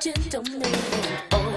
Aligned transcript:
gentleman, 0.00 0.62
oh, 1.32 1.42
you 1.42 1.47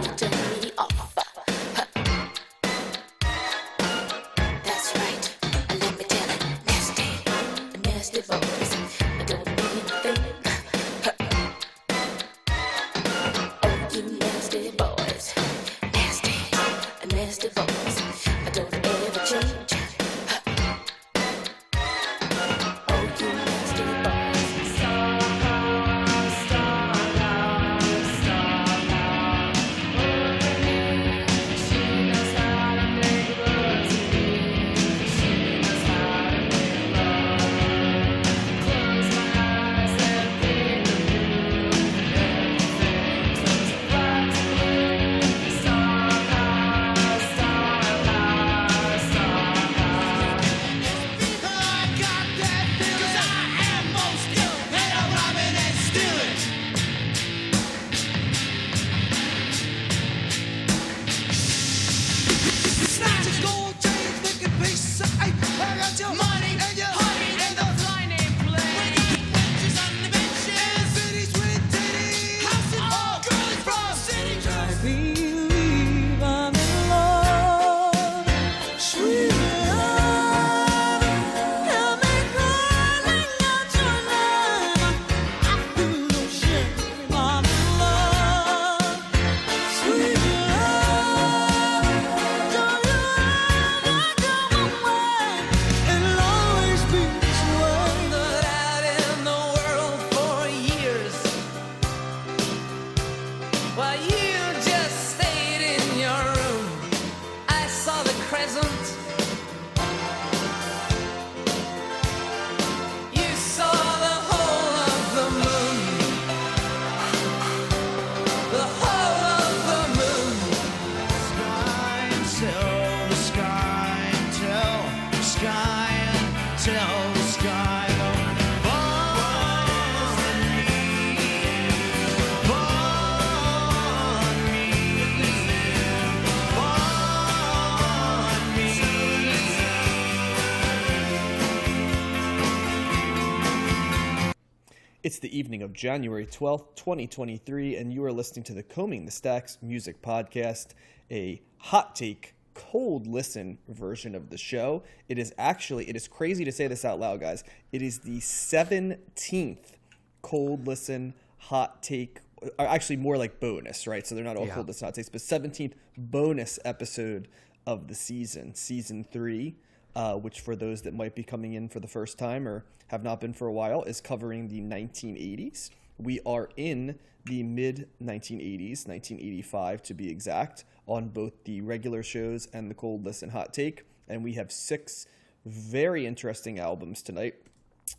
the 145.22 145.38
evening 145.38 145.62
of 145.62 145.72
January 145.72 146.26
12th, 146.26 146.76
2023, 146.76 147.76
and 147.76 147.94
you 147.94 148.04
are 148.04 148.12
listening 148.12 148.44
to 148.44 148.54
the 148.54 148.64
Combing 148.64 149.06
the 149.06 149.12
Stacks 149.12 149.60
Music 149.62 150.02
Podcast, 150.02 150.70
a 151.12 151.40
hot 151.58 151.96
take, 151.96 152.34
cold 152.56 153.06
listen 153.06 153.60
version 153.68 154.16
of 154.16 154.32
the 154.32 154.38
show. 154.38 154.82
It 155.08 155.20
is 155.20 155.32
actually, 155.38 155.88
it 155.88 155.96
is 155.96 156.08
crazy 156.08 156.44
to 156.44 156.52
say 156.52 156.68
this 156.68 156.84
out 156.84 157.00
loud, 157.00 157.20
guys. 157.20 157.44
It 157.72 157.84
is 157.84 158.00
the 158.00 158.18
17th 158.18 159.76
cold 160.24 160.66
listen, 160.66 161.14
hot 161.38 161.84
take, 161.84 162.20
or 162.58 162.66
actually 162.66 162.98
more 162.98 163.16
like 163.16 163.40
bonus, 163.40 163.86
right? 163.86 164.06
So 164.06 164.16
they're 164.16 164.24
not 164.24 164.38
all 164.38 164.48
cold 164.48 164.68
listen 164.68 164.88
hot 164.88 164.96
takes, 164.96 165.10
but 165.10 165.22
17th 165.22 165.74
bonus 165.98 166.58
episode 166.66 167.28
of 167.68 167.88
the 167.88 167.96
season, 167.96 168.56
season 168.56 169.04
three 169.04 169.56
uh, 169.96 170.16
which 170.16 170.40
for 170.40 170.56
those 170.56 170.82
that 170.84 170.94
might 170.94 171.16
be 171.16 171.24
coming 171.24 171.54
in 171.54 171.70
for 171.70 171.80
the 171.80 171.88
first 171.88 172.18
time 172.18 172.48
or 172.48 172.66
have 172.88 173.04
not 173.04 173.22
been 173.22 173.34
for 173.34 173.48
a 173.48 173.52
while, 173.52 173.84
is 173.84 174.02
covering 174.02 174.48
the 174.48 174.62
1980s. 174.62 175.70
We 175.98 176.20
are 176.26 176.50
in 176.58 176.98
the 177.26 177.44
mid 177.44 177.88
1980s, 178.02 178.88
1985 178.88 179.84
to 179.84 179.94
be 179.94 180.10
exact, 180.10 180.66
on 180.88 181.10
both 181.10 181.34
the 181.44 181.62
regular 181.62 182.04
shows 182.04 182.48
and 182.54 182.70
the 182.70 182.76
Cold 182.76 183.06
Listen 183.06 183.30
Hot 183.30 183.54
Take. 183.54 183.86
And 184.08 184.24
we 184.24 184.34
have 184.34 184.52
six 184.52 185.08
very 185.46 186.06
interesting 186.06 186.60
albums 186.60 187.02
tonight 187.02 187.36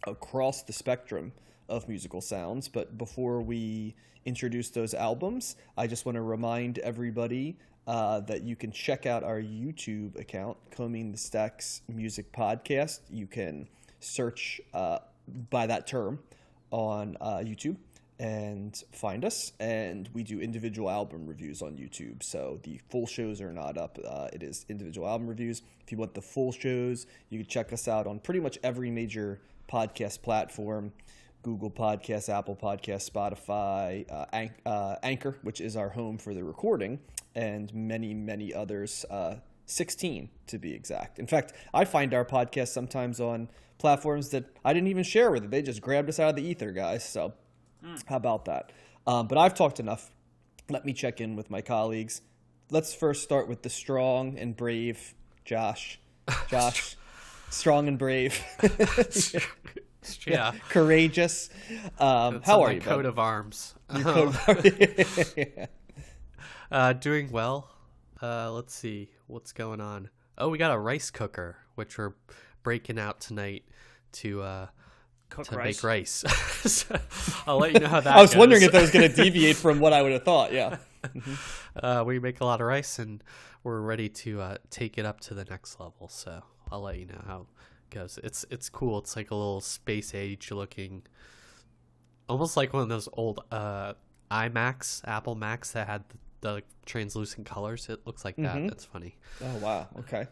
across 0.06 0.62
the 0.62 0.72
spectrum 0.72 1.32
of 1.68 1.88
musical 1.88 2.20
sounds. 2.20 2.68
But 2.68 2.98
before 2.98 3.40
we 3.40 3.94
introduce 4.24 4.70
those 4.70 4.94
albums, 4.94 5.56
I 5.76 5.86
just 5.86 6.06
want 6.06 6.16
to 6.16 6.22
remind 6.22 6.78
everybody 6.78 7.56
uh, 7.86 8.20
that 8.20 8.42
you 8.42 8.56
can 8.56 8.70
check 8.70 9.06
out 9.06 9.24
our 9.24 9.40
YouTube 9.40 10.18
account, 10.18 10.56
Combing 10.70 11.12
the 11.12 11.18
Stacks 11.18 11.82
Music 11.88 12.32
Podcast. 12.32 13.00
You 13.10 13.26
can 13.26 13.68
search 14.00 14.60
uh, 14.72 14.98
by 15.50 15.66
that 15.66 15.86
term 15.86 16.20
on 16.70 17.16
uh, 17.20 17.38
YouTube 17.38 17.76
and 18.18 18.80
find 18.92 19.24
us. 19.24 19.52
And 19.58 20.08
we 20.12 20.22
do 20.22 20.40
individual 20.40 20.88
album 20.88 21.26
reviews 21.26 21.60
on 21.60 21.72
YouTube. 21.72 22.22
So 22.22 22.60
the 22.62 22.80
full 22.88 23.06
shows 23.06 23.40
are 23.40 23.52
not 23.52 23.76
up. 23.76 23.98
Uh, 24.04 24.28
it 24.32 24.42
is 24.42 24.64
individual 24.68 25.08
album 25.08 25.26
reviews. 25.26 25.62
If 25.84 25.90
you 25.90 25.98
want 25.98 26.14
the 26.14 26.22
full 26.22 26.52
shows, 26.52 27.06
you 27.30 27.40
can 27.40 27.48
check 27.48 27.72
us 27.72 27.88
out 27.88 28.06
on 28.06 28.20
pretty 28.20 28.40
much 28.40 28.58
every 28.62 28.90
major 28.90 29.40
podcast 29.68 30.22
platform. 30.22 30.92
Google 31.42 31.70
Podcasts, 31.70 32.28
Apple 32.28 32.54
Podcasts, 32.54 33.10
Spotify, 33.10 34.08
uh, 34.08 34.26
An- 34.32 34.54
uh, 34.64 34.94
Anchor, 35.02 35.36
which 35.42 35.60
is 35.60 35.76
our 35.76 35.88
home 35.88 36.16
for 36.16 36.34
the 36.34 36.44
recording, 36.44 37.00
and 37.34 37.72
many, 37.74 38.14
many 38.14 38.52
others. 38.54 39.04
Uh, 39.10 39.36
16 39.66 40.28
to 40.48 40.58
be 40.58 40.74
exact. 40.74 41.18
In 41.18 41.26
fact, 41.26 41.52
I 41.72 41.84
find 41.84 42.12
our 42.12 42.24
podcast 42.24 42.68
sometimes 42.68 43.20
on 43.20 43.48
platforms 43.78 44.30
that 44.30 44.44
I 44.64 44.72
didn't 44.74 44.88
even 44.88 45.04
share 45.04 45.30
with 45.30 45.44
it. 45.44 45.50
They 45.50 45.62
just 45.62 45.80
grabbed 45.80 46.08
us 46.08 46.18
out 46.20 46.30
of 46.30 46.36
the 46.36 46.42
ether, 46.42 46.72
guys. 46.72 47.08
So, 47.08 47.32
how 48.06 48.16
about 48.16 48.44
that? 48.46 48.72
Um, 49.06 49.28
but 49.28 49.38
I've 49.38 49.54
talked 49.54 49.80
enough. 49.80 50.10
Let 50.68 50.84
me 50.84 50.92
check 50.92 51.20
in 51.20 51.36
with 51.36 51.48
my 51.50 51.62
colleagues. 51.62 52.20
Let's 52.70 52.92
first 52.92 53.22
start 53.22 53.48
with 53.48 53.62
the 53.62 53.70
strong 53.70 54.36
and 54.38 54.56
brave 54.56 55.14
Josh. 55.44 55.98
Josh, 56.48 56.96
strong 57.50 57.88
and 57.88 57.98
brave. 57.98 58.42
Yeah. 60.26 60.52
courageous. 60.68 61.48
Um, 62.00 62.42
how 62.42 62.62
are 62.62 62.66
my 62.68 62.72
you? 62.74 62.80
coat 62.80 63.06
of 63.06 63.20
arms. 63.20 63.74
Coat 63.88 64.34
of- 64.48 65.36
Yeah. 65.36 65.66
Uh, 66.70 66.92
doing 66.92 67.30
well. 67.30 67.70
Uh, 68.22 68.52
let's 68.52 68.74
see 68.74 69.10
what's 69.26 69.52
going 69.52 69.80
on. 69.80 70.08
Oh, 70.38 70.48
we 70.48 70.58
got 70.58 70.72
a 70.72 70.78
rice 70.78 71.10
cooker, 71.10 71.56
which 71.74 71.98
we're 71.98 72.14
breaking 72.62 72.98
out 72.98 73.20
tonight 73.20 73.64
to 74.12 74.42
uh, 74.42 74.66
Cook 75.32 75.46
to 75.46 75.56
rice. 75.56 75.82
make 75.82 75.84
rice. 75.84 76.24
So 76.62 76.96
I'll 77.44 77.58
let 77.58 77.72
you 77.72 77.80
know 77.80 77.88
how 77.88 77.98
that. 78.02 78.16
I 78.16 78.22
was 78.22 78.36
wondering 78.36 78.62
if 78.62 78.70
that 78.70 78.80
was 78.80 78.92
going 78.92 79.10
to 79.10 79.16
deviate 79.16 79.56
from 79.56 79.80
what 79.80 79.92
I 79.92 80.00
would 80.00 80.12
have 80.12 80.22
thought. 80.22 80.52
Yeah. 80.52 80.76
uh, 81.82 82.04
we 82.06 82.20
make 82.20 82.40
a 82.40 82.44
lot 82.44 82.60
of 82.60 82.68
rice, 82.68 83.00
and 83.00 83.20
we're 83.64 83.80
ready 83.80 84.08
to 84.08 84.40
uh, 84.40 84.56
take 84.70 84.96
it 84.96 85.04
up 85.04 85.18
to 85.22 85.34
the 85.34 85.44
next 85.44 85.80
level. 85.80 86.06
So 86.06 86.42
I'll 86.70 86.82
let 86.82 86.98
you 86.98 87.06
know 87.06 87.20
how 87.26 87.46
it 87.90 87.94
goes. 87.94 88.20
It's 88.22 88.44
it's 88.48 88.68
cool. 88.68 88.98
It's 88.98 89.16
like 89.16 89.32
a 89.32 89.34
little 89.34 89.60
space 89.60 90.14
age 90.14 90.52
looking, 90.52 91.02
almost 92.28 92.56
like 92.56 92.72
one 92.72 92.84
of 92.84 92.88
those 92.88 93.08
old 93.14 93.42
uh, 93.50 93.94
iMacs, 94.30 95.00
Apple 95.04 95.34
Macs 95.34 95.72
that 95.72 95.88
had 95.88 96.04
the, 96.10 96.16
the 96.42 96.62
translucent 96.84 97.46
colors. 97.46 97.88
It 97.88 98.06
looks 98.06 98.24
like 98.24 98.36
that. 98.36 98.56
Mm-hmm. 98.56 98.66
That's 98.68 98.84
funny. 98.84 99.16
Oh 99.42 99.56
wow. 99.58 99.88
Okay. 100.00 100.26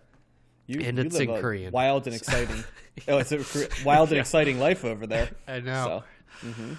You, 0.67 0.81
And 0.83 0.99
you 0.99 1.05
it's 1.05 1.19
in 1.19 1.31
a 1.31 1.41
Korean. 1.41 1.73
Wild 1.73 2.07
and 2.07 2.15
exciting. 2.21 2.62
oh, 3.09 3.19
it's 3.19 3.33
a 3.33 3.69
wild 3.85 4.11
and 4.11 4.21
exciting 4.21 4.61
life 4.61 4.85
over 4.85 5.07
there. 5.07 5.31
I 5.49 5.61
know. 5.61 6.05
So, 6.43 6.49
mm-hmm. 6.49 6.75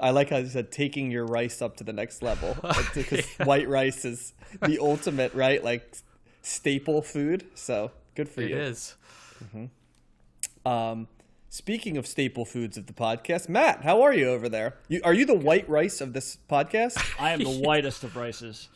I 0.00 0.10
like 0.10 0.30
how 0.30 0.38
you 0.38 0.48
said 0.48 0.72
taking 0.72 1.10
your 1.10 1.26
rice 1.26 1.60
up 1.60 1.76
to 1.76 1.84
the 1.84 1.92
next 1.92 2.22
level 2.22 2.56
like, 2.62 2.94
because 2.94 3.26
white 3.44 3.68
rice 3.68 4.04
is 4.04 4.32
the 4.62 4.78
ultimate, 4.78 5.34
right? 5.34 5.62
Like 5.62 5.98
staple 6.40 7.02
food. 7.02 7.44
So 7.54 7.90
good 8.14 8.28
for 8.28 8.40
It 8.40 8.50
you. 8.50 8.56
is. 8.56 8.96
Mm-hmm. 9.44 10.68
Um, 10.68 11.08
speaking 11.52 11.98
of 11.98 12.06
staple 12.06 12.46
foods 12.46 12.78
of 12.78 12.86
the 12.86 12.94
podcast, 12.94 13.46
Matt, 13.46 13.82
how 13.84 14.00
are 14.00 14.14
you 14.14 14.28
over 14.30 14.48
there? 14.48 14.74
You, 14.88 15.02
are 15.04 15.12
you 15.12 15.26
the 15.26 15.34
white 15.34 15.68
rice 15.68 16.00
of 16.00 16.14
this 16.14 16.38
podcast? 16.50 16.98
I 17.20 17.32
am 17.32 17.40
the 17.40 17.50
whitest 17.62 18.02
of 18.04 18.16
rices. 18.16 18.70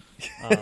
Um, 0.45 0.59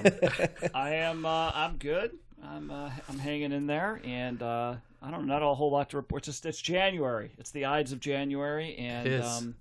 I 0.72 0.94
am. 0.94 1.26
Uh, 1.26 1.50
I'm 1.52 1.76
good. 1.76 2.12
I'm. 2.42 2.70
Uh, 2.70 2.90
I'm 3.08 3.18
hanging 3.18 3.52
in 3.52 3.66
there, 3.66 4.00
and 4.04 4.40
uh, 4.42 4.76
I 5.02 5.10
don't. 5.10 5.26
Not 5.26 5.42
a 5.42 5.54
whole 5.54 5.70
lot 5.72 5.90
to 5.90 5.96
report. 5.96 6.20
It's 6.20 6.38
just 6.38 6.46
it's 6.46 6.60
January. 6.62 7.32
It's 7.38 7.50
the 7.50 7.64
Ides 7.66 7.92
of 7.92 8.00
January, 8.00 8.76
and 8.76 9.06
It 9.06 9.12
is. 9.14 9.26
um, 9.26 9.56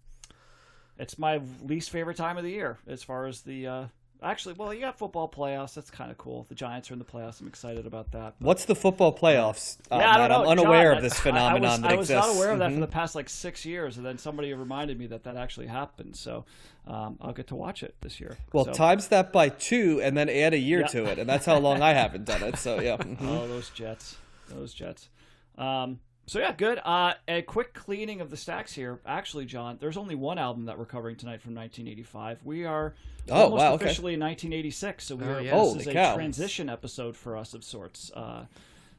it's 0.99 1.17
my 1.17 1.41
least 1.63 1.89
favorite 1.89 2.17
time 2.17 2.37
of 2.37 2.43
the 2.43 2.51
year 2.51 2.77
as 2.87 3.03
far 3.03 3.25
as 3.25 3.41
the. 3.41 3.89
Uh, 4.23 4.27
actually, 4.27 4.53
well, 4.55 4.73
you 4.73 4.79
got 4.79 4.97
football 4.97 5.27
playoffs. 5.29 5.73
That's 5.73 5.91
kind 5.91 6.09
of 6.11 6.17
cool. 6.17 6.45
The 6.49 6.55
Giants 6.55 6.89
are 6.89 6.93
in 6.93 6.99
the 6.99 7.05
playoffs. 7.05 7.41
I'm 7.41 7.47
excited 7.47 7.85
about 7.85 8.11
that. 8.11 8.35
but- 8.39 8.45
What's 8.47 8.65
the 8.65 8.75
football 8.75 9.15
playoffs? 9.15 9.77
Uh, 9.91 9.97
yeah, 9.97 10.11
I 10.11 10.17
don't 10.17 10.29
know. 10.29 10.43
I'm 10.51 10.57
unaware 10.59 10.91
John, 10.93 10.97
of 10.97 11.03
this 11.03 11.19
phenomenon 11.19 11.65
I, 11.65 11.71
was, 11.73 11.81
that 11.81 11.91
I 11.91 11.95
was 11.95 12.09
exists. 12.09 12.27
not 12.27 12.35
aware 12.37 12.51
of 12.51 12.59
that 12.59 12.71
Mhm. 12.71 12.75
for 12.75 12.79
the 12.81 12.87
past 12.87 13.15
like 13.15 13.29
six 13.29 13.65
years, 13.65 13.97
and 13.97 14.05
then 14.05 14.17
somebody 14.17 14.53
reminded 14.53 14.97
me 14.97 15.07
that 15.07 15.23
that 15.25 15.35
actually 15.35 15.67
happened. 15.67 16.15
So 16.15 16.45
um, 16.87 17.17
I'll 17.21 17.33
get 17.33 17.47
to 17.47 17.55
watch 17.55 17.83
it 17.83 17.95
this 18.01 18.19
year. 18.19 18.37
Well, 18.53 18.65
So- 18.65 18.73
times 18.73 19.07
that 19.09 19.31
by 19.33 19.49
two 19.49 20.01
and 20.03 20.15
then 20.17 20.29
add 20.29 20.53
a 20.53 20.57
year 20.57 20.81
Yeah. 20.81 20.87
to 20.87 21.05
it, 21.05 21.19
and 21.19 21.27
that's 21.29 21.45
how 21.45 21.57
long 21.57 21.81
I 21.81 21.93
haven't 21.93 22.25
done 22.25 22.43
it. 22.43 22.57
So 22.57 22.79
yeah. 22.79 22.97
Oh, 23.21 23.47
those 23.47 23.69
Jets, 23.71 24.17
those 24.49 24.73
Jets. 24.73 25.09
Um, 25.57 25.99
so 26.25 26.39
yeah, 26.39 26.53
good. 26.53 26.79
Uh, 26.83 27.13
a 27.27 27.41
quick 27.41 27.73
cleaning 27.73 28.21
of 28.21 28.29
the 28.29 28.37
stacks 28.37 28.73
here. 28.73 28.99
Actually, 29.05 29.45
John, 29.45 29.77
there's 29.79 29.97
only 29.97 30.15
one 30.15 30.37
album 30.37 30.65
that 30.65 30.77
we're 30.77 30.85
covering 30.85 31.15
tonight 31.15 31.41
from 31.41 31.53
1985. 31.55 32.39
We 32.43 32.65
are 32.65 32.93
Oh, 33.29 33.43
almost 33.43 33.59
wow, 33.61 33.73
okay. 33.73 33.85
officially 33.85 34.13
in 34.15 34.19
1986. 34.19 35.05
So 35.05 35.15
we 35.15 35.25
Oh, 35.25 35.27
are, 35.29 35.33
yeah. 35.41 35.43
this 35.43 35.51
Holy 35.51 35.79
is 35.81 35.87
a 35.87 36.13
transition 36.15 36.69
episode 36.69 37.15
for 37.15 37.37
us 37.37 37.53
of 37.53 37.63
sorts. 37.63 38.11
Uh, 38.13 38.45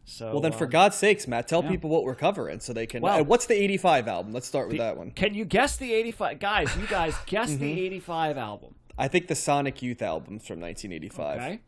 so 0.07 0.33
well 0.33 0.41
then, 0.41 0.53
for 0.53 0.65
um, 0.65 0.71
God's 0.71 0.97
sakes, 0.97 1.27
Matt, 1.27 1.49
tell 1.49 1.63
yeah. 1.63 1.71
people 1.71 1.89
what 1.91 2.05
we're 2.05 2.15
covering 2.15 2.61
so 2.61 2.73
they 2.75 2.87
can. 2.87 3.01
Well- 3.03 3.21
uh, 3.21 3.23
what's 3.23 3.47
the 3.47 3.55
'85 3.55 4.07
album? 4.09 4.33
Let's 4.35 4.47
start 4.47 4.69
with 4.69 4.77
that 4.79 4.97
one. 4.99 5.11
Can 5.11 5.33
you 5.35 5.45
guess 5.47 5.77
the 5.79 5.93
85 5.95 6.39
guys? 6.41 6.77
You 6.77 6.87
guys 6.87 7.15
guess 7.27 7.51
Mm-hmm. 7.51 7.61
the 7.61 7.81
85 7.87 8.37
album. 8.39 8.75
I 8.99 9.09
think 9.09 9.27
the 9.29 9.35
Sonic 9.35 9.83
Youth 9.83 10.03
album's 10.03 10.47
from 10.47 10.61
1985. 10.61 11.37
Okay, 11.41 11.61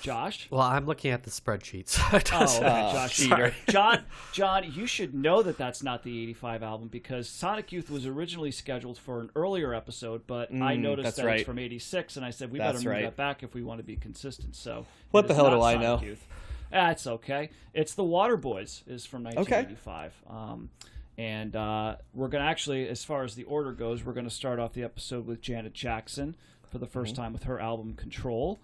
Josh. 0.00 0.46
Well, 0.50 0.60
I'm 0.62 0.86
looking 0.86 1.10
at 1.10 1.22
the 1.24 1.30
spreadsheets. 1.30 1.90
So 2.10 2.16
it 2.16 2.32
Oh, 2.34 2.40
doesn't- 2.40 2.64
okay, 2.64 2.92
Josh. 2.92 3.16
cheater. 3.16 3.54
John, 3.68 4.04
John, 4.32 4.72
you 4.72 4.86
should 4.86 5.14
know 5.14 5.42
that 5.42 5.56
that's 5.58 5.82
not 5.82 6.02
the 6.02 6.22
'85 6.22 6.62
album 6.62 6.88
because 6.88 7.28
Sonic 7.28 7.72
Youth 7.72 7.90
was 7.90 8.06
originally 8.06 8.50
scheduled 8.50 8.98
for 8.98 9.20
an 9.20 9.30
earlier 9.36 9.74
episode, 9.74 10.26
but 10.26 10.50
I 10.50 10.76
Mm, 10.76 10.80
noticed 10.80 11.04
that's 11.04 11.16
that 11.18 11.26
right. 11.26 11.40
it's 11.40 11.46
from 11.46 11.58
'86, 11.58 12.16
and 12.16 12.24
I 12.24 12.30
said 12.30 12.50
we 12.52 12.58
That's 12.58 12.78
better 12.78 12.88
move 12.88 12.94
right. 12.94 13.04
that 13.04 13.16
back 13.16 13.42
if 13.42 13.54
we 13.54 13.62
want 13.62 13.78
to 13.78 13.84
be 13.84 13.96
consistent. 13.96 14.56
So, 14.56 14.86
What 15.10 15.28
the 15.28 15.34
hell 15.34 15.44
not 15.44 15.56
do 15.56 15.62
I 15.62 15.72
Sonic 15.74 15.82
know? 15.86 16.00
Youth. 16.06 16.26
That's 16.70 17.06
okay. 17.06 17.50
It's 17.74 17.94
the 17.94 18.04
Waterboys 18.04 18.82
is 18.88 19.04
from 19.04 19.24
1985. 19.24 20.14
Um, 20.28 20.70
and 21.18 21.54
uh, 21.56 21.96
we're 22.14 22.28
gonna 22.28 22.44
actually, 22.44 22.88
as 22.88 23.02
far 23.04 23.24
as 23.24 23.34
the 23.34 23.42
order 23.44 23.72
goes, 23.72 24.04
we're 24.04 24.12
gonna 24.12 24.30
start 24.30 24.58
off 24.58 24.72
the 24.72 24.84
episode 24.84 25.26
with 25.26 25.40
Janet 25.42 25.74
Jackson 25.74 26.36
for 26.70 26.78
the 26.78 26.86
1st 26.86 26.92
Mm-hmm. 27.08 27.14
time 27.22 27.32
with 27.32 27.42
her 27.42 27.58
album 27.60 27.94
Control. 27.94 28.60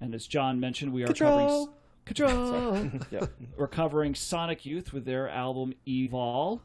And 0.00 0.14
as 0.14 0.26
John 0.26 0.60
mentioned, 0.60 0.92
we 0.92 1.02
are 1.02 1.06
Control. 1.06 1.70
covering 2.04 2.90
Control. 2.90 3.00
Yeah. 3.10 3.26
We're 3.56 3.68
covering 3.68 4.14
Sonic 4.14 4.64
Youth 4.64 4.92
with 4.92 5.04
their 5.04 5.28
album 5.28 5.74
Evol. 5.86 6.60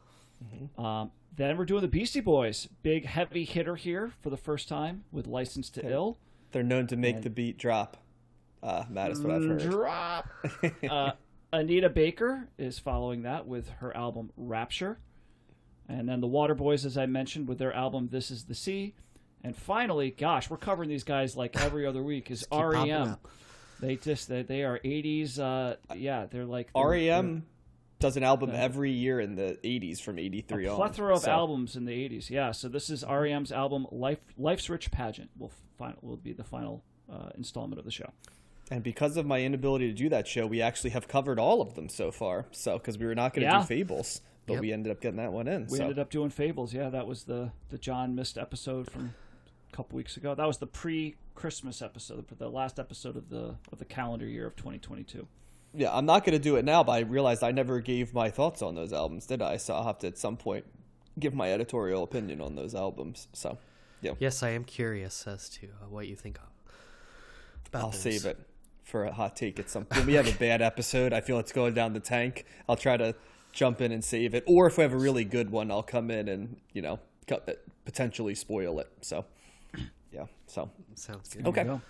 Um, 0.77 1.11
then 1.35 1.57
we're 1.57 1.65
doing 1.65 1.81
the 1.81 1.87
Beastie 1.87 2.19
Boys, 2.19 2.67
big 2.83 3.05
heavy 3.05 3.43
hitter 3.45 3.75
here 3.75 4.11
for 4.21 4.29
the 4.29 4.37
first 4.37 4.67
time 4.67 5.03
with 5.11 5.25
Licensed 5.25 5.73
to 5.75 5.89
Ill. 5.89 6.17
They're 6.51 6.63
known 6.63 6.85
to 6.87 6.95
make 6.97 7.21
the 7.21 7.29
beat 7.29 7.57
drop. 7.57 7.97
Uh, 8.61 8.85
Matt 8.89 9.11
is 9.11 9.21
what 9.21 9.33
I've 9.33 9.43
heard. 9.43 9.59
Drop. 9.59 10.29
uh, 10.89 11.11
Anita 11.51 11.89
Baker 11.89 12.49
is 12.57 12.77
following 12.79 13.23
that 13.23 13.47
with 13.47 13.69
her 13.79 13.95
album 13.95 14.31
Rapture. 14.37 14.99
And 15.89 16.07
then 16.07 16.21
the 16.21 16.27
Waterboys, 16.27 16.85
as 16.85 16.97
I 16.97 17.05
mentioned, 17.05 17.47
with 17.47 17.57
their 17.57 17.73
album 17.73 18.09
This 18.11 18.31
Is 18.31 18.45
the 18.45 18.55
Sea. 18.55 18.95
And 19.43 19.55
finally, 19.55 20.11
gosh, 20.11 20.49
we're 20.49 20.57
covering 20.57 20.89
these 20.89 21.03
guys 21.03 21.35
like 21.35 21.61
every 21.61 21.85
other 21.85 22.01
week, 22.01 22.31
is 22.31 22.45
REM. 22.51 23.17
They 23.81 23.97
just 23.97 24.29
they, 24.29 24.43
they 24.43 24.63
are 24.63 24.79
80s. 24.79 25.37
Uh, 25.39 25.75
yeah, 25.95 26.25
they're 26.27 26.45
like 26.45 26.69
they're- 26.73 26.87
REM 26.89 27.43
E 27.45 27.49
does 27.99 28.15
an 28.17 28.23
album 28.23 28.51
every 28.53 28.91
year 28.91 29.19
in 29.19 29.35
the 29.35 29.57
80s 29.63 30.01
from 30.01 30.19
83 30.19 30.65
a 30.65 30.71
on. 30.71 30.75
plethora 30.77 31.13
of 31.15 31.21
so- 31.21 31.31
albums 31.31 31.75
in 31.75 31.85
the 31.85 31.91
80s. 31.93 32.29
Yeah, 32.29 32.51
so 32.51 32.67
this 32.69 32.89
is 32.89 33.03
REM's 33.03 33.51
album 33.51 33.85
Life 33.91 34.19
Life's 34.37 34.69
Rich 34.69 34.91
Pageant. 34.91 35.29
Will 35.37 35.51
final 35.77 35.97
will 36.01 36.17
be 36.17 36.31
the 36.33 36.43
final 36.43 36.83
uh, 37.11 37.29
installment 37.35 37.79
of 37.79 37.85
the 37.85 37.91
show. 37.91 38.09
And 38.71 38.81
because 38.83 39.17
of 39.17 39.25
my 39.25 39.41
inability 39.41 39.87
to 39.87 39.93
do 39.93 40.07
that 40.09 40.25
show, 40.27 40.47
we 40.47 40.61
actually 40.61 40.91
have 40.91 41.07
covered 41.09 41.37
all 41.37 41.61
of 41.61 41.75
them 41.75 41.89
so 41.89 42.11
far. 42.11 42.45
So 42.51 42.77
because 42.77 42.97
we 42.97 43.05
were 43.05 43.15
not 43.15 43.33
going 43.33 43.45
to 43.45 43.53
Yeah. 43.53 43.59
do 43.61 43.65
Fables, 43.67 44.21
but 44.45 44.53
Yep. 44.53 44.61
we 44.61 44.71
ended 44.73 44.91
up 44.91 45.01
getting 45.01 45.17
that 45.17 45.33
one 45.33 45.47
in. 45.49 45.67
We 45.67 45.77
so. 45.77 45.83
ended 45.83 45.99
up 45.99 46.09
doing 46.09 46.29
Fables. 46.29 46.73
Yeah, 46.73 46.89
that 46.89 47.05
was 47.07 47.23
the 47.25 47.51
the 47.69 47.77
John 47.77 48.15
missed 48.15 48.37
episode 48.37 48.89
from 48.89 49.13
a 49.73 49.75
couple 49.75 49.95
weeks 49.97 50.17
ago. 50.17 50.35
That 50.35 50.45
was 50.45 50.57
the 50.57 50.67
pre-Christmas 50.67 51.81
episode, 51.81 52.25
the 52.37 52.49
last 52.49 52.79
episode 52.79 53.15
of 53.17 53.29
the 53.29 53.55
of 53.71 53.79
the 53.79 53.85
calendar 53.85 54.25
year 54.27 54.45
of 54.47 54.55
2022. 54.55 55.27
yeah, 55.73 55.89
I'm 55.91 56.05
not 56.05 56.23
going 56.23 56.33
to 56.37 56.43
do 56.43 56.55
it 56.57 56.65
now, 56.65 56.83
but 56.83 56.91
I 56.93 56.99
realized 56.99 57.43
I 57.43 57.51
never 57.51 57.79
gave 57.79 58.13
my 58.13 58.29
thoughts 58.29 58.61
on 58.61 58.75
those 58.75 58.93
albums, 58.93 59.25
did 59.25 59.41
I? 59.41 59.57
So 59.57 59.73
I'll 59.73 59.85
have 59.85 59.99
to 59.99 60.07
at 60.07 60.17
some 60.17 60.37
point 60.37 60.65
give 61.19 61.33
my 61.33 61.51
editorial 61.51 62.03
opinion 62.03 62.41
on 62.41 62.55
those 62.55 62.75
albums. 62.75 63.27
So 63.33 63.57
yeah, 64.01 64.13
Yes, 64.19 64.43
I 64.43 64.49
am 64.49 64.63
curious 64.63 65.25
as 65.27 65.49
to 65.49 65.67
uh, 65.81 65.89
what 65.89 66.07
you 66.07 66.15
think 66.15 66.37
of. 66.37 66.49
About 67.67 67.83
I'll 67.85 67.89
those. 67.89 68.01
save 68.01 68.25
it 68.25 68.37
for 68.83 69.05
a 69.05 69.11
hot 69.11 69.35
take 69.35 69.59
at 69.59 69.69
some 69.69 69.85
When 69.93 70.05
we 70.05 70.13
have 70.13 70.27
a 70.27 70.37
bad 70.37 70.61
episode, 70.71 71.13
I 71.13 71.21
feel 71.21 71.39
it's 71.39 71.51
going 71.51 71.73
down 71.73 71.93
the 71.93 71.99
tank. 71.99 72.45
I'll 72.69 72.75
try 72.75 72.97
to 72.97 73.15
jump 73.51 73.81
in 73.81 73.91
and 73.91 74.03
save 74.03 74.35
it. 74.35 74.43
Or 74.45 74.67
if 74.67 74.77
we 74.77 74.83
have 74.83 74.93
a 74.93 74.97
really 74.97 75.23
good 75.23 75.49
one, 75.49 75.71
I'll 75.71 75.81
come 75.83 76.11
in 76.11 76.27
and, 76.27 76.57
you 76.73 76.81
know, 76.83 76.99
potentially 77.85 78.35
spoil 78.35 78.79
it. 78.79 78.89
So, 79.01 79.25
yeah. 80.11 80.25
So, 80.47 80.69
Sounds 80.95 81.33
good. 81.33 81.47
okay. 81.47 81.63
go. 81.63 81.81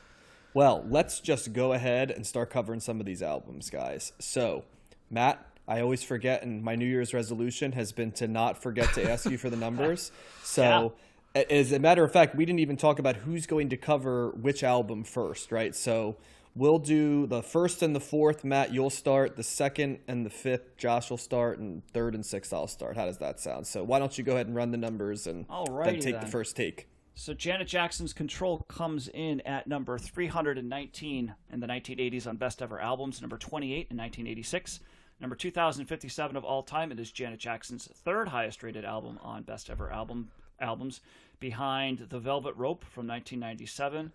Well, 0.53 0.85
let's 0.87 1.19
just 1.19 1.51
go 1.53 1.73
ahead 1.73 2.11
and 2.11 2.25
start 2.27 2.49
covering 2.51 2.79
some 2.79 2.99
of 2.99 3.05
these 3.05 3.21
albums, 3.23 3.69
guys. 3.69 4.13
So, 4.19 4.65
Matt, 5.09 5.43
I 5.67 5.81
always 5.81 6.03
forget, 6.03 6.43
and 6.43 6.63
my 6.63 6.75
New 6.75 6.85
Year's 6.85 7.13
resolution 7.13 7.71
has 7.71 7.91
been 7.91 8.11
to 8.13 8.27
not 8.27 8.61
forget 8.61 8.93
to 8.93 9.09
ask 9.09 9.29
you 9.29 9.37
for 9.37 9.49
the 9.49 9.57
numbers. 9.57 10.11
So, 10.43 10.93
a- 11.35 11.51
as 11.51 11.71
a 11.71 11.79
matter 11.79 12.03
of 12.03 12.11
fact, 12.11 12.35
we 12.35 12.45
didn't 12.45 12.59
even 12.59 12.77
talk 12.77 12.99
about 12.99 13.15
who's 13.15 13.47
going 13.47 13.69
to 13.69 13.77
cover 13.77 14.29
which 14.31 14.63
album 14.63 15.03
first, 15.03 15.51
right? 15.51 15.73
So, 15.73 16.17
we'll 16.53 16.77
do 16.77 17.25
the 17.25 17.41
first 17.41 17.81
and 17.81 17.95
the 17.95 17.99
fourth. 17.99 18.43
Matt, 18.43 18.71
you'll 18.73 18.89
start. 18.91 19.35
The 19.37 19.43
second 19.43 19.99
and 20.07 20.23
the 20.23 20.29
fifth, 20.29 20.77
Josh 20.77 21.09
will 21.09 21.17
start, 21.17 21.57
and 21.57 21.81
third 21.87 22.13
and 22.13 22.23
sixth, 22.23 22.53
I'll 22.53 22.67
start. 22.67 22.95
How 22.97 23.05
does 23.05 23.17
that 23.17 23.39
sound? 23.39 23.65
So, 23.65 23.83
why 23.83 23.97
don't 23.97 24.15
you 24.17 24.23
go 24.23 24.33
ahead 24.33 24.45
and 24.47 24.55
run 24.55 24.69
the 24.71 24.77
numbers 24.77 25.25
and 25.25 25.47
then 25.47 25.65
Alrighty 25.65 26.01
take 26.01 26.19
the 26.21 26.27
first 26.27 26.55
take? 26.55 26.87
So 27.15 27.33
Janet 27.33 27.67
Jackson's 27.67 28.11
Control 28.11 28.59
comes 28.67 29.07
in 29.07 29.41
at 29.41 29.67
number 29.67 29.97
319 29.97 31.35
in 31.51 31.59
the 31.59 31.67
1980s 31.67 32.27
on 32.27 32.37
Best 32.37 32.61
Ever 32.61 32.79
Albums, 32.79 33.21
number 33.21 33.37
28 33.37 33.71
in 33.71 33.97
1986, 33.97 34.79
number 35.19 35.35
2057 35.35 36.35
of 36.35 36.43
all 36.43 36.63
time. 36.63 36.91
It 36.91 36.99
is 36.99 37.11
Janet 37.11 37.39
Jackson's 37.39 37.87
third 37.87 38.27
highest 38.27 38.63
rated 38.63 38.83
album 38.83 39.19
on 39.21 39.43
Best 39.43 39.69
Ever 39.69 39.91
Album 39.91 40.31
albums, 40.59 41.01
behind 41.39 42.07
The 42.09 42.19
Velvet 42.19 42.55
Rope 42.55 42.83
from 42.85 43.07
1997. 43.07 44.11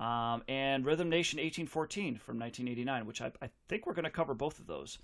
Um, 0.00 0.42
and 0.48 0.86
Rhythm 0.86 1.10
Nation 1.10 1.38
1814 1.38 2.18
from 2.18 2.38
1989, 2.38 3.04
which 3.04 3.20
I, 3.20 3.32
I 3.42 3.50
think 3.68 3.84
we're 3.84 3.94
going 3.94 4.04
to 4.04 4.10
cover 4.10 4.32
both 4.32 4.60
of 4.60 4.66
those. 4.66 4.98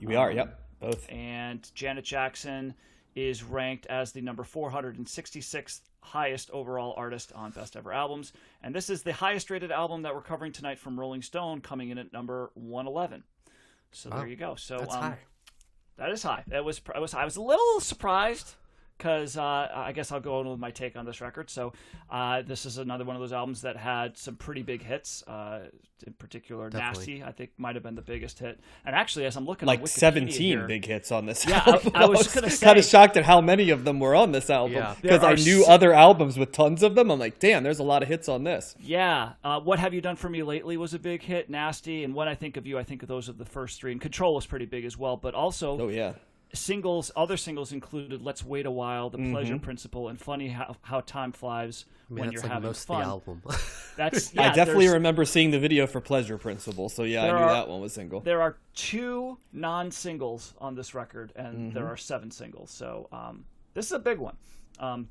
We 0.00 0.14
are, 0.14 0.30
yep. 0.30 0.60
Both. 0.80 1.10
And 1.10 1.68
Janet 1.74 2.04
Jackson 2.04 2.74
is 3.16 3.42
ranked 3.42 3.86
as 3.86 4.12
the 4.12 4.20
number 4.20 4.44
466th 4.44 5.80
highest 6.02 6.50
overall 6.50 6.94
artist 6.96 7.32
on 7.34 7.50
Best 7.50 7.74
Ever 7.76 7.92
Albums. 7.92 8.32
And 8.62 8.74
this 8.74 8.90
is 8.90 9.02
the 9.02 9.14
highest 9.14 9.50
rated 9.50 9.72
album 9.72 10.02
that 10.02 10.14
we're 10.14 10.20
covering 10.22 10.52
tonight 10.52 10.78
from 10.78 11.00
Rolling 11.00 11.22
Stone, 11.22 11.62
coming 11.62 11.88
in 11.88 11.98
at 11.98 12.12
number 12.12 12.50
111. 12.54 13.24
So 13.90 14.10
Wow. 14.10 14.18
there 14.18 14.26
you 14.26 14.36
go. 14.36 14.54
So 14.54 14.78
That's 14.78 14.94
um, 14.94 15.00
high. 15.02 15.18
that 15.96 16.10
is 16.10 16.22
high. 16.22 16.44
That 16.48 16.64
was 16.64 16.80
I 16.94 16.98
was 17.00 17.14
I 17.14 17.24
was 17.24 17.36
a 17.36 17.42
little 17.42 17.80
surprised 17.80 18.54
because 18.96 19.36
uh, 19.36 19.68
I 19.74 19.92
guess 19.92 20.10
I'll 20.12 20.20
go 20.20 20.38
on 20.40 20.48
with 20.48 20.58
my 20.58 20.70
take 20.70 20.96
on 20.96 21.04
this 21.04 21.20
record. 21.20 21.50
So 21.50 21.72
uh, 22.10 22.42
this 22.42 22.64
is 22.66 22.78
another 22.78 23.04
one 23.04 23.16
of 23.16 23.20
those 23.20 23.32
albums 23.32 23.62
that 23.62 23.76
had 23.76 24.16
some 24.16 24.36
pretty 24.36 24.62
big 24.62 24.82
hits. 24.82 25.22
Uh, 25.26 25.68
in 26.06 26.12
particular, 26.12 26.68
Definitely. 26.68 27.14
"Nasty" 27.20 27.24
I 27.24 27.32
think 27.32 27.50
might 27.56 27.74
have 27.74 27.82
been 27.82 27.94
the 27.94 28.02
biggest 28.02 28.38
hit. 28.38 28.60
And 28.84 28.94
actually, 28.94 29.24
as 29.24 29.34
I'm 29.36 29.46
looking 29.46 29.66
like 29.66 29.80
on 29.80 29.86
Wikipedia 29.86 29.98
17 29.98 30.40
here- 30.42 30.66
big 30.66 30.84
hits 30.84 31.10
on 31.10 31.24
this 31.24 31.46
Yeah, 31.46 31.62
I- 31.64 31.70
album. 31.70 31.92
I 31.94 32.06
was 32.06 32.34
gonna 32.34 32.50
kind 32.60 32.78
of 32.78 32.84
shocked 32.84 33.16
at 33.16 33.24
how 33.24 33.40
many 33.40 33.70
of 33.70 33.84
them 33.84 33.98
were 33.98 34.14
on 34.14 34.32
this 34.32 34.50
album 34.50 34.84
because 35.00 35.20
There 35.22 35.30
I 35.30 35.34
knew 35.36 35.62
s- 35.62 35.68
other 35.68 35.94
albums 35.94 36.38
with 36.38 36.52
tons 36.52 36.82
of 36.82 36.94
them. 36.96 37.10
I'm 37.10 37.18
like, 37.18 37.38
damn, 37.38 37.62
there's 37.62 37.78
a 37.78 37.82
lot 37.82 38.02
of 38.02 38.08
hits 38.08 38.28
on 38.28 38.44
this. 38.44 38.74
Yeah, 38.78 39.32
uh, 39.42 39.60
what 39.60 39.78
have 39.78 39.94
you 39.94 40.02
done 40.02 40.16
for 40.16 40.28
me 40.28 40.42
lately 40.42 40.76
was 40.76 40.92
a 40.92 40.98
big 40.98 41.22
hit. 41.22 41.48
Nasty, 41.48 42.04
and 42.04 42.14
when 42.14 42.28
I 42.28 42.34
think 42.34 42.58
of 42.58 42.66
you, 42.66 42.76
I 42.78 42.84
think 42.84 43.02
of 43.02 43.08
those 43.08 43.28
are 43.30 43.32
the 43.32 43.44
first 43.46 43.80
three. 43.80 43.92
And 43.92 44.00
Control 44.00 44.34
was 44.34 44.44
pretty 44.44 44.66
big 44.66 44.84
as 44.84 44.98
well. 44.98 45.16
But 45.16 45.34
also, 45.34 45.80
Oh 45.80 45.88
yeah, 45.88 46.12
singles, 46.56 47.10
other 47.14 47.36
singles 47.36 47.72
included 47.72 48.22
"Let's 48.22 48.44
Wait 48.44 48.66
a 48.66 48.70
While," 48.70 49.10
"The 49.10 49.18
Mm-hmm. 49.18 49.32
Pleasure 49.32 49.58
Principle," 49.58 50.08
and 50.08 50.18
"Funny 50.20 50.48
How, 50.48 50.76
How 50.82 51.00
Time 51.00 51.32
Flies 51.32 51.84
I 52.10 52.12
mean, 52.14 52.20
When 52.20 52.28
that's 52.28 52.34
You're 52.34 52.42
like 52.44 52.52
Having 52.52 52.66
most 52.68 52.86
Fun." 52.86 52.96
of 53.02 53.04
the 53.04 53.08
album. 53.10 53.42
That's 53.96 54.36
I 54.38 54.52
definitely 54.52 54.88
remember 54.88 55.24
seeing 55.24 55.50
the 55.52 55.58
video 55.58 55.86
for 55.86 56.00
Pleasure 56.02 56.36
Principle, 56.36 56.88
so 56.90 57.04
yeah, 57.04 57.22
I 57.24 57.26
knew 57.28 57.32
are- 57.32 57.52
that 57.54 57.68
one 57.68 57.80
was 57.80 57.92
single. 57.94 58.20
There 58.20 58.42
are 58.42 58.58
two 58.74 59.38
non-singles 59.52 60.54
on 60.60 60.74
this 60.74 60.94
record, 60.94 61.32
and 61.36 61.56
Mm-hmm. 61.56 61.74
there 61.74 61.86
are 61.86 61.96
seven 61.96 62.30
singles. 62.30 62.70
So 62.70 63.08
um, 63.12 63.44
this 63.74 63.86
is 63.86 63.92
a 63.92 63.98
big 63.98 64.18
one. 64.18 64.36
Um, 64.78 65.08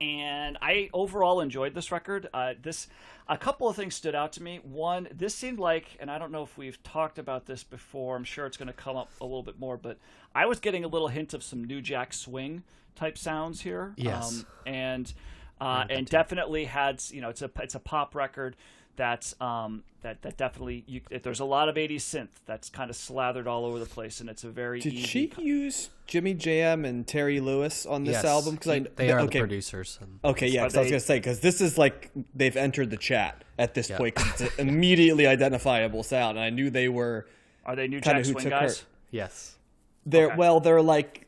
and 0.00 0.58
I 0.60 0.90
overall 0.92 1.40
enjoyed 1.40 1.74
this 1.74 1.92
record. 1.92 2.28
Uh, 2.32 2.54
this 2.60 2.88
a 3.28 3.38
couple 3.38 3.68
of 3.68 3.76
things 3.76 3.94
stood 3.94 4.14
out 4.14 4.32
to 4.32 4.42
me. 4.42 4.60
One, 4.62 5.08
this 5.12 5.34
seemed 5.34 5.58
like, 5.58 5.96
and 5.98 6.10
I 6.10 6.18
don't 6.18 6.30
know 6.30 6.42
if 6.42 6.58
we've 6.58 6.82
talked 6.82 7.18
about 7.18 7.46
this 7.46 7.64
before. 7.64 8.16
I'm 8.16 8.24
sure 8.24 8.46
it's 8.46 8.56
going 8.56 8.68
to 8.68 8.74
come 8.74 8.96
up 8.96 9.10
a 9.20 9.24
little 9.24 9.42
bit 9.42 9.58
more, 9.58 9.76
but 9.76 9.98
I 10.34 10.46
was 10.46 10.60
getting 10.60 10.84
a 10.84 10.88
little 10.88 11.08
hint 11.08 11.32
of 11.32 11.42
some 11.42 11.64
New 11.64 11.80
Jack 11.80 12.12
Swing 12.12 12.62
type 12.94 13.16
sounds 13.16 13.62
here. 13.62 13.94
Yes. 13.96 14.40
um, 14.40 14.46
and 14.66 15.12
uh, 15.60 15.84
and 15.88 16.06
definitely 16.06 16.64
had 16.64 17.02
you 17.10 17.20
know 17.20 17.30
it's 17.30 17.42
a 17.42 17.50
it's 17.60 17.74
a 17.74 17.80
pop 17.80 18.14
record 18.14 18.56
that's 18.96 19.34
um 19.40 19.82
that 20.02 20.22
that 20.22 20.36
definitely 20.36 20.84
you 20.86 21.00
there's 21.22 21.40
a 21.40 21.44
lot 21.44 21.68
of 21.68 21.76
80s 21.76 21.96
synth 21.96 22.28
that's 22.46 22.68
kind 22.70 22.90
of 22.90 22.96
slathered 22.96 23.46
all 23.48 23.64
over 23.64 23.78
the 23.78 23.86
place 23.86 24.20
and 24.20 24.28
it's 24.28 24.44
a 24.44 24.50
very 24.50 24.78
Did 24.80 24.92
easy 24.92 25.06
she 25.06 25.32
use 25.38 25.90
Jimmy 26.06 26.34
Jam 26.34 26.84
and 26.84 27.06
Terry 27.06 27.40
Lewis 27.40 27.86
on 27.86 28.04
this 28.04 28.12
yes, 28.14 28.24
album? 28.24 28.54
Because 28.56 28.70
I 28.70 28.78
he- 28.80 28.86
they 28.96 29.10
are 29.10 29.20
okay, 29.20 29.38
the 29.38 29.42
producers. 29.46 29.98
And, 30.02 30.20
Okay, 30.24 30.48
yeah, 30.48 30.60
Are 30.60 30.64
'cause 30.66 30.76
I 30.76 30.80
was 30.80 30.90
gonna 30.90 31.00
say 31.00 31.18
because 31.18 31.40
this 31.40 31.60
is 31.60 31.78
like 31.78 32.10
they've 32.34 32.56
entered 32.56 32.90
the 32.90 32.96
chat 32.98 33.42
at 33.58 33.74
this 33.74 33.88
Yeah. 33.90 33.96
point 33.98 34.14
'cause 34.14 34.40
it's 34.42 34.58
an 34.58 34.68
immediately 34.68 35.26
identifiable 35.26 36.02
sound, 36.02 36.36
and 36.36 36.44
I 36.44 36.50
knew 36.50 36.70
they 36.70 36.88
were 36.88 37.26
are 37.64 37.74
they 37.74 37.88
new 37.88 38.00
jack 38.00 38.24
swing 38.24 38.36
took 38.44 38.50
guys 38.50 38.80
her- 38.80 38.86
yes. 39.10 39.56
they're 40.04 40.26
Okay. 40.26 40.36
well 40.36 40.60
they're 40.60 40.82
like 40.82 41.26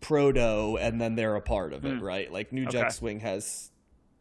proto 0.00 0.76
and 0.78 1.00
then 1.00 1.14
they're 1.14 1.36
a 1.36 1.40
part 1.40 1.72
of 1.72 1.84
it, 1.84 2.00
right? 2.02 2.32
Like 2.32 2.52
New 2.52 2.66
Jack 2.66 2.86
Hmm. 2.86 2.90
Swing 2.90 3.20
has 3.20 3.70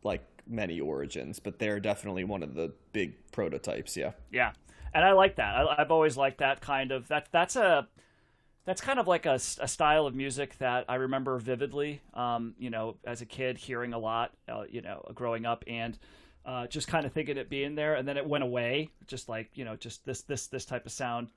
like 0.03 0.21
many 0.47 0.79
origins, 0.79 1.39
but 1.39 1.59
they're 1.59 1.79
definitely 1.79 2.23
one 2.23 2.43
of 2.43 2.55
the 2.55 2.73
big 2.93 3.13
prototypes. 3.31 3.95
Yeah, 3.97 4.11
yeah 4.31 4.51
and 4.93 5.05
i 5.05 5.13
like 5.13 5.37
that 5.37 5.55
I, 5.55 5.75
i've 5.77 5.89
always 5.89 6.17
liked 6.17 6.39
that 6.39 6.59
kind 6.59 6.91
of 6.91 7.07
that 7.07 7.29
that's 7.31 7.55
a 7.55 7.87
that's 8.65 8.81
kind 8.81 8.99
of 8.99 9.07
like 9.07 9.25
a, 9.25 9.35
a 9.35 9.67
style 9.67 10.05
of 10.05 10.15
music 10.15 10.57
that 10.59 10.85
I 10.87 10.95
remember 10.95 11.37
vividly. 11.39 12.01
Um, 12.13 12.53
you 12.59 12.69
know, 12.69 12.97
as 13.03 13.21
a 13.21 13.25
kid, 13.25 13.57
hearing 13.57 13.93
a 13.93 13.99
lot. 13.99 14.31
Uh, 14.47 14.63
you 14.69 14.81
know, 14.81 15.03
growing 15.15 15.45
up 15.45 15.63
and 15.67 15.97
uh, 16.45 16.67
just 16.67 16.87
kind 16.87 17.05
of 17.05 17.11
thinking 17.11 17.37
it 17.37 17.49
being 17.49 17.75
there, 17.75 17.95
and 17.95 18.07
then 18.07 18.17
it 18.17 18.25
went 18.25 18.43
away. 18.43 18.89
Just 19.07 19.29
like 19.29 19.49
you 19.55 19.65
know, 19.65 19.75
just 19.75 20.05
this 20.05 20.21
this 20.21 20.47
this 20.47 20.65
type 20.65 20.85
of 20.85 20.91
sound, 20.91 21.29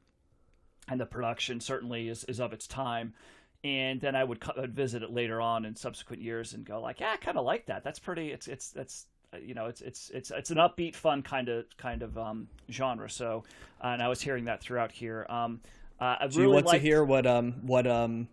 and 0.88 1.00
the 1.00 1.06
production 1.06 1.60
certainly 1.60 2.08
is 2.08 2.24
is 2.24 2.40
of 2.40 2.52
its 2.52 2.66
time. 2.66 3.14
And 3.64 3.98
then 4.00 4.14
I 4.14 4.22
would, 4.22 4.40
co- 4.40 4.52
I'd 4.62 4.74
visit 4.74 5.02
it 5.02 5.10
later 5.10 5.40
on 5.40 5.64
in 5.64 5.74
subsequent 5.74 6.20
years 6.22 6.52
and 6.52 6.64
go 6.66 6.80
like, 6.82 7.00
yeah, 7.00 7.12
I 7.14 7.16
kind 7.16 7.38
of 7.38 7.44
like 7.46 7.64
that. 7.66 7.82
That's 7.82 7.98
pretty. 7.98 8.30
It's 8.30 8.46
it's 8.46 8.68
that's 8.70 9.06
uh, 9.32 9.38
you 9.38 9.54
know, 9.54 9.66
it's 9.66 9.80
it's 9.80 10.10
it's 10.10 10.30
it's 10.30 10.50
an 10.50 10.58
upbeat, 10.58 10.94
fun 10.94 11.22
kind 11.22 11.48
of 11.48 11.64
kind 11.78 12.02
of 12.02 12.16
um, 12.18 12.46
genre. 12.70 13.08
So, 13.08 13.42
uh, 13.82 13.86
and 13.88 14.02
I 14.02 14.08
was 14.08 14.20
hearing 14.20 14.44
that 14.44 14.60
throughout 14.60 14.92
here. 14.92 15.24
Um, 15.30 15.60
uh, 15.98 16.16
I 16.20 16.26
do 16.26 16.40
really 16.40 16.48
you 16.50 16.54
want 16.54 16.66
liked- 16.66 16.76
to 16.82 16.86
hear 16.86 17.02
what 17.04 17.26
um 17.26 17.52
what 17.62 17.86
um 17.86 18.28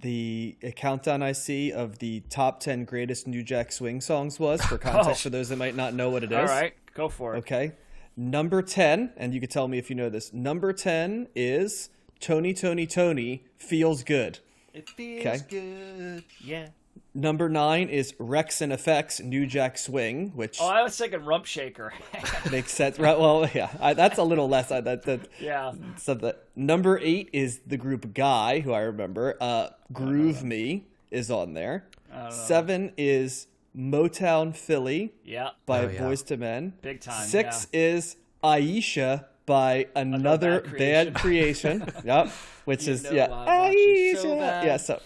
the 0.00 0.56
countdown 0.76 1.22
I 1.22 1.32
see 1.32 1.72
of 1.72 1.98
the 1.98 2.20
top 2.30 2.58
ten 2.60 2.84
greatest 2.84 3.26
New 3.26 3.42
Jack 3.42 3.70
Swing 3.70 4.00
songs 4.00 4.40
was 4.40 4.64
for 4.64 4.78
context 4.88 5.20
Oh. 5.20 5.24
for 5.24 5.30
those 5.30 5.50
that 5.50 5.56
might 5.58 5.76
not 5.76 5.94
know 5.94 6.10
what 6.10 6.24
it 6.24 6.32
is? 6.32 6.38
All 6.38 6.44
right, 6.46 6.72
go 6.94 7.08
for 7.08 7.34
it. 7.34 7.38
Okay. 7.38 7.72
Number 8.16 8.60
10, 8.60 9.12
and 9.16 9.32
you 9.32 9.40
can 9.40 9.48
tell 9.48 9.68
me 9.68 9.78
if 9.78 9.88
you 9.88 9.96
know 9.96 10.10
this. 10.10 10.32
Number 10.32 10.72
10 10.72 11.28
is 11.34 11.88
Tony, 12.18 12.52
Toni, 12.52 12.86
Toné 12.86 13.40
Feels 13.60 14.02
Good. 14.02 14.38
It 14.72 14.88
feels 14.90 15.26
Okay. 15.26 15.40
good. 15.48 16.24
Yeah. 16.44 16.68
Number 17.12 17.48
9 17.48 17.88
is 17.88 18.14
Rex 18.20 18.60
and 18.60 18.72
Effects 18.72 19.18
New 19.20 19.44
Jack 19.44 19.76
Swing, 19.78 20.30
which 20.36 20.58
Oh, 20.60 20.68
I 20.68 20.82
was 20.82 20.96
thinking 20.96 21.24
Rump 21.24 21.44
Shaker. 21.44 21.92
makes 22.52 22.72
sense. 22.72 22.98
Right? 23.00 23.18
Well, 23.18 23.48
yeah, 23.52 23.70
I, 23.80 23.94
that's 23.94 24.18
a 24.18 24.22
little 24.22 24.48
less. 24.48 24.70
I, 24.70 24.80
that, 24.82 25.02
that, 25.04 25.20
yeah. 25.40 25.72
so 25.96 26.14
that 26.14 26.44
number 26.54 26.98
8 27.02 27.30
is 27.32 27.60
the 27.66 27.76
group 27.76 28.14
Guy, 28.14 28.60
who 28.60 28.72
I 28.72 28.80
remember. 28.82 29.36
Uh, 29.40 29.70
Groove 29.92 30.44
Me 30.44 30.86
is 31.10 31.30
on 31.32 31.54
there. 31.54 31.86
7 32.30 32.92
is 32.96 33.48
Motown 33.76 34.54
Philly. 34.54 35.12
Yeah. 35.24 35.50
by 35.66 35.80
Oh, 35.84 35.88
yeah. 35.88 36.00
Boyz 36.02 36.30
II 36.30 36.36
Men. 36.36 36.74
Big 36.80 37.00
time, 37.00 37.26
Six 37.26 37.66
is 37.72 38.16
Iesha 38.44 39.24
by 39.50 39.88
another 39.96 40.60
bad 40.60 40.78
bad 40.78 41.14
creation. 41.16 41.84
yep. 42.04 42.28
Which 42.66 42.86
is 42.86 43.10
yeah. 43.10 43.26
I 43.32 44.14
so 44.16 44.36
yeah. 44.36 44.76
So 44.76 45.00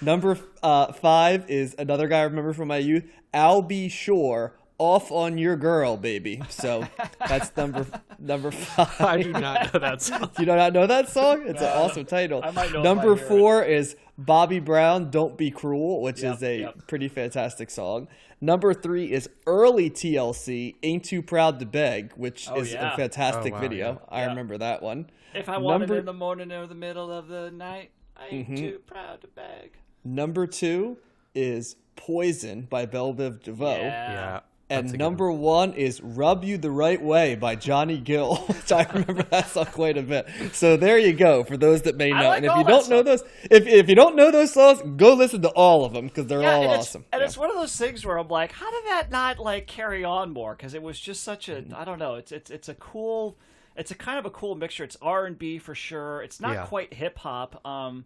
number 0.00 0.38
uh, 0.62 0.92
five 0.92 1.50
is 1.50 1.74
another 1.80 2.06
guy 2.06 2.20
I 2.20 2.22
remember 2.22 2.52
from 2.52 2.68
my 2.68 2.76
youth. 2.76 3.04
Al 3.34 3.60
B. 3.60 3.88
Sure. 3.88 4.54
Off 4.78 5.10
on 5.10 5.36
your 5.38 5.56
girl, 5.56 5.96
baby. 5.96 6.40
So 6.48 6.86
that's 7.26 7.50
number 7.56 7.84
number 8.20 8.52
five. 8.52 9.00
I 9.00 9.20
do 9.20 9.32
not 9.32 9.74
know 9.74 9.80
that 9.80 10.00
song. 10.00 10.30
You 10.38 10.46
do 10.46 10.54
not 10.54 10.72
know 10.72 10.86
that 10.86 11.08
song? 11.08 11.42
It's 11.48 11.60
an 11.60 11.66
awesome 11.66 12.04
title. 12.04 12.40
I 12.44 12.52
might 12.52 12.72
know 12.72 12.82
Number 12.82 13.14
I 13.14 13.16
hear 13.16 13.24
it. 13.24 13.28
four 13.28 13.64
is 13.64 13.96
Bobby 14.18 14.58
Brown, 14.58 15.10
"Don't 15.10 15.38
Be 15.38 15.50
Cruel," 15.50 16.02
which 16.02 16.22
Yep, 16.22 16.34
is 16.36 16.42
a 16.42 16.58
yep. 16.60 16.86
pretty 16.88 17.06
fantastic 17.08 17.70
song. 17.70 18.08
Number 18.40 18.74
three 18.74 19.12
is 19.12 19.30
early 19.46 19.88
TLC, 19.90 20.74
"Ain't 20.82 21.04
Too 21.04 21.22
Proud 21.22 21.60
to 21.60 21.66
Beg," 21.66 22.12
which 22.14 22.48
Oh, 22.50 22.56
is 22.56 22.72
yeah. 22.72 22.94
a 22.94 22.96
fantastic 22.96 23.52
Oh, 23.52 23.56
wow, 23.56 23.62
video. 23.62 23.86
yeah. 23.92 23.98
I 24.16 24.20
Yeah. 24.22 24.26
remember 24.28 24.58
that 24.58 24.82
one. 24.82 25.08
If 25.34 25.48
I 25.48 25.58
want 25.58 25.80
Number- 25.80 25.94
it 25.96 25.98
in 26.00 26.04
the 26.06 26.12
morning 26.12 26.50
or 26.50 26.66
the 26.66 26.74
middle 26.74 27.12
of 27.12 27.28
the 27.28 27.50
night, 27.52 27.90
I 28.16 28.26
ain't 28.26 28.46
mm-hmm. 28.48 28.54
too 28.56 28.80
proud 28.86 29.20
to 29.20 29.28
beg. 29.28 29.78
Number 30.04 30.46
two 30.46 30.98
is 31.34 31.76
"Poison" 31.96 32.62
by 32.62 32.86
Bell 32.86 33.14
Biv 33.14 33.42
DeVoe. 33.42 33.76
Yeah. 33.78 34.40
Yeah. 34.70 34.76
And 34.78 34.84
that's 34.86 34.94
a 34.94 34.96
good 34.98 35.02
number 35.04 35.32
one 35.32 35.72
is 35.72 36.02
"Rub 36.02 36.44
You 36.44 36.58
the 36.58 36.70
Right 36.70 37.00
Way" 37.00 37.36
by 37.36 37.54
Johnny 37.56 37.96
Gill, 37.98 38.36
which 38.48 38.70
I 38.70 38.82
remember 38.92 39.22
that 39.30 39.48
song 39.48 39.64
quite 39.66 39.96
a 39.96 40.02
bit. 40.02 40.28
So 40.52 40.76
there 40.76 40.98
you 40.98 41.14
go 41.14 41.42
for 41.42 41.56
those 41.56 41.82
that 41.82 41.96
may 41.96 42.12
I 42.12 42.20
know. 42.20 42.28
like 42.28 42.36
and 42.38 42.46
if 42.46 42.56
you 42.58 42.64
don't 42.64 42.88
know 42.90 43.02
those, 43.02 43.22
if 43.50 43.66
if 43.66 43.88
you 43.88 43.94
don't 43.94 44.14
know 44.14 44.30
those 44.30 44.52
songs, 44.52 44.82
go 44.96 45.14
listen 45.14 45.40
to 45.42 45.48
all 45.50 45.84
of 45.86 45.94
them 45.94 46.08
because 46.08 46.26
they're 46.26 46.42
Yeah, 46.42 46.54
all 46.56 46.62
and 46.64 46.72
awesome. 46.72 47.04
And 47.12 47.20
Yeah. 47.20 47.26
it's 47.26 47.38
one 47.38 47.48
of 47.50 47.56
those 47.56 47.74
things 47.76 48.04
where 48.04 48.18
I'm 48.18 48.28
like, 48.28 48.52
how 48.52 48.70
did 48.70 48.84
that 48.90 49.10
not 49.10 49.38
like 49.38 49.66
carry 49.66 50.04
on 50.04 50.32
more? 50.32 50.54
Because 50.54 50.74
it 50.74 50.82
was 50.82 51.00
just 51.00 51.24
such 51.24 51.48
a, 51.48 51.64
I 51.74 51.84
don't 51.84 51.98
know. 51.98 52.16
It's 52.16 52.30
it's 52.30 52.50
it's 52.50 52.68
a 52.68 52.74
cool, 52.74 53.38
it's 53.74 53.90
a 53.90 53.94
kind 53.94 54.18
of 54.18 54.26
a 54.26 54.30
cool 54.30 54.54
mixture. 54.54 54.84
It's 54.84 54.98
R 55.00 55.24
and 55.24 55.38
B 55.38 55.58
for 55.58 55.74
sure. 55.74 56.20
It's 56.20 56.40
not 56.40 56.52
Yeah. 56.52 56.66
quite 56.66 56.92
hip 56.92 57.16
hop. 57.16 57.64
Um, 57.66 58.04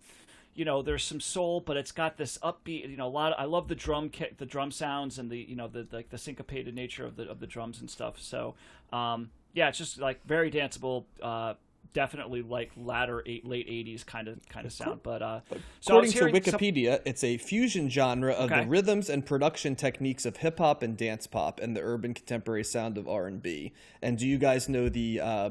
you 0.55 0.65
know, 0.65 0.83
there's 0.83 1.05
some 1.05 1.21
soul, 1.21 1.61
but 1.61 1.77
it's 1.77 1.93
got 1.93 2.17
this 2.17 2.39
upbeat. 2.43 2.89
You 2.91 2.97
know, 2.97 3.07
a 3.07 3.09
lot. 3.09 3.33
Of, 3.33 3.41
I 3.41 3.45
love 3.45 3.69
the 3.69 3.75
drum 3.75 4.09
kick, 4.11 4.37
the 4.39 4.47
drum 4.47 4.71
sounds, 4.71 5.19
and 5.19 5.31
the 5.31 5.39
you 5.39 5.57
know 5.57 5.69
the 5.69 5.87
like 5.93 6.11
the 6.11 6.19
syncopated 6.19 6.75
nature 6.75 7.05
of 7.07 7.17
the 7.17 7.29
of 7.31 7.41
the 7.41 7.47
drums 7.47 7.81
and 7.81 7.89
stuff. 7.91 8.21
So, 8.21 8.55
um, 8.93 9.31
yeah, 9.55 9.69
it's 9.69 9.79
just 9.79 9.99
like 9.99 10.25
very 10.27 10.51
danceable. 10.51 11.05
Uh, 11.23 11.55
definitely 11.95 12.41
like 12.41 12.71
latter 12.77 13.23
eight, 13.27 13.47
late 13.47 13.69
'80s 13.69 14.05
kind 14.05 14.29
of 14.29 14.47
kind 14.49 14.67
of 14.67 14.73
sound. 14.73 15.03
But 15.03 15.23
uh, 15.23 15.41
so 15.81 15.95
I 15.95 15.97
According 15.99 16.13
to 16.13 16.19
hearing 16.19 16.43
some- 16.45 16.55
Wikipedia, 16.61 17.01
it's 17.05 17.25
a 17.25 17.39
fusion 17.39 17.89
genre 17.91 18.33
of 18.33 18.51
Okay. 18.51 18.63
the 18.65 18.67
rhythms 18.69 19.09
and 19.11 19.25
production 19.25 19.75
techniques 19.77 20.25
of 20.27 20.39
hip 20.39 20.59
hop 20.59 20.83
and 20.83 20.97
dance 20.97 21.27
pop, 21.27 21.61
and 21.61 21.75
the 21.77 21.81
urban 21.83 22.15
contemporary 22.15 22.65
sound 22.65 22.99
of 22.99 23.09
R 23.09 23.27
and 23.27 23.43
B. 23.43 23.73
And 24.03 24.19
do 24.19 24.27
you 24.27 24.37
guys 24.39 24.69
know 24.69 24.89
the 24.89 25.21
uh, 25.21 25.51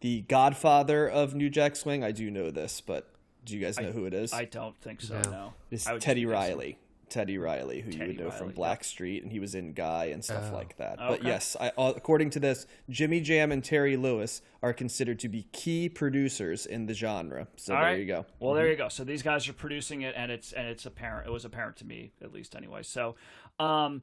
the 0.00 0.20
Godfather 0.22 1.08
of 1.08 1.34
New 1.34 1.50
Jack 1.50 1.74
Swing? 1.76 2.04
I 2.04 2.12
do 2.12 2.30
know 2.30 2.50
this, 2.50 2.80
but 2.80 3.08
do 3.46 3.56
you 3.56 3.64
guys 3.64 3.80
know 3.80 3.92
who 3.92 4.04
it 4.04 4.12
is? 4.12 4.32
I 4.34 4.44
don't 4.44 4.76
think 4.76 5.00
so. 5.00 5.18
No. 5.22 5.30
No, 5.30 5.52
It's 5.70 5.88
Teddy 6.00 6.26
Riley. 6.26 6.78
Teddy 7.08 7.38
Riley, 7.38 7.80
who 7.82 7.92
you 7.92 8.04
would 8.08 8.18
know 8.18 8.30
from 8.32 8.48
Riley, 8.48 8.54
Blackstreet, 8.58 9.22
and 9.22 9.30
he 9.30 9.38
was 9.38 9.54
in 9.54 9.72
Guy 9.74 10.06
and 10.06 10.24
stuff 10.24 10.48
Oh. 10.50 10.54
like 10.56 10.76
that. 10.78 10.98
But 10.98 11.22
yes, 11.22 11.56
I, 11.60 11.68
uh, 11.78 11.92
according 11.94 12.30
to 12.30 12.40
this, 12.40 12.66
Jimmy 12.90 13.20
Jam 13.20 13.52
and 13.52 13.62
Terry 13.62 13.96
Lewis 13.96 14.42
are 14.60 14.72
considered 14.72 15.20
to 15.20 15.28
be 15.28 15.44
key 15.52 15.88
producers 15.88 16.66
in 16.66 16.86
the 16.86 16.94
genre. 16.94 17.46
So 17.54 17.74
All 17.76 17.80
there 17.80 17.90
right. 17.92 18.00
you 18.00 18.06
go. 18.06 18.26
Well, 18.40 18.54
there 18.54 18.68
you 18.68 18.74
go. 18.76 18.88
So 18.88 19.04
these 19.04 19.22
guys 19.22 19.48
are 19.48 19.52
producing 19.52 20.02
it, 20.02 20.14
and 20.16 20.32
it's 20.32 20.52
and 20.52 20.66
it's 20.66 20.84
apparent. 20.84 21.28
It 21.28 21.32
was 21.32 21.44
apparent 21.44 21.76
to 21.76 21.84
me, 21.84 22.10
at 22.20 22.32
least, 22.32 22.56
anyway. 22.56 22.82
So, 22.82 23.14
um, 23.60 24.02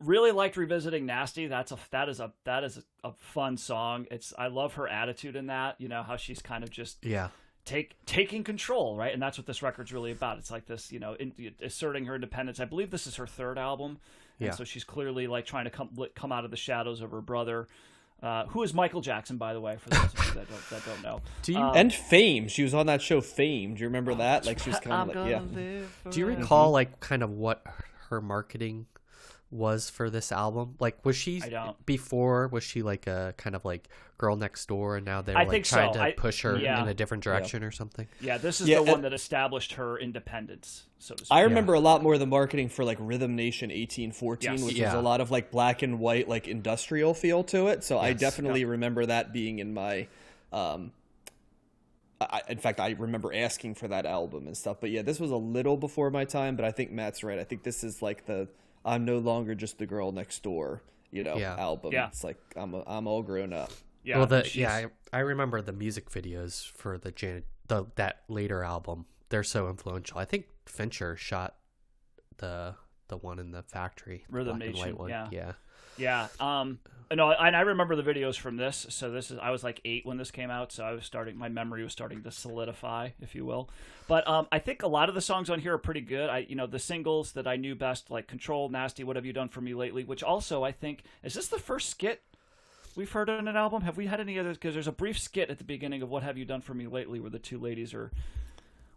really 0.00 0.32
liked 0.32 0.56
revisiting 0.56 1.06
"Nasty." 1.06 1.46
That's 1.46 1.70
a 1.70 1.78
that 1.92 2.08
is 2.08 2.18
a 2.18 2.32
that 2.44 2.64
is 2.64 2.78
a, 3.04 3.08
a 3.10 3.12
fun 3.12 3.58
song. 3.58 4.06
It's 4.10 4.32
I 4.36 4.48
love 4.48 4.74
her 4.74 4.88
attitude 4.88 5.36
in 5.36 5.46
that. 5.46 5.80
You 5.80 5.86
know 5.88 6.02
how 6.02 6.16
she's 6.16 6.42
kind 6.42 6.64
of 6.64 6.70
just 6.70 7.04
Yeah. 7.04 7.28
Take 7.70 7.94
taking 8.06 8.42
control, 8.44 8.96
right? 8.96 9.12
And 9.12 9.22
that's 9.22 9.38
what 9.38 9.46
this 9.46 9.62
record's 9.62 9.92
really 9.92 10.10
about. 10.12 10.38
It's 10.38 10.50
like 10.50 10.66
this, 10.66 10.90
you 10.92 10.98
know, 10.98 11.14
in, 11.14 11.32
asserting 11.62 12.04
her 12.06 12.14
independence. 12.14 12.60
I 12.60 12.64
believe 12.64 12.90
this 12.90 13.06
is 13.06 13.16
her 13.16 13.26
third 13.26 13.58
album, 13.58 13.98
and 14.38 14.48
Yeah. 14.48 14.50
so 14.54 14.64
she's 14.64 14.84
clearly 14.84 15.26
like 15.26 15.46
trying 15.46 15.64
to 15.64 15.70
come 15.70 15.90
come 16.14 16.32
out 16.32 16.44
of 16.44 16.50
the 16.50 16.56
shadows 16.56 17.00
of 17.00 17.10
her 17.12 17.20
brother. 17.20 17.68
Uh, 18.22 18.44
who 18.48 18.62
is 18.62 18.74
Michael 18.74 19.00
Jackson, 19.00 19.38
by 19.38 19.54
the 19.54 19.60
way, 19.62 19.78
for 19.78 19.88
those 19.88 20.04
of 20.04 20.12
you 20.26 20.34
that 20.34 20.46
don't, 20.50 20.68
that 20.70 20.84
don't 20.84 21.02
know? 21.02 21.22
Do 21.42 21.52
you 21.52 21.58
Um, 21.58 21.72
And 21.74 21.90
Fame, 21.94 22.48
she 22.48 22.62
was 22.62 22.74
on 22.74 22.84
that 22.84 23.00
show 23.00 23.22
Fame. 23.22 23.74
Do 23.74 23.80
you 23.80 23.86
remember 23.86 24.14
that? 24.16 24.44
Like 24.44 24.58
she 24.58 24.68
was 24.68 24.78
kind 24.78 24.92
of 24.92 25.08
like 25.08 25.14
gonna 25.14 25.30
yeah. 25.30 26.10
do 26.10 26.20
you 26.20 26.26
recall 26.26 26.70
like 26.70 27.00
kind 27.00 27.22
of 27.22 27.30
what 27.30 27.64
her 28.10 28.20
marketing 28.20 28.84
was 29.50 29.90
for 29.90 30.10
this 30.10 30.30
album? 30.30 30.76
Like, 30.78 31.04
was 31.04 31.16
she 31.16 31.42
I 31.42 31.48
don't. 31.48 31.86
before? 31.86 32.48
Was 32.48 32.62
she 32.62 32.82
like 32.82 33.06
a 33.06 33.34
kind 33.36 33.56
of 33.56 33.64
like 33.64 33.88
girl 34.16 34.36
next 34.36 34.66
door, 34.66 34.96
and 34.96 35.04
now 35.06 35.22
they're 35.22 35.36
I 35.36 35.40
like 35.40 35.50
think 35.50 35.64
trying 35.64 35.92
so. 35.92 35.98
to 35.98 36.04
I- 36.04 36.12
push 36.12 36.42
her 36.42 36.56
yeah. 36.58 36.80
in 36.82 36.88
a 36.88 36.94
different 36.94 37.24
direction 37.24 37.64
or 37.64 37.70
something? 37.70 38.06
Yeah, 38.20 38.38
this 38.38 38.60
is 38.60 38.68
Yeah, 38.68 38.76
the 38.76 38.84
one 38.84 39.02
that 39.02 39.12
established 39.12 39.72
her 39.72 39.98
independence, 39.98 40.84
so 40.98 41.14
to 41.14 41.24
speak. 41.24 41.34
I 41.36 41.40
remember 41.42 41.74
a 41.74 41.80
lot 41.80 42.02
more 42.02 42.14
of 42.14 42.20
the 42.20 42.26
marketing 42.26 42.68
for 42.68 42.84
like 42.84 42.98
Rhythm 43.00 43.34
Nation 43.34 43.70
1814, 43.70 44.52
Yes. 44.52 44.62
which 44.62 44.74
Yeah. 44.76 44.86
was 44.86 44.94
a 44.94 45.00
lot 45.02 45.20
of 45.20 45.30
like 45.30 45.50
black 45.50 45.82
and 45.82 45.98
white, 45.98 46.28
like 46.28 46.46
industrial 46.46 47.14
feel 47.14 47.42
to 47.44 47.66
it. 47.68 47.82
So 47.82 47.98
I 47.98 48.10
Yes. 48.10 48.20
definitely 48.20 48.64
remember 48.64 49.04
that 49.06 49.32
being 49.32 49.58
in 49.58 49.74
my. 49.74 50.06
Um, 50.52 50.92
I, 52.20 52.42
in 52.50 52.58
fact, 52.58 52.80
I 52.80 52.90
remember 52.98 53.34
asking 53.34 53.74
for 53.76 53.88
that 53.88 54.04
album 54.04 54.46
and 54.46 54.54
stuff. 54.56 54.76
But 54.80 54.90
yeah, 54.90 55.00
this 55.02 55.18
was 55.18 55.30
a 55.30 55.36
little 55.36 55.76
before 55.78 56.10
my 56.10 56.24
time. 56.26 56.54
But 56.54 56.66
I 56.66 56.70
think 56.70 56.90
Matt's 56.92 57.24
right. 57.24 57.38
I 57.38 57.44
think 57.44 57.62
this 57.62 57.82
is 57.82 58.02
like 58.02 58.26
the 58.26 58.46
I'm 58.84 59.04
no 59.04 59.18
longer 59.18 59.54
just 59.54 59.78
the 59.78 59.86
girl 59.86 60.12
next 60.12 60.42
door, 60.42 60.82
you 61.10 61.22
know, 61.24 61.36
Yeah. 61.36 61.56
album. 61.58 61.92
Yeah. 61.92 62.08
It's 62.08 62.24
like 62.24 62.38
I'm 62.56 62.74
a, 62.74 62.82
I'm 62.86 63.06
all 63.06 63.22
grown 63.22 63.52
up. 63.52 63.70
Yeah, 64.02 64.16
well, 64.18 64.26
the 64.26 64.44
she's- 64.44 64.56
yeah, 64.56 64.88
I, 65.12 65.18
I 65.18 65.20
remember 65.20 65.60
the 65.60 65.72
music 65.72 66.08
videos 66.10 66.66
for 66.70 66.96
the 66.98 67.10
Janet 67.10 67.44
the 67.68 67.86
that 67.96 68.22
later 68.28 68.64
album. 68.64 69.06
They're 69.28 69.44
so 69.44 69.68
influential. 69.68 70.18
I 70.18 70.24
think 70.24 70.46
Fincher 70.66 71.16
shot 71.16 71.56
the 72.38 72.74
the 73.08 73.16
one 73.16 73.38
in 73.38 73.50
the 73.50 73.62
factory, 73.62 74.24
the 74.28 74.36
Rhythm 74.36 74.58
black 74.58 74.68
and 74.70 74.78
white 74.78 74.98
one. 74.98 75.10
yeah. 75.10 75.28
yeah. 75.30 75.52
Yeah. 75.96 76.28
Um. 76.38 76.78
No, 77.12 77.32
and 77.32 77.56
I 77.56 77.62
remember 77.62 77.96
the 77.96 78.04
videos 78.04 78.38
from 78.38 78.56
this. 78.56 78.86
So 78.88 79.10
this 79.10 79.32
is 79.32 79.38
I 79.40 79.50
was 79.50 79.64
like 79.64 79.80
eight 79.84 80.06
when 80.06 80.16
this 80.16 80.30
came 80.30 80.48
out, 80.48 80.70
so 80.70 80.84
I 80.84 80.92
was 80.92 81.04
starting. 81.04 81.36
My 81.36 81.48
memory 81.48 81.82
was 81.82 81.90
starting 81.90 82.22
to 82.22 82.30
solidify, 82.30 83.10
if 83.20 83.34
you 83.34 83.44
will. 83.44 83.68
But 84.06 84.28
um, 84.28 84.46
I 84.52 84.60
think 84.60 84.84
a 84.84 84.86
lot 84.86 85.08
of 85.08 85.16
the 85.16 85.20
songs 85.20 85.50
on 85.50 85.58
here 85.58 85.74
are 85.74 85.78
pretty 85.78 86.02
good. 86.02 86.30
I, 86.30 86.46
you 86.48 86.54
know, 86.54 86.68
the 86.68 86.78
singles 86.78 87.32
that 87.32 87.48
I 87.48 87.56
knew 87.56 87.74
best, 87.74 88.12
like 88.12 88.28
"Control," 88.28 88.68
"Nasty," 88.68 89.02
"What 89.02 89.16
Have 89.16 89.26
You 89.26 89.32
Done 89.32 89.48
for 89.48 89.60
Me 89.60 89.74
Lately," 89.74 90.04
which 90.04 90.22
also 90.22 90.62
I 90.62 90.70
think 90.70 91.02
is 91.24 91.34
this 91.34 91.48
the 91.48 91.58
first 91.58 91.90
skit 91.90 92.22
we've 92.94 93.10
heard 93.10 93.28
on 93.28 93.48
an 93.48 93.56
album. 93.56 93.82
Have 93.82 93.96
we 93.96 94.06
had 94.06 94.20
any 94.20 94.38
others? 94.38 94.56
Because 94.56 94.74
there's 94.74 94.86
a 94.86 94.92
brief 94.92 95.18
skit 95.18 95.50
at 95.50 95.58
the 95.58 95.64
beginning 95.64 96.02
of 96.02 96.10
"What 96.10 96.22
Have 96.22 96.38
You 96.38 96.44
Done 96.44 96.60
for 96.60 96.74
Me 96.74 96.86
Lately," 96.86 97.18
where 97.18 97.30
the 97.30 97.40
two 97.40 97.58
ladies 97.58 97.92
are. 97.92 98.12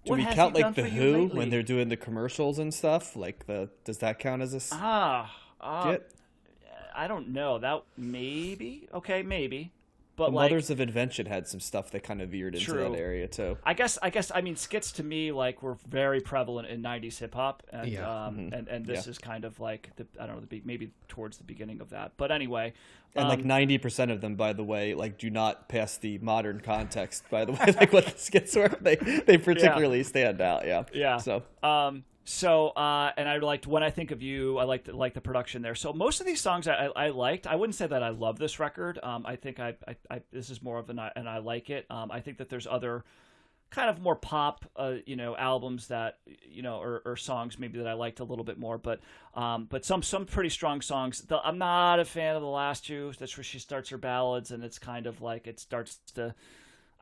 Do 0.06 0.12
"What 0.12 0.20
we 0.20 0.26
count 0.26 0.54
like 0.54 0.76
the 0.76 0.88
Who 0.88 1.24
lately?" 1.24 1.38
when 1.40 1.50
they're 1.50 1.64
doing 1.64 1.90
the 1.90 1.98
commercials 1.98 2.60
and 2.60 2.72
stuff? 2.72 3.16
Like 3.16 3.48
the 3.48 3.70
does 3.86 3.98
that 4.00 4.20
count 4.20 4.44
as 4.44 4.54
a 4.54 4.76
ah. 4.76 5.36
Uh, 5.60 5.82
skit? 5.84 6.12
I 6.96 7.08
don't 7.08 7.30
know. 7.30 7.58
That 7.60 7.84
maybe 7.98 8.88
okay, 8.94 9.24
maybe, 9.24 9.72
but 10.16 10.30
The 10.30 10.36
like 10.36 10.52
Mothers 10.52 10.70
of 10.70 10.80
Invention 10.80 11.26
had 11.26 11.48
some 11.48 11.60
stuff 11.60 11.90
that 11.92 12.04
kind 12.04 12.22
of 12.22 12.30
veered 12.30 12.54
into 12.56 12.66
True. 12.66 12.84
that 12.90 12.98
area 12.98 13.28
too. 13.28 13.58
I 13.64 13.74
guess 13.74 13.98
I 14.02 14.10
guess 14.10 14.32
I 14.34 14.42
mean 14.42 14.56
skits 14.56 14.92
to 14.94 15.04
me 15.04 15.32
like 15.32 15.64
were 15.64 15.78
very 15.88 16.22
prevalent 16.22 16.68
in 16.68 16.82
'90s 16.82 17.20
hip 17.20 17.34
hop, 17.36 17.64
and 17.72 17.88
Yeah. 17.88 18.26
um, 18.28 18.50
and 18.54 18.68
and 18.68 18.86
this 18.86 19.06
Yeah. 19.06 19.12
is 19.12 19.18
kind 19.18 19.46
of 19.46 19.60
like 19.60 19.90
the 19.96 20.06
I 20.20 20.26
don't 20.28 20.36
know 20.36 20.42
the 20.42 20.48
be- 20.48 20.62
maybe 20.66 20.92
towards 21.08 21.38
the 21.38 21.44
beginning 21.44 21.82
of 21.82 21.90
that. 21.90 22.12
But 22.18 22.32
anyway, 22.32 22.74
And 23.16 23.28
like 23.28 23.40
um, 23.40 23.48
ninety 23.48 23.78
percent 23.78 24.12
of 24.12 24.22
them, 24.22 24.36
by 24.36 24.54
the 24.54 24.64
way, 24.64 24.94
like 24.94 25.18
do 25.18 25.30
not 25.30 25.68
pass 25.70 25.98
the 25.98 26.18
modern 26.20 26.60
context. 26.60 27.24
By 27.30 27.46
the 27.46 27.54
way, 27.54 27.60
like 27.80 27.92
what 27.92 28.06
the 28.06 28.18
skits 28.18 28.56
were, 28.56 28.70
they 28.82 28.96
they 28.96 29.38
particularly 29.38 30.04
stand 30.04 30.42
out. 30.42 30.66
Yeah, 30.68 30.84
Yeah. 30.94 31.18
So 31.18 31.44
Um. 31.64 32.04
So, 32.26 32.70
uh, 32.70 33.12
and 33.18 33.28
I 33.28 33.38
liked 33.38 33.68
when 33.68 33.84
I 33.84 33.90
think 33.90 34.12
of 34.12 34.22
you, 34.22 34.58
I 34.58 34.64
liked 34.64 34.88
like 34.88 35.14
the 35.14 35.22
production 35.22 35.62
there. 35.62 35.76
So 35.76 35.92
most 35.92 36.22
of 36.22 36.26
these 36.26 36.40
songs 36.40 36.68
I, 36.68 36.90
I, 36.96 37.10
liked. 37.10 37.48
I 37.48 37.56
wouldn't 37.56 37.76
say 37.76 37.88
that 37.88 38.02
I 38.02 38.10
love 38.10 38.40
this 38.40 38.60
record. 38.60 38.98
Um, 39.04 39.26
I 39.26 39.36
think 39.36 39.60
I, 39.60 39.76
I, 39.88 39.96
I 40.10 40.22
this 40.32 40.50
is 40.50 40.62
more 40.62 40.80
of 40.80 40.90
an 40.90 41.00
I- 41.00 41.12
and 41.16 41.28
I 41.28 41.40
like 41.40 41.70
it. 41.70 41.86
Um, 41.90 42.12
I 42.12 42.22
think 42.22 42.38
that 42.38 42.50
there's 42.50 42.66
other 42.66 43.04
kind 43.72 43.90
of 43.90 44.00
more 44.00 44.16
pop, 44.16 44.66
uh, 44.78 44.94
you 45.06 45.16
know, 45.16 45.36
albums 45.36 45.88
that 45.88 46.20
you 46.48 46.62
know, 46.62 46.78
or, 46.78 47.02
or 47.06 47.18
songs 47.18 47.60
maybe 47.60 47.80
that 47.80 47.88
I 47.88 47.94
liked 47.94 48.22
a 48.22 48.24
little 48.24 48.46
bit 48.46 48.58
more. 48.58 48.78
But, 48.78 49.02
um, 49.34 49.66
but 49.70 49.84
some 49.84 50.02
some 50.02 50.26
pretty 50.26 50.50
strong 50.50 50.80
songs. 50.80 51.22
The, 51.22 51.40
I'm 51.44 51.58
not 51.58 52.00
a 52.00 52.06
fan 52.06 52.36
of 52.38 52.42
the 52.42 52.48
last 52.48 52.86
two. 52.86 53.12
That's 53.20 53.36
where 53.36 53.44
she 53.44 53.60
starts 53.60 53.90
her 53.90 53.98
ballads, 53.98 54.52
and 54.52 54.64
it's 54.64 54.80
kind 54.80 55.08
of 55.08 55.22
like 55.22 55.46
it 55.48 55.60
starts 55.60 56.00
to. 56.16 56.36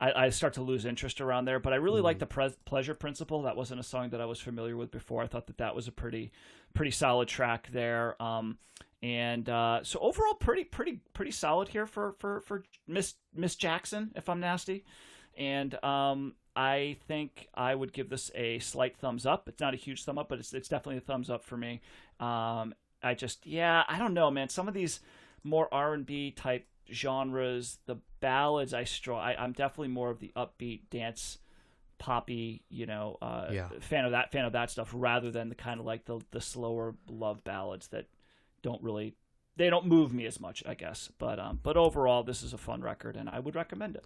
I, 0.02 0.24
I 0.24 0.28
start 0.30 0.54
to 0.54 0.62
lose 0.62 0.84
interest 0.84 1.20
around 1.20 1.44
there. 1.44 1.60
But 1.60 1.72
I 1.72 1.76
really 1.76 2.00
like 2.00 2.18
the 2.18 2.26
pre- 2.26 2.54
pleasure 2.64 2.94
principle. 2.94 3.42
That 3.42 3.56
wasn't 3.56 3.80
a 3.80 3.84
song 3.84 4.10
that 4.10 4.20
I 4.20 4.24
was 4.24 4.40
familiar 4.40 4.76
with 4.76 4.90
before. 4.90 5.22
I 5.22 5.28
thought 5.28 5.46
that 5.46 5.58
that 5.58 5.76
was 5.76 5.86
a 5.86 5.92
pretty 5.92 6.32
pretty 6.74 6.90
solid 6.90 7.28
track 7.28 7.68
there. 7.72 8.20
Um, 8.20 8.58
and 9.00 9.48
uh, 9.48 9.80
so 9.84 10.00
overall, 10.00 10.34
pretty 10.34 10.64
pretty 10.64 11.00
pretty 11.14 11.30
solid 11.30 11.68
here 11.68 11.86
for 11.86 12.14
for 12.18 12.40
for 12.40 12.64
Miss 12.88 13.14
Miss 13.34 13.54
Jackson. 13.54 14.10
If 14.16 14.28
I'm 14.28 14.40
nasty, 14.40 14.84
and 15.38 15.82
um, 15.84 16.34
I 16.56 16.96
think 17.06 17.48
I 17.54 17.74
would 17.74 17.92
give 17.92 18.10
this 18.10 18.30
a 18.34 18.58
slight 18.58 18.96
thumbs 18.96 19.24
up. 19.24 19.48
It's 19.48 19.60
not 19.60 19.72
a 19.72 19.76
huge 19.76 20.04
thumb 20.04 20.18
up, 20.18 20.28
but 20.28 20.40
it's 20.40 20.52
it's 20.52 20.68
definitely 20.68 20.98
a 20.98 21.00
thumbs 21.00 21.30
up 21.30 21.44
for 21.44 21.56
me. 21.56 21.80
Um, 22.18 22.74
I 23.04 23.14
just 23.14 23.46
yeah, 23.46 23.84
I 23.88 23.98
don't 23.98 24.14
know, 24.14 24.32
man. 24.32 24.48
Some 24.48 24.66
of 24.66 24.74
these 24.74 25.00
more 25.44 25.72
R 25.72 25.94
and 25.94 26.04
B 26.06 26.32
type 26.32 26.66
genres, 26.92 27.78
the 27.86 27.96
ballads, 28.20 28.72
I 28.74 28.84
straw. 28.84 29.20
I, 29.20 29.34
I'm 29.42 29.52
definitely 29.52 29.88
more 29.88 30.10
of 30.10 30.18
the 30.20 30.32
upbeat 30.36 30.82
dance 30.90 31.38
poppy, 31.98 32.62
you 32.68 32.86
know, 32.86 33.16
uh, 33.22 33.48
Yeah. 33.52 33.68
fan 33.80 34.04
of 34.04 34.10
that 34.12 34.32
fan 34.32 34.44
of 34.44 34.52
that 34.52 34.70
stuff 34.70 34.90
rather 34.92 35.30
than 35.30 35.48
the 35.48 35.54
kind 35.54 35.78
of 35.80 35.86
like 35.86 36.04
the 36.04 36.20
the 36.30 36.40
slower 36.40 36.94
love 37.08 37.44
ballads 37.44 37.88
that 37.88 38.06
don't 38.62 38.82
really 38.82 39.14
they 39.56 39.68
don't 39.70 39.86
move 39.86 40.12
me 40.12 40.26
as 40.26 40.40
much, 40.40 40.62
I 40.66 40.74
guess. 40.74 41.10
But 41.18 41.38
um, 41.38 41.60
but 41.62 41.76
overall, 41.76 42.22
this 42.22 42.42
is 42.42 42.52
a 42.52 42.58
fun 42.58 42.80
record, 42.82 43.16
and 43.16 43.28
I 43.28 43.38
would 43.38 43.54
recommend 43.54 43.96
it. 43.96 44.04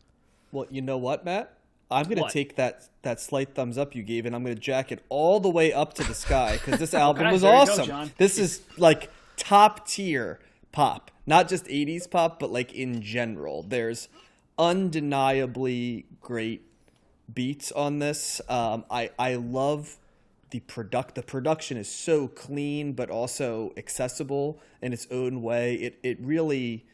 well, 0.52 0.66
you 0.70 0.82
know 0.82 0.98
what, 0.98 1.24
Matt? 1.24 1.52
I'm 1.90 2.08
gonna 2.08 2.22
What? 2.22 2.32
take 2.32 2.56
that 2.56 2.88
that 3.02 3.20
slight 3.20 3.54
thumbs 3.54 3.78
up 3.78 3.94
you 3.94 4.02
gave, 4.02 4.26
and 4.26 4.34
I'm 4.34 4.42
gonna 4.42 4.56
jack 4.56 4.90
it 4.92 5.04
all 5.08 5.38
the 5.40 5.48
way 5.48 5.72
up 5.72 5.94
to 5.94 6.04
the 6.04 6.14
sky 6.14 6.54
because 6.54 6.80
this 6.80 6.92
album 6.94 7.24
Okay, 7.24 7.32
was 7.32 7.42
there 7.42 7.56
you 7.60 7.64
go, 7.66 7.72
awesome. 7.72 8.10
This 8.18 8.38
is 8.38 8.60
like 8.76 9.08
top 9.36 9.86
tier 9.86 10.40
pop, 10.72 11.10
not 11.26 11.48
just 11.48 11.66
'80s 11.66 12.10
pop, 12.10 12.38
but 12.38 12.50
like 12.50 12.72
in 12.74 13.02
general. 13.02 13.62
There's 13.62 14.08
undeniably 14.58 16.06
great 16.20 16.62
beats 17.32 17.72
on 17.72 17.98
this. 17.98 18.40
Um, 18.48 18.84
I 18.90 19.10
I 19.18 19.34
love 19.34 19.98
the 20.50 20.60
product. 20.60 21.14
The 21.14 21.22
production 21.22 21.76
is 21.76 21.90
so 21.90 22.28
clean, 22.28 22.92
but 22.92 23.10
also 23.10 23.72
accessible 23.76 24.60
in 24.80 24.92
its 24.92 25.06
own 25.10 25.42
way. 25.42 25.74
It 25.74 25.98
it 26.02 26.18
really 26.20 26.86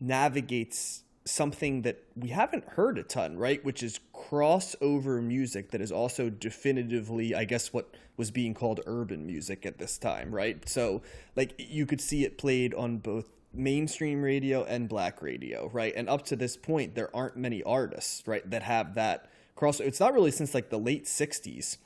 navigates 0.00 1.04
something 1.24 1.82
that 1.82 2.02
we 2.16 2.30
haven't 2.30 2.64
heard 2.70 2.98
a 2.98 3.02
ton, 3.02 3.36
right? 3.36 3.64
Which 3.64 3.82
is 3.82 4.00
crossover 4.14 5.22
music 5.22 5.70
that 5.70 5.80
is 5.80 5.92
also 5.92 6.30
definitively, 6.30 7.34
I 7.34 7.44
guess, 7.44 7.72
what 7.72 7.94
was 8.16 8.30
being 8.30 8.54
called 8.54 8.80
urban 8.86 9.26
music 9.26 9.66
at 9.66 9.78
this 9.78 9.98
time, 9.98 10.34
right? 10.34 10.66
So, 10.68 11.02
like, 11.36 11.54
you 11.58 11.86
could 11.86 12.00
see 12.00 12.24
it 12.24 12.38
played 12.38 12.74
on 12.74 12.98
both 12.98 13.28
mainstream 13.52 14.22
radio 14.22 14.64
and 14.64 14.88
black 14.88 15.22
radio, 15.22 15.68
right? 15.72 15.92
And 15.96 16.08
up 16.08 16.24
to 16.26 16.36
this 16.36 16.56
point, 16.56 16.94
there 16.94 17.14
aren't 17.14 17.36
many 17.36 17.62
artists, 17.62 18.26
right, 18.26 18.48
that 18.50 18.62
have 18.62 18.94
that 18.94 19.30
cross. 19.56 19.80
It's 19.80 20.00
not 20.00 20.14
really 20.14 20.30
since 20.30 20.54
like 20.54 20.70
the 20.70 20.78
late 20.78 21.04
60s 21.04 21.78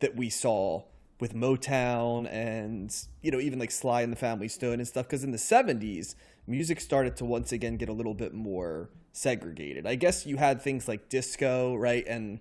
that 0.00 0.16
we 0.16 0.30
saw 0.30 0.82
with 1.20 1.34
Motown 1.34 2.30
and 2.30 2.94
you 3.22 3.30
know 3.30 3.40
even 3.40 3.58
like 3.58 3.70
Sly 3.70 4.02
and 4.02 4.12
the 4.12 4.16
Family 4.16 4.48
Stone 4.48 4.74
and 4.74 4.86
stuff 4.86 5.06
because 5.06 5.24
in 5.24 5.32
the 5.32 5.38
70s 5.38 6.14
music 6.46 6.80
started 6.80 7.16
to 7.16 7.24
once 7.24 7.50
again 7.52 7.76
get 7.76 7.88
a 7.88 7.92
little 7.92 8.14
bit 8.14 8.32
more 8.32 8.88
segregated. 9.12 9.86
I 9.86 9.96
guess 9.96 10.26
you 10.26 10.36
had 10.36 10.62
things 10.62 10.86
like 10.86 11.08
disco, 11.08 11.74
right, 11.74 12.06
and 12.06 12.40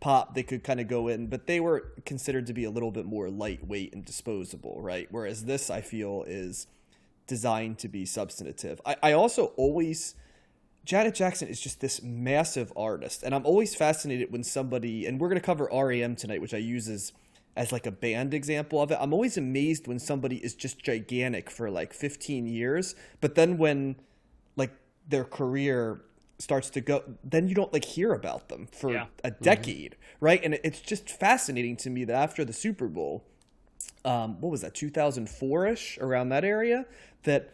pop 0.00 0.34
they 0.34 0.42
could 0.42 0.64
kind 0.64 0.80
of 0.80 0.88
go 0.88 1.08
in, 1.08 1.28
but 1.28 1.46
they 1.46 1.60
were 1.60 1.92
considered 2.04 2.46
to 2.46 2.52
be 2.52 2.64
a 2.64 2.70
little 2.70 2.90
bit 2.90 3.04
more 3.04 3.30
lightweight 3.30 3.94
and 3.94 4.04
disposable, 4.04 4.80
right? 4.80 5.06
Whereas 5.10 5.44
this 5.44 5.70
I 5.70 5.80
feel 5.80 6.24
is 6.26 6.66
designed 7.26 7.78
to 7.78 7.88
be 7.88 8.04
substantive. 8.04 8.80
I, 8.84 8.96
I 9.02 9.12
also 9.12 9.46
always 9.56 10.14
Janet 10.84 11.14
Jackson 11.14 11.48
is 11.48 11.60
just 11.60 11.80
this 11.80 12.02
massive 12.02 12.72
artist, 12.76 13.22
and 13.22 13.34
I'm 13.34 13.46
always 13.46 13.74
fascinated 13.74 14.30
when 14.30 14.44
somebody, 14.44 15.06
and 15.06 15.18
we're 15.18 15.28
going 15.28 15.40
to 15.40 15.44
cover 15.44 15.68
REM 15.72 16.14
tonight, 16.14 16.42
which 16.42 16.52
I 16.52 16.58
use 16.58 16.88
as, 16.88 17.12
as 17.56 17.72
like 17.72 17.86
a 17.86 17.90
band 17.90 18.34
example 18.34 18.82
of 18.82 18.90
it. 18.90 18.98
I'm 19.00 19.14
always 19.14 19.38
amazed 19.38 19.86
when 19.86 19.98
somebody 19.98 20.36
is 20.36 20.54
just 20.54 20.82
gigantic 20.82 21.48
for 21.48 21.70
like 21.70 21.94
15 21.94 22.46
years, 22.46 22.94
but 23.22 23.34
then 23.34 23.56
when 23.56 23.96
like 24.56 24.72
their 25.08 25.24
career 25.24 26.02
starts 26.38 26.68
to 26.70 26.82
go, 26.82 27.02
then 27.22 27.48
you 27.48 27.54
don't 27.54 27.72
like 27.72 27.84
hear 27.84 28.12
about 28.12 28.50
them 28.50 28.66
for 28.70 28.92
Yeah. 28.92 29.06
a 29.22 29.30
mm-hmm. 29.30 29.42
decade, 29.42 29.96
right? 30.20 30.40
And 30.44 30.58
it's 30.62 30.80
just 30.80 31.08
fascinating 31.08 31.76
to 31.78 31.90
me 31.90 32.04
that 32.04 32.14
after 32.14 32.44
the 32.44 32.52
Super 32.52 32.88
Bowl, 32.88 33.24
um, 34.04 34.40
what 34.40 34.50
was 34.50 34.60
that 34.60 34.74
2004ish 34.74 36.00
around 36.00 36.28
that 36.28 36.44
area 36.44 36.86
that 37.22 37.50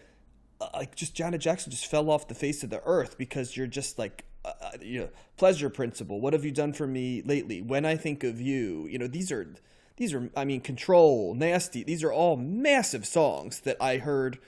uh, 0.60 0.68
like 0.74 0.94
just 0.94 1.14
Janet 1.14 1.40
Jackson 1.40 1.70
just 1.70 1.86
fell 1.86 2.10
off 2.10 2.28
the 2.28 2.34
face 2.34 2.62
of 2.62 2.70
the 2.70 2.82
earth 2.84 3.16
because 3.16 3.56
you're 3.56 3.66
just 3.66 3.98
like 3.98 4.24
uh, 4.44 4.52
uh, 4.60 4.70
you 4.80 5.00
know 5.00 5.08
pleasure 5.36 5.70
principle. 5.70 6.20
What 6.20 6.32
have 6.32 6.44
you 6.44 6.50
done 6.50 6.72
for 6.72 6.86
me 6.86 7.22
lately? 7.22 7.62
When 7.62 7.84
I 7.84 7.96
think 7.96 8.24
of 8.24 8.40
you 8.40 8.86
you 8.86 8.98
know 8.98 9.06
these 9.06 9.32
are 9.32 9.54
these 9.96 10.12
are 10.12 10.30
I 10.36 10.44
mean 10.44 10.60
control 10.60 11.34
nasty 11.34 11.82
these 11.82 12.02
are 12.02 12.12
all 12.12 12.36
massive 12.36 13.06
songs 13.06 13.60
that 13.60 13.76
I 13.80 13.98
heard 13.98 14.38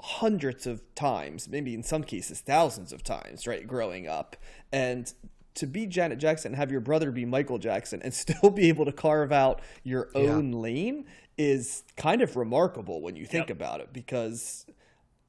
hundreds 0.00 0.64
of 0.66 0.80
times 0.94 1.48
maybe 1.48 1.74
in 1.74 1.82
some 1.82 2.04
cases 2.04 2.40
thousands 2.40 2.92
of 2.92 3.02
times 3.02 3.46
right 3.46 3.66
growing 3.66 4.08
up. 4.08 4.36
And 4.72 5.12
to 5.54 5.66
be 5.66 5.86
Janet 5.86 6.18
Jackson 6.18 6.52
and 6.52 6.56
have 6.56 6.70
your 6.70 6.80
brother 6.80 7.10
be 7.10 7.24
Michael 7.24 7.58
Jackson 7.58 8.00
and 8.02 8.14
still 8.14 8.50
be 8.50 8.68
able 8.68 8.84
to 8.84 8.92
carve 8.92 9.32
out 9.32 9.60
your 9.82 10.10
own 10.14 10.52
lane 10.52 11.06
is 11.38 11.84
kind 11.96 12.20
of 12.20 12.36
remarkable 12.36 13.00
when 13.00 13.16
you 13.16 13.24
think 13.24 13.48
about 13.48 13.80
it 13.80 13.92
because 13.92 14.66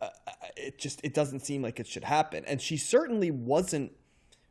uh, 0.02 0.10
it 0.58 0.80
just 0.80 1.00
it 1.04 1.14
doesn't 1.14 1.42
seem 1.42 1.62
like 1.62 1.80
it 1.80 1.88
should 1.88 2.04
happen. 2.04 2.44
And 2.46 2.60
she 2.60 2.76
certainly 2.76 3.32
wasn't 3.32 3.92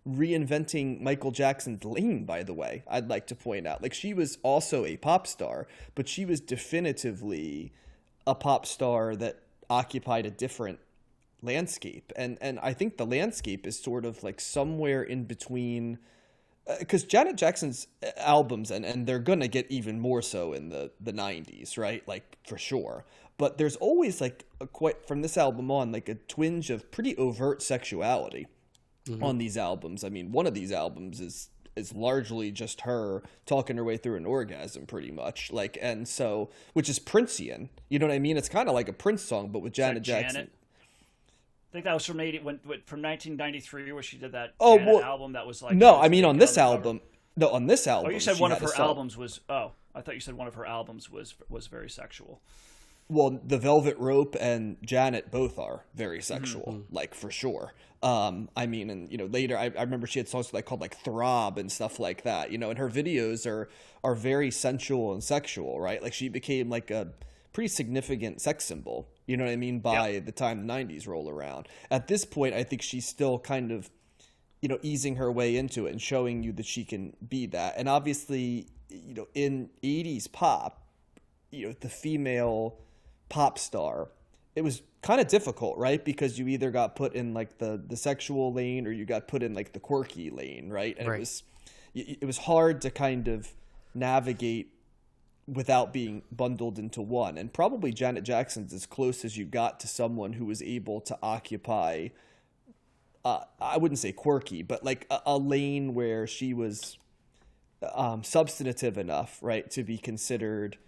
reinventing 0.08 1.00
Michael 1.00 1.32
Jackson's 1.32 1.84
lane 1.84 2.24
by 2.24 2.42
the 2.42 2.54
way 2.54 2.82
I'd 2.88 3.08
like 3.08 3.26
to 3.26 3.34
point 3.34 3.66
out. 3.66 3.82
Like 3.82 3.92
she 3.92 4.14
was 4.14 4.38
also 4.42 4.86
a 4.86 4.96
pop 4.96 5.26
star 5.26 5.66
but 5.94 6.08
she 6.08 6.24
was 6.24 6.40
definitively 6.40 7.72
a 8.26 8.34
pop 8.34 8.64
star 8.64 9.16
that 9.16 9.40
occupied 9.68 10.24
a 10.24 10.30
different 10.30 10.78
landscape. 11.42 12.12
And 12.16 12.38
and 12.40 12.58
I 12.60 12.72
think 12.72 12.96
the 12.96 13.06
landscape 13.06 13.66
is 13.66 13.78
sort 13.78 14.04
of 14.04 14.22
like 14.22 14.40
somewhere 14.40 15.02
in 15.02 15.24
between 15.24 15.98
Uh, 16.68 16.76
because 16.78 17.04
Janet 17.04 17.36
Jackson's 17.36 17.86
uh, 18.02 18.10
albums, 18.18 18.70
and, 18.70 18.84
and 18.84 19.06
they're 19.06 19.18
gonna 19.18 19.48
get 19.48 19.70
even 19.70 19.98
more 19.98 20.22
so 20.22 20.52
in 20.52 20.68
the 20.68 20.90
the 21.00 21.12
'90s, 21.12 21.78
right? 21.78 22.06
Like 22.06 22.38
for 22.46 22.58
sure. 22.58 23.04
But 23.38 23.56
there's 23.56 23.76
always 23.76 24.20
like 24.20 24.44
a 24.60 24.66
quite 24.66 25.06
from 25.06 25.22
this 25.22 25.36
album 25.36 25.70
on, 25.70 25.92
like 25.92 26.08
a 26.08 26.16
twinge 26.16 26.70
of 26.70 26.90
pretty 26.90 27.16
overt 27.16 27.62
sexuality 27.62 28.48
on 29.22 29.38
these 29.38 29.56
albums. 29.56 30.04
I 30.04 30.08
mean, 30.08 30.32
one 30.32 30.46
of 30.46 30.54
these 30.54 30.72
albums 30.72 31.20
is 31.20 31.48
is 31.76 31.94
largely 31.94 32.50
just 32.50 32.82
her 32.82 33.22
talking 33.46 33.76
her 33.76 33.84
way 33.84 33.96
through 33.96 34.16
an 34.16 34.26
orgasm, 34.26 34.84
pretty 34.86 35.12
much. 35.12 35.52
Like, 35.52 35.78
and 35.80 36.06
so 36.06 36.50
which 36.74 36.88
is 36.88 36.98
Princian. 36.98 37.70
You 37.88 37.98
know 37.98 38.06
what 38.06 38.14
I 38.14 38.18
mean? 38.18 38.36
It's 38.36 38.48
kind 38.48 38.68
of 38.68 38.74
like 38.74 38.88
a 38.88 38.92
Prince 38.92 39.22
song, 39.22 39.50
but 39.50 39.60
with 39.60 39.72
Janet 39.72 40.02
Janet? 40.02 40.24
Jackson. 40.24 40.50
I 41.70 41.72
think 41.72 41.84
that 41.84 41.94
was 41.94 42.06
from 42.06 42.18
80, 42.20 42.38
when, 42.40 42.58
from 42.86 43.02
1993 43.02 43.92
where 43.92 44.02
she 44.02 44.16
did 44.16 44.32
that 44.32 44.54
Oh, 44.58 44.76
well, 44.76 45.02
album 45.02 45.32
that 45.34 45.46
was 45.46 45.62
like 45.62 45.74
No, 45.76 45.94
was 45.94 46.06
I 46.06 46.08
mean 46.08 46.24
on 46.24 46.38
this 46.38 46.56
album. 46.58 47.00
No, 47.36 47.50
on 47.50 47.66
this 47.66 47.86
album. 47.86 48.10
Oh, 48.10 48.12
you 48.14 48.20
said 48.20 48.38
one 48.38 48.52
of 48.52 48.60
her 48.60 48.74
albums 48.76 49.16
was 49.16 49.40
oh, 49.48 49.72
I 49.94 50.00
thought 50.00 50.14
you 50.14 50.20
said 50.20 50.34
one 50.34 50.48
of 50.48 50.54
her 50.54 50.66
albums 50.66 51.10
was 51.10 51.34
was 51.48 51.66
very 51.66 51.90
sexual. 51.90 52.40
well 53.08 53.40
the 53.42 53.56
velvet 53.58 53.96
rope 53.98 54.36
and 54.38 54.76
janet 54.84 55.30
both 55.30 55.58
are 55.58 55.84
very 55.94 56.18
Mm-hmm. 56.18 56.34
sexual 56.34 56.82
like 56.90 57.14
for 57.14 57.30
sure 57.30 57.72
um 58.02 58.50
i 58.54 58.66
mean 58.66 58.90
and 58.90 59.10
you 59.10 59.16
know 59.16 59.24
later 59.26 59.56
I, 59.56 59.72
I 59.78 59.82
remember 59.82 60.06
she 60.06 60.18
had 60.18 60.28
songs 60.28 60.52
like 60.52 60.66
called 60.66 60.82
like 60.82 60.94
throb 60.96 61.56
and 61.58 61.72
stuff 61.72 61.98
like 61.98 62.22
that 62.24 62.52
you 62.52 62.58
know 62.58 62.68
and 62.70 62.78
her 62.78 62.90
videos 62.90 63.46
are 63.46 63.68
are 64.04 64.14
very 64.14 64.50
sensual 64.50 65.12
and 65.14 65.24
sexual 65.24 65.80
right 65.80 66.02
like 66.02 66.12
she 66.12 66.28
became 66.28 66.68
like 66.68 66.90
a 66.90 67.08
pretty 67.54 67.68
significant 67.68 68.40
sex 68.42 68.64
symbol 68.64 69.08
you 69.28 69.36
know 69.36 69.44
what 69.44 69.52
i 69.52 69.56
mean? 69.56 69.78
By 69.78 70.18
the 70.18 70.32
time 70.32 70.66
the 70.66 70.72
90s 70.72 71.06
roll 71.06 71.28
around. 71.30 71.68
At 71.90 72.08
this 72.08 72.24
point 72.24 72.54
i 72.54 72.64
think 72.64 72.82
she's 72.82 73.06
still 73.06 73.38
kind 73.38 73.70
of 73.70 73.88
you 74.60 74.68
know 74.68 74.78
easing 74.82 75.16
her 75.16 75.30
way 75.30 75.56
into 75.56 75.86
it 75.86 75.90
and 75.92 76.02
showing 76.02 76.42
you 76.42 76.52
that 76.54 76.66
she 76.66 76.84
can 76.84 77.14
be 77.28 77.46
that. 77.46 77.74
And 77.76 77.88
obviously 77.88 78.66
you 78.88 79.14
know 79.14 79.28
in 79.34 79.70
80s 79.84 80.32
pop 80.32 80.82
you 81.50 81.68
know 81.68 81.74
the 81.78 81.88
female 81.88 82.76
pop 83.28 83.58
star 83.58 84.08
it 84.56 84.62
was 84.64 84.82
kind 85.02 85.20
of 85.20 85.28
difficult 85.28 85.78
right? 85.78 86.04
Because 86.04 86.38
you 86.38 86.48
either 86.48 86.70
got 86.70 86.96
put 86.96 87.14
in 87.14 87.34
like 87.34 87.58
the 87.58 87.80
the 87.86 87.96
sexual 87.96 88.52
lane 88.52 88.86
or 88.86 88.90
you 88.92 89.04
got 89.04 89.28
put 89.28 89.42
in 89.42 89.54
like 89.54 89.72
the 89.72 89.80
quirky 89.80 90.30
lane 90.30 90.70
right? 90.70 90.96
And 90.98 91.06
Right. 91.08 91.16
it 91.16 91.20
was 91.20 91.42
it 91.94 92.24
was 92.26 92.38
hard 92.38 92.80
to 92.82 92.90
kind 92.90 93.28
of 93.28 93.52
navigate 93.94 94.72
without 95.50 95.92
being 95.92 96.22
bundled 96.30 96.78
into 96.78 97.00
one. 97.00 97.38
And 97.38 97.52
probably 97.52 97.92
Janet 97.92 98.24
Jackson's 98.24 98.72
as 98.72 98.84
close 98.84 99.24
as 99.24 99.36
you 99.36 99.46
got 99.46 99.80
to 99.80 99.88
someone 99.88 100.34
who 100.34 100.44
was 100.44 100.60
able 100.62 101.00
to 101.02 101.18
occupy 101.22 102.08
uh, 103.24 103.44
I 103.60 103.76
wouldn't 103.76 103.98
say 103.98 104.12
quirky, 104.12 104.62
but 104.62 104.84
like 104.84 105.06
a, 105.10 105.20
a 105.26 105.38
lane 105.38 105.92
where 105.94 106.26
she 106.26 106.54
was 106.54 106.96
um, 107.94 108.24
substantive 108.24 108.96
enough, 108.96 109.38
right, 109.42 109.70
to 109.72 109.82
be 109.82 109.98
considered 109.98 110.78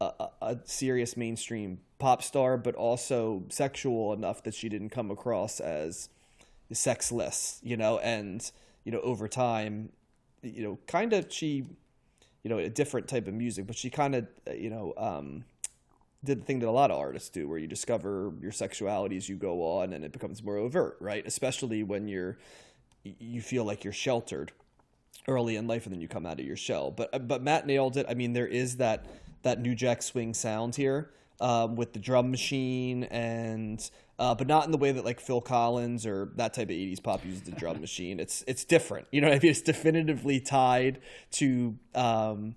a, 0.00 0.12
a, 0.18 0.30
a 0.42 0.58
serious 0.64 1.16
mainstream 1.16 1.80
pop 1.98 2.22
star, 2.22 2.56
but 2.56 2.74
also 2.74 3.44
sexual 3.50 4.12
enough 4.12 4.42
that 4.42 4.54
she 4.54 4.68
didn't 4.68 4.90
come 4.90 5.10
across 5.10 5.60
as 5.60 6.08
sexless, 6.72 7.60
you 7.62 7.76
know, 7.76 7.98
and 7.98 8.50
you 8.84 8.92
know 8.92 9.00
over 9.00 9.28
time, 9.28 9.90
you 10.42 10.62
know, 10.62 10.78
kind 10.86 11.12
of 11.12 11.26
she, 11.30 11.66
you 12.42 12.50
know, 12.50 12.58
a 12.58 12.68
different 12.68 13.08
type 13.08 13.28
of 13.28 13.34
music, 13.34 13.66
but 13.66 13.76
she 13.76 13.90
kind 13.90 14.14
of, 14.14 14.26
you 14.54 14.70
know, 14.70 14.94
um, 14.96 15.44
did 16.24 16.42
the 16.42 16.44
thing 16.44 16.58
that 16.60 16.68
a 16.68 16.70
lot 16.70 16.90
of 16.90 16.98
artists 16.98 17.28
do 17.28 17.48
where 17.48 17.58
you 17.58 17.66
discover 17.66 18.32
your 18.40 18.52
sexuality 18.52 19.16
as 19.16 19.28
you 19.28 19.36
go 19.36 19.62
on 19.62 19.92
and 19.92 20.04
it 20.04 20.12
becomes 20.12 20.42
more 20.42 20.56
overt 20.56 20.96
right? 21.00 21.26
Especially 21.26 21.82
when 21.82 22.08
you're 22.08 22.38
you 23.02 23.40
feel 23.40 23.64
like 23.64 23.82
you're 23.82 23.92
sheltered 23.92 24.52
early 25.26 25.56
in 25.56 25.66
life 25.66 25.86
and 25.86 25.94
then 25.94 26.00
you 26.00 26.08
come 26.08 26.26
out 26.26 26.38
of 26.38 26.44
your 26.44 26.56
shell. 26.56 26.90
But 26.90 27.26
but 27.26 27.42
matt 27.42 27.66
nailed 27.66 27.96
it. 27.96 28.06
I 28.08 28.14
mean 28.14 28.32
there 28.34 28.46
is 28.46 28.76
that 28.76 29.06
that 29.42 29.60
new 29.60 29.74
jack 29.74 30.02
swing 30.02 30.34
sound 30.34 30.76
here 30.76 31.10
um, 31.40 31.76
with 31.76 31.92
the 31.92 31.98
drum 31.98 32.30
machine 32.30 33.04
and 33.04 33.90
uh, 34.18 34.34
but 34.34 34.46
not 34.46 34.66
in 34.66 34.70
the 34.70 34.78
way 34.78 34.92
that 34.92 35.04
like 35.04 35.18
phil 35.18 35.40
collins 35.40 36.04
or 36.04 36.30
that 36.36 36.52
type 36.52 36.68
of 36.68 36.74
80s 36.76 37.02
pop 37.02 37.24
uses 37.24 37.42
the 37.42 37.52
drum 37.52 37.80
machine. 37.86 38.20
It's 38.20 38.44
it's 38.46 38.64
different. 38.64 39.06
You 39.10 39.20
know 39.20 39.28
what 39.28 39.38
i 39.38 39.40
mean? 39.40 39.50
It's 39.50 39.62
definitively 39.62 40.40
tied 40.40 41.00
to 41.32 41.76
um, 41.94 42.54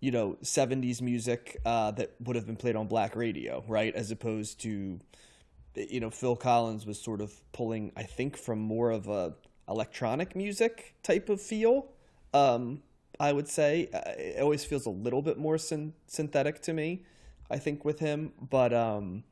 you 0.00 0.10
know 0.10 0.36
70s 0.42 1.00
music 1.00 1.56
uh, 1.64 1.92
that 1.92 2.14
would 2.20 2.36
have 2.36 2.46
been 2.46 2.56
played 2.56 2.76
on 2.76 2.86
black 2.86 3.14
radio 3.16 3.64
right? 3.68 3.94
As 3.94 4.10
opposed 4.10 4.60
to 4.62 4.98
you 5.76 6.00
know 6.00 6.10
phil 6.10 6.34
collins 6.34 6.84
was 6.84 7.00
sort 7.00 7.20
of 7.20 7.32
pulling 7.52 7.92
i 7.96 8.02
think 8.02 8.36
from 8.36 8.58
more 8.58 8.90
of 8.90 9.06
a 9.06 9.32
electronic 9.68 10.34
music 10.34 10.94
type 11.04 11.28
of 11.28 11.40
feel 11.40 11.86
um, 12.34 12.82
i 13.20 13.32
would 13.32 13.46
say. 13.46 13.88
Uh, 13.94 14.00
it 14.16 14.40
always 14.40 14.64
feels 14.64 14.86
a 14.86 14.90
little 14.90 15.22
bit 15.22 15.38
more 15.38 15.56
syn- 15.56 15.92
synthetic 16.08 16.60
to 16.62 16.72
me 16.72 17.04
i 17.50 17.58
think 17.58 17.84
with 17.84 17.98
him. 17.98 18.32
But 18.40 18.72
um, 18.72 19.24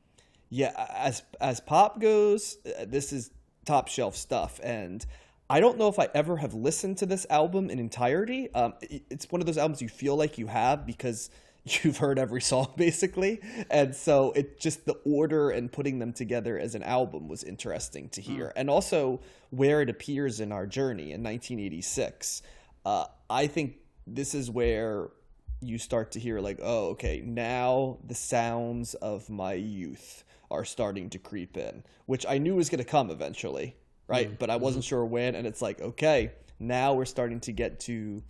yeah 0.49 0.71
as 0.95 1.23
as 1.41 1.59
pop 1.59 1.99
goes 1.99 2.57
this 2.87 3.11
is 3.13 3.31
top 3.65 3.87
shelf 3.87 4.15
stuff. 4.15 4.59
And 4.63 5.05
i 5.49 5.59
don't 5.59 5.77
know 5.77 5.87
if 5.87 5.97
i 5.99 6.09
ever 6.13 6.37
have 6.37 6.53
listened 6.53 6.97
to 6.99 7.05
this 7.05 7.25
album 7.29 7.69
in 7.69 7.79
entirety. 7.79 8.53
Um, 8.53 8.73
it- 8.81 9.03
it's 9.09 9.31
one 9.31 9.41
of 9.41 9.45
those 9.47 9.57
albums 9.57 9.81
you 9.81 9.89
feel 9.89 10.15
like 10.15 10.37
you 10.37 10.47
have 10.47 10.85
because 10.85 11.29
you've 11.83 11.97
heard 11.97 12.17
every 12.17 12.39
song 12.41 12.67
basically. 12.77 13.41
And 13.69 13.93
so 13.93 14.31
it 14.33 14.57
just 14.59 14.85
the 14.85 14.93
order 15.05 15.49
and 15.49 15.69
putting 15.71 15.99
them 15.99 16.13
together 16.13 16.57
as 16.57 16.75
an 16.75 16.83
album 16.83 17.27
was 17.27 17.43
interesting 17.43 18.07
to 18.09 18.21
hear. 18.21 18.53
And 18.55 18.69
also 18.69 19.19
where 19.49 19.81
it 19.81 19.89
appears 19.89 20.39
in 20.39 20.51
our 20.53 20.65
journey 20.65 21.11
in 21.11 21.21
1986 21.23 22.41
uh, 22.85 23.05
i 23.29 23.47
think 23.47 23.75
this 24.05 24.33
is 24.33 24.49
where 24.49 25.09
you 25.61 25.77
start 25.77 26.11
to 26.11 26.19
hear 26.19 26.39
like 26.39 26.59
oh 26.61 26.89
okay 26.89 27.21
now 27.25 27.97
the 28.05 28.15
sounds 28.15 28.93
of 28.95 29.29
my 29.29 29.53
youth 29.53 30.23
are 30.51 30.63
starting 30.63 31.09
to 31.09 31.17
creep 31.17 31.57
in 31.57 31.83
which 32.05 32.25
i 32.27 32.37
knew 32.37 32.55
was 32.55 32.69
going 32.69 32.83
to 32.83 32.89
come 32.89 33.09
eventually 33.09 33.75
right? 34.07 34.39
But 34.39 34.49
i 34.49 34.55
wasn't 34.55 34.85
sure 34.85 35.03
when 35.05 35.35
and 35.35 35.45
it's 35.45 35.61
like 35.61 35.81
okay 35.81 36.31
now 36.59 36.93
we're 36.93 37.05
starting 37.05 37.39
to 37.41 37.51
get 37.51 37.79
to 37.81 38.23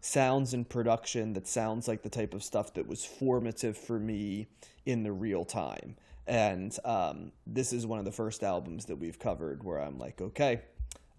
sounds 0.00 0.54
and 0.54 0.68
production 0.68 1.34
that 1.34 1.46
sounds 1.46 1.86
like 1.86 2.02
the 2.02 2.08
type 2.08 2.34
of 2.34 2.42
stuff 2.42 2.74
that 2.74 2.86
was 2.86 3.04
formative 3.04 3.76
for 3.76 3.98
me 3.98 4.46
in 4.86 5.02
the 5.02 5.12
real 5.12 5.44
time. 5.44 5.96
And 6.26 6.76
um, 6.84 7.32
this 7.46 7.72
is 7.72 7.86
one 7.86 7.98
of 7.98 8.04
the 8.04 8.12
first 8.12 8.42
albums 8.42 8.86
that 8.86 8.96
we've 8.96 9.18
covered 9.18 9.64
where 9.64 9.78
i'm 9.78 9.98
like 9.98 10.20
okay 10.20 10.62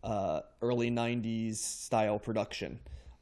uh, 0.04 0.42
early 0.62 0.90
90s 0.90 1.58
style 1.58 2.18
production 2.18 2.80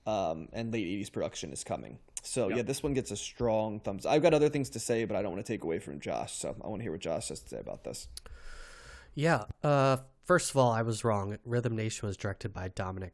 um, 0.07 0.47
and 0.53 0.71
late 0.71 0.85
80s 0.85 1.11
production 1.11 1.51
is 1.51 1.63
coming 1.63 1.97
so 2.23 2.49
yeah 2.49 2.61
this 2.61 2.83
one 2.83 2.93
gets 2.93 3.11
a 3.11 3.15
strong 3.15 3.79
thumbs 3.79 4.05
i've 4.05 4.21
got 4.21 4.33
other 4.33 4.49
things 4.49 4.69
to 4.69 4.79
say 4.79 5.05
but 5.05 5.15
i 5.15 5.21
don't 5.21 5.31
want 5.31 5.45
to 5.45 5.51
take 5.53 5.63
away 5.63 5.79
from 5.79 5.99
josh 5.99 6.33
so 6.35 6.55
i 6.63 6.67
want 6.67 6.79
to 6.79 6.83
hear 6.83 6.91
what 6.91 7.01
josh 7.01 7.29
has 7.29 7.39
to 7.39 7.49
say 7.49 7.59
about 7.59 7.83
this 7.83 8.07
Yeah. 9.15 9.43
Uh, 9.63 9.97
first 10.23 10.51
of 10.51 10.57
all, 10.57 10.71
I 10.71 10.83
was 10.83 11.03
wrong. 11.03 11.37
Rhythm 11.43 11.75
Nation 11.75 12.07
was 12.07 12.15
directed 12.15 12.53
by 12.53 12.67
Dominic 12.69 13.13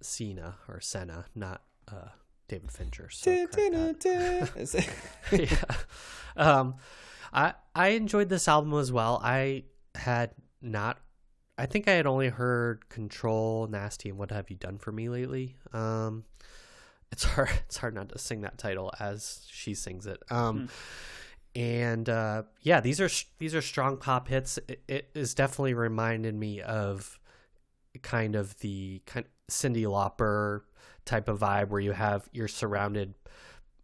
Sena 0.00 0.56
or 0.66 0.80
Senna, 0.80 1.26
not 1.34 1.62
uh, 1.86 2.08
David 2.48 2.72
Fincher. 2.72 3.10
So 3.10 3.30
correct 3.46 4.02
that. 4.04 4.50
Is 4.56 4.74
it- 4.74 4.88
yeah. 5.50 5.76
Um, 6.36 6.76
I 7.32 7.54
I 7.74 7.88
enjoyed 7.88 8.28
this 8.28 8.48
album 8.48 8.72
as 8.74 8.90
well. 8.90 9.20
I 9.22 9.64
had 9.94 10.30
not. 10.62 10.98
I 11.58 11.66
think 11.66 11.86
I 11.86 11.92
had 11.92 12.06
only 12.06 12.28
heard 12.28 12.88
"Control," 12.88 13.66
"Nasty," 13.66 14.08
and 14.08 14.18
"What 14.18 14.30
Have 14.30 14.50
You 14.50 14.56
Done 14.56 14.78
for 14.78 14.90
Me" 14.92 15.08
lately. 15.08 15.56
Um, 15.72 16.24
it's 17.16 17.24
hard. 17.24 17.48
It's 17.66 17.78
hard 17.78 17.94
not 17.94 18.10
to 18.10 18.18
sing 18.18 18.42
that 18.42 18.58
title 18.58 18.92
as 19.00 19.46
she 19.50 19.74
sings 19.74 20.06
it. 20.06 20.22
Um, 20.30 20.68
and 21.54 22.08
uh, 22.08 22.42
yeah, 22.60 22.80
these 22.80 23.00
are 23.00 23.08
these 23.38 23.54
are 23.54 23.62
strong 23.62 23.96
pop 23.96 24.28
hits. 24.28 24.58
It, 24.68 24.82
it 24.86 25.10
is 25.14 25.34
definitely 25.34 25.72
reminded 25.72 26.34
me 26.34 26.60
of 26.60 27.18
kind 28.02 28.36
of 28.36 28.58
the 28.60 29.00
kind 29.06 29.24
Cyndi 29.50 29.84
Lauper 29.84 30.62
type 31.06 31.28
of 31.28 31.40
vibe 31.40 31.70
where 31.70 31.80
you 31.80 31.92
have 31.92 32.28
you're 32.32 32.48
surrounded, 32.48 33.14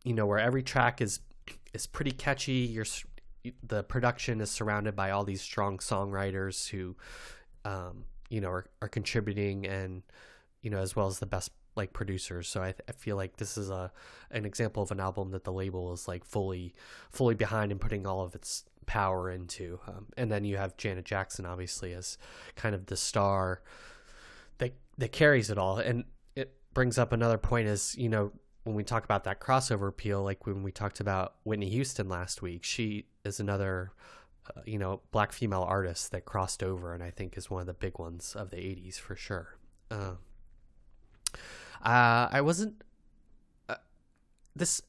you 0.05 0.13
know, 0.13 0.27
where 0.27 0.39
every 0.39 0.63
track 0.63 1.01
is 1.01 1.21
is 1.73 1.87
pretty 1.87 2.13
catchy. 2.13 2.53
You're 2.53 2.87
the 3.63 3.83
production 3.83 4.43
is 4.43 4.51
surrounded 4.51 4.95
by 4.95 5.11
all 5.11 5.25
these 5.25 5.41
strong 5.41 5.79
songwriters 5.79 6.69
who, 6.69 6.95
um, 7.65 8.05
you 8.29 8.41
know, 8.43 8.51
are, 8.51 8.67
are 8.83 8.89
contributing 8.89 9.67
and 9.67 10.03
you 10.61 10.71
know 10.71 10.79
as 10.79 10.95
well 10.95 11.07
as 11.07 11.19
the 11.19 11.27
best 11.27 11.51
like 11.75 11.93
producers. 11.93 12.49
So 12.49 12.63
I, 12.63 12.75
I 12.89 12.93
feel 12.93 13.17
like 13.17 13.37
this 13.37 13.57
is 13.57 13.71
a 13.71 13.93
an 14.31 14.45
example 14.45 14.83
of 14.83 14.91
an 14.91 15.01
album 15.01 15.31
that 15.31 15.45
the 15.45 15.53
label 15.53 15.93
is 15.93 16.09
like 16.09 16.25
fully 16.25 16.75
fully 17.11 17.35
behind 17.35 17.73
and 17.73 17.81
putting 17.81 18.07
all 18.07 18.23
of 18.23 18.35
its 18.35 18.65
power 18.87 19.31
into. 19.31 19.81
Um, 19.87 20.07
and 20.17 20.31
then 20.31 20.45
you 20.45 20.57
have 20.57 20.77
Janet 20.77 21.05
Jackson 21.05 21.47
obviously 21.47 21.93
as 21.93 22.19
kind 22.57 22.75
of 22.75 22.87
the 22.87 22.97
star 22.97 23.63
that 24.59 24.75
that 24.99 25.13
carries 25.13 25.51
it 25.51 25.59
all. 25.59 25.79
And 25.79 26.05
it 26.37 26.55
brings 26.75 26.99
up 26.99 27.13
another 27.13 27.39
point 27.39 27.69
is 27.69 27.95
you 27.97 28.09
know 28.09 28.33
when 28.65 28.77
we 28.77 28.85
talk 28.85 29.05
about 29.05 29.25
that 29.25 29.41
crossover 29.41 29.89
appeal, 29.89 30.23
like 30.23 30.47
when 30.47 30.63
we 30.63 30.71
talked 30.71 31.01
about 31.01 31.35
Whitney 31.45 31.69
Houston 31.71 32.09
last 32.09 32.43
week, 32.43 32.63
she 32.63 33.07
is 33.25 33.41
another, 33.41 33.93
uh, 34.57 34.61
you 34.65 34.79
know, 34.79 35.01
black 35.11 35.33
female 35.33 35.63
artist 35.63 36.13
that 36.13 36.25
crossed 36.25 36.63
over, 36.63 36.95
and 36.95 37.03
I 37.03 37.11
think 37.11 37.37
is 37.37 37.51
one 37.51 37.61
of 37.61 37.67
the 37.67 37.75
big 37.75 37.99
ones 37.99 38.37
of 38.37 38.51
the 38.51 38.59
'80s 38.59 38.99
for 38.99 39.17
sure. 39.17 39.57
Uh, 39.91 40.15
uh, 41.83 42.29
I 42.31 42.41
wasn't. 42.41 42.83
Uh, 43.69 43.77
this 44.55 44.83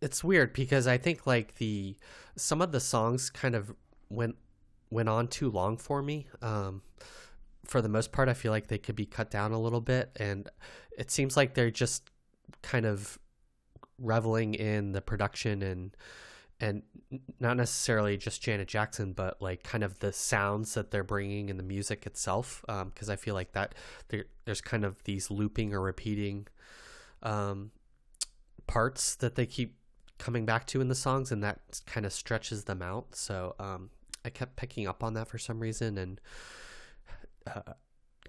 it's 0.00 0.24
weird 0.24 0.52
because 0.52 0.86
I 0.86 0.98
think 0.98 1.26
like 1.26 1.56
the 1.56 1.96
some 2.36 2.60
of 2.62 2.72
the 2.72 2.80
songs 2.80 3.30
kind 3.30 3.54
of 3.54 3.74
went 4.08 4.36
went 4.90 5.08
on 5.08 5.28
too 5.28 5.50
long 5.50 5.76
for 5.76 6.02
me. 6.02 6.26
Um, 6.42 6.82
for 7.64 7.82
the 7.82 7.88
most 7.88 8.12
part, 8.12 8.28
I 8.28 8.34
feel 8.34 8.50
like 8.52 8.68
they 8.68 8.78
could 8.78 8.96
be 8.96 9.06
cut 9.06 9.30
down 9.30 9.52
a 9.52 9.60
little 9.60 9.80
bit, 9.80 10.10
and 10.16 10.48
it 10.96 11.10
seems 11.10 11.36
like 11.36 11.54
they're 11.54 11.70
just 11.70 12.10
kind 12.62 12.86
of 12.86 13.18
reveling 13.98 14.54
in 14.54 14.92
the 14.92 15.02
production 15.02 15.62
and 15.62 15.96
and 16.60 16.82
not 17.38 17.56
necessarily 17.56 18.16
just 18.16 18.42
Janet 18.42 18.68
Jackson, 18.68 19.12
but 19.12 19.40
like 19.40 19.62
kind 19.62 19.84
of 19.84 20.00
the 20.00 20.12
sounds 20.12 20.74
that 20.74 20.90
they're 20.90 21.04
bringing 21.04 21.48
in 21.48 21.56
the 21.56 21.62
music 21.62 22.04
itself. 22.04 22.64
Because 22.66 23.08
I 23.08 23.16
feel 23.16 23.34
like 23.34 23.52
that 23.52 23.74
there, 24.08 24.24
there's 24.44 24.60
kind 24.60 24.84
of 24.84 25.02
these 25.04 25.30
looping 25.30 25.72
or 25.72 25.80
repeating 25.80 26.48
um, 27.22 27.70
parts 28.66 29.14
that 29.16 29.36
they 29.36 29.46
keep 29.46 29.76
coming 30.18 30.44
back 30.44 30.66
to 30.66 30.80
in 30.80 30.88
the 30.88 30.94
songs, 30.96 31.30
and 31.30 31.44
that 31.44 31.60
kind 31.86 32.04
of 32.04 32.12
stretches 32.12 32.64
them 32.64 32.82
out. 32.82 33.14
So 33.14 33.54
um, 33.60 33.90
I 34.24 34.30
kept 34.30 34.56
picking 34.56 34.88
up 34.88 35.04
on 35.04 35.14
that 35.14 35.28
for 35.28 35.38
some 35.38 35.60
reason, 35.60 35.96
and 35.96 36.20
uh, 37.46 37.74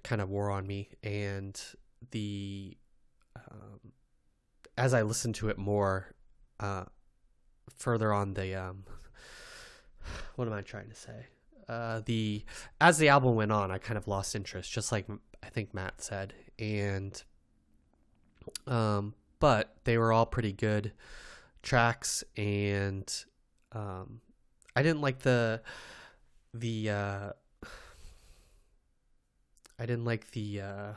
kind 0.04 0.20
of 0.20 0.28
wore 0.28 0.50
on 0.50 0.66
me. 0.66 0.90
And 1.02 1.60
the 2.12 2.76
um, 3.36 3.92
as 4.78 4.94
I 4.94 5.02
listened 5.02 5.34
to 5.36 5.48
it 5.48 5.58
more, 5.58 6.14
uh, 6.60 6.84
further 7.76 8.12
on 8.12 8.34
the 8.34 8.54
um, 8.54 8.84
what 10.36 10.48
am 10.48 10.54
I 10.54 10.62
trying 10.62 10.88
to 10.88 10.94
say? 10.94 11.26
Uh, 11.68 12.00
the 12.04 12.44
as 12.80 12.98
the 12.98 13.08
album 13.08 13.34
went 13.36 13.52
on, 13.52 13.70
I 13.70 13.78
kind 13.78 13.96
of 13.96 14.08
lost 14.08 14.34
interest, 14.34 14.72
just 14.72 14.90
like 14.90 15.06
I 15.42 15.48
think 15.48 15.72
Matt 15.72 16.02
said, 16.02 16.34
and 16.58 17.22
um, 18.66 19.14
but 19.38 19.74
they 19.84 19.96
were 19.98 20.12
all 20.12 20.26
pretty 20.26 20.52
good 20.52 20.92
tracks, 21.62 22.24
and 22.36 23.12
um, 23.72 24.20
I 24.74 24.82
didn't 24.82 25.00
like 25.00 25.20
the 25.20 25.62
the 26.52 26.90
uh, 26.90 27.30
I 29.78 29.86
didn't 29.86 30.04
like 30.04 30.32
the 30.32 30.60
uh, 30.60 30.92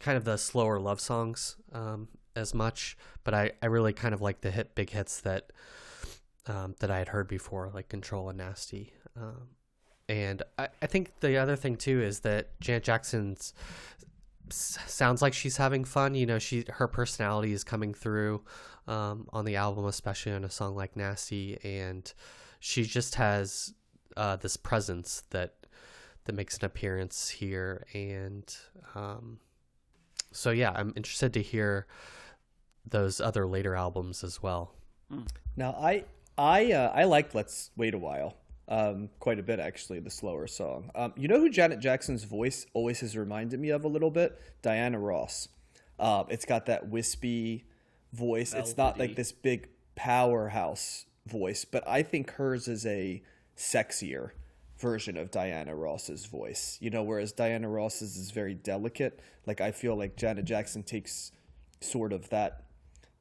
kind 0.00 0.16
of 0.16 0.24
the 0.24 0.36
slower 0.36 0.78
love 0.78 1.00
songs 1.00 1.56
um, 1.72 2.08
as 2.36 2.54
much, 2.54 2.96
but 3.24 3.34
I, 3.34 3.52
I 3.62 3.66
really 3.66 3.92
kind 3.92 4.14
of 4.14 4.20
like 4.20 4.40
the 4.40 4.50
hit 4.50 4.74
big 4.74 4.90
hits 4.90 5.20
that 5.22 5.52
um, 6.46 6.74
that 6.80 6.90
I 6.90 6.98
had 6.98 7.08
heard 7.08 7.26
before, 7.26 7.70
like 7.74 7.88
Control 7.88 8.28
and 8.28 8.38
Nasty. 8.38 8.92
Um, 9.16 9.48
and 10.08 10.42
I, 10.58 10.68
I 10.82 10.86
think 10.86 11.20
the 11.20 11.38
other 11.38 11.56
thing 11.56 11.76
too 11.76 12.02
is 12.02 12.20
that 12.20 12.58
Janet 12.60 12.84
Jackson's 12.84 13.54
sounds 14.50 15.22
like 15.22 15.32
she's 15.32 15.56
having 15.56 15.84
fun. 15.84 16.14
You 16.14 16.26
know, 16.26 16.38
she 16.38 16.64
her 16.68 16.86
personality 16.86 17.52
is 17.52 17.64
coming 17.64 17.94
through 17.94 18.42
um, 18.86 19.26
on 19.32 19.44
the 19.44 19.56
album, 19.56 19.86
especially 19.86 20.32
on 20.32 20.44
a 20.44 20.50
song 20.50 20.76
like 20.76 20.96
Nasty, 20.96 21.58
and 21.64 22.12
she 22.60 22.84
just 22.84 23.14
has 23.14 23.72
uh, 24.16 24.36
this 24.36 24.56
presence 24.56 25.22
that 25.30 25.54
that 26.24 26.34
makes 26.34 26.58
an 26.58 26.64
appearance 26.64 27.28
here. 27.28 27.86
And 27.94 28.54
um, 28.94 29.38
so, 30.32 30.50
yeah, 30.50 30.72
I'm 30.74 30.92
interested 30.96 31.32
to 31.34 31.42
hear 31.42 31.86
those 32.86 33.20
other 33.20 33.46
later 33.46 33.74
albums 33.74 34.22
as 34.24 34.42
well. 34.42 34.74
Now, 35.56 35.76
I 35.78 36.04
I 36.36 36.72
uh, 36.72 36.92
I 36.94 37.04
liked 37.04 37.34
"Let's 37.34 37.70
Wait 37.76 37.94
a 37.94 37.98
While" 37.98 38.36
um, 38.68 39.10
quite 39.20 39.38
a 39.38 39.42
bit 39.42 39.60
actually. 39.60 40.00
The 40.00 40.10
slower 40.10 40.46
song. 40.46 40.90
Um, 40.94 41.12
you 41.16 41.28
know 41.28 41.38
who 41.38 41.50
Janet 41.50 41.80
Jackson's 41.80 42.24
voice 42.24 42.66
always 42.74 43.00
has 43.00 43.16
reminded 43.16 43.60
me 43.60 43.70
of 43.70 43.84
a 43.84 43.88
little 43.88 44.10
bit? 44.10 44.40
Diana 44.62 44.98
Ross. 44.98 45.48
Uh, 45.98 46.24
it's 46.28 46.44
got 46.44 46.66
that 46.66 46.88
wispy 46.88 47.64
voice. 48.12 48.52
It's 48.52 48.76
not 48.76 48.98
like 48.98 49.14
this 49.14 49.32
big 49.32 49.68
powerhouse 49.94 51.06
voice, 51.26 51.64
but 51.64 51.86
I 51.86 52.02
think 52.02 52.32
hers 52.32 52.66
is 52.66 52.84
a 52.84 53.22
sexier 53.56 54.30
version 54.78 55.16
of 55.16 55.30
Diana 55.30 55.74
Ross's 55.74 56.26
voice. 56.26 56.78
You 56.80 56.90
know, 56.90 57.02
whereas 57.02 57.32
Diana 57.32 57.68
Ross's 57.68 58.16
is 58.16 58.30
very 58.32 58.54
delicate. 58.54 59.20
Like 59.46 59.60
I 59.60 59.70
feel 59.70 59.96
like 59.96 60.16
Janet 60.16 60.46
Jackson 60.46 60.82
takes 60.82 61.32
sort 61.80 62.12
of 62.12 62.30
that 62.30 62.63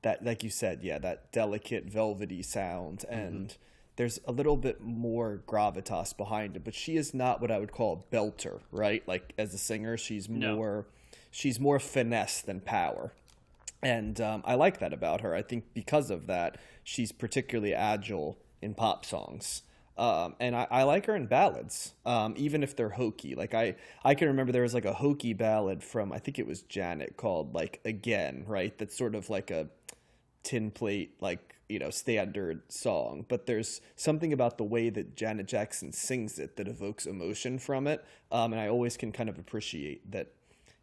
that 0.04 0.24
like 0.24 0.44
you 0.44 0.50
said 0.50 0.80
yeah 0.84 1.00
that 1.00 1.32
delicate 1.32 1.86
velvety 1.86 2.42
sound 2.42 3.04
and 3.10 3.58
there's 3.96 4.20
a 4.26 4.32
little 4.32 4.58
bit 4.58 4.82
more 4.82 5.42
gravitas 5.48 6.16
behind 6.16 6.56
it 6.56 6.64
but 6.64 6.74
she 6.74 6.96
is 6.96 7.14
not 7.14 7.42
what 7.42 7.52
i 7.52 7.58
would 7.58 7.72
call 7.72 8.06
a 8.12 8.16
belter 8.16 8.60
right? 8.72 9.08
Like 9.08 9.34
as 9.38 9.54
a 9.54 9.58
singer 9.58 9.98
she's 9.98 10.28
more 10.28 10.88
she's 11.32 11.60
more 11.60 11.80
finesse 11.80 12.42
than 12.42 12.60
power. 12.60 13.14
And 13.82 14.20
um, 14.22 14.44
i 14.46 14.56
like 14.56 14.80
that 14.80 14.94
about 14.94 15.22
her. 15.22 15.34
I 15.34 15.42
think 15.42 15.74
because 15.74 16.10
of 16.10 16.28
that 16.28 16.58
she's 16.84 17.12
particularly 17.12 17.74
agile 17.74 18.38
in 18.62 18.74
pop 18.74 19.06
songs. 19.06 19.64
Um, 19.96 20.36
and 20.40 20.56
I, 20.56 20.66
I 20.72 20.84
like 20.84 21.06
her 21.06 21.16
in 21.16 21.28
ballads, 21.28 21.94
um, 22.04 22.34
even 22.36 22.64
if 22.64 22.76
they're 22.76 22.90
hokey. 22.90 23.36
Like 23.36 23.54
I, 23.54 23.76
I 24.04 24.16
can 24.16 24.28
remember 24.28 24.52
there 24.52 24.64
was 24.64 24.74
like 24.74 24.86
a 24.86 24.94
hokey 24.94 25.34
ballad 25.34 25.84
from 25.84 26.12
I 26.12 26.18
think 26.18 26.40
it 26.40 26.48
was 26.48 26.64
Janet 26.64 27.16
called 27.16 27.54
like 27.54 27.80
"Again," 27.86 28.44
right? 28.48 28.76
That's 28.76 28.98
sort 28.98 29.14
of 29.14 29.30
like 29.30 29.52
a 29.52 29.68
tin 30.44 30.72
plate 30.72 31.16
like 31.22 31.56
you 31.70 31.80
know 31.80 31.90
standard 31.90 32.62
song 32.72 33.26
but 33.28 33.46
there's 33.46 33.82
something 33.96 34.34
about 34.34 34.58
the 34.58 34.64
way 34.64 34.90
that 34.90 35.16
janet 35.16 35.48
jackson 35.48 35.92
sings 35.92 36.38
it 36.38 36.56
that 36.58 36.68
evokes 36.68 37.06
emotion 37.06 37.58
from 37.58 37.88
it 37.88 38.06
um, 38.32 38.52
and 38.52 38.62
i 38.62 38.68
always 38.68 38.98
can 38.98 39.12
kind 39.12 39.30
of 39.30 39.40
appreciate 39.40 40.10
that 40.12 40.28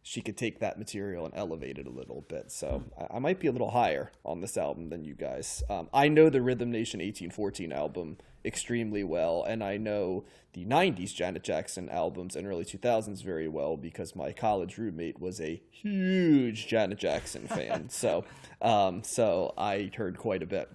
she 0.03 0.21
could 0.21 0.35
take 0.37 0.59
that 0.59 0.79
material 0.79 1.25
and 1.25 1.33
elevate 1.35 1.77
it 1.77 1.85
a 1.85 1.91
little 1.91 2.21
bit 2.27 2.51
so 2.51 2.83
I, 2.99 3.17
I 3.17 3.19
might 3.19 3.39
be 3.39 3.47
a 3.47 3.51
little 3.51 3.71
higher 3.71 4.11
on 4.25 4.41
this 4.41 4.57
album 4.57 4.89
than 4.89 5.03
you 5.03 5.13
guys 5.13 5.63
um, 5.69 5.89
i 5.93 6.07
know 6.07 6.29
the 6.29 6.41
rhythm 6.41 6.71
nation 6.71 6.99
1814 6.99 7.71
album 7.71 8.17
extremely 8.43 9.03
well 9.03 9.43
and 9.43 9.63
i 9.63 9.77
know 9.77 10.23
the 10.53 10.65
90s 10.65 11.13
janet 11.13 11.43
jackson 11.43 11.87
albums 11.89 12.35
and 12.35 12.47
early 12.47 12.65
2000s 12.65 13.23
very 13.23 13.47
well 13.47 13.77
because 13.77 14.15
my 14.15 14.31
college 14.31 14.77
roommate 14.79 15.19
was 15.19 15.39
a 15.39 15.61
huge 15.69 16.67
janet 16.67 16.97
jackson 16.97 17.47
fan 17.47 17.87
so 17.89 18.23
um, 18.61 19.03
so 19.03 19.53
i 19.57 19.91
heard 19.95 20.17
quite 20.17 20.41
a 20.41 20.47
bit 20.47 20.69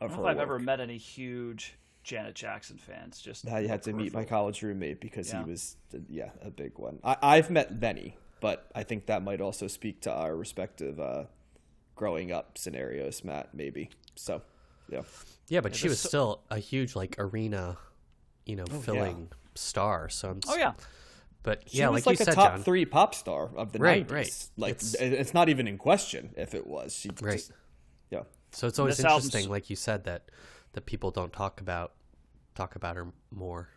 I 0.00 0.06
of 0.06 0.10
her 0.12 0.16
know 0.16 0.22
if 0.24 0.30
I've 0.30 0.36
work. 0.36 0.42
ever 0.42 0.58
met 0.58 0.80
any 0.80 0.96
huge 0.98 1.74
Janet 2.02 2.34
Jackson 2.34 2.76
fans. 2.76 3.18
Just 3.20 3.46
now 3.46 3.56
you 3.56 3.68
had 3.68 3.80
to 3.84 3.92
meet 3.94 4.12
my 4.12 4.24
college 4.24 4.60
roommate 4.60 5.00
because 5.00 5.32
Yeah. 5.32 5.42
he 5.44 5.50
was, 5.50 5.76
yeah, 6.10 6.30
a 6.42 6.50
big 6.50 6.72
one. 6.76 6.98
I, 7.02 7.16
I've 7.22 7.48
met 7.48 7.80
many, 7.80 8.18
but 8.44 8.70
I 8.74 8.82
think 8.82 9.06
that 9.06 9.22
might 9.22 9.40
also 9.40 9.66
speak 9.68 10.02
to 10.02 10.12
our 10.12 10.36
respective 10.36 11.00
uh, 11.00 11.24
growing 11.94 12.30
up 12.30 12.58
scenarios, 12.58 13.24
Matt. 13.24 13.54
Maybe 13.54 13.88
so. 14.16 14.42
Yeah, 14.90 15.00
Yeah, 15.48 15.62
but 15.62 15.74
she 15.74 15.88
was 15.88 15.98
so- 15.98 16.08
still 16.08 16.40
a 16.50 16.58
huge 16.58 16.94
like 16.94 17.16
arena, 17.18 17.78
you 18.44 18.56
know, 18.56 18.66
filling 18.66 19.30
star. 19.54 20.10
So 20.10 20.28
I'm, 20.28 20.40
Oh 20.46 20.56
yeah, 20.56 20.74
but 21.42 21.62
she 21.70 21.78
yeah, 21.78 21.88
was 21.88 22.04
like, 22.04 22.06
like, 22.06 22.18
you 22.18 22.22
a 22.22 22.26
said, 22.26 22.34
top 22.34 22.52
John. 22.56 22.62
three 22.64 22.84
pop 22.84 23.14
star 23.14 23.48
of 23.56 23.72
the 23.72 23.78
Right, 23.78 24.06
90s. 24.06 24.12
right. 24.12 24.48
Like 24.58 24.70
It's- 24.72 24.92
it's, 24.94 25.20
it's 25.20 25.34
not 25.34 25.48
even 25.48 25.66
in 25.66 25.78
question 25.78 26.34
if 26.36 26.54
it 26.54 26.66
was. 26.66 26.94
She 26.94 27.08
Right. 27.22 27.32
just, 27.38 27.52
yeah. 28.10 28.24
So 28.52 28.66
it's 28.68 28.78
always 28.78 28.98
this 28.98 29.06
album's- 29.06 29.24
interesting, 29.26 29.50
like 29.50 29.70
you 29.70 29.76
said, 29.76 30.04
that 30.04 30.30
that 30.74 30.84
people 30.84 31.10
don't 31.10 31.32
talk 31.32 31.62
about 31.62 31.92
talk 32.54 32.76
about 32.76 32.96
her 32.96 33.06
more. 33.30 33.70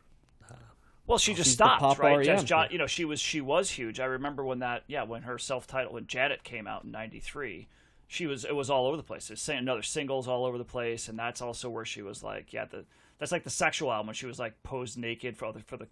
Well, 1.07 1.17
she 1.17 1.31
oh, 1.31 1.35
just 1.35 1.47
she's 1.47 1.53
stopped, 1.53 1.99
right? 1.99 2.27
As 2.27 2.43
John, 2.43 2.67
you 2.69 2.77
know, 2.77 2.85
she 2.85 3.05
was 3.05 3.19
she 3.19 3.41
was 3.41 3.71
huge. 3.71 3.99
I 3.99 4.05
remember 4.05 4.43
when 4.43 4.59
that, 4.59 4.83
yeah, 4.87 5.03
when 5.03 5.23
her 5.23 5.37
self-titled 5.37 5.93
when 5.93 6.05
Janet 6.05 6.43
came 6.43 6.67
out 6.67 6.83
in 6.83 6.91
'93, 6.91 7.67
she 8.07 8.27
was 8.27 8.43
it 8.43 8.55
was 8.55 8.69
all 8.69 8.85
over 8.87 8.97
the 8.97 9.03
place. 9.03 9.27
There's 9.29 9.47
another 9.49 9.81
singles 9.83 10.27
all 10.27 10.45
over 10.45 10.57
the 10.57 10.65
place, 10.65 11.07
and 11.07 11.17
that's 11.17 11.41
also 11.41 11.69
where 11.69 11.85
she 11.85 12.01
was 12.01 12.23
like, 12.23 12.51
yeah, 12.51 12.65
the 12.65 12.83
that's 13.19 13.31
like 13.31 13.45
the 13.45 13.49
sexual 13.49 13.91
album 13.91 14.07
when 14.07 14.13
she 14.15 14.25
was 14.25 14.37
like 14.37 14.61
posed 14.63 14.97
naked 14.97 15.37
for 15.37 15.53
the 15.53 15.59
for 15.61 15.77
the 15.77 15.87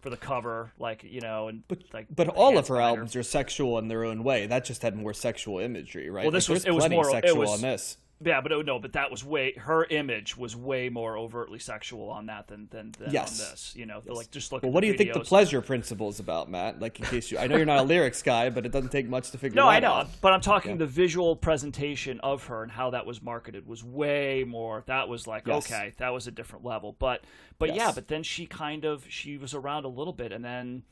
for 0.00 0.08
the 0.08 0.16
cover, 0.16 0.72
like 0.78 1.02
you 1.04 1.20
know, 1.20 1.48
and 1.48 1.62
like. 1.92 2.06
But 2.14 2.28
all 2.28 2.56
of 2.56 2.68
her 2.68 2.80
albums 2.80 3.16
are 3.16 3.22
sexual 3.22 3.76
in 3.78 3.88
their 3.88 4.04
own 4.04 4.22
way. 4.22 4.46
That 4.46 4.64
just 4.64 4.82
had 4.82 4.96
more 4.96 5.12
sexual 5.12 5.58
imagery, 5.58 6.08
right? 6.10 6.24
Well, 6.24 6.30
this 6.30 6.48
Like, 6.48 6.54
was- 6.54 6.64
it 6.64 6.70
was 6.70 6.82
plenty 6.82 6.94
more- 6.96 7.08
it 7.08 7.12
sexual 7.12 7.38
was- 7.38 7.50
on 7.50 7.60
this. 7.60 7.96
Yeah, 8.22 8.42
but 8.42 8.52
oh, 8.52 8.60
no, 8.60 8.78
but 8.78 8.92
that 8.92 9.10
was 9.10 9.24
way 9.24 9.54
her 9.54 9.84
image 9.84 10.36
was 10.36 10.54
way 10.54 10.90
more 10.90 11.16
overtly 11.16 11.58
sexual 11.58 12.10
on 12.10 12.26
that 12.26 12.48
than 12.48 12.68
than, 12.70 12.92
than 12.98 13.10
Yes. 13.10 13.40
on 13.40 13.50
this. 13.50 13.72
You 13.74 13.86
know, 13.86 14.02
like 14.06 14.30
just 14.30 14.52
look. 14.52 14.62
Well, 14.62 14.68
at 14.68 14.74
what 14.74 14.82
do 14.82 14.88
you 14.88 14.94
think 14.94 15.14
the 15.14 15.20
pleasure 15.20 15.62
principle 15.62 16.10
is 16.10 16.20
about, 16.20 16.50
Matt? 16.50 16.80
Like, 16.80 17.00
in 17.00 17.06
case 17.06 17.30
you, 17.30 17.38
I 17.38 17.46
know 17.46 17.56
you're 17.56 17.64
not 17.64 17.78
a 17.78 17.82
lyrics 17.82 18.22
guy, 18.22 18.50
but 18.50 18.66
it 18.66 18.72
doesn't 18.72 18.90
take 18.90 19.08
much 19.08 19.30
to 19.30 19.38
figure. 19.38 19.58
Out. 19.58 19.64
No, 19.64 19.70
I 19.70 19.80
know, 19.80 19.92
out. 19.92 20.08
but 20.20 20.34
I'm 20.34 20.42
talking 20.42 20.76
the 20.76 20.86
visual 20.86 21.34
presentation 21.34 22.20
of 22.20 22.44
her 22.48 22.62
and 22.62 22.70
how 22.70 22.90
that 22.90 23.06
was 23.06 23.22
marketed 23.22 23.66
was 23.66 23.82
way 23.82 24.44
more. 24.46 24.84
That 24.86 25.08
was 25.08 25.26
like 25.26 25.46
Yes. 25.46 25.66
okay, 25.66 25.94
that 25.96 26.12
was 26.12 26.26
a 26.26 26.30
different 26.30 26.64
level. 26.64 26.96
But 26.98 27.24
but 27.58 27.74
yeah, 27.74 27.90
but 27.94 28.08
then 28.08 28.22
she 28.22 28.44
kind 28.44 28.84
of 28.84 29.06
she 29.08 29.38
was 29.38 29.54
around 29.54 29.84
a 29.86 29.88
little 29.88 30.12
bit, 30.12 30.30
and 30.30 30.44
then 30.44 30.82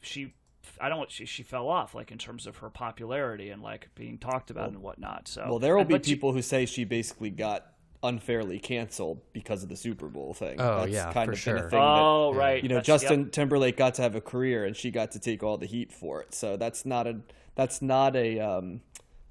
she. 0.00 0.34
I 0.80 0.88
don't. 0.88 1.10
She, 1.10 1.24
she 1.26 1.42
fell 1.42 1.68
off, 1.68 1.94
like 1.94 2.10
in 2.12 2.18
terms 2.18 2.46
of 2.46 2.58
her 2.58 2.70
popularity 2.70 3.50
and 3.50 3.62
like 3.62 3.88
being 3.94 4.18
talked 4.18 4.50
about 4.50 4.68
and 4.70 4.82
whatnot. 4.82 5.28
So 5.28 5.44
Well, 5.48 5.58
there 5.58 5.76
will 5.76 5.84
be 5.84 5.94
but 5.94 6.04
she- 6.06 6.14
people 6.14 6.32
who 6.32 6.42
say 6.42 6.66
she 6.66 6.84
basically 6.84 7.30
got 7.30 7.72
unfairly 8.02 8.58
canceled 8.58 9.20
because 9.32 9.62
of 9.62 9.68
the 9.68 9.76
Super 9.76 10.06
Bowl 10.08 10.32
thing. 10.34 10.60
Oh, 10.60 10.80
That's 10.80 10.92
yeah, 10.92 11.12
kind 11.12 11.26
for 11.26 11.32
of 11.32 11.44
been 11.44 11.56
a 11.56 11.60
sure. 11.60 11.70
thing 11.70 11.80
Oh 11.82 12.32
that, 12.34 12.38
right, 12.38 12.62
you 12.62 12.68
know, 12.68 12.76
That's- 12.76 12.88
yep. 13.02 13.10
Justin 13.10 13.30
Timberlake 13.30 13.76
got 13.76 13.94
to 13.94 14.02
have 14.02 14.14
a 14.14 14.20
career, 14.20 14.64
and 14.64 14.76
she 14.76 14.90
got 14.90 15.12
to 15.12 15.18
take 15.18 15.42
all 15.42 15.56
the 15.56 15.66
heat 15.66 15.92
for 15.92 16.20
it. 16.22 16.34
So 16.34 16.56
that's 16.56 16.84
not 16.86 17.06
a 17.06 17.20
that's 17.56 17.80
not 17.82 18.14
a 18.16 18.38
um, 18.38 18.82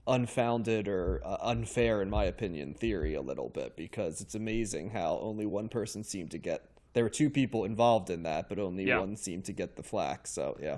unfounded 0.07 0.87
or 0.87 1.21
uh, 1.25 1.37
unfair, 1.41 2.01
in 2.01 2.09
my 2.09 2.25
opinion, 2.25 2.73
theory 2.73 3.13
a 3.15 3.21
little 3.21 3.49
bit 3.49 3.75
because 3.75 4.21
it's 4.21 4.35
amazing 4.35 4.89
how 4.91 5.19
only 5.21 5.45
one 5.45 5.69
person 5.69 6.03
seemed 6.03 6.31
to 6.31 6.37
get. 6.37 6.63
There 6.93 7.03
were 7.03 7.09
two 7.09 7.29
people 7.29 7.65
involved 7.65 8.09
in 8.09 8.23
that, 8.23 8.47
but 8.49 8.57
only 8.59 8.85
Yeah. 8.87 8.99
one 8.99 9.15
seemed 9.15 9.45
to 9.45 9.53
get 9.53 9.75
the 9.75 9.83
flack. 9.83 10.27
So 10.27 10.57
yeah. 10.61 10.77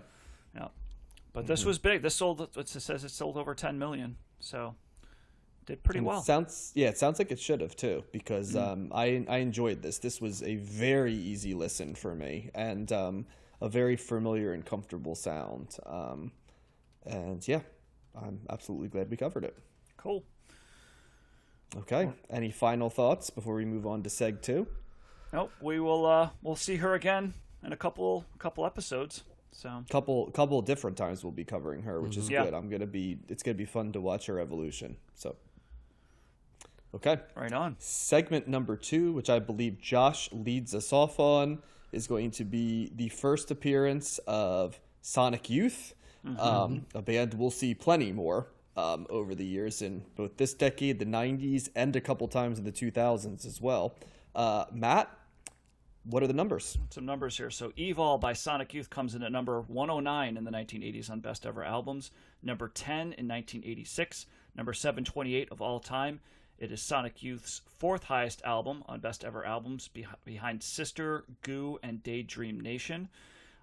Yeah. 0.56 0.68
But 1.34 1.46
this 1.48 1.62
Mm-hmm. 1.62 1.68
was 1.70 1.80
big. 1.80 2.02
This 2.02 2.16
sold. 2.16 2.42
It 2.58 2.68
says 2.68 3.04
it 3.04 3.10
sold 3.12 3.38
over 3.38 3.54
10 3.54 3.78
million. 3.78 4.18
So 4.40 4.76
did 5.66 5.84
pretty 5.84 6.00
And 6.00 6.08
well. 6.08 6.22
Sounds 6.22 6.72
yeah, 6.76 6.88
it 6.88 6.98
sounds 6.98 7.20
like 7.20 7.32
it 7.32 7.40
should 7.40 7.62
have 7.62 7.76
too 7.76 8.04
because 8.12 8.54
Mm. 8.56 8.68
um, 8.72 8.92
I 8.94 9.26
I 9.30 9.38
enjoyed 9.38 9.82
this. 9.82 10.00
This 10.00 10.20
was 10.22 10.42
a 10.44 10.56
very 10.56 11.14
easy 11.14 11.54
listen 11.54 11.94
for 11.96 12.16
me 12.16 12.50
and 12.56 12.92
um, 12.92 13.26
a 13.62 13.68
very 13.70 13.96
familiar 13.98 14.54
and 14.54 14.66
comfortable 14.66 15.16
sound. 15.16 15.78
Um, 15.86 16.32
and 17.06 17.46
yeah, 17.48 17.62
I'm 18.16 18.40
absolutely 18.50 18.88
glad 18.90 19.10
we 19.10 19.18
covered 19.18 19.44
it. 19.44 19.56
cool. 19.98 20.24
Okay, 21.76 22.10
any 22.30 22.50
final 22.50 22.90
thoughts 22.90 23.30
before 23.30 23.54
we 23.56 23.66
move 23.66 23.86
on 23.86 24.02
to 24.04 24.10
Seg 24.10 24.42
two? 24.42 24.68
Nope. 25.34 25.52
We 25.62 25.80
will. 25.82 26.06
Uh, 26.06 26.30
we'll 26.42 26.56
see 26.56 26.78
her 26.78 26.94
again 26.94 27.34
in 27.64 27.74
a 27.74 27.78
couple 27.78 28.24
couple 28.40 28.66
episodes. 28.66 29.24
So 29.52 29.70
a 29.70 29.86
Couple 29.92 30.30
couple 30.32 30.62
different 30.62 30.98
times 30.98 31.24
we'll 31.24 31.32
be 31.32 31.44
covering 31.46 31.84
her, 31.84 32.00
which 32.02 32.18
is 32.18 32.30
Yeah. 32.30 32.46
good. 32.46 32.54
I'm 32.54 32.70
gonna 32.70 32.86
be 32.88 33.20
it's 33.28 33.44
gonna 33.44 33.56
be 33.56 33.66
fun 33.66 33.92
to 33.94 34.02
watch 34.02 34.28
her 34.28 34.40
evolution. 34.40 34.98
So 35.16 35.36
okay. 36.94 37.20
right 37.36 37.52
on. 37.54 37.76
segment 37.80 38.48
number 38.48 38.76
two, 38.76 39.14
which 39.14 39.30
I 39.30 39.40
believe 39.40 39.80
Josh 39.82 40.30
leads 40.32 40.74
us 40.76 40.94
off 40.94 41.20
on, 41.20 41.60
is 41.92 42.08
going 42.08 42.32
to 42.32 42.44
be 42.44 42.92
the 42.96 43.10
first 43.10 43.50
appearance 43.52 44.20
of 44.28 44.80
Sonic 45.02 45.50
Youth, 45.50 45.94
um, 46.38 46.86
a 46.94 47.02
band 47.02 47.34
we'll 47.34 47.52
see 47.52 47.74
plenty 47.74 48.12
more 48.12 48.48
um, 48.76 49.08
over 49.10 49.34
the 49.34 49.46
years 49.46 49.82
in 49.82 50.04
both 50.16 50.36
this 50.38 50.54
decade, 50.54 51.00
the 51.00 51.06
90s, 51.06 51.70
and 51.76 51.96
a 51.96 52.02
couple 52.02 52.28
times 52.28 52.60
in 52.60 52.66
the 52.66 52.72
2000s 52.72 53.46
as 53.46 53.62
well. 53.62 53.96
Uh, 54.36 54.66
Matt, 54.74 55.10
what 56.10 56.24
are 56.24 56.28
the 56.28 56.34
numbers? 56.34 56.78
Some 56.89 57.06
numbers 57.06 57.38
here. 57.38 57.50
So 57.50 57.70
Evol 57.72 58.20
by 58.20 58.34
Sonic 58.34 58.74
Youth 58.74 58.89
comes 58.89 59.13
in 59.13 59.24
at 59.24 59.32
number 59.32 59.62
109 59.62 60.38
in 60.38 60.43
the 60.43 60.52
1980s 60.52 61.10
on 61.10 61.20
Best 61.20 61.46
Ever 61.46 61.63
Albums. 61.63 62.12
Number 62.41 62.70
10 62.70 62.93
in 62.93 63.28
1986. 63.28 64.26
Number 64.56 64.74
728 64.74 65.52
of 65.52 65.62
all 65.62 65.80
time. 65.80 66.22
It 66.58 66.72
is 66.72 66.82
Sonic 66.82 67.22
Youth's 67.22 67.62
fourth 67.78 68.06
highest 68.06 68.41
album 68.43 68.84
on 68.88 69.00
Best 69.00 69.24
Ever 69.24 69.46
Albums, 69.46 69.89
beh- 69.93 70.06
behind 70.26 70.63
Sister, 70.63 71.26
Goo, 71.43 71.78
and 71.84 72.02
Daydream 72.02 72.60
Nation. 72.60 73.10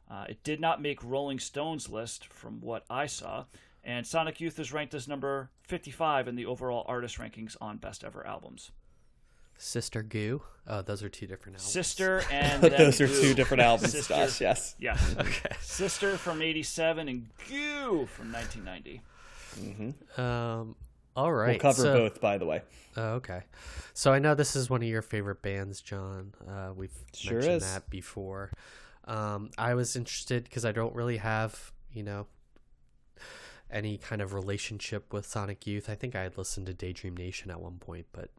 Uh, 0.08 0.26
it 0.28 0.44
did 0.44 0.60
not 0.60 0.82
make 0.82 1.02
Rolling 1.02 1.40
Stone's 1.40 1.88
list, 1.88 2.26
from 2.26 2.60
what 2.60 2.84
I 2.88 3.06
saw, 3.06 3.46
and 3.82 4.06
Sonic 4.06 4.40
Youth 4.40 4.60
is 4.60 4.72
ranked 4.72 4.94
as 4.94 5.08
number 5.08 5.50
55 5.62 6.28
in 6.28 6.36
the 6.36 6.46
overall 6.46 6.84
artist 6.86 7.18
rankings 7.18 7.56
on 7.60 7.78
Best 7.78 8.04
Ever 8.04 8.24
Albums. 8.24 8.70
Sister 9.56 10.02
Goo. 10.02 10.42
Oh, 10.66 10.82
those 10.82 11.02
are 11.02 11.08
two 11.08 11.26
different 11.26 11.56
albums. 11.56 11.70
Sister 11.72 12.22
and 12.30 12.62
then 12.62 12.72
Those 12.72 13.00
are 13.00 13.06
Goo. 13.06 13.20
two 13.20 13.34
different 13.34 13.62
albums, 13.62 13.92
Sister- 13.92 14.14
Josh. 14.14 14.40
Yes. 14.40 14.74
Yes. 14.78 15.14
Okay. 15.18 15.54
Sister 15.60 16.16
from 16.16 16.42
87 16.42 17.08
and 17.08 17.28
Goo 17.48 18.06
from 18.06 18.32
1990. 18.32 19.02
Um. 20.16 20.76
All 21.16 21.32
right. 21.32 21.50
We'll 21.50 21.58
cover 21.60 21.82
so- 21.82 21.94
both, 21.98 22.20
by 22.20 22.38
the 22.38 22.46
way. 22.46 22.62
Oh, 22.96 23.14
okay. 23.14 23.42
So 23.92 24.12
I 24.12 24.18
know 24.18 24.34
this 24.34 24.56
is 24.56 24.68
one 24.70 24.82
of 24.82 24.88
your 24.88 25.02
favorite 25.02 25.42
bands, 25.42 25.80
John. 25.80 26.32
Uh, 26.48 26.72
we've 26.74 26.92
Sure 27.12 27.34
mentioned 27.34 27.56
is. 27.56 27.72
that 27.74 27.88
before. 27.90 28.50
Um, 29.06 29.50
I 29.58 29.74
was 29.74 29.94
interested 29.96 30.44
because 30.44 30.64
I 30.64 30.72
don't 30.72 30.94
really 30.94 31.18
have, 31.18 31.72
you 31.92 32.02
know, 32.02 32.26
any 33.70 33.98
kind 33.98 34.22
of 34.22 34.32
relationship 34.32 35.12
with 35.12 35.26
Sonic 35.26 35.66
Youth. 35.66 35.88
I 35.90 35.94
think 35.94 36.14
I 36.16 36.22
had 36.22 36.38
listened 36.38 36.66
to 36.66 36.74
Daydream 36.74 37.16
Nation 37.16 37.50
at 37.50 37.60
one 37.60 37.78
point, 37.78 38.06
but 38.12 38.30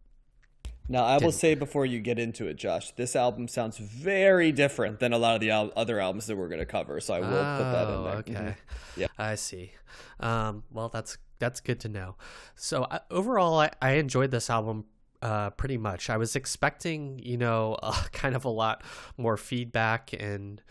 Now, 0.87 1.03
I 1.05 1.17
will 1.17 1.31
say 1.31 1.55
before 1.55 1.85
you 1.85 1.99
get 1.99 2.19
into 2.19 2.47
it, 2.47 2.55
Josh, 2.57 2.91
this 2.91 3.15
album 3.15 3.47
sounds 3.47 3.77
very 3.77 4.51
different 4.51 4.99
than 4.99 5.13
a 5.13 5.17
lot 5.17 5.33
of 5.35 5.41
the 5.41 5.49
al- 5.49 5.71
other 5.75 5.99
albums 5.99 6.27
that 6.27 6.35
we're 6.35 6.47
going 6.47 6.59
to 6.59 6.65
cover. 6.65 6.99
So 6.99 7.13
I 7.15 7.19
will 7.21 7.27
put 7.27 7.71
that 7.71 7.87
in 7.87 7.93
Oh, 7.95 8.03
there. 8.03 8.15
Okay. 8.17 8.33
Mhm. 8.33 8.55
Yeah. 8.97 9.07
I 9.17 9.35
see. 9.35 9.71
Um, 10.19 10.63
well, 10.71 10.89
that's 10.89 11.17
that's 11.39 11.59
good 11.59 11.79
to 11.81 11.89
know. 11.89 12.15
So 12.55 12.87
overall, 13.11 13.59
I, 13.59 13.71
I 13.81 13.91
enjoyed 13.93 14.31
this 14.31 14.49
album 14.49 14.85
uh, 15.21 15.49
pretty 15.51 15.77
much. 15.77 16.09
I 16.09 16.17
was 16.17 16.35
expecting, 16.35 17.19
you 17.19 17.37
know, 17.37 17.77
uh, 17.83 18.03
kind 18.11 18.35
of 18.35 18.45
a 18.45 18.49
lot 18.49 18.83
more 19.17 19.37
feedback 19.37 20.13
and 20.17 20.61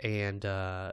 and 0.00 0.44
uh, 0.44 0.92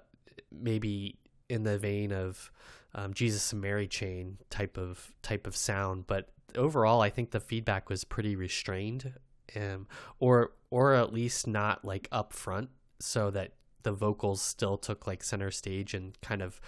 maybe 0.52 1.18
in 1.50 1.64
the 1.64 1.78
vein 1.78 2.12
of 2.14 2.50
um, 2.96 3.14
Jesus 3.14 3.52
and 3.52 3.62
Mary 3.62 3.88
Chain 3.88 4.38
type 4.50 4.78
of 4.78 5.12
type 5.22 5.48
of 5.48 5.56
sound, 5.56 6.08
but 6.08 6.30
overall, 6.58 7.02
I 7.02 7.10
think 7.10 7.32
the 7.32 7.40
feedback 7.40 7.90
was 7.90 8.04
pretty 8.04 8.36
restrained, 8.36 9.14
um, 9.56 9.88
or 10.20 10.54
or 10.70 10.94
at 10.94 11.14
least 11.14 11.48
not 11.48 11.86
like 11.86 12.08
up 12.12 12.34
front, 12.34 12.70
so 13.00 13.30
that 13.32 13.54
the 13.84 13.92
vocals 13.92 14.42
still 14.42 14.78
took 14.78 15.06
like 15.06 15.24
center 15.24 15.52
stage 15.52 15.94
and 15.94 16.20
kind 16.22 16.42
of 16.42 16.60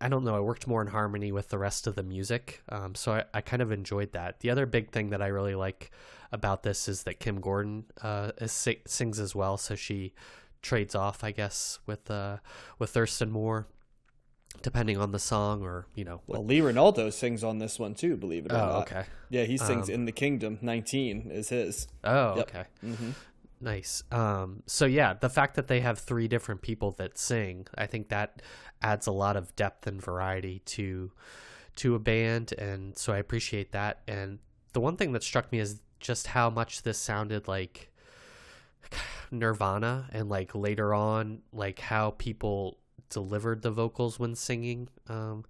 I 0.00 0.08
don't 0.08 0.24
know, 0.24 0.34
I 0.34 0.40
worked 0.40 0.66
more 0.66 0.82
in 0.82 0.88
harmony 0.88 1.32
with 1.32 1.48
the 1.48 1.58
rest 1.58 1.86
of 1.86 1.94
the 1.94 2.02
music. 2.02 2.62
Um, 2.68 2.94
so 2.94 3.12
I, 3.12 3.24
I 3.34 3.40
kind 3.40 3.62
of 3.62 3.72
enjoyed 3.72 4.12
that. 4.12 4.40
The 4.40 4.50
other 4.50 4.66
big 4.66 4.90
thing 4.90 5.10
that 5.10 5.22
I 5.22 5.28
really 5.28 5.54
like 5.54 5.90
about 6.32 6.62
this 6.62 6.88
is 6.88 7.04
that 7.04 7.20
Kim 7.20 7.40
Gordon 7.40 7.84
uh, 8.02 8.32
is, 8.38 8.68
sings 8.86 9.20
as 9.20 9.34
well. 9.34 9.56
So 9.56 9.74
she 9.74 10.12
trades 10.62 10.94
off, 10.94 11.22
I 11.22 11.30
guess, 11.30 11.78
with 11.86 12.10
uh, 12.10 12.38
with 12.78 12.90
Thurston 12.90 13.30
Moore, 13.30 13.68
depending 14.62 14.98
on 14.98 15.12
the 15.12 15.18
song 15.18 15.62
or, 15.62 15.86
you 15.94 16.04
know. 16.04 16.20
Well, 16.26 16.44
Lee 16.44 16.60
Ranaldo 16.60 17.10
sings 17.12 17.42
on 17.44 17.58
this 17.58 17.78
one 17.78 17.94
too, 17.94 18.16
believe 18.16 18.46
it 18.46 18.52
or 18.52 18.56
Oh, 18.56 18.58
not. 18.58 18.82
okay. 18.92 19.04
Yeah, 19.30 19.44
he 19.44 19.56
sings 19.56 19.88
Um, 19.88 19.94
"In 19.94 20.04
the 20.04 20.12
Kingdom." 20.12 20.58
Nineteen 20.62 21.30
is 21.30 21.48
his. 21.50 21.88
Oh, 22.04 22.36
Yep. 22.36 22.48
okay. 22.48 22.64
Nice. 23.60 24.02
Um, 24.12 24.62
so 24.66 24.84
yeah, 24.84 25.14
the 25.14 25.30
fact 25.30 25.54
that 25.56 25.66
they 25.66 25.80
have 25.80 25.98
three 25.98 26.28
different 26.28 26.60
people 26.60 26.90
that 26.92 27.16
sing, 27.16 27.66
I 27.76 27.86
think 27.86 28.08
that 28.10 28.42
adds 28.82 29.06
a 29.06 29.12
lot 29.12 29.36
of 29.36 29.54
depth 29.56 29.86
and 29.86 30.00
variety 30.02 30.58
to 30.66 31.12
to 31.76 31.94
a 31.94 31.98
band, 31.98 32.52
and 32.58 32.96
so 32.98 33.12
I 33.12 33.18
appreciate 33.18 33.72
that. 33.72 34.00
And 34.08 34.38
the 34.72 34.80
one 34.80 34.96
thing 34.96 35.12
that 35.12 35.22
struck 35.22 35.50
me 35.52 35.58
is 35.58 35.82
just 36.00 36.26
how 36.28 36.50
much 36.50 36.82
this 36.82 36.98
sounded 36.98 37.48
like 37.48 37.90
Nirvana, 39.30 40.08
and 40.12 40.28
like 40.28 40.54
later 40.54 40.94
on, 40.94 41.40
like 41.52 41.78
how 41.78 42.10
people 42.12 42.78
delivered 43.10 43.62
the 43.62 43.70
vocals 43.70 44.18
when 44.18 44.34
singing. 44.34 44.88
Um, 45.08 45.44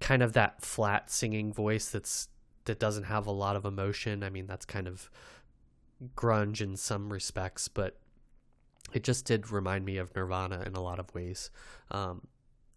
kind 0.00 0.22
of 0.22 0.32
that 0.34 0.62
flat 0.62 1.10
singing 1.10 1.52
voice 1.52 1.90
that's 1.90 2.28
that 2.64 2.78
doesn't 2.78 3.04
have 3.04 3.26
a 3.26 3.32
lot 3.32 3.56
of 3.56 3.64
emotion. 3.64 4.22
I 4.22 4.30
mean, 4.30 4.46
that's 4.46 4.64
kind 4.64 4.86
of 4.86 5.10
grunge 6.14 6.60
in 6.60 6.76
some 6.76 7.12
respects, 7.12 7.66
but 7.66 7.98
it 8.92 9.02
just 9.02 9.24
did 9.24 9.50
remind 9.50 9.84
me 9.84 9.96
of 9.96 10.14
Nirvana 10.14 10.62
in 10.66 10.74
a 10.74 10.80
lot 10.80 10.98
of 10.98 11.12
ways. 11.14 11.50
Um, 11.90 12.26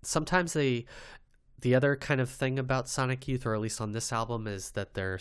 sometimes 0.01 0.53
they, 0.53 0.85
the 1.59 1.75
other 1.75 1.95
kind 1.95 2.19
of 2.19 2.29
thing 2.29 2.57
about 2.57 2.89
Sonic 2.89 3.27
Youth, 3.27 3.45
or 3.45 3.53
at 3.53 3.61
least 3.61 3.81
on 3.81 3.91
this 3.91 4.11
album, 4.11 4.47
is 4.47 4.71
that 4.71 4.93
their 4.93 5.19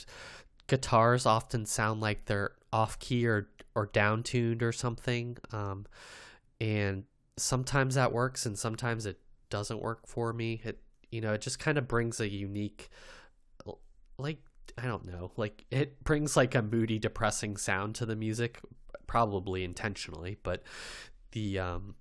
guitars 0.67 1.27
often 1.27 1.67
sound 1.67 2.01
like 2.01 2.25
they're 2.27 2.53
off 2.73 2.99
key 2.99 3.27
or 3.27 3.49
or 3.75 3.87
down 3.87 4.23
tuned 4.23 4.63
or 4.63 4.73
something, 4.73 5.37
um, 5.53 5.87
and 6.61 7.05
sometimes 7.41 7.95
that 7.95 8.13
works, 8.13 8.47
and 8.47 8.59
sometimes 8.59 9.07
it 9.07 9.19
doesn't 9.49 9.81
work 9.83 10.07
for 10.07 10.33
me. 10.33 10.61
It 10.65 10.81
you 11.11 11.21
know 11.21 11.33
it 11.33 11.41
just 11.41 11.59
kind 11.59 11.79
of 11.79 11.89
brings 11.89 12.21
a 12.21 12.29
unique, 12.29 12.89
like 14.19 14.39
I 14.79 14.87
don't 14.87 15.07
know, 15.07 15.33
like 15.37 15.65
it 15.71 16.03
brings 16.05 16.37
like 16.37 16.55
a 16.55 16.63
moody, 16.63 16.99
depressing 16.99 17.57
sound 17.57 17.95
to 17.97 18.07
the 18.07 18.17
music, 18.17 18.61
probably 19.07 19.65
intentionally, 19.65 20.39
but 20.43 20.63
the 21.33 21.59
um, 21.59 21.95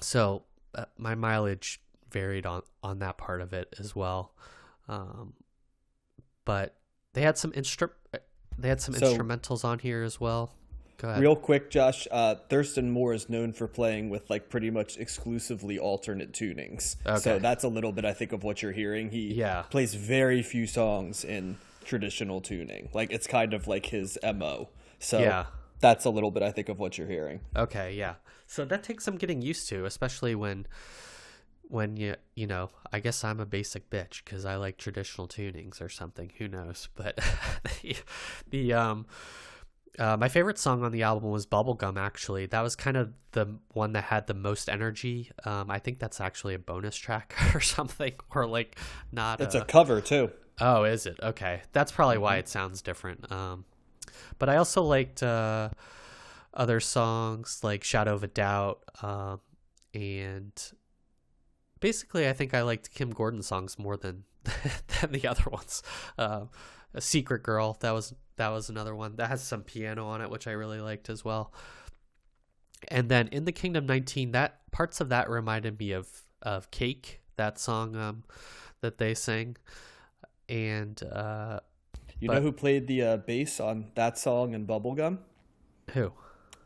so 0.00 0.44
uh, 0.74 0.86
my 0.98 1.14
mileage 1.14 1.80
varied 2.10 2.46
on 2.46 2.62
on 2.82 2.98
that 3.00 3.18
part 3.18 3.40
of 3.40 3.52
it 3.52 3.74
as 3.78 3.94
well, 3.94 4.34
um, 4.88 5.34
but 6.44 6.76
they 7.12 7.22
had 7.22 7.36
some 7.38 7.52
instru- 7.52 7.90
They 8.58 8.68
had 8.68 8.80
some 8.80 8.94
So- 8.94 9.14
instrumentals 9.14 9.64
on 9.64 9.78
here 9.78 10.02
as 10.02 10.18
well. 10.20 10.54
Go 10.98 11.08
ahead. 11.08 11.20
Real 11.20 11.36
quick, 11.36 11.70
Josh, 11.70 12.08
uh, 12.10 12.36
Thurston 12.48 12.90
Moore 12.90 13.12
is 13.12 13.28
known 13.28 13.52
for 13.52 13.66
playing 13.68 14.08
with 14.08 14.30
like 14.30 14.48
pretty 14.48 14.70
much 14.70 14.96
exclusively 14.96 15.78
alternate 15.78 16.32
tunings. 16.32 16.96
So 17.20 17.38
that's 17.38 17.64
a 17.64 17.68
little 17.68 17.92
bit, 17.92 18.04
I 18.04 18.12
think, 18.14 18.32
of 18.32 18.42
what 18.44 18.62
you're 18.62 18.72
hearing. 18.72 19.10
He 19.10 19.34
Yeah. 19.34 19.62
plays 19.62 19.94
very 19.94 20.42
few 20.42 20.66
songs 20.66 21.24
in 21.24 21.58
traditional 21.84 22.40
tuning. 22.40 22.88
Like 22.94 23.12
it's 23.12 23.26
kind 23.26 23.52
of 23.52 23.68
like 23.68 23.86
his 23.86 24.18
mo. 24.22 24.70
So 24.98 25.20
Yeah. 25.20 25.46
that's 25.80 26.04
a 26.06 26.10
little 26.10 26.30
bit, 26.30 26.42
I 26.42 26.50
think, 26.50 26.68
of 26.70 26.78
what 26.78 26.96
you're 26.96 27.06
hearing. 27.08 27.40
Okay, 27.54 27.92
yeah. 27.94 28.14
So 28.46 28.64
that 28.64 28.82
takes 28.82 29.04
some 29.04 29.16
getting 29.16 29.42
used 29.42 29.68
to, 29.68 29.84
especially 29.84 30.34
when 30.34 30.66
when 31.68 31.96
you 31.96 32.14
you 32.36 32.46
know, 32.46 32.70
I 32.92 33.00
guess 33.00 33.24
I'm 33.24 33.40
a 33.40 33.44
basic 33.46 33.90
bitch 33.90 34.24
cuz 34.24 34.44
I 34.44 34.54
like 34.56 34.76
traditional 34.78 35.26
tunings 35.28 35.80
or 35.80 35.88
something, 35.88 36.30
who 36.38 36.46
knows. 36.48 36.88
But 36.94 37.16
the, 37.82 37.96
the 38.50 38.72
um 38.72 39.06
uh, 39.98 40.16
my 40.16 40.28
favorite 40.28 40.58
song 40.58 40.82
on 40.82 40.92
the 40.92 41.02
album 41.02 41.30
was 41.30 41.46
Bubblegum 41.46 41.98
actually. 41.98 42.46
That 42.46 42.60
was 42.60 42.76
kind 42.76 42.96
of 42.96 43.12
the 43.32 43.58
one 43.72 43.92
that 43.92 44.04
had 44.04 44.26
the 44.26 44.34
most 44.34 44.68
energy. 44.68 45.30
Um 45.44 45.70
I 45.70 45.78
think 45.78 45.98
that's 45.98 46.20
actually 46.20 46.54
a 46.54 46.58
bonus 46.58 46.96
track 46.96 47.34
or 47.54 47.60
something 47.60 48.14
or 48.34 48.46
like 48.46 48.76
not 49.12 49.40
It's 49.40 49.54
a, 49.54 49.60
a 49.60 49.64
cover 49.64 50.00
too. 50.00 50.30
Oh, 50.60 50.84
is 50.84 51.06
it? 51.06 51.18
Okay. 51.22 51.62
That's 51.72 51.92
probably 51.92 52.18
why 52.18 52.36
it 52.36 52.48
sounds 52.48 52.80
different. 52.82 53.30
Um, 53.30 53.64
but 54.38 54.48
I 54.48 54.56
also 54.56 54.82
liked 54.82 55.22
uh, 55.22 55.70
other 56.54 56.80
songs 56.80 57.60
like 57.62 57.84
Shadow 57.84 58.14
of 58.14 58.24
a 58.24 58.28
Doubt. 58.28 58.82
Um, 59.02 59.40
and 59.92 60.52
basically, 61.80 62.28
I 62.28 62.32
think 62.32 62.54
I 62.54 62.62
liked 62.62 62.94
Kim 62.94 63.10
Gordon 63.10 63.42
songs 63.42 63.78
more 63.78 63.96
than 63.96 64.24
than 65.00 65.12
the 65.12 65.26
other 65.26 65.50
ones. 65.50 65.82
Uh, 66.16 66.46
a 66.94 67.00
Secret 67.00 67.42
Girl, 67.42 67.76
that 67.80 67.90
was 67.90 68.14
that 68.36 68.48
was 68.48 68.68
another 68.68 68.94
one 68.94 69.16
that 69.16 69.28
has 69.28 69.42
some 69.42 69.62
piano 69.62 70.06
on 70.06 70.20
it, 70.20 70.30
which 70.30 70.46
I 70.46 70.52
really 70.52 70.80
liked 70.80 71.08
as 71.10 71.24
well. 71.24 71.52
And 72.88 73.08
then 73.08 73.28
in 73.28 73.44
the 73.44 73.52
Kingdom 73.52 73.86
19, 73.86 74.32
that 74.32 74.70
parts 74.70 75.00
of 75.00 75.08
that 75.08 75.28
reminded 75.30 75.78
me 75.78 75.92
of 75.92 76.08
of 76.42 76.70
Cake, 76.70 77.20
that 77.36 77.58
song 77.58 77.96
um, 77.96 78.22
that 78.80 78.98
they 78.98 79.14
sang 79.14 79.56
and 80.48 81.02
uh 81.02 81.60
You 82.20 82.28
But- 82.28 82.34
know 82.34 82.40
who 82.42 82.52
played 82.52 82.86
the 82.86 83.02
uh, 83.02 83.16
bass 83.16 83.58
on 83.60 83.90
that 83.94 84.18
song 84.18 84.54
and 84.54 84.66
Bubblegum? 84.68 85.18
who 85.92 86.12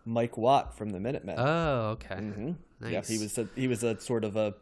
Mike 0.05 0.37
Watt 0.37 0.77
from 0.77 0.91
the 0.91 0.99
Minutemen. 1.01 1.37
oh 1.39 1.91
okay 1.91 2.17
hmm 2.17 2.53
nice 2.81 2.93
Yeah, 2.93 3.03
he 3.17 3.23
was 3.23 3.39
a, 3.39 3.49
he 3.55 3.69
was 3.69 3.83
a 3.85 4.01
sort 4.01 4.25
of 4.25 4.37
a 4.37 4.55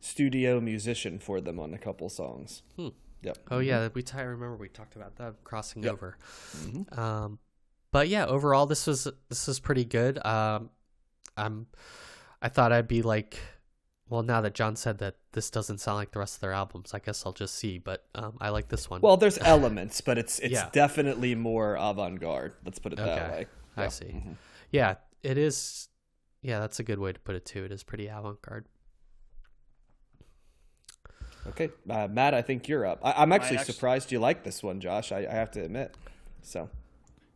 studio 0.00 0.60
musician 0.60 1.18
for 1.18 1.40
them 1.40 1.58
on 1.58 1.72
a 1.74 1.78
couple 1.78 2.08
songs. 2.08 2.62
Hmm. 2.76 2.88
Yep. 3.24 3.38
oh 3.50 3.58
yeah 3.58 3.88
we 3.94 4.02
t- 4.02 4.16
i 4.18 4.22
remember 4.22 4.56
we 4.56 4.68
talked 4.68 4.96
about 4.96 5.16
that 5.16 5.42
crossing 5.44 5.82
Yep. 5.82 5.92
over 5.92 6.18
um 6.92 7.38
but 7.90 8.08
yeah 8.08 8.26
overall 8.26 8.66
this 8.66 8.86
was 8.86 9.08
this 9.28 9.46
was 9.46 9.60
pretty 9.60 9.84
good 9.84 10.24
um 10.24 10.70
i'm 11.36 11.66
i 12.42 12.48
thought 12.48 12.72
i'd 12.72 12.88
be 12.88 13.02
like 13.02 13.38
well 14.08 14.22
now 14.22 14.40
that 14.42 14.54
john 14.54 14.76
said 14.76 14.98
that 14.98 15.16
this 15.32 15.50
doesn't 15.50 15.78
sound 15.78 15.96
like 15.96 16.12
the 16.12 16.18
rest 16.18 16.36
of 16.36 16.40
their 16.40 16.52
albums 16.52 16.92
i 16.94 16.98
guess 16.98 17.24
i'll 17.24 17.32
just 17.32 17.54
see 17.54 17.78
but 17.78 18.04
um 18.14 18.36
i 18.40 18.48
like 18.50 18.68
this 18.68 18.88
one 18.90 19.00
Well, 19.00 19.16
there's 19.16 19.38
elements, 19.54 20.00
but 20.00 20.18
it's 20.18 20.38
it's 20.40 20.52
Yeah. 20.52 20.68
definitely 20.72 21.34
more 21.34 21.76
avant-garde. 21.76 22.52
Let's 22.64 22.78
put 22.78 22.92
it 22.92 22.96
that 22.96 23.08
Okay. 23.22 23.30
way. 23.30 23.46
i 23.76 23.82
Yeah. 23.84 23.88
see 23.88 24.04
Mhm. 24.06 24.36
yeah 24.70 24.94
it 25.22 25.38
is 25.38 25.88
yeah 26.42 26.60
that's 26.60 26.78
a 26.78 26.82
good 26.84 26.98
way 26.98 27.12
to 27.12 27.18
put 27.20 27.34
it 27.34 27.44
too 27.46 27.64
it 27.64 27.72
is 27.72 27.82
pretty 27.82 28.06
avant-garde 28.08 28.66
Okay, 31.48 31.70
uh, 31.90 32.08
Matt, 32.10 32.34
I 32.34 32.42
think 32.42 32.68
you're 32.68 32.86
up. 32.86 33.00
I, 33.02 33.12
I'm 33.18 33.32
actually 33.32 33.58
actu- 33.58 33.72
surprised 33.72 34.10
you 34.12 34.18
like 34.18 34.44
this 34.44 34.62
one, 34.62 34.80
Josh. 34.80 35.12
I, 35.12 35.18
I 35.18 35.32
have 35.32 35.50
to 35.52 35.60
admit. 35.62 35.94
So 36.42 36.70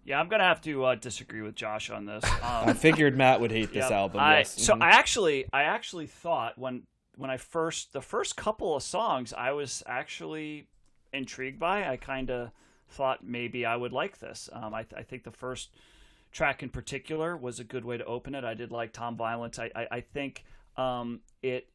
Yeah, 0.04 0.18
I'm 0.20 0.28
gonna 0.28 0.44
have 0.44 0.60
to 0.62 0.84
uh, 0.84 0.94
disagree 0.94 1.42
with 1.42 1.54
Josh 1.54 1.90
on 1.90 2.06
this. 2.06 2.24
I 2.42 2.64
Um, 2.70 2.76
figured 2.76 3.16
Matt 3.16 3.40
would 3.40 3.50
hate 3.52 3.72
this 3.72 3.90
yeah, 3.90 3.96
album. 3.98 4.20
I, 4.20 4.38
yes. 4.38 4.60
So 4.62 4.74
Mhm. 4.74 4.82
I 4.82 4.90
actually, 4.90 5.46
I 5.52 5.62
actually 5.64 6.06
thought 6.06 6.56
when 6.58 6.84
when 7.16 7.30
I 7.30 7.36
first 7.36 7.92
the 7.92 8.00
first 8.00 8.36
couple 8.36 8.76
of 8.76 8.82
songs, 8.82 9.32
I 9.34 9.52
was 9.52 9.82
actually 9.86 10.68
intrigued 11.12 11.58
by. 11.58 11.86
I 11.88 11.96
kind 11.96 12.30
of 12.30 12.50
thought 12.90 13.24
maybe 13.24 13.66
I 13.66 13.76
would 13.76 13.92
like 13.92 14.18
this. 14.18 14.48
Um, 14.52 14.72
I, 14.72 14.86
I 14.96 15.02
think 15.02 15.24
the 15.24 15.30
first 15.32 15.70
track 16.32 16.62
in 16.62 16.68
particular 16.70 17.36
was 17.36 17.58
a 17.60 17.64
good 17.64 17.84
way 17.84 17.96
to 17.98 18.04
open 18.04 18.34
it. 18.34 18.44
I 18.44 18.54
did 18.54 18.70
like 18.70 18.92
Tom 18.92 19.16
Violence. 19.16 19.58
I, 19.58 19.70
I, 19.74 19.86
I 19.90 20.00
think 20.00 20.44
um, 20.76 21.20
it 21.42 21.66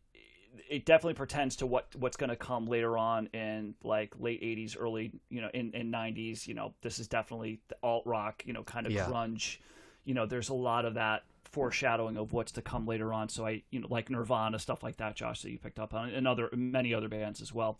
it 0.69 0.85
definitely 0.85 1.15
pretends 1.15 1.55
to 1.57 1.65
what 1.65 1.87
what's 1.95 2.17
going 2.17 2.29
to 2.29 2.35
come 2.35 2.67
later 2.67 2.97
on 2.97 3.27
in 3.33 3.73
like 3.83 4.13
late 4.19 4.41
80s 4.41 4.75
early 4.79 5.11
you 5.29 5.41
know 5.41 5.49
in, 5.53 5.71
in 5.73 5.91
90s 5.91 6.47
you 6.47 6.53
know 6.53 6.73
this 6.81 6.99
is 6.99 7.07
definitely 7.07 7.59
the 7.69 7.75
alt 7.81 8.03
rock 8.05 8.43
you 8.45 8.53
know 8.53 8.63
kind 8.63 8.85
of 8.85 8.91
Yeah. 8.91 9.07
grunge 9.07 9.57
you 10.05 10.13
know 10.13 10.25
there's 10.25 10.49
a 10.49 10.53
lot 10.53 10.85
of 10.85 10.93
that 10.93 11.23
foreshadowing 11.43 12.17
of 12.17 12.33
what's 12.33 12.51
to 12.53 12.61
come 12.61 12.85
later 12.85 13.11
on 13.13 13.29
so 13.29 13.45
i 13.45 13.61
you 13.71 13.79
know 13.79 13.87
like 13.89 14.09
nirvana 14.09 14.59
stuff 14.59 14.83
like 14.83 14.97
that 14.97 15.15
josh 15.15 15.41
that 15.41 15.51
you 15.51 15.57
picked 15.57 15.79
up 15.79 15.93
on 15.93 16.09
and 16.09 16.27
other 16.27 16.49
many 16.53 16.93
other 16.93 17.07
bands 17.09 17.41
as 17.41 17.53
well 17.53 17.79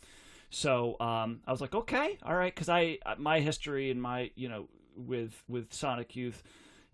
so 0.49 0.99
um, 0.99 1.41
i 1.47 1.51
was 1.51 1.61
like 1.61 1.73
okay 1.75 2.17
all 2.23 2.35
right 2.35 2.53
because 2.53 2.69
i 2.69 2.97
my 3.17 3.39
history 3.39 3.91
and 3.91 4.01
my 4.01 4.29
you 4.35 4.49
know 4.49 4.67
with 4.95 5.43
with 5.47 5.73
sonic 5.73 6.15
youth 6.15 6.43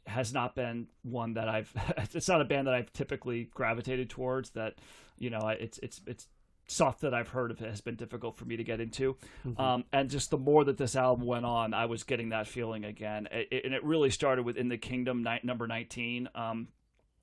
has 0.07 0.33
not 0.33 0.55
been 0.55 0.87
one 1.03 1.33
that 1.35 1.47
I've. 1.47 1.71
It's 2.15 2.27
not 2.27 2.41
a 2.41 2.45
band 2.45 2.65
that 2.65 2.73
I've 2.73 2.91
typically 2.93 3.43
gravitated 3.53 4.09
towards. 4.09 4.49
That 4.51 4.75
you 5.19 5.29
know, 5.29 5.47
it's 5.49 5.77
it's 5.79 6.01
it's 6.07 6.27
stuff 6.67 6.99
that 6.99 7.13
I've 7.13 7.29
heard 7.29 7.49
of 7.51 7.59
has 7.59 7.81
been 7.81 7.95
difficult 7.95 8.37
for 8.37 8.45
me 8.45 8.55
to 8.57 8.63
get 8.63 8.79
into. 8.79 9.17
Um, 9.57 9.85
and 9.91 10.09
just 10.09 10.29
the 10.29 10.37
more 10.37 10.63
that 10.65 10.77
this 10.77 10.95
album 10.95 11.25
went 11.25 11.45
on, 11.45 11.73
I 11.73 11.85
was 11.85 12.03
getting 12.03 12.29
that 12.29 12.47
feeling 12.47 12.85
again. 12.85 13.27
It, 13.31 13.47
it- 13.51 13.65
and 13.65 13.73
it 13.73 13.83
really 13.83 14.09
started 14.11 14.43
with 14.45 14.55
In 14.57 14.69
the 14.69 14.77
Kingdom, 14.77 15.25
number 15.43 15.67
nineteen. 15.67 16.29
Um, 16.35 16.67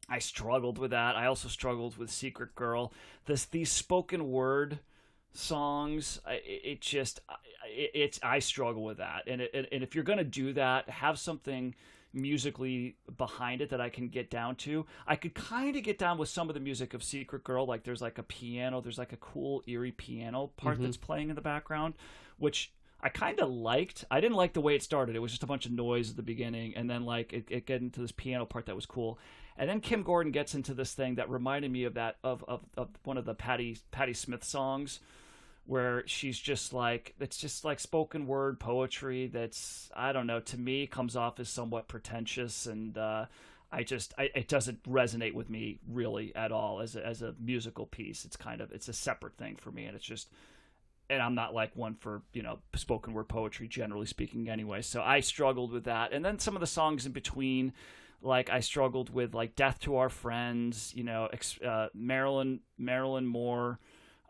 I 0.09 0.19
struggled 0.21 0.79
with 0.79 0.93
that. 0.93 1.17
I 1.17 1.27
also 1.27 1.49
struggled 1.49 1.97
with 1.97 2.11
Secret 2.11 2.55
Girl. 2.55 2.93
This 3.25 3.45
these 3.45 3.71
spoken 3.73 4.31
word 4.31 4.79
songs 5.33 6.19
it, 6.27 6.43
it 6.65 6.81
just 6.81 7.21
it, 7.69 7.91
it's 7.95 8.19
i 8.23 8.39
struggle 8.39 8.83
with 8.83 8.97
that 8.97 9.25
and, 9.27 9.43
it, 9.43 9.51
and 9.53 9.67
and 9.71 9.83
if 9.83 9.95
you're 9.95 10.03
going 10.05 10.17
to 10.19 10.25
do 10.25 10.55
that 10.55 10.89
have 10.89 11.19
something 11.19 11.75
musically 12.13 12.97
behind 13.17 13.61
it 13.61 13.71
that 13.71 13.81
i 13.81 13.89
can 13.89 14.09
get 14.09 14.31
down 14.31 14.57
to 14.57 14.87
i 15.07 15.15
could 15.17 15.35
kind 15.35 15.77
of 15.77 15.83
get 15.83 15.99
down 15.99 16.17
with 16.17 16.29
some 16.29 16.49
of 16.49 16.55
the 16.55 16.61
music 16.61 16.95
of 16.95 17.03
secret 17.03 17.45
girl 17.45 17.67
like 17.67 17.85
there's 17.85 18.01
like 18.01 18.19
a 18.19 18.23
piano 18.23 18.81
there's 18.81 18.99
like 18.99 19.13
a 19.13 19.19
cool 19.19 19.63
eerie 19.67 19.93
piano 19.93 20.51
part 20.57 20.77
mm-hmm. 20.77 20.85
that's 20.85 20.97
playing 20.97 21.29
in 21.29 21.35
the 21.35 21.43
background 21.43 21.95
which 22.39 22.73
I 23.03 23.09
kind 23.09 23.41
of 23.41 23.51
liked. 23.51 24.05
I 24.11 24.21
didn't 24.21 24.37
like 24.37 24.55
the 24.55 24.61
way 24.61 24.75
it 24.75 24.83
started. 24.83 25.17
It 25.17 25.21
was 25.21 25.31
just 25.31 25.43
a 25.43 25.47
bunch 25.47 25.67
of 25.67 25.73
noise 25.73 26.11
at 26.11 26.17
the 26.17 26.23
beginning, 26.23 26.75
and 26.77 26.89
then 26.89 27.05
like 27.05 27.33
it, 27.33 27.45
it 27.49 27.67
get 27.67 27.81
into 27.81 28.01
this 28.01 28.13
piano 28.13 28.47
part 28.47 28.67
that 28.67 28.75
was 28.75 28.87
cool. 28.87 29.19
And 29.59 29.69
then 29.69 29.81
Kim 29.81 30.03
Gordon 30.03 30.33
gets 30.33 30.55
into 30.55 30.75
this 30.75 30.93
thing 30.93 31.17
that 31.17 31.31
reminded 31.31 31.71
me 31.71 31.85
of 31.85 31.95
that 31.95 32.17
of, 32.25 32.45
of, 32.49 32.61
of 32.77 32.89
one 33.05 33.17
of 33.17 33.25
the 33.25 33.35
Patti 33.35 33.79
Patti 33.91 34.13
Smith 34.13 34.45
songs, 34.45 35.01
where 35.67 36.07
she's 36.07 36.39
just 36.39 36.73
like 36.73 37.15
it's 37.21 37.37
just 37.37 37.65
like 37.65 37.81
spoken 37.81 38.27
word 38.27 38.59
poetry. 38.61 39.27
That's 39.27 39.91
I 39.95 40.13
don't 40.13 40.27
know. 40.27 40.41
To 40.41 40.59
me, 40.59 40.87
comes 40.87 41.17
off 41.17 41.41
as 41.41 41.49
somewhat 41.49 41.89
pretentious, 41.89 42.67
and 42.67 42.97
uh, 42.97 43.27
I 43.73 43.83
just 43.83 44.15
I, 44.17 44.31
it 44.35 44.49
doesn't 44.49 44.83
resonate 44.85 45.35
with 45.35 45.51
me 45.51 45.81
really 45.89 46.35
at 46.35 46.53
all 46.53 46.81
as 46.81 46.97
a, 46.97 47.05
as 47.05 47.23
a 47.23 47.35
musical 47.41 47.87
piece. 47.87 48.25
It's 48.25 48.37
kind 48.37 48.61
of 48.61 48.71
it's 48.73 48.89
a 48.89 48.93
separate 48.93 49.37
thing 49.37 49.57
for 49.57 49.73
me, 49.73 49.87
and 49.87 49.97
it's 49.97 50.05
just 50.05 50.29
and 51.11 51.21
I'm 51.21 51.35
not 51.35 51.55
like 51.55 51.75
one 51.77 51.95
for 51.95 52.23
you 52.33 52.43
know 52.43 52.61
spoken 52.75 53.13
word 53.13 53.29
poetry 53.29 53.67
generally 53.67 54.07
speaking 54.07 54.49
anyway. 54.49 54.83
So 54.83 55.03
I 55.03 55.21
struggled 55.21 55.73
with 55.73 55.85
that, 55.85 56.13
and 56.13 56.25
then 56.25 56.39
some 56.39 56.55
of 56.55 56.61
the 56.61 56.67
songs 56.67 57.07
in 57.07 57.13
between, 57.13 57.73
like 58.23 58.51
I 58.51 58.61
struggled 58.61 59.11
with 59.11 59.35
like 59.35 59.57
"Death 59.57 59.81
to 59.81 59.97
Our 59.97 60.09
Friends," 60.09 60.93
you 60.95 61.03
know, 61.03 61.29
ex- 61.33 61.61
uh, 61.61 61.89
Marilyn 61.93 62.61
Marilyn 62.79 63.27
Moore. 63.27 63.81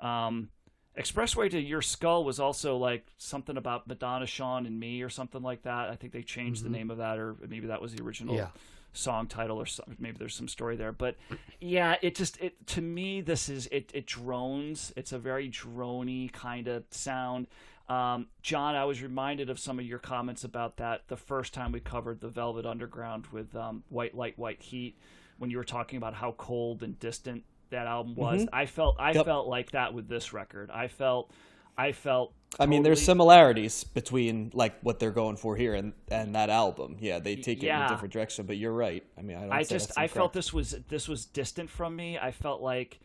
Um, 0.00 0.50
Expressway 0.98 1.50
to 1.50 1.60
Your 1.60 1.82
Skull 1.82 2.24
was 2.24 2.40
also 2.40 2.76
like 2.76 3.06
something 3.18 3.56
about 3.56 3.86
Madonna, 3.86 4.26
Sean, 4.26 4.64
and 4.66 4.78
me, 4.80 5.02
or 5.02 5.08
something 5.10 5.42
like 5.42 5.62
that. 5.62 5.90
I 5.90 5.96
think 5.96 6.12
they 6.12 6.22
changed 6.22 6.64
the 6.64 6.70
name 6.70 6.90
of 6.90 6.98
that, 6.98 7.18
or 7.18 7.36
maybe 7.48 7.66
that 7.66 7.82
was 7.82 7.92
the 7.94 8.02
original 8.02 8.34
Yeah. 8.34 8.48
song 8.92 9.26
title, 9.26 9.60
or 9.60 9.66
some, 9.66 9.94
maybe 9.98 10.16
there's 10.18 10.34
some 10.34 10.48
story 10.48 10.74
there. 10.76 10.92
But 10.92 11.16
yeah, 11.60 11.96
it 12.00 12.14
just 12.14 12.40
it 12.40 12.66
to 12.68 12.80
me 12.80 13.20
this 13.20 13.48
is 13.50 13.66
it 13.70 13.90
it 13.94 14.06
drones. 14.06 14.92
It's 14.96 15.12
a 15.12 15.18
very 15.18 15.50
drony 15.50 16.32
kind 16.32 16.66
of 16.66 16.84
sound. 16.90 17.46
Um, 17.88 18.26
John, 18.42 18.74
I 18.74 18.84
was 18.84 19.00
reminded 19.02 19.48
of 19.50 19.58
some 19.60 19.78
of 19.78 19.84
your 19.84 19.98
comments 20.00 20.42
about 20.44 20.78
that 20.78 21.02
the 21.08 21.16
first 21.16 21.52
time 21.54 21.70
we 21.72 21.78
covered 21.80 22.20
the 22.20 22.28
Velvet 22.28 22.66
Underground 22.66 23.26
with 23.28 23.54
um, 23.54 23.84
White 23.90 24.16
Light, 24.16 24.36
White 24.38 24.60
Heat, 24.62 24.98
when 25.38 25.50
you 25.50 25.56
were 25.58 25.62
talking 25.64 25.96
about 25.98 26.14
how 26.14 26.32
cold 26.32 26.82
and 26.82 26.98
distant 26.98 27.44
that 27.70 27.86
album 27.86 28.14
was. 28.14 28.42
Mm-hmm. 28.42 28.54
I 28.54 28.66
felt 28.66 28.96
I 28.98 29.12
Yep. 29.12 29.24
felt 29.24 29.48
like 29.48 29.72
that 29.72 29.94
with 29.94 30.08
this 30.08 30.32
record. 30.32 30.70
I 30.70 30.88
felt 30.88 31.32
I 31.78 31.92
felt. 31.92 32.32
I 32.58 32.66
mean, 32.66 32.82
there's 32.82 33.02
similarities 33.02 33.84
between 33.84 34.50
like 34.54 34.80
what 34.80 34.98
they're 34.98 35.10
going 35.10 35.36
for 35.36 35.56
here 35.56 35.74
and 35.74 35.92
and 36.10 36.34
that 36.34 36.48
album. 36.48 36.96
Yeah, 37.00 37.18
they 37.18 37.36
take 37.36 37.62
it 37.62 37.68
in 37.68 37.74
a 37.74 37.88
different 37.88 38.12
direction. 38.12 38.46
But 38.46 38.56
you're 38.56 38.72
right. 38.72 39.04
I 39.18 39.22
mean, 39.22 39.36
I 39.36 39.40
don't. 39.40 39.52
I 39.52 39.62
just 39.62 39.92
I 39.96 40.06
felt 40.06 40.32
this 40.32 40.52
was 40.52 40.74
this 40.88 41.08
was 41.08 41.26
distant 41.26 41.68
from 41.68 41.94
me. 41.94 42.18
I 42.18 42.30
felt 42.30 42.62
like 42.62 43.00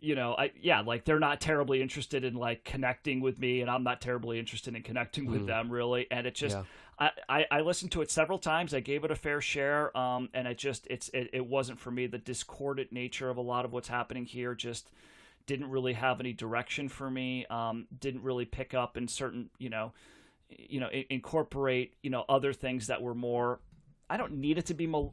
you 0.00 0.14
know, 0.14 0.34
I 0.38 0.52
yeah, 0.60 0.80
like 0.80 1.04
they're 1.04 1.18
not 1.18 1.40
terribly 1.40 1.82
interested 1.82 2.24
in 2.24 2.34
like 2.34 2.64
connecting 2.64 3.20
with 3.20 3.38
me, 3.38 3.60
and 3.62 3.70
I'm 3.70 3.82
not 3.82 4.00
terribly 4.00 4.38
interested 4.38 4.74
in 4.76 4.82
connecting 4.82 5.26
with 5.30 5.42
mm. 5.42 5.46
them 5.46 5.70
really. 5.70 6.06
And 6.10 6.26
it 6.26 6.34
just, 6.34 6.56
Yeah. 6.56 6.64
I, 7.28 7.46
I 7.50 7.60
listened 7.60 7.92
to 7.92 8.02
it 8.02 8.10
several 8.10 8.38
times. 8.38 8.74
I 8.74 8.80
gave 8.80 9.04
it 9.04 9.10
a 9.10 9.16
fair 9.16 9.40
share, 9.40 9.96
um, 9.96 10.28
and 10.34 10.48
it 10.48 10.58
just 10.58 10.86
it's 10.90 11.08
it, 11.10 11.30
it 11.32 11.46
wasn't 11.46 11.78
for 11.78 11.90
me. 11.90 12.06
The 12.06 12.18
discordant 12.18 12.92
nature 12.92 13.30
of 13.30 13.36
a 13.36 13.40
lot 13.42 13.64
of 13.64 13.72
what's 13.72 13.88
happening 13.88 14.24
here 14.24 14.54
just 14.54 14.90
didn't 15.46 15.70
really 15.70 15.92
have 15.94 16.20
any 16.20 16.32
direction 16.32 16.88
for 16.88 17.10
me. 17.10 17.46
Um, 17.46 17.86
didn't 18.00 18.22
really 18.22 18.44
pick 18.44 18.74
up 18.74 18.96
in 18.96 19.06
certain, 19.08 19.48
you 19.58 19.70
know, 19.70 19.92
you 20.50 20.80
know, 20.80 20.88
i- 20.92 21.06
incorporate, 21.08 21.94
you 22.02 22.10
know, 22.10 22.24
other 22.28 22.52
things 22.52 22.88
that 22.88 23.00
were 23.00 23.14
more. 23.14 23.60
I 24.10 24.16
don't 24.16 24.34
need 24.38 24.58
it 24.58 24.66
to 24.66 24.74
be 24.74 24.86
mel- 24.86 25.12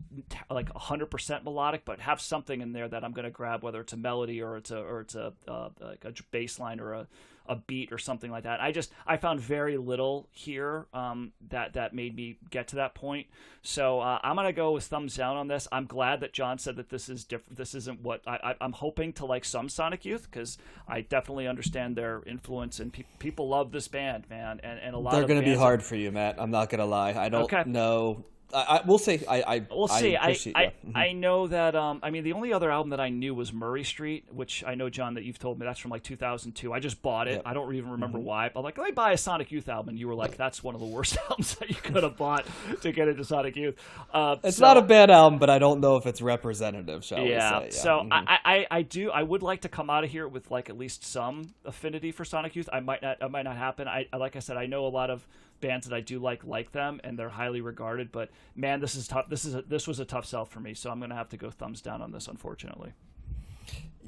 like 0.49 0.69
100% 0.73 1.43
melodic, 1.43 1.83
but 1.85 1.99
have 1.99 2.19
something 2.21 2.61
in 2.61 2.71
there 2.73 2.87
that 2.87 3.03
I'm 3.03 3.11
going 3.11 3.25
to 3.25 3.31
grab, 3.31 3.61
whether 3.63 3.81
it's 3.81 3.93
a 3.93 3.97
melody 3.97 4.41
or 4.41 4.57
it's 4.57 4.71
a 4.71 4.79
or 4.79 5.01
it's 5.01 5.15
a 5.15 5.33
uh, 5.47 5.69
like 5.79 6.05
a 6.05 6.13
bass 6.31 6.59
line 6.59 6.79
or 6.79 6.93
a, 6.93 7.07
a 7.47 7.55
beat 7.55 7.91
or 7.91 7.97
something 7.97 8.31
like 8.31 8.43
that. 8.43 8.61
I 8.61 8.71
just 8.71 8.91
I 9.05 9.17
found 9.17 9.39
very 9.39 9.77
little 9.77 10.27
here 10.31 10.85
um, 10.93 11.31
that 11.49 11.73
that 11.73 11.93
made 11.93 12.15
me 12.15 12.37
get 12.49 12.67
to 12.69 12.77
that 12.77 12.95
point. 12.95 13.27
So 13.61 13.99
uh, 13.99 14.19
I'm 14.23 14.35
gonna 14.35 14.53
go 14.53 14.71
with 14.73 14.83
thumbs 14.85 15.15
down 15.15 15.37
on 15.37 15.47
this. 15.47 15.67
I'm 15.71 15.85
glad 15.85 16.19
that 16.21 16.33
John 16.33 16.57
said 16.57 16.75
that 16.75 16.89
this 16.89 17.09
is 17.09 17.23
different. 17.23 17.57
This 17.57 17.75
isn't 17.75 18.01
what 18.01 18.21
I, 18.27 18.35
I, 18.43 18.55
I'm 18.61 18.73
hoping 18.73 19.13
to 19.13 19.25
like 19.25 19.45
some 19.45 19.69
Sonic 19.69 20.05
Youth 20.05 20.27
because 20.31 20.57
I 20.87 21.01
definitely 21.01 21.47
understand 21.47 21.95
their 21.95 22.21
influence 22.25 22.79
and 22.79 22.93
pe- 22.93 23.03
people 23.19 23.49
love 23.49 23.71
this 23.71 23.87
band, 23.87 24.29
man. 24.29 24.59
And 24.63 24.79
and 24.79 24.95
a 24.95 24.99
lot 24.99 25.13
of 25.15 25.21
people 25.21 25.35
They're 25.35 25.43
to 25.43 25.49
be 25.51 25.55
hard 25.57 25.83
for 25.83 25.95
you, 25.95 26.11
Matt. 26.11 26.35
I'm 26.37 26.51
not 26.51 26.69
going 26.69 26.79
to 26.79 26.85
lie. 26.85 27.13
I 27.13 27.29
don't 27.29 27.43
Okay. 27.43 27.63
know. 27.65 28.25
I, 28.53 28.77
I 28.77 28.81
we'll 28.85 28.97
say 28.99 29.23
I. 29.27 29.55
I 29.55 29.67
We'll 29.71 29.87
see. 29.87 30.15
I 30.15 30.27
I, 30.27 30.29
yeah. 30.29 30.69
Mhm. 30.87 30.95
I 30.95 31.11
know 31.13 31.47
that. 31.47 31.75
Um, 31.75 31.99
I 32.03 32.09
mean, 32.11 32.23
the 32.23 32.33
only 32.33 32.53
other 32.53 32.71
album 32.71 32.91
that 32.91 32.99
I 32.99 33.09
knew 33.09 33.33
was 33.33 33.51
Murray 33.51 33.83
Street, 33.83 34.25
which 34.31 34.63
I 34.65 34.75
know, 34.75 34.89
John, 34.89 35.15
that 35.15 35.23
you've 35.23 35.39
told 35.39 35.59
me 35.59 35.65
that's 35.65 35.79
from 35.79 35.91
like 35.91 36.03
2002. 36.03 36.71
I 36.71 36.79
just 36.79 37.01
bought 37.01 37.27
it. 37.27 37.41
I 37.45 37.53
don't 37.53 37.73
even 37.75 37.91
remember 37.91 38.17
Mm-hmm. 38.19 38.27
why. 38.27 38.49
But 38.53 38.63
like, 38.63 38.77
let 38.77 38.85
me 38.85 38.91
buy 38.91 39.11
a 39.13 39.17
Sonic 39.17 39.51
Youth 39.51 39.67
album, 39.67 39.89
and 39.89 39.99
you 39.99 40.07
were 40.07 40.15
like, 40.15 40.37
"That's 40.37 40.63
one 40.63 40.75
of 40.75 40.79
the 40.81 40.87
worst 40.87 41.17
albums 41.29 41.55
that 41.55 41.69
you 41.69 41.75
could 41.75 42.03
have 42.03 42.17
bought 42.17 42.45
to 42.81 42.91
get 42.91 43.07
into 43.07 43.25
Sonic 43.25 43.55
Youth." 43.55 43.75
Uh, 44.13 44.37
It's 44.43 44.57
so- 44.57 44.65
not 44.65 44.77
a 44.77 44.81
bad 44.81 45.09
album, 45.09 45.39
but 45.39 45.49
I 45.49 45.57
don't 45.59 45.79
know 45.81 45.97
if 45.97 46.05
it's 46.05 46.21
representative. 46.21 47.03
Shall 47.03 47.19
yeah. 47.19 47.59
we 47.63 47.71
say? 47.71 47.77
So 47.79 47.89
mhm. 48.01 48.09
I, 48.11 48.39
I 48.45 48.67
I 48.71 48.81
do 48.83 49.09
I 49.11 49.23
would 49.23 49.41
like 49.43 49.61
to 49.61 49.69
come 49.69 49.89
out 49.89 50.03
of 50.03 50.09
here 50.11 50.27
with 50.27 50.51
like 50.51 50.69
at 50.69 50.77
least 50.77 51.03
some 51.03 51.53
affinity 51.65 52.11
for 52.11 52.23
Sonic 52.23 52.55
Youth. 52.55 52.69
I 52.71 52.79
might 52.79 53.01
not 53.01 53.17
it 53.21 53.31
might 53.31 53.43
not 53.43 53.57
happen. 53.57 53.87
I 53.87 54.07
I- 54.13 54.17
like 54.17 54.35
I 54.35 54.39
said 54.39 54.55
I 54.55 54.67
know 54.67 54.85
a 54.85 54.89
lot 54.89 55.09
of 55.09 55.27
bands 55.61 55.87
that 55.87 55.95
I 55.95 56.01
do 56.01 56.19
like 56.19 56.43
like 56.43 56.71
them 56.71 56.99
and 57.03 57.17
they're 57.17 57.29
highly 57.29 57.61
regarded. 57.61 58.11
But 58.11 58.29
man, 58.55 58.79
this 58.79 58.95
is 58.95 59.07
tough. 59.07 59.29
This 59.29 59.45
is 59.45 59.55
a, 59.55 59.61
this 59.61 59.87
was 59.87 59.99
a 59.99 60.05
tough 60.05 60.25
sell 60.25 60.45
for 60.45 60.59
me. 60.59 60.73
So 60.73 60.91
I'm 60.91 60.99
gonna 60.99 61.15
have 61.15 61.29
to 61.29 61.37
go 61.37 61.49
thumbs 61.49 61.81
down 61.81 62.01
on 62.01 62.11
this, 62.11 62.27
unfortunately. 62.27 62.93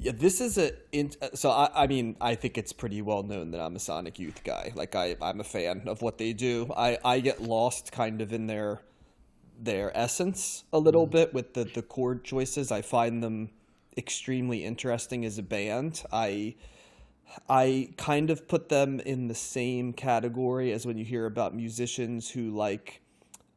Yeah, 0.00 0.12
this 0.14 0.40
is 0.40 0.58
a. 0.58 0.72
In, 0.92 1.10
so 1.34 1.50
I, 1.50 1.70
I 1.74 1.86
mean, 1.88 2.16
I 2.20 2.36
think 2.36 2.56
it's 2.56 2.72
pretty 2.72 3.02
well 3.02 3.24
known 3.24 3.50
that 3.50 3.60
I'm 3.60 3.74
a 3.74 3.80
Sonic 3.80 4.18
Youth 4.18 4.44
guy. 4.44 4.72
Like 4.76 4.94
I, 4.94 5.16
I'm 5.20 5.40
a 5.40 5.44
fan 5.44 5.82
of 5.86 6.02
what 6.02 6.18
they 6.18 6.32
do. 6.32 6.72
I, 6.76 6.98
I 7.04 7.18
get 7.18 7.42
lost 7.42 7.90
kind 7.90 8.20
of 8.20 8.32
in 8.32 8.46
their, 8.46 8.80
their 9.58 9.96
essence 9.96 10.62
a 10.72 10.78
little 10.78 11.04
mm-hmm. 11.04 11.16
bit 11.16 11.34
with 11.34 11.54
the 11.54 11.64
the 11.64 11.82
chord 11.82 12.22
choices. 12.22 12.70
I 12.70 12.82
find 12.82 13.24
them 13.24 13.50
extremely 13.96 14.64
interesting 14.64 15.24
as 15.24 15.36
a 15.36 15.42
band. 15.42 16.04
I, 16.12 16.54
I 17.48 17.90
kind 17.96 18.30
of 18.30 18.48
put 18.48 18.68
them 18.68 19.00
in 19.00 19.28
the 19.28 19.34
same 19.34 19.92
category 19.92 20.72
as 20.72 20.86
when 20.86 20.98
you 20.98 21.04
hear 21.04 21.26
about 21.26 21.54
musicians 21.54 22.30
who 22.30 22.50
like 22.50 23.02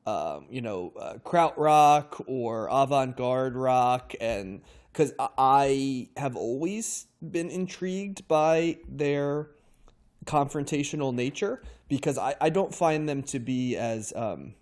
um, 0.05 0.45
you 0.49 0.61
know, 0.61 0.93
uh, 0.99 1.13
krautrock 1.23 2.23
or 2.25 2.67
avant-garde 2.71 3.55
rock, 3.55 4.13
and 4.19 4.61
because 4.91 5.13
I 5.19 6.09
have 6.17 6.35
always 6.35 7.07
been 7.21 7.49
intrigued 7.49 8.27
by 8.27 8.77
their 8.87 9.51
confrontational 10.25 11.13
nature, 11.13 11.61
because 11.87 12.17
I, 12.17 12.35
I 12.41 12.49
don't 12.49 12.73
find 12.73 13.07
them 13.07 13.21
to 13.23 13.39
be 13.39 13.77
as 13.77 14.11
um, 14.15 14.55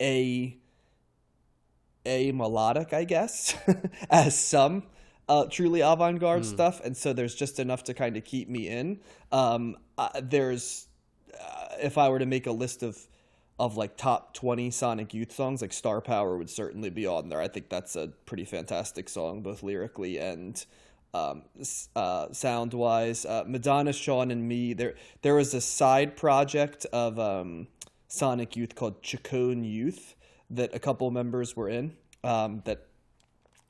a 0.00 0.56
a 2.04 2.32
melodic, 2.32 2.92
I 2.92 3.04
guess, 3.04 3.54
as 4.10 4.38
some 4.38 4.82
uh, 5.28 5.46
truly 5.46 5.80
avant-garde 5.80 6.44
stuff, 6.44 6.80
and 6.84 6.96
so 6.96 7.12
there's 7.12 7.34
just 7.34 7.58
enough 7.58 7.84
to 7.84 7.94
kind 7.94 8.16
of 8.16 8.24
keep 8.24 8.48
me 8.48 8.68
in. 8.68 9.00
Um, 9.30 9.76
uh, 9.96 10.08
there's 10.22 10.88
uh, 11.32 11.68
if 11.80 11.98
I 11.98 12.08
were 12.08 12.18
to 12.18 12.26
make 12.26 12.46
a 12.46 12.52
list 12.52 12.82
of 12.82 12.98
of 13.58 13.76
like 13.76 13.96
top 13.96 14.34
20 14.34 14.70
Sonic 14.70 15.14
Youth 15.14 15.32
songs, 15.32 15.62
like 15.62 15.72
Star 15.72 16.00
Power 16.00 16.36
would 16.36 16.50
certainly 16.50 16.90
be 16.90 17.06
on 17.06 17.28
there. 17.28 17.40
I 17.40 17.48
think 17.48 17.68
that's 17.68 17.94
a 17.96 18.08
pretty 18.26 18.44
fantastic 18.44 19.08
song, 19.08 19.42
both 19.42 19.62
lyrically 19.62 20.18
and 20.18 20.64
um, 21.14 21.42
uh, 21.94 22.32
sound 22.32 22.74
wise. 22.74 23.24
Uh, 23.24 23.44
Madonna, 23.46 23.92
Sean, 23.92 24.30
and 24.30 24.48
me. 24.48 24.72
There, 24.72 24.94
there 25.20 25.34
was 25.34 25.54
a 25.54 25.60
side 25.60 26.16
project 26.16 26.86
of 26.92 27.18
um, 27.18 27.68
Sonic 28.08 28.56
Youth 28.56 28.74
called 28.74 29.02
Ciccone 29.02 29.70
Youth 29.70 30.16
that 30.50 30.74
a 30.74 30.78
couple 30.78 31.10
members 31.10 31.56
were 31.56 31.68
in. 31.68 31.94
Um, 32.24 32.62
that 32.64 32.86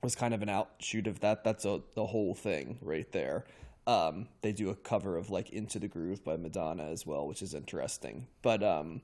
was 0.02 0.14
kind 0.16 0.34
of 0.34 0.42
an 0.42 0.48
outshoot 0.48 1.06
of 1.06 1.20
that. 1.20 1.44
That's 1.44 1.64
a 1.64 1.80
the 1.94 2.06
whole 2.06 2.34
thing 2.34 2.78
right 2.82 3.10
there. 3.12 3.44
Um, 3.86 4.28
they 4.42 4.52
do 4.52 4.70
a 4.70 4.74
cover 4.74 5.16
of 5.16 5.30
like 5.30 5.50
Into 5.50 5.78
the 5.78 5.88
Groove 5.88 6.24
by 6.24 6.36
Madonna 6.36 6.84
as 6.84 7.06
well, 7.06 7.26
which 7.26 7.42
is 7.42 7.54
interesting. 7.54 8.26
But 8.42 8.62
um, 8.62 9.00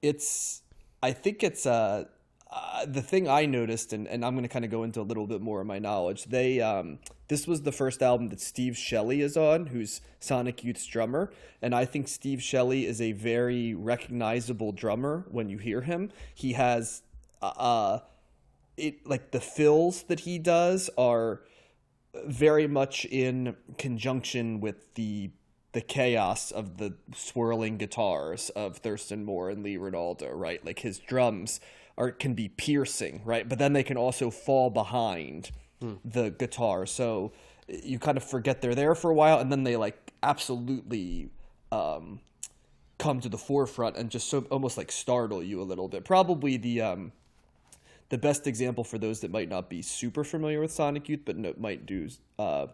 it's 0.00 0.62
I 1.02 1.12
think 1.12 1.42
it's 1.42 1.66
uh, 1.66 2.04
uh 2.50 2.86
the 2.86 3.02
thing 3.02 3.28
I 3.28 3.44
noticed, 3.44 3.92
and, 3.92 4.08
and 4.08 4.24
I'm 4.24 4.34
going 4.34 4.44
to 4.44 4.48
kind 4.48 4.64
of 4.64 4.70
go 4.70 4.82
into 4.82 5.00
a 5.00 5.02
little 5.02 5.26
bit 5.26 5.42
more 5.42 5.60
of 5.60 5.66
my 5.66 5.78
knowledge. 5.78 6.24
They 6.24 6.62
um, 6.62 7.00
this 7.28 7.46
was 7.46 7.62
the 7.62 7.72
first 7.72 8.02
album 8.02 8.30
that 8.30 8.40
Steve 8.40 8.78
Shelley 8.78 9.20
is 9.20 9.36
on, 9.36 9.66
who's 9.66 10.00
Sonic 10.20 10.64
Youth's 10.64 10.86
drummer, 10.86 11.32
and 11.60 11.74
I 11.74 11.84
think 11.84 12.08
Steve 12.08 12.42
Shelley 12.42 12.86
is 12.86 13.02
a 13.02 13.12
very 13.12 13.74
recognizable 13.74 14.72
drummer 14.72 15.26
when 15.30 15.50
you 15.50 15.58
hear 15.58 15.82
him. 15.82 16.10
He 16.34 16.54
has 16.54 17.02
uh 17.42 18.00
it 18.76 19.06
like 19.06 19.30
the 19.30 19.40
fills 19.40 20.04
that 20.04 20.20
he 20.20 20.38
does 20.38 20.90
are 20.96 21.42
very 22.26 22.66
much 22.66 23.04
in 23.04 23.56
conjunction 23.78 24.60
with 24.60 24.94
the 24.94 25.30
the 25.72 25.80
chaos 25.80 26.50
of 26.50 26.78
the 26.78 26.94
swirling 27.14 27.76
guitars 27.76 28.50
of 28.50 28.78
Thurston 28.78 29.24
Moore 29.24 29.50
and 29.50 29.62
Lee 29.62 29.76
Ranaldo, 29.76 30.32
right? 30.34 30.64
Like 30.64 30.80
his 30.80 30.98
drums 30.98 31.60
are 31.96 32.10
can 32.10 32.34
be 32.34 32.48
piercing, 32.48 33.22
right? 33.24 33.48
But 33.48 33.58
then 33.58 33.72
they 33.72 33.84
can 33.84 33.96
also 33.96 34.30
fall 34.30 34.70
behind 34.70 35.52
the 36.04 36.30
guitar. 36.30 36.86
So 36.86 37.32
you 37.68 37.98
kind 37.98 38.16
of 38.16 38.24
forget 38.24 38.60
they're 38.60 38.74
there 38.74 38.94
for 38.94 39.10
a 39.10 39.14
while 39.14 39.38
and 39.38 39.50
then 39.50 39.64
they 39.64 39.76
like 39.76 40.12
absolutely 40.22 41.30
um 41.72 42.20
come 42.98 43.20
to 43.20 43.28
the 43.28 43.38
forefront 43.38 43.96
and 43.96 44.10
just 44.10 44.28
so 44.28 44.44
almost 44.50 44.76
like 44.76 44.92
startle 44.92 45.42
you 45.42 45.62
a 45.62 45.64
little 45.64 45.88
bit. 45.88 46.04
Probably 46.04 46.56
the 46.56 46.80
um 46.82 47.12
the 48.10 48.18
best 48.18 48.46
example 48.46 48.84
for 48.84 48.98
those 48.98 49.20
that 49.20 49.30
might 49.30 49.48
not 49.48 49.70
be 49.70 49.82
super 49.82 50.24
familiar 50.24 50.60
with 50.60 50.72
Sonic 50.72 51.08
Youth, 51.08 51.20
but 51.24 51.36
no, 51.36 51.54
might 51.56 51.86
do 51.86 52.08
uh, 52.38 52.66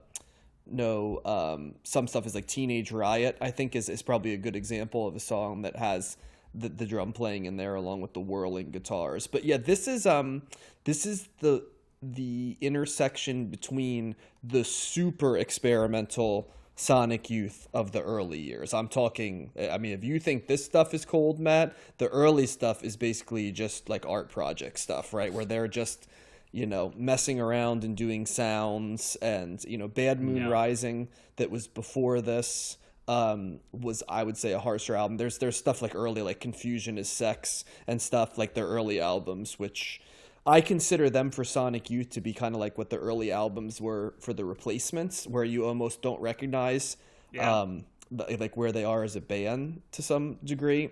know 0.67 1.21
um, 1.25 1.75
some 1.85 2.09
stuff 2.09 2.27
is 2.27 2.35
like 2.35 2.47
Teenage 2.47 2.91
Riot. 2.91 3.37
I 3.41 3.51
think 3.51 3.77
is 3.77 3.89
is 3.89 4.03
probably 4.03 4.33
a 4.33 4.39
good 4.39 4.57
example 4.57 5.07
of 5.07 5.15
a 5.15 5.21
song 5.21 5.63
that 5.63 5.77
has 5.77 6.17
the, 6.55 6.71
the 6.71 6.87
drum 6.87 7.13
playing 7.13 7.45
in 7.45 7.57
there 7.57 7.75
along 7.75 8.01
with 8.01 8.15
the 8.15 8.21
whirling 8.21 8.71
guitars. 8.71 9.27
But 9.27 9.45
yeah, 9.45 9.59
this 9.59 9.87
is 9.87 10.07
um 10.07 10.43
this 10.85 11.07
is 11.07 11.29
the 11.41 11.65
the 12.03 12.57
intersection 12.61 13.47
between 13.47 14.17
the 14.43 14.65
super 14.65 15.37
experimental 15.37 16.51
Sonic 16.79 17.31
Youth 17.31 17.69
of 17.73 17.93
the 17.93 18.03
early 18.03 18.39
years. 18.39 18.75
I'm 18.75 18.89
talking, 18.89 19.51
I 19.59 19.79
mean, 19.79 19.93
if 19.93 20.05
you 20.05 20.21
think 20.21 20.47
this 20.47 20.65
stuff 20.65 20.93
is 20.93 21.07
cold, 21.07 21.41
Matt, 21.41 21.75
the 21.97 22.09
early 22.09 22.47
stuff 22.47 22.85
is 22.85 22.97
basically 22.99 23.51
just 23.51 23.89
like 23.89 24.05
art 24.07 24.31
project 24.31 24.79
stuff, 24.79 25.15
right? 25.15 25.33
Where 25.33 25.47
they're 25.47 25.69
just, 25.69 26.07
you 26.53 26.67
know, 26.67 26.93
messing 26.95 27.41
around 27.41 27.83
and 27.83 27.97
doing 27.97 28.27
sounds 28.27 29.17
and, 29.17 29.65
you 29.65 29.79
know, 29.79 29.89
Bad 29.89 30.21
Moon 30.21 30.37
Yeah. 30.37 30.49
Rising 30.49 31.09
that 31.37 31.51
was 31.51 31.67
before 31.67 32.21
this 32.21 32.77
um 33.09 33.61
was 33.73 34.03
I 34.09 34.25
would 34.25 34.37
say 34.37 34.53
a 34.53 34.59
harsher 34.59 34.97
album. 34.97 35.17
There's 35.17 35.39
there's 35.39 35.57
stuff 35.57 35.81
like 35.81 35.95
early 35.95 36.23
like 36.23 36.41
Confusion 36.41 36.99
is 36.99 37.09
Sex 37.09 37.65
and 37.87 38.03
stuff 38.03 38.37
like 38.37 38.55
their 38.55 38.67
early 38.67 39.01
albums 39.01 39.59
which 39.59 40.01
I 40.47 40.61
consider 40.61 41.11
them 41.11 41.31
for 41.31 41.45
Sonic 41.45 41.91
Youth 41.91 42.11
to 42.11 42.21
be 42.21 42.33
kind 42.33 42.55
of 42.55 42.61
like 42.61 42.79
what 42.79 42.91
the 42.91 42.99
early 42.99 43.33
albums 43.33 43.81
were 43.81 44.15
for 44.21 44.33
the 44.33 44.45
replacements, 44.45 45.27
where 45.27 45.45
you 45.45 45.65
almost 45.67 46.03
don't 46.03 46.21
recognize 46.21 46.97
Yeah. 47.33 47.53
um, 47.63 47.85
like 48.11 48.57
where 48.57 48.71
they 48.71 48.85
are 48.85 49.03
as 49.03 49.17
a 49.17 49.21
band 49.21 49.83
to 49.93 50.03
some 50.03 50.39
degree. 50.45 50.91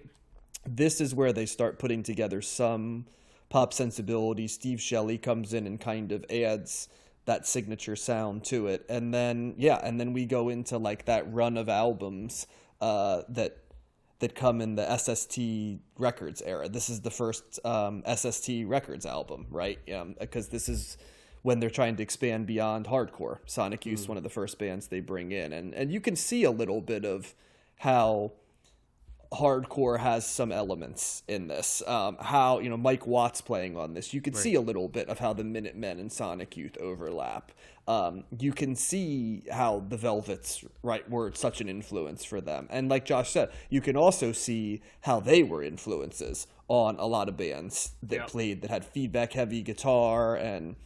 This 0.67 1.01
is 1.01 1.15
where 1.15 1.33
they 1.33 1.47
start 1.47 1.79
putting 1.79 2.03
together 2.03 2.43
some 2.43 3.07
pop 3.49 3.73
sensibility. 3.73 4.49
Steve 4.49 4.81
Shelley 4.81 5.19
comes 5.19 5.55
in 5.55 5.67
and 5.67 5.79
kind 5.81 6.11
of 6.11 6.25
adds 6.31 6.89
that 7.27 7.47
signature 7.47 7.97
sound 7.97 8.45
to 8.45 8.67
it, 8.67 8.85
and 8.89 9.15
then 9.15 9.55
yeah, 9.57 9.81
and 9.83 9.99
then 10.01 10.13
we 10.13 10.27
go 10.27 10.49
into 10.49 10.77
like 10.77 11.05
that 11.07 11.33
run 11.33 11.57
of 11.57 11.69
albums 11.69 12.47
uh, 12.81 13.23
that 13.29 13.59
that 14.21 14.35
come 14.35 14.61
in 14.61 14.75
the 14.77 14.97
SST 14.97 15.39
Records 15.99 16.43
era. 16.43 16.69
This 16.69 16.89
is 16.89 17.01
the 17.01 17.11
first 17.11 17.59
um, 17.65 18.03
SST 18.07 18.51
Records 18.65 19.07
album, 19.07 19.47
right? 19.51 19.79
Because 20.19 20.49
this 20.49 20.69
is 20.69 20.97
when 21.43 21.61
they're 21.61 21.71
trying 21.71 21.97
to 21.97 22.03
expand 22.03 22.47
beyond 22.47 22.87
hardcore. 22.87 23.39
Sonic 23.45 23.85
Youth 23.85 24.01
is 24.01 24.09
one 24.09 24.17
of 24.17 24.23
the 24.23 24.31
first 24.31 24.59
bands 24.59 24.89
they 24.89 25.01
bring 25.01 25.33
in, 25.33 25.53
and 25.53 25.75
and 25.75 25.93
you 25.93 26.01
can 26.01 26.17
see 26.17 26.45
a 26.45 26.51
little 26.51 26.81
bit 26.81 27.05
of 27.05 27.35
how 27.77 28.33
hardcore 29.35 29.99
has 29.99 30.27
some 30.27 30.53
elements 30.53 31.23
in 31.29 31.49
this. 31.49 31.83
Um, 31.87 32.17
how 32.21 32.61
you 32.61 32.71
know 32.71 32.77
Mike 32.77 33.07
Watts 33.07 33.41
playing 33.41 33.77
on 33.77 33.95
this, 33.95 34.15
you 34.15 34.21
can 34.21 34.35
see 34.35 34.55
a 34.55 34.61
little 34.61 34.89
bit 34.89 35.09
of 35.09 35.19
how 35.19 35.33
the 35.33 35.45
Minutemen 35.45 35.99
and 35.99 36.13
Sonic 36.13 36.57
Youth 36.57 36.77
overlap. 36.79 37.53
Um, 37.87 38.25
you 38.39 38.53
can 38.53 38.77
see 38.77 39.43
how 39.53 39.85
the 39.89 39.97
Velvets 39.97 40.65
right 40.83 41.09
were 41.11 41.33
such 41.35 41.61
an 41.61 41.69
influence 41.69 42.25
for 42.25 42.41
them, 42.41 42.67
and 42.71 42.89
like 42.89 43.05
Josh 43.05 43.31
said, 43.31 43.51
you 43.69 43.81
can 43.81 43.97
also 43.97 44.33
see 44.33 44.83
how 45.03 45.21
they 45.21 45.43
were 45.43 45.63
influences 45.63 46.47
on 46.69 46.97
a 46.99 47.07
lot 47.07 47.29
of 47.29 47.37
bands 47.37 47.93
that 48.03 48.27
played 48.27 48.63
that 48.63 48.71
had 48.71 48.85
feedback 48.85 49.35
heavy 49.35 49.63
guitar 49.63 50.35
and 50.35 50.77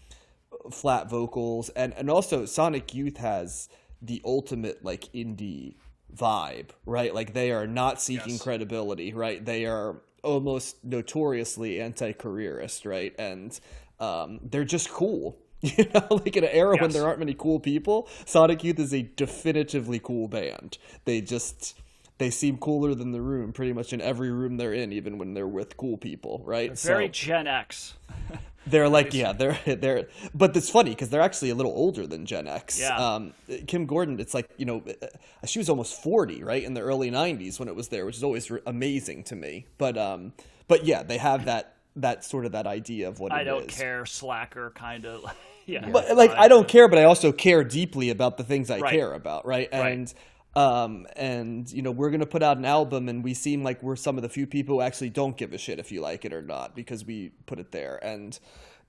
flat 0.73 1.09
vocals 1.09 1.69
and 1.71 1.95
and 1.95 2.11
also 2.11 2.45
Sonic 2.45 2.95
Youth 2.95 3.19
has 3.19 3.69
the 4.03 4.21
ultimate 4.25 4.85
like 4.85 5.05
indie 5.13 5.75
vibe, 6.15 6.71
right? 6.87 7.15
Like 7.15 7.33
they 7.35 7.51
are 7.53 7.67
not 7.67 8.01
seeking 8.01 8.33
Yes. 8.35 8.43
credibility, 8.43 9.13
right? 9.13 9.45
They 9.45 9.67
are 9.67 9.97
almost 10.23 10.85
notoriously 10.85 11.81
anti-careerist, 11.81 12.85
right? 12.85 13.15
And 13.19 13.59
um, 14.01 14.41
they're 14.43 14.65
just 14.65 14.91
cool. 14.91 15.39
You 15.61 15.87
know, 15.93 16.07
like 16.11 16.37
in 16.37 16.45
an 16.45 16.51
era 16.53 16.77
when 16.77 16.91
there 16.93 17.05
aren't 17.05 17.19
many 17.19 17.35
cool 17.35 17.59
people, 17.59 18.09
Sonic 18.27 18.63
Youth 18.63 18.79
is 18.79 18.95
a 18.95 19.03
definitively 19.03 19.99
cool 19.99 20.29
band. 20.29 20.79
They 21.05 21.21
just 21.21 21.77
they 22.19 22.31
seem 22.31 22.59
cooler 22.59 22.95
than 22.95 23.11
the 23.11 23.21
room 23.21 23.53
pretty 23.53 23.73
much 23.73 23.93
in 23.93 24.01
every 24.01 24.31
room 24.31 24.57
they're 24.57 24.73
in, 24.73 24.93
even 24.93 25.19
when 25.19 25.35
they're 25.35 25.49
with 25.49 25.77
cool 25.77 25.97
people, 25.97 26.43
right? 26.45 26.79
Very 26.79 27.07
So- 27.07 27.11
Gen 27.13 27.49
X. 27.49 27.95
they're 28.71 28.89
like, 28.89 29.15
yeah, 29.15 29.33
they're 29.33 29.59
they're, 29.77 30.09
but 30.35 30.57
it's 30.57 30.71
funny 30.71 30.91
because 30.91 31.11
they're 31.11 31.21
actually 31.21 31.51
a 31.51 31.55
little 31.55 31.73
older 31.73 32.07
than 32.07 32.27
Gen 32.27 32.47
X. 32.47 32.81
Yeah. 32.81 32.97
Um, 32.97 33.33
Kim 33.67 33.87
Gordon, 33.87 34.19
it's 34.21 34.35
like 34.35 34.49
you 34.57 34.67
know, 34.67 34.83
uh, 34.87 35.47
she 35.47 35.59
was 35.59 35.69
almost 35.69 36.03
forty, 36.03 36.43
right, 36.43 36.63
in 36.63 36.75
the 36.75 36.81
early 36.81 37.11
'90s 37.11 37.59
when 37.59 37.69
it 37.69 37.75
was 37.75 37.89
there, 37.89 38.07
which 38.07 38.17
is 38.17 38.25
always 38.25 38.51
amazing 38.67 39.25
to 39.25 39.37
me. 39.37 39.67
But 39.79 39.97
um, 39.99 40.33
but 40.69 40.85
yeah, 40.85 41.03
they 41.03 41.19
have 41.19 41.45
that 41.47 41.77
that 41.97 42.25
sort 42.25 42.45
of 42.47 42.53
that 42.53 42.67
idea 42.67 43.09
of 43.09 43.21
what 43.21 43.33
it 43.33 43.37
is. 43.37 43.41
I 43.41 43.45
don't 43.45 43.69
is. 43.71 43.77
care, 43.77 44.07
slacker 44.07 44.71
kind 44.75 45.05
of. 45.07 45.25
yeah. 45.67 45.89
But 45.91 46.17
like, 46.17 46.31
I 46.33 46.49
don't 46.49 46.69
care, 46.69 46.89
but 46.89 46.99
I 46.99 47.05
also 47.05 47.33
care 47.33 47.65
deeply 47.65 48.11
about 48.11 48.37
the 48.37 48.45
things 48.45 48.71
I 48.71 48.79
Right. 48.79 48.93
care 48.93 49.13
about, 49.13 49.47
right? 49.47 49.69
Right. 49.73 50.15
Um, 50.55 51.07
and 51.15 51.71
you 51.71 51.83
know, 51.83 51.91
we're 51.91 52.11
gonna 52.11 52.27
put 52.27 52.43
out 52.43 52.57
an 52.57 52.65
album, 52.65 53.09
and 53.09 53.23
we 53.23 53.35
seem 53.35 53.63
like 53.63 53.83
we're 53.83 53.97
some 53.97 54.17
of 54.17 54.23
the 54.23 54.29
few 54.29 54.47
people 54.47 54.77
who 54.77 54.81
actually 54.81 55.11
don't 55.11 55.37
give 55.37 55.53
a 55.53 55.59
shit 55.59 55.79
if 55.79 55.93
you 55.93 56.01
like 56.01 56.25
it 56.25 56.33
or 56.33 56.43
not 56.43 56.75
because 56.75 57.05
we 57.05 57.31
put 57.47 57.59
it 57.59 57.73
there. 57.73 58.03
And 58.05 58.39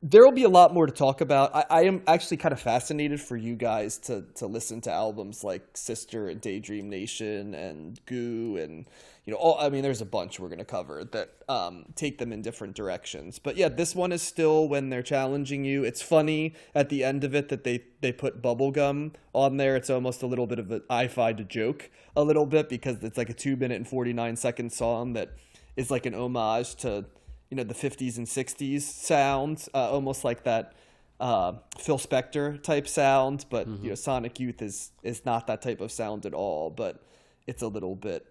there 0.01 0.23
will 0.23 0.31
be 0.31 0.43
a 0.43 0.49
lot 0.49 0.73
more 0.73 0.85
to 0.85 0.93
talk 0.93 1.19
about. 1.21 1.53
I, 1.53 1.65
I 1.69 1.81
am 1.83 2.01
actually 2.07 2.37
kind 2.37 2.53
of 2.53 2.59
fascinated 2.59 3.19
for 3.19 3.35
you 3.35 3.55
guys 3.55 3.97
to 3.99 4.25
to 4.35 4.47
listen 4.47 4.81
to 4.81 4.91
albums 4.91 5.43
like 5.43 5.65
Sister 5.75 6.29
and 6.29 6.39
Daydream 6.39 6.89
Nation 6.89 7.53
and 7.53 7.99
Goo 8.05 8.57
and 8.57 8.85
you 9.29 9.35
know, 9.35 9.41
all, 9.41 9.59
I 9.59 9.69
mean, 9.69 9.83
there's 9.83 10.01
a 10.01 10.07
bunch 10.07 10.39
we're 10.39 10.47
going 10.47 10.57
to 10.57 10.65
cover 10.65 11.03
that 11.03 11.29
um, 11.47 11.85
take 11.93 12.17
them 12.17 12.33
in 12.33 12.41
different 12.41 12.75
directions. 12.75 13.37
But 13.37 13.57
yeah, 13.57 13.69
this 13.69 13.93
one 13.93 14.11
is 14.11 14.23
still 14.23 14.67
when 14.67 14.89
they're 14.89 15.03
challenging 15.03 15.63
you. 15.65 15.83
It's 15.83 16.01
funny 16.01 16.55
at 16.73 16.89
the 16.89 17.03
end 17.03 17.23
of 17.23 17.35
it 17.35 17.49
that 17.49 17.63
they 17.63 17.83
they 18.01 18.11
put 18.11 18.41
bubblegum 18.41 19.13
on 19.33 19.57
there. 19.57 19.75
It's 19.75 19.91
almost 19.91 20.23
a 20.23 20.25
little 20.25 20.47
bit 20.47 20.57
of 20.57 20.71
an 20.71 20.81
I 20.89 21.07
fi 21.07 21.33
to 21.33 21.43
joke 21.43 21.91
a 22.15 22.23
little 22.23 22.47
bit 22.47 22.69
because 22.69 23.03
it's 23.03 23.19
like 23.19 23.29
a 23.29 23.33
two 23.33 23.55
minute 23.55 23.75
and 23.75 23.87
forty 23.87 24.13
nine 24.13 24.35
second 24.35 24.71
song 24.71 25.13
that 25.13 25.33
is 25.75 25.91
like 25.91 26.07
an 26.07 26.15
homage 26.15 26.73
to 26.77 27.05
you 27.49 27.57
know 27.57 27.63
the 27.63 27.73
50s 27.73 28.17
and 28.17 28.27
60s 28.27 28.81
sound, 28.81 29.67
uh, 29.73 29.91
almost 29.91 30.23
like 30.23 30.43
that 30.43 30.73
uh, 31.19 31.53
Phil 31.77 31.97
Spector 31.97 32.61
type 32.61 32.87
sound. 32.87 33.45
But 33.49 33.67
you 33.67 33.89
know, 33.89 33.95
Sonic 33.95 34.39
Youth 34.39 34.61
is 34.61 34.91
is 35.03 35.25
not 35.25 35.47
that 35.47 35.61
type 35.61 35.81
of 35.81 35.91
sound 35.91 36.25
at 36.25 36.33
all. 36.33 36.69
But 36.69 37.03
it's 37.47 37.61
a 37.61 37.67
little 37.67 37.95
bit. 37.95 38.25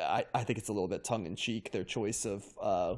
I, 0.00 0.24
I 0.34 0.42
think 0.42 0.58
it's 0.58 0.68
a 0.68 0.72
little 0.72 0.88
bit 0.88 1.04
tongue 1.04 1.26
in 1.26 1.36
cheek 1.36 1.70
their 1.70 1.84
choice 1.84 2.24
of 2.24 2.44
uh, 2.60 2.96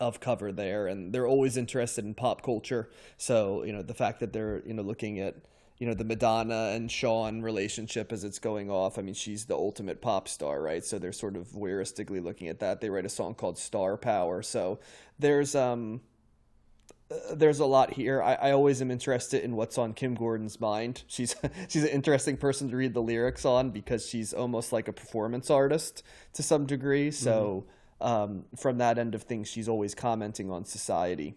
of 0.00 0.20
cover 0.20 0.50
there, 0.50 0.86
and 0.86 1.12
they're 1.12 1.26
always 1.26 1.56
interested 1.56 2.04
in 2.04 2.14
pop 2.14 2.42
culture. 2.42 2.88
So 3.16 3.62
you 3.64 3.72
know 3.72 3.82
the 3.82 3.94
fact 3.94 4.20
that 4.20 4.32
they're 4.32 4.62
you 4.66 4.74
know 4.74 4.82
looking 4.82 5.20
at 5.20 5.36
you 5.78 5.86
know 5.86 5.94
the 5.94 6.04
Madonna 6.04 6.70
and 6.74 6.90
Sean 6.90 7.42
relationship 7.42 8.12
as 8.12 8.24
it's 8.24 8.38
going 8.38 8.70
off. 8.70 8.98
I 8.98 9.02
mean, 9.02 9.14
she's 9.14 9.46
the 9.46 9.54
ultimate 9.54 10.00
pop 10.00 10.28
star, 10.28 10.62
right? 10.62 10.84
So 10.84 10.98
they're 10.98 11.12
sort 11.12 11.36
of 11.36 11.48
voyeuristically 11.48 12.22
looking 12.22 12.48
at 12.48 12.60
that. 12.60 12.80
They 12.80 12.90
write 12.90 13.06
a 13.06 13.10
song 13.10 13.34
called 13.34 13.58
Star 13.58 13.96
Power. 13.96 14.42
So 14.42 14.78
there's 15.18 15.54
um 15.54 16.00
uh, 17.10 17.34
there's 17.34 17.58
a 17.58 17.66
lot 17.66 17.92
here. 17.92 18.22
I, 18.22 18.34
I 18.34 18.50
always 18.52 18.80
am 18.80 18.90
interested 18.90 19.42
in 19.42 19.56
what's 19.56 19.76
on 19.76 19.94
Kim 19.94 20.14
Gordon's 20.14 20.60
mind. 20.60 21.02
She's 21.08 21.34
she's 21.68 21.82
an 21.82 21.90
interesting 21.90 22.36
person 22.36 22.70
to 22.70 22.76
read 22.76 22.94
the 22.94 23.02
lyrics 23.02 23.44
on 23.44 23.70
because 23.70 24.06
she's 24.06 24.32
almost 24.32 24.72
like 24.72 24.88
a 24.88 24.92
performance 24.92 25.50
artist 25.50 26.02
to 26.34 26.42
some 26.42 26.66
degree. 26.66 27.10
So 27.10 27.66
um, 28.00 28.44
from 28.56 28.78
that 28.78 28.98
end 28.98 29.14
of 29.14 29.22
things, 29.22 29.48
she's 29.48 29.68
always 29.68 29.94
commenting 29.94 30.50
on 30.50 30.64
society, 30.64 31.34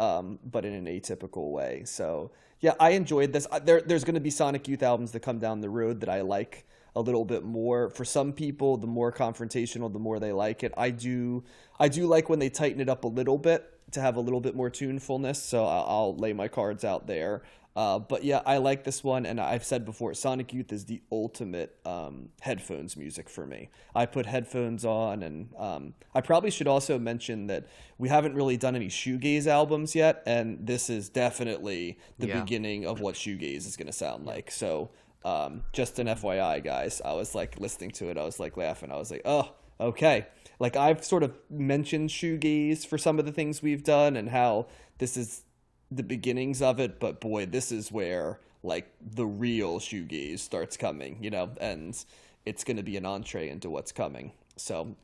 um, 0.00 0.38
but 0.44 0.64
in 0.64 0.72
an 0.72 0.86
atypical 0.86 1.52
way. 1.52 1.82
So 1.84 2.32
yeah, 2.60 2.74
I 2.80 2.90
enjoyed 2.90 3.32
this. 3.32 3.46
There, 3.64 3.80
there's 3.80 4.04
going 4.04 4.14
to 4.14 4.20
be 4.20 4.30
Sonic 4.30 4.66
Youth 4.66 4.82
albums 4.82 5.12
that 5.12 5.20
come 5.20 5.38
down 5.38 5.60
the 5.60 5.70
road 5.70 6.00
that 6.00 6.08
I 6.08 6.22
like 6.22 6.66
a 6.96 7.00
little 7.00 7.24
bit 7.24 7.44
more. 7.44 7.90
For 7.90 8.04
some 8.04 8.32
people, 8.32 8.76
the 8.76 8.86
more 8.86 9.12
confrontational, 9.12 9.92
the 9.92 9.98
more 9.98 10.18
they 10.18 10.32
like 10.32 10.64
it. 10.64 10.72
I 10.76 10.90
do, 10.90 11.44
I 11.78 11.88
do 11.88 12.06
like 12.06 12.28
when 12.28 12.38
they 12.38 12.50
tighten 12.50 12.80
it 12.80 12.88
up 12.88 13.04
a 13.04 13.08
little 13.08 13.38
bit 13.38 13.78
to 13.92 14.00
have 14.00 14.16
a 14.16 14.20
little 14.20 14.40
bit 14.40 14.56
more 14.56 14.70
tunefulness. 14.70 15.42
So 15.42 15.64
I'll, 15.64 15.84
I'll 15.86 16.16
lay 16.16 16.32
my 16.32 16.48
cards 16.48 16.84
out 16.84 17.06
there. 17.06 17.42
Uh, 17.76 18.00
but 18.00 18.24
yeah, 18.24 18.42
I 18.44 18.56
like 18.58 18.82
this 18.82 19.04
one, 19.04 19.24
and 19.24 19.40
I've 19.40 19.64
said 19.64 19.84
before, 19.84 20.12
Sonic 20.14 20.52
Youth 20.52 20.72
is 20.72 20.86
the 20.86 21.00
ultimate 21.12 21.76
um, 21.86 22.30
headphones 22.40 22.96
music 22.96 23.28
for 23.28 23.46
me. 23.46 23.70
I 23.94 24.06
put 24.06 24.26
headphones 24.26 24.84
on, 24.84 25.22
and 25.22 25.50
um, 25.56 25.94
I 26.12 26.20
probably 26.20 26.50
should 26.50 26.66
also 26.66 26.98
mention 26.98 27.46
that 27.46 27.66
we 27.96 28.08
haven't 28.08 28.34
really 28.34 28.56
done 28.56 28.74
any 28.74 28.88
shoegaze 28.88 29.46
albums 29.46 29.94
yet, 29.94 30.22
and 30.26 30.66
this 30.66 30.90
is 30.90 31.08
definitely 31.08 31.96
the 32.18 32.26
Yeah. 32.26 32.40
beginning 32.40 32.86
of 32.86 33.00
what 33.00 33.14
shoegaze 33.14 33.66
is 33.66 33.76
going 33.76 33.86
to 33.86 33.92
sound 33.92 34.26
like. 34.26 34.50
So 34.50 34.90
um, 35.24 35.62
just 35.72 35.98
an 36.00 36.08
FYI, 36.08 36.64
guys, 36.64 37.00
I 37.04 37.12
was 37.12 37.36
like 37.36 37.60
listening 37.60 37.92
to 37.92 38.10
it, 38.10 38.18
I 38.18 38.24
was 38.24 38.40
like 38.40 38.56
laughing, 38.56 38.90
I 38.90 38.96
was 38.96 39.12
like, 39.12 39.22
oh, 39.24 39.52
okay. 39.78 40.26
Like 40.58 40.74
I've 40.76 41.04
sort 41.04 41.22
of 41.22 41.34
mentioned 41.48 42.10
shoegaze 42.10 42.84
for 42.84 42.98
some 42.98 43.18
of 43.20 43.26
the 43.26 43.32
things 43.32 43.62
we've 43.62 43.84
done, 43.84 44.16
and 44.16 44.28
how 44.30 44.66
this 44.98 45.16
is 45.16 45.42
the 45.90 46.02
beginnings 46.02 46.62
of 46.62 46.80
it, 46.80 47.00
but 47.00 47.20
boy, 47.20 47.46
this 47.46 47.72
is 47.72 47.90
where 47.90 48.40
like 48.62 48.92
the 49.00 49.26
real 49.26 49.78
shoegaze 49.78 50.40
starts 50.40 50.76
coming, 50.76 51.18
you 51.22 51.30
know, 51.30 51.50
and 51.60 52.04
it's 52.44 52.64
going 52.64 52.76
to 52.76 52.82
be 52.82 52.96
an 52.96 53.06
entree 53.06 53.48
into 53.48 53.70
what's 53.70 53.92
coming. 53.92 54.32
So 54.56 54.96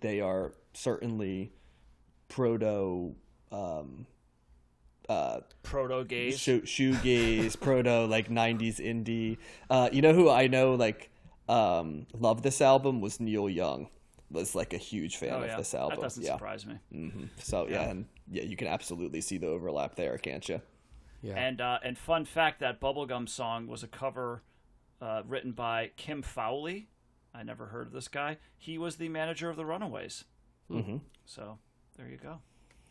they 0.00 0.20
are 0.20 0.52
certainly 0.74 1.52
proto 2.28 3.14
um 3.50 4.06
Proto 5.62 6.04
gays. 6.04 6.38
shoe 6.38 6.62
shoegaze, 6.62 7.58
proto 7.60 8.06
like 8.06 8.28
'90s 8.28 8.78
indie. 8.78 9.38
Uh, 9.68 9.88
you 9.92 10.00
know 10.02 10.12
who 10.14 10.30
I 10.30 10.46
know 10.46 10.74
like 10.74 11.10
um, 11.48 12.06
loved 12.18 12.42
this 12.42 12.60
album 12.60 13.00
was 13.00 13.20
Neil 13.20 13.48
Young. 13.48 13.88
Was 14.30 14.54
like 14.54 14.72
a 14.72 14.78
huge 14.78 15.16
fan 15.16 15.34
Oh 15.34 15.42
of 15.42 15.58
this 15.58 15.74
album. 15.74 15.96
that 15.96 16.02
doesn't 16.02 16.22
yeah. 16.22 16.32
surprise 16.32 16.64
me. 16.66 16.78
So 17.38 17.68
yeah, 17.68 17.90
and 17.90 18.06
yeah, 18.30 18.42
you 18.42 18.56
can 18.56 18.68
absolutely 18.68 19.20
see 19.20 19.38
the 19.38 19.48
overlap 19.48 19.94
there, 19.94 20.16
can't 20.18 20.48
you? 20.48 20.60
Yeah. 21.22 21.34
And 21.34 21.60
uh, 21.60 21.78
and 21.84 21.96
fun 21.96 22.24
fact 22.24 22.60
that 22.60 22.80
bubblegum 22.80 23.28
song 23.28 23.66
was 23.68 23.82
a 23.82 23.88
cover 23.88 24.42
uh, 25.00 25.22
written 25.26 25.52
by 25.52 25.90
Kim 25.96 26.22
Fowley. 26.22 26.88
I 27.34 27.42
never 27.42 27.66
heard 27.66 27.86
of 27.86 27.92
this 27.92 28.08
guy. 28.08 28.38
He 28.58 28.76
was 28.76 28.96
the 28.96 29.08
manager 29.08 29.48
of 29.48 29.56
the 29.56 29.64
Runaways. 29.64 30.24
Mm-hmm. 30.70 30.98
So 31.24 31.58
there 31.96 32.08
you 32.08 32.18
go. 32.18 32.38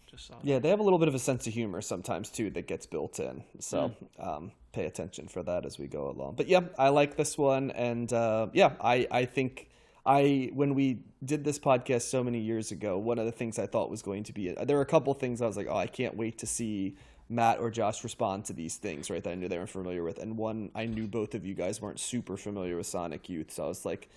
Just 0.09 0.27
saw. 0.27 0.35
that. 0.35 0.45
Yeah, 0.45 0.59
they 0.59 0.69
have 0.69 0.79
a 0.79 0.83
little 0.83 0.99
bit 0.99 1.07
of 1.07 1.15
a 1.15 1.19
sense 1.19 1.47
of 1.47 1.53
humor 1.53 1.81
sometimes 1.81 2.29
too 2.29 2.49
that 2.51 2.67
gets 2.67 2.85
built 2.85 3.19
in. 3.19 3.43
So 3.59 3.93
um, 4.19 4.51
pay 4.73 4.85
attention 4.85 5.27
for 5.27 5.43
that 5.43 5.65
as 5.65 5.77
we 5.77 5.87
go 5.87 6.09
along. 6.09 6.35
But 6.35 6.47
yeah, 6.47 6.61
I 6.77 6.89
like 6.89 7.15
this 7.15 7.37
one, 7.37 7.71
and 7.71 8.11
uh, 8.11 8.47
yeah, 8.53 8.73
I 8.81 9.07
I 9.11 9.25
think 9.25 9.69
I 10.05 10.49
when 10.53 10.73
we 10.73 10.99
did 11.23 11.43
this 11.43 11.59
podcast 11.59 12.03
so 12.03 12.23
many 12.23 12.39
years 12.39 12.71
ago, 12.71 12.97
one 12.97 13.19
of 13.19 13.25
the 13.25 13.31
things 13.31 13.59
I 13.59 13.67
thought 13.67 13.89
was 13.89 14.01
going 14.01 14.23
to 14.23 14.33
be 14.33 14.51
there 14.51 14.77
were 14.77 14.81
a 14.81 14.85
couple 14.85 15.13
things 15.13 15.41
I 15.41 15.47
was 15.47 15.57
like, 15.57 15.67
oh, 15.69 15.77
I 15.77 15.87
can't 15.87 16.15
wait 16.15 16.39
to 16.39 16.47
see 16.47 16.95
Matt 17.29 17.59
or 17.59 17.69
Josh 17.69 18.03
respond 18.03 18.45
to 18.45 18.53
these 18.53 18.75
things, 18.77 19.09
right? 19.09 19.23
That 19.23 19.31
I 19.31 19.35
knew 19.35 19.47
they 19.47 19.57
weren't 19.57 19.69
familiar 19.69 20.03
with, 20.03 20.17
and 20.17 20.37
one 20.37 20.71
I 20.75 20.85
knew 20.85 21.07
both 21.07 21.35
of 21.35 21.45
you 21.45 21.53
guys 21.53 21.81
weren't 21.81 21.99
super 21.99 22.35
familiar 22.37 22.77
with 22.77 22.87
Sonic 22.87 23.29
Youth, 23.29 23.51
so 23.51 23.65
I 23.65 23.67
was 23.67 23.85
like. 23.85 24.09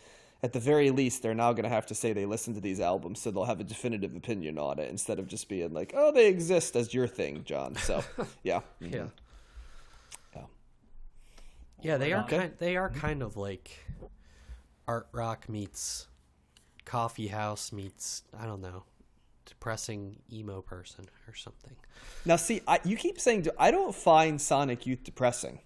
At 0.42 0.52
the 0.52 0.60
very 0.60 0.90
least, 0.90 1.22
they're 1.22 1.32
now 1.32 1.54
going 1.54 1.62
to 1.62 1.70
have 1.70 1.86
to 1.86 1.94
say 1.94 2.12
they 2.12 2.26
listened 2.26 2.56
to 2.56 2.60
these 2.60 2.78
albums, 2.78 3.18
so 3.18 3.30
they'll 3.30 3.46
have 3.46 3.60
a 3.60 3.64
definitive 3.64 4.14
opinion 4.14 4.58
on 4.58 4.78
it 4.78 4.90
instead 4.90 5.18
of 5.18 5.26
just 5.26 5.48
being 5.48 5.72
like, 5.72 5.94
"Oh, 5.96 6.12
they 6.12 6.26
exist" 6.28 6.76
as 6.76 6.92
your 6.92 7.06
thing, 7.06 7.44
John. 7.44 7.76
So, 7.76 8.04
yeah, 8.42 8.60
Yeah. 8.78 9.06
Yeah. 10.36 10.42
Yeah, 11.80 11.96
they 11.96 12.12
are 12.12 12.24
Okay. 12.24 12.36
kind. 12.36 12.52
They 12.58 12.76
are 12.76 12.90
kind 12.90 13.22
of 13.22 13.38
like 13.38 13.70
art 14.86 15.08
rock 15.12 15.48
meets 15.48 16.08
coffee 16.84 17.28
house 17.28 17.72
meets 17.72 18.22
I 18.38 18.44
don't 18.46 18.60
know 18.60 18.84
depressing 19.46 20.16
emo 20.32 20.60
person 20.62 21.06
or 21.28 21.34
something. 21.34 21.74
Now, 22.24 22.36
see, 22.36 22.62
I, 22.66 22.80
you 22.84 22.96
keep 22.96 23.20
saying 23.20 23.46
I 23.58 23.70
don't 23.70 23.94
find 23.94 24.40
Sonic 24.40 24.86
Youth 24.86 25.04
depressing. 25.04 25.60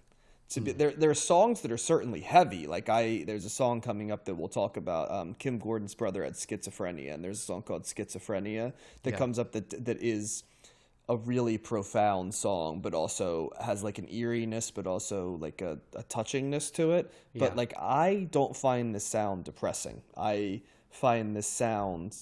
To 0.49 0.61
be, 0.61 0.71
there, 0.71 0.91
there 0.91 1.11
are 1.11 1.15
songs 1.15 1.61
that 1.61 1.71
are 1.71 1.77
certainly 1.77 2.21
heavy. 2.21 2.65
Like 2.65 2.89
I, 2.89 3.23
there's 3.25 3.45
a 3.45 3.49
song 3.49 3.81
coming 3.81 4.11
up 4.11 4.25
that 4.25 4.35
we'll 4.35 4.47
talk 4.47 4.77
about. 4.77 5.11
Um, 5.11 5.35
Kim 5.35 5.59
Gordon's 5.59 5.93
brother 5.93 6.23
had 6.23 6.33
schizophrenia, 6.33 7.13
and 7.13 7.23
there's 7.23 7.37
a 7.39 7.43
song 7.43 7.61
called 7.61 7.83
"Schizophrenia" 7.83 8.73
that 9.03 9.11
Yeah. 9.11 9.17
comes 9.17 9.37
up 9.37 9.51
that 9.51 9.85
that 9.85 10.01
is 10.01 10.43
a 11.09 11.17
really 11.17 11.57
profound 11.57 12.33
song, 12.33 12.81
but 12.81 12.93
also 12.93 13.49
has 13.59 13.83
like 13.83 13.97
an 13.97 14.07
eeriness, 14.13 14.69
but 14.69 14.85
also 14.85 15.37
like 15.41 15.61
a, 15.61 15.79
a 15.95 16.03
touchingness 16.03 16.71
to 16.75 16.91
it. 16.91 17.11
But 17.35 17.55
like 17.55 17.73
I 17.77 18.27
don't 18.31 18.55
find 18.55 18.93
this 18.93 19.05
sound 19.05 19.43
depressing. 19.43 20.03
I 20.15 20.61
find 20.91 21.35
this 21.35 21.47
sound 21.47 22.15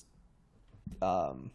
um 1.01 1.51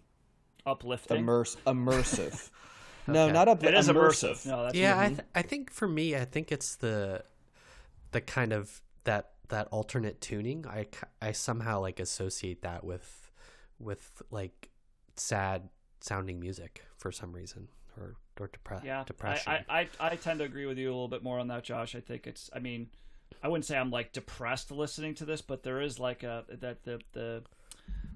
Uplifting. 0.67 1.17
immerse, 1.19 1.57
immersive. 1.67 2.51
No, 3.09 3.29
not 3.29 3.49
up. 3.49 3.65
it 3.65 3.75
is 3.75 3.89
immersive. 3.89 4.31
immersive. 4.31 4.47
No, 4.47 4.63
that's 4.63 4.77
yeah, 4.77 4.97
I, 4.97 5.09
th- 5.09 5.21
I 5.35 5.43
think 5.43 5.73
for 5.73 5.89
me, 5.89 6.15
I 6.15 6.25
think 6.25 6.53
it's 6.53 6.77
the 6.77 7.25
the 8.13 8.21
kind 8.21 8.53
of 8.53 8.81
that 9.03 9.33
that 9.49 9.67
alternate 9.73 10.21
tuning. 10.21 10.65
I 10.69 10.87
I 11.21 11.33
somehow 11.33 11.81
like 11.81 11.99
associate 11.99 12.63
that 12.63 12.85
with 12.85 13.33
with 13.81 14.23
like 14.31 14.71
sad 15.17 15.69
sounding 16.01 16.39
music 16.39 16.85
for 17.03 17.11
some 17.13 17.33
reason 17.33 17.69
or 17.99 18.15
or 18.41 18.49
depre- 18.49 18.85
yeah. 18.85 19.05
depression. 19.05 19.53
I, 19.53 19.65
I, 19.69 19.81
I, 20.01 20.11
I 20.13 20.17
tend 20.17 20.39
to 20.39 20.45
agree 20.47 20.65
with 20.67 20.79
you 20.79 20.89
a 20.89 20.95
little 20.95 21.09
bit 21.09 21.23
more 21.23 21.39
on 21.39 21.49
that, 21.49 21.65
Josh. 21.65 21.95
I 21.95 22.01
think 22.01 22.27
it's. 22.27 22.49
I 22.55 22.61
mean, 22.61 22.89
I 23.43 23.49
wouldn't 23.49 23.67
say 23.67 23.77
I'm 23.77 23.91
like 23.91 24.13
depressed 24.13 24.71
listening 24.71 25.15
to 25.17 25.25
this, 25.25 25.43
but 25.43 25.63
there 25.65 25.81
is 25.83 25.99
like 25.99 26.23
a 26.23 26.45
that 26.61 26.85
the 26.85 27.01
the 27.13 27.43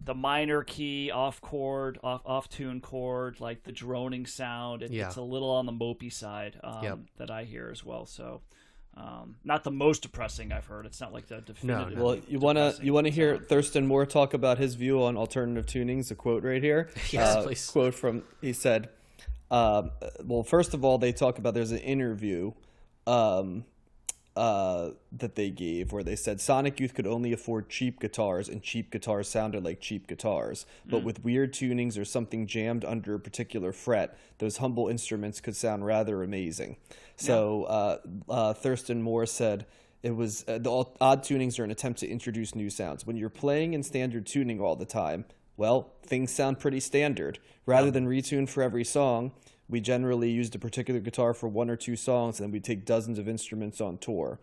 the 0.05 0.15
minor 0.15 0.63
key 0.63 1.11
off 1.11 1.41
chord 1.41 1.99
off 2.05 2.23
off 2.25 2.49
tune 2.49 2.81
chord 2.81 3.41
like 3.41 3.65
the 3.65 3.73
droning 3.73 4.25
sound 4.25 4.83
it, 4.83 4.93
Yeah. 4.93 5.09
it's 5.09 5.17
a 5.17 5.23
little 5.23 5.51
on 5.51 5.67
the 5.67 5.73
mopey 5.73 6.13
side 6.13 6.61
um, 6.63 6.85
Yep. 6.85 6.99
that 7.17 7.31
i 7.33 7.43
hear 7.43 7.69
as 7.73 7.83
well 7.85 8.07
so 8.07 8.41
um, 8.97 9.37
not 9.45 9.63
the 9.63 9.71
most 9.71 10.03
depressing 10.03 10.53
i've 10.53 10.65
heard 10.67 10.87
it's 10.87 11.01
not 11.01 11.13
like 11.13 11.27
the 11.27 11.41
definitive 11.43 11.97
no. 11.99 12.05
Well, 12.05 12.21
you 12.29 12.39
wanna 12.39 12.75
you 12.81 12.93
wanna 12.95 13.11
hear. 13.11 13.37
Thurston 13.39 13.87
Moore 13.87 14.07
talk 14.07 14.33
about 14.35 14.57
his 14.59 14.75
view 14.75 15.03
on 15.03 15.17
alternative 15.17 15.67
tunings? 15.67 16.11
A 16.11 16.15
quote 16.15 16.43
right 16.43 16.63
here. 16.63 16.89
Yes, 17.11 17.37
Uh, 17.37 17.43
please. 17.43 17.67
Quote 17.71 17.95
from 17.95 18.23
he 18.41 18.53
said, 18.53 18.89
um, 19.51 19.91
"Well, 20.25 20.43
first 20.43 20.73
of 20.75 20.85
all, 20.85 20.97
they 20.99 21.13
talk 21.13 21.39
about 21.39 21.53
there's 21.55 21.73
an 21.73 21.79
interview 21.79 22.53
um, 23.07 23.65
uh, 24.37 24.91
that 25.13 25.35
they 25.35 25.51
gave 25.51 25.93
where 25.93 26.03
they 26.03 26.15
said 26.15 26.41
Sonic 26.41 26.79
Youth 26.79 26.95
could 26.95 27.07
only 27.07 27.33
afford 27.33 27.71
cheap 27.71 28.01
guitars, 28.01 28.49
and 28.49 28.63
cheap 28.63 28.91
guitars 28.91 29.29
sounded 29.29 29.65
like 29.65 29.81
cheap 29.81 30.07
guitars. 30.07 30.67
But 30.85 31.03
with 31.03 31.25
weird 31.25 31.55
tunings 31.55 31.99
or 31.99 32.05
something 32.05 32.47
jammed 32.47 32.85
under 32.85 33.15
a 33.15 33.21
particular 33.21 33.73
fret, 33.73 34.19
those 34.39 34.59
humble 34.59 34.89
instruments 34.89 35.41
could 35.41 35.57
sound 35.57 35.87
rather 35.87 36.23
amazing. 36.23 36.77
So 37.17 37.65
uh, 37.65 37.99
uh, 38.29 38.53
Thurston 38.55 39.03
Moore 39.03 39.27
said. 39.27 39.67
It 40.03 40.15
was 40.15 40.45
uh, 40.47 40.59
the 40.59 40.71
odd 41.01 41.25
tunings 41.25 41.59
are 41.59 41.65
an 41.65 41.73
attempt 41.73 41.99
to 42.01 42.07
introduce 42.07 42.55
new 42.55 42.71
sounds. 42.71 43.05
When 43.05 43.17
you're 43.17 43.29
playing 43.29 43.73
in 43.73 43.83
standard 43.83 44.25
tuning 44.25 44.61
all 44.61 44.77
the 44.77 44.85
time, 44.85 45.25
well, 45.57 45.95
things 46.05 46.31
sound 46.31 46.61
pretty 46.61 46.79
standard. 46.79 47.41
Rather 47.65 47.91
than 47.91 48.07
retune 48.07 48.49
for 48.49 48.63
every 48.63 48.85
song, 48.85 49.33
we 49.69 49.81
generally 49.81 50.31
used 50.31 50.55
a 50.55 50.59
particular 50.59 51.01
guitar 51.01 51.35
for 51.35 51.49
one 51.49 51.69
or 51.71 51.77
two 51.77 51.97
songs, 51.97 52.39
and 52.41 52.47
then 52.49 52.53
we 52.53 52.61
take 52.61 52.85
dozens 52.85 53.19
of 53.19 53.29
instruments 53.29 53.81
on 53.81 53.99
tour. 53.99 54.39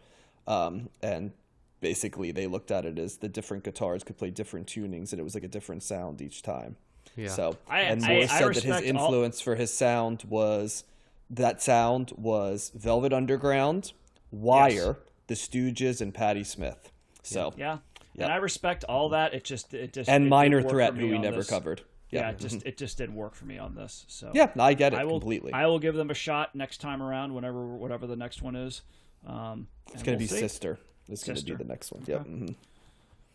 Um, 0.48 0.90
and 1.02 1.32
basically, 1.80 2.32
they 2.32 2.48
looked 2.48 2.72
at 2.72 2.86
it 2.86 3.00
as 3.00 3.18
the 3.18 3.30
different 3.30 3.64
guitars 3.64 4.04
could 4.04 4.18
play 4.18 4.30
different 4.32 4.68
tunings, 4.68 5.12
and 5.12 5.20
it 5.20 5.24
was 5.24 5.34
like 5.34 5.44
a 5.44 5.48
different 5.48 5.84
sound 5.84 6.22
each 6.22 6.42
time. 6.42 6.76
Yeah. 7.16 7.30
So, 7.30 7.58
I- 7.70 7.82
and 7.82 8.04
I- 8.04 8.08
Moore 8.08 8.18
I 8.24 8.26
said 8.26 8.40
that 8.40 8.48
his 8.56 8.66
respect 8.66 8.96
all- 8.96 9.04
influence 9.06 9.42
for 9.42 9.56
his 9.56 9.74
sound 9.74 10.24
was 10.28 10.84
that 11.30 11.62
sound 11.62 12.12
was 12.18 12.72
Velvet 12.76 13.14
Underground, 13.14 13.94
Wire, 14.32 14.98
The 15.28 15.36
Stooges, 15.36 16.02
and 16.02 16.14
Patti 16.14 16.44
Smith. 16.44 16.92
So, 17.22 17.54
yeah 17.56 17.78
Yep. 18.16 18.26
and 18.26 18.34
i 18.34 18.36
respect 18.36 18.84
all 18.84 19.10
that 19.10 19.34
it 19.34 19.44
just 19.44 19.74
it 19.74 19.94
just 19.94 20.08
and 20.10 20.30
Minor 20.30 20.62
Threat, 20.62 20.96
who 20.96 21.08
we 21.08 21.18
never 21.18 21.38
this. 21.38 21.50
covered. 21.50 21.82
Yeah, 22.14 22.22
Yeah, 22.22 22.30
it 22.32 22.40
just 22.40 22.66
it 22.66 22.78
just 22.78 22.98
didn't 22.98 23.16
work 23.16 23.36
for 23.36 23.46
me 23.46 23.58
on 23.58 23.76
this 23.76 24.06
so 24.08 24.32
yeah, 24.34 24.50
I 24.60 24.74
get 24.74 24.94
it 24.94 25.00
I 25.00 25.04
will 25.06 25.20
completely. 25.20 25.54
I 25.54 25.66
will 25.68 25.80
give 25.80 25.96
them 25.96 26.10
a 26.10 26.14
shot 26.14 26.56
next 26.56 26.80
time 26.80 27.02
around, 27.02 27.34
whenever 27.34 27.66
whatever 27.66 28.08
the 28.08 28.16
next 28.16 28.42
one 28.42 28.56
is. 28.56 28.82
Um, 29.26 29.68
it's 29.94 30.04
gonna 30.04 30.18
be 30.18 30.28
Sister. 30.28 30.80
It's 31.10 31.24
gonna 31.24 31.38
Sister. 31.38 31.56
be 31.56 31.64
the 31.64 31.70
next 31.70 31.92
one. 31.92 32.04
Yep. 32.06 32.26
mhm. 32.26 32.56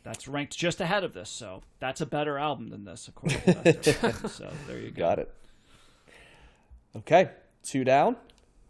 That's 0.04 0.26
ranked 0.28 0.56
just 0.56 0.80
ahead 0.80 1.04
of 1.04 1.12
this, 1.12 1.28
so 1.28 1.62
that's 1.80 2.00
a 2.00 2.06
better 2.06 2.38
album 2.38 2.68
than 2.70 2.84
this, 2.84 3.08
according 3.08 3.40
to 3.40 3.52
that. 3.62 4.30
so 4.30 4.50
there 4.66 4.78
you 4.78 4.90
go. 4.90 5.00
Got 5.02 5.18
it. 5.18 5.34
Okay, 6.96 7.30
two 7.62 7.84
down, 7.84 8.16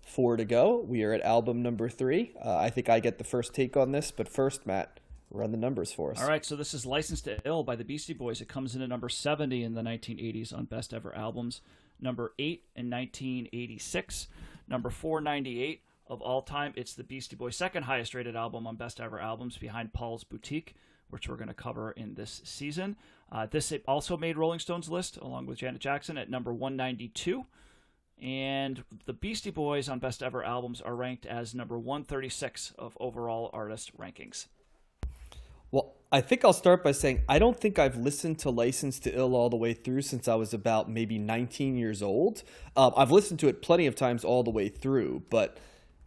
four 0.02 0.36
to 0.36 0.44
go. 0.44 0.78
We 0.78 1.02
are 1.04 1.12
at 1.12 1.20
album 1.22 1.62
number 1.62 1.88
three. 1.88 2.32
Uh, 2.44 2.56
I 2.56 2.70
think 2.70 2.88
I 2.88 2.98
get 3.00 3.18
the 3.18 3.24
first 3.24 3.54
take 3.54 3.76
on 3.76 3.92
this, 3.92 4.10
but 4.10 4.28
first, 4.28 4.66
Matt, 4.66 4.98
run 5.30 5.50
the 5.50 5.58
numbers 5.58 5.92
for 5.92 6.10
us. 6.10 6.20
All 6.20 6.28
right, 6.28 6.44
so 6.44 6.56
this 6.56 6.74
is 6.74 6.86
Licensed 6.86 7.24
to 7.24 7.38
Ill 7.44 7.62
by 7.62 7.76
the 7.76 7.84
Beastie 7.84 8.14
Boys. 8.14 8.40
It 8.40 8.48
comes 8.48 8.74
in 8.74 8.82
at 8.82 8.88
number 8.88 9.08
70 9.08 9.62
in 9.62 9.74
the 9.74 9.82
1980s 9.82 10.56
on 10.56 10.64
Best 10.64 10.94
Ever 10.94 11.14
Albums, 11.14 11.60
number 12.00 12.34
8 12.38 12.64
in 12.76 12.90
1986, 12.90 14.28
number 14.68 14.90
498 14.90 15.82
of 16.06 16.22
all 16.22 16.42
time. 16.42 16.72
It's 16.76 16.94
the 16.94 17.04
Beastie 17.04 17.36
Boys' 17.36 17.56
second 17.56 17.84
highest 17.84 18.14
rated 18.14 18.36
album 18.36 18.66
on 18.66 18.76
Best 18.76 19.00
Ever 19.00 19.20
Albums 19.20 19.58
behind 19.58 19.92
Paul's 19.92 20.24
Boutique, 20.24 20.74
which 21.10 21.28
we're 21.28 21.36
going 21.36 21.48
to 21.48 21.54
cover 21.54 21.92
in 21.92 22.14
this 22.14 22.40
season. 22.44 22.96
Uh, 23.30 23.46
this 23.46 23.72
also 23.86 24.16
made 24.16 24.38
Rolling 24.38 24.58
Stone's 24.58 24.88
list 24.88 25.18
along 25.18 25.46
with 25.46 25.58
Janet 25.58 25.80
Jackson 25.80 26.16
at 26.16 26.30
number 26.30 26.52
192. 26.52 27.44
And 28.20 28.82
the 29.06 29.12
Beastie 29.12 29.50
Boys 29.50 29.88
on 29.88 30.00
Best 30.00 30.22
Ever 30.22 30.42
Albums 30.42 30.80
are 30.80 30.96
ranked 30.96 31.24
as 31.24 31.54
number 31.54 31.78
136 31.78 32.72
of 32.76 32.96
overall 32.98 33.50
artist 33.52 33.96
rankings. 33.96 34.46
Well, 35.70 35.94
I 36.10 36.20
think 36.20 36.44
I'll 36.44 36.52
start 36.52 36.82
by 36.82 36.92
saying 36.92 37.22
I 37.28 37.38
don't 37.38 37.58
think 37.58 37.78
I've 37.78 37.96
listened 37.96 38.38
to 38.40 38.50
License 38.50 38.98
to 39.00 39.14
Ill 39.14 39.34
all 39.34 39.50
the 39.50 39.56
way 39.56 39.74
through 39.74 40.02
since 40.02 40.26
I 40.26 40.34
was 40.34 40.54
about 40.54 40.90
maybe 40.90 41.18
19 41.18 41.76
years 41.76 42.02
old. 42.02 42.42
Um, 42.76 42.94
I've 42.96 43.10
listened 43.10 43.40
to 43.40 43.48
it 43.48 43.60
plenty 43.60 43.86
of 43.86 43.94
times 43.94 44.24
all 44.24 44.42
the 44.42 44.50
way 44.50 44.68
through, 44.68 45.24
but 45.28 45.58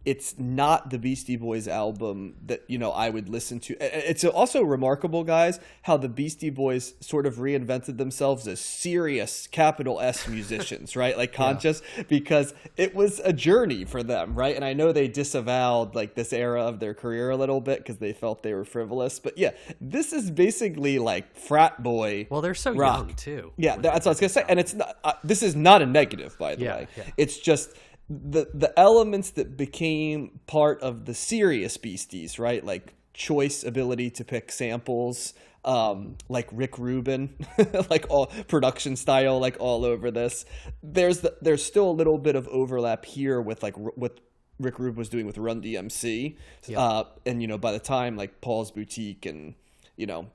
it's 0.04 0.36
not 0.38 0.90
the 0.90 0.98
Beastie 0.98 1.36
Boys 1.36 1.68
album 1.68 2.34
that 2.46 2.62
you 2.68 2.78
know 2.78 2.90
I 2.90 3.08
would 3.10 3.28
listen 3.28 3.60
to. 3.60 3.76
It's 3.80 4.24
also 4.24 4.62
remarkable, 4.62 5.22
guys, 5.24 5.60
how 5.82 5.96
the 5.96 6.08
Beastie 6.08 6.50
Boys 6.50 6.94
sort 7.00 7.26
of 7.26 7.36
reinvented 7.36 7.98
themselves 7.98 8.48
as 8.48 8.60
serious 8.60 9.46
capital 9.46 10.00
S 10.00 10.26
musicians, 10.36 10.96
right? 10.96 11.16
Like 11.16 11.32
conscious, 11.32 11.82
because 12.08 12.52
it 12.76 12.94
was 12.94 13.20
a 13.20 13.32
journey 13.32 13.84
for 13.84 14.02
them, 14.02 14.34
right? 14.34 14.56
And 14.56 14.64
I 14.64 14.72
know 14.72 14.92
they 14.92 15.08
disavowed 15.08 15.94
like 15.94 16.14
this 16.14 16.32
era 16.32 16.62
of 16.62 16.80
their 16.80 16.94
career 16.94 17.30
a 17.30 17.36
little 17.36 17.60
bit 17.60 17.78
because 17.78 17.98
they 17.98 18.12
felt 18.12 18.42
they 18.42 18.54
were 18.54 18.64
frivolous, 18.64 19.18
but 19.20 19.38
yeah, 19.38 19.52
this 19.80 20.12
is 20.12 20.30
basically 20.30 20.98
like 20.98 21.36
frat 21.36 21.82
boy. 21.82 22.26
well, 22.30 22.40
they're 22.40 22.54
so 22.54 22.72
rock. 22.74 22.98
young 23.06 23.14
too. 23.14 23.52
Yeah, 23.56 23.76
that's 23.76 24.04
what 24.04 24.06
I 24.06 24.10
was 24.10 24.20
gonna 24.20 24.28
say, 24.30 24.44
and 24.48 24.58
it's 24.58 24.74
not. 24.74 24.98
Uh, 25.04 25.12
this 25.22 25.42
is 25.42 25.54
not 25.54 25.82
a 25.82 25.86
negative, 25.86 26.36
by 26.38 26.54
the 26.56 26.64
Yeah, 26.64 26.74
way. 26.76 26.88
yeah. 26.96 27.04
It's 27.16 27.38
just 27.38 27.70
the 28.08 28.46
the 28.52 28.78
elements 28.78 29.30
that 29.30 29.56
became 29.56 30.40
part 30.46 30.80
of 30.80 31.04
the 31.04 31.14
serious 31.14 31.76
beasties, 31.76 32.38
right? 32.38 32.64
Like 32.64 32.94
choice 33.14 33.64
ability 33.64 34.10
to 34.10 34.24
pick 34.24 34.50
samples, 34.50 35.34
um, 35.64 36.16
like 36.28 36.48
Rick 36.52 36.78
Rubin, 36.78 37.34
like 37.90 38.06
all 38.10 38.26
production 38.48 38.96
style, 38.96 39.38
like 39.38 39.56
all 39.60 39.84
over 39.84 40.10
this. 40.10 40.44
There's 40.82 41.20
the, 41.20 41.36
there's 41.40 41.64
still 41.64 41.90
a 41.90 41.92
little 41.92 42.18
bit 42.18 42.36
of 42.36 42.48
overlap 42.48 43.04
here 43.04 43.40
with 43.40 43.62
like 43.62 43.76
what 43.76 44.18
Rick 44.58 44.78
Rubin 44.78 44.98
was 44.98 45.08
doing 45.08 45.26
with 45.26 45.38
Run 45.38 45.62
DMC, 45.62 46.36
uh, 46.76 47.04
and 47.24 47.40
you 47.40 47.48
know 47.48 47.58
by 47.58 47.72
the 47.72 47.80
time 47.80 48.16
like 48.16 48.40
Paul's 48.40 48.70
Boutique 48.70 49.26
and 49.26 49.54
you 49.96 50.06
know 50.06 50.28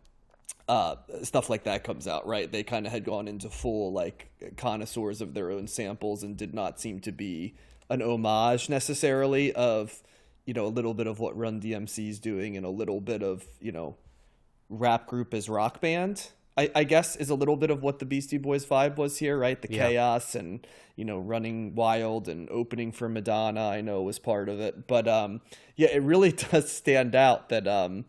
uh, 0.67 0.95
stuff 1.23 1.49
like 1.49 1.63
that 1.63 1.83
comes 1.83 2.07
out, 2.07 2.27
right? 2.27 2.51
They 2.51 2.63
kind 2.63 2.85
of 2.85 2.91
had 2.91 3.03
gone 3.05 3.27
into 3.27 3.49
full 3.49 3.91
like 3.93 4.29
connoisseurs 4.57 5.21
of 5.21 5.33
their 5.33 5.51
own 5.51 5.67
samples 5.67 6.23
and 6.23 6.35
did 6.35 6.53
not 6.53 6.79
seem 6.79 6.99
to 7.01 7.11
be 7.11 7.55
an 7.89 8.01
homage 8.01 8.67
necessarily 8.69 9.53
of 9.53 10.01
you 10.45 10.53
know 10.53 10.65
a 10.65 10.67
little 10.67 10.93
bit 10.93 11.07
of 11.07 11.19
what 11.19 11.37
Run 11.37 11.61
DMC 11.61 12.09
is 12.09 12.19
doing 12.19 12.57
and 12.57 12.65
a 12.65 12.69
little 12.69 12.99
bit 12.99 13.23
of 13.23 13.45
you 13.61 13.71
know 13.71 13.95
rap 14.69 15.07
group 15.07 15.33
as 15.33 15.47
rock 15.49 15.79
band. 15.81 16.29
I, 16.57 16.71
I 16.73 16.83
guess 16.85 17.15
is 17.15 17.29
a 17.29 17.35
little 17.35 17.55
bit 17.55 17.69
of 17.69 17.83
what 17.83 17.99
the 17.99 18.05
Beastie 18.05 18.39
Boys 18.39 18.65
vibe 18.65 18.97
was 18.97 19.19
here, 19.19 19.37
right? 19.37 19.61
The 19.61 19.71
Yeah. 19.71 19.89
chaos 19.89 20.35
and 20.35 20.65
you 20.95 21.05
know 21.05 21.19
running 21.19 21.75
wild 21.75 22.27
and 22.27 22.49
opening 22.49 22.91
for 22.91 23.07
Madonna. 23.07 23.67
I 23.67 23.81
know 23.81 24.01
was 24.01 24.19
part 24.19 24.49
of 24.49 24.59
it, 24.59 24.87
but 24.87 25.07
um, 25.07 25.41
yeah, 25.75 25.89
it 25.89 26.01
really 26.01 26.31
does 26.51 26.69
stand 26.71 27.15
out 27.15 27.49
that 27.49 27.67
um, 27.67 28.05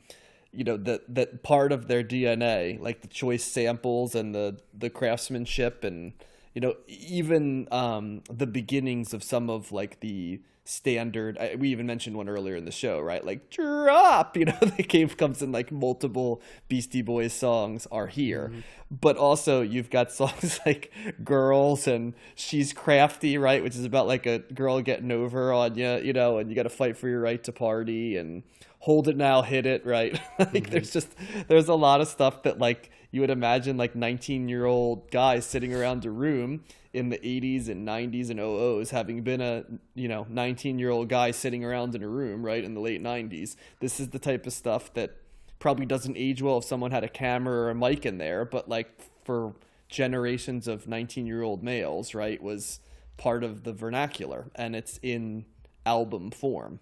you 0.53 0.65
know 0.65 0.77
that 0.77 1.15
that 1.15 1.43
part 1.43 1.73
of 1.73 1.89
their 1.89 2.03
DNA, 2.03 2.81
like 2.81 3.03
the 3.03 3.09
choice 3.09 3.45
samples 3.45 4.15
and 4.15 4.35
the 4.35 4.59
the 4.77 4.91
craftsmanship, 4.91 5.85
and 5.85 6.13
you 6.55 6.61
know 6.61 6.77
even 6.87 7.69
um, 7.71 8.23
the 8.31 8.47
beginnings 8.47 9.13
of 9.13 9.23
some 9.23 9.51
of 9.51 9.73
like 9.73 10.01
the 10.01 10.41
standard. 10.69 11.39
I, 11.39 11.55
we 11.57 11.71
even 11.71 11.87
mentioned 11.87 12.15
one 12.15 12.29
earlier 12.29 12.55
in 12.55 12.67
the 12.67 12.71
show, 12.71 13.01
right? 13.01 13.25
Like 13.25 13.51
drop, 13.51 14.37
you 14.39 14.45
know, 14.47 14.59
the 14.61 14.83
cave 14.83 15.17
comes 15.17 15.43
in 15.43 15.51
like 15.51 15.73
multiple 15.73 16.43
Beastie 16.69 17.03
Boys 17.03 17.33
songs 17.33 17.87
are 17.91 18.07
here, 18.07 18.53
but 18.91 19.17
also 19.17 19.63
you've 19.63 19.91
got 19.91 20.13
songs 20.13 20.61
like 20.65 20.93
"Girls" 21.25 21.87
and 21.87 22.15
"She's 22.35 22.73
Crafty," 22.73 23.39
right, 23.39 23.63
which 23.63 23.77
is 23.77 23.85
about 23.85 24.07
like 24.07 24.27
a 24.27 24.39
girl 24.39 24.81
getting 24.81 25.11
over 25.11 25.53
on 25.53 25.75
you, 25.75 25.97
you 25.99 26.13
know, 26.13 26.39
and 26.39 26.51
you 26.51 26.57
got 26.57 26.65
to 26.65 26.71
fight 26.71 26.97
for 26.97 27.09
your 27.09 27.21
right 27.21 27.43
to 27.45 27.53
party 27.53 28.17
and 28.17 28.43
hold 28.89 29.07
it 29.07 29.18
now, 29.18 29.43
hit 29.43 29.66
it, 29.66 29.84
right? 29.84 30.18
like 30.39 30.70
there's 30.70 30.91
just 30.91 31.11
there's 31.47 31.68
a 31.68 31.74
lot 31.74 32.01
of 32.01 32.09
stuff 32.09 32.45
that 32.45 32.59
like 32.59 32.91
you 33.11 33.20
would 33.20 33.28
imagine 33.28 33.76
like 33.76 33.95
19 33.95 34.49
year 34.49 34.64
old 34.64 35.11
guys 35.11 35.45
sitting 35.45 35.74
around 35.74 36.07
a 36.07 36.11
room 36.11 36.64
in 36.95 37.11
the 37.11 37.18
80s 37.18 37.68
and 37.68 37.86
90s 37.86 38.30
and 38.30 38.41
00s 38.41 38.89
having 38.89 39.20
been 39.22 39.43
a 39.43 39.64
you 39.95 40.09
know 40.09 40.26
19 40.30 40.78
year 40.78 40.89
old 40.89 41.11
guy 41.11 41.32
sitting 41.32 41.66
around 41.66 41.95
in 41.95 42.03
a 42.03 42.09
room 42.09 42.43
right 42.43 42.64
in 42.64 42.72
the 42.72 42.80
late 42.80 43.03
90s 43.03 43.57
this 43.80 44.01
is 44.01 44.09
the 44.09 44.18
type 44.18 44.47
of 44.47 44.55
stuff 44.55 44.95
that 44.95 45.16
probably 45.59 45.84
doesn't 45.84 46.16
age 46.16 46.41
well 46.41 46.57
if 46.57 46.64
someone 46.64 46.91
had 46.91 47.05
a 47.05 47.11
camera 47.11 47.55
or 47.55 47.70
a 47.70 47.74
mic 47.74 48.07
in 48.07 48.16
there 48.16 48.47
but 48.47 48.70
like 48.70 49.03
for 49.22 49.55
generations 49.91 50.66
of 50.66 50.89
19 50.89 51.26
year 51.26 51.43
old 51.43 51.62
males 51.62 52.14
right 52.14 52.43
was 52.43 52.80
part 53.18 53.45
of 53.45 53.64
the 53.64 53.72
vernacular 53.74 54.51
and 54.55 54.74
it's 54.74 54.99
in 55.03 55.45
album 55.84 56.30
form. 56.30 56.80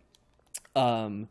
Um 0.76 1.28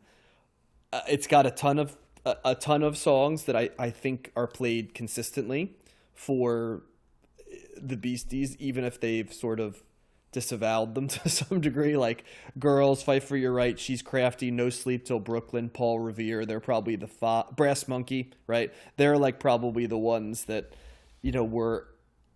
Uh, 0.96 1.00
it's 1.08 1.26
got 1.26 1.44
a 1.44 1.50
ton 1.50 1.78
of 1.78 1.94
a, 2.24 2.36
a 2.46 2.54
ton 2.54 2.82
of 2.82 2.96
songs 2.96 3.44
that 3.44 3.54
I, 3.54 3.68
I 3.78 3.90
think 3.90 4.32
are 4.34 4.46
played 4.46 4.94
consistently 4.94 5.76
for 6.14 6.84
uh, 7.38 7.54
the 7.76 7.98
Beasties, 7.98 8.56
even 8.56 8.82
if 8.82 8.98
they've 8.98 9.30
sort 9.30 9.60
of 9.60 9.82
disavowed 10.32 10.94
them 10.94 11.08
to 11.16 11.28
some 11.28 11.60
degree. 11.60 11.98
Like 11.98 12.24
Girls, 12.58 13.02
Fight 13.02 13.24
for 13.24 13.36
Your 13.36 13.52
Right, 13.52 13.78
She's 13.78 14.00
Crafty, 14.00 14.50
No 14.50 14.70
Sleep 14.70 15.04
Till 15.04 15.20
Brooklyn, 15.20 15.68
Paul 15.68 15.98
Revere. 15.98 16.46
They're 16.46 16.60
probably 16.60 16.96
the 16.96 17.08
fa- 17.08 17.44
Brass 17.54 17.86
Monkey, 17.88 18.32
right? 18.46 18.72
They're 18.96 19.18
like 19.18 19.38
probably 19.38 19.84
the 19.84 19.98
ones 19.98 20.46
that 20.46 20.72
you 21.20 21.32
know 21.32 21.44
were 21.44 21.88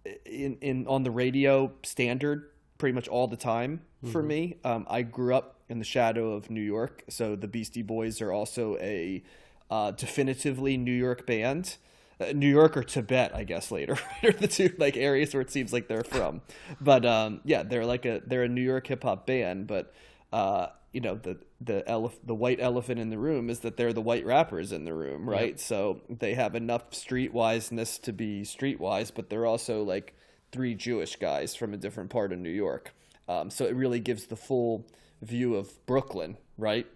uh, 0.06 0.10
in 0.26 0.58
in 0.60 0.86
on 0.86 1.02
the 1.02 1.10
radio 1.10 1.72
standard 1.82 2.50
pretty 2.80 2.94
much 2.94 3.06
all 3.06 3.28
the 3.28 3.36
time 3.36 3.82
for 4.10 4.22
me. 4.22 4.56
Um, 4.64 4.86
I 4.88 5.02
grew 5.02 5.34
up 5.34 5.60
in 5.68 5.78
the 5.78 5.84
shadow 5.84 6.32
of 6.32 6.50
New 6.50 6.62
York, 6.62 7.04
so 7.08 7.36
the 7.36 7.46
Beastie 7.46 7.82
Boys 7.82 8.20
are 8.22 8.32
also 8.32 8.76
a 8.78 9.22
uh, 9.70 9.90
definitively 9.92 10.76
New 10.78 10.90
York 10.90 11.26
band. 11.26 11.76
Uh, 12.18 12.32
New 12.32 12.48
York 12.48 12.76
or 12.76 12.82
Tibet, 12.82 13.34
I 13.34 13.44
guess 13.44 13.70
later, 13.70 13.98
are 14.24 14.32
the 14.32 14.48
two 14.48 14.74
like 14.78 14.96
areas 14.96 15.32
where 15.34 15.42
it 15.42 15.50
seems 15.50 15.72
like 15.72 15.88
they're 15.88 16.02
from. 16.02 16.40
But 16.80 17.04
um, 17.04 17.40
yeah, 17.44 17.62
they're 17.62 17.86
like 17.86 18.06
a 18.06 18.22
they're 18.26 18.44
a 18.44 18.48
New 18.48 18.62
York 18.62 18.86
hip 18.86 19.02
hop 19.04 19.26
band. 19.26 19.66
But 19.66 19.92
uh, 20.32 20.68
you 20.92 21.02
know 21.02 21.16
the 21.16 21.36
the 21.60 21.84
elef- 21.86 22.18
the 22.24 22.34
white 22.34 22.60
elephant 22.60 22.98
in 22.98 23.10
the 23.10 23.18
room 23.18 23.50
is 23.50 23.60
that 23.60 23.76
they're 23.76 23.92
the 23.92 24.00
white 24.00 24.24
rappers 24.24 24.72
in 24.72 24.84
the 24.84 24.94
room, 24.94 25.28
right? 25.28 25.60
So 25.60 26.00
they 26.08 26.34
have 26.34 26.54
enough 26.54 26.90
streetwiseness 26.92 28.00
to 28.02 28.12
be 28.12 28.42
streetwise, 28.42 29.12
but 29.14 29.28
they're 29.30 29.46
also 29.46 29.82
like 29.82 30.14
three 30.52 30.74
Jewish 30.74 31.16
guys 31.16 31.54
from 31.54 31.74
a 31.74 31.76
different 31.76 32.10
part 32.10 32.32
of 32.32 32.38
New 32.38 32.50
York. 32.50 32.92
Um, 33.28 33.50
so 33.50 33.64
it 33.64 33.74
really 33.74 34.00
gives 34.00 34.26
the 34.26 34.36
full 34.36 34.86
view 35.22 35.54
of 35.54 35.84
Brooklyn, 35.86 36.36
right? 36.58 36.86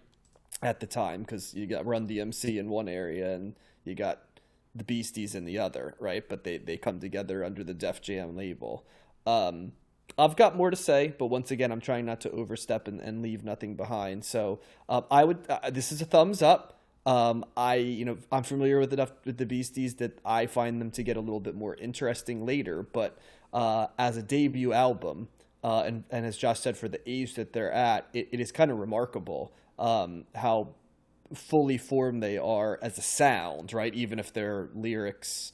At 0.61 0.79
the 0.79 0.87
time, 0.87 1.21
because 1.21 1.53
you 1.53 1.67
got 1.67 1.85
Run 1.85 2.07
DMC 2.07 2.57
in 2.57 2.69
one 2.69 2.87
area 2.87 3.33
and 3.33 3.55
you 3.83 3.93
got 3.93 4.21
the 4.73 4.83
Beasties 4.83 5.35
in 5.35 5.45
the 5.45 5.57
other, 5.59 5.95
right? 5.99 6.27
But 6.27 6.43
they, 6.43 6.57
they 6.57 6.77
come 6.77 6.99
together 6.99 7.43
under 7.43 7.63
the 7.63 7.73
Def 7.73 8.01
Jam 8.01 8.35
label. 8.35 8.85
Um, 9.25 9.73
I've 10.17 10.35
got 10.35 10.55
more 10.55 10.69
to 10.69 10.75
say, 10.75 11.13
but 11.17 11.27
once 11.27 11.51
again, 11.51 11.71
I'm 11.71 11.81
trying 11.81 12.05
not 12.05 12.21
to 12.21 12.31
overstep 12.31 12.87
and, 12.87 12.99
and 12.99 13.21
leave 13.21 13.43
nothing 13.43 13.75
behind. 13.75 14.23
So 14.23 14.59
um, 14.87 15.05
I 15.11 15.23
would. 15.23 15.45
Uh, 15.49 15.69
this 15.69 15.91
is 15.91 16.01
a 16.01 16.05
thumbs 16.05 16.41
up. 16.41 16.79
Um, 17.05 17.45
I, 17.55 17.75
you 17.75 18.05
know, 18.05 18.17
I'm 18.31 18.43
familiar 18.43 18.79
with 18.79 18.91
enough 18.93 19.11
with 19.25 19.37
the 19.37 19.45
Beasties 19.45 19.95
that 19.95 20.19
I 20.25 20.47
find 20.47 20.81
them 20.81 20.89
to 20.91 21.03
get 21.03 21.17
a 21.17 21.19
little 21.19 21.39
bit 21.39 21.55
more 21.55 21.75
interesting 21.75 22.45
later. 22.45 22.81
But 22.81 23.17
uh, 23.55 23.87
as 23.97 24.17
a 24.17 24.21
debut 24.21 24.73
album, 24.73 25.29
uh, 25.63 25.83
and 25.85 26.03
and 26.11 26.25
as 26.25 26.37
Josh 26.37 26.59
said, 26.59 26.77
for 26.77 26.89
the 26.89 26.99
age 27.09 27.35
that 27.35 27.53
they're 27.53 27.71
at, 27.71 28.07
it, 28.13 28.27
it 28.33 28.39
is 28.41 28.51
kind 28.51 28.69
of 28.69 28.77
remarkable 28.77 29.53
um, 29.79 30.25
how 30.35 30.75
fully 31.33 31.77
formed 31.77 32.21
they 32.21 32.37
are 32.37 32.77
as 32.81 32.97
a 32.97 33.01
sound, 33.01 33.73
right? 33.73 33.93
Even 33.95 34.19
if 34.19 34.33
their 34.33 34.69
lyrics 34.75 35.53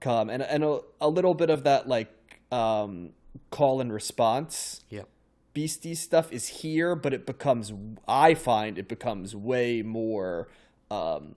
come 0.00 0.28
and 0.30 0.42
and 0.42 0.62
a, 0.62 0.80
a 1.00 1.08
little 1.08 1.34
bit 1.34 1.50
of 1.50 1.64
that 1.64 1.88
like 1.88 2.12
um, 2.52 3.10
call 3.50 3.80
and 3.80 3.92
response 3.92 4.82
Yep. 4.90 5.08
Beastie 5.54 5.94
stuff 5.96 6.30
is 6.30 6.46
here, 6.46 6.94
but 6.94 7.12
it 7.12 7.26
becomes 7.26 7.72
I 8.06 8.34
find 8.34 8.78
it 8.78 8.88
becomes 8.88 9.34
way 9.34 9.82
more 9.82 10.48
um, 10.90 11.34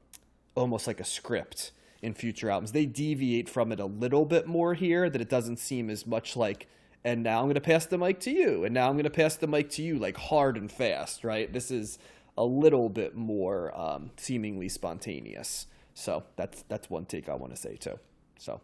almost 0.56 0.88
like 0.88 1.00
a 1.00 1.06
script 1.06 1.72
in 2.02 2.14
future 2.14 2.50
albums. 2.50 2.72
They 2.72 2.86
deviate 2.86 3.50
from 3.50 3.72
it 3.72 3.80
a 3.80 3.86
little 3.86 4.26
bit 4.26 4.48
more 4.48 4.74
here 4.74 5.10
that 5.10 5.22
it 5.22 5.30
doesn't 5.30 5.58
seem 5.58 5.90
as 5.90 6.06
much 6.06 6.36
like 6.36 6.68
and 7.04 7.24
now 7.24 7.40
I'm 7.40 7.46
going 7.46 7.56
to 7.56 7.62
pass 7.62 7.88
the 7.88 7.98
mic 7.98 8.20
to 8.22 8.32
you 8.32 8.64
and 8.64 8.74
now 8.74 8.88
I'm 8.88 8.94
going 8.94 9.06
to 9.06 9.10
pass 9.10 9.36
the 9.36 9.48
mic 9.48 9.70
to 9.72 9.82
you 9.82 9.98
like 9.98 10.18
hard 10.18 10.56
and 10.56 10.72
fast, 10.72 11.24
right? 11.24 11.52
This 11.52 11.72
is 11.72 11.98
a 12.38 12.46
little 12.46 12.90
bit 12.90 13.16
more 13.16 13.76
um, 13.80 14.12
seemingly 14.18 14.70
spontaneous. 14.70 15.68
So 15.94 16.24
that's 16.36 16.64
that's 16.68 16.90
one 16.90 17.06
take 17.06 17.28
I 17.28 17.36
want 17.36 17.54
to 17.56 17.60
say 17.60 17.76
too. 17.76 18.00
So 18.40 18.62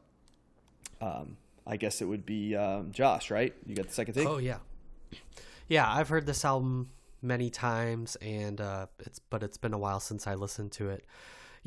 um, 1.01 1.37
I 1.65 1.77
guess 1.77 2.01
it 2.01 2.05
would 2.05 2.25
be 2.25 2.55
um, 2.55 2.91
Josh, 2.91 3.29
right? 3.29 3.53
You 3.65 3.75
got 3.75 3.87
the 3.87 3.93
second 3.93 4.13
take. 4.13 4.27
Oh 4.27 4.37
yeah, 4.37 4.57
yeah. 5.67 5.91
I've 5.91 6.09
heard 6.09 6.25
this 6.25 6.45
album 6.45 6.89
many 7.21 7.49
times, 7.49 8.15
and 8.17 8.61
uh, 8.61 8.87
it's 8.99 9.19
but 9.19 9.43
it's 9.43 9.57
been 9.57 9.73
a 9.73 9.77
while 9.77 9.99
since 9.99 10.25
I 10.25 10.35
listened 10.35 10.71
to 10.73 10.89
it. 10.89 11.05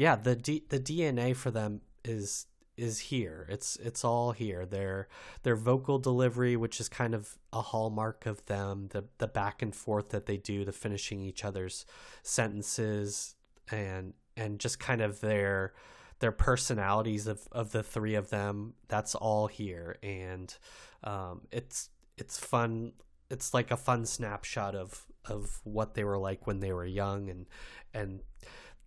Yeah, 0.00 0.16
the 0.16 0.34
D, 0.34 0.64
the 0.66 0.80
DNA 0.80 1.36
for 1.36 1.50
them 1.50 1.82
is 2.06 2.46
is 2.74 2.98
here. 2.98 3.46
It's 3.50 3.76
it's 3.76 4.02
all 4.02 4.32
here. 4.32 4.64
Their 4.64 5.08
their 5.42 5.56
vocal 5.56 5.98
delivery, 5.98 6.56
which 6.56 6.80
is 6.80 6.88
kind 6.88 7.14
of 7.14 7.36
a 7.52 7.60
hallmark 7.60 8.24
of 8.24 8.42
them, 8.46 8.88
the 8.92 9.04
the 9.18 9.26
back 9.26 9.60
and 9.60 9.76
forth 9.76 10.08
that 10.08 10.24
they 10.24 10.38
do, 10.38 10.64
the 10.64 10.72
finishing 10.72 11.20
each 11.20 11.44
other's 11.44 11.84
sentences, 12.22 13.34
and 13.70 14.14
and 14.38 14.58
just 14.58 14.80
kind 14.80 15.02
of 15.02 15.20
their 15.20 15.74
their 16.20 16.32
personalities 16.32 17.26
of, 17.26 17.46
of 17.52 17.72
the 17.72 17.82
three 17.82 18.14
of 18.14 18.30
them 18.30 18.74
that's 18.88 19.14
all 19.14 19.46
here 19.48 19.96
and 20.02 20.56
um, 21.04 21.42
it's 21.50 21.88
it's 22.16 22.38
fun 22.38 22.92
it's 23.30 23.54
like 23.54 23.70
a 23.70 23.76
fun 23.76 24.04
snapshot 24.04 24.74
of 24.74 25.06
of 25.24 25.60
what 25.64 25.94
they 25.94 26.04
were 26.04 26.18
like 26.18 26.46
when 26.46 26.60
they 26.60 26.72
were 26.72 26.84
young 26.84 27.30
and 27.30 27.46
and 27.94 28.20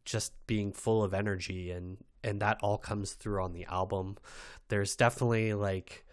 just 0.05 0.33
being 0.47 0.71
full 0.71 1.03
of 1.03 1.13
energy 1.13 1.71
and 1.71 1.97
and 2.23 2.39
that 2.41 2.57
all 2.61 2.77
comes 2.77 3.13
through 3.13 3.43
on 3.43 3.53
the 3.53 3.65
album. 3.65 4.17
There's 4.69 4.95
definitely 4.95 5.53
like 5.53 6.05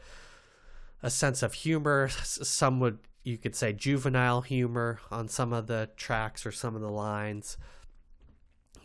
a 1.03 1.11
sense 1.11 1.43
of 1.43 1.55
humor. 1.55 2.09
Some 2.09 2.81
would 2.81 2.99
you 3.23 3.39
could 3.39 3.55
say 3.55 3.73
juvenile 3.73 4.41
humor 4.41 4.99
on 5.11 5.29
some 5.29 5.53
of 5.53 5.67
the 5.67 5.91
tracks 5.97 6.45
or 6.45 6.53
some 6.53 6.75
of 6.75 6.81
the 6.81 6.91
lines. 6.91 7.57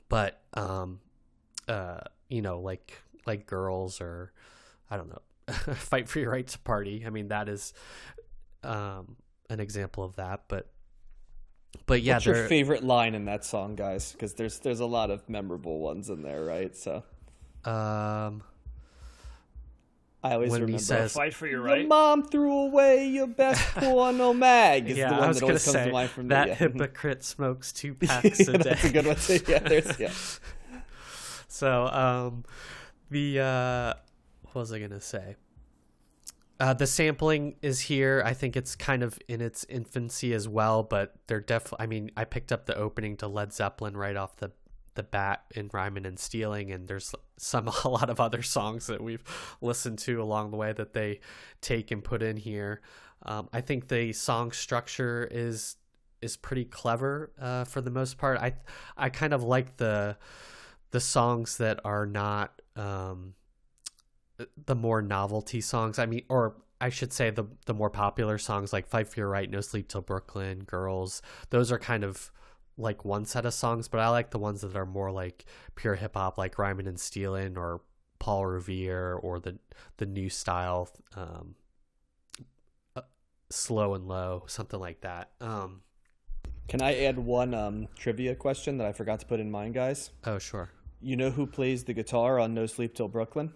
But 0.09 0.41
um 0.53 0.99
uh 1.67 2.01
you 2.29 2.41
know 2.41 2.59
like 2.59 3.01
like 3.25 3.47
girls 3.47 3.99
or 3.99 4.31
i 4.91 4.97
don't 4.97 5.09
know 5.09 5.53
fight 5.73 6.07
for 6.07 6.19
your 6.19 6.31
right 6.31 6.47
to 6.47 6.59
party. 6.59 7.03
I 7.05 7.09
mean 7.09 7.29
that 7.29 7.49
is 7.49 7.73
um 8.63 9.17
an 9.49 9.59
example 9.59 10.03
of 10.03 10.15
that 10.15 10.43
but 10.47 10.69
but 11.85 12.01
yeah 12.01 12.15
What's 12.15 12.25
your 12.25 12.47
favorite 12.47 12.83
line 12.83 13.15
in 13.15 13.25
that 13.25 13.43
song, 13.45 13.75
guys? 13.75 14.11
Because 14.11 14.33
there's 14.33 14.59
there's 14.59 14.79
a 14.79 14.85
lot 14.85 15.11
of 15.11 15.27
memorable 15.29 15.79
ones 15.79 16.09
in 16.09 16.21
there, 16.21 16.43
right? 16.43 16.75
So 16.75 17.03
um 17.63 18.43
I 20.23 20.33
always 20.33 20.49
When 20.49 20.61
he 20.61 20.65
remember. 20.65 20.83
says- 20.83 21.13
Fight 21.13 21.35
for 21.35 21.45
your 21.45 21.67
Your 21.77 21.85
mom 21.87 22.23
threw 22.23 22.51
away 22.67 23.07
your 23.07 23.27
best 23.27 23.61
porno 23.75 24.33
mag. 24.33 24.89
Is 24.89 24.97
yeah 24.97 25.09
the 25.09 25.15
one 25.15 25.23
i 25.23 25.27
was 25.27 25.37
that 25.37 25.41
gonna 25.41 25.51
comes 25.53 25.61
say 25.63 25.85
to 25.85 25.91
mind 25.91 26.09
from 26.09 26.27
that 26.29 26.43
the, 26.45 26.49
yeah. 26.49 26.55
hypocrite 26.55 27.23
smokes 27.23 27.71
two 27.71 27.93
packs 27.95 28.39
a 28.47 28.53
day 28.53 28.57
that's 28.57 28.83
a 28.85 28.89
good 28.91 29.05
one 29.05 29.15
too. 29.17 29.39
Yeah, 29.47 29.59
there's 29.59 29.99
yeah. 29.99 30.11
So, 31.47 31.85
um, 31.87 32.43
the 33.11 33.39
uh, 33.39 33.93
what 34.51 34.55
was 34.61 34.73
I 34.73 34.79
gonna 34.79 34.99
say? 34.99 35.35
Uh, 36.59 36.73
the 36.73 36.87
sampling 36.87 37.55
is 37.61 37.81
here. 37.81 38.23
I 38.25 38.33
think 38.33 38.55
it's 38.55 38.75
kind 38.75 39.03
of 39.03 39.19
in 39.27 39.41
its 39.41 39.65
infancy 39.67 40.33
as 40.33 40.47
well, 40.47 40.83
but 40.83 41.15
they're 41.27 41.41
definitely. 41.41 41.83
I 41.83 41.87
mean, 41.87 42.11
I 42.15 42.23
picked 42.23 42.51
up 42.51 42.65
the 42.65 42.77
opening 42.77 43.17
to 43.17 43.27
Led 43.27 43.53
Zeppelin 43.53 43.97
right 43.97 44.15
off 44.15 44.37
the 44.37 44.51
the 44.95 45.03
bat 45.03 45.43
in 45.53 45.69
Rhymin' 45.73 46.05
and 46.05 46.17
Stealing, 46.17 46.71
and 46.71 46.87
there's 46.87 47.13
some 47.37 47.67
a 47.83 47.89
lot 47.89 48.09
of 48.09 48.19
other 48.19 48.41
songs 48.41 48.87
that 48.87 49.01
we've 49.01 49.23
listened 49.61 49.99
to 49.99 50.21
along 50.21 50.51
the 50.51 50.57
way 50.57 50.71
that 50.71 50.93
they 50.93 51.19
take 51.61 51.91
and 51.91 52.03
put 52.03 52.23
in 52.23 52.37
here. 52.37 52.81
Um, 53.23 53.49
I 53.53 53.61
think 53.61 53.87
the 53.87 54.13
song 54.13 54.51
structure 54.51 55.27
is 55.29 55.75
is 56.21 56.37
pretty 56.37 56.65
clever 56.65 57.31
uh, 57.39 57.65
for 57.65 57.81
the 57.81 57.91
most 57.91 58.17
part. 58.17 58.39
I 58.39 58.53
I 58.97 59.09
kind 59.09 59.33
of 59.33 59.43
like 59.43 59.77
the 59.77 60.17
the 60.91 61.01
songs 61.01 61.57
that 61.57 61.81
are 61.83 62.05
not 62.05 62.61
um, 62.77 63.33
the 64.65 64.75
more 64.75 65.01
novelty 65.01 65.61
songs. 65.61 65.99
I 65.99 66.05
mean, 66.05 66.23
or 66.29 66.55
I 66.81 66.89
should 66.89 67.13
say 67.13 67.29
the 67.29 67.45
the 67.65 67.73
more 67.73 67.89
popular 67.89 68.37
songs 68.37 68.73
like 68.73 68.87
"Fight 68.87 69.07
for 69.07 69.19
Your 69.19 69.29
Right," 69.29 69.49
"No 69.49 69.61
Sleep 69.61 69.87
Till 69.87 70.01
Brooklyn," 70.01 70.63
"Girls," 70.63 71.21
those 71.49 71.71
are 71.71 71.79
kind 71.79 72.03
of 72.03 72.31
like 72.77 73.05
one 73.05 73.25
set 73.25 73.45
of 73.45 73.53
songs. 73.53 73.87
But 73.87 74.01
I 74.01 74.09
like 74.09 74.31
the 74.31 74.39
ones 74.39 74.61
that 74.61 74.75
are 74.75 74.85
more 74.85 75.11
like 75.11 75.45
pure 75.75 75.95
hip 75.95 76.15
hop, 76.15 76.37
like 76.37 76.57
Rhymin' 76.57 76.87
and 76.87 76.99
Stealin'" 76.99 77.57
or 77.57 77.81
Paul 78.19 78.45
Revere 78.45 79.13
or 79.13 79.39
the 79.39 79.57
the 79.97 80.05
new 80.05 80.29
style, 80.29 80.89
um, 81.15 81.55
uh, 82.95 83.01
"Slow 83.49 83.93
and 83.93 84.07
Low," 84.07 84.43
something 84.47 84.79
like 84.79 85.01
that. 85.01 85.31
Um, 85.39 85.81
Can 86.67 86.81
I 86.81 87.03
add 87.05 87.17
one 87.19 87.53
um, 87.53 87.87
trivia 87.95 88.35
question 88.35 88.77
that 88.79 88.87
I 88.87 88.91
forgot 88.91 89.19
to 89.21 89.25
put 89.25 89.39
in 89.39 89.49
mine, 89.49 89.71
guys? 89.71 90.11
oh, 90.25 90.39
sure. 90.39 90.69
You 91.01 91.15
know 91.15 91.29
who 91.29 91.45
plays 91.45 91.83
the 91.83 91.93
guitar 91.93 92.39
on 92.39 92.53
No 92.53 92.65
Sleep 92.65 92.95
Till 92.95 93.07
Brooklyn? 93.07 93.53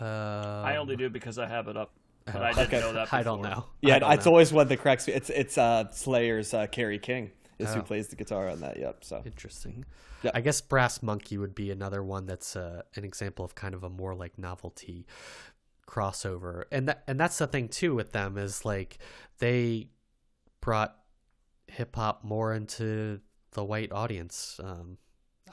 Uh, 0.00 0.62
I 0.64 0.76
only 0.76 0.96
do 0.96 1.08
because 1.10 1.38
I 1.38 1.46
have 1.46 1.68
it 1.68 1.76
up, 1.76 1.92
but 2.26 2.36
I 2.36 2.52
didn't 2.54 2.66
Okay. 2.68 2.80
know 2.80 2.92
that. 2.94 3.12
I 3.12 3.22
don't 3.22 3.42
know. 3.42 3.66
Yeah, 3.82 3.98
don't 3.98 4.12
it's 4.12 4.24
know. 4.26 4.32
always 4.32 4.52
one 4.52 4.68
that 4.68 4.76
cracks 4.78 5.06
me. 5.06 5.14
It's 5.14 5.30
it's 5.30 5.56
uh, 5.58 5.84
Slayer's 5.90 6.52
uh, 6.54 6.66
Kerry 6.66 6.98
King 6.98 7.30
is 7.58 7.72
who 7.74 7.80
Oh. 7.80 7.82
plays 7.82 8.08
the 8.08 8.16
guitar 8.16 8.48
on 8.48 8.60
that. 8.60 8.78
Yep. 8.78 9.04
So 9.04 9.22
Interesting. 9.26 9.84
Yep. 10.22 10.32
I 10.36 10.40
guess 10.42 10.60
Brass 10.60 11.02
Monkey 11.02 11.38
would 11.38 11.54
be 11.54 11.70
another 11.70 12.02
one 12.02 12.26
that's 12.26 12.54
uh, 12.56 12.82
an 12.96 13.04
example 13.04 13.44
of 13.44 13.54
kind 13.54 13.74
of 13.74 13.82
a 13.84 13.88
more 13.90 14.14
like 14.14 14.38
novelty 14.38 15.06
crossover, 15.86 16.64
and 16.70 16.88
that 16.88 17.02
and 17.06 17.18
that's 17.18 17.38
the 17.38 17.46
thing 17.46 17.68
too 17.68 17.94
with 17.94 18.12
them 18.12 18.36
is 18.38 18.64
like 18.64 18.98
they 19.38 19.88
brought 20.60 20.96
hip 21.68 21.96
hop 21.96 22.22
more 22.24 22.52
into 22.54 23.20
the 23.52 23.64
white 23.64 23.92
audience. 23.92 24.60
Um, 24.62 24.98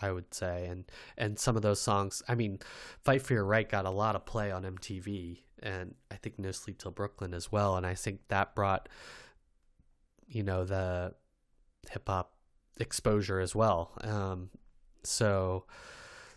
I 0.02 0.12
would 0.12 0.34
say, 0.34 0.68
and 0.68 0.86
and 1.18 1.39
some 1.39 1.56
of 1.56 1.62
those 1.62 1.82
songs. 1.82 2.22
I 2.28 2.36
mean, 2.36 2.60
"Fight 3.04 3.22
for 3.22 3.34
Your 3.34 3.45
Right" 3.45 3.68
got 3.68 3.86
a 3.86 3.91
lot 3.91 4.16
of 4.16 4.26
play 4.26 4.52
on 4.52 4.64
MTV, 4.64 5.43
and 5.62 5.95
I 6.12 6.16
think 6.16 6.39
"No 6.39 6.52
Sleep 6.52 6.78
Till 6.78 6.91
Brooklyn" 6.91 7.34
as 7.34 7.52
well. 7.52 7.76
And 7.78 7.86
I 7.86 7.95
think 7.95 8.22
that 8.30 8.56
brought, 8.56 8.89
you 10.28 10.43
know, 10.43 10.66
the 10.66 11.14
hip 11.89 12.08
hop 12.08 12.34
exposure 12.80 13.39
as 13.39 13.56
well. 13.56 13.93
Um, 14.02 14.50
so 15.04 15.66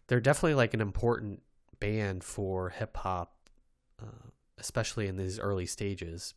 they're 0.06 0.20
definitely 0.20 0.54
like 0.54 0.74
an 0.74 0.80
important 0.80 1.42
band 1.80 2.24
for 2.24 2.70
hip 2.70 2.96
hop, 2.96 3.34
uh, 4.00 4.28
especially 4.58 5.06
in 5.06 5.16
these 5.16 5.38
early 5.38 5.66
stages. 5.66 6.34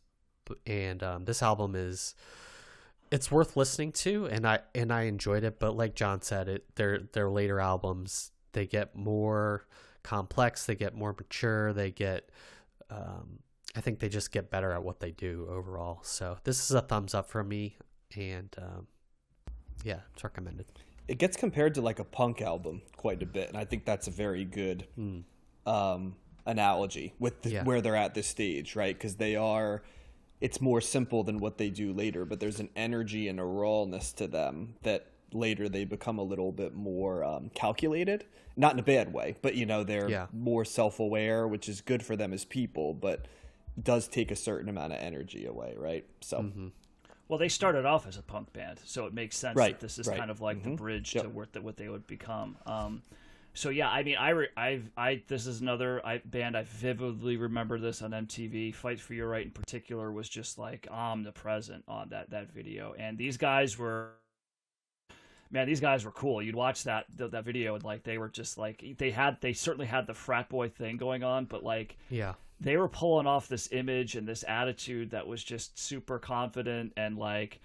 And 0.66 1.02
um, 1.02 1.24
this 1.24 1.42
album 1.42 1.74
is 1.74 2.14
it's 3.14 3.30
worth 3.30 3.56
listening 3.56 3.92
to, 3.92 4.26
and 4.26 4.46
I 4.46 4.58
and 4.74 4.92
I 4.92 5.02
enjoyed 5.02 5.44
it. 5.44 5.58
But 5.58 5.76
like 5.76 5.94
John 5.94 6.20
said, 6.22 6.48
it 6.48 6.74
their 6.74 6.98
their 7.12 7.30
later 7.30 7.60
albums 7.60 8.32
they 8.52 8.66
get 8.66 8.94
more 8.96 9.66
complex, 10.02 10.66
they 10.66 10.74
get 10.74 10.94
more 10.94 11.12
mature, 11.12 11.72
they 11.72 11.90
get. 11.90 12.28
Um, 12.90 13.38
I 13.76 13.80
think 13.80 13.98
they 13.98 14.08
just 14.08 14.30
get 14.30 14.50
better 14.50 14.70
at 14.72 14.84
what 14.84 15.00
they 15.00 15.10
do 15.10 15.48
overall. 15.50 15.98
So 16.02 16.38
this 16.44 16.62
is 16.64 16.70
a 16.72 16.80
thumbs 16.80 17.14
up 17.14 17.28
from 17.28 17.48
me, 17.48 17.76
and 18.16 18.54
um, 18.60 18.86
yeah, 19.82 20.00
it's 20.12 20.22
recommended. 20.22 20.66
it 21.08 21.18
gets 21.18 21.36
compared 21.36 21.74
to 21.74 21.80
like 21.82 21.98
a 21.98 22.04
punk 22.04 22.40
album 22.42 22.82
quite 22.96 23.22
a 23.22 23.26
bit, 23.26 23.48
and 23.48 23.56
I 23.56 23.64
think 23.64 23.84
that's 23.84 24.06
a 24.06 24.10
very 24.12 24.44
good 24.44 24.86
um, 25.66 26.14
analogy 26.46 27.14
with 27.18 27.42
the, 27.42 27.50
Yeah. 27.50 27.64
where 27.64 27.80
they're 27.80 27.96
at 27.96 28.14
this 28.14 28.26
stage, 28.26 28.76
right? 28.76 28.96
Because 28.96 29.16
they 29.16 29.34
are, 29.36 29.82
it's 30.44 30.60
more 30.60 30.78
simple 30.82 31.22
than 31.24 31.38
what 31.38 31.56
they 31.56 31.70
do 31.70 31.90
later, 31.94 32.26
but 32.26 32.38
there's 32.38 32.60
an 32.60 32.68
energy 32.76 33.28
and 33.28 33.40
a 33.40 33.44
rawness 33.44 34.12
to 34.12 34.26
them 34.26 34.74
that 34.82 35.06
later 35.32 35.70
they 35.70 35.86
become 35.86 36.18
a 36.18 36.22
little 36.22 36.52
bit 36.52 36.74
more 36.74 37.24
um, 37.24 37.50
calculated, 37.54 38.26
not 38.54 38.74
in 38.74 38.78
a 38.78 38.82
bad 38.82 39.10
way, 39.10 39.36
but 39.40 39.54
you 39.54 39.64
know 39.64 39.82
they're 39.84 40.10
Yeah. 40.10 40.26
more 40.34 40.66
self-aware, 40.66 41.48
which 41.48 41.66
is 41.66 41.80
good 41.80 42.02
for 42.02 42.14
them 42.14 42.34
as 42.34 42.44
people, 42.44 42.92
but 42.92 43.26
does 43.82 44.06
take 44.06 44.30
a 44.30 44.36
certain 44.36 44.68
amount 44.68 44.92
of 44.92 44.98
energy 45.00 45.46
away, 45.46 45.74
right? 45.78 46.04
So. 46.20 46.50
Well, 47.26 47.38
they 47.38 47.48
started 47.48 47.86
off 47.86 48.06
as 48.06 48.18
a 48.18 48.22
punk 48.22 48.52
band, 48.52 48.80
so 48.84 49.06
it 49.06 49.14
makes 49.14 49.38
sense 49.38 49.56
Right, 49.56 49.72
that 49.72 49.80
this 49.80 49.98
is 49.98 50.06
right. 50.06 50.18
kind 50.18 50.30
of 50.30 50.42
like 50.42 50.62
the 50.62 50.72
bridge 50.76 51.14
Yep. 51.14 51.24
to 51.24 51.30
what, 51.30 51.52
the, 51.54 51.62
what 51.62 51.78
they 51.78 51.88
would 51.88 52.06
become. 52.06 52.58
Um, 52.66 53.00
so 53.54 53.70
yeah, 53.70 53.88
I 53.88 54.02
mean, 54.02 54.16
I, 54.16 54.30
re- 54.30 54.48
I've, 54.56 54.90
I, 54.96 55.22
this 55.28 55.46
is 55.46 55.60
another 55.60 56.04
I, 56.04 56.18
band 56.18 56.56
I 56.56 56.64
vividly 56.64 57.36
remember 57.36 57.78
this 57.78 58.02
on 58.02 58.10
MTV. 58.10 58.74
Fight 58.74 59.00
for 59.00 59.14
Your 59.14 59.28
Right 59.28 59.46
in 59.46 59.52
particular 59.52 60.10
was 60.10 60.28
just 60.28 60.58
like 60.58 60.88
omnipresent 60.90 61.84
on 61.86 62.08
that 62.10 62.30
that 62.30 62.52
video, 62.52 62.94
and 62.98 63.16
these 63.16 63.36
guys 63.36 63.78
were. 63.78 64.10
Man, 65.50 65.68
these 65.68 65.80
guys 65.80 66.04
were 66.04 66.10
cool. 66.10 66.42
You'd 66.42 66.56
watch 66.56 66.82
that 66.82 67.06
th- 67.16 67.30
that 67.30 67.44
video 67.44 67.76
and 67.76 67.84
like 67.84 68.02
they 68.02 68.18
were 68.18 68.28
just 68.28 68.58
like 68.58 68.84
they 68.98 69.12
had 69.12 69.40
they 69.40 69.52
certainly 69.52 69.86
had 69.86 70.08
the 70.08 70.14
frat 70.14 70.48
boy 70.48 70.68
thing 70.68 70.96
going 70.96 71.22
on, 71.22 71.44
but 71.44 71.62
like 71.62 71.96
Yeah, 72.10 72.34
they 72.60 72.76
were 72.76 72.88
pulling 72.88 73.28
off 73.28 73.46
this 73.46 73.68
image 73.70 74.16
and 74.16 74.26
this 74.26 74.44
attitude 74.48 75.10
that 75.10 75.28
was 75.28 75.44
just 75.44 75.78
super 75.78 76.18
confident 76.18 76.92
and 76.96 77.16
like 77.16 77.60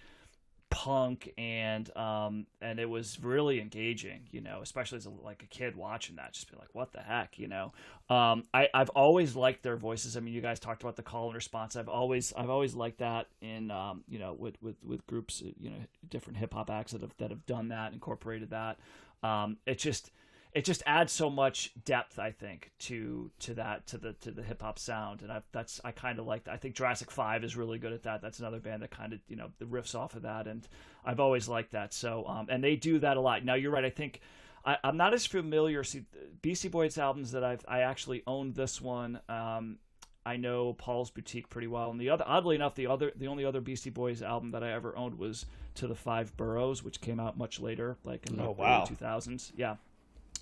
punk 0.69 1.33
and 1.37 1.95
um 1.97 2.45
and 2.61 2.79
it 2.79 2.87
was 2.87 3.17
really 3.23 3.59
engaging 3.59 4.21
you 4.31 4.39
know 4.39 4.59
especially 4.61 4.97
as 4.97 5.07
a, 5.07 5.09
like 5.09 5.41
a 5.41 5.47
kid 5.47 5.75
watching 5.75 6.15
that 6.17 6.31
just 6.31 6.49
be 6.49 6.55
like 6.57 6.69
what 6.73 6.91
the 6.91 6.99
heck 6.99 7.39
you 7.39 7.47
know? 7.47 7.73
Um 8.09 8.43
i 8.53 8.69
i've 8.73 8.89
always 8.89 9.35
liked 9.35 9.63
their 9.63 9.77
voices. 9.77 10.15
I 10.15 10.19
mean 10.19 10.33
you 10.33 10.41
guys 10.41 10.59
talked 10.59 10.83
about 10.83 10.95
the 10.95 11.03
call 11.03 11.25
and 11.27 11.35
response. 11.35 11.75
I've 11.75 11.89
always 11.89 12.33
i've 12.37 12.49
always 12.49 12.75
liked 12.75 12.99
that 12.99 13.27
in 13.41 13.71
um 13.71 14.03
you 14.07 14.19
know 14.19 14.33
with 14.33 14.61
with 14.61 14.75
with 14.83 15.05
groups 15.07 15.41
you 15.59 15.69
know 15.69 15.77
different 16.07 16.37
hip-hop 16.37 16.69
acts 16.69 16.91
that 16.91 17.01
have 17.01 17.15
that 17.17 17.31
have 17.31 17.45
done 17.45 17.69
that 17.69 17.93
incorporated 17.93 18.51
that. 18.51 18.77
Um 19.23 19.57
it 19.65 19.79
just 19.79 20.11
it 20.53 20.65
just 20.65 20.81
adds 20.85 21.11
so 21.11 21.29
much 21.29 21.71
depth 21.85 22.17
i 22.19 22.31
think 22.31 22.71
to 22.79 23.29
to 23.39 23.53
that 23.53 23.85
to 23.87 23.97
the 23.97 24.13
to 24.13 24.31
the 24.31 24.41
hip 24.41 24.61
hop 24.61 24.79
sound 24.79 25.21
and 25.21 25.31
i 25.31 25.41
that's 25.51 25.79
i 25.83 25.91
kind 25.91 26.17
of 26.19 26.25
like 26.25 26.43
that 26.45 26.53
i 26.53 26.57
think 26.57 26.75
jurassic 26.75 27.11
5 27.11 27.43
is 27.43 27.55
really 27.55 27.77
good 27.77 27.93
at 27.93 28.03
that 28.03 28.21
that's 28.21 28.39
another 28.39 28.59
band 28.59 28.81
that 28.81 28.89
kind 28.91 29.13
of 29.13 29.19
you 29.27 29.35
know 29.35 29.51
the 29.59 29.65
riffs 29.65 29.93
off 29.93 30.15
of 30.15 30.23
that 30.23 30.47
and 30.47 30.67
i've 31.05 31.19
always 31.19 31.47
liked 31.47 31.71
that 31.73 31.93
so 31.93 32.25
um 32.27 32.47
and 32.49 32.63
they 32.63 32.75
do 32.75 32.97
that 32.99 33.15
a 33.17 33.21
lot 33.21 33.45
now 33.45 33.53
you're 33.53 33.71
right 33.71 33.85
i 33.85 33.89
think 33.91 34.21
I, 34.65 34.75
I'm 34.83 34.97
not 34.97 35.13
as 35.13 35.25
familiar. 35.25 35.85
See, 35.85 36.03
Beastie 36.41 36.67
Boys 36.67 36.97
albums 36.97 37.31
that 37.31 37.45
I've 37.45 37.63
I 37.65 37.79
actually 37.79 38.23
owned 38.27 38.55
this 38.55 38.81
one. 38.81 39.21
Um, 39.29 39.77
I 40.25 40.35
know 40.35 40.73
Paul's 40.73 41.09
Boutique 41.09 41.49
pretty 41.49 41.67
well, 41.67 41.89
and 41.91 41.99
the 41.99 42.09
other 42.09 42.25
oddly 42.27 42.55
enough, 42.57 42.75
the 42.75 42.87
other 42.87 43.13
the 43.15 43.27
only 43.27 43.45
other 43.45 43.61
Beastie 43.61 43.89
Boys 43.89 44.21
album 44.21 44.51
that 44.51 44.61
I 44.61 44.73
ever 44.73 44.93
owned 44.97 45.17
was 45.17 45.45
To 45.75 45.87
the 45.87 45.95
Five 45.95 46.35
Boroughs, 46.35 46.83
which 46.83 46.99
came 46.99 47.21
out 47.21 47.37
much 47.37 47.61
later, 47.61 47.97
like 48.03 48.29
in 48.29 48.35
the 48.35 48.43
Oh, 48.43 48.51
wow. 48.51 48.81
early 48.85 48.97
2000s. 48.97 49.53
Yeah. 49.55 49.77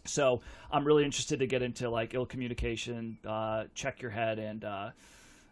So 0.08 0.41
I'm 0.72 0.86
really 0.86 1.05
interested 1.05 1.39
to 1.39 1.47
get 1.47 1.62
into 1.62 1.89
like 1.89 2.14
ill 2.14 2.26
communication, 2.26 3.18
uh, 3.26 3.66
check 3.76 4.01
your 4.01 4.12
head, 4.12 4.39
and 4.39 4.64
uh, 4.64 4.89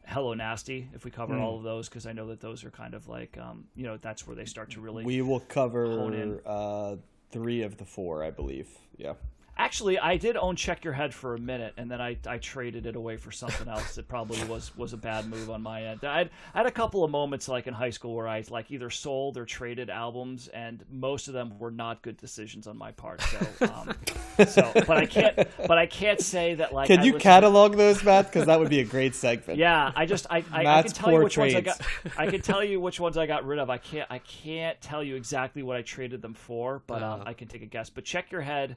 Hello 0.08 0.34
Nasty. 0.34 0.88
If 0.94 1.06
we 1.06 1.12
cover 1.12 1.38
all 1.38 1.58
of 1.58 1.64
those, 1.64 1.90
because 1.90 2.06
I 2.06 2.14
know 2.14 2.28
that 2.28 2.40
those 2.40 2.64
are 2.64 2.72
kind 2.72 2.94
of 2.94 3.08
like 3.08 3.38
um, 3.38 3.66
you 3.76 3.84
know 3.84 3.98
that's 3.98 4.28
where 4.28 4.36
they 4.36 4.46
start 4.46 4.72
to 4.72 4.82
really. 4.82 5.04
We 5.04 5.22
will 5.22 5.40
cover 5.42 6.42
uh, 6.46 6.96
three 7.32 7.64
of 7.64 7.78
the 7.78 7.86
four, 7.86 8.24
I 8.24 8.32
believe. 8.32 8.70
Yeah. 8.98 9.14
Actually, 9.58 9.98
I 9.98 10.18
did 10.18 10.36
own 10.36 10.58
Check 10.58 10.84
Your 10.84 10.92
Head 10.92 11.14
for 11.14 11.34
a 11.34 11.40
minute, 11.40 11.74
and 11.78 11.90
then 11.90 12.02
I, 12.02 12.18
I 12.28 12.40
traded 12.40 12.86
it 12.86 12.98
away 12.98 13.16
for 13.16 13.32
something 13.32 13.70
else 13.70 13.96
that 13.96 14.06
probably 14.06 14.44
was, 14.46 14.76
was 14.76 14.92
a 14.92 14.98
bad 14.98 15.28
move 15.28 15.50
on 15.50 15.62
my 15.62 15.84
end. 15.84 16.04
I 16.04 16.18
had, 16.18 16.30
I 16.54 16.58
had 16.58 16.66
a 16.68 16.72
couple 16.72 17.06
of 17.06 17.12
moments 17.12 17.48
like 17.48 17.66
in 17.66 17.74
high 17.74 17.90
school 17.92 18.16
where 18.16 18.28
I 18.28 18.44
like 18.50 18.70
either 18.70 18.90
sold 18.90 19.38
or 19.38 19.46
traded 19.46 19.90
albums, 19.90 20.50
and 20.50 20.84
most 20.92 21.30
of 21.30 21.34
them 21.34 21.58
were 21.58 21.72
not 21.72 22.02
good 22.02 22.18
decisions 22.18 22.68
on 22.68 22.78
my 22.78 22.92
part. 22.92 23.22
So, 23.22 23.74
um, 23.74 23.96
so 24.48 24.72
but 24.74 24.98
I 24.98 25.06
can't 25.06 25.36
but 25.66 25.78
I 25.78 25.86
can't 25.86 26.20
say 26.20 26.56
that 26.56 26.74
like 26.74 26.88
Can 26.88 27.00
I 27.00 27.04
you 27.04 27.14
listened- 27.14 27.24
catalog 27.24 27.78
those, 27.78 28.04
Matt? 28.04 28.26
Because 28.26 28.48
that 28.48 28.60
would 28.60 28.70
be 28.70 28.82
a 28.82 28.86
great 28.86 29.16
segment. 29.16 29.58
Yeah, 29.58 29.94
I 29.96 30.06
just 30.06 30.28
I, 30.30 30.38
I, 30.38 30.40
I 30.40 30.42
can 30.42 30.64
Matt's 30.64 30.94
tell 30.94 31.14
you 31.14 31.24
which 31.24 31.38
ones 31.38 31.56
I 31.56 31.62
trades. 31.62 31.78
got. 31.78 32.12
I 32.18 32.28
can 32.28 32.42
tell 32.42 32.62
you 32.62 32.82
which 32.82 33.00
ones 33.00 33.18
I 33.18 33.26
got 33.26 33.46
rid 33.46 33.60
of. 33.60 33.70
I 33.70 33.78
can't 33.78 34.12
I 34.12 34.20
can't 34.20 34.80
tell 34.82 35.02
you 35.02 35.16
exactly 35.16 35.64
what 35.64 35.78
I 35.78 35.82
traded 35.82 36.22
them 36.22 36.34
for, 36.34 36.82
but 36.88 37.02
um, 37.02 37.24
I 37.26 37.32
can 37.32 37.48
take 37.48 37.62
a 37.62 37.68
guess. 37.68 37.90
But 37.90 38.04
check 38.04 38.32
your 38.32 38.42
head. 38.42 38.76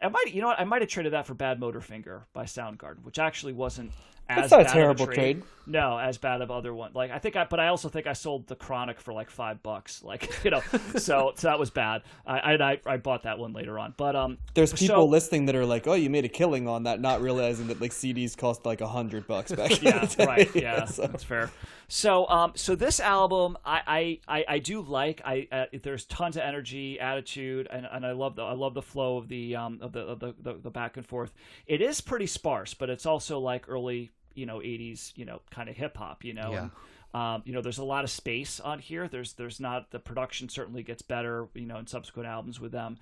I 0.00 0.08
might 0.08 0.32
you 0.32 0.40
know 0.40 0.48
what? 0.48 0.60
I 0.60 0.64
might 0.64 0.82
have 0.82 0.90
traded 0.90 1.12
that 1.12 1.26
for 1.26 1.34
Badmotorfinger 1.34 2.22
by 2.32 2.44
Soundgarden, 2.44 3.02
which 3.02 3.18
actually 3.18 3.52
wasn't 3.52 3.92
as 4.28 4.50
not 4.50 4.60
a 4.62 4.64
terrible 4.64 5.08
a 5.08 5.14
trade. 5.14 5.42
No, 5.66 5.98
as 5.98 6.16
bad 6.16 6.40
of 6.40 6.50
other 6.50 6.72
one. 6.72 6.92
Like 6.94 7.10
I 7.10 7.18
think 7.18 7.36
I, 7.36 7.44
but 7.44 7.60
I 7.60 7.68
also 7.68 7.90
think 7.90 8.06
I 8.06 8.14
sold 8.14 8.46
the 8.46 8.56
Chronic 8.56 9.00
for 9.00 9.12
like 9.12 9.28
five 9.30 9.62
bucks. 9.62 10.02
Like 10.02 10.30
you 10.44 10.50
know, 10.50 10.62
so 10.96 11.32
so 11.34 11.48
that 11.48 11.58
was 11.58 11.70
bad. 11.70 12.02
I 12.26 12.54
I, 12.54 12.80
I 12.86 12.96
bought 12.96 13.24
that 13.24 13.38
one 13.38 13.52
later 13.52 13.78
on, 13.78 13.92
but 13.96 14.16
um, 14.16 14.38
There's 14.54 14.70
so- 14.70 14.76
people 14.76 15.08
listening 15.08 15.46
that 15.46 15.54
are 15.54 15.66
like, 15.66 15.86
"Oh, 15.86 15.94
you 15.94 16.08
made 16.08 16.24
a 16.24 16.28
killing 16.28 16.66
on 16.68 16.84
that," 16.84 17.00
not 17.00 17.20
realizing 17.20 17.66
that 17.68 17.80
like 17.80 17.92
CDs 17.92 18.36
cost 18.36 18.64
like 18.64 18.80
a 18.80 18.88
hundred 18.88 19.26
bucks 19.26 19.52
back. 19.52 19.82
yeah, 19.82 20.06
right. 20.20 20.54
Yeah, 20.54 20.84
So- 20.86 21.06
that's 21.06 21.24
fair. 21.24 21.50
So, 21.90 22.28
um, 22.28 22.52
so 22.54 22.74
this 22.74 23.00
album, 23.00 23.56
I, 23.64 23.80
I, 24.28 24.36
I, 24.40 24.44
I 24.46 24.58
do 24.58 24.82
like. 24.82 25.22
I 25.24 25.48
uh, 25.50 25.64
there's 25.82 26.04
tons 26.04 26.36
of 26.36 26.42
energy, 26.42 27.00
attitude, 27.00 27.66
and, 27.70 27.88
and 27.90 28.04
I 28.04 28.12
love 28.12 28.36
the 28.36 28.42
I 28.42 28.52
love 28.52 28.74
the 28.74 28.82
flow 28.82 29.16
of 29.16 29.28
the 29.28 29.56
um 29.56 29.78
of 29.80 29.92
the 29.92 30.00
of 30.00 30.20
the, 30.20 30.34
the 30.42 30.54
the 30.54 30.70
back 30.70 30.98
and 30.98 31.06
forth. 31.06 31.32
It 31.66 31.80
is 31.80 32.02
pretty 32.02 32.26
sparse, 32.26 32.74
but 32.74 32.90
it's 32.90 33.06
also 33.06 33.38
like 33.38 33.68
early 33.68 34.10
you 34.38 34.46
know 34.46 34.58
80s 34.58 35.12
you 35.16 35.24
know 35.24 35.40
kind 35.50 35.68
of 35.68 35.76
hip 35.76 35.96
hop 35.96 36.24
you 36.24 36.34
know. 36.34 36.52
Yeah. 36.52 36.62
And, 36.62 36.70
um, 37.14 37.42
you 37.46 37.54
know, 37.54 37.62
there's 37.62 37.78
a 37.78 37.84
lot 37.84 38.04
of 38.04 38.10
space 38.10 38.60
on 38.60 38.78
here. 38.78 39.08
There's 39.08 39.32
there's 39.32 39.60
not 39.60 39.90
the 39.90 39.98
production 39.98 40.48
certainly 40.48 40.82
gets 40.82 41.00
better, 41.00 41.48
you 41.54 41.66
know, 41.66 41.78
in 41.78 41.86
subsequent 41.86 42.28
albums 42.28 42.60
with 42.60 42.72
them. 42.72 42.98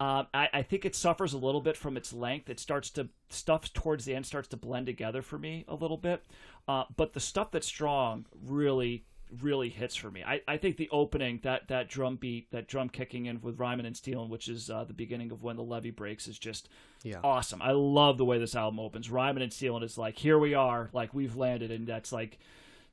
Um, 0.00 0.28
I, 0.32 0.48
I 0.52 0.62
think 0.62 0.84
it 0.84 0.94
suffers 0.94 1.32
a 1.32 1.38
little 1.38 1.60
bit 1.60 1.76
from 1.76 1.96
its 1.96 2.12
length. 2.12 2.48
It 2.48 2.60
starts 2.60 2.90
to 2.90 3.08
stuff 3.30 3.72
towards 3.72 4.04
the 4.04 4.14
end 4.14 4.26
starts 4.26 4.48
to 4.48 4.56
blend 4.56 4.86
together 4.86 5.22
for 5.22 5.38
me 5.38 5.64
a 5.66 5.74
little 5.74 5.96
bit. 5.96 6.24
Uh, 6.68 6.84
but 6.96 7.14
the 7.14 7.20
stuff 7.20 7.50
that's 7.50 7.66
strong 7.66 8.26
really 8.44 9.04
really 9.40 9.68
hits 9.68 9.94
for 9.96 10.10
me. 10.10 10.22
I, 10.24 10.40
I 10.48 10.56
think 10.56 10.76
the 10.76 10.88
opening 10.90 11.40
that 11.42 11.68
that 11.68 11.88
drum 11.88 12.16
beat 12.16 12.50
that 12.52 12.66
drum 12.68 12.88
kicking 12.88 13.26
in 13.26 13.40
with 13.40 13.58
Rhymin' 13.58 13.86
and 13.86 13.96
Stealin', 13.96 14.28
which 14.30 14.48
is 14.48 14.70
uh, 14.70 14.84
the 14.84 14.92
beginning 14.92 15.30
of 15.32 15.42
when 15.42 15.56
the 15.56 15.62
levee 15.62 15.90
breaks, 15.90 16.26
is 16.28 16.38
just 16.38 16.68
Yeah. 17.02 17.20
awesome. 17.22 17.60
I 17.62 17.72
love 17.72 18.18
the 18.18 18.24
way 18.24 18.38
this 18.38 18.54
album 18.54 18.80
opens. 18.80 19.10
Rhymin' 19.10 19.42
and 19.42 19.52
Stealin' 19.52 19.82
is 19.82 19.98
like 19.98 20.16
here 20.18 20.38
we 20.38 20.54
are, 20.54 20.90
like 20.92 21.14
we've 21.14 21.36
landed, 21.36 21.70
and 21.70 21.86
that's 21.86 22.12
like 22.12 22.38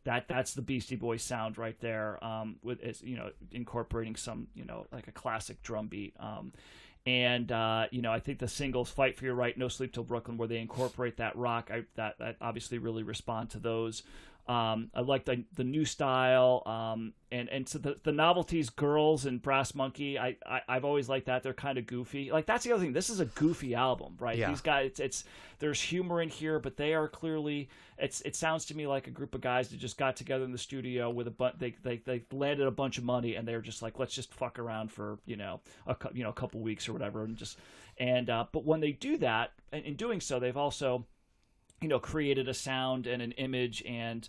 that 0.04 0.28
that's 0.28 0.54
the 0.54 0.62
Beastie 0.62 0.96
Boys 0.96 1.24
sound 1.24 1.58
right 1.58 1.80
there. 1.80 2.24
Um, 2.24 2.58
with 2.62 2.80
you 3.04 3.18
know 3.18 3.32
incorporating 3.52 4.16
some 4.16 4.48
you 4.56 4.66
know 4.66 4.86
like 4.92 5.08
a 5.08 5.12
classic 5.12 5.62
drum 5.64 5.88
beat. 5.88 6.14
Um, 6.20 6.54
and 7.08 7.52
uh, 7.52 7.86
you 7.92 8.02
know 8.02 8.12
I 8.12 8.20
think 8.20 8.40
the 8.40 8.48
singles 8.48 8.90
"Fight 8.90 9.16
for 9.18 9.26
Your 9.26 9.36
Right," 9.36 9.56
"No 9.58 9.68
Sleep 9.68 9.94
Till 9.94 10.04
Brooklyn," 10.04 10.38
where 10.38 10.48
they 10.48 10.58
incorporate 10.58 11.18
that 11.18 11.36
rock, 11.36 11.70
I 11.72 11.84
that 11.96 12.18
that 12.20 12.38
obviously 12.42 12.78
really 12.80 13.04
respond 13.04 13.52
to 13.52 13.60
those. 13.60 14.04
Um, 14.48 14.92
I 14.94 15.02
like 15.02 15.26
the 15.26 15.44
the 15.56 15.64
new 15.64 15.86
style, 15.86 16.62
um, 16.68 17.14
and 17.32 17.50
and 17.50 17.68
so 17.68 17.80
the 17.80 17.96
the 18.04 18.12
novelties, 18.12 18.70
girls 18.70 19.26
and 19.26 19.42
Brass 19.42 19.74
Monkey. 19.74 20.20
I, 20.20 20.38
I 20.46 20.62
I've 20.68 20.86
always 20.86 21.10
liked 21.10 21.26
that. 21.26 21.42
They're 21.42 21.54
kind 21.54 21.80
of 21.80 21.88
goofy. 21.88 22.32
Like 22.32 22.46
that's 22.46 22.64
the 22.64 22.72
other 22.72 22.84
thing. 22.84 22.94
This 22.94 23.10
is 23.10 23.20
a 23.20 23.26
goofy 23.26 23.74
album, 23.74 24.18
right? 24.20 24.38
Yeah. 24.38 24.50
These 24.50 24.62
guys, 24.62 24.86
it's, 24.86 25.00
it's 25.00 25.24
there's 25.58 25.82
humor 25.82 26.22
in 26.22 26.30
here, 26.30 26.60
but 26.60 26.78
they 26.78 26.94
are 26.94 27.08
clearly. 27.08 27.70
It's 27.98 28.22
it 28.22 28.36
sounds 28.36 28.66
to 28.66 28.78
me 28.78 28.86
like 28.86 29.08
a 29.08 29.12
group 29.12 29.34
of 29.34 29.42
guys 29.42 29.70
that 29.70 29.78
just 29.78 29.98
got 29.98 30.16
together 30.16 30.46
in 30.46 30.52
the 30.52 30.60
studio 30.60 31.10
with 31.10 31.26
a 31.26 31.32
bunch. 31.32 31.56
They, 31.58 31.76
they 31.82 31.98
they 31.98 32.24
landed 32.32 32.68
a 32.68 32.72
bunch 32.72 33.00
of 33.00 33.04
money, 33.04 33.36
and 33.36 33.48
they're 33.48 33.62
just 33.62 33.82
like, 33.82 33.98
let's 33.98 34.14
just 34.14 34.32
fuck 34.32 34.60
around 34.60 34.92
for 34.92 35.18
you 35.26 35.38
know 35.38 35.62
a 35.88 35.96
you 36.14 36.22
know 36.22 36.30
a 36.30 36.34
couple 36.34 36.60
weeks 36.60 36.88
or 36.88 36.94
whatever, 36.94 37.24
and 37.24 37.36
just 37.36 37.58
and 37.98 38.30
uh, 38.30 38.46
but 38.52 38.64
when 38.64 38.80
they 38.80 38.92
do 38.92 39.18
that, 39.18 39.54
and 39.72 39.84
in 39.86 39.96
doing 39.96 40.22
so, 40.22 40.40
they've 40.40 40.56
also 40.56 41.08
you 41.82 41.88
know 41.88 42.00
created 42.00 42.48
a 42.48 42.54
sound 42.54 43.08
and 43.08 43.22
an 43.22 43.32
image 43.34 43.84
and 43.86 44.28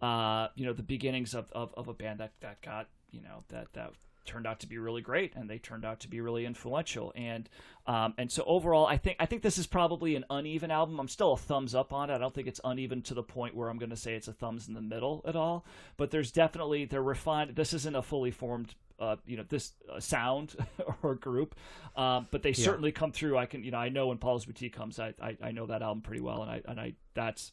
uh, 0.00 0.48
you 0.54 0.64
know 0.66 0.72
the 0.72 0.82
beginnings 0.82 1.34
of, 1.34 1.46
of, 1.52 1.72
of 1.76 1.88
a 1.88 1.94
band 1.94 2.20
that, 2.20 2.32
that 2.40 2.60
got 2.62 2.88
you 3.10 3.20
know 3.20 3.44
that 3.48 3.72
that 3.72 3.92
turned 4.28 4.46
out 4.46 4.60
to 4.60 4.66
be 4.66 4.76
really 4.76 5.00
great 5.00 5.34
and 5.34 5.48
they 5.48 5.58
turned 5.58 5.84
out 5.84 6.00
to 6.00 6.08
be 6.08 6.20
really 6.20 6.44
influential. 6.44 7.12
And 7.16 7.48
um, 7.86 8.14
and 8.18 8.30
so 8.30 8.44
overall 8.46 8.86
I 8.86 8.98
think 8.98 9.16
I 9.18 9.26
think 9.26 9.42
this 9.42 9.58
is 9.58 9.66
probably 9.66 10.14
an 10.14 10.24
uneven 10.30 10.70
album. 10.70 11.00
I'm 11.00 11.08
still 11.08 11.32
a 11.32 11.36
thumbs 11.36 11.74
up 11.74 11.92
on 11.92 12.10
it. 12.10 12.14
I 12.14 12.18
don't 12.18 12.34
think 12.34 12.46
it's 12.46 12.60
uneven 12.62 13.02
to 13.02 13.14
the 13.14 13.22
point 13.22 13.56
where 13.56 13.68
I'm 13.68 13.78
going 13.78 13.90
to 13.90 13.96
say 13.96 14.14
it's 14.14 14.28
a 14.28 14.32
thumbs 14.32 14.68
in 14.68 14.74
the 14.74 14.82
middle 14.82 15.24
at 15.26 15.34
all. 15.34 15.64
But 15.96 16.10
there's 16.10 16.30
definitely 16.30 16.84
they're 16.84 17.02
refined 17.02 17.56
this 17.56 17.72
isn't 17.72 17.96
a 17.96 18.02
fully 18.02 18.30
formed 18.30 18.74
uh, 18.98 19.16
you 19.26 19.36
know 19.36 19.44
this 19.48 19.72
uh, 19.92 20.00
sound 20.00 20.56
or 21.02 21.14
group. 21.14 21.54
Um, 21.96 22.26
but 22.30 22.42
they 22.42 22.52
certainly 22.52 22.92
come 22.92 23.12
through. 23.12 23.36
I 23.38 23.46
can 23.46 23.64
you 23.64 23.70
know 23.70 23.78
I 23.78 23.88
know 23.88 24.08
when 24.08 24.18
Paul's 24.18 24.44
Boutique 24.44 24.74
comes 24.74 24.98
I, 24.98 25.14
I 25.20 25.36
I 25.42 25.50
know 25.52 25.66
that 25.66 25.82
album 25.82 26.02
pretty 26.02 26.20
well 26.20 26.42
and 26.42 26.50
I 26.50 26.62
and 26.66 26.80
I 26.80 26.94
that's 27.14 27.52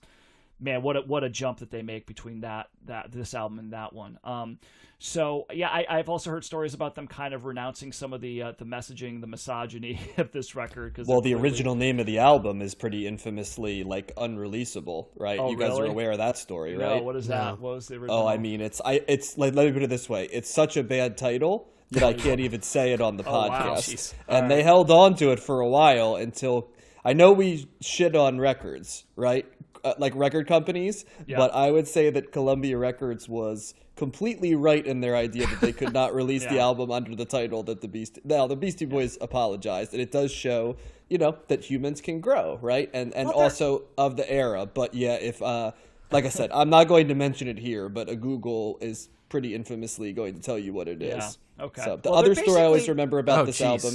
man, 0.59 0.81
what 0.81 0.97
a, 0.97 1.01
what 1.01 1.23
a 1.23 1.29
jump 1.29 1.59
that 1.59 1.71
they 1.71 1.81
make 1.81 2.05
between 2.07 2.41
that 2.41 2.67
that 2.85 3.11
this 3.11 3.33
album 3.33 3.59
and 3.59 3.73
that 3.73 3.93
one. 3.93 4.19
Um, 4.23 4.59
so 4.97 5.45
yeah, 5.53 5.67
I, 5.67 5.85
I've 5.89 6.07
also 6.09 6.29
heard 6.29 6.45
stories 6.45 6.73
about 6.73 6.95
them 6.95 7.05
kind 7.07 7.33
of 7.33 7.43
renouncing 7.45 7.91
some 7.91 8.13
of 8.13 8.21
the 8.21 8.41
uh, 8.41 8.53
the 8.57 8.65
messaging, 8.65 9.19
the 9.21 9.27
misogyny 9.27 9.99
of 10.17 10.31
this 10.31 10.55
record. 10.55 10.93
Cause 10.95 11.05
Well, 11.07 11.19
the 11.21 11.31
clearly- 11.31 11.41
original 11.49 11.75
name 11.75 11.99
of 11.99 12.05
the 12.05 12.19
album 12.19 12.61
is 12.61 12.73
pretty 12.75 13.05
infamously 13.05 13.83
like 13.83 14.15
unreleasable, 14.15 15.07
right? 15.17 15.39
Oh, 15.39 15.49
you 15.51 15.57
guys 15.57 15.71
really? 15.71 15.89
are 15.89 15.91
aware 15.91 16.11
of 16.11 16.19
that 16.19 16.37
story, 16.37 16.77
No, 16.77 16.93
right? 16.95 17.03
what 17.03 17.15
is 17.15 17.27
that? 17.27 17.59
What 17.59 17.75
was 17.75 17.87
the 17.87 17.95
original? 17.95 18.23
Oh, 18.23 18.27
I 18.27 18.37
mean, 18.37 18.61
it's 18.61 18.81
I. 18.83 19.01
It's 19.07 19.37
like 19.37 19.53
let 19.53 19.65
me 19.65 19.73
put 19.73 19.83
it 19.83 19.89
this 19.89 20.09
way: 20.09 20.25
it's 20.31 20.49
such 20.53 20.77
a 20.77 20.83
bad 20.83 21.17
title 21.17 21.69
that 21.91 22.03
I 22.03 22.13
can't 22.13 22.39
even 22.39 22.61
say 22.61 22.93
it 22.93 23.01
on 23.01 23.17
the 23.17 23.23
Oh, 23.27 23.31
wow. 23.47 23.49
podcast. 23.75 23.93
Jeez. 23.93 24.13
And 24.27 24.49
they 24.49 24.63
held 24.63 24.89
on 24.89 25.15
to 25.17 25.31
it 25.31 25.39
for 25.39 25.59
a 25.59 25.67
while 25.67 26.15
until 26.15 26.69
I 27.03 27.13
know 27.13 27.31
we 27.33 27.67
shit 27.81 28.15
on 28.15 28.39
records, 28.39 29.03
right? 29.15 29.45
Uh, 29.85 29.93
like 29.99 30.15
record 30.15 30.47
companies, 30.47 31.05
Yeah. 31.27 31.37
but 31.37 31.53
I 31.53 31.69
would 31.69 31.87
say 31.87 32.09
that 32.09 32.31
Columbia 32.31 32.75
Records 32.77 33.29
was 33.29 33.75
completely 33.95 34.55
right 34.55 34.85
in 34.85 34.99
their 34.99 35.15
idea 35.15 35.45
that 35.47 35.61
they 35.61 35.71
could 35.71 35.93
not 35.93 36.13
release 36.21 36.43
the 36.45 36.59
album 36.59 36.89
under 36.91 37.15
the 37.15 37.23
title 37.25 37.61
that 37.63 37.81
the 37.81 37.87
Beast. 37.87 38.17
Now 38.23 38.47
the 38.47 38.55
Beastie 38.55 38.85
Boys 38.85 39.17
apologized, 39.21 39.93
and 39.93 40.01
it 40.01 40.11
does 40.11 40.31
show, 40.31 40.75
you 41.07 41.17
know, 41.19 41.37
that 41.49 41.63
humans 41.63 42.01
can 42.01 42.19
grow, 42.19 42.57
right? 42.63 42.89
And 42.93 43.13
and 43.13 43.29
Well, 43.29 43.37
also 43.39 43.83
of 43.97 44.17
the 44.17 44.27
era. 44.29 44.65
But 44.65 44.95
yeah, 44.95 45.15
if 45.21 45.39
uh, 45.41 45.71
like 46.11 46.25
I 46.25 46.29
said, 46.29 46.49
I'm 46.51 46.69
not 46.71 46.87
going 46.87 47.07
to 47.09 47.15
mention 47.15 47.47
it 47.47 47.59
here, 47.59 47.87
but 47.87 48.09
a 48.09 48.15
Google 48.15 48.79
is 48.81 49.09
pretty 49.29 49.53
infamously 49.55 50.13
going 50.13 50.33
to 50.33 50.41
tell 50.41 50.57
you 50.57 50.73
what 50.73 50.87
it 50.87 51.01
is. 51.03 51.37
Yeah. 51.59 51.65
Okay. 51.65 51.81
So 51.83 51.97
the 51.97 52.09
Well, 52.09 52.21
they're 52.23 52.31
other 52.31 52.41
story 52.41 52.61
I 52.61 52.65
always 52.65 52.89
remember 52.89 53.19
about 53.19 53.39
Oh, 53.41 53.45
this 53.45 53.59
jeez. 53.61 53.65
album 53.65 53.93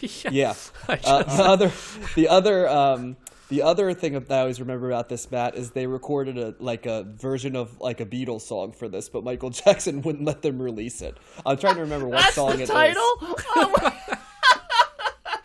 yeah. 0.00 0.30
yeah. 0.30 0.54
I 0.88 0.98
Uh, 1.04 1.22
the 1.24 1.42
other, 1.44 1.72
the 2.14 2.28
other, 2.28 2.68
um, 2.68 3.16
the 3.50 3.62
other 3.62 3.92
thing 3.92 4.14
that 4.14 4.30
I 4.30 4.40
always 4.40 4.58
remember 4.60 4.88
about 4.90 5.08
this, 5.10 5.30
Matt, 5.30 5.54
is 5.56 5.72
they 5.72 5.86
recorded 5.86 6.38
a 6.38 6.54
like 6.58 6.86
a 6.86 7.02
version 7.04 7.54
of 7.56 7.78
like 7.80 8.00
a 8.00 8.06
Beatles 8.06 8.40
song 8.42 8.72
for 8.72 8.88
this, 8.88 9.08
but 9.10 9.22
Michael 9.22 9.50
Jackson 9.60 10.00
wouldn't 10.02 10.24
let 10.24 10.40
them 10.42 10.60
release 10.60 11.02
it. 11.02 11.18
I'm 11.44 11.58
trying 11.58 11.74
to 11.74 11.82
remember 11.82 12.08
what 12.08 12.20
That's 12.22 12.34
song 12.36 12.56
the 12.56 12.62
it 12.62 12.68
title. 12.68 13.02
is. 13.22 13.44
Oh, 13.56 13.74
my- 13.82 14.16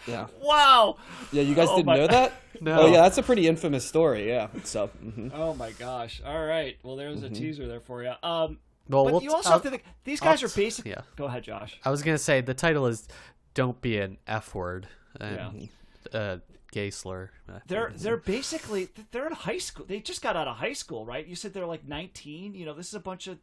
Yeah, 0.08 0.28
wow. 0.40 0.98
yeah. 1.32 1.42
You 1.42 1.56
guys 1.56 1.68
Oh 1.70 1.78
didn't 1.78 1.88
my- 1.88 1.98
know 1.98 2.08
that? 2.08 2.34
No. 2.62 2.82
Oh 2.82 2.86
yeah, 2.86 3.02
that's 3.02 3.18
a 3.18 3.24
pretty 3.24 3.48
infamous 3.48 3.86
story. 3.86 4.28
Yeah. 4.30 4.48
So. 4.64 4.90
mhm. 5.04 5.32
Oh 5.34 5.56
my 5.56 5.72
gosh. 5.72 6.22
All 6.26 6.46
right. 6.46 6.78
Well, 6.84 6.96
there's 6.96 7.18
Mm-hmm. 7.18 7.34
a 7.34 7.36
teaser 7.36 7.68
there 7.68 7.80
for 7.82 8.04
you. 8.04 8.14
Um, 8.24 8.60
Well, 8.88 9.04
but 9.06 9.14
we'll 9.14 9.24
you 9.24 9.34
also 9.34 9.50
I'll- 9.50 9.54
have 9.56 9.64
to 9.64 9.72
think 9.72 9.84
these 10.04 10.20
guys 10.20 10.44
I'll 10.44 10.48
are 10.48 10.52
t- 10.54 10.62
basic. 10.62 10.86
yeah. 10.86 11.02
Go 11.16 11.26
ahead, 11.26 11.44
Josh. 11.44 11.80
I 11.84 11.90
was 11.90 12.04
gonna 12.04 12.20
say 12.20 12.42
the 12.42 12.54
title 12.54 12.86
is 12.86 13.08
"Don't 13.56 13.82
Be 13.82 13.98
an 13.98 14.18
F 14.28 14.54
Word." 14.54 14.88
And, 15.20 15.70
uh, 16.14 16.38
gay 16.76 16.90
slur. 16.92 17.32
They're 17.68 17.94
they're 17.96 18.18
basically 18.18 18.90
they're 19.12 19.26
in 19.28 19.32
high 19.34 19.58
school. 19.60 19.86
They 19.88 20.02
just 20.02 20.22
got 20.22 20.36
out 20.36 20.50
of 20.50 20.58
high 20.58 20.74
school, 20.74 21.06
right? 21.06 21.26
You 21.26 21.36
said 21.36 21.54
they're 21.54 21.66
like 21.66 21.88
19. 21.88 22.54
You 22.54 22.66
know, 22.66 22.74
this 22.74 22.90
is 22.90 22.94
a 22.94 23.00
bunch 23.00 23.28
of 23.28 23.38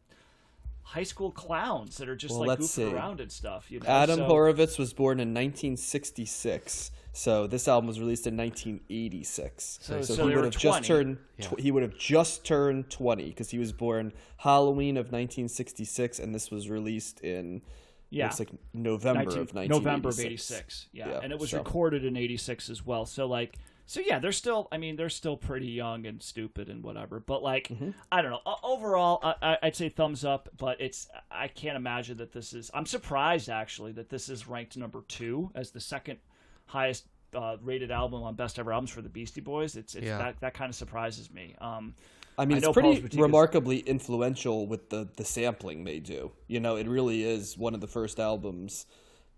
high 0.83 1.03
school 1.03 1.31
clowns 1.31 1.97
that 1.97 2.07
are 2.07 2.15
just 2.15 2.31
Well, 2.31 2.41
like 2.41 2.59
let's 2.59 2.67
goofing 2.67 2.89
see. 2.89 2.93
around 2.93 3.19
and 3.21 3.31
stuff. 3.31 3.71
You 3.71 3.79
know, 3.79 3.87
Adam 3.87 4.17
so, 4.17 4.29
Horovitz 4.29 4.77
was 4.77 4.93
born 4.93 5.19
in 5.19 5.33
1966. 5.33 6.91
So 7.11 7.47
this 7.47 7.67
album 7.67 7.87
was 7.87 7.99
released 7.99 8.27
in 8.27 8.35
1986. 8.37 9.79
So- 9.81 10.01
So, 10.01 10.13
so 10.15 10.23
he 10.23 10.29
would 10.29 10.37
were 10.37 10.43
have 10.43 10.51
just 10.57 10.83
20. 10.83 10.87
turned 10.87 11.17
tw- 11.41 11.59
he 11.59 11.71
would 11.71 11.83
have 11.83 11.97
just 11.97 12.43
turned 12.45 12.89
20 12.91 13.29
because 13.29 13.49
he 13.49 13.57
was 13.57 13.71
born 13.71 14.13
Halloween 14.37 14.97
of 14.97 15.11
1966 15.11 16.19
and 16.19 16.35
this 16.35 16.51
was 16.51 16.69
released 16.69 17.19
in 17.21 17.61
Yeah. 18.13 18.25
looks 18.25 18.39
like 18.39 18.49
November 18.73 19.23
19 19.25 19.39
of 19.41 19.53
1986. 19.53 19.69
November 19.85 20.09
of 20.09 20.19
86. 20.19 20.87
Yeah. 20.91 21.09
Yeah, 21.09 21.19
and 21.23 21.33
it 21.33 21.39
was 21.39 21.49
so- 21.51 21.57
recorded 21.57 22.05
in 22.05 22.15
86 22.17 22.69
as 22.69 22.85
well. 22.85 23.05
So 23.05 23.25
like 23.27 23.57
so 23.85 23.99
yeah, 23.99 24.17
they're 24.19 24.31
still 24.31 24.67
I 24.71 24.77
mean, 24.77 24.95
they're 24.95 25.09
still 25.09 25.35
pretty 25.35 25.67
young 25.67 26.05
and 26.05 26.21
stupid 26.23 26.69
and 26.69 26.83
whatever. 26.83 27.19
But 27.19 27.43
like 27.43 27.67
Mm-hmm. 27.67 27.89
I 28.11 28.21
don't 28.21 28.31
know. 28.31 28.41
Overall, 28.63 29.19
I, 29.23 29.35
I- 29.41 29.57
I'd 29.63 29.75
say 29.75 29.89
thumbs 29.89 30.23
up, 30.23 30.47
but 30.57 30.79
it's 30.79 31.09
I 31.29 31.47
can't 31.49 31.75
imagine 31.75 32.17
that 32.17 32.31
this 32.31 32.53
is 32.53 32.71
I'm 32.73 32.85
surprised 32.85 33.49
actually 33.49 33.91
that 33.93 34.09
this 34.09 34.29
is 34.29 34.47
ranked 34.47 34.77
number 34.77 35.03
2 35.07 35.51
as 35.55 35.71
the 35.71 35.79
second 35.81 36.19
highest 36.65 37.05
uh, 37.35 37.57
rated 37.61 37.89
album 37.91 38.21
on 38.23 38.35
best 38.35 38.59
ever 38.59 38.71
albums 38.71 38.91
for 38.91 39.01
the 39.01 39.09
Beastie 39.09 39.41
Boys. 39.41 39.75
It's, 39.75 39.95
it's 39.95 40.05
Yeah. 40.05 40.17
that 40.19 40.39
that 40.41 40.53
kind 40.53 40.69
of 40.69 40.75
surprises 40.75 41.31
me. 41.31 41.55
Um 41.59 41.95
I 42.37 42.45
mean, 42.45 42.55
I 42.63 42.67
it's 42.67 42.73
pretty 42.73 43.17
remarkably 43.19 43.79
influential 43.79 44.67
with 44.67 44.89
the 44.89 45.07
the 45.15 45.25
sampling 45.25 45.83
they 45.83 45.99
do. 45.99 46.31
You 46.47 46.59
know, 46.59 46.75
it 46.77 46.87
really 46.87 47.23
is 47.23 47.57
one 47.57 47.73
of 47.73 47.81
the 47.81 47.87
first 47.87 48.19
albums 48.19 48.85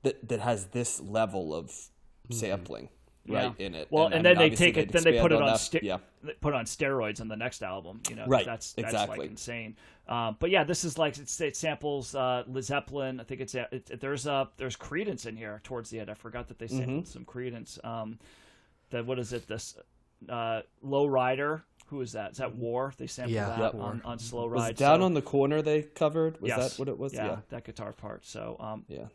that 0.04 0.28
that 0.30 0.40
has 0.40 0.68
this 0.68 1.02
level 1.02 1.54
of 1.54 1.72
sampling 2.30 2.90
right 3.28 3.46
Mm-hmm. 3.52 3.60
Yeah. 3.62 3.66
in 3.68 3.76
it. 3.76 3.88
Well, 3.90 4.06
And, 4.06 4.16
and, 4.16 4.28
I 4.28 4.30
then 4.34 4.38
mean, 4.38 4.50
they 4.52 4.56
take 4.56 4.78
it. 4.78 4.92
Then 4.92 5.04
they 5.04 5.20
put 5.20 5.32
it 5.32 5.42
on, 5.42 5.58
yeah. 5.82 5.98
put 6.42 6.54
on 6.54 6.66
steroids 6.66 7.20
on 7.22 7.28
the 7.28 7.36
next 7.36 7.64
album. 7.64 8.02
You 8.08 8.16
know, 8.18 8.26
Right, 8.28 8.46
That's 8.46 8.74
that's 8.74 8.90
exactly. 8.94 9.18
like 9.20 9.30
insane. 9.32 9.76
Um, 10.08 10.38
but 10.40 10.52
yeah, 10.52 10.64
this 10.64 10.84
is 10.84 11.00
like 11.00 11.18
it's, 11.18 11.42
it 11.42 11.56
samples 11.58 12.14
uh, 12.14 12.44
Led 12.48 12.64
Zeppelin. 12.64 13.20
I 13.20 13.24
think 13.24 13.42
it's 13.42 13.56
it, 13.56 13.68
it- 13.72 14.00
there's 14.00 14.28
uh 14.28 14.46
there's 14.58 14.76
Creedence 14.78 15.26
in 15.26 15.36
here 15.36 15.60
towards 15.64 15.90
the 15.90 16.00
end. 16.00 16.12
I 16.12 16.14
forgot 16.14 16.48
that 16.50 16.60
they 16.60 16.68
Mm-hmm. 16.68 17.04
some 17.06 17.26
Creedence. 17.26 17.84
Um, 17.84 18.20
that 18.92 19.06
what 19.08 19.18
is 19.18 19.34
it? 19.34 19.48
This 19.48 19.76
uh, 20.30 20.62
Low 20.84 21.08
Rider. 21.08 21.64
Who 21.90 22.02
is 22.02 22.14
that? 22.14 22.32
Is 22.32 22.38
that 22.40 22.56
War? 22.56 22.94
They 22.98 23.08
sampled 23.08 23.36
Yeah, 23.36 23.50
that 23.50 23.60
Yep. 23.60 23.76
on, 23.76 24.02
on 24.04 24.20
Slow 24.20 24.48
Was 24.48 24.62
Ride. 24.62 24.72
it 24.72 24.78
down 24.78 25.00
so- 25.02 25.06
on 25.06 25.14
the 25.14 25.22
corner 25.22 25.62
they 25.62 25.84
covered? 25.84 26.42
Was 26.42 26.50
yes. 26.50 26.72
that 26.72 26.80
what 26.80 26.88
it 26.88 26.98
was? 26.98 27.14
Yeah, 27.14 27.26
Yeah. 27.26 27.38
that 27.50 27.64
guitar 27.64 27.94
part. 27.94 28.26
So 28.26 28.56
um, 28.60 28.86
Yeah. 28.88 29.06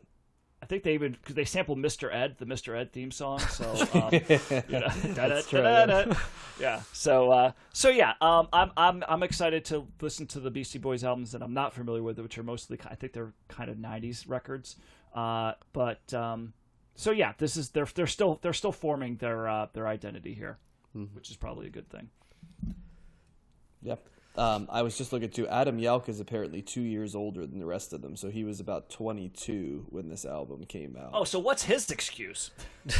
I 0.63 0.67
think 0.67 0.83
they 0.83 0.93
even 0.93 1.13
because 1.13 1.33
they 1.33 1.43
sampled 1.43 1.79
Mr. 1.79 2.13
Ed, 2.13 2.35
the 2.37 2.45
Mr. 2.45 2.77
Ed 2.77 2.93
theme 2.93 3.09
song. 3.09 3.39
So 3.39 3.65
um, 3.95 4.13
you 4.13 4.79
know, 4.79 4.87
da-da-da-da-da. 5.15 6.15
yeah. 6.59 6.81
So 6.93 7.31
uh, 7.31 7.51
so 7.73 7.89
yeah, 7.89 8.13
um, 8.21 8.47
I'm 8.53 8.71
I'm 8.77 9.03
I'm 9.07 9.23
excited 9.23 9.65
to 9.65 9.87
listen 10.01 10.27
to 10.27 10.39
the 10.39 10.51
Beastie 10.51 10.77
Boys 10.79 11.03
albums 11.03 11.31
that 11.31 11.41
I'm 11.41 11.53
not 11.55 11.73
familiar 11.73 12.03
with, 12.03 12.19
which 12.19 12.37
are 12.37 12.43
mostly 12.43 12.77
I 12.89 12.93
think 12.95 13.13
they're 13.13 13.33
kind 13.47 13.69
of 13.71 13.77
'90s 13.77 14.29
records. 14.29 14.75
Uh, 15.15 15.53
but 15.73 16.13
um, 16.13 16.53
so 16.93 17.09
yeah, 17.11 17.33
this 17.39 17.57
is 17.57 17.69
they're 17.69 17.87
they're 17.95 18.05
still 18.07 18.37
they're 18.43 18.53
still 18.53 18.71
forming 18.71 19.15
their 19.17 19.47
uh, 19.47 19.67
their 19.73 19.87
identity 19.87 20.35
here, 20.35 20.59
which 21.15 21.31
is 21.31 21.37
probably 21.37 21.65
a 21.65 21.71
good 21.71 21.89
thing. 21.89 22.09
Yep. 23.81 24.07
Um, 24.37 24.67
I 24.71 24.81
was 24.81 24.97
just 24.97 25.11
looking 25.11 25.29
too. 25.29 25.47
Adam 25.47 25.77
Yauch 25.77 26.07
is 26.07 26.19
apparently 26.19 26.61
two 26.61 26.81
years 26.81 27.15
older 27.15 27.45
than 27.45 27.59
the 27.59 27.65
rest 27.65 27.91
of 27.91 28.01
them, 28.01 28.15
so 28.15 28.29
he 28.29 28.43
was 28.45 28.59
about 28.59 28.89
22 28.89 29.87
when 29.89 30.07
this 30.07 30.23
album 30.23 30.63
came 30.65 30.95
out. 30.95 31.11
Oh, 31.13 31.25
so 31.25 31.37
what's 31.37 31.63
his 31.63 31.89
excuse? 31.91 32.51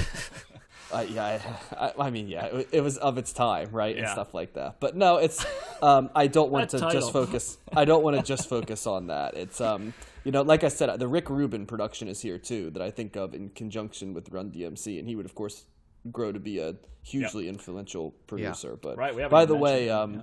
Uh, 0.91 1.05
yeah, 1.09 1.39
I, 1.80 1.93
I, 1.97 2.09
mean, 2.09 2.27
yeah, 2.27 2.45
it, 2.47 2.69
it 2.73 2.81
was 2.81 2.97
of 2.97 3.18
its 3.18 3.31
time, 3.31 3.69
right, 3.72 3.95
and 3.95 4.07
stuff 4.09 4.34
like 4.34 4.53
that. 4.53 4.80
But 4.80 4.95
no, 4.95 5.18
it's. 5.18 5.45
Um, 5.81 6.09
I 6.13 6.27
don't 6.27 6.51
want 6.51 6.69
to 6.72 6.80
title. 6.80 6.99
just 6.99 7.13
focus. 7.13 7.57
I 7.76 7.85
don't 7.85 8.03
want 8.03 8.18
to 8.18 8.23
just 8.23 8.49
focus 8.49 8.85
on 8.85 9.07
that. 9.07 9.35
It's 9.35 9.61
um, 9.61 9.93
you 10.23 10.31
know, 10.31 10.41
like 10.41 10.63
I 10.63 10.68
said, 10.68 10.99
the 10.99 11.07
Rick 11.07 11.30
Rubin 11.30 11.65
production 11.65 12.07
is 12.07 12.22
here 12.22 12.38
too 12.38 12.69
that 12.72 12.81
I 12.81 12.91
think 12.91 13.15
of 13.15 13.34
in 13.34 13.49
conjunction 13.49 14.13
with 14.13 14.30
Run 14.30 14.51
DMC, 14.51 14.99
and 14.99 15.07
he 15.07 15.15
would 15.15 15.26
of 15.26 15.34
course 15.34 15.65
grow 16.11 16.32
to 16.32 16.40
be 16.40 16.60
a 16.60 16.76
hugely 17.03 17.48
influential 17.49 18.11
producer. 18.28 18.78
But 18.82 18.98
Right, 18.98 19.30
by 19.30 19.45
the 19.45 19.56
way, 19.56 19.90
um, 19.90 20.14
yeah. 20.14 20.22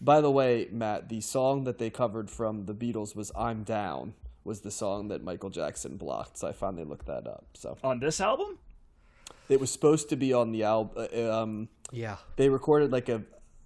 by 0.00 0.20
the 0.20 0.30
way, 0.30 0.68
Matt, 0.72 1.08
the 1.08 1.20
song 1.20 1.64
that 1.64 1.78
they 1.78 1.90
covered 1.90 2.30
from 2.30 2.66
the 2.66 2.74
Beatles 2.74 3.14
was 3.14 3.30
"I'm 3.36 3.62
Down." 3.64 4.14
Was 4.44 4.62
the 4.62 4.72
song 4.72 5.06
that 5.08 5.22
Michael 5.22 5.50
Jackson 5.50 5.96
blocked? 5.96 6.38
So 6.38 6.48
I 6.48 6.52
finally 6.52 6.82
looked 6.84 7.06
that 7.06 7.28
up. 7.28 7.44
So 7.54 7.76
On 7.84 8.00
this 8.00 8.20
album? 8.20 8.58
it 9.48 9.60
was 9.60 9.70
supposed 9.70 10.08
to 10.08 10.16
be 10.16 10.32
on 10.32 10.50
the 10.50 10.64
album. 10.64 11.06
Um, 11.30 11.68
Yeah. 11.92 12.16
they 12.36 12.48
recorded 12.48 12.90
like 12.90 13.08
a 13.08 13.22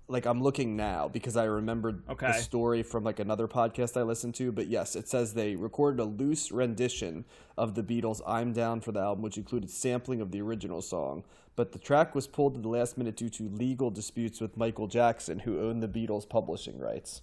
like 0.09 0.25
I'm 0.27 0.43
looking 0.43 0.77
now 0.77 1.09
because 1.09 1.37
I 1.37 1.45
remembered 1.45 2.03
Okay. 2.09 2.29
the 2.29 2.33
story 2.35 2.83
from 2.83 3.03
like 3.05 3.19
another 3.19 3.49
podcast 3.49 3.97
I 3.97 4.03
listened 4.03 4.35
to. 4.37 4.53
But 4.53 4.69
yes, 4.69 4.95
it 4.97 5.09
says 5.09 5.35
they 5.35 5.57
recorded 5.57 6.01
a 6.01 6.05
loose 6.05 6.53
rendition 6.53 7.25
of 7.59 7.75
the 7.75 7.83
Beatles' 7.83 8.21
"I'm 8.27 8.53
Down" 8.53 8.81
for 8.81 8.93
the 8.93 9.01
album, 9.01 9.23
which 9.23 9.37
included 9.37 9.71
sampling 9.71 10.21
of 10.21 10.31
the 10.31 10.41
original 10.41 10.81
song. 10.83 11.25
But 11.57 11.73
the 11.73 11.79
track 11.79 12.15
was 12.15 12.27
pulled 12.27 12.55
at 12.57 12.63
the 12.63 12.69
last 12.69 12.99
minute 12.99 13.17
due 13.17 13.31
to 13.31 13.49
legal 13.49 13.91
disputes 13.91 14.41
with 14.41 14.57
Michael 14.57 14.87
Jackson, 14.87 15.41
who 15.41 15.59
owned 15.61 15.83
the 15.83 15.89
Beatles' 15.89 16.29
publishing 16.29 16.79
rights. 16.79 17.23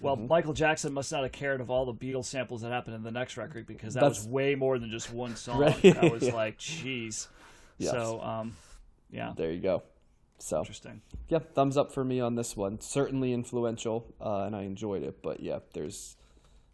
Well, 0.00 0.16
Mm-hmm. 0.16 0.28
Michael 0.28 0.52
Jackson 0.54 0.92
must 0.92 1.10
not 1.12 1.24
have 1.24 1.32
cared 1.32 1.60
of 1.60 1.70
all 1.70 1.84
the 1.84 1.92
Beatles 1.92 2.24
samples 2.26 2.62
that 2.62 2.70
happened 2.72 2.94
in 2.96 3.02
the 3.02 3.10
next 3.10 3.36
record 3.36 3.66
because 3.66 3.94
that 3.94 4.00
That's- 4.00 4.20
was 4.20 4.28
way 4.28 4.54
more 4.54 4.78
than 4.78 4.90
just 4.90 5.12
one 5.12 5.36
song. 5.44 5.58
Right, 5.60 5.82
That 5.82 6.12
was 6.12 6.22
yeah. 6.28 6.34
like, 6.34 6.58
jeez. 6.58 7.26
Yes. 7.78 7.90
So, 7.92 8.20
um, 8.22 8.56
yeah, 9.10 9.32
There 9.36 9.50
you 9.52 9.60
go. 9.60 9.82
So 10.38 10.58
interesting. 10.60 11.02
yeah, 11.28 11.40
thumbs 11.40 11.76
up 11.76 11.92
for 11.92 12.04
me 12.04 12.20
on 12.20 12.34
this 12.36 12.56
one. 12.56 12.80
Certainly 12.80 13.32
influential, 13.32 14.14
uh, 14.20 14.42
and 14.44 14.54
I 14.54 14.62
enjoyed 14.62 15.02
it. 15.02 15.20
But 15.22 15.40
yeah, 15.40 15.58
there's 15.74 16.16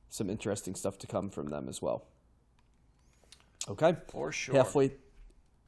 some 0.09 0.29
interesting 0.31 0.75
stuff 0.75 0.99
to 0.99 1.07
come 1.07 1.31
from 1.31 1.49
them 1.49 1.69
as 1.69 1.81
well. 1.81 2.05
Okay, 3.69 3.97
For 4.09 4.31
sure. 4.31 4.55
halfway 4.55 4.93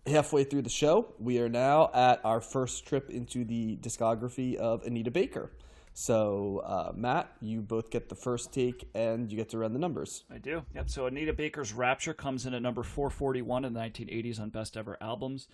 halfway 0.06 0.44
through 0.44 0.62
the 0.62 0.70
show, 0.70 1.14
we 1.18 1.40
are 1.40 1.48
now 1.48 1.90
at 1.94 2.20
our 2.24 2.40
first 2.40 2.86
trip 2.86 3.10
into 3.10 3.44
the 3.44 3.76
discography 3.78 4.54
of 4.56 4.84
Anita 4.84 5.10
Baker. 5.10 5.50
So, 5.94 6.58
uh, 6.64 6.92
Matt, 6.94 7.32
you 7.40 7.62
both 7.62 7.88
get 7.90 8.10
the 8.10 8.14
first 8.14 8.52
take, 8.52 8.86
and 8.94 9.32
you 9.32 9.36
get 9.38 9.48
to 9.48 9.58
run 9.58 9.72
the 9.72 9.78
numbers. 9.78 10.24
I 10.30 10.36
do. 10.36 10.62
Yep. 10.74 10.90
So 10.90 11.06
Anita 11.06 11.32
Baker's 11.32 11.72
Rapture 11.72 12.12
comes 12.12 12.44
in 12.44 12.52
at 12.52 12.60
number 12.60 12.82
441 12.82 13.64
in 13.64 13.72
the 13.72 13.80
1980s 13.80 14.38
on 14.38 14.50
Best 14.50 14.76
Ever 14.76 14.98
Albums. 15.00 15.48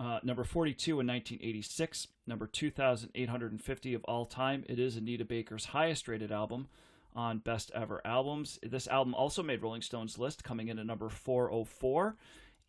Uh, 0.00 0.18
number 0.22 0.44
42 0.44 0.92
in 0.92 1.06
1986. 1.06 2.06
Number 2.26 2.46
2,850 2.46 3.94
of 3.94 4.02
all 4.04 4.24
time. 4.24 4.64
It 4.66 4.78
is 4.78 4.96
Anita 4.96 5.26
Baker's 5.26 5.66
highest 5.66 6.08
rated 6.08 6.32
album 6.32 6.68
on 7.14 7.40
Best 7.40 7.70
Ever 7.74 8.00
Albums. 8.06 8.58
This 8.62 8.88
album 8.88 9.14
also 9.14 9.42
made 9.42 9.60
Rolling 9.62 9.82
Stone's 9.82 10.18
list, 10.18 10.42
coming 10.42 10.68
in 10.68 10.78
at 10.78 10.86
number 10.86 11.10
404. 11.10 12.16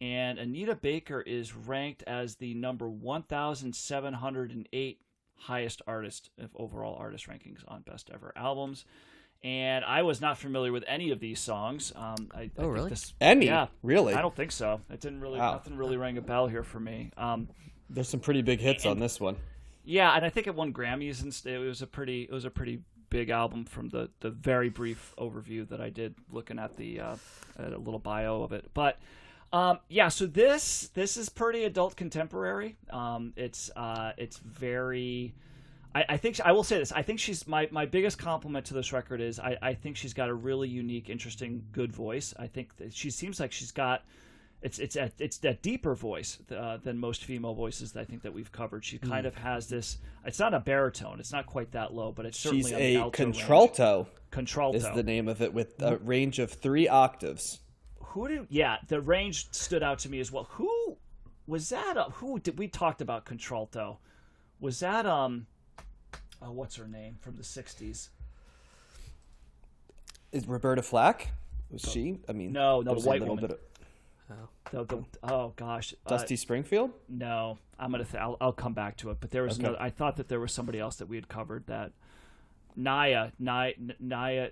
And 0.02 0.40
Anita 0.40 0.76
Baker 0.76 1.22
is 1.22 1.56
ranked 1.56 2.04
as 2.04 2.36
the 2.36 2.54
number 2.54 2.90
1,708 2.90 5.00
highest 5.38 5.82
artist 5.88 6.32
of 6.38 6.50
overall 6.56 6.96
artist 6.96 7.30
rankings 7.30 7.64
on 7.66 7.84
Best 7.84 8.10
Ever 8.14 8.34
Albums. 8.36 8.84
And 9.44 9.84
I 9.84 10.04
was 10.04 10.22
not 10.22 10.38
familiar 10.38 10.72
with 10.72 10.84
any 10.88 11.10
of 11.12 11.20
these 11.20 11.40
songs. 11.40 11.92
Um, 11.96 12.30
I, 12.34 12.42
I 12.42 12.52
Oh, 12.58 12.62
think 12.62 12.74
really? 12.76 12.90
This, 12.92 13.14
Any? 13.20 13.48
Yeah, 13.48 13.68
Really? 13.82 14.14
I 14.14 14.22
don't 14.22 14.36
think 14.36 14.52
so. 14.52 14.82
It 14.92 15.00
didn't 15.02 15.22
really. 15.22 15.40
Wow. 15.40 15.54
Nothing 15.54 15.78
really 15.78 15.98
rang 15.98 16.18
a 16.18 16.22
bell 16.22 16.48
here 16.48 16.62
for 16.64 16.80
me. 16.80 17.12
Um, 17.18 17.48
There's 17.90 18.08
some 18.08 18.20
pretty 18.20 18.44
big 18.44 18.60
hits 18.60 18.86
on 18.86 19.00
this 19.00 19.20
one. 19.20 19.36
yeah, 19.84 20.12
and 20.16 20.24
I 20.24 20.30
think 20.30 20.46
it 20.46 20.54
won 20.54 20.72
Grammys, 20.74 21.24
and 21.24 21.36
it 21.52 21.58
was 21.58 21.82
a 21.82 21.88
pretty. 21.88 22.24
It 22.24 22.32
was 22.32 22.46
a 22.46 22.52
pretty 22.52 22.82
big 23.10 23.30
album 23.32 23.66
from 23.66 23.90
the 23.90 24.10
the 24.20 24.30
very 24.30 24.70
brief 24.70 25.14
overview 25.18 25.68
that 25.70 25.82
I 25.82 25.90
did 25.90 26.14
looking 26.32 26.60
at 26.60 26.78
the 26.78 27.00
uh, 27.00 27.16
at 27.58 27.74
a 27.74 27.78
little 27.80 28.00
bio 28.00 28.44
of 28.44 28.52
it. 28.52 28.70
But 28.76 29.00
um, 29.52 29.80
yeah, 29.90 30.10
so 30.10 30.28
this 30.28 30.90
this 30.94 31.18
is 31.18 31.30
pretty 31.30 31.64
adult 31.64 31.96
contemporary. 31.96 32.78
Um, 32.92 33.34
it's 33.36 33.72
uh, 33.76 34.12
it's 34.18 34.38
very. 34.38 35.34
I, 35.94 36.06
I 36.10 36.18
think 36.18 36.40
I 36.42 36.52
will 36.52 36.64
say 36.64 36.78
this. 36.78 36.92
I 36.92 37.02
think 37.02 37.20
she's 37.20 37.48
my, 37.48 37.68
my 37.72 37.86
biggest 37.86 38.18
compliment 38.18 38.66
to 38.68 38.74
this 38.74 38.94
record 38.94 39.22
is 39.22 39.40
I, 39.40 39.58
I 39.62 39.74
think 39.74 39.98
she's 39.98 40.14
got 40.14 40.30
a 40.30 40.34
really 40.34 40.70
unique, 40.70 41.10
interesting, 41.10 41.64
good 41.72 41.92
voice. 41.92 42.34
I 42.38 42.48
think 42.48 42.78
that 42.78 42.94
she 42.94 43.10
seems 43.10 43.40
like 43.40 43.52
she's 43.52 43.72
got 43.72 44.04
it's 44.62 44.78
it's 44.78 44.96
a, 44.96 45.12
it's 45.18 45.38
that 45.40 45.62
deeper 45.62 45.96
voice 45.96 46.38
uh, 46.56 46.78
than 46.78 46.98
most 46.98 47.24
female 47.24 47.54
voices 47.54 47.94
that 47.94 48.02
I 48.02 48.06
think 48.06 48.22
that 48.22 48.34
we've 48.34 48.52
covered. 48.52 48.86
She 48.86 49.00
kind 49.00 49.26
of 49.26 49.36
has 49.36 49.68
this. 49.68 49.98
It's 50.26 50.40
not 50.40 50.54
a 50.54 50.60
baritone. 50.60 51.20
It's 51.20 51.32
not 51.32 51.48
quite 51.48 51.72
that 51.72 51.94
low, 51.94 52.12
but 52.12 52.26
it's 52.28 52.40
certainly 52.40 52.64
She's 52.64 52.74
a 52.74 52.96
alto 52.98 53.24
range. 53.24 53.38
contralto, 53.38 54.08
Contralto. 54.30 54.78
is 54.78 54.88
the 54.94 55.04
name 55.04 55.28
of 55.28 55.42
it, 55.42 55.52
with 55.54 55.82
a 55.82 55.98
range 55.98 56.38
of 56.38 56.52
three 56.52 56.88
octaves. 56.88 57.60
Who 58.00 58.28
did? 58.28 58.48
Yeah, 58.50 58.78
the 58.88 59.02
range 59.02 59.52
stood 59.52 59.82
out 59.82 60.00
to 60.00 60.10
me 60.10 60.20
as 60.20 60.32
well. 60.32 60.48
Who 60.52 60.98
was 61.48 61.70
that? 61.70 61.98
Uh, 61.98 62.10
who 62.12 62.40
did 62.40 62.60
we 62.60 62.68
talked 62.68 63.02
about 63.02 63.26
contralto? 63.26 63.98
Was 64.60 64.80
that 64.82 65.08
um? 65.08 65.48
Oh, 66.42 66.52
what's 66.52 66.76
her 66.76 66.88
name 66.88 67.18
from 67.22 67.36
the 67.38 67.44
'60s? 67.44 68.10
Is 70.32 70.48
Roberta 70.48 70.82
Flack? 70.82 71.30
Was 71.70 71.82
she? 71.82 72.20
I 72.28 72.34
mean, 72.34 72.52
No, 72.52 72.78
no, 72.82 72.84
the 72.84 72.94
was 72.96 73.06
a 73.06 73.10
white 73.10 73.20
little 73.22 73.36
woman. 73.36 73.50
bit 73.52 73.60
of- 73.60 73.68
The, 74.72 74.86
the, 74.86 75.04
oh 75.24 75.52
gosh, 75.58 75.94
uh, 76.06 76.10
Dusty 76.10 76.36
Springfield. 76.38 76.92
No, 77.10 77.58
I'm 77.78 77.92
gonna. 77.92 78.06
Th- 78.06 78.16
I'll, 78.22 78.38
I'll 78.40 78.54
come 78.54 78.74
back 78.74 78.96
to 78.98 79.10
it. 79.10 79.18
But 79.20 79.32
there 79.32 79.44
was 79.44 79.54
Okay. 79.60 79.64
another. 79.68 79.82
I 79.82 79.90
thought 79.90 80.16
that 80.18 80.30
there 80.30 80.40
was 80.40 80.54
somebody 80.54 80.80
else 80.80 80.96
that 80.98 81.08
we 81.08 81.18
had 81.18 81.28
covered. 81.28 81.68
That 81.68 81.92
Naya, 82.78 83.32
Naya, 83.40 83.74
Naya, 84.00 84.50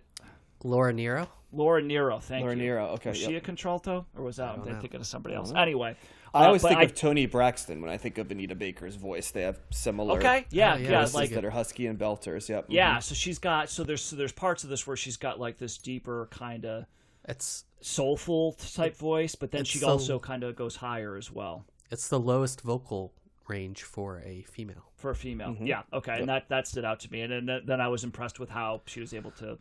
Laura 0.66 0.91
Nyro. 0.91 1.30
Laura 1.53 1.82
Nyro. 1.82 2.20
Thank 2.20 2.41
Laura 2.41 2.56
you. 2.56 2.61
Laura 2.64 2.82
Nyro, 2.82 2.94
okay, 2.95 3.10
Was 3.11 3.18
she 3.20 3.36
a 3.38 3.41
contralto, 3.41 4.06
or 4.18 4.24
was 4.26 4.36
that? 4.36 4.56
I'm 4.60 4.80
thinking 4.82 4.99
of 4.99 5.07
somebody 5.07 5.34
else. 5.36 5.53
Anyway, 5.56 5.95
I 6.34 6.44
uh, 6.44 6.48
always 6.48 6.62
but 6.62 6.70
think 6.70 6.80
I- 6.82 6.84
of 6.84 6.96
Toni 6.96 7.26
Braxton 7.26 7.82
when 7.82 7.90
I 7.90 7.98
think 7.98 8.18
of 8.18 8.30
Anita 8.32 8.56
Baker's 8.56 8.96
voice. 8.96 9.32
They 9.32 9.42
have 9.42 9.60
similar 9.72 10.18
Okay, 10.18 10.46
yeah, 10.52 10.76
yeah, 10.76 10.84
yeah, 10.84 10.90
that's 11.00 11.14
like 11.14 11.30
that 11.32 11.44
are 11.46 11.50
husky 11.50 11.88
and 11.88 11.98
belters. 11.98 12.50
Yep. 12.50 12.66
yeah. 12.70 12.98
mhm. 12.98 13.04
So 13.04 13.16
she's 13.16 13.40
got. 13.40 13.70
So 13.70 13.84
there's 13.84 14.02
so 14.02 14.16
there's 14.16 14.32
parts 14.32 14.64
of 14.64 14.70
this 14.70 14.86
where 14.86 14.98
she's 14.98 15.18
got 15.18 15.40
like 15.40 15.58
this 15.58 15.78
deeper 15.78 16.28
kind 16.32 16.66
of 16.66 16.86
It's 17.28 17.66
soulful 17.82 18.54
type 18.54 18.96
voice, 18.96 19.36
but 19.36 19.52
then 19.52 19.64
she 19.64 19.80
so- 19.80 19.90
also 19.90 20.20
kind 20.20 20.44
of 20.44 20.56
goes 20.56 20.76
higher 20.78 21.16
as 21.16 21.32
well. 21.32 21.66
it's 21.92 22.08
the 22.08 22.20
lowest 22.20 22.62
vocal 22.62 23.14
range 23.48 23.82
for 23.84 24.22
a 24.24 24.44
female. 24.44 24.92
for 24.96 25.10
a 25.12 25.16
female. 25.16 25.50
Mm-hmm. 25.50 25.66
Yeah, 25.66 25.82
okay, 25.94 26.20
and 26.20 26.30
that 26.30 26.50
that 26.50 26.68
stood 26.68 26.86
out 26.86 27.00
to 27.02 27.12
me, 27.12 27.22
and 27.22 27.48
then 27.50 27.62
then 27.66 27.82
I 27.82 27.88
was 27.88 28.04
impressed 28.04 28.40
with 28.40 28.50
how 28.50 28.82
she 28.86 29.00
was 29.00 29.14
able 29.14 29.32
to, 29.32 29.58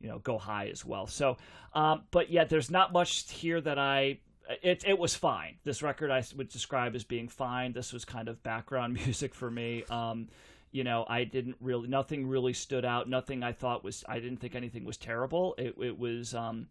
you 0.00 0.08
know, 0.08 0.18
go 0.20 0.38
high 0.38 0.68
as 0.68 0.84
well. 0.84 1.06
So, 1.06 1.36
um, 1.74 2.02
but 2.12 2.30
yeah, 2.30 2.44
there's 2.44 2.70
not 2.70 2.92
much 2.92 3.30
here 3.32 3.60
that 3.60 3.78
I. 3.78 4.18
It 4.62 4.84
it 4.86 4.98
was 4.98 5.14
fine. 5.14 5.56
This 5.64 5.82
record 5.82 6.10
I 6.10 6.22
would 6.36 6.48
describe 6.48 6.94
as 6.94 7.04
being 7.04 7.28
fine. 7.28 7.72
This 7.72 7.92
was 7.92 8.04
kind 8.04 8.28
of 8.28 8.42
background 8.42 8.94
music 9.06 9.34
for 9.34 9.50
me. 9.50 9.84
Um, 9.90 10.28
you 10.72 10.84
know, 10.84 11.04
I 11.08 11.24
didn't 11.24 11.56
really 11.60 11.88
nothing 11.88 12.26
really 12.26 12.52
stood 12.52 12.84
out. 12.84 13.08
Nothing 13.08 13.42
I 13.42 13.52
thought 13.52 13.84
was 13.84 14.04
I 14.08 14.18
didn't 14.18 14.38
think 14.38 14.54
anything 14.54 14.84
was 14.84 14.96
terrible. 14.96 15.54
It 15.58 15.76
it 15.80 15.98
was 15.98 16.34
um, 16.34 16.66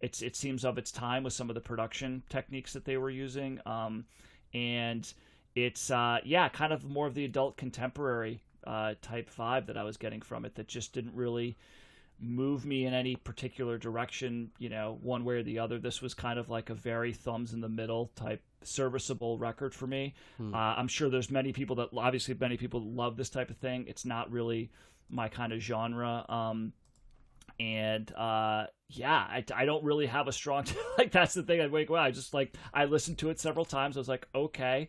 it's 0.00 0.22
it 0.22 0.36
seems 0.36 0.64
of 0.64 0.78
its 0.78 0.92
time 0.92 1.24
with 1.24 1.32
some 1.32 1.48
of 1.48 1.54
the 1.54 1.60
production 1.60 2.22
techniques 2.28 2.72
that 2.74 2.84
they 2.84 2.96
were 2.96 3.10
using. 3.10 3.60
Um, 3.66 4.04
and 4.52 5.10
it's 5.54 5.90
uh, 5.90 6.18
yeah, 6.24 6.48
kind 6.48 6.72
of 6.72 6.84
more 6.84 7.06
of 7.06 7.14
the 7.14 7.24
adult 7.24 7.56
contemporary 7.56 8.42
uh, 8.66 8.94
type 9.00 9.30
vibe 9.34 9.66
that 9.66 9.76
I 9.76 9.84
was 9.84 9.96
getting 9.96 10.20
from 10.20 10.44
it. 10.44 10.54
That 10.54 10.68
just 10.68 10.92
didn't 10.92 11.14
really 11.14 11.56
move 12.20 12.64
me 12.64 12.86
in 12.86 12.94
any 12.94 13.16
particular 13.16 13.78
direction, 13.78 14.50
you 14.58 14.68
know, 14.68 14.98
one 15.02 15.24
way 15.24 15.36
or 15.36 15.42
the 15.42 15.58
other. 15.58 15.78
This 15.78 16.00
was 16.00 16.14
kind 16.14 16.38
of 16.38 16.48
like 16.48 16.70
a 16.70 16.74
very 16.74 17.12
thumbs 17.12 17.52
in 17.52 17.60
the 17.60 17.68
middle 17.68 18.10
type 18.16 18.42
serviceable 18.62 19.38
record 19.38 19.74
for 19.74 19.86
me. 19.86 20.14
Uh, 20.54 20.74
I'm 20.76 20.88
sure 20.88 21.10
there's 21.10 21.30
many 21.30 21.52
people 21.52 21.76
that 21.76 21.90
obviously 21.96 22.34
many 22.38 22.56
people 22.56 22.80
love 22.82 23.16
this 23.16 23.28
type 23.28 23.50
of 23.50 23.56
thing. 23.58 23.84
It's 23.88 24.04
not 24.04 24.30
really 24.30 24.70
my 25.10 25.28
kind 25.28 25.52
of 25.52 25.60
genre. 25.60 26.24
Um, 26.28 26.72
and 27.60 28.10
uh, 28.14 28.66
yeah, 28.88 29.14
I, 29.16 29.44
I 29.54 29.64
don't 29.64 29.84
really 29.84 30.06
have 30.06 30.28
a 30.28 30.32
strong 30.32 30.64
like. 30.98 31.12
That's 31.12 31.34
the 31.34 31.42
thing. 31.42 31.60
I 31.60 31.66
wake 31.66 31.90
well. 31.90 32.02
I 32.02 32.10
just 32.10 32.34
like 32.34 32.54
I 32.72 32.84
listened 32.84 33.18
to 33.18 33.30
it 33.30 33.40
several 33.40 33.64
times. 33.64 33.96
I 33.96 34.00
was 34.00 34.08
like, 34.08 34.26
okay. 34.34 34.88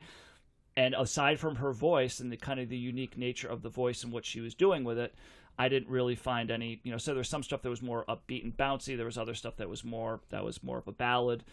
And 0.76 0.94
aside 0.94 1.40
from 1.40 1.56
her 1.56 1.72
voice 1.72 2.20
and 2.20 2.32
the 2.32 2.38
kind 2.38 2.60
of 2.60 2.70
the 2.70 2.78
unique 2.78 3.18
nature 3.18 3.48
of 3.48 3.64
the 3.64 3.70
voice 3.70 4.04
and 4.04 4.14
what 4.14 4.26
she 4.26 4.42
was 4.42 4.54
doing 4.54 4.84
with 4.84 5.00
it, 5.00 5.16
I 5.58 5.70
didn't 5.70 5.90
really 5.90 6.16
find 6.16 6.52
any. 6.52 6.80
You 6.84 6.92
know, 6.92 6.98
so 6.98 7.14
there's 7.14 7.30
some 7.30 7.44
stuff 7.44 7.62
that 7.64 7.70
was 7.70 7.82
more 7.82 8.06
upbeat 8.08 8.44
and 8.44 8.56
bouncy. 8.56 8.96
There 8.96 9.06
was 9.06 9.18
other 9.18 9.34
stuff 9.34 9.58
that 9.58 9.70
was 9.70 9.84
more 9.84 10.22
that 10.30 10.44
was 10.44 10.62
more 10.64 10.78
of 10.78 10.88
a 10.88 10.92
ballad, 10.92 11.44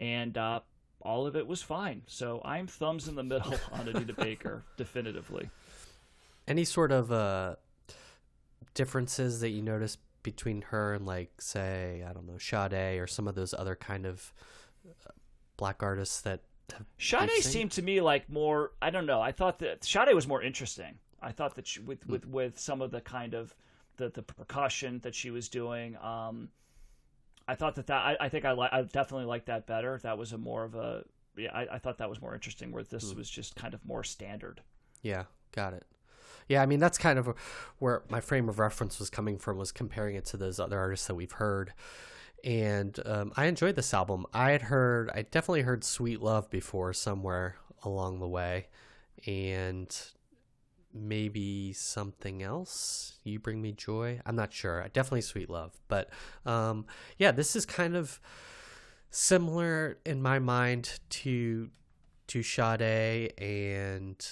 and 0.00 0.36
uh, 0.36 0.60
all 1.00 1.26
of 1.26 1.36
it 1.36 1.46
was 1.46 1.62
fine. 1.62 2.02
So 2.06 2.40
I'm 2.44 2.66
thumbs 2.66 3.08
in 3.08 3.14
the 3.14 3.22
middle 3.22 3.54
on 3.72 3.88
Anita 3.88 4.12
Baker, 4.12 4.64
definitively. 4.76 5.50
Any 6.46 6.64
sort 6.64 6.92
of 6.92 7.10
uh, 7.10 7.56
differences 8.74 9.40
that 9.40 9.50
you 9.50 9.62
notice 9.62 9.96
between 10.22 10.62
her 10.62 10.94
and 10.94 11.06
like 11.06 11.40
say 11.40 12.04
I 12.08 12.12
don't 12.12 12.26
know 12.26 12.38
Sade 12.38 12.98
or 12.98 13.06
some 13.06 13.28
of 13.28 13.34
those 13.34 13.54
other 13.54 13.76
kind 13.76 14.06
of 14.06 14.32
uh, 14.86 15.10
black 15.56 15.82
artists 15.82 16.22
that 16.22 16.40
have 16.72 16.86
Sade 16.98 17.30
seemed 17.42 17.72
to 17.72 17.82
me 17.82 18.00
like 18.00 18.28
more. 18.28 18.72
I 18.80 18.90
don't 18.90 19.06
know. 19.06 19.20
I 19.20 19.32
thought 19.32 19.58
that 19.60 19.84
Sade 19.84 20.14
was 20.14 20.26
more 20.26 20.42
interesting. 20.42 20.98
I 21.24 21.32
thought 21.32 21.54
that 21.56 21.66
she, 21.66 21.80
Hmm. 21.80 21.86
with 21.86 22.06
with 22.08 22.26
with 22.26 22.58
some 22.58 22.80
of 22.82 22.90
the 22.90 23.00
kind 23.00 23.34
of 23.34 23.54
the 23.96 24.10
the 24.10 24.22
percussion 24.22 25.00
that 25.00 25.14
she 25.14 25.30
was 25.30 25.48
doing. 25.48 25.96
Um, 25.96 26.50
I 27.46 27.54
thought 27.54 27.74
that 27.74 27.86
that 27.88 28.02
I, 28.02 28.16
I 28.20 28.28
think 28.28 28.44
I 28.44 28.52
li- 28.52 28.68
I 28.72 28.82
definitely 28.82 29.26
liked 29.26 29.46
that 29.46 29.66
better. 29.66 29.98
That 30.02 30.16
was 30.18 30.32
a 30.32 30.38
more 30.38 30.64
of 30.64 30.74
a 30.74 31.04
yeah. 31.36 31.50
I, 31.52 31.74
I 31.74 31.78
thought 31.78 31.98
that 31.98 32.08
was 32.08 32.20
more 32.20 32.34
interesting. 32.34 32.72
Where 32.72 32.82
this 32.84 33.10
Hmm. 33.10 33.18
was 33.18 33.28
just 33.30 33.54
kind 33.56 33.74
of 33.74 33.84
more 33.84 34.04
standard. 34.04 34.62
Yeah, 35.02 35.24
got 35.52 35.74
it. 35.74 35.84
Yeah, 36.48 36.62
I 36.62 36.66
mean 36.66 36.78
that's 36.80 36.98
kind 36.98 37.18
of 37.18 37.26
where 37.78 38.02
my 38.10 38.20
frame 38.20 38.48
of 38.48 38.58
reference 38.58 38.98
was 38.98 39.08
coming 39.10 39.38
from 39.38 39.56
was 39.56 39.72
comparing 39.72 40.14
it 40.16 40.24
to 40.26 40.36
those 40.36 40.60
other 40.60 40.78
artists 40.78 41.06
that 41.06 41.14
we've 41.14 41.32
heard, 41.32 41.72
and 42.42 42.98
um, 43.06 43.32
I 43.36 43.46
enjoyed 43.46 43.76
this 43.76 43.94
album. 43.94 44.26
I 44.34 44.50
had 44.50 44.62
heard, 44.62 45.10
I 45.14 45.22
definitely 45.22 45.62
heard 45.62 45.84
"Sweet 45.84 46.20
Love" 46.20 46.50
before 46.50 46.92
somewhere 46.92 47.56
along 47.82 48.20
the 48.20 48.28
way, 48.28 48.68
and 49.26 49.94
maybe 50.94 51.72
something 51.72 52.42
else. 52.42 53.18
You 53.24 53.38
bring 53.38 53.60
me 53.60 53.72
joy. 53.72 54.20
I'm 54.24 54.36
not 54.36 54.52
sure. 54.52 54.86
Definitely 54.92 55.22
"Sweet 55.22 55.50
Love," 55.50 55.72
but 55.88 56.10
um, 56.46 56.86
yeah, 57.18 57.32
this 57.32 57.56
is 57.56 57.66
kind 57.66 57.96
of 57.96 58.20
similar 59.10 59.98
in 60.04 60.22
my 60.22 60.38
mind 60.38 61.00
to 61.08 61.70
to 62.28 62.42
Sade 62.42 63.32
and 63.38 64.26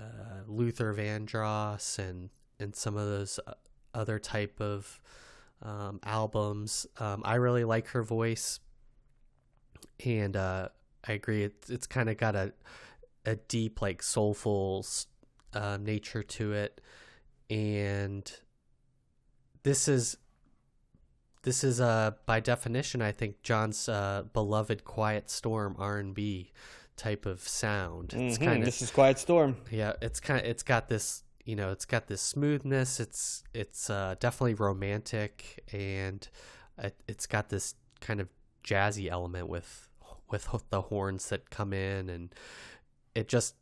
uh, 0.00 0.42
Luther 0.46 0.94
Vandross 0.94 1.98
and 1.98 2.30
and 2.58 2.74
some 2.74 2.96
of 2.96 3.06
those 3.06 3.40
uh, 3.46 3.54
other 3.92 4.18
type 4.18 4.60
of 4.60 5.00
um, 5.62 6.00
albums. 6.04 6.86
Um, 6.98 7.22
I 7.24 7.36
really 7.36 7.64
like 7.64 7.88
her 7.88 8.02
voice, 8.02 8.60
and 10.04 10.36
uh, 10.36 10.68
I 11.06 11.12
agree. 11.12 11.44
It's 11.44 11.70
it's 11.70 11.86
kind 11.86 12.08
of 12.08 12.16
got 12.16 12.36
a 12.36 12.52
a 13.26 13.36
deep, 13.36 13.80
like 13.80 14.02
soulful 14.02 14.84
uh, 15.54 15.76
nature 15.78 16.22
to 16.22 16.52
it, 16.52 16.80
and 17.50 18.30
this 19.62 19.88
is 19.88 20.16
this 21.42 21.62
is 21.62 21.80
uh 21.80 22.12
by 22.26 22.40
definition 22.40 23.02
I 23.02 23.12
think 23.12 23.42
John's 23.42 23.88
uh, 23.88 24.24
beloved 24.32 24.84
quiet 24.84 25.30
storm 25.30 25.76
R 25.78 25.98
and 25.98 26.14
B 26.14 26.52
type 26.96 27.26
of 27.26 27.40
sound. 27.40 28.14
It's 28.14 28.38
Mhm, 28.38 28.44
kind 28.44 28.58
of 28.62 28.64
this 28.66 28.82
is 28.82 28.90
Quiet 28.90 29.18
Storm. 29.18 29.56
yeah, 29.70 29.94
it's 30.00 30.20
kind 30.20 30.40
of 30.40 30.46
it's 30.46 30.62
got 30.62 30.88
this 30.88 31.22
you 31.44 31.56
know 31.56 31.70
it's 31.70 31.84
got 31.84 32.06
this 32.06 32.22
smoothness. 32.22 33.00
It's 33.00 33.42
it's 33.52 33.90
uh, 33.90 34.14
definitely 34.20 34.54
romantic 34.54 35.62
and 35.72 36.26
it, 36.78 36.94
it's 37.08 37.26
got 37.26 37.48
this 37.50 37.74
kind 38.00 38.20
of 38.20 38.28
jazzy 38.64 39.10
element 39.10 39.48
with 39.48 39.88
with 40.30 40.48
the 40.70 40.80
horns 40.82 41.28
that 41.28 41.50
come 41.50 41.72
in 41.72 42.08
and 42.08 42.34
it 43.14 43.28
just 43.28 43.54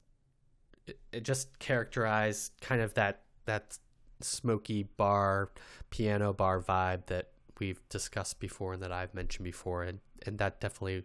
it, 0.86 0.98
it 1.12 1.24
just 1.24 1.58
characterized 1.58 2.52
kind 2.60 2.80
of 2.80 2.94
that 2.94 3.22
that 3.44 3.78
smoky 4.20 4.84
bar 4.84 5.50
piano 5.90 6.32
bar 6.32 6.60
vibe 6.60 7.06
that 7.06 7.28
we've 7.58 7.80
discussed 7.88 8.40
before 8.40 8.74
and 8.74 8.82
that 8.82 8.92
I've 8.92 9.14
mentioned 9.14 9.44
before. 9.44 9.82
And 9.82 10.00
and 10.24 10.38
that 10.38 10.60
definitely 10.60 11.04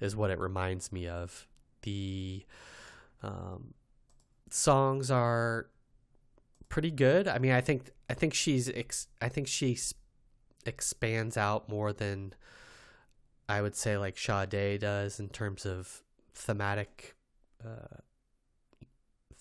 is 0.00 0.14
what 0.14 0.30
it 0.30 0.38
reminds 0.38 0.92
me 0.92 1.08
of. 1.08 1.46
The 1.82 2.44
um, 3.22 3.74
songs 4.50 5.10
are 5.10 5.66
pretty 6.68 6.90
good. 6.90 7.28
I 7.28 7.38
mean 7.38 7.52
I 7.52 7.60
think 7.60 7.90
I 8.08 8.14
think 8.14 8.34
she's 8.34 8.68
ex- 8.68 9.08
I 9.20 9.28
think 9.28 9.48
she 9.48 9.78
expands 10.66 11.36
out 11.36 11.68
more 11.68 11.92
than 11.92 12.34
I 13.48 13.62
would 13.62 13.74
say 13.74 13.96
like 13.96 14.18
Sade 14.18 14.80
does 14.80 15.18
in 15.18 15.28
terms 15.30 15.64
of 15.64 16.02
thematic 16.34 17.16
uh, 17.64 17.98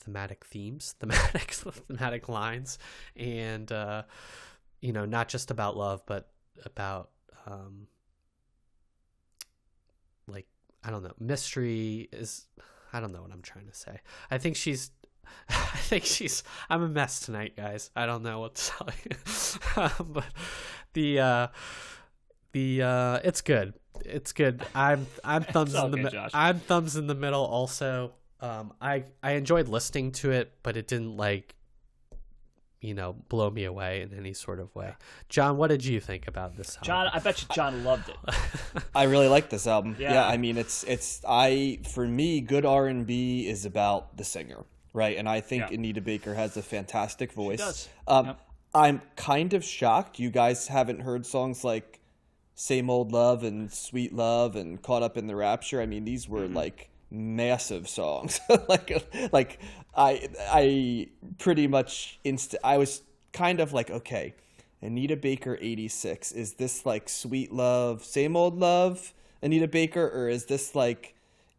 thematic 0.08 0.46
themes, 0.46 0.96
thematic 1.00 1.52
thematic 1.88 2.30
lines, 2.30 2.80
and 3.18 3.70
uh, 3.72 4.04
you 4.80 4.94
know, 4.94 5.06
not 5.06 5.28
just 5.28 5.52
about 5.52 5.76
love, 5.76 6.02
but 6.06 6.30
about 6.66 7.10
um, 7.46 7.88
like 10.28 10.48
I 10.84 10.90
don't 10.90 11.04
know, 11.04 11.14
mystery 11.20 12.08
is. 12.12 12.48
I 12.94 13.02
don't 13.02 13.12
know 13.12 13.22
what 13.22 13.32
I'm 13.34 13.42
trying 13.42 13.68
to 13.68 13.76
say. 13.76 14.00
I 14.32 14.38
think 14.38 14.56
she's. 14.56 14.92
I 15.50 15.78
think 15.78 16.06
she's. 16.06 16.42
I'm 16.70 16.82
a 16.82 16.88
mess 16.88 17.20
tonight, 17.20 17.58
guys. 17.58 17.92
I 17.98 18.06
don't 18.06 18.24
know 18.24 18.40
what 18.40 18.56
to 18.56 18.72
tell 18.78 18.90
you, 19.04 19.90
but 20.06 20.26
the 20.94 21.20
uh, 21.20 21.48
the 22.54 22.82
uh, 22.82 23.20
it's 23.26 23.42
good. 23.42 23.74
It's 24.06 24.32
good. 24.32 24.64
I'm 24.74 25.06
I'm 25.26 25.44
thumbs 25.44 25.74
in 25.74 25.92
the 25.92 25.98
good, 25.98 26.14
mi- 26.14 26.30
I'm 26.34 26.60
thumbs 26.62 26.96
in 26.96 27.08
the 27.08 27.16
middle. 27.16 27.44
Also, 27.44 28.14
um, 28.42 28.74
I 28.82 29.06
I 29.24 29.32
enjoyed 29.32 29.68
listening 29.68 30.12
to 30.14 30.32
it, 30.32 30.52
but 30.64 30.78
it 30.78 30.88
didn't 30.88 31.18
like 31.18 31.56
you 32.80 32.94
know 32.94 33.14
blow 33.30 33.50
me 33.50 33.64
away 33.66 34.02
in 34.02 34.14
any 34.18 34.34
sort 34.34 34.60
of 34.60 34.74
way. 34.76 34.94
John, 35.30 35.58
what 35.58 35.70
did 35.70 35.84
you 35.84 36.00
think 36.00 36.28
about 36.28 36.56
this? 36.56 36.76
Album? 36.78 36.86
John. 36.86 37.08
I 37.14 37.20
bet 37.20 37.42
you 37.42 37.48
John 37.56 37.84
loved 37.84 38.10
it. 38.10 38.16
I 38.96 39.04
really 39.04 39.28
like 39.28 39.50
this 39.50 39.66
album. 39.66 39.96
Yeah. 40.00 40.14
Yeah. 40.14 40.28
I 40.28 40.38
mean 40.38 40.58
it's 40.58 40.84
it's 40.84 41.22
I 41.28 41.80
for 41.92 42.08
me 42.08 42.40
good 42.42 42.66
R 42.66 42.86
and 42.88 43.06
B 43.08 43.48
is 43.48 43.66
about 43.66 44.16
the 44.18 44.24
singer, 44.24 44.64
right? 44.94 45.18
And 45.18 45.28
I 45.28 45.42
think 45.42 45.70
Yeah. 45.70 45.76
Anita 45.76 46.02
Baker 46.02 46.36
has 46.36 46.56
a 46.56 46.62
fantastic 46.62 47.34
voice. 47.34 47.58
does. 47.60 47.90
Um, 48.08 48.26
Yep. 48.28 48.42
I'm 48.76 49.02
kind 49.16 49.54
of 49.54 49.64
shocked 49.64 50.20
you 50.20 50.30
guys 50.30 50.68
haven't 50.68 51.00
heard 51.00 51.26
songs 51.26 51.64
like 51.64 52.00
"Same 52.54 52.92
Old 52.92 53.12
Love" 53.12 53.44
and 53.44 53.72
"Sweet 53.74 54.14
Love" 54.14 54.56
and 54.56 54.80
"Caught 54.80 55.02
Up 55.02 55.18
in 55.18 55.26
the 55.26 55.36
Rapture." 55.36 55.82
I 55.82 55.88
mean, 55.88 56.04
these 56.06 56.30
were 56.30 56.48
like 56.48 56.90
massive 57.10 57.88
songs. 57.88 58.40
like 58.68 59.32
like 59.32 59.60
I 59.96 60.30
I 60.52 61.08
pretty 61.38 61.68
much 61.68 62.20
inst 62.24 62.56
I 62.64 62.78
was 62.78 63.02
kind 63.34 63.60
of 63.60 63.74
like 63.74 63.90
okay. 63.90 64.36
Anita 64.82 65.16
Baker 65.16 65.58
86 65.60 66.32
is 66.34 66.54
this 66.54 66.86
like 66.86 67.10
sweet 67.10 67.52
love, 67.52 68.04
same 68.04 68.36
old 68.36 68.60
love 68.60 69.14
Anita 69.42 69.68
Baker 69.68 70.08
or 70.14 70.30
is 70.30 70.46
this 70.46 70.76
like 70.76 71.16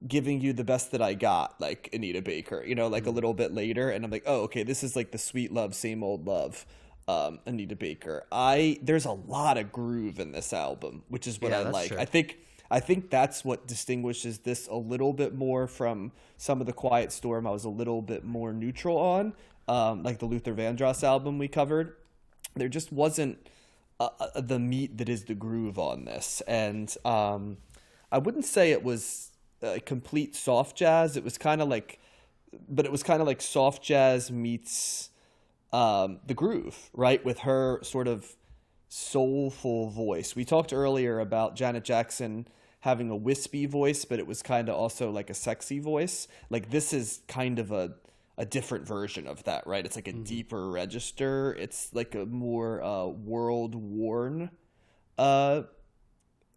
giving 0.06 0.40
you 0.40 0.52
the 0.52 0.62
best 0.62 0.92
that 0.92 1.02
I 1.02 1.14
got 1.14 1.60
like 1.60 1.88
Anita 1.92 2.22
Baker, 2.22 2.62
you 2.64 2.76
know, 2.76 2.86
like 2.86 3.06
a 3.06 3.10
little 3.10 3.34
bit 3.34 3.52
later 3.52 3.90
and 3.90 4.04
I'm 4.04 4.10
like, 4.10 4.22
"Oh, 4.26 4.42
okay, 4.42 4.62
this 4.62 4.84
is 4.84 4.94
like 4.94 5.10
the 5.10 5.18
sweet 5.18 5.52
love, 5.52 5.74
same 5.74 6.02
old 6.04 6.26
love." 6.26 6.64
Um, 7.08 7.38
Anita 7.46 7.74
Baker. 7.74 8.24
I 8.30 8.78
there's 8.82 9.06
a 9.06 9.12
lot 9.12 9.56
of 9.56 9.72
groove 9.72 10.20
in 10.20 10.32
this 10.32 10.52
album, 10.52 11.02
which 11.08 11.26
is 11.26 11.40
what 11.40 11.50
Yeah, 11.52 11.60
I 11.60 11.70
like. 11.70 11.88
true. 11.88 11.98
I 11.98 12.04
think 12.04 12.38
I 12.70 12.80
think 12.80 13.10
that's 13.10 13.44
what 13.44 13.66
distinguishes 13.66 14.40
this 14.40 14.68
a 14.68 14.76
little 14.76 15.12
bit 15.12 15.34
more 15.34 15.66
from 15.66 16.12
some 16.36 16.60
of 16.60 16.66
the 16.66 16.72
Quiet 16.72 17.12
Storm. 17.12 17.46
I 17.46 17.50
was 17.50 17.64
a 17.64 17.70
little 17.70 18.02
bit 18.02 18.24
more 18.24 18.52
neutral 18.52 18.98
on, 18.98 19.32
um, 19.66 20.02
like 20.02 20.18
the 20.18 20.26
Luther 20.26 20.54
Vandross 20.54 21.02
album 21.02 21.38
we 21.38 21.48
covered. 21.48 21.96
There 22.54 22.68
just 22.68 22.92
wasn't 22.92 23.38
uh, 24.00 24.08
the 24.36 24.58
meat 24.58 24.98
that 24.98 25.08
is 25.08 25.24
the 25.24 25.34
groove 25.34 25.78
on 25.78 26.04
this, 26.04 26.42
and 26.46 26.94
um, 27.04 27.56
I 28.12 28.18
wouldn't 28.18 28.44
say 28.44 28.70
it 28.70 28.84
was 28.84 29.30
uh, 29.62 29.78
complete 29.84 30.36
soft 30.36 30.76
jazz. 30.76 31.16
It 31.16 31.24
was 31.24 31.38
kind 31.38 31.62
of 31.62 31.68
like, 31.68 31.98
but 32.68 32.84
it 32.84 32.92
was 32.92 33.02
kind 33.02 33.20
of 33.20 33.26
like 33.26 33.40
soft 33.40 33.82
jazz 33.82 34.30
meets 34.30 35.10
um, 35.72 36.20
the 36.26 36.34
groove, 36.34 36.90
right? 36.92 37.24
With 37.24 37.40
her 37.40 37.80
sort 37.82 38.08
of 38.08 38.36
soulful 38.88 39.90
voice. 39.90 40.34
We 40.34 40.44
talked 40.44 40.72
earlier 40.72 41.20
about 41.20 41.56
Janet 41.56 41.84
Jackson 41.84 42.48
having 42.80 43.10
a 43.10 43.16
wispy 43.16 43.66
voice, 43.66 44.04
but 44.04 44.18
it 44.18 44.26
was 44.26 44.42
kind 44.42 44.68
of 44.68 44.76
also 44.76 45.10
like 45.10 45.30
a 45.30 45.34
sexy 45.34 45.78
voice. 45.78 46.28
Like 46.48 46.70
this 46.70 46.92
is 46.92 47.20
kind 47.28 47.58
of 47.58 47.72
a 47.72 47.94
a 48.38 48.46
different 48.46 48.86
version 48.86 49.26
of 49.26 49.42
that, 49.44 49.66
right? 49.66 49.84
It's 49.84 49.96
like 49.96 50.06
a 50.06 50.12
deeper 50.12 50.70
register. 50.70 51.56
It's 51.58 51.92
like 51.92 52.14
a 52.14 52.24
more 52.24 52.80
uh, 52.80 53.06
world 53.06 53.74
worn 53.74 54.50
uh, 55.18 55.62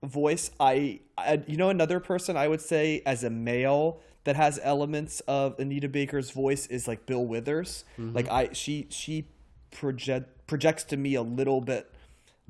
voice. 0.03 0.51
I, 0.59 0.99
I, 1.17 1.41
you 1.47 1.57
know, 1.57 1.69
another 1.69 1.99
person 1.99 2.37
I 2.37 2.47
would 2.47 2.61
say 2.61 3.01
as 3.03 3.23
a 3.23 3.31
male 3.31 3.99
that 4.25 4.35
has 4.35 4.59
elements 4.61 5.21
of 5.21 5.59
Anita 5.59 5.89
Baker's 5.89 6.29
voice 6.29 6.67
is 6.67 6.87
like 6.87 7.07
Bill 7.07 7.25
Withers. 7.25 7.83
Like 8.13 8.29
I, 8.29 8.53
she, 8.53 8.85
she 8.91 9.27
project 9.71 10.45
projects 10.45 10.83
to 10.83 10.97
me 10.97 11.15
a 11.15 11.23
little 11.23 11.61
bit 11.61 11.91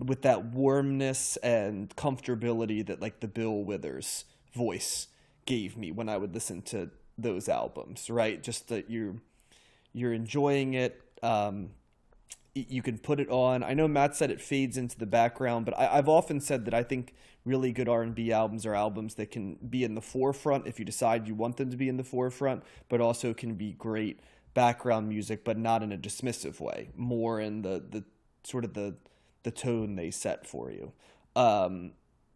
with 0.04 0.24
that 0.24 0.46
warmness 0.46 1.38
and 1.38 1.96
comfortability 1.96 2.86
that 2.86 3.02
like 3.02 3.20
the 3.20 3.28
Bill 3.28 3.64
Withers 3.64 4.26
voice 4.54 5.08
gave 5.46 5.78
me 5.78 5.92
when 5.92 6.10
I 6.10 6.18
would 6.18 6.34
listen 6.34 6.62
to 6.64 6.90
those 7.18 7.48
albums, 7.48 8.10
right? 8.10 8.42
Just 8.42 8.70
that 8.70 8.90
you 8.90 9.22
you're 9.94 10.14
enjoying 10.14 10.74
it. 10.74 11.02
Um, 11.22 11.72
you 12.54 12.82
can 12.82 12.98
put 12.98 13.20
it 13.20 13.30
on. 13.30 13.64
I 13.64 13.74
know 13.74 13.88
Matt 13.88 14.16
said 14.16 14.30
it 14.30 14.42
fades 14.42 14.76
into 14.76 14.98
the 14.98 15.06
background, 15.06 15.66
but 15.66 15.78
I, 15.78 15.98
I've 15.98 16.10
often 16.10 16.42
said 16.42 16.66
that 16.66 16.74
I 16.74 16.84
think 16.84 17.14
really 17.46 17.72
good 17.72 17.88
R 17.88 18.02
and 18.02 18.14
B 18.14 18.32
albums 18.32 18.66
are 18.66 18.76
albums 18.76 19.16
that 19.16 19.32
can 19.32 19.56
be 19.56 19.84
in 19.84 19.96
the 19.96 20.02
forefront 20.02 20.68
if 20.68 20.78
you 20.78 20.86
decide 20.86 21.28
you 21.28 21.36
want 21.36 21.58
them 21.58 21.70
to 21.72 21.78
be 21.78 21.88
in 21.88 21.98
the 21.98 22.04
forefront, 22.04 22.64
but 22.90 23.00
also 23.00 23.34
can 23.34 23.56
be 23.56 23.74
great 23.74 24.20
background 24.54 25.08
music, 25.08 25.46
but 25.46 25.58
not 25.58 25.82
in 25.82 25.94
a 25.94 25.98
dismissive 25.98 26.60
way. 26.60 26.90
More 26.96 27.40
in 27.40 27.62
the 27.62 27.84
the 27.90 28.04
sort 28.44 28.66
of 28.66 28.74
the 28.74 28.96
the 29.44 29.52
tone 29.52 29.96
they 29.96 30.12
set 30.12 30.46
for 30.48 30.72
you. 30.72 30.92
Um, 31.36 31.92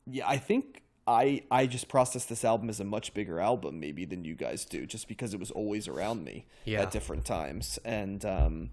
yeah, 0.08 0.28
I 0.28 0.38
think 0.38 0.82
I 1.08 1.44
I 1.52 1.66
just 1.68 1.88
process 1.88 2.26
this 2.26 2.44
album 2.46 2.70
as 2.70 2.80
a 2.80 2.84
much 2.84 3.14
bigger 3.14 3.40
album 3.40 3.80
maybe 3.80 4.06
than 4.06 4.24
you 4.26 4.36
guys 4.36 4.66
do, 4.66 4.86
just 4.86 5.08
because 5.08 5.34
it 5.34 5.40
was 5.40 5.52
always 5.52 5.88
around 5.88 6.24
me 6.24 6.46
Yeah. 6.66 6.82
at 6.82 6.92
different 6.92 7.26
times, 7.26 7.78
and 7.86 8.24
um, 8.26 8.72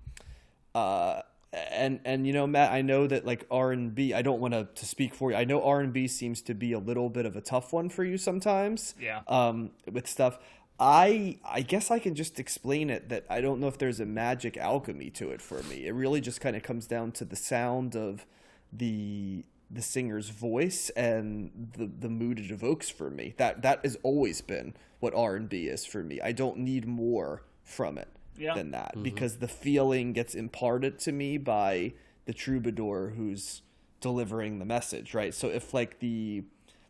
uh, 0.75 1.23
and 1.71 2.01
and 2.05 2.27
you 2.27 2.33
know, 2.33 2.47
Matt, 2.47 2.73
I 2.73 2.81
know 2.81 3.07
that 3.07 3.27
like 3.27 3.47
R 3.51 3.73
and 3.73 3.95
B. 3.95 4.15
I 4.15 4.23
don't 4.23 4.41
want 4.41 4.55
to 4.55 4.69
to 4.75 4.87
speak 4.87 5.15
for 5.15 5.31
you. 5.31 5.37
I 5.37 5.45
know 5.45 5.63
R 5.63 5.81
and 5.81 5.93
B 5.93 6.07
seems 6.09 6.41
to 6.43 6.55
be 6.55 6.73
a 6.73 6.79
little 6.79 7.11
bit 7.11 7.27
of 7.27 7.37
a 7.37 7.41
tough 7.43 7.73
one 7.73 7.89
for 7.91 8.05
you 8.05 8.17
sometimes. 8.17 8.95
Yeah. 9.01 9.21
Um, 9.29 9.71
with 9.91 10.07
stuff. 10.09 10.39
I 10.85 11.39
I 11.45 11.61
guess 11.63 11.93
I 11.93 12.01
can 12.01 12.17
just 12.17 12.41
explain 12.41 12.91
it 12.91 13.09
that 13.09 13.25
I 13.31 13.41
don't 13.41 13.61
know 13.61 13.69
if 13.69 13.79
there's 13.79 14.01
a 14.01 14.05
magic 14.07 14.57
alchemy 14.57 15.11
to 15.11 15.31
it 15.31 15.41
for 15.41 15.63
me. 15.63 15.87
It 15.87 15.93
really 15.95 16.21
just 16.21 16.41
kind 16.41 16.57
of 16.57 16.65
comes 16.65 16.87
down 16.89 17.13
to 17.13 17.25
the 17.25 17.37
sound 17.37 17.95
of 17.95 18.27
the 18.73 19.45
the 19.71 19.81
singer's 19.81 20.31
voice 20.31 20.91
and 20.91 21.71
the 21.79 21.87
the 21.87 22.09
mood 22.09 22.41
it 22.41 22.51
evokes 22.51 22.91
for 22.91 23.11
me. 23.11 23.35
That 23.37 23.63
that 23.63 23.85
has 23.85 23.97
always 24.03 24.41
been 24.41 24.75
what 24.99 25.15
R 25.15 25.37
and 25.37 25.49
B 25.49 25.69
is 25.69 25.87
for 25.87 26.03
me. 26.03 26.21
I 26.21 26.33
don't 26.33 26.59
need 26.59 26.85
more 26.89 27.45
from 27.63 27.97
it 27.97 28.09
Yeah. 28.37 28.55
than 28.55 28.73
that 28.73 28.95
mm-hmm. 28.95 29.05
because 29.05 29.37
the 29.37 29.47
feeling 29.49 30.13
gets 30.13 30.35
imparted 30.35 30.99
to 31.01 31.13
me 31.13 31.39
by 31.39 31.93
the 32.25 32.35
troubadour 32.35 33.11
who's 33.17 33.63
delivering 34.01 34.59
the 34.59 34.65
message, 34.65 35.15
right? 35.15 35.33
So 35.33 35.49
if 35.49 35.73
like 35.73 36.01
the 36.01 36.43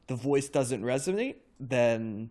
the 0.07 0.17
voice 0.17 0.49
doesn't 0.49 0.83
resonate, 0.83 1.37
then 1.61 2.31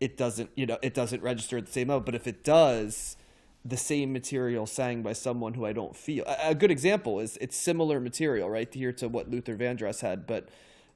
it 0.00 0.16
doesn't 0.16 0.50
you 0.54 0.66
know 0.66 0.78
it 0.82 0.94
doesn't 0.94 1.22
register 1.22 1.58
at 1.58 1.66
the 1.66 1.72
same 1.72 1.88
level. 1.88 2.00
But 2.02 2.14
if 2.14 2.26
it 2.26 2.44
does 2.44 3.16
the 3.64 3.76
same 3.76 4.12
material 4.12 4.64
sang 4.64 5.02
by 5.02 5.12
someone 5.12 5.54
who 5.54 5.66
i 5.66 5.72
don't 5.72 5.96
feel 5.96 6.24
a, 6.40 6.54
good 6.54 6.70
example 6.70 7.18
is 7.18 7.36
it's 7.40 7.56
similar 7.56 7.98
material 7.98 8.48
right 8.48 8.72
here 8.72 8.92
to 8.92 9.08
what 9.08 9.28
luther 9.28 9.56
vandross 9.56 10.00
had. 10.00 10.26
But 10.26 10.48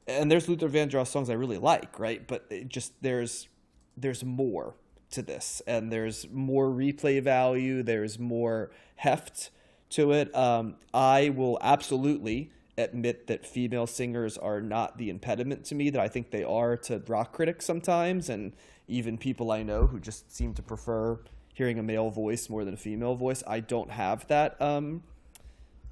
and 0.07 0.31
there's 0.31 0.49
luther 0.49 0.69
vandross 0.69 1.09
songs 1.09 1.31
i 1.31 1.35
really 1.35 1.59
like 1.59 1.99
right? 1.99 2.27
But 2.27 2.47
it 2.51 2.69
just 2.69 2.93
there's 3.03 3.49
there's 3.97 4.25
more 4.25 4.75
to 5.11 5.23
this. 5.23 5.61
And 5.67 5.93
there's 5.93 6.29
more 6.31 6.69
replay 6.69 7.23
value. 7.23 7.83
There's 7.83 8.19
more 8.19 8.71
heft 8.97 9.51
to 9.91 10.13
it. 10.13 10.35
Um, 10.35 10.77
i 10.95 11.31
will 11.31 11.59
absolutely 11.61 12.53
admit 12.79 13.27
that 13.27 13.45
female 13.45 13.87
singers 13.87 14.39
are 14.39 14.61
not 14.61 14.97
the 14.97 15.11
impediment 15.11 15.65
to 15.67 15.75
me 15.75 15.91
that 15.91 16.01
i 16.01 16.09
think 16.09 16.31
they 16.31 16.45
are 16.45 16.77
to 16.77 17.03
rock 17.09 17.33
critics 17.33 17.65
sometimes. 17.65 18.29
And 18.29 18.53
even 18.91 19.17
people 19.17 19.51
i 19.51 19.63
know 19.63 19.87
who 19.87 19.99
just 19.99 20.35
seem 20.35 20.53
to 20.53 20.63
prefer 20.63 21.19
hearing 21.55 21.79
a 21.79 21.83
male 21.83 22.11
voice 22.11 22.49
more 22.49 22.65
than 22.65 22.75
a 22.75 22.77
female 22.77 23.15
voice 23.15 23.43
i 23.47 23.61
don't 23.61 23.91
have 23.91 24.27
that 24.29 24.61
um, 24.61 25.03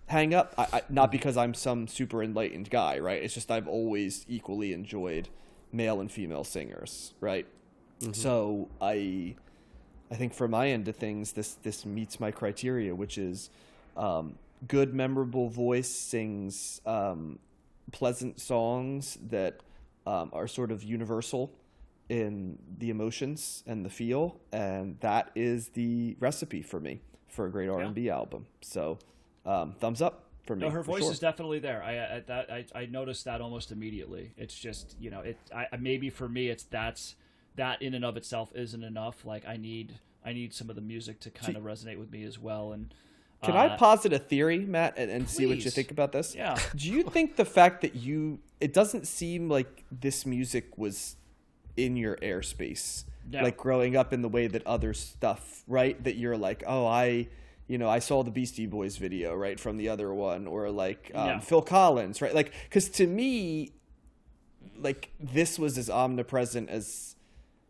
hang 0.07 0.35
up. 0.35 0.55
I, 0.59 0.67
I, 0.73 0.83
not 0.89 1.13
because 1.13 1.37
i'm 1.37 1.55
some 1.55 1.87
super 1.87 2.23
enlightened 2.23 2.71
guy 2.71 2.99
right? 2.99 3.23
It's 3.23 3.35
just 3.35 3.51
i've 3.51 3.69
always 3.69 4.25
equally 4.29 4.73
enjoyed 4.73 5.29
male 5.73 6.01
and 6.01 6.11
female 6.11 6.45
singers 6.45 7.15
right? 7.21 7.47
So 8.13 8.69
i 8.81 9.35
i 10.11 10.15
think 10.15 10.35
for 10.35 10.49
my 10.49 10.69
end 10.69 10.89
of 10.89 10.97
things 10.97 11.33
this 11.33 11.55
this 11.55 11.85
meets 11.85 12.19
my 12.19 12.31
criteria 12.31 12.95
which 12.95 13.19
is 13.19 13.51
um, 13.97 14.37
good 14.67 14.95
memorable 14.95 15.49
voice 15.49 15.89
sings 15.91 16.81
um, 16.87 17.39
pleasant 17.93 18.41
songs 18.41 19.19
that 19.29 19.61
um, 20.07 20.31
are 20.33 20.49
sort 20.49 20.71
of 20.71 20.83
universal 20.83 21.53
in 22.09 22.59
the 22.79 22.91
emotions 22.91 23.63
and 23.67 23.85
the 23.85 23.91
feel 23.91 24.41
and 24.53 24.99
that 25.01 25.31
is 25.35 25.69
the 25.69 26.17
recipe 26.21 26.63
for 26.63 26.81
me 26.81 27.01
for 27.29 27.47
a 27.47 27.51
great 27.51 27.69
r&b 27.69 28.09
album 28.09 28.47
so 28.63 28.99
um, 29.45 29.75
thumbs 29.79 30.01
up 30.01 30.29
for 30.49 30.57
me 30.57 30.63
No, 30.63 30.71
her 30.71 30.83
voice 30.83 31.03
sure. 31.03 31.13
is 31.13 31.19
definitely 31.19 31.59
there. 31.61 31.83
I, 31.83 32.17
I 32.17 32.23
that 32.27 32.51
I, 32.51 32.65
I 32.75 32.87
noticed 32.87 33.27
that 33.27 33.41
almost 33.41 33.71
immediately. 33.71 34.33
It's 34.37 34.55
just 34.55 34.97
you 34.99 35.11
know 35.11 35.21
it. 35.21 35.39
I 35.55 35.77
maybe 35.79 36.11
for 36.11 36.29
me 36.29 36.49
it's 36.49 36.65
that's 36.65 37.15
that 37.57 37.83
in 37.83 37.95
and 37.95 38.05
of 38.05 38.17
itself 38.17 38.51
isn't 38.55 38.83
enough. 38.83 39.25
Like 39.25 39.47
I 39.47 39.57
need 39.57 40.01
I 40.25 40.33
need 40.33 40.53
some 40.55 40.71
of 40.71 40.77
the 40.77 40.83
music 40.83 41.21
to 41.21 41.31
kind 41.31 41.57
of 41.57 41.63
resonate 41.63 41.99
with 41.99 42.11
me 42.11 42.25
as 42.25 42.39
well. 42.39 42.73
And 42.73 42.93
Can 43.45 43.57
uh, 43.57 43.61
I 43.61 43.77
posit 43.77 44.13
a 44.13 44.19
theory, 44.19 44.61
Matt, 44.61 44.95
and, 44.97 45.11
and 45.11 45.29
see 45.29 45.47
what 45.47 45.65
you 45.65 45.71
think 45.71 45.91
about 45.91 46.13
this? 46.13 46.35
Yeah. 46.35 46.59
Do 46.75 46.91
you 46.91 47.05
think 47.05 47.37
the 47.37 47.45
fact 47.45 47.83
that 47.83 47.95
you 47.95 48.41
it 48.61 48.73
doesn't 48.73 49.07
seem 49.07 49.49
like 49.49 49.85
this 49.93 50.27
music 50.27 50.77
was 50.79 51.17
in 51.79 51.97
your 51.97 52.17
airspace, 52.17 53.05
No. 53.31 53.43
like 53.43 53.57
growing 53.57 53.97
up 53.97 54.13
in 54.13 54.21
the 54.23 54.29
way 54.29 54.47
that 54.49 54.67
other 54.67 54.93
stuff, 54.95 55.63
right? 55.67 56.03
That 56.05 56.17
you're 56.17 56.37
like, 56.37 56.63
oh, 56.67 56.87
I, 56.87 57.29
you 57.69 57.79
know, 57.79 57.89
I 57.89 58.01
saw 58.01 58.23
the 58.23 58.31
Beastie 58.31 58.67
Boys 58.67 58.97
video, 58.97 59.35
right, 59.35 59.59
from 59.61 59.77
the 59.77 59.89
other 59.89 60.13
one, 60.13 60.47
or 60.47 60.71
like 60.71 61.11
um, 61.15 61.27
Yeah. 61.29 61.39
Phil 61.41 61.63
Collins, 61.63 62.21
right? 62.21 62.35
Like, 62.35 62.53
because 62.65 62.89
to 62.91 63.07
me, 63.07 63.73
like 64.81 65.11
this 65.19 65.59
was 65.59 65.77
as 65.79 65.91
omnipresent 65.91 66.69
as 66.71 67.17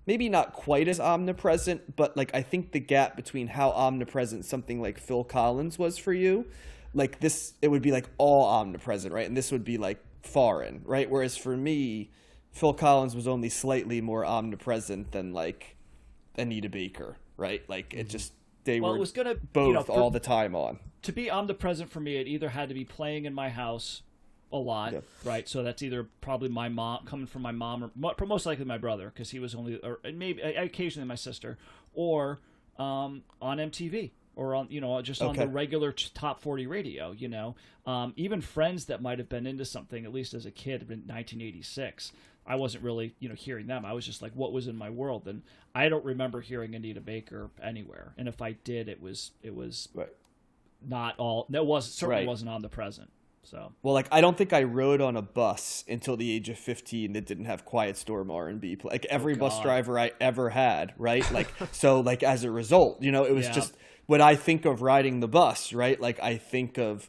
maybe 0.06 0.28
not 0.28 0.52
quite 0.52 0.88
as 0.88 0.98
omnipresent, 1.00 1.96
but 1.96 2.16
like 2.16 2.30
I 2.34 2.42
think 2.42 2.72
the 2.72 2.80
gap 2.80 3.16
between 3.16 3.48
how 3.48 3.70
omnipresent 3.70 4.44
something 4.44 4.80
like 4.80 4.98
Phil 4.98 5.24
Collins 5.24 5.78
was 5.78 5.98
for 5.98 6.12
you, 6.12 6.46
like 6.94 7.20
this, 7.20 7.54
it 7.62 7.68
would 7.68 7.82
be 7.82 7.92
like 7.92 8.08
all 8.18 8.44
omnipresent, 8.46 9.12
right? 9.12 9.26
And 9.26 9.36
this 9.36 9.52
would 9.52 9.64
be 9.64 9.76
like 9.78 9.98
foreign, 10.22 10.82
right? 10.84 11.10
Whereas 11.10 11.36
for 11.36 11.56
me, 11.56 12.10
Phil 12.58 12.74
Collins 12.74 13.14
was 13.14 13.28
only 13.28 13.48
slightly 13.48 14.00
more 14.00 14.24
omnipresent 14.24 15.12
than 15.12 15.32
like 15.32 15.76
Anita 16.36 16.68
Baker, 16.68 17.16
right? 17.36 17.62
Like 17.68 17.94
it 17.94 18.08
just 18.08 18.32
they 18.64 18.74
Mm-hmm. 18.76 18.82
Well, 18.82 18.90
were 18.92 18.96
it 18.96 19.00
was 19.00 19.12
gonna 19.12 19.34
both 19.52 19.68
you 19.68 19.74
know, 19.74 19.82
for- 19.82 19.92
all 19.92 20.10
the 20.10 20.20
time 20.20 20.54
on. 20.54 20.78
to 21.02 21.12
be 21.12 21.30
omnipresent 21.30 21.90
for 21.90 22.00
me, 22.00 22.16
it 22.16 22.26
either 22.26 22.48
had 22.50 22.68
to 22.68 22.74
be 22.74 22.84
playing 22.84 23.24
in 23.24 23.32
my 23.32 23.48
house 23.48 24.02
a 24.52 24.56
lot, 24.58 24.92
Yeah. 24.92 25.00
right? 25.24 25.48
So 25.48 25.62
that's 25.62 25.82
either 25.82 26.08
probably 26.20 26.48
my 26.48 26.68
mom 26.68 27.04
coming 27.04 27.26
from 27.26 27.42
my 27.42 27.52
mom, 27.52 27.84
or 28.02 28.26
most 28.26 28.44
likely 28.46 28.64
my 28.64 28.78
brother, 28.78 29.10
because 29.14 29.30
he 29.30 29.38
was 29.38 29.54
only, 29.54 29.76
or 29.82 30.00
maybe 30.12 30.42
uh, 30.42 30.62
occasionally 30.64 31.06
my 31.06 31.14
sister, 31.14 31.58
or 31.94 32.40
um, 32.78 33.22
on 33.40 33.58
MTV 33.58 34.10
or 34.36 34.54
on 34.54 34.68
you 34.70 34.80
know 34.80 35.00
just 35.02 35.20
on 35.20 35.30
Okay. 35.30 35.40
the 35.44 35.48
regular 35.48 35.90
top 35.92 36.40
40 36.40 36.68
radio 36.68 37.10
you 37.10 37.26
know 37.26 37.56
um, 37.86 38.12
even 38.16 38.40
friends 38.40 38.84
that 38.84 39.02
might 39.02 39.18
have 39.18 39.28
been 39.28 39.48
into 39.48 39.64
something 39.64 40.04
at 40.04 40.12
least 40.12 40.32
as 40.32 40.46
a 40.46 40.50
kid 40.52 40.82
in 40.82 41.00
1986 41.08 42.12
i 42.48 42.56
wasn't 42.56 42.82
really 42.82 43.14
you 43.20 43.28
know 43.28 43.34
hearing 43.36 43.66
them 43.68 43.84
i 43.84 43.92
was 43.92 44.04
just 44.04 44.20
like 44.22 44.32
what 44.32 44.52
was 44.52 44.66
in 44.66 44.74
my 44.76 44.90
world 44.90 45.28
and 45.28 45.42
i 45.74 45.88
don't 45.88 46.04
remember 46.04 46.40
hearing 46.40 46.74
anita 46.74 47.00
baker 47.00 47.50
anywhere 47.62 48.12
and 48.18 48.26
if 48.26 48.42
i 48.42 48.52
did 48.64 48.88
it 48.88 49.00
was 49.00 49.30
it 49.42 49.54
was 49.54 49.88
Right. 49.94 50.08
not 50.86 51.14
all 51.18 51.46
that 51.50 51.64
was 51.66 51.90
certainly 51.92 52.20
Right. 52.22 52.26
wasn't 52.26 52.50
on 52.50 52.62
the 52.62 52.68
present 52.68 53.10
so 53.44 53.72
Well, 53.82 53.94
like 53.94 54.08
I 54.12 54.20
don't 54.20 54.36
think 54.36 54.52
I 54.52 54.62
rode 54.64 55.00
on 55.00 55.16
a 55.16 55.22
bus 55.22 55.82
until 55.88 56.18
the 56.18 56.30
age 56.32 56.50
of 56.50 56.58
fifteen 56.58 57.14
that 57.14 57.24
didn't 57.24 57.46
have 57.46 57.64
Quiet 57.64 57.96
Storm 57.96 58.30
R 58.30 58.46
and 58.48 58.60
B. 58.60 58.76
Like 58.82 59.06
every 59.06 59.34
oh, 59.34 59.38
bus 59.38 59.54
Oh, 59.54 59.56
God. 59.58 59.62
driver 59.62 59.98
I 59.98 60.12
ever 60.20 60.50
had, 60.50 60.92
right? 60.98 61.24
Like 61.32 61.48
so, 61.72 62.00
like 62.00 62.22
as 62.22 62.44
a 62.44 62.50
result, 62.50 63.00
you 63.02 63.10
know, 63.10 63.24
it 63.24 63.32
was 63.34 63.46
Yeah. 63.46 63.52
just 63.52 63.74
when 64.04 64.20
I 64.20 64.34
think 64.34 64.66
of 64.66 64.82
riding 64.82 65.20
the 65.20 65.28
bus, 65.28 65.72
right? 65.72 65.98
Like 65.98 66.20
I 66.22 66.36
think 66.36 66.76
of 66.76 67.08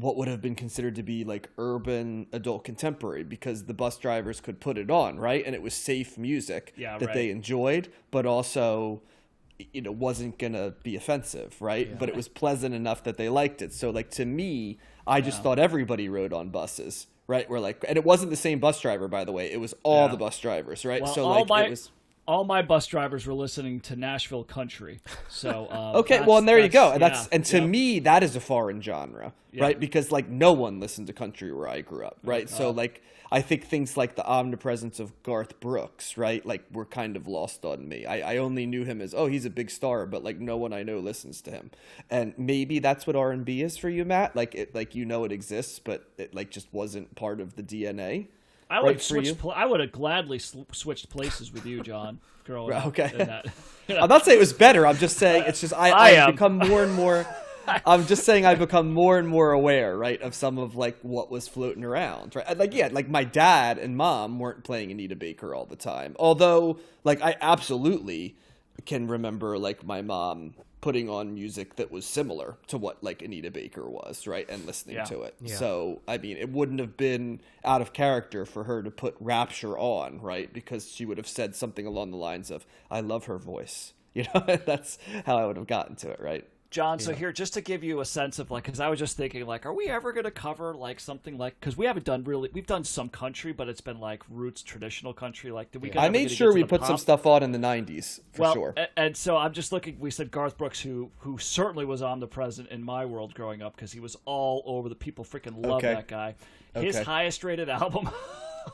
what 0.00 0.16
would 0.16 0.28
have 0.28 0.40
been 0.40 0.54
considered 0.54 0.94
to 0.96 1.02
be 1.02 1.24
like 1.24 1.48
urban 1.58 2.26
adult 2.32 2.64
contemporary 2.64 3.24
because 3.24 3.64
the 3.64 3.74
bus 3.74 3.96
drivers 3.98 4.40
could 4.40 4.60
put 4.60 4.78
it 4.78 4.90
on, 4.90 5.18
right? 5.18 5.42
And 5.44 5.54
it 5.54 5.62
was 5.62 5.74
safe 5.74 6.16
music 6.16 6.72
Yeah, 6.76 6.98
that 6.98 7.14
they 7.14 7.30
enjoyed, 7.30 7.88
but 8.10 8.24
also 8.26 9.02
you 9.72 9.82
know 9.82 9.90
wasn't 9.90 10.38
gonna 10.38 10.72
be 10.84 10.94
offensive 10.94 11.60
right? 11.60 11.98
But 11.98 12.08
it 12.08 12.14
was 12.14 12.28
pleasant 12.28 12.74
enough 12.76 13.02
that 13.04 13.16
they 13.16 13.28
liked 13.28 13.60
it. 13.60 13.72
So 13.72 13.90
like 13.90 14.10
to 14.12 14.24
me 14.24 14.78
i 15.06 15.20
just 15.20 15.42
thought 15.42 15.58
everybody 15.58 16.08
rode 16.08 16.32
on 16.32 16.50
buses 16.50 17.06
right? 17.26 17.48
We're 17.50 17.58
like 17.58 17.84
and 17.88 17.96
it 17.96 18.04
wasn't 18.04 18.30
the 18.30 18.36
same 18.36 18.58
bus 18.60 18.80
driver 18.80 19.08
by 19.08 19.24
the 19.24 19.32
way. 19.32 19.50
It 19.50 19.60
was 19.60 19.74
all 19.82 20.06
Yeah. 20.06 20.12
the 20.12 20.16
bus 20.16 20.38
drivers 20.38 20.84
right? 20.84 21.02
Well, 21.02 21.12
so 21.12 21.28
like 21.28 21.66
it 21.66 21.70
was 21.70 21.90
all 22.28 22.44
my 22.44 22.60
bus 22.62 22.86
drivers 22.86 23.26
were 23.26 23.32
listening 23.34 23.80
to 23.80 23.96
Nashville 23.96 24.44
country. 24.44 25.00
So 25.28 25.66
um, 25.70 25.96
okay 26.00 26.20
well 26.20 26.36
and 26.38 26.46
there 26.48 26.58
you 26.58 26.68
go. 26.68 26.90
that's- 26.90 26.92
and 26.92 27.02
that's 27.02 27.22
yeah, 27.24 27.34
and 27.36 27.44
to 27.46 27.58
yeah. 27.60 27.66
me 27.66 27.98
that 28.00 28.22
is 28.22 28.36
a 28.36 28.40
foreign 28.40 28.80
genre 28.82 29.32
Yeah. 29.50 29.64
right? 29.64 29.80
Because 29.80 30.12
like 30.12 30.28
no 30.28 30.52
one 30.52 30.78
listened 30.78 31.06
to 31.08 31.12
country 31.14 31.52
where 31.52 31.66
i 31.68 31.80
grew 31.80 32.04
up 32.06 32.18
right? 32.22 32.48
So 32.48 32.70
like 32.70 33.02
i 33.30 33.40
think 33.42 33.64
things 33.66 33.94
like 33.96 34.14
the 34.16 34.24
omnipresence 34.26 34.98
of 35.00 35.12
garth 35.22 35.60
brooks 35.60 36.16
right 36.16 36.44
like 36.46 36.64
were 36.72 36.86
kind 36.86 37.16
of 37.16 37.26
lost 37.26 37.64
on 37.64 37.88
me. 37.88 38.04
I, 38.06 38.34
I 38.34 38.36
only 38.38 38.64
knew 38.66 38.84
him 38.84 39.00
as 39.00 39.14
oh 39.14 39.26
he's 39.26 39.44
a 39.46 39.50
big 39.50 39.70
star 39.70 40.04
but 40.06 40.22
like 40.22 40.38
no 40.38 40.56
one 40.58 40.72
i 40.74 40.82
know 40.82 40.98
listens 40.98 41.40
to 41.42 41.50
him. 41.50 41.70
And 42.10 42.34
maybe 42.36 42.78
that's 42.78 43.06
what 43.06 43.16
r&b 43.16 43.62
is 43.62 43.76
for 43.78 43.88
you 43.88 44.04
matt. 44.04 44.36
Like 44.36 44.54
it 44.54 44.74
like 44.74 44.94
you 44.94 45.04
know 45.06 45.24
it 45.24 45.32
exists 45.32 45.78
but 45.78 46.08
it 46.18 46.34
like 46.34 46.50
just 46.50 46.68
wasn't 46.72 47.14
part 47.16 47.40
of 47.40 47.56
the 47.56 47.62
dna 47.62 48.28
I 48.70 48.82
would 48.82 49.10
right. 49.10 49.38
Pl- 49.38 49.52
I 49.52 49.64
would 49.64 49.80
have 49.80 49.92
gladly 49.92 50.38
sl- 50.38 50.62
switched 50.72 51.08
places 51.08 51.52
with 51.52 51.66
you, 51.66 51.82
John. 51.82 52.20
Growing 52.44 52.72
up 52.72 52.86
Okay. 52.86 53.42
I'm 53.90 54.08
not 54.08 54.24
saying 54.24 54.36
it 54.36 54.40
was 54.40 54.52
better. 54.52 54.86
I'm 54.86 54.96
just 54.96 55.18
saying 55.18 55.44
it's 55.46 55.60
just 55.60 55.74
I, 55.74 55.90
I 56.18 56.26
I've 56.26 56.32
become 56.34 56.56
more 56.58 56.82
and 56.82 56.94
more. 56.94 57.26
I'm 57.84 58.06
just 58.06 58.24
saying 58.24 58.46
I've 58.46 58.58
become 58.58 58.92
more 58.92 59.18
and 59.18 59.28
more 59.28 59.52
aware, 59.52 59.96
right, 59.96 60.20
of 60.22 60.34
some 60.34 60.56
of 60.58 60.74
like 60.74 60.98
what 61.02 61.30
was 61.30 61.46
floating 61.46 61.84
around, 61.84 62.34
right? 62.34 62.56
Like 62.56 62.74
yeah, 62.74 62.88
like 62.90 63.08
my 63.08 63.24
dad 63.24 63.78
and 63.78 63.96
mom 63.96 64.38
weren't 64.38 64.64
playing 64.64 64.90
Anita 64.90 65.16
Baker 65.16 65.54
all 65.54 65.66
the 65.66 65.76
time. 65.76 66.16
Although, 66.18 66.78
like 67.04 67.20
I 67.22 67.36
absolutely 67.40 68.36
can 68.86 69.06
remember 69.08 69.58
like 69.58 69.84
my 69.84 70.00
mom 70.02 70.54
putting 70.80 71.08
on 71.08 71.34
music 71.34 71.76
that 71.76 71.90
was 71.90 72.06
similar 72.06 72.56
to 72.68 72.78
what 72.78 73.02
like 73.02 73.20
Anita 73.22 73.50
Baker 73.50 73.88
was, 73.88 74.26
right? 74.26 74.48
And 74.48 74.64
listening 74.64 74.96
Yeah. 74.96 75.04
to 75.04 75.22
it. 75.22 75.34
Yeah. 75.40 75.56
So, 75.56 76.02
I 76.06 76.18
mean, 76.18 76.36
it 76.36 76.50
wouldn't 76.50 76.78
have 76.80 76.96
been 76.96 77.40
out 77.64 77.80
of 77.80 77.92
character 77.92 78.44
for 78.46 78.64
her 78.64 78.82
to 78.82 78.90
put 78.90 79.16
Rapture 79.20 79.76
on, 79.76 80.20
right? 80.20 80.52
Because 80.52 80.90
she 80.90 81.04
would 81.04 81.18
have 81.18 81.26
said 81.28 81.56
something 81.56 81.86
along 81.86 82.12
the 82.12 82.16
lines 82.16 82.50
of, 82.50 82.64
I 82.90 83.00
love 83.00 83.24
her 83.26 83.38
voice. 83.38 83.92
You 84.14 84.24
know, 84.34 84.56
that's 84.66 84.98
how 85.26 85.36
I 85.38 85.46
would 85.46 85.56
have 85.56 85.68
gotten 85.68 85.94
to 85.96 86.10
it, 86.10 86.18
right? 86.18 86.44
John, 86.70 86.98
so 86.98 87.14
here, 87.14 87.32
just 87.32 87.54
to 87.54 87.62
give 87.62 87.82
you 87.82 88.00
a 88.00 88.04
sense 88.04 88.38
of 88.38 88.50
like, 88.50 88.64
because 88.64 88.78
I 88.78 88.88
was 88.88 88.98
just 88.98 89.16
thinking, 89.16 89.46
like, 89.46 89.64
are 89.64 89.72
we 89.72 89.86
ever 89.88 90.12
going 90.12 90.24
to 90.24 90.30
cover 90.30 90.74
like 90.74 91.00
something 91.00 91.38
like, 91.38 91.58
because 91.58 91.78
we 91.78 91.86
haven't 91.86 92.04
done 92.04 92.24
really, 92.24 92.50
we've 92.52 92.66
done 92.66 92.84
some 92.84 93.08
country, 93.08 93.52
but 93.52 93.70
it's 93.70 93.80
been 93.80 93.98
like 94.00 94.22
roots 94.28 94.62
traditional 94.62 95.14
country. 95.14 95.50
Like, 95.50 95.70
did 95.70 95.80
we? 95.80 95.90
I 95.94 96.10
made 96.10 96.30
sure 96.30 96.52
we 96.52 96.64
put 96.64 96.84
some 96.84 96.98
stuff 96.98 97.24
on 97.24 97.42
in 97.42 97.52
the 97.52 97.58
90s, 97.58 98.20
for 98.32 98.42
well, 98.42 98.52
sure. 98.54 98.74
a- 98.76 98.98
and 98.98 99.16
so 99.16 99.38
I'm 99.38 99.54
just 99.54 99.72
looking. 99.72 99.98
We 99.98 100.10
said 100.10 100.30
Garth 100.30 100.58
Brooks, 100.58 100.78
who 100.80 101.10
who 101.20 101.38
certainly 101.38 101.86
was 101.86 102.02
omnipresent 102.02 102.68
in 102.68 102.82
my 102.84 103.06
world 103.06 103.32
growing 103.32 103.62
up, 103.62 103.74
because 103.74 103.92
he 103.92 104.00
was 104.00 104.16
all 104.26 104.62
over. 104.66 104.90
The 104.90 104.94
people 104.94 105.24
freaking 105.24 105.64
love 105.64 105.78
Okay. 105.78 105.94
that 105.94 106.06
guy. 106.06 106.34
His 106.74 106.96
Okay. 106.96 107.04
highest 107.04 107.44
rated 107.44 107.68
album. 107.70 108.10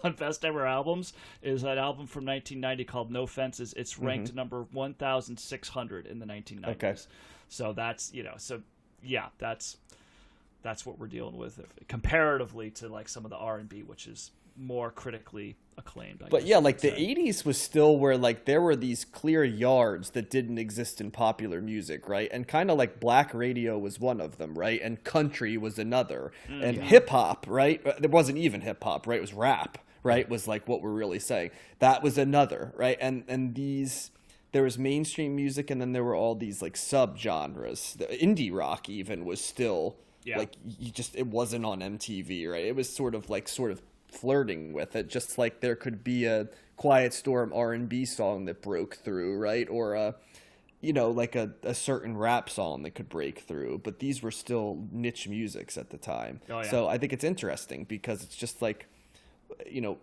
On 0.02 0.12
best 0.12 0.44
ever 0.44 0.66
albums 0.66 1.12
is 1.40 1.62
that 1.62 1.78
album 1.78 2.08
from 2.08 2.24
1990 2.24 2.84
called 2.84 3.12
No 3.12 3.28
Fences. 3.28 3.72
It's 3.74 3.96
ranked 3.96 4.34
number 4.34 4.64
1,600 4.72 6.06
in 6.08 6.18
the 6.18 6.26
1990s. 6.26 6.60
Mm-hmm. 6.60 6.70
Okay. 6.70 6.94
So 7.48 7.72
that's 7.72 8.12
you 8.12 8.22
know 8.22 8.34
so 8.36 8.62
yeah 9.02 9.28
that's 9.38 9.76
that's 10.62 10.86
what 10.86 10.98
we're 10.98 11.08
dealing 11.08 11.36
with 11.36 11.58
if, 11.58 11.88
comparatively 11.88 12.70
to 12.72 12.88
like 12.88 13.08
some 13.08 13.24
of 13.24 13.30
the 13.30 13.36
R 13.36 13.58
and 13.58 13.68
B, 13.68 13.82
which 13.82 14.06
is 14.06 14.30
more 14.56 14.90
critically 14.90 15.56
acclaimed. 15.76 16.22
I 16.24 16.28
But 16.30 16.40
guess 16.40 16.48
yeah, 16.48 16.58
like 16.58 16.80
the 16.80 16.92
'80s 16.92 17.44
was 17.44 17.60
still 17.60 17.98
where 17.98 18.16
like 18.16 18.44
there 18.46 18.60
were 18.60 18.76
these 18.76 19.04
clear 19.04 19.44
yards 19.44 20.10
that 20.10 20.30
didn't 20.30 20.58
exist 20.58 21.00
in 21.00 21.10
popular 21.10 21.60
music, 21.60 22.08
right? 22.08 22.28
And 22.32 22.46
kind 22.48 22.70
of 22.70 22.78
like 22.78 23.00
black 23.00 23.34
radio 23.34 23.78
was 23.78 24.00
one 24.00 24.20
of 24.20 24.38
them, 24.38 24.54
right? 24.58 24.80
And 24.82 25.02
country 25.04 25.56
was 25.56 25.78
another, 25.78 26.32
Mm, 26.48 26.62
and 26.62 26.78
hip 26.82 27.10
hop, 27.10 27.46
right? 27.48 27.84
Uh, 27.86 27.94
There 27.98 28.10
wasn't 28.10 28.38
even 28.38 28.62
hip 28.62 28.82
hop, 28.84 29.06
right? 29.06 29.18
It 29.18 29.22
was 29.22 29.34
rap, 29.34 29.78
right? 30.02 30.28
Was 30.28 30.48
like 30.48 30.66
what 30.68 30.82
we're 30.82 30.92
really 30.92 31.18
saying. 31.18 31.50
That 31.80 32.02
was 32.02 32.16
another, 32.16 32.72
right? 32.76 32.96
And 33.00 33.24
and 33.28 33.54
these 33.54 34.10
there 34.54 34.62
was 34.62 34.78
mainstream 34.78 35.34
music, 35.36 35.68
and 35.70 35.80
then 35.80 35.92
there 35.92 36.04
were 36.04 36.14
all 36.14 36.34
these 36.36 36.62
like 36.62 36.76
sub 36.76 37.18
genres. 37.18 37.94
The 37.98 38.06
indie 38.06 38.52
rock 38.52 38.88
even 38.88 39.24
was 39.24 39.40
still 39.42 39.96
Yeah. 40.24 40.38
like 40.38 40.52
you 40.78 40.90
just 40.92 41.14
it 41.16 41.26
wasn't 41.26 41.66
on 41.66 41.80
MTV, 41.80 42.48
right? 42.50 42.64
It 42.64 42.76
was 42.76 42.88
sort 42.88 43.14
of 43.14 43.28
like 43.28 43.48
sort 43.48 43.72
of 43.72 43.82
flirting 44.08 44.72
with 44.72 44.94
it, 44.94 45.08
just 45.08 45.38
like 45.38 45.60
there 45.60 45.74
could 45.76 46.04
be 46.04 46.24
a 46.24 46.48
Quiet 46.76 47.12
Storm 47.12 47.52
R 47.52 47.72
and 47.72 47.88
B 47.88 48.04
song 48.04 48.44
that 48.46 48.62
broke 48.62 48.94
through, 48.96 49.36
right? 49.38 49.68
Or 49.68 49.94
a 49.94 50.14
you 50.80 50.92
know 50.92 51.10
like 51.10 51.34
a, 51.34 51.50
a 51.64 51.74
certain 51.74 52.16
rap 52.16 52.48
song 52.48 52.82
that 52.84 52.92
could 52.94 53.08
break 53.08 53.40
through, 53.40 53.78
but 53.82 53.98
these 53.98 54.22
were 54.22 54.30
still 54.30 54.86
niche 54.92 55.26
musics 55.28 55.76
at 55.76 55.90
the 55.90 55.98
time. 55.98 56.40
Oh, 56.48 56.60
yeah. 56.60 56.70
So 56.70 56.86
I 56.88 56.96
think 56.98 57.12
it's 57.12 57.24
interesting 57.24 57.84
because 57.84 58.22
it's 58.22 58.36
just 58.36 58.62
like 58.62 58.86
you 59.70 59.80
know 59.80 59.98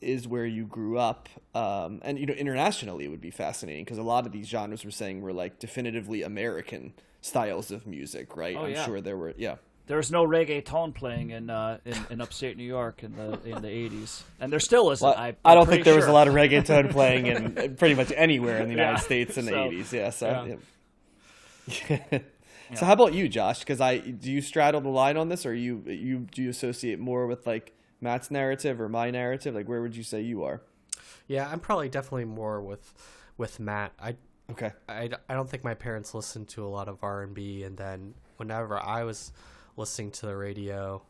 is 0.00 0.26
where 0.28 0.46
you 0.46 0.64
grew 0.64 0.98
up 0.98 1.28
um, 1.54 2.00
and 2.02 2.18
you 2.18 2.26
know 2.26 2.34
internationally 2.34 3.04
it 3.04 3.08
would 3.08 3.20
be 3.20 3.30
fascinating 3.30 3.84
because 3.84 3.98
a 3.98 4.02
lot 4.02 4.26
of 4.26 4.32
these 4.32 4.46
genres 4.48 4.84
we're 4.84 4.90
saying 4.90 5.20
were 5.20 5.32
like 5.32 5.58
definitively 5.58 6.22
american 6.22 6.92
styles 7.20 7.70
of 7.70 7.86
music 7.86 8.36
right 8.36 8.56
Oh, 8.56 8.64
i'm 8.64 8.72
yeah. 8.72 8.84
sure 8.84 9.00
there 9.00 9.16
were 9.16 9.34
yeah 9.36 9.56
There's 9.86 10.10
no 10.12 10.24
reggaeton 10.24 10.94
playing 10.94 11.30
in, 11.30 11.50
uh, 11.50 11.78
in 11.84 11.96
in 12.10 12.20
upstate 12.20 12.56
New 12.56 12.62
York 12.78 13.02
in 13.02 13.16
the 13.16 13.28
in 13.44 13.60
the 13.60 13.68
'80s, 13.68 14.22
and 14.38 14.52
there 14.52 14.60
still 14.60 14.92
isn't. 14.92 15.04
Well, 15.04 15.16
I, 15.18 15.34
I, 15.44 15.54
don't 15.56 15.66
think 15.68 15.82
there 15.84 15.96
was 15.96 16.06
a 16.06 16.12
lot 16.12 16.28
of 16.28 16.34
reggaeton 16.34 16.90
playing 16.92 17.26
in 17.26 17.74
pretty 17.80 17.96
much 17.96 18.12
anywhere 18.14 18.58
in 18.62 18.66
the 18.68 18.76
United 18.80 18.98
Yeah. 18.98 19.08
States 19.10 19.36
in 19.36 19.46
the 19.46 19.50
So, 19.50 19.70
80s. 19.70 19.92
Yeah. 19.92 20.10
So, 20.10 20.26
yeah. 20.48 20.56
yeah. 22.70 22.76
so 22.76 22.86
how 22.86 22.92
about 22.92 23.14
you, 23.14 23.28
Josh? 23.28 23.58
Because 23.60 23.80
I 23.80 23.98
do 23.98 24.30
you 24.30 24.40
straddle 24.40 24.80
the 24.80 24.88
line 24.90 25.16
on 25.16 25.28
this, 25.28 25.44
or 25.44 25.54
you 25.54 25.82
you 25.86 26.18
do 26.30 26.42
you 26.42 26.50
associate 26.50 27.00
more 27.00 27.26
with 27.26 27.44
like 27.46 27.72
Matt's 28.00 28.30
narrative 28.30 28.80
or 28.80 28.88
my 28.88 29.10
narrative? 29.10 29.54
Like, 29.54 29.68
where 29.68 29.82
would 29.82 29.96
you 29.96 30.02
say 30.02 30.20
you 30.20 30.44
are? 30.44 30.62
Yeah, 31.26 31.48
I'm 31.50 31.60
probably 31.60 31.88
definitely 31.88 32.24
more 32.24 32.60
with 32.60 32.92
with 33.36 33.60
Matt. 33.60 33.92
I 34.00 34.16
Okay. 34.50 34.72
I, 34.88 35.08
I 35.28 35.34
don't 35.34 35.48
think 35.48 35.62
my 35.62 35.74
parents 35.74 36.12
listened 36.12 36.48
to 36.48 36.64
a 36.64 36.68
lot 36.68 36.88
of 36.88 36.98
R&B 37.02 37.62
and 37.62 37.76
then 37.76 38.14
whenever 38.36 38.78
I 38.80 39.04
was 39.04 39.32
listening 39.76 40.10
to 40.12 40.26
the 40.26 40.36
radio, 40.36 41.02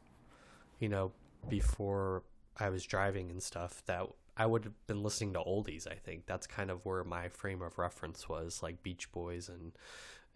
you 0.78 0.88
know, 0.88 1.12
before 1.48 2.22
I 2.58 2.68
was 2.68 2.84
driving 2.84 3.30
and 3.30 3.42
stuff, 3.42 3.82
that 3.86 4.06
I 4.36 4.44
would 4.46 4.64
have 4.64 4.86
been 4.86 5.02
listening 5.02 5.32
to 5.34 5.40
oldies, 5.40 5.86
I 5.90 5.94
think. 5.94 6.26
That's 6.26 6.46
kind 6.46 6.70
of 6.70 6.84
where 6.84 7.02
my 7.02 7.28
frame 7.28 7.62
of 7.62 7.78
reference 7.78 8.28
was, 8.28 8.62
like 8.62 8.82
Beach 8.82 9.10
Boys 9.12 9.48
and 9.48 9.72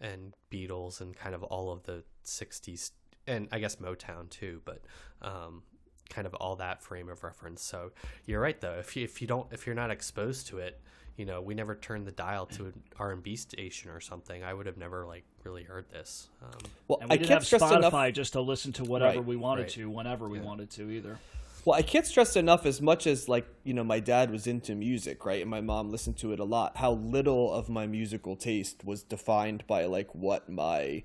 and 0.01 0.33
Beatles 0.51 0.99
and 0.99 1.15
kind 1.15 1.33
of 1.33 1.43
all 1.43 1.71
of 1.71 1.83
the 1.83 2.03
60s 2.25 2.91
and 3.27 3.47
I 3.51 3.59
guess 3.59 3.77
Motown 3.77 4.29
too, 4.29 4.61
but 4.65 4.81
um 5.21 5.63
kind 6.09 6.27
of 6.27 6.33
all 6.35 6.55
that 6.57 6.81
frame 6.81 7.09
of 7.09 7.23
reference. 7.23 7.63
So 7.63 7.91
you're 8.25 8.41
right 8.41 8.59
though. 8.59 8.75
If 8.79 8.95
you 8.95 9.03
if 9.03 9.21
you 9.21 9.27
don't 9.27 9.47
if 9.51 9.65
you're 9.65 9.75
not 9.75 9.91
exposed 9.91 10.47
to 10.47 10.59
it, 10.59 10.79
you 11.17 11.25
know, 11.25 11.41
we 11.41 11.53
never 11.53 11.75
turned 11.75 12.05
the 12.05 12.11
dial 12.11 12.45
to 12.47 12.65
an 12.65 12.73
R 12.99 13.11
and 13.11 13.23
B 13.23 13.35
station 13.35 13.89
or 13.91 13.99
something. 13.99 14.43
I 14.43 14.53
would 14.53 14.65
have 14.65 14.77
never 14.77 15.05
like 15.05 15.23
really 15.43 15.63
heard 15.63 15.89
this. 15.89 16.27
Um, 16.43 16.49
Well, 16.87 16.99
And 17.01 17.09
we 17.09 17.13
I 17.13 17.17
didn't 17.17 17.29
can't 17.29 17.49
have 17.49 17.61
Spotify 17.61 18.05
enough. 18.07 18.13
just 18.13 18.33
to 18.33 18.41
listen 18.41 18.73
to 18.73 18.83
whatever 18.83 19.17
Right, 19.19 19.25
we 19.25 19.35
wanted 19.35 19.61
right. 19.63 19.71
to, 19.71 19.89
whenever 19.89 20.27
we 20.27 20.39
wanted 20.39 20.69
to, 20.71 20.89
either. 20.89 21.17
Well, 21.63 21.75
I 21.77 21.81
can't 21.81 22.05
stress 22.05 22.35
enough 22.35 22.65
as 22.67 22.79
much 22.81 23.07
as 23.07 23.27
like 23.27 23.47
you 23.63 23.73
know 23.73 23.83
my 23.83 23.99
dad 23.99 24.29
was 24.29 24.45
into 24.45 24.75
music, 24.75 25.25
right, 25.25 25.41
and 25.41 25.49
my 25.49 25.61
mom 25.61 25.89
listened 25.89 26.17
to 26.17 26.31
it 26.31 26.39
a 26.39 26.43
lot. 26.43 26.77
How 26.77 26.91
little 26.91 27.51
of 27.53 27.69
my 27.69 27.87
musical 27.87 28.35
taste 28.35 28.83
was 28.85 29.01
defined 29.01 29.65
by 29.65 29.85
like 29.85 30.13
what 30.13 30.47
my 30.49 31.03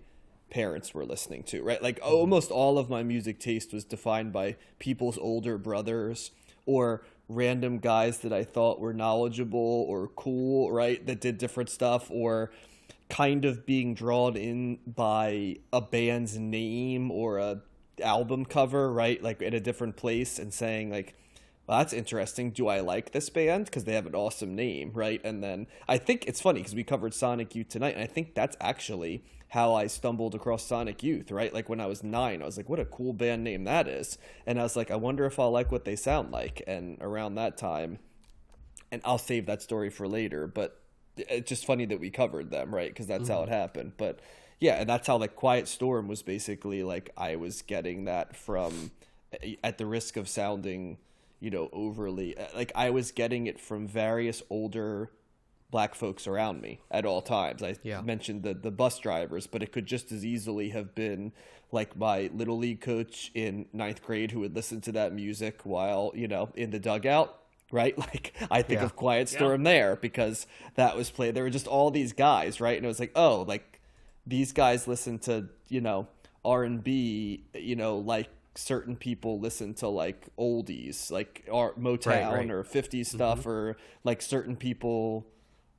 parents 0.51 0.93
were 0.95 1.05
listening 1.05 1.43
to, 1.45 1.63
right? 1.63 1.83
Like 1.83 2.01
mm-hmm. 2.01 2.13
almost 2.13 2.51
all 2.51 2.79
of 2.79 2.91
my 2.91 3.03
music 3.03 3.39
taste 3.39 3.73
was 3.73 3.85
defined 3.85 4.33
by 4.33 4.57
people's 4.79 5.19
older 5.19 5.59
brothers 5.59 6.31
or 6.67 7.03
random 7.29 7.79
guys 7.79 8.19
that 8.19 8.33
I 8.33 8.45
thought 8.45 8.81
were 8.81 8.93
knowledgeable 8.93 9.87
or 9.89 10.09
cool, 10.09 10.71
right? 10.73 11.05
That 11.07 11.21
did 11.21 11.39
different 11.39 11.71
stuff 11.71 12.11
or 12.11 12.51
kind 13.09 13.45
of 13.45 13.67
being 13.67 13.95
drawn 13.95 14.37
in 14.37 14.79
by 14.87 15.57
a 15.73 15.81
band's 15.81 16.39
name 16.39 17.11
or 17.11 17.39
a 17.39 17.61
album 18.03 18.45
cover, 18.45 18.93
right? 18.93 19.23
Like 19.23 19.43
at 19.43 19.55
a 19.55 19.61
different 19.61 19.97
place 19.97 20.39
and 20.39 20.53
saying 20.53 20.91
like 20.91 21.15
well, 21.71 21.79
that's 21.79 21.93
interesting. 21.93 22.51
Do 22.51 22.67
I 22.67 22.81
like 22.81 23.13
this 23.13 23.31
band 23.31 23.67
because 23.67 23.85
they 23.85 23.95
have 23.95 24.07
an 24.07 24.17
awesome 24.17 24.57
name, 24.57 24.91
right? 24.93 25.21
And 25.23 25.41
then 25.41 25.69
I 25.89 25.99
think 25.99 26.27
it's 26.27 26.41
funny 26.41 26.59
because 26.59 26.75
we 26.75 26.83
covered 26.83 27.15
Sonic 27.15 27.55
Youth 27.55 27.69
tonight, 27.69 27.95
and 27.95 28.03
I 28.03 28.09
think 28.09 28.35
that's 28.35 28.57
actually 28.61 29.23
how 29.51 29.75
I 29.75 29.89
stumbled 29.89 30.35
across 30.35 30.65
Sonic 30.65 31.03
Youth, 31.03 31.31
right? 31.31 31.53
Like 31.53 31.69
when 31.69 31.81
I 31.81 31.87
was 31.87 32.03
nine, 32.03 32.41
I 32.41 32.47
was 32.47 32.57
like, 32.57 32.69
"What 32.69 32.81
a 32.81 32.85
cool 32.85 33.13
band 33.13 33.45
name 33.45 33.65
that 33.65 33.89
is!" 33.89 34.17
And 34.47 34.59
I 34.59 34.63
was 34.63 34.77
like, 34.77 34.91
"I 34.91 34.97
wonder 34.97 35.27
if 35.27 35.39
I'll 35.39 35.51
like 35.51 35.73
what 35.73 35.85
they 35.85 35.97
sound 35.97 36.31
like." 36.31 36.63
And 36.67 36.99
around 37.01 37.35
that 37.35 37.57
time, 37.59 37.99
and 38.93 39.03
I'll 39.05 39.19
save 39.19 39.47
that 39.47 39.61
story 39.61 39.91
for 39.91 40.07
later, 40.07 40.47
but 40.47 40.81
it's 41.17 41.49
just 41.49 41.67
funny 41.67 41.85
that 41.87 42.01
we 42.01 42.11
covered 42.11 42.51
them, 42.51 42.75
right? 42.75 42.91
Because 42.91 43.07
that's 43.07 43.29
how 43.29 43.41
mm-hmm. 43.41 43.53
it 43.53 43.57
happened. 43.57 43.93
But 43.97 44.21
yeah, 44.61 44.75
and 44.75 44.89
that's 44.89 45.07
how 45.07 45.17
like 45.17 45.35
Quiet 45.35 45.67
Storm 45.67 46.07
was 46.07 46.23
basically 46.23 46.83
like 46.83 47.11
I 47.17 47.37
was 47.37 47.63
getting 47.63 48.05
that 48.05 48.37
from, 48.37 48.93
eh, 49.43 49.57
at 49.65 49.79
the 49.79 49.87
risk 49.87 50.17
of 50.17 50.29
sounding, 50.29 50.99
you 51.41 51.51
know, 51.51 51.69
overly 51.73 52.37
eh, 52.37 52.47
like 52.55 52.71
I 52.75 52.91
was 52.91 53.11
getting 53.11 53.47
it 53.47 53.59
from 53.59 53.89
various 53.89 54.43
older 54.49 55.11
black 55.71 55.95
folks 55.95 56.27
around 56.27 56.61
me 56.61 56.81
at 56.91 57.07
all 57.07 57.23
times. 57.23 57.63
I 57.63 57.77
Yeah. 57.83 58.01
mentioned 58.03 58.43
the 58.43 58.55
the 58.55 58.71
bus 58.71 58.99
drivers, 58.99 59.47
but 59.47 59.63
it 59.63 59.73
could 59.73 59.87
just 59.87 60.11
as 60.13 60.25
easily 60.25 60.71
have 60.71 60.95
been 60.95 61.33
like 61.73 61.97
my 61.97 62.31
little 62.35 62.59
league 62.59 62.81
coach 62.81 63.31
in 63.35 63.67
ninth 63.73 64.03
grade 64.03 64.33
who 64.33 64.41
would 64.41 64.55
listen 64.57 64.81
to 64.83 64.93
that 64.93 65.13
music 65.13 65.61
while 65.65 66.13
you 66.15 66.29
know 66.29 66.51
in 66.55 66.71
the 66.71 66.79
dugout. 66.79 67.37
Right, 67.73 67.97
like 68.09 68.33
I 68.51 68.63
think 68.63 68.81
Yeah. 68.81 68.87
of 68.87 68.97
Quiet 68.97 69.29
Storm 69.29 69.63
there 69.63 69.95
because 69.97 70.47
that 70.75 70.97
was 70.97 71.11
played. 71.11 71.35
There 71.35 71.45
were 71.45 71.51
just 71.51 71.69
all 71.69 71.91
these 71.93 72.13
guys, 72.13 72.61
right? 72.61 72.77
And 72.77 72.85
it 72.85 72.89
was 72.89 72.99
like, 72.99 73.13
oh, 73.15 73.43
like 73.43 73.81
these 74.27 74.53
guys 74.53 74.89
listen 74.89 75.19
to 75.21 75.49
you 75.69 75.81
know 75.81 76.09
R 76.45 76.65
and 76.65 76.83
B, 76.83 77.45
you 77.55 77.77
know, 77.77 77.99
like 77.99 78.29
certain 78.57 78.97
people 78.97 79.39
listen 79.39 79.75
to 79.75 79.87
like 79.89 80.27
oldies, 80.37 81.13
like 81.13 81.47
R- 81.51 81.75
Motown 81.75 82.33
right. 82.33 82.51
or 82.51 82.65
50s 82.65 82.89
mm-hmm. 82.91 83.03
stuff, 83.17 83.47
or 83.47 83.77
like 84.03 84.21
certain 84.21 84.57
people 84.57 85.27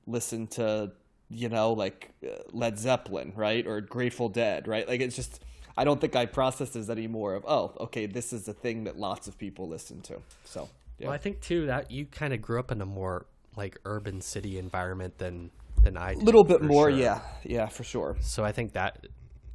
listen 0.07 0.47
to 0.47 0.91
you 1.29 1.49
know 1.49 1.73
like 1.73 2.11
uh, 2.25 2.29
Led 2.51 2.77
Zeppelin, 2.77 3.33
right, 3.35 3.65
or 3.65 3.81
Grateful 3.81 4.29
Dead, 4.29 4.67
right? 4.67 4.87
Like 4.87 5.01
it's 5.01 5.15
just 5.15 5.43
I 5.77 5.83
don't 5.83 6.01
think 6.01 6.15
I 6.15 6.25
process 6.25 6.71
this 6.71 6.89
anymore. 6.89 7.35
Of 7.35 7.45
oh, 7.47 7.73
okay, 7.81 8.05
this 8.05 8.33
is 8.33 8.47
a 8.47 8.53
thing 8.53 8.83
that 8.85 8.97
lots 8.97 9.27
of 9.27 9.37
people 9.37 9.67
listen 9.67 10.01
to. 10.01 10.19
So 10.45 10.69
yeah, 10.99 11.07
Well, 11.07 11.15
I 11.15 11.17
think 11.17 11.41
too 11.41 11.67
that 11.67 11.91
you 11.91 12.05
kind 12.05 12.33
of 12.33 12.41
grew 12.41 12.59
up 12.59 12.71
in 12.71 12.81
a 12.81 12.85
more 12.85 13.25
like 13.55 13.77
urban 13.85 14.21
city 14.21 14.57
environment 14.57 15.17
than 15.17 15.51
than 15.83 15.97
I 15.97 16.11
a 16.11 16.15
little 16.17 16.43
bit 16.43 16.61
more, 16.61 16.89
sure. 16.91 16.99
yeah, 16.99 17.21
yeah, 17.43 17.67
for 17.67 17.83
sure. 17.83 18.17
So 18.21 18.43
I 18.43 18.51
think 18.51 18.73
that 18.73 19.07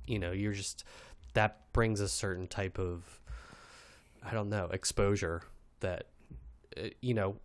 you 0.06 0.18
know 0.18 0.32
you're 0.32 0.52
just 0.52 0.84
that 1.34 1.72
brings 1.72 2.00
a 2.00 2.08
certain 2.08 2.46
type 2.46 2.78
of 2.78 3.20
I 4.24 4.32
don't 4.32 4.48
know 4.48 4.68
exposure 4.72 5.42
that 5.80 6.06
uh, 6.76 6.88
you 7.02 7.14
know 7.14 7.36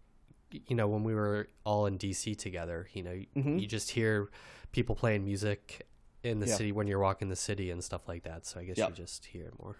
you 0.67 0.75
know 0.75 0.87
when 0.87 1.03
we 1.03 1.13
were 1.13 1.47
all 1.65 1.85
in 1.85 1.97
DC 1.97 2.37
together, 2.37 2.87
you 2.93 3.03
know 3.03 3.11
Mm-hmm. 3.35 3.57
you 3.59 3.67
just 3.67 3.91
hear 3.91 4.29
people 4.71 4.95
playing 4.95 5.25
music 5.25 5.87
in 6.23 6.39
the 6.39 6.47
Yeah. 6.47 6.55
city 6.55 6.71
when 6.71 6.87
you're 6.87 6.99
walking 6.99 7.29
the 7.29 7.35
city 7.35 7.71
and 7.71 7.83
stuff 7.83 8.07
like 8.07 8.23
that. 8.23 8.45
So 8.45 8.59
I 8.59 8.63
guess 8.65 8.77
Yep. 8.77 8.89
you 8.89 8.95
just 8.95 9.25
hear 9.25 9.45
it 9.47 9.53
more. 9.59 9.77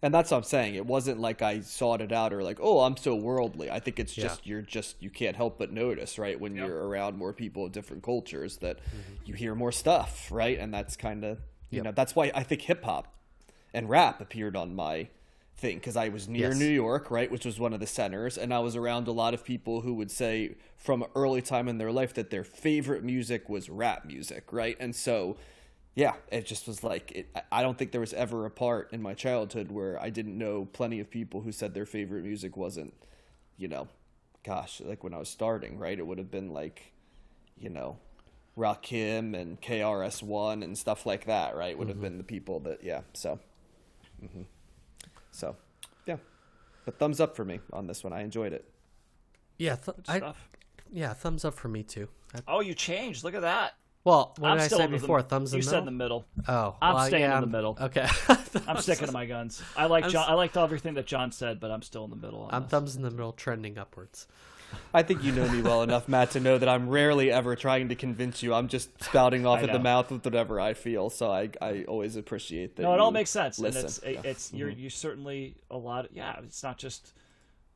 And 0.00 0.14
that's 0.14 0.30
what 0.30 0.36
I'm 0.38 0.42
saying. 0.44 0.74
It 0.76 0.86
wasn't 0.86 1.20
like 1.20 1.42
I 1.42 1.60
sought 1.60 2.00
it 2.00 2.12
out 2.12 2.32
or 2.32 2.42
like, 2.42 2.58
oh, 2.60 2.80
I'm 2.80 2.96
so 2.96 3.14
worldly. 3.16 3.70
I 3.70 3.80
think 3.80 3.98
it's 3.98 4.16
Yeah. 4.16 4.24
just 4.24 4.46
you're 4.46 4.62
just 4.62 5.00
you 5.02 5.10
can't 5.10 5.36
help 5.36 5.58
but 5.58 5.72
notice, 5.72 6.18
right? 6.18 6.38
When 6.40 6.54
you're 6.56 6.86
around 6.88 7.18
more 7.18 7.32
people 7.32 7.66
of 7.66 7.72
different 7.72 8.02
cultures, 8.02 8.58
that 8.58 8.78
you 9.24 9.34
hear 9.34 9.54
more 9.54 9.72
stuff, 9.72 10.30
right? 10.30 10.58
And 10.58 10.72
that's 10.72 10.96
kind 10.96 11.24
of 11.24 11.38
you 11.70 11.76
Yep. 11.78 11.84
know 11.84 11.92
that's 11.92 12.14
why 12.14 12.30
I 12.34 12.42
think 12.42 12.62
hip 12.62 12.84
hop 12.84 13.14
and 13.74 13.88
rap 13.88 14.20
appeared 14.20 14.54
on 14.56 14.74
my 14.74 15.08
thing 15.62 15.78
because 15.78 15.96
I 15.96 16.08
was 16.10 16.28
near 16.28 16.48
Yes. 16.48 16.58
New 16.58 16.68
York, 16.68 17.10
right, 17.10 17.30
which 17.30 17.46
was 17.46 17.58
one 17.58 17.72
of 17.72 17.80
the 17.80 17.86
centers, 17.86 18.36
and 18.36 18.52
I 18.52 18.58
was 18.58 18.76
around 18.76 19.06
a 19.08 19.12
lot 19.12 19.32
of 19.32 19.44
people 19.44 19.80
who 19.80 19.94
would 19.94 20.10
say 20.10 20.56
from 20.76 21.02
an 21.02 21.08
early 21.14 21.40
time 21.40 21.68
in 21.68 21.78
their 21.78 21.92
life 21.92 22.12
that 22.14 22.30
their 22.30 22.44
favorite 22.44 23.02
music 23.04 23.48
was 23.48 23.70
rap 23.70 24.04
music, 24.04 24.52
right? 24.52 24.76
And 24.80 24.94
so, 24.94 25.36
yeah, 25.94 26.14
it 26.30 26.44
just 26.46 26.66
was 26.66 26.82
like 26.82 27.12
it, 27.12 27.28
I- 27.50 27.62
don't 27.62 27.78
think 27.78 27.92
there 27.92 28.00
was 28.00 28.12
ever 28.12 28.44
a 28.44 28.50
part 28.50 28.92
in 28.92 29.00
my 29.00 29.14
childhood 29.14 29.70
where 29.70 29.98
I 30.02 30.10
didn't 30.10 30.36
know 30.36 30.66
plenty 30.72 30.98
of 31.00 31.08
people 31.10 31.42
who 31.42 31.52
said 31.52 31.72
their 31.74 31.86
favorite 31.86 32.24
music 32.24 32.56
wasn't, 32.56 32.92
you 33.56 33.68
know, 33.68 33.86
gosh, 34.44 34.80
like 34.84 35.04
when 35.04 35.14
I 35.14 35.18
was 35.18 35.28
starting, 35.28 35.78
right? 35.78 35.96
It 35.98 36.06
would 36.06 36.18
have 36.18 36.30
been 36.30 36.50
like, 36.52 36.92
you 37.56 37.70
know, 37.70 37.98
Rakim 38.58 39.34
and 39.40 39.60
KRS 39.60 40.22
One 40.24 40.62
and 40.64 40.76
stuff 40.76 41.06
like 41.06 41.26
that, 41.26 41.54
right? 41.56 41.78
Would 41.78 41.88
have 41.88 42.00
been 42.00 42.18
the 42.18 42.24
people 42.24 42.58
that, 42.60 42.82
yeah. 42.82 43.02
So, 43.14 43.38
hmm 44.20 44.42
so, 45.32 45.56
yeah. 46.06 46.16
But 46.84 46.98
thumbs 46.98 47.20
up 47.20 47.34
for 47.36 47.44
me 47.44 47.58
on 47.72 47.86
this 47.88 48.04
one. 48.04 48.12
I 48.12 48.22
enjoyed 48.22 48.52
it. 48.52 48.64
Yeah, 49.58 49.76
th- 49.76 49.96
I, 50.08 50.32
yeah, 50.92 51.12
thumbs 51.14 51.44
up 51.44 51.54
for 51.54 51.68
me 51.68 51.82
too. 51.82 52.08
I- 52.34 52.40
Oh, 52.48 52.60
you 52.60 52.74
changed. 52.74 53.24
Look 53.24 53.34
at 53.34 53.42
that. 53.42 53.74
well, 54.04 54.34
what 54.38 54.50
I'm 54.50 54.56
did 54.58 54.64
I 54.64 54.66
still 54.66 54.78
say 54.78 54.84
in 54.84 54.90
the- 54.92 54.98
before? 54.98 55.22
Thumbs 55.22 55.52
in 55.54 55.60
the 55.60 55.64
middle. 55.64 55.64
You 55.64 55.64
the 55.64 55.70
said 55.70 55.88
in 55.88 55.96
middle. 55.98 56.24
the 56.36 56.42
middle. 56.42 56.62
Oh, 56.72 56.76
I'm 56.82 56.94
well, 56.94 57.06
staying 57.06 57.22
yeah, 57.22 57.38
in 57.38 57.40
the 57.40 57.46
I'm- 57.46 57.50
middle. 57.52 57.78
Okay, 57.80 58.08
I'm 58.68 58.76
sticking 58.78 59.06
to 59.06 59.12
my 59.12 59.26
guns. 59.26 59.62
I 59.76 59.86
like 59.86 60.04
I'm 60.04 60.10
John, 60.10 60.24
s- 60.24 60.28
I 60.30 60.34
liked 60.34 60.56
everything 60.56 60.94
that 60.94 61.06
John 61.06 61.30
said, 61.32 61.60
but 61.60 61.70
I'm 61.70 61.82
still 61.82 62.04
in 62.04 62.10
the 62.10 62.16
middle. 62.16 62.48
I'm 62.50 62.62
this. 62.62 62.70
thumbs 62.70 62.96
in 62.96 63.02
the 63.02 63.10
middle, 63.10 63.32
trending 63.32 63.78
upwards. 63.78 64.26
I 64.94 65.02
think 65.02 65.24
you 65.24 65.32
know 65.32 65.48
me 65.48 65.62
well 65.62 65.82
enough, 65.82 66.08
Matt, 66.08 66.32
to 66.32 66.40
know 66.40 66.58
that 66.58 66.68
I'm 66.68 66.88
rarely 66.88 67.30
ever 67.30 67.56
trying 67.56 67.88
to 67.88 67.94
convince 67.94 68.42
you. 68.42 68.54
I'm 68.54 68.68
just 68.68 68.90
spouting 69.02 69.46
off 69.46 69.62
at 69.62 69.72
the 69.72 69.78
mouth 69.78 70.10
with 70.10 70.24
whatever 70.24 70.60
I 70.60 70.74
feel. 70.74 71.10
So 71.10 71.30
I, 71.30 71.50
I 71.60 71.84
always 71.84 72.16
appreciate 72.16 72.76
that. 72.76 72.82
No, 72.82 72.94
it 72.94 73.00
all 73.00 73.10
makes 73.10 73.30
sense. 73.30 73.58
Listen. 73.58 73.80
And 73.80 73.88
it's 73.88 73.98
it, 73.98 74.12
Yeah. 74.12 74.30
it's 74.30 74.52
you're 74.52 74.70
mm-hmm. 74.70 74.80
you 74.80 74.90
certainly 74.90 75.56
a 75.70 75.76
lot. 75.76 76.06
Of, 76.06 76.12
yeah, 76.12 76.38
it's 76.42 76.62
not 76.62 76.78
just 76.78 77.12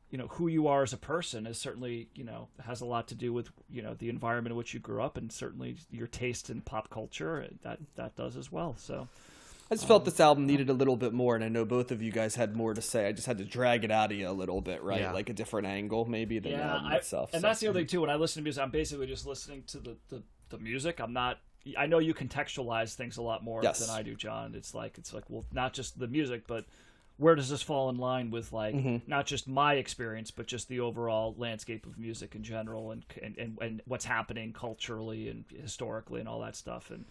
you 0.09 0.17
know 0.17 0.27
who 0.27 0.47
you 0.47 0.67
are 0.67 0.83
as 0.83 0.93
a 0.93 0.97
person 0.97 1.45
is 1.45 1.57
certainly 1.57 2.07
you 2.15 2.23
know 2.23 2.47
has 2.63 2.81
a 2.81 2.85
lot 2.85 3.07
to 3.09 3.15
do 3.15 3.33
with 3.33 3.49
you 3.69 3.81
know 3.81 3.93
the 3.95 4.09
environment 4.09 4.51
in 4.51 4.57
which 4.57 4.73
you 4.73 4.79
grew 4.79 5.01
up 5.01 5.17
and 5.17 5.31
certainly 5.31 5.75
your 5.91 6.07
taste 6.07 6.49
in 6.49 6.61
pop 6.61 6.89
culture 6.89 7.47
that 7.63 7.79
that 7.95 8.15
does 8.15 8.37
as 8.37 8.51
well. 8.51 8.75
So 8.77 9.07
I 9.69 9.75
just 9.75 9.87
felt 9.87 10.05
this 10.05 10.19
album 10.19 10.45
needed 10.45 10.69
a 10.69 10.73
little 10.73 10.95
bit 10.95 11.11
more, 11.13 11.35
and 11.35 11.43
I 11.43 11.49
know 11.49 11.65
both 11.65 11.91
of 11.91 12.01
you 12.01 12.11
guys 12.11 12.35
had 12.35 12.55
more 12.55 12.73
to 12.73 12.81
say. 12.81 13.07
I 13.07 13.11
just 13.11 13.27
had 13.27 13.37
to 13.39 13.43
drag 13.45 13.83
it 13.83 13.91
out 13.91 14.11
of 14.11 14.17
you 14.17 14.29
a 14.29 14.31
little 14.31 14.61
bit, 14.61 14.81
right? 14.81 15.01
Yeah. 15.01 15.11
Like 15.11 15.29
a 15.29 15.33
different 15.33 15.67
angle, 15.67 16.05
maybe 16.05 16.39
than 16.39 16.53
the 16.53 16.57
yeah, 16.59 16.73
album 16.75 16.91
I, 16.91 16.95
itself. 16.97 17.31
and 17.33 17.41
so. 17.41 17.47
that's 17.47 17.59
the 17.59 17.67
other 17.67 17.79
thing 17.79 17.87
too. 17.87 18.01
When 18.01 18.09
I 18.09 18.15
listen 18.15 18.41
to 18.41 18.43
music, 18.43 18.63
I'm 18.63 18.71
basically 18.71 19.07
just 19.07 19.25
listening 19.27 19.63
to 19.67 19.79
the 19.79 19.97
the, 20.09 20.23
the 20.49 20.57
music. 20.57 20.99
I'm 20.99 21.13
not. 21.13 21.39
I 21.77 21.85
know 21.85 21.99
you 21.99 22.13
contextualize 22.13 22.93
things 22.95 23.17
a 23.17 23.21
lot 23.21 23.43
more 23.43 23.61
Yes. 23.61 23.79
than 23.85 23.89
I 23.93 24.01
do, 24.01 24.15
John. 24.15 24.55
It's 24.55 24.73
like 24.73 24.97
it's 24.97 25.13
like 25.13 25.25
well, 25.29 25.43
not 25.51 25.73
just 25.73 25.99
the 25.99 26.07
music, 26.07 26.43
but 26.47 26.63
where 27.17 27.35
does 27.35 27.49
this 27.49 27.61
fall 27.63 27.89
in 27.89 27.97
line 27.97 28.31
with 28.31 28.53
like 28.53 28.73
Mm-hmm. 28.75 29.09
not 29.09 29.25
just 29.25 29.49
my 29.49 29.73
experience, 29.73 30.31
but 30.31 30.45
just 30.47 30.69
the 30.69 30.79
overall 30.79 31.35
landscape 31.37 31.85
of 31.85 31.97
music 31.97 32.35
in 32.35 32.43
general, 32.43 32.91
and 32.91 33.03
and 33.21 33.37
and, 33.37 33.57
and 33.59 33.81
what's 33.85 34.05
happening 34.05 34.53
culturally 34.53 35.27
and 35.27 35.43
historically 35.61 36.21
and 36.21 36.29
all 36.29 36.39
that 36.41 36.55
stuff. 36.55 36.89
And 36.89 37.03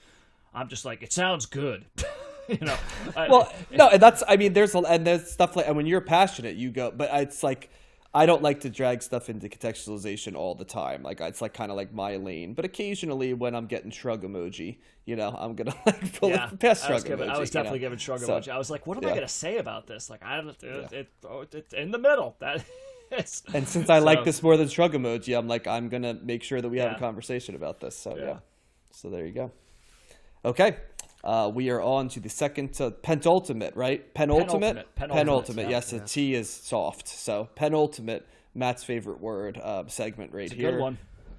I'm 0.56 0.68
just 0.68 0.84
like, 0.84 1.02
it 1.02 1.12
sounds 1.12 1.46
good, 1.46 1.84
you 2.48 2.58
know. 2.62 2.76
I- 3.14 3.28
well, 3.28 3.52
no, 3.70 3.88
and 3.90 4.00
that's 4.02 4.22
I 4.26 4.36
mean, 4.36 4.52
there's 4.54 4.74
and 4.74 5.06
there's 5.06 5.30
stuff 5.30 5.54
like 5.54 5.66
and 5.68 5.76
when 5.76 5.86
you're 5.86 6.00
passionate, 6.00 6.56
you 6.56 6.70
go, 6.70 6.90
but 6.90 7.10
it's 7.12 7.42
like 7.42 7.70
I 8.14 8.24
don't 8.24 8.40
like 8.42 8.60
to 8.60 8.70
drag 8.70 9.02
stuff 9.02 9.28
into 9.28 9.48
contextualization 9.50 10.34
all 10.34 10.54
the 10.54 10.64
time. 10.64 11.02
Like 11.02 11.20
it's 11.20 11.42
like 11.42 11.52
kind 11.52 11.70
of 11.70 11.76
like 11.76 11.92
my 11.92 12.16
lane, 12.16 12.54
but 12.54 12.64
occasionally 12.64 13.34
when 13.34 13.54
I'm 13.54 13.66
getting 13.66 13.90
shrug 13.90 14.22
emoji, 14.22 14.78
you 15.04 15.16
know, 15.16 15.36
I'm 15.38 15.54
gonna 15.54 15.74
like 15.86 16.18
pull 16.18 16.30
yeah, 16.30 16.48
it 16.50 16.58
past 16.58 16.88
I 16.88 16.94
was, 16.94 17.02
shrug 17.02 17.10
giving, 17.10 17.28
emoji. 17.28 17.34
I 17.34 17.38
was 17.38 17.50
you 17.50 17.52
definitely 17.52 17.78
know? 17.80 17.84
giving 17.84 17.98
shrug 17.98 18.20
So- 18.20 18.28
emoji. 18.40 18.48
I 18.48 18.56
was 18.56 18.70
like, 18.70 18.86
what 18.86 18.96
am 18.96 19.04
I 19.04 19.10
going 19.10 19.20
to 19.20 19.28
say 19.28 19.58
about 19.58 19.86
this? 19.86 20.08
Like, 20.08 20.22
I 20.24 20.36
don't. 20.40 20.62
It, 20.62 20.92
it, 20.92 21.08
oh, 21.28 21.44
it's 21.52 21.74
in 21.74 21.90
the 21.90 21.98
middle. 21.98 22.36
That. 22.40 22.64
It's, 23.12 23.42
And 23.54 23.68
since 23.68 23.88
I 23.88 24.00
like 24.00 24.24
this 24.24 24.42
more 24.42 24.56
than 24.56 24.68
shrug 24.68 24.94
emoji, 24.94 25.38
I'm 25.38 25.46
like, 25.46 25.66
I'm 25.68 25.88
gonna 25.88 26.14
make 26.14 26.42
sure 26.42 26.60
that 26.60 26.68
we 26.68 26.78
have 26.78 26.96
a 26.96 26.98
conversation 26.98 27.54
about 27.54 27.78
this. 27.80 27.96
So 27.96 28.16
yeah. 28.16 28.24
Yeah. 28.24 28.36
So 28.90 29.10
there 29.10 29.24
you 29.26 29.32
go. 29.32 29.52
Okay. 30.44 30.76
Uh, 31.24 31.50
we 31.52 31.70
are 31.70 31.80
on 31.82 32.08
to 32.08 32.20
the 32.20 32.28
second 32.28 32.72
to 32.74 32.90
penultimate, 32.92 33.74
right? 33.74 34.14
Penultimate. 34.14 34.86
Penultimate. 34.94 35.10
Penultimate, 35.16 35.64
yeah. 35.64 35.70
Yes, 35.70 35.90
the 35.90 36.00
T 36.00 36.34
is 36.34 36.48
soft. 36.48 37.08
So 37.08 37.48
penultimate, 37.56 38.26
Matt's 38.54 38.84
favorite 38.84 39.20
word 39.20 39.58
uh, 39.60 39.84
segment 39.88 40.32
right 40.32 40.44
It's 40.44 40.52
a 40.52 40.56
here. 40.56 40.72
good 40.72 40.80
one. 40.80 40.98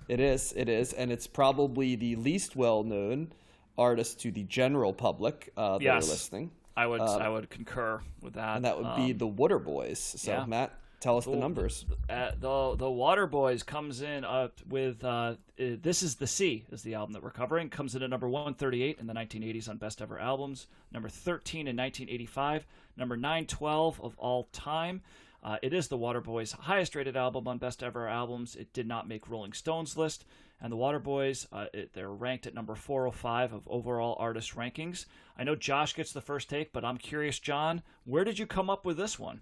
It 0.10 0.20
is. 0.20 0.54
It 0.58 0.68
is, 0.68 0.92
and 0.94 1.12
it's 1.12 1.26
probably 1.28 1.96
the 1.96 2.16
least 2.18 2.56
well-known 2.56 3.32
artist 3.78 4.20
to 4.22 4.32
the 4.32 4.44
general 4.44 4.92
public 4.94 5.52
uh, 5.56 5.78
that 5.78 5.84
Yes. 5.84 6.06
are 6.08 6.12
listening, 6.12 6.52
I 6.76 6.86
would. 6.88 7.00
I 7.02 7.30
would 7.30 7.50
concur 7.50 8.02
with 8.22 8.34
that. 8.34 8.50
Uh, 8.50 8.56
and 8.58 8.66
that 8.66 8.78
would 8.78 8.96
be 8.96 9.12
Um, 9.12 9.18
the 9.20 9.28
Waterboys. 9.28 9.98
So 9.98 10.32
yeah. 10.32 10.46
Matt, 10.46 10.74
tell 11.00 11.18
us 11.18 11.26
the 11.26 11.32
Cool. 11.32 11.40
numbers. 11.40 11.86
uh, 12.10 12.32
the 12.32 12.76
the 12.76 12.86
Waterboys 12.86 13.66
comes 13.66 14.02
in 14.02 14.24
uh, 14.26 14.50
with 14.68 15.04
uh, 15.04 15.36
"This 15.58 16.04
Is 16.04 16.16
the 16.16 16.28
Sea" 16.28 16.66
is 16.72 16.84
the 16.84 16.96
album 16.96 17.14
that 17.14 17.24
we're 17.24 17.32
covering. 17.32 17.70
Comes 17.70 17.96
in 17.96 18.04
at 18.04 18.10
number 18.10 18.28
138 18.30 19.00
in 19.00 19.08
the 19.08 19.14
1980s 19.14 19.70
on 19.70 19.78
Best 19.78 20.02
Ever 20.02 20.20
Albums, 20.20 20.68
number 20.92 21.10
13 21.10 21.62
in 21.68 21.76
1985, 21.78 22.66
number 22.98 23.16
912 23.18 24.02
of 24.02 24.18
all 24.18 24.50
time. 24.52 25.02
Uh, 25.44 25.58
it 25.62 25.72
is 25.72 25.88
the 25.88 25.98
Waterboys' 25.98 26.52
highest 26.54 26.96
rated 26.96 27.16
album 27.16 27.48
on 27.48 27.58
Best 27.60 27.84
Ever 27.84 28.08
Albums. 28.08 28.56
It 28.56 28.74
did 28.74 28.88
not 28.88 29.08
make 29.08 29.30
Rolling 29.30 29.54
Stone's 29.54 29.96
list, 29.96 30.26
and 30.60 30.72
the 30.74 30.76
Waterboys 30.78 31.46
uh, 31.54 31.68
it, 31.74 31.94
they're 31.94 32.10
ranked 32.12 32.48
at 32.48 32.56
number 32.56 32.74
405 32.76 33.54
of 33.54 33.68
overall 33.68 34.16
artist 34.20 34.56
rankings. 34.56 35.06
I 35.38 35.44
know 35.44 35.56
Josh 35.56 35.94
gets 35.96 36.12
the 36.12 36.22
first 36.22 36.50
take, 36.50 36.74
but 36.74 36.84
I'm 36.84 36.98
curious, 36.98 37.38
John, 37.40 37.84
where 38.04 38.24
did 38.24 38.40
you 38.40 38.48
come 38.48 38.70
up 38.70 38.84
with 38.84 38.98
this 38.98 39.20
one? 39.20 39.42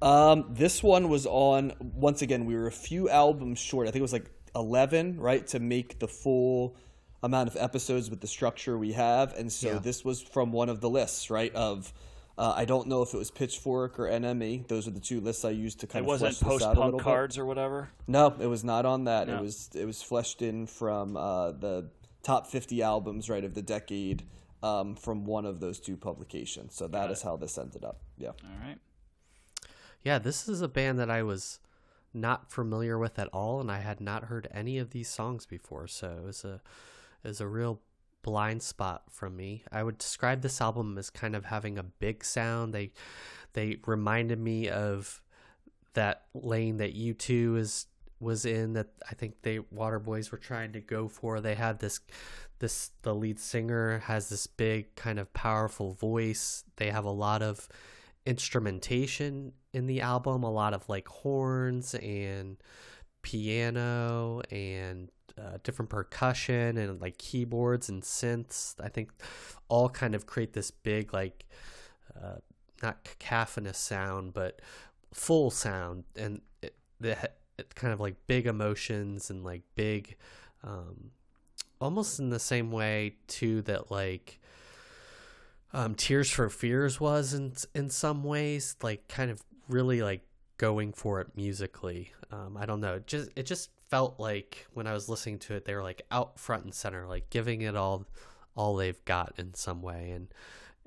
Um, 0.00 0.46
this 0.50 0.82
one 0.82 1.08
was 1.08 1.26
on 1.26 1.72
once 1.80 2.22
again. 2.22 2.44
We 2.46 2.54
were 2.54 2.66
a 2.68 2.72
few 2.72 3.08
albums 3.08 3.58
short. 3.58 3.88
I 3.88 3.90
think 3.90 4.00
it 4.00 4.02
was 4.02 4.12
like 4.12 4.30
eleven, 4.54 5.18
right, 5.18 5.46
to 5.48 5.58
make 5.58 5.98
the 5.98 6.08
full 6.08 6.76
amount 7.22 7.48
of 7.48 7.56
episodes 7.56 8.08
with 8.08 8.20
the 8.20 8.28
structure 8.28 8.78
we 8.78 8.92
have. 8.92 9.34
And 9.36 9.52
so 9.52 9.72
Yeah. 9.72 9.78
this 9.78 10.04
was 10.04 10.22
from 10.22 10.52
one 10.52 10.68
of 10.68 10.80
the 10.80 10.88
lists, 10.88 11.30
right? 11.30 11.52
Of 11.54 11.92
uh, 12.38 12.54
I 12.56 12.64
don't 12.64 12.86
know 12.86 13.02
if 13.02 13.12
it 13.12 13.16
was 13.18 13.32
Pitchfork 13.32 13.98
or 13.98 14.04
NME. 14.06 14.68
Those 14.68 14.86
are 14.86 14.92
the 14.92 15.00
two 15.00 15.20
lists 15.20 15.44
I 15.44 15.50
used 15.50 15.80
to 15.80 15.88
kind 15.88 16.04
It 16.04 16.06
of 16.06 16.06
wasn't 16.06 16.36
flesh 16.36 16.38
this 16.38 16.48
post 16.48 16.64
out 16.64 16.72
a 16.72 16.74
punk 16.76 16.84
little 16.84 16.98
bit. 17.00 17.04
cards 17.04 17.36
or 17.36 17.44
whatever. 17.44 17.88
No, 18.06 18.36
it 18.38 18.46
was 18.46 18.62
not 18.62 18.86
on 18.86 19.04
that. 19.04 19.26
No. 19.26 19.38
It 19.38 19.40
was 19.42 19.70
it 19.74 19.84
was 19.84 20.00
fleshed 20.00 20.42
in 20.42 20.66
from 20.68 21.16
uh, 21.16 21.50
the 21.52 21.90
top 22.22 22.46
fifty 22.46 22.82
albums, 22.82 23.28
right, 23.28 23.42
of 23.44 23.54
the 23.54 23.62
decade. 23.62 24.22
Um, 24.60 24.96
from 24.96 25.24
one 25.24 25.46
of 25.46 25.60
those 25.60 25.78
two 25.78 25.96
publications. 25.96 26.74
So 26.74 26.88
that 26.88 27.12
is 27.12 27.22
how 27.22 27.36
this 27.36 27.56
ended 27.58 27.84
up. 27.84 28.00
Yeah. 28.16 28.30
All 28.30 28.34
right. 28.60 28.76
Yeah, 30.02 30.18
this 30.18 30.48
is 30.48 30.62
a 30.62 30.68
band 30.68 30.98
that 30.98 31.10
I 31.10 31.22
was 31.22 31.60
not 32.14 32.50
familiar 32.50 32.98
with 32.98 33.18
at 33.18 33.28
all, 33.28 33.60
and 33.60 33.70
I 33.70 33.80
had 33.80 34.00
not 34.00 34.24
heard 34.24 34.48
any 34.52 34.78
of 34.78 34.90
these 34.90 35.08
songs 35.08 35.46
before. 35.46 35.86
So 35.86 36.18
it 36.22 36.24
was 36.24 36.44
a 36.44 36.60
it 37.24 37.28
was 37.28 37.40
a 37.40 37.48
real 37.48 37.80
blind 38.22 38.62
spot 38.62 39.02
from 39.10 39.36
me. 39.36 39.64
I 39.72 39.82
would 39.82 39.98
describe 39.98 40.42
this 40.42 40.60
album 40.60 40.98
as 40.98 41.10
kind 41.10 41.34
of 41.36 41.46
having 41.46 41.78
a 41.78 41.82
big 41.82 42.24
sound. 42.24 42.72
They 42.72 42.92
they 43.52 43.78
reminded 43.86 44.38
me 44.38 44.68
of 44.68 45.20
that 45.94 46.24
lane 46.34 46.76
that 46.78 46.92
U 46.94 47.14
two 47.14 47.56
is 47.56 47.86
was 48.20 48.44
in 48.44 48.72
that 48.72 48.88
I 49.08 49.14
think 49.14 49.42
they 49.42 49.58
Waterboys 49.58 50.30
were 50.32 50.38
trying 50.38 50.72
to 50.72 50.80
go 50.80 51.08
for. 51.08 51.40
They 51.40 51.54
had 51.54 51.78
this 51.78 52.00
this 52.58 52.90
the 53.02 53.14
lead 53.14 53.38
singer 53.38 54.00
has 54.00 54.28
this 54.28 54.46
big 54.46 54.94
kind 54.96 55.18
of 55.18 55.32
powerful 55.32 55.92
voice. 55.92 56.64
They 56.76 56.90
have 56.90 57.04
a 57.04 57.10
lot 57.10 57.42
of 57.42 57.68
instrumentation 58.28 59.52
in 59.72 59.86
the 59.86 60.02
album, 60.02 60.42
a 60.42 60.50
lot 60.50 60.74
of 60.74 60.86
like 60.88 61.08
horns 61.08 61.94
and 61.94 62.58
piano 63.22 64.42
and 64.50 65.10
uh, 65.38 65.56
different 65.62 65.88
percussion 65.88 66.76
and 66.76 67.00
like 67.00 67.16
keyboards 67.16 67.88
and 67.88 68.02
synths. 68.02 68.74
I 68.82 68.88
think 68.88 69.12
all 69.68 69.88
kind 69.88 70.14
of 70.14 70.26
create 70.26 70.52
this 70.52 70.70
big 70.70 71.14
like 71.14 71.46
uh, 72.14 72.36
not 72.82 73.02
cacophonous 73.02 73.78
sound, 73.78 74.34
but 74.34 74.60
full 75.14 75.50
sound 75.50 76.04
and 76.16 76.42
it, 76.60 76.74
the 77.00 77.16
it 77.58 77.74
kind 77.74 77.94
of 77.94 78.00
like 78.00 78.14
big 78.26 78.46
emotions 78.46 79.30
and 79.30 79.42
like 79.42 79.62
big 79.74 80.16
um 80.62 81.10
almost 81.80 82.18
in 82.18 82.28
the 82.28 82.38
same 82.38 82.70
way 82.70 83.16
too 83.26 83.62
that 83.62 83.90
like 83.90 84.38
um 85.72 85.94
tears 85.94 86.30
for 86.30 86.48
fears 86.48 87.00
was 87.00 87.34
in 87.34 87.52
in 87.74 87.90
some 87.90 88.24
ways 88.24 88.76
like 88.82 89.06
kind 89.08 89.30
of 89.30 89.42
really 89.68 90.02
like 90.02 90.22
going 90.56 90.92
for 90.92 91.20
it 91.20 91.28
musically. 91.36 92.12
Um 92.32 92.56
i 92.56 92.66
don't 92.66 92.80
know. 92.80 92.94
It 92.94 93.06
just 93.06 93.30
it 93.36 93.46
just 93.46 93.70
felt 93.88 94.20
like 94.20 94.66
when 94.74 94.86
i 94.86 94.92
was 94.92 95.08
listening 95.08 95.38
to 95.38 95.54
it 95.54 95.64
they 95.64 95.74
were 95.74 95.82
like 95.82 96.02
out 96.10 96.38
front 96.38 96.62
and 96.62 96.74
center 96.74 97.06
like 97.06 97.30
giving 97.30 97.62
it 97.62 97.74
all 97.74 98.06
all 98.58 98.74
they've 98.74 99.02
got 99.04 99.32
in 99.38 99.54
some 99.54 99.80
way, 99.80 100.10
and 100.10 100.28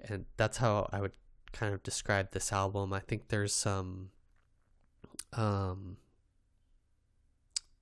and 0.03 0.25
that's 0.35 0.57
how 0.57 0.89
I 0.91 0.99
would 0.99 1.13
kind 1.53 1.73
of 1.73 1.81
describe 1.83 2.31
this 2.31 2.51
album. 2.51 2.91
I 2.91 2.99
think 2.99 3.29
there's 3.29 3.53
some 3.53 4.09
um 5.33 5.95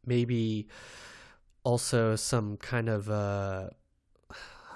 maybe 0.05 0.67
also 1.63 2.15
some 2.15 2.57
kind 2.57 2.87
of 2.87 3.09
uh 3.09 3.69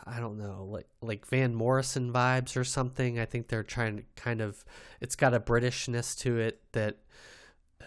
I 0.05 0.19
don't 0.19 0.37
know, 0.37 0.67
like 0.69 0.87
like 1.01 1.25
Van 1.27 1.55
Morrison 1.55 2.11
vibes 2.11 2.57
or 2.57 2.63
something. 2.63 3.19
I 3.19 3.25
think 3.25 3.47
they're 3.47 3.63
trying 3.63 3.97
to 3.97 4.03
kind 4.15 4.41
of 4.41 4.63
it's 5.01 5.15
got 5.15 5.33
a 5.33 5.39
Britishness 5.39 6.17
to 6.19 6.39
it 6.39 6.61
that 6.73 6.97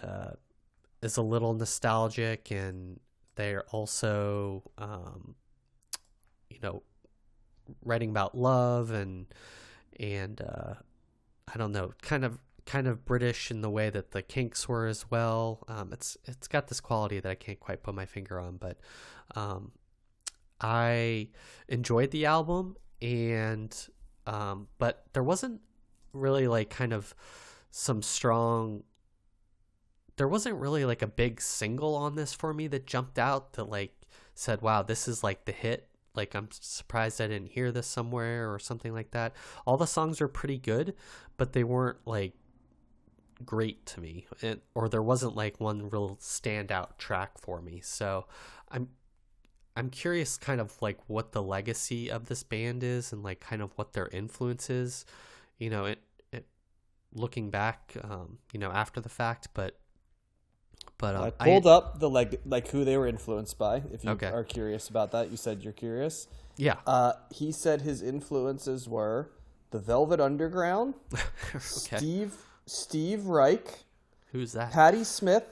uh, 0.01 0.31
is 1.01 1.17
a 1.17 1.21
little 1.21 1.53
nostalgic, 1.53 2.51
and 2.51 2.99
they're 3.35 3.65
also 3.69 4.63
um, 4.77 5.35
you 6.49 6.59
know 6.61 6.83
writing 7.83 8.09
about 8.09 8.35
love 8.35 8.91
and 8.91 9.27
and 9.99 10.41
uh, 10.41 10.73
I 11.53 11.57
don't 11.57 11.71
know, 11.71 11.93
kind 12.01 12.25
of 12.25 12.39
kind 12.65 12.87
of 12.87 13.05
British 13.05 13.49
in 13.49 13.61
the 13.61 13.69
way 13.69 13.89
that 13.89 14.11
the 14.11 14.21
Kinks 14.21 14.67
were 14.67 14.87
as 14.87 15.09
well. 15.09 15.63
Um, 15.67 15.93
it's 15.93 16.17
it's 16.25 16.47
got 16.47 16.67
this 16.67 16.79
quality 16.79 17.19
that 17.19 17.29
I 17.29 17.35
can't 17.35 17.59
quite 17.59 17.83
put 17.83 17.95
my 17.95 18.05
finger 18.05 18.39
on, 18.39 18.57
but 18.57 18.77
um, 19.35 19.71
I 20.61 21.29
enjoyed 21.67 22.11
the 22.11 22.25
album, 22.25 22.75
and 23.01 23.75
um, 24.25 24.67
but 24.77 25.05
there 25.13 25.23
wasn't 25.23 25.61
really 26.13 26.47
like 26.47 26.69
kind 26.69 26.93
of 26.93 27.13
some 27.71 28.01
strong. 28.01 28.83
There 30.17 30.27
wasn't 30.27 30.57
really 30.57 30.83
like 30.83 31.01
a 31.01 31.07
big 31.07 31.41
single 31.41 31.95
on 31.95 32.15
this 32.15 32.33
for 32.33 32.53
me 32.53 32.67
that 32.67 32.87
jumped 32.87 33.19
out 33.19 33.53
that 33.53 33.69
like 33.69 33.93
said, 34.33 34.61
"Wow, 34.61 34.81
this 34.81 35.07
is 35.07 35.23
like 35.23 35.45
the 35.45 35.51
hit." 35.51 35.89
Like 36.15 36.33
I'm 36.33 36.49
surprised 36.51 37.21
I 37.21 37.27
didn't 37.27 37.49
hear 37.49 37.71
this 37.71 37.85
somewhere 37.85 38.51
or 38.51 38.57
something 38.57 38.93
like 38.93 39.11
that. 39.11 39.35
All 39.67 39.77
the 39.77 39.85
songs 39.85 40.19
are 40.19 40.27
pretty 40.27 40.57
good, 40.57 40.95
but 41.37 41.53
they 41.53 41.63
weren't 41.63 41.99
like 42.05 42.33
great 43.45 43.85
to 43.85 44.01
me, 44.01 44.25
it, 44.41 44.63
or 44.73 44.89
there 44.89 45.03
wasn't 45.03 45.35
like 45.35 45.59
one 45.59 45.89
real 45.89 46.17
standout 46.19 46.97
track 46.97 47.37
for 47.39 47.61
me. 47.61 47.81
So 47.81 48.25
I'm 48.71 48.89
I'm 49.77 49.89
curious 49.91 50.37
kind 50.37 50.61
of 50.61 50.81
like 50.81 50.99
what 51.07 51.33
the 51.33 51.43
legacy 51.43 52.11
of 52.11 52.25
this 52.27 52.43
band 52.43 52.83
is 52.83 53.13
and 53.13 53.23
like 53.23 53.39
kind 53.41 53.61
of 53.61 53.71
what 53.77 53.93
their 53.93 54.07
influence 54.09 54.69
is, 54.69 55.05
you 55.59 55.69
know, 55.69 55.85
it, 55.85 55.99
it 56.33 56.45
looking 57.13 57.49
back, 57.51 57.95
um, 58.03 58.39
you 58.53 58.59
know, 58.59 58.71
after 58.71 59.01
the 59.01 59.09
fact, 59.09 59.49
but 59.53 59.77
but 60.97 61.15
um, 61.15 61.23
I 61.23 61.29
pulled 61.31 61.67
up 61.67 61.99
the 61.99 62.09
like 62.09 62.41
like 62.45 62.69
who 62.69 62.83
they 62.85 62.97
were 62.97 63.07
influenced 63.07 63.57
by. 63.57 63.83
If 63.91 64.03
you 64.03 64.11
Okay. 64.13 64.29
are 64.31 64.43
curious 64.43 64.89
about 64.89 65.11
that, 65.11 65.31
you 65.31 65.37
said 65.37 65.63
you're 65.63 65.73
curious. 65.73 66.27
yeah, 66.57 66.77
Uh, 66.85 67.13
he 67.31 67.51
said 67.51 67.81
his 67.81 68.01
influences 68.01 68.87
were 68.87 69.31
the 69.71 69.79
Velvet 69.79 70.19
Underground, 70.19 70.95
okay. 71.77 72.01
Steve 72.01 72.33
Steve 72.65 73.25
Reich, 73.25 73.83
Who's 74.31 74.53
that? 74.53 74.71
Patti 74.73 75.03
Smith, 75.03 75.45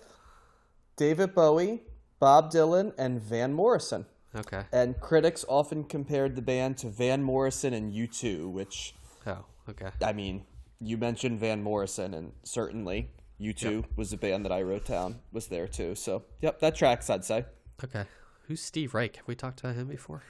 David 0.97 1.33
Bowie, 1.35 1.81
Bob 2.19 2.51
Dylan, 2.51 2.93
and 2.97 3.21
Van 3.21 3.53
Morrison. 3.53 4.05
Okay. 4.35 4.63
And 4.71 4.99
critics 4.99 5.45
often 5.47 5.83
compared 5.83 6.35
the 6.35 6.41
band 6.41 6.77
to 6.79 6.89
Van 6.89 7.23
Morrison 7.23 7.73
and 7.73 7.93
U2, 7.93 8.51
which 8.51 8.93
Oh, 9.25 9.45
okay. 9.69 9.89
I 10.03 10.13
mean, 10.13 10.45
you 10.79 10.97
mentioned 10.97 11.39
Van 11.39 11.63
Morrison, 11.63 12.13
and 12.13 12.33
certainly 12.43 13.09
U2 13.41 13.85
was 13.95 14.13
a 14.13 14.17
band 14.17 14.45
that 14.45 14.51
I 14.51 14.61
wrote 14.61 14.85
down 14.85 15.19
was 15.31 15.47
there 15.47 15.67
too. 15.67 15.95
So, 15.95 16.23
yep, 16.41 16.59
that 16.59 16.75
tracks. 16.75 17.09
I'd 17.09 17.25
say. 17.25 17.45
Okay. 17.83 18.05
Who's 18.47 18.61
Steve 18.61 18.93
Reich? 18.93 19.15
Have 19.15 19.27
we 19.27 19.35
talked 19.35 19.61
about 19.61 19.75
him 19.75 19.87
before? 19.87 20.21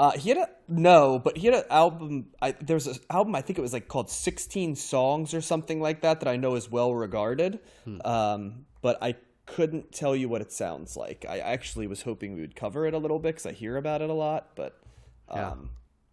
Uh, 0.00 0.12
he 0.12 0.28
had 0.28 0.38
a 0.38 0.48
no, 0.68 1.18
but 1.18 1.36
he 1.36 1.46
had 1.46 1.54
an 1.54 1.64
album. 1.70 2.26
I, 2.40 2.52
there's 2.52 2.86
an 2.86 2.96
album. 3.10 3.34
I 3.34 3.40
think 3.40 3.58
it 3.58 3.62
was 3.62 3.72
like 3.72 3.88
called 3.88 4.10
Sixteen 4.10 4.76
Songs 4.76 5.34
or 5.34 5.40
something 5.40 5.80
like 5.80 6.02
that 6.02 6.20
that 6.20 6.28
I 6.28 6.36
know 6.36 6.54
is 6.54 6.70
well 6.70 6.94
regarded. 6.94 7.58
Um, 8.04 8.66
but 8.80 9.02
I 9.02 9.16
couldn't 9.54 9.92
tell 9.92 10.14
you 10.16 10.28
what 10.28 10.40
it 10.40 10.52
sounds 10.52 10.96
like. 10.96 11.24
I 11.28 11.38
actually 11.38 11.86
was 11.86 12.02
hoping 12.02 12.34
we 12.34 12.40
would 12.40 12.56
cover 12.56 12.86
it 12.86 12.94
a 12.94 12.98
little 12.98 13.18
bit 13.18 13.34
because 13.34 13.46
I 13.46 13.52
hear 13.52 13.76
about 13.76 14.02
it 14.02 14.10
a 14.10 14.14
lot. 14.14 14.50
But, 14.54 14.80
um, 15.28 15.38
Yeah. 15.38 15.54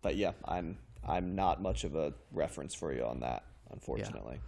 but 0.01 0.15
yeah, 0.15 0.31
I'm 0.45 0.77
I'm 1.07 1.35
not 1.35 1.61
much 1.61 1.83
of 1.83 1.95
a 1.95 2.13
reference 2.31 2.73
for 2.73 2.91
you 2.91 3.03
on 3.05 3.19
that, 3.19 3.43
unfortunately. 3.71 4.39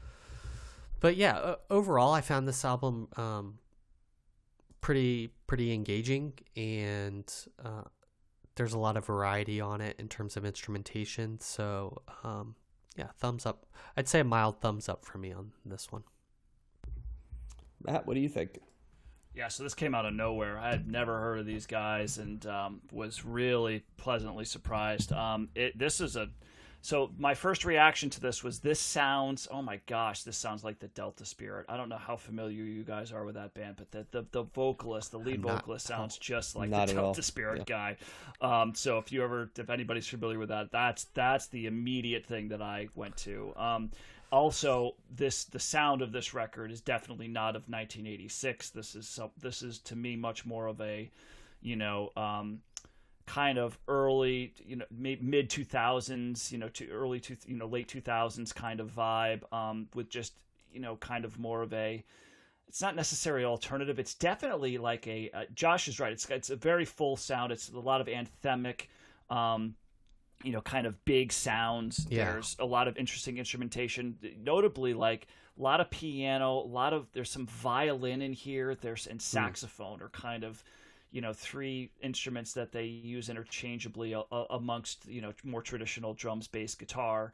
but 0.99 1.15
yeah, 1.15 1.55
overall, 1.69 2.11
I 2.13 2.21
found 2.21 2.47
this 2.47 2.65
album 2.65 3.07
um, 3.15 3.59
pretty 4.81 5.27
pretty 5.45 5.71
engaging, 5.73 6.33
and 6.55 7.31
uh, 7.63 7.83
there's 8.55 8.73
a 8.73 8.79
lot 8.79 8.97
of 8.97 9.05
variety 9.05 9.61
on 9.61 9.81
it 9.81 9.95
in 9.99 10.07
terms 10.09 10.35
of 10.35 10.45
instrumentation. 10.45 11.39
So 11.39 12.01
um, 12.23 12.55
yeah, 12.95 13.09
thumbs 13.19 13.45
up. 13.45 13.67
I'd 13.95 14.07
say 14.07 14.21
a 14.21 14.23
mild 14.23 14.59
thumbs 14.61 14.89
up 14.89 15.05
for 15.05 15.19
me 15.19 15.31
on 15.31 15.51
this 15.63 15.91
one. 15.91 16.03
Matt, 17.83 18.07
what 18.07 18.15
do 18.15 18.19
you 18.19 18.29
think? 18.29 18.59
Yeah, 19.37 19.49
so 19.49 19.61
this 19.61 19.75
came 19.75 19.93
out 19.93 20.07
of 20.07 20.15
nowhere. 20.15 20.57
I 20.57 20.71
had 20.71 20.89
never 20.89 21.19
heard 21.19 21.37
of 21.37 21.45
these 21.45 21.67
guys 21.67 22.17
and 22.17 22.43
um, 22.47 22.81
was 22.91 23.23
really 23.23 23.83
pleasantly 23.95 24.45
surprised. 24.45 25.13
Um, 25.13 25.49
it, 25.53 25.77
this 25.77 26.01
is 26.01 26.15
a 26.15 26.29
so 26.81 27.11
my 27.17 27.35
first 27.35 27.65
reaction 27.65 28.09
to 28.11 28.21
this 28.21 28.43
was 28.43 28.59
this 28.59 28.79
sounds 28.79 29.47
oh 29.51 29.61
my 29.61 29.79
gosh 29.87 30.23
this 30.23 30.37
sounds 30.37 30.63
like 30.63 30.79
the 30.79 30.87
Delta 30.87 31.23
Spirit. 31.23 31.67
I 31.69 31.77
don't 31.77 31.89
know 31.89 31.97
how 31.97 32.15
familiar 32.15 32.63
you 32.63 32.83
guys 32.83 33.11
are 33.11 33.25
with 33.25 33.35
that 33.35 33.53
band, 33.53 33.75
but 33.77 33.91
the 33.91 34.07
the, 34.09 34.25
the 34.31 34.43
vocalist, 34.43 35.11
the 35.11 35.19
lead 35.19 35.43
not 35.43 35.57
vocalist, 35.59 35.85
sounds 35.85 36.17
just 36.19 36.55
like 36.55 36.71
the. 36.71 36.93
Delta 36.93 37.21
Spirit 37.21 37.67
guy. 37.67 37.97
Um, 38.41 38.73
so 38.73 38.97
if 38.97 39.11
you 39.11 39.23
ever 39.23 39.51
if 39.55 39.69
anybody's 39.69 40.07
familiar 40.07 40.39
with 40.39 40.49
that, 40.49 40.71
that's 40.71 41.03
that's 41.13 41.45
the 41.47 41.67
immediate 41.67 42.25
thing 42.25 42.47
that 42.47 42.63
I 42.63 42.87
went 42.95 43.15
to. 43.17 43.53
Also 44.31 44.95
this 45.09 45.45
the 45.45 45.59
sound 45.59 46.01
of 46.01 46.11
this 46.11 46.33
record 46.33 46.71
is 46.71 46.81
definitely 46.81 47.27
not 47.27 47.55
of 47.55 47.63
1986 47.69 48.71
this 48.71 48.95
is 48.95 49.19
this 49.39 49.61
is 49.61 49.79
to 49.79 49.95
me 49.95 50.15
much 50.15 50.45
more 50.45 50.67
of 50.67 50.81
a 50.81 51.09
you 51.61 51.75
know 51.75 52.11
um 52.17 52.59
kind 53.25 53.57
of 53.57 53.77
early 53.87 54.53
you 54.65 54.75
know 54.75 54.85
mid 54.91 55.49
2000s 55.49 56.51
you 56.51 56.57
know 56.57 56.69
to 56.69 56.89
early 56.89 57.19
to 57.19 57.37
you 57.45 57.55
know 57.55 57.67
late 57.67 57.87
2000s 57.87 58.53
kind 58.53 58.79
of 58.79 58.91
vibe 58.91 59.41
um 59.53 59.87
with 59.93 60.09
just 60.09 60.33
you 60.71 60.79
know 60.79 60.97
kind 60.97 61.23
of 61.23 61.39
more 61.39 61.61
of 61.61 61.73
a 61.73 62.03
it's 62.67 62.81
not 62.81 62.95
necessarily 62.95 63.45
alternative. 63.45 63.97
It's 63.97 64.13
definitely 64.13 64.77
like 64.77 65.07
a 65.07 65.31
uh, 65.33 65.43
Josh 65.53 65.87
is 65.87 65.99
right. 65.99 66.11
It's 66.11 66.29
it's 66.29 66.49
a 66.49 66.55
very 66.55 66.85
full 66.85 67.15
sound. 67.15 67.51
It's 67.51 67.71
a 67.71 67.79
lot 67.79 68.01
of 68.01 68.07
anthemic 68.07 68.87
um 69.29 69.75
you 70.43 70.51
know, 70.51 70.61
kind 70.61 70.85
of 70.85 71.03
big 71.05 71.31
sounds. 71.31 72.05
Yeah. 72.09 72.31
There's 72.31 72.55
a 72.59 72.65
lot 72.65 72.87
of 72.87 72.97
interesting 72.97 73.37
instrumentation, 73.37 74.17
notably 74.39 74.93
like 74.93 75.27
a 75.57 75.61
lot 75.61 75.81
of 75.81 75.89
piano, 75.89 76.59
a 76.59 76.67
lot 76.67 76.93
of 76.93 77.07
there's 77.13 77.31
some 77.31 77.47
violin 77.47 78.21
in 78.21 78.33
here. 78.33 78.75
There's 78.75 79.07
and 79.07 79.21
saxophone 79.21 80.01
are 80.01 80.09
kind 80.09 80.43
of, 80.43 80.63
you 81.11 81.21
know, 81.21 81.33
three 81.33 81.91
instruments 82.01 82.53
that 82.53 82.71
they 82.71 82.85
use 82.85 83.29
interchangeably 83.29 84.13
a, 84.13 84.21
a- 84.31 84.45
amongst 84.51 85.07
you 85.07 85.21
know 85.21 85.33
more 85.43 85.61
traditional 85.61 86.13
drums, 86.13 86.47
bass, 86.47 86.75
guitar, 86.75 87.33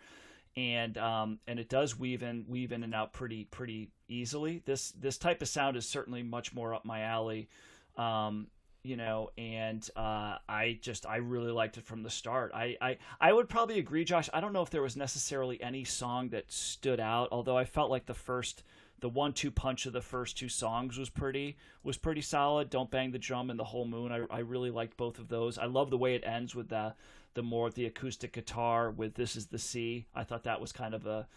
and 0.55 0.97
um, 0.97 1.39
and 1.47 1.59
it 1.59 1.67
does 1.67 1.99
weave 1.99 2.23
in 2.23 2.45
weave 2.47 2.71
in 2.71 2.83
and 2.83 2.95
out 2.95 3.11
pretty 3.11 3.43
pretty 3.45 3.89
easily. 4.07 4.61
This 4.65 4.91
this 4.91 5.17
type 5.17 5.41
of 5.41 5.49
sound 5.49 5.75
is 5.75 5.85
certainly 5.85 6.23
much 6.23 6.53
more 6.53 6.73
up 6.73 6.85
my 6.85 7.01
alley. 7.01 7.49
Um, 7.97 8.47
you 8.83 8.97
know 8.97 9.29
and 9.37 9.89
uh, 9.95 10.37
i 10.49 10.77
just 10.81 11.05
i 11.05 11.15
really 11.15 11.51
liked 11.51 11.77
it 11.77 11.85
from 11.85 12.03
the 12.03 12.09
start. 12.09 12.51
I, 12.53 12.77
I 12.81 12.97
i 13.19 13.33
would 13.33 13.49
probably 13.49 13.79
agree 13.79 14.03
josh. 14.03 14.29
I 14.33 14.41
don't 14.41 14.53
know 14.53 14.61
if 14.61 14.69
there 14.69 14.81
was 14.81 14.95
necessarily 14.97 15.61
any 15.61 15.83
song 15.83 16.29
that 16.29 16.51
stood 16.51 16.99
out 16.99 17.29
although 17.31 17.57
i 17.57 17.65
felt 17.65 17.89
like 17.89 18.05
the 18.05 18.13
first 18.13 18.63
the 18.99 19.09
one 19.09 19.33
two 19.33 19.51
punch 19.51 19.85
of 19.85 19.91
the 19.91 20.01
first 20.01 20.37
two 20.37 20.47
songs 20.47 20.97
was 20.97 21.09
pretty 21.09 21.57
was 21.83 21.97
pretty 21.97 22.21
solid. 22.21 22.69
Don't 22.69 22.89
bang 22.89 23.11
the 23.11 23.19
drum 23.19 23.49
and 23.49 23.59
the 23.59 23.63
whole 23.65 23.83
moon. 23.85 24.13
I, 24.13 24.21
I 24.33 24.39
really 24.39 24.71
liked 24.71 24.95
both 24.95 25.19
of 25.19 25.27
those. 25.27 25.57
I 25.57 25.65
love 25.65 25.89
the 25.89 25.97
way 25.97 26.15
it 26.15 26.23
ends 26.25 26.55
with 26.55 26.69
the 26.69 26.93
the 27.33 27.43
more 27.43 27.69
the 27.69 27.85
acoustic 27.85 28.31
guitar 28.31 28.91
with 28.91 29.15
this 29.15 29.35
is 29.35 29.47
the 29.47 29.59
sea. 29.59 30.05
I 30.15 30.23
thought 30.23 30.43
that 30.43 30.61
was 30.61 30.71
kind 30.71 30.93
of 30.93 31.05
a 31.05 31.27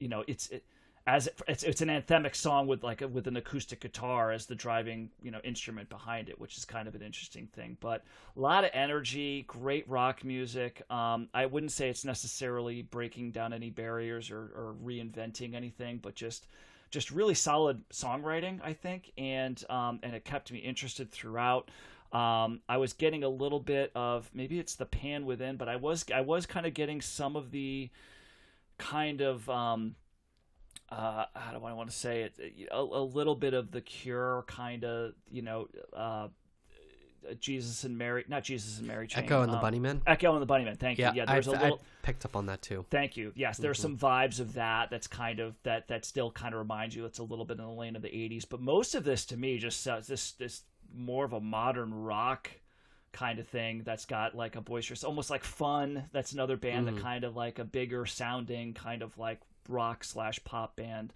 you 0.00 0.08
know 0.08 0.24
it's 0.26 0.48
it, 0.48 0.64
as 1.08 1.26
it, 1.26 1.40
it's 1.48 1.62
it's 1.62 1.80
an 1.80 1.88
anthemic 1.88 2.36
song 2.36 2.66
with 2.66 2.84
like 2.84 3.00
a, 3.00 3.08
with 3.08 3.26
an 3.26 3.36
acoustic 3.38 3.80
guitar 3.80 4.30
as 4.30 4.44
the 4.44 4.54
driving 4.54 5.08
you 5.22 5.30
know 5.30 5.40
instrument 5.42 5.88
behind 5.88 6.28
it, 6.28 6.38
which 6.38 6.58
is 6.58 6.66
kind 6.66 6.86
of 6.86 6.94
an 6.94 7.00
interesting 7.00 7.46
thing. 7.46 7.78
But 7.80 8.04
a 8.36 8.40
lot 8.40 8.62
of 8.62 8.70
energy, 8.74 9.44
great 9.48 9.88
rock 9.88 10.22
music. 10.22 10.82
Um, 10.90 11.30
I 11.32 11.46
wouldn't 11.46 11.72
say 11.72 11.88
it's 11.88 12.04
necessarily 12.04 12.82
breaking 12.82 13.30
down 13.30 13.54
any 13.54 13.70
barriers 13.70 14.30
or, 14.30 14.52
or 14.54 14.76
reinventing 14.84 15.54
anything, 15.54 15.96
but 15.96 16.14
just 16.14 16.46
just 16.90 17.10
really 17.10 17.34
solid 17.34 17.88
songwriting, 17.88 18.60
I 18.62 18.74
think, 18.74 19.10
and 19.16 19.62
um, 19.70 20.00
and 20.02 20.14
it 20.14 20.26
kept 20.26 20.52
me 20.52 20.58
interested 20.58 21.10
throughout. 21.10 21.70
Um, 22.12 22.60
I 22.68 22.76
was 22.76 22.92
getting 22.92 23.24
a 23.24 23.28
little 23.30 23.60
bit 23.60 23.92
of 23.94 24.30
maybe 24.34 24.58
it's 24.58 24.74
the 24.74 24.86
pan 24.86 25.24
within, 25.24 25.56
but 25.56 25.70
I 25.70 25.76
was 25.76 26.04
I 26.14 26.20
was 26.20 26.44
kind 26.44 26.66
of 26.66 26.74
getting 26.74 27.00
some 27.00 27.34
of 27.34 27.50
the 27.50 27.88
kind 28.76 29.22
of 29.22 29.48
um, 29.48 29.94
uh, 30.90 31.26
how 31.34 31.52
do 31.58 31.64
I 31.64 31.72
want 31.72 31.90
to 31.90 31.96
say 31.96 32.22
it? 32.22 32.68
A, 32.70 32.78
a 32.78 33.02
little 33.02 33.34
bit 33.34 33.54
of 33.54 33.70
the 33.70 33.80
Cure, 33.80 34.44
kind 34.46 34.84
of, 34.84 35.12
you 35.30 35.42
know, 35.42 35.68
uh, 35.94 36.28
uh, 37.28 37.34
Jesus 37.40 37.84
and 37.84 37.98
Mary, 37.98 38.24
not 38.28 38.44
Jesus 38.44 38.78
and 38.78 38.86
Mary 38.86 39.06
Chain. 39.06 39.24
Echo 39.24 39.42
and 39.42 39.52
the 39.52 39.56
um, 39.58 39.62
Bunnymen? 39.64 40.00
Echo 40.06 40.32
and 40.36 40.40
the 40.40 40.46
Bunnymen. 40.52 40.78
Thank 40.78 40.98
Yeah, 40.98 41.10
you. 41.10 41.16
Yeah, 41.18 41.24
I, 41.28 41.34
there's 41.34 41.48
a 41.48 41.52
I 41.58 41.62
little. 41.62 41.80
picked 42.02 42.24
up 42.24 42.36
on 42.36 42.46
that 42.46 42.62
too. 42.62 42.86
Thank 42.90 43.16
you. 43.16 43.32
Yes, 43.34 43.58
there's 43.58 43.78
some 43.80 43.96
Mm-hmm. 43.96 44.06
vibes 44.06 44.40
of 44.40 44.54
that. 44.54 44.88
That's 44.90 45.06
kind 45.08 45.40
of 45.40 45.56
that. 45.64 45.88
That 45.88 46.04
still 46.04 46.30
kind 46.30 46.54
of 46.54 46.60
reminds 46.60 46.94
you. 46.94 47.04
It's 47.06 47.18
a 47.18 47.24
little 47.24 47.44
bit 47.44 47.58
in 47.58 47.64
the 47.64 47.70
lane 47.70 47.96
of 47.96 48.02
the 48.02 48.08
'80s, 48.08 48.46
but 48.48 48.60
most 48.60 48.94
of 48.94 49.04
this 49.04 49.26
to 49.26 49.36
me 49.36 49.58
just 49.58 49.82
sounds 49.82 50.06
this 50.06 50.32
this 50.32 50.62
more 50.94 51.24
of 51.24 51.32
a 51.32 51.40
modern 51.40 51.92
rock 51.92 52.50
kind 53.12 53.38
of 53.40 53.48
thing. 53.48 53.82
That's 53.84 54.06
got 54.06 54.34
like 54.36 54.54
a 54.56 54.60
boisterous, 54.60 55.02
almost 55.04 55.28
like 55.28 55.42
fun. 55.44 56.04
That's 56.12 56.32
another 56.32 56.56
band 56.56 56.86
Mm-hmm. 56.86 56.96
that 56.96 57.02
kind 57.02 57.24
of 57.24 57.34
like 57.36 57.58
a 57.58 57.64
bigger 57.64 58.06
sounding 58.06 58.74
kind 58.74 59.02
of 59.02 59.18
like 59.18 59.40
rock 59.68 60.04
slash 60.04 60.42
pop 60.44 60.76
band. 60.76 61.12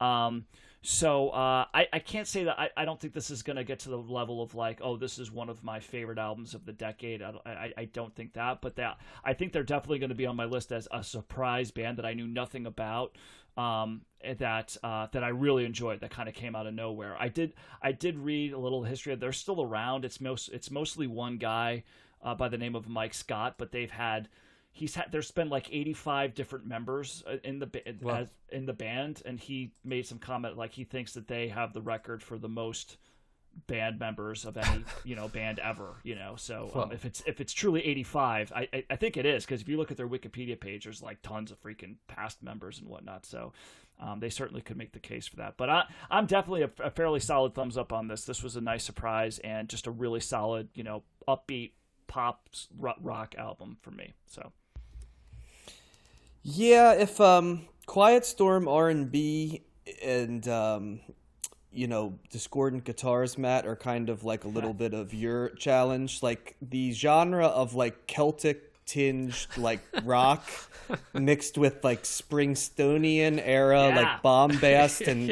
Um, 0.00 0.46
so 0.82 1.28
uh, 1.28 1.66
I, 1.74 1.88
I 1.92 1.98
can't 1.98 2.26
say 2.26 2.44
that 2.44 2.58
I, 2.58 2.70
I 2.74 2.84
don't 2.86 2.98
think 2.98 3.12
this 3.12 3.30
is 3.30 3.42
going 3.42 3.56
to 3.56 3.64
get 3.64 3.80
to 3.80 3.90
the 3.90 3.98
level 3.98 4.40
of 4.40 4.54
like 4.54 4.80
oh 4.82 4.96
this 4.96 5.18
is 5.18 5.30
one 5.30 5.50
of 5.50 5.62
my 5.62 5.78
favorite 5.78 6.18
albums 6.18 6.54
of 6.54 6.64
the 6.64 6.72
decade. 6.72 7.20
I, 7.20 7.32
I, 7.44 7.72
I 7.76 7.84
don't 7.84 8.14
think 8.14 8.32
that 8.32 8.62
but 8.62 8.76
that 8.76 8.98
I 9.22 9.34
think 9.34 9.52
they're 9.52 9.62
definitely 9.62 9.98
going 9.98 10.08
to 10.08 10.14
be 10.14 10.24
on 10.24 10.36
my 10.36 10.46
list 10.46 10.72
as 10.72 10.88
a 10.90 11.04
surprise 11.04 11.70
band 11.70 11.98
that 11.98 12.06
I 12.06 12.14
knew 12.14 12.26
nothing 12.26 12.64
about 12.64 13.16
um, 13.58 14.02
that 14.38 14.74
uh, 14.82 15.08
that 15.12 15.22
I 15.22 15.28
really 15.28 15.66
enjoyed 15.66 16.00
that 16.00 16.10
kind 16.10 16.30
of 16.30 16.34
came 16.34 16.56
out 16.56 16.66
of 16.66 16.72
nowhere. 16.72 17.14
I 17.20 17.28
did 17.28 17.52
I 17.82 17.92
did 17.92 18.18
read 18.18 18.54
a 18.54 18.58
little 18.58 18.82
history. 18.82 19.14
They're 19.16 19.32
still 19.32 19.60
around. 19.60 20.06
It's 20.06 20.18
most 20.18 20.48
it's 20.48 20.70
mostly 20.70 21.06
one 21.06 21.36
guy 21.36 21.84
uh, 22.22 22.34
by 22.34 22.48
the 22.48 22.58
name 22.58 22.74
of 22.74 22.88
Mike 22.88 23.12
Scott 23.12 23.56
but 23.58 23.70
they've 23.70 23.90
had 23.90 24.30
he's 24.72 24.94
had 24.94 25.06
there's 25.10 25.30
been 25.30 25.48
like 25.48 25.68
85 25.70 26.34
different 26.34 26.66
members 26.66 27.22
uh, 27.26 27.36
in 27.44 27.58
the 27.58 27.68
Wow. 28.00 28.16
as, 28.16 28.28
in 28.50 28.66
the 28.66 28.72
band 28.72 29.22
and 29.24 29.38
he 29.38 29.72
made 29.84 30.06
some 30.06 30.18
comment 30.18 30.56
like 30.56 30.72
he 30.72 30.84
thinks 30.84 31.14
that 31.14 31.28
they 31.28 31.48
have 31.48 31.72
the 31.72 31.80
record 31.82 32.22
for 32.22 32.38
the 32.38 32.48
most 32.48 32.96
band 33.66 33.98
members 33.98 34.44
of 34.44 34.56
any 34.56 34.84
you 35.04 35.16
know 35.16 35.28
band 35.28 35.58
ever 35.58 35.96
you 36.04 36.14
know? 36.14 36.34
So 36.36 36.70
um, 36.74 36.92
if 36.92 37.04
it's 37.04 37.22
if 37.26 37.40
it's 37.40 37.52
truly 37.52 37.84
85 37.84 38.52
i 38.54 38.68
i, 38.72 38.84
I 38.90 38.96
think 38.96 39.16
it 39.16 39.26
is 39.26 39.44
because 39.44 39.60
if 39.60 39.68
you 39.68 39.76
look 39.76 39.90
at 39.90 39.96
their 39.96 40.08
wikipedia 40.08 40.58
page 40.58 40.84
there's 40.84 41.02
like 41.02 41.20
tons 41.22 41.50
of 41.50 41.60
freaking 41.60 41.96
past 42.06 42.42
members 42.42 42.78
and 42.78 42.88
whatnot 42.88 43.26
so 43.26 43.52
um, 44.02 44.18
they 44.18 44.30
certainly 44.30 44.62
could 44.62 44.78
make 44.78 44.92
the 44.92 44.98
case 44.98 45.26
for 45.26 45.36
that. 45.36 45.56
But 45.56 45.68
i 45.68 45.84
i'm 46.10 46.26
definitely 46.26 46.62
a, 46.62 46.70
a 46.82 46.90
fairly 46.90 47.20
solid 47.20 47.54
thumbs 47.54 47.76
up 47.76 47.92
on 47.92 48.06
this. 48.08 48.24
This 48.24 48.42
was 48.42 48.56
a 48.56 48.60
nice 48.60 48.84
surprise 48.84 49.38
and 49.40 49.68
just 49.68 49.86
a 49.86 49.90
really 49.90 50.20
solid 50.20 50.68
you 50.74 50.84
know 50.84 51.02
upbeat 51.28 51.72
pop 52.06 52.48
rock 52.78 53.34
album 53.38 53.76
for 53.82 53.92
me 53.92 54.12
so 54.26 54.52
Yeah, 56.42 56.92
if 56.94 57.20
um 57.20 57.66
Quiet 57.86 58.24
Storm 58.24 58.68
R 58.68 58.88
and 58.88 59.10
B 59.10 59.62
and 60.02 60.46
um 60.48 61.00
you 61.72 61.86
know 61.86 62.18
discordant 62.30 62.84
guitars 62.84 63.38
matt 63.38 63.66
are 63.66 63.76
kind 63.76 64.08
of 64.10 64.24
like 64.24 64.44
a 64.44 64.48
little 64.48 64.74
bit 64.74 64.94
of 64.94 65.12
your 65.14 65.50
challenge. 65.50 66.22
Like 66.22 66.56
the 66.62 66.92
genre 66.92 67.46
of 67.46 67.74
like 67.74 68.06
celtic 68.06 68.66
tinged 68.86 69.46
like 69.56 69.80
rock 70.04 70.42
mixed 71.14 71.56
with 71.56 71.84
like 71.84 72.02
springstonian 72.02 73.40
era 73.42 73.88
Yeah. 73.88 73.96
like 73.96 74.22
bombast 74.22 75.00
and 75.06 75.28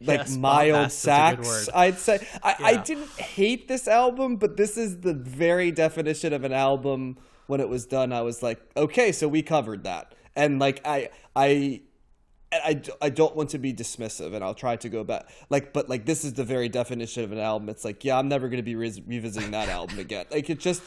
like 0.00 0.20
Yes, 0.20 0.36
mild 0.36 0.72
bombast 0.72 0.98
is 0.98 1.04
a 1.06 1.36
good 1.36 1.44
sax 1.46 1.68
i'd 1.74 1.98
say. 1.98 2.26
I, 2.42 2.56
I 2.60 2.76
didn't 2.78 3.08
hate 3.12 3.68
this 3.68 3.86
album 3.86 4.34
but 4.36 4.56
this 4.56 4.76
is 4.76 5.00
the 5.02 5.14
very 5.14 5.70
definition 5.70 6.32
of 6.32 6.42
an 6.42 6.52
album 6.52 7.18
when 7.46 7.60
it 7.60 7.68
was 7.68 7.86
done 7.86 8.12
i 8.12 8.20
was 8.20 8.42
like 8.42 8.60
okay 8.76 9.12
so 9.12 9.28
we 9.28 9.42
covered 9.42 9.84
that. 9.84 10.14
And 10.34 10.58
like 10.58 10.80
i 10.84 11.10
i 11.34 11.80
I, 12.52 12.80
I, 13.02 13.10
don't 13.10 13.34
want 13.34 13.50
to 13.50 13.58
be 13.58 13.74
dismissive 13.74 14.32
and 14.32 14.42
I'll 14.42 14.54
try 14.54 14.76
to 14.76 14.88
go 14.88 15.02
back. 15.02 15.28
Like 15.50 15.72
but 15.72 15.88
like 15.88 16.06
this 16.06 16.24
is 16.24 16.34
the 16.34 16.44
very 16.44 16.68
definition 16.68 17.24
of 17.24 17.32
an 17.32 17.38
album. 17.38 17.68
It's 17.68 17.84
like 17.84 18.04
yeah 18.04 18.18
I'm 18.18 18.28
never 18.28 18.48
going 18.48 18.58
to 18.58 18.62
be 18.62 18.76
re- 18.76 19.02
revisiting 19.04 19.50
that 19.50 19.68
album 19.68 19.98
again. 19.98 20.26
Like 20.30 20.48
it 20.48 20.60
just 20.60 20.80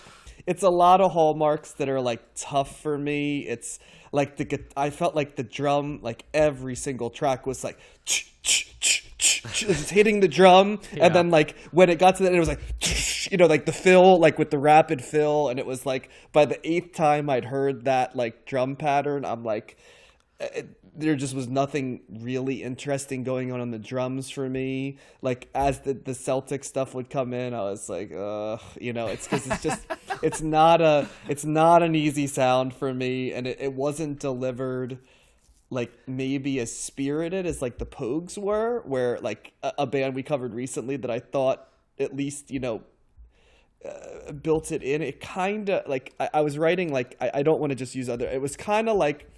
it's 0.48 0.64
a 0.64 0.69
lot 0.69 1.02
of 1.02 1.11
hallmarks 1.11 1.73
that 1.73 1.90
are 1.90 1.99
like 1.99 2.22
tough 2.36 2.81
for 2.81 2.98
me. 2.98 3.41
It's 3.41 3.77
like 4.11 4.38
the 4.38 4.60
I 4.76 4.90
felt 4.90 5.15
like 5.15 5.36
the 5.36 5.44
drum 5.44 5.99
like 6.02 6.26
every 6.34 6.76
single 6.76 7.10
track 7.10 7.45
was 7.45 7.64
like 7.64 7.77
just 9.53 9.90
hitting 9.90 10.19
the 10.19 10.27
drum 10.27 10.80
Yeah. 10.94 11.06
and 11.07 11.15
then 11.15 11.30
like 11.30 11.56
when 11.72 11.90
it 11.90 11.99
got 11.99 12.15
to 12.18 12.23
that 12.23 12.34
it 12.34 12.40
was 12.40 12.48
like 12.48 12.61
you 13.31 13.38
know 13.38 13.45
like 13.48 13.65
the 13.65 13.72
fill 13.72 14.18
like 14.19 14.38
with 14.38 14.49
the 14.52 14.57
rapid 14.57 15.03
fill 15.03 15.49
and 15.49 15.60
it 15.60 15.65
was 15.65 15.86
like 15.86 16.10
by 16.31 16.45
the 16.45 16.60
eighth 16.69 16.94
time 16.95 17.30
I'd 17.30 17.45
heard 17.45 17.86
that 17.86 18.15
like 18.15 18.45
drum 18.45 18.76
pattern 18.76 19.26
I'm 19.26 19.44
like 19.44 19.77
there 20.95 21.16
just 21.16 21.34
was 21.34 21.48
nothing 21.48 22.02
really 22.10 22.64
interesting 22.64 23.24
going 23.24 23.52
on 23.52 23.60
on 23.60 23.72
the 23.72 23.80
drums 23.80 24.30
for 24.30 24.49
me. 24.49 24.98
Like 25.22 25.49
as 25.53 25.80
the 25.80 25.94
the 25.94 26.14
Celtic 26.14 26.64
stuff 26.64 26.94
would 26.94 27.10
come 27.10 27.34
in, 27.34 27.53
I 27.53 27.61
was 27.61 27.90
like, 27.90 28.11
uh, 28.11 28.57
you 28.80 28.94
know, 28.94 29.07
it's 29.07 29.28
because 29.28 29.48
it's 29.48 29.64
just 29.64 29.82
it's 30.22 30.41
not 30.41 30.82
a 30.82 31.07
it's 31.28 31.45
not 31.45 31.84
an 31.84 31.95
easy 31.95 32.28
sound 32.28 32.74
for 32.74 32.94
me, 32.94 33.34
and 33.34 33.48
it, 33.48 33.57
it 33.60 33.74
wasn't 33.74 34.20
delivered 34.20 34.99
like 35.70 35.91
maybe 36.07 36.60
as 36.60 36.76
spirited 36.76 37.45
as 37.45 37.61
like 37.61 37.78
the 37.78 37.86
Pogues 37.86 38.38
were, 38.38 38.82
where 38.86 39.20
like 39.20 39.53
a, 39.61 39.74
a 39.80 39.88
band 39.88 40.16
we 40.16 40.24
covered 40.24 40.53
recently 40.53 40.95
that 40.98 41.11
I 41.11 41.20
thought 41.20 41.68
at 41.99 42.16
least 42.16 42.49
you 42.49 42.60
know 42.60 42.82
uh, 43.86 44.32
built 44.32 44.72
it 44.72 44.84
in. 44.84 45.02
It 45.02 45.20
kind 45.20 45.70
of 45.70 45.88
like 45.88 46.14
I, 46.20 46.30
I 46.36 46.41
was 46.41 46.57
writing 46.57 46.94
like 46.94 47.18
I, 47.20 47.32
I 47.36 47.44
don't 47.44 47.60
want 47.60 47.72
to 47.72 47.76
just 47.76 47.94
use 47.94 48.07
other. 48.07 48.26
It 48.26 48.41
was 48.41 48.56
kind 48.56 48.88
of 48.88 48.95
like 48.95 49.30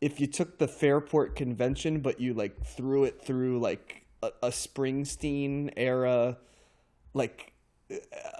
if 0.00 0.20
you 0.20 0.26
took 0.26 0.58
the 0.58 0.68
Fairport 0.68 1.36
Convention, 1.36 2.00
but 2.00 2.20
you 2.20 2.34
like 2.34 2.64
threw 2.64 3.04
it 3.04 3.22
through 3.22 3.60
like 3.60 4.06
a, 4.22 4.30
a 4.42 4.48
Springsteen 4.48 5.72
era, 5.76 6.38
like 7.12 7.52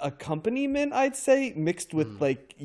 accompaniment, 0.03 0.93
I'd 0.93 1.17
say, 1.17 1.53
mixed 1.57 1.95
with 1.95 2.21
like 2.21 2.57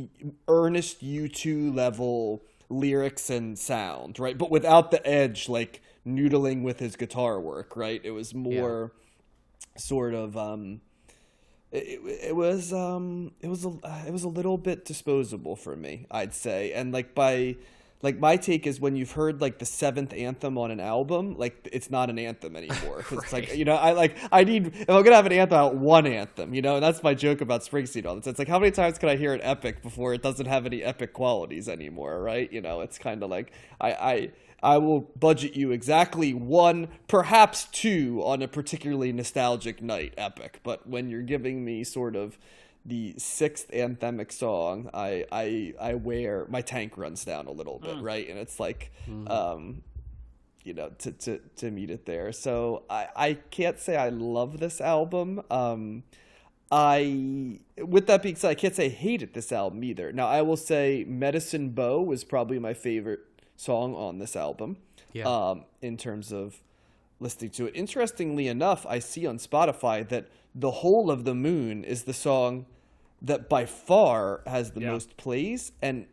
earnest 0.47 1.03
U 1.03 1.27
two 1.27 1.71
level 1.73 2.43
lyrics 2.69 3.29
and 3.29 3.57
sound, 3.57 4.19
right? 4.19 4.37
But 4.37 4.51
without 4.51 4.91
the 4.91 5.05
edge, 5.07 5.49
like 5.49 5.81
noodling 6.05 6.63
with 6.63 6.79
his 6.79 6.95
guitar 6.95 7.39
work, 7.39 7.75
right? 7.75 8.01
It 8.03 8.11
was 8.11 8.33
more 8.33 8.93
sort 9.77 10.13
of 10.13 10.35
um 10.37 10.81
it, 11.71 12.01
it 12.03 12.35
was 12.35 12.73
um 12.73 13.31
it 13.41 13.47
was 13.47 13.65
a 13.65 13.69
it 14.05 14.11
was 14.11 14.23
a 14.23 14.29
little 14.29 14.57
bit 14.57 14.85
disposable 14.85 15.55
for 15.55 15.75
me 15.75 16.05
i'd 16.11 16.33
say 16.33 16.73
and 16.73 16.91
like 16.91 17.15
by 17.15 17.55
like 18.01 18.17
my 18.19 18.37
take 18.37 18.65
is 18.65 18.79
when 18.79 18.95
you've 18.95 19.11
heard 19.11 19.41
like 19.41 19.59
the 19.59 19.65
seventh 19.65 20.13
anthem 20.13 20.57
on 20.57 20.71
an 20.71 20.79
album 20.79 21.35
like 21.37 21.67
it's 21.71 21.89
not 21.89 22.09
an 22.09 22.17
anthem 22.17 22.55
anymore. 22.55 23.01
'Cause 23.03 23.23
it's 23.23 23.33
like 23.33 23.55
you 23.55 23.65
know 23.65 23.75
i 23.75 23.91
like 23.91 24.15
i 24.31 24.43
need 24.43 24.67
if 24.67 24.89
i'm 24.89 25.03
gonna 25.03 25.15
have 25.15 25.25
an 25.25 25.31
anthem 25.33 25.57
out 25.57 25.75
one 25.75 26.07
anthem 26.07 26.53
you 26.53 26.61
know? 26.61 26.75
And 26.75 26.83
that's 26.83 27.03
my 27.03 27.13
joke 27.13 27.41
about 27.41 27.61
springsteen 27.61 28.05
all 28.05 28.15
this 28.15 28.27
it's 28.27 28.39
like 28.39 28.47
how 28.47 28.59
many 28.59 28.71
times 28.71 28.97
can 28.97 29.09
i 29.09 29.15
hear 29.15 29.33
an 29.33 29.41
epic 29.43 29.81
before 29.81 30.13
it 30.13 30.21
doesn't 30.21 30.45
have 30.45 30.65
any 30.65 30.83
epic 30.83 31.13
qualities 31.13 31.67
anymore 31.67 32.21
right? 32.21 32.51
You 32.51 32.61
know 32.61 32.81
it's 32.81 32.97
kind 32.97 33.21
of 33.23 33.29
like 33.29 33.51
i 33.81 33.91
i 33.91 34.31
I 34.61 34.77
will 34.77 35.09
budget 35.17 35.55
you 35.55 35.71
exactly 35.71 36.33
one, 36.33 36.89
perhaps 37.07 37.63
two, 37.71 38.21
on 38.25 38.41
a 38.41 38.47
particularly 38.49 39.13
nostalgic 39.13 39.81
night 39.81 40.13
epic. 40.17 40.59
But 40.63 40.85
when 40.85 41.07
you're 41.09 41.21
giving 41.21 41.63
me 41.63 41.85
sort 41.85 42.17
of 42.17 42.37
the 42.85 43.13
sixth 43.17 43.69
anthemic 43.71 44.31
song, 44.31 44.89
I 44.93 45.25
I 45.31 45.73
I 45.79 45.93
wear 45.95 46.45
my 46.49 46.61
tank 46.61 46.97
runs 46.97 47.25
down 47.25 47.47
a 47.47 47.51
little 47.51 47.79
bit, 47.79 48.01
right? 48.01 48.27
And 48.29 48.39
it's 48.39 48.59
like, 48.59 48.91
um, 49.27 49.83
you 50.63 50.73
know, 50.73 50.89
to 50.99 51.11
to 51.11 51.39
to 51.57 51.71
meet 51.71 51.89
it 51.89 52.05
there. 52.05 52.31
So 52.31 52.83
I 52.89 53.07
I 53.15 53.33
can't 53.51 53.79
say 53.79 53.95
I 53.95 54.09
love 54.09 54.59
this 54.59 54.81
album. 54.81 55.41
Um, 55.51 56.03
I, 56.71 57.59
with 57.77 58.05
that 58.07 58.21
being 58.21 58.35
said, 58.35 58.51
I 58.51 58.53
can't 58.53 58.75
say 58.75 58.85
I 58.85 58.89
hated 58.89 59.33
this 59.33 59.51
album 59.51 59.83
either. 59.83 60.11
Now, 60.11 60.27
I 60.27 60.43
will 60.43 60.55
say 60.55 61.03
Medicine 61.07 61.69
Bow 61.69 61.99
was 62.01 62.23
probably 62.23 62.59
my 62.59 62.75
favorite 62.75 63.21
song 63.55 63.95
on 63.95 64.19
this 64.19 64.35
album. 64.35 64.77
Yeah. 65.11 65.25
Um, 65.25 65.65
in 65.81 65.97
terms 65.97 66.31
of 66.31 66.61
listening 67.19 67.51
to 67.51 67.65
it. 67.65 67.75
Interestingly 67.75 68.47
enough, 68.47 68.85
I 68.87 68.99
see 68.99 69.25
on 69.25 69.37
Spotify 69.39 70.07
that 70.09 70.27
The 70.59 70.71
Whole 70.71 71.09
of 71.09 71.23
the 71.23 71.33
Moon 71.33 71.85
is 71.85 72.03
the 72.03 72.13
song 72.13 72.65
that 73.21 73.47
by 73.47 73.65
far 73.65 74.41
has 74.45 74.71
the 74.71 74.81
Yeah. 74.81 74.91
most 74.91 75.15
plays. 75.15 75.71
And 75.81 76.07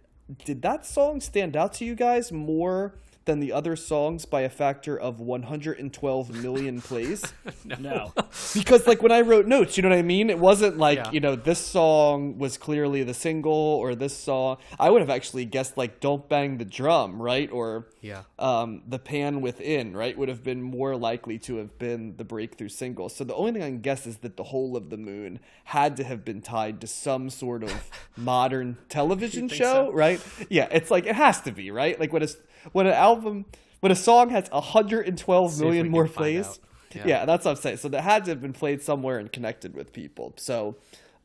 did 0.45 0.63
that 0.63 0.87
song 0.87 1.21
stand 1.21 1.57
out 1.57 1.73
to 1.75 1.85
you 1.85 1.95
guys 1.97 2.31
more 2.31 2.95
than 3.27 3.41
the 3.41 3.53
other 3.53 3.77
songs 3.77 4.25
by 4.25 4.41
a 4.41 4.49
factor 4.49 4.99
of 4.99 5.21
112 5.21 6.43
million 6.43 6.81
plays? 6.81 7.23
no 7.79 8.13
because 8.55 8.87
like 8.87 9.03
when 9.03 9.13
I 9.13 9.21
wrote 9.21 9.47
notes, 9.47 9.77
you 9.77 9.83
know 9.83 9.91
what 9.91 9.99
I 9.99 10.03
mean? 10.03 10.31
It 10.31 10.39
wasn't 10.39 10.79
like, 10.79 10.99
Yeah. 10.99 11.11
you 11.11 11.21
know, 11.21 11.37
this 11.37 11.59
song 11.59 12.39
was 12.39 12.57
clearly 12.57 13.03
the 13.03 13.15
single 13.15 13.53
or 13.53 13.95
this 13.95 14.17
song 14.17 14.57
I 14.79 14.91
would 14.91 15.01
have 15.03 15.11
actually 15.11 15.45
guessed 15.45 15.77
like 15.77 16.01
Don't 16.01 16.29
Bang 16.29 16.59
the 16.59 16.65
Drum, 16.65 17.21
right? 17.21 17.51
Or 17.51 17.89
Yeah. 18.01 18.23
um, 18.39 18.83
The 18.89 18.99
Pan 18.99 19.41
Within, 19.41 19.97
right? 19.97 20.17
Would 20.17 20.29
have 20.29 20.43
been 20.43 20.63
more 20.63 20.97
likely 20.97 21.39
to 21.41 21.57
have 21.57 21.79
been 21.79 22.17
the 22.17 22.25
breakthrough 22.25 22.69
single. 22.69 23.09
So 23.09 23.25
the 23.25 23.35
only 23.35 23.53
thing 23.53 23.63
I 23.63 23.69
can 23.69 23.81
guess 23.81 24.07
is 24.07 24.19
that 24.19 24.37
the 24.37 24.45
whole 24.45 24.77
of 24.77 24.91
the 24.91 24.97
moon 24.97 25.41
had 25.65 25.97
to 25.99 26.05
have 26.05 26.25
been 26.25 26.41
tied 26.41 26.81
to 26.81 26.87
some 26.87 27.31
sort 27.31 27.63
of 27.63 27.91
modern 28.17 28.77
television 28.89 29.49
show, 29.49 29.87
so? 29.89 29.93
right? 29.93 30.21
Yeah, 30.49 30.69
it's 30.71 30.91
like 30.91 31.07
it 31.07 31.15
has 31.17 31.41
to 31.43 31.53
be, 31.53 31.71
right? 31.71 31.99
Like 31.99 32.13
when 32.13 32.23
a 32.23 32.29
when 32.73 32.87
an 32.87 32.95
album 32.95 33.45
when 33.81 33.93
a 33.93 33.97
song 33.97 34.31
has 34.31 34.51
112 34.51 35.53
See 35.53 35.63
million 35.63 35.89
more 35.91 36.09
plays. 36.09 36.59
Yeah. 36.95 37.03
Yeah. 37.07 37.25
that's 37.27 37.45
what 37.45 37.53
I'm 37.53 37.57
saying. 37.59 37.77
So 37.79 37.89
that 37.91 38.03
had 38.03 38.25
to 38.25 38.31
have 38.31 38.41
been 38.41 38.55
played 38.55 38.83
somewhere 38.83 39.19
and 39.19 39.31
connected 39.31 39.75
with 39.75 39.93
people. 39.93 40.33
So 40.37 40.77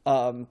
Um, 0.05 0.47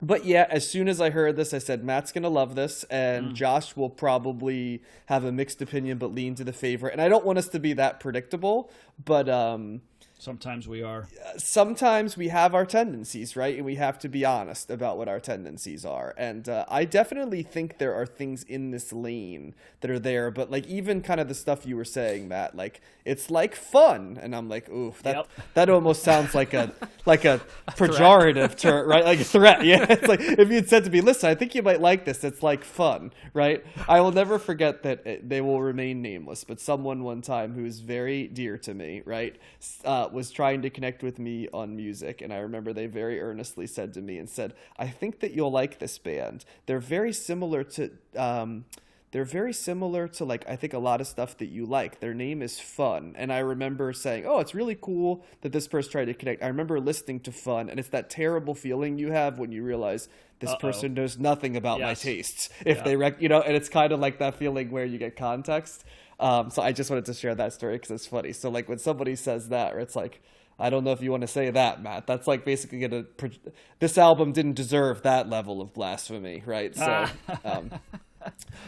but 0.00 0.24
yeah, 0.24 0.46
as 0.48 0.68
soon 0.68 0.88
as 0.88 1.00
I 1.00 1.10
heard 1.10 1.34
this, 1.36 1.52
I 1.52 1.58
said 1.58 1.82
Matt's 1.82 2.12
gonna 2.12 2.28
love 2.28 2.54
this, 2.54 2.84
and 2.84 3.34
Josh 3.34 3.74
will 3.74 3.90
probably 3.90 4.80
have 5.06 5.24
a 5.24 5.32
mixed 5.32 5.60
opinion, 5.60 5.98
but 5.98 6.14
lean 6.14 6.36
to 6.36 6.44
the 6.44 6.52
favorite. 6.52 6.92
And 6.92 7.02
I 7.02 7.08
don't 7.08 7.24
want 7.24 7.38
us 7.38 7.48
to 7.48 7.58
be 7.58 7.72
that 7.72 7.98
predictable, 7.98 8.70
but 9.04 9.28
um, 9.28 9.80
Sometimes 10.20 10.66
we 10.66 10.82
are. 10.82 11.06
sometimes 11.36 12.16
we 12.16 12.28
have 12.28 12.52
our 12.52 12.66
tendencies, 12.66 13.36
right? 13.36 13.56
And 13.56 13.64
we 13.64 13.76
have 13.76 14.00
to 14.00 14.08
be 14.08 14.24
honest 14.24 14.68
about 14.68 14.98
what 14.98 15.06
our 15.08 15.20
tendencies 15.20 15.84
are. 15.84 16.12
And 16.18 16.48
uh, 16.48 16.64
I 16.68 16.84
definitely 16.84 17.44
think 17.44 17.78
there 17.78 17.94
are 17.94 18.04
things 18.04 18.42
in 18.42 18.72
this 18.72 18.92
lane 18.92 19.54
that 19.80 19.90
are 19.92 19.98
there, 20.00 20.32
but 20.32 20.50
like 20.50 20.66
even 20.66 21.02
kind 21.02 21.20
of 21.20 21.28
the 21.28 21.34
stuff 21.34 21.64
you 21.66 21.76
were 21.76 21.84
saying, 21.84 22.26
Matt, 22.26 22.56
like 22.56 22.80
it's 23.04 23.30
like 23.30 23.54
fun, 23.54 24.18
and 24.20 24.34
I'm 24.34 24.48
like, 24.48 24.68
oof, 24.68 25.02
that 25.04 25.16
Yep. 25.16 25.28
that 25.54 25.70
almost 25.70 26.02
sounds 26.02 26.34
like 26.34 26.52
a 26.52 26.72
like 27.06 27.24
a 27.24 27.40
pejorative 27.76 28.56
term, 28.56 28.88
right? 28.88 29.04
Like 29.04 29.20
a 29.20 29.24
threat. 29.24 29.64
Yeah, 29.68 29.86
it's 29.88 30.06
like 30.08 30.20
if 30.20 30.50
you'd 30.50 30.68
said 30.68 30.84
to 30.84 30.90
me, 30.90 31.00
listen, 31.00 31.28
I 31.30 31.34
think 31.34 31.54
you 31.54 31.62
might 31.62 31.80
like 31.80 32.04
this. 32.04 32.24
It's 32.24 32.42
like 32.42 32.64
fun, 32.64 33.12
right? 33.34 33.64
I 33.88 34.00
will 34.00 34.12
never 34.12 34.38
forget 34.38 34.82
that 34.82 35.06
it, 35.06 35.28
they 35.28 35.40
will 35.40 35.60
remain 35.62 36.02
nameless, 36.02 36.44
but 36.44 36.60
someone 36.60 37.02
one 37.04 37.22
time 37.22 37.52
who 37.54 37.64
is 37.64 37.80
very 37.80 38.26
dear 38.28 38.56
to 38.58 38.74
me, 38.74 39.02
right, 39.04 39.36
s- 39.60 39.80
uh, 40.08 40.12
was 40.12 40.30
trying 40.30 40.62
to 40.62 40.70
connect 40.70 41.02
with 41.02 41.18
me 41.18 41.48
on 41.52 41.76
music, 41.76 42.20
and 42.20 42.32
I 42.32 42.38
remember 42.38 42.72
they 42.72 42.86
very 42.86 43.20
earnestly 43.20 43.66
said 43.66 43.94
to 43.94 44.00
me 44.00 44.18
and 44.18 44.28
said, 44.28 44.54
"I 44.78 44.88
think 44.88 45.20
that 45.20 45.32
you'll 45.32 45.50
like 45.50 45.78
this 45.78 45.98
band. 45.98 46.44
They're 46.66 46.80
very 46.80 47.12
similar 47.12 47.64
to." 47.64 47.90
Um, 48.16 48.64
they're 49.10 49.24
very 49.24 49.54
similar 49.54 50.06
to 50.06 50.24
like 50.24 50.46
I 50.48 50.56
think 50.56 50.74
a 50.74 50.78
lot 50.78 51.00
of 51.00 51.06
stuff 51.06 51.38
that 51.38 51.46
you 51.46 51.64
like. 51.64 52.00
Their 52.00 52.12
name 52.14 52.42
is 52.42 52.60
Fun, 52.60 53.14
and 53.16 53.32
I 53.32 53.38
remember 53.38 53.92
saying, 53.92 54.26
"Oh, 54.26 54.38
it's 54.38 54.54
really 54.54 54.76
cool 54.80 55.24
that 55.40 55.52
this 55.52 55.66
person 55.66 55.92
tried 55.92 56.04
to 56.06 56.14
connect." 56.14 56.42
I 56.42 56.48
remember 56.48 56.78
listening 56.78 57.20
to 57.20 57.32
Fun, 57.32 57.70
and 57.70 57.80
it's 57.80 57.88
that 57.88 58.10
terrible 58.10 58.54
feeling 58.54 58.98
you 58.98 59.12
have 59.12 59.38
when 59.38 59.50
you 59.50 59.62
realize 59.62 60.08
this 60.40 60.54
person 60.56 60.94
knows 60.94 61.18
nothing 61.18 61.56
about 61.56 61.80
my 61.80 61.94
tastes. 61.94 62.48
If 62.64 62.84
they 62.84 62.96
rec, 62.96 63.20
you 63.20 63.28
know, 63.28 63.40
and 63.40 63.56
it's 63.56 63.68
kind 63.68 63.92
of 63.92 64.00
like 64.00 64.18
that 64.18 64.36
feeling 64.36 64.70
where 64.70 64.84
you 64.84 64.98
get 64.98 65.16
context. 65.16 65.84
Um, 66.20 66.50
so 66.50 66.62
I 66.62 66.72
just 66.72 66.90
wanted 66.90 67.04
to 67.06 67.14
share 67.14 67.34
that 67.34 67.52
story 67.52 67.74
because 67.76 67.90
it's 67.92 68.06
funny. 68.06 68.32
So 68.32 68.50
like 68.50 68.68
when 68.68 68.78
somebody 68.78 69.16
says 69.16 69.48
that, 69.50 69.74
or 69.74 69.80
it's 69.80 69.96
like. 69.96 70.20
I 70.60 70.70
don't 70.70 70.82
know 70.82 70.90
if 70.90 71.00
you 71.00 71.12
want 71.12 71.20
to 71.20 71.28
say 71.28 71.50
that, 71.50 71.84
Matt. 71.84 72.08
That's 72.08 72.26
like 72.26 72.44
basically 72.44 72.80
gonna. 72.80 73.04
Pro- 73.04 73.30
this 73.78 73.96
album 73.96 74.32
didn't 74.32 74.54
deserve 74.54 75.02
that 75.02 75.28
level 75.28 75.60
of 75.60 75.72
blasphemy, 75.72 76.42
right? 76.44 76.74
So, 76.74 77.04
um, 77.44 77.70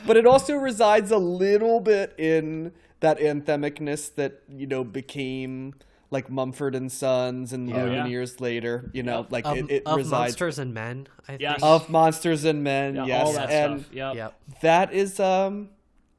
but 0.06 0.16
it 0.16 0.24
also 0.24 0.54
resides 0.54 1.10
a 1.10 1.18
little 1.18 1.80
bit 1.80 2.14
in 2.16 2.70
that 3.00 3.18
anthemicness 3.18 4.14
that 4.14 4.42
you 4.48 4.68
know 4.68 4.84
became 4.84 5.74
like 6.12 6.30
Mumford 6.30 6.76
and 6.76 6.92
Sons 6.92 7.52
and 7.52 7.68
Oh, 7.72 7.76
yeah. 7.76 8.04
Lumineers 8.04 8.40
later. 8.40 8.88
You 8.92 9.02
know, 9.02 9.26
like 9.30 9.44
Of, 9.44 9.56
it, 9.58 9.70
it 9.70 9.82
of 9.84 9.96
resides 9.96 10.12
monsters 10.12 10.60
and 10.60 10.72
men, 10.72 11.08
I 11.26 11.38
Yes. 11.40 11.54
think. 11.60 11.64
of 11.64 11.90
monsters 11.90 12.44
and 12.44 12.62
men. 12.62 12.94
Yeah, 12.94 13.06
yes, 13.06 13.26
all 13.26 13.32
that 13.32 13.50
and 13.50 13.80
stuff. 13.80 13.92
Yep. 13.94 14.14
Yep. 14.14 14.34
that 14.60 14.92
is 14.92 15.18
um 15.18 15.70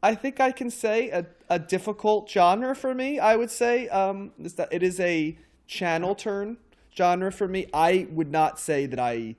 I 0.03 0.15
think 0.15 0.40
I 0.40 0.52
can 0.52 0.69
say 0.69 1.10
a, 1.10 1.26
a 1.49 1.60
difficult 1.60 2.30
genre 2.30 2.76
for 2.76 2.94
me. 2.94 3.19
I 3.19 3.36
would 3.36 3.52
say 3.52 3.88
um 3.90 4.32
is 4.40 4.56
that 4.56 4.69
it 4.72 4.84
is 4.84 4.99
a 4.99 5.38
channel 5.68 6.15
turn 6.15 6.57
genre 6.95 7.32
for 7.32 7.48
me. 7.48 7.68
I 7.73 8.07
would 8.11 8.32
not 8.32 8.60
say 8.60 8.86
that 8.86 8.99
I 8.99 9.36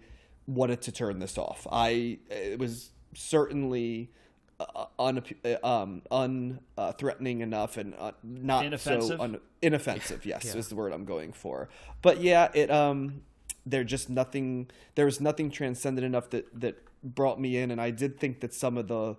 wanted 0.46 0.82
to 0.82 0.92
turn 0.92 1.18
this 1.18 1.36
off. 1.38 1.66
I 1.70 2.18
it 2.30 2.58
was 2.58 2.90
certainly 3.14 4.10
uh, 4.60 4.86
un 4.98 5.22
uh, 5.44 5.66
um 5.66 6.02
un 6.10 6.60
uh, 6.78 6.92
threatening 6.92 7.40
enough 7.40 7.76
and 7.76 7.94
uh, 7.98 8.12
not 8.22 8.64
Inoffensive? 8.64 9.18
so 9.18 9.22
un- 9.22 9.40
inoffensive. 9.60 10.24
Yes, 10.24 10.54
is 10.54 10.68
the 10.68 10.76
word 10.76 10.92
I'm 10.92 11.04
going 11.04 11.32
for. 11.32 11.68
But 12.00 12.20
yeah, 12.20 12.50
it 12.54 12.70
um 12.70 13.22
there 13.66 13.84
just 13.84 14.10
nothing 14.10 14.70
there 14.94 15.04
was 15.04 15.20
nothing 15.20 15.50
transcendent 15.50 16.04
enough 16.04 16.30
that 16.30 16.60
that 16.60 16.82
brought 17.02 17.40
me 17.40 17.56
in 17.56 17.70
and 17.70 17.80
I 17.80 17.90
did 17.90 18.18
think 18.18 18.40
that 18.40 18.54
some 18.54 18.76
of 18.76 18.86
the 18.88 19.16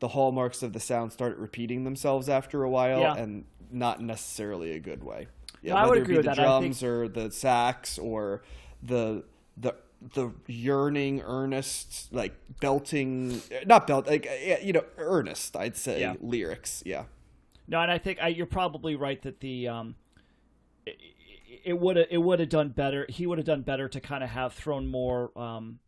the 0.00 0.08
hallmarks 0.08 0.62
of 0.62 0.72
the 0.72 0.80
sound 0.80 1.12
started 1.12 1.38
repeating 1.38 1.84
themselves 1.84 2.28
after 2.28 2.62
a 2.62 2.70
while 2.70 3.00
Yeah. 3.00 3.14
and 3.16 3.44
not 3.70 4.00
necessarily 4.02 4.72
a 4.72 4.78
good 4.80 5.02
way. 5.02 5.26
Yeah, 5.62 5.72
No, 5.74 5.78
I 5.78 5.82
would 5.84 5.88
whether 5.90 6.00
it 6.00 6.02
agree 6.02 6.14
be 6.14 6.16
with 6.18 6.26
the 6.26 6.30
that. 6.34 6.38
I 6.38 6.60
think- 6.60 6.78
drums 6.78 6.82
or 6.82 7.08
the 7.08 7.30
sax 7.30 7.98
or 7.98 8.42
the 8.82 9.24
the 9.56 9.74
the 10.14 10.30
yearning 10.46 11.22
earnest 11.22 12.12
like 12.12 12.34
belting 12.60 13.40
not 13.64 13.86
belt 13.86 14.06
like 14.06 14.26
uh, 14.26 14.56
you 14.62 14.72
know 14.74 14.84
earnest 14.98 15.56
I'd 15.56 15.74
say 15.76 16.00
Yeah. 16.00 16.14
lyrics 16.20 16.82
yeah 16.84 17.04
No, 17.66 17.80
and 17.80 17.90
I 17.90 17.96
think 17.96 18.18
I, 18.20 18.28
you're 18.28 18.44
probably 18.46 18.94
right 18.94 19.20
that 19.22 19.40
the 19.40 19.66
um, 19.68 19.94
it- 20.84 20.98
it 21.64 21.80
would 21.80 21.96
have 21.96 22.06
it 22.10 22.18
would 22.18 22.38
have 22.40 22.48
done 22.50 22.68
better. 22.68 23.06
He 23.08 23.26
would 23.26 23.38
have 23.38 23.46
done 23.46 23.62
better 23.62 23.88
to 23.88 24.00
kind 24.00 24.22
of 24.22 24.30
have 24.30 24.52
thrown 24.52 24.86
more 24.86 25.36
um, 25.36 25.78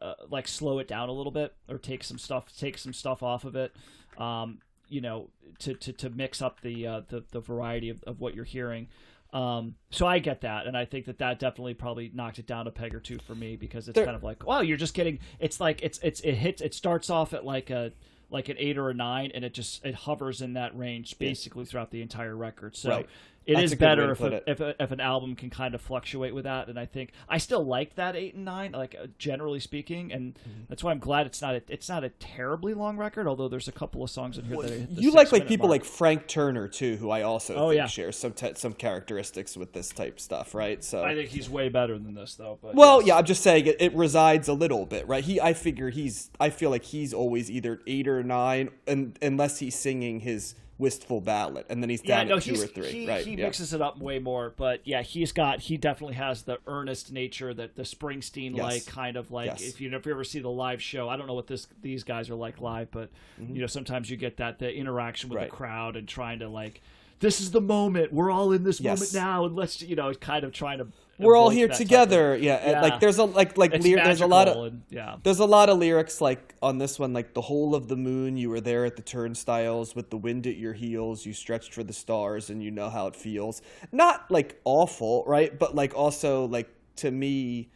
uh, 0.00 0.04
uh, 0.04 0.14
like 0.28 0.48
slow 0.48 0.78
it 0.78 0.88
down 0.88 1.08
a 1.08 1.12
little 1.12 1.32
bit 1.32 1.54
or 1.68 1.78
take 1.78 2.04
some 2.04 2.18
stuff 2.18 2.56
take 2.56 2.78
some 2.78 2.92
stuff 2.92 3.22
off 3.22 3.44
of 3.44 3.56
it. 3.56 3.74
Um, 4.18 4.58
you 4.88 5.00
know, 5.02 5.28
to, 5.58 5.74
to, 5.74 5.92
to 5.92 6.08
mix 6.10 6.40
up 6.40 6.60
the 6.62 6.86
uh, 6.86 7.00
the 7.08 7.24
the 7.30 7.40
variety 7.40 7.90
of, 7.90 8.02
of 8.04 8.20
what 8.20 8.34
you're 8.34 8.44
hearing. 8.44 8.88
Um, 9.32 9.74
so 9.90 10.06
I 10.06 10.18
get 10.20 10.40
that, 10.40 10.66
and 10.66 10.74
I 10.76 10.86
think 10.86 11.04
that 11.04 11.18
that 11.18 11.38
definitely 11.38 11.74
probably 11.74 12.10
knocked 12.14 12.38
it 12.38 12.46
down 12.46 12.66
a 12.66 12.70
peg 12.70 12.94
or 12.94 13.00
two 13.00 13.18
for 13.26 13.34
me 13.34 13.56
because 13.56 13.86
it's 13.88 13.96
There- 13.96 14.06
kind 14.06 14.16
of 14.16 14.22
like, 14.22 14.46
wow, 14.46 14.60
you're 14.62 14.78
just 14.78 14.94
getting. 14.94 15.18
It's 15.38 15.60
like 15.60 15.82
it's 15.82 15.98
it's 16.02 16.20
it 16.20 16.34
hits. 16.34 16.62
It 16.62 16.72
starts 16.74 17.10
off 17.10 17.34
at 17.34 17.44
like 17.44 17.68
a 17.68 17.92
like 18.30 18.48
an 18.48 18.56
eight 18.58 18.78
or 18.78 18.88
a 18.88 18.94
nine, 18.94 19.30
and 19.34 19.44
it 19.44 19.52
just 19.52 19.84
it 19.84 19.94
hovers 19.94 20.40
in 20.40 20.54
that 20.54 20.76
range 20.76 21.18
basically 21.18 21.66
throughout 21.66 21.90
the 21.90 22.00
entire 22.00 22.34
record. 22.36 22.76
So 22.76 22.90
Right. 22.90 23.08
It 23.48 23.54
That's 23.54 23.64
is 23.64 23.72
a 23.72 23.76
good 23.76 23.84
way 23.86 23.88
better 23.96 24.12
if 24.12 24.20
a, 24.20 24.26
it. 24.34 24.44
if 24.46 24.60
if 24.78 24.90
an 24.92 25.00
album 25.00 25.34
can 25.34 25.48
kind 25.48 25.74
of 25.74 25.80
fluctuate 25.80 26.34
with 26.34 26.44
that, 26.44 26.68
and 26.68 26.78
I 26.78 26.84
think 26.84 27.12
I 27.28 27.38
still 27.38 27.64
like 27.64 27.94
that 27.96 28.14
eight 28.14 28.34
and 28.34 28.44
nine, 28.44 28.72
like 28.72 28.94
uh, 29.02 29.06
generally 29.18 29.58
speaking, 29.58 30.12
and 30.12 30.34
Mm-hmm. 30.34 30.64
that's 30.68 30.84
why 30.84 30.90
I'm 30.90 30.98
glad 30.98 31.26
it's 31.26 31.40
not 31.40 31.54
a, 31.54 31.62
it's 31.68 31.88
not 31.88 32.04
a 32.04 32.10
terribly 32.10 32.74
long 32.74 32.98
record. 32.98 33.26
Although 33.26 33.48
there's 33.48 33.66
a 33.66 33.72
couple 33.72 34.02
of 34.04 34.10
songs 34.10 34.36
in 34.36 34.44
here 34.44 34.56
that 34.60 34.70
hit 34.70 34.94
the 34.96 35.00
you 35.02 35.10
like 35.12 35.32
like 35.32 35.48
people 35.48 35.68
mark. 35.68 35.80
like 35.80 35.84
Frank 35.90 36.26
Turner 36.28 36.68
too, 36.68 36.96
who 36.96 37.10
I 37.10 37.22
also 37.22 37.54
Oh, 37.54 37.68
think 37.70 37.78
yeah. 37.78 37.86
shares 37.86 38.18
some 38.18 38.32
te- 38.32 38.54
some 38.54 38.74
characteristics 38.74 39.56
with 39.56 39.72
this 39.72 39.88
type 39.88 40.20
stuff, 40.20 40.54
right? 40.54 40.84
So 40.84 41.02
I 41.02 41.14
think 41.14 41.30
he's 41.30 41.48
way 41.48 41.70
better 41.70 41.98
than 41.98 42.12
this 42.14 42.34
though. 42.34 42.58
But 42.60 42.74
Well, 42.74 42.98
yes. 43.00 43.08
yeah, 43.08 43.16
I'm 43.16 43.24
just 43.24 43.42
saying 43.42 43.66
it, 43.66 43.76
it 43.80 43.94
resides 43.94 44.48
a 44.48 44.52
little 44.52 44.84
bit, 44.84 45.08
right? 45.08 45.24
He, 45.24 45.40
I 45.40 45.54
figure 45.54 45.88
he's, 45.88 46.30
I 46.38 46.50
feel 46.50 46.68
like 46.68 46.84
he's 46.84 47.14
always 47.14 47.50
either 47.50 47.80
eight 47.86 48.06
or 48.06 48.22
nine, 48.22 48.68
and 48.86 49.18
unless 49.22 49.58
he's 49.60 49.74
singing 49.74 50.20
his 50.20 50.54
wistful 50.78 51.20
ballad, 51.20 51.66
and 51.68 51.82
then 51.82 51.90
he's 51.90 52.04
Yeah, 52.04 52.18
down 52.18 52.28
no, 52.28 52.36
at 52.36 52.42
two 52.44 52.54
or 52.54 52.66
three, 52.66 52.90
he, 52.90 53.08
right? 53.08 53.24
he 53.24 53.32
yeah. 53.32 53.44
mixes 53.46 53.74
it 53.74 53.82
up 53.82 53.98
way 53.98 54.18
more, 54.18 54.54
but 54.56 54.80
yeah, 54.86 55.02
he's 55.02 55.32
got 55.32 55.60
he 55.60 55.76
definitely 55.76 56.14
has 56.14 56.42
the 56.42 56.58
earnest 56.66 57.12
nature 57.12 57.52
that 57.52 57.74
the 57.76 57.82
Springsteen 57.82 58.56
like 58.56 58.74
Yes. 58.74 58.84
kind 58.86 59.16
of 59.16 59.30
like 59.30 59.46
Yes. 59.46 59.62
if 59.62 59.80
you 59.80 59.94
if 59.94 60.06
you 60.06 60.12
ever 60.12 60.24
see 60.24 60.38
the 60.38 60.48
live 60.50 60.80
show, 60.80 61.08
I 61.08 61.16
don't 61.16 61.26
know 61.26 61.34
what 61.34 61.48
this 61.48 61.66
these 61.82 62.04
guys 62.04 62.30
are 62.30 62.34
like 62.36 62.60
live, 62.60 62.90
but 62.90 63.10
you 63.38 63.60
know 63.60 63.66
sometimes 63.66 64.08
you 64.10 64.16
get 64.16 64.36
that 64.38 64.58
the 64.58 64.72
interaction 64.72 65.28
with 65.30 65.36
Mm-hmm. 65.38 65.42
Right. 65.44 65.50
the 65.50 65.56
crowd 65.56 65.96
and 65.96 66.06
trying 66.08 66.38
to 66.40 66.48
like 66.48 66.80
this 67.20 67.40
is 67.40 67.50
the 67.50 67.60
moment 67.60 68.12
we're 68.12 68.30
all 68.30 68.52
in 68.52 68.62
this 68.64 68.80
Yes. 68.80 68.98
moment 69.00 69.14
now 69.14 69.44
and 69.46 69.56
let's 69.56 69.82
you 69.82 69.96
know 69.96 70.12
kind 70.14 70.44
of 70.44 70.52
trying 70.52 70.78
to 70.78 70.86
We're 71.18 71.36
all 71.36 71.50
here 71.50 71.66
type 71.66 71.74
of- 71.74 71.78
together, 71.78 72.36
yeah. 72.36 72.70
Yeah. 72.70 72.80
Like 72.82 73.00
there's 73.00 73.18
a 73.18 73.24
like 73.24 73.58
like 73.58 73.72
there's 73.72 74.20
a 74.20 74.26
lot 74.26 74.46
of 74.48 74.56
and, 74.66 74.82
yeah 74.88 75.16
there's 75.24 75.40
a 75.40 75.46
lot 75.46 75.68
of 75.68 75.78
lyrics 75.78 76.20
like 76.20 76.54
on 76.62 76.78
this 76.78 76.98
one, 76.98 77.12
like 77.12 77.34
the 77.34 77.40
whole 77.40 77.74
of 77.74 77.88
the 77.88 77.96
moon. 77.96 78.36
You 78.36 78.50
were 78.50 78.60
there 78.60 78.84
at 78.84 78.94
the 78.96 79.02
turnstiles 79.02 79.96
with 79.96 80.10
the 80.10 80.16
wind 80.16 80.46
at 80.46 80.56
your 80.56 80.74
heels. 80.74 81.26
You 81.26 81.32
stretched 81.32 81.72
for 81.74 81.82
the 81.82 81.92
stars, 81.92 82.50
and 82.50 82.62
you 82.62 82.70
know 82.70 82.88
how 82.90 83.06
it 83.08 83.16
feels. 83.16 83.62
Not 83.90 84.30
like 84.30 84.60
awful, 84.64 85.24
right? 85.26 85.56
But 85.58 85.74
like 85.74 85.94
also 85.96 86.46
like 86.46 86.68
to 86.96 87.10
me, 87.10 87.70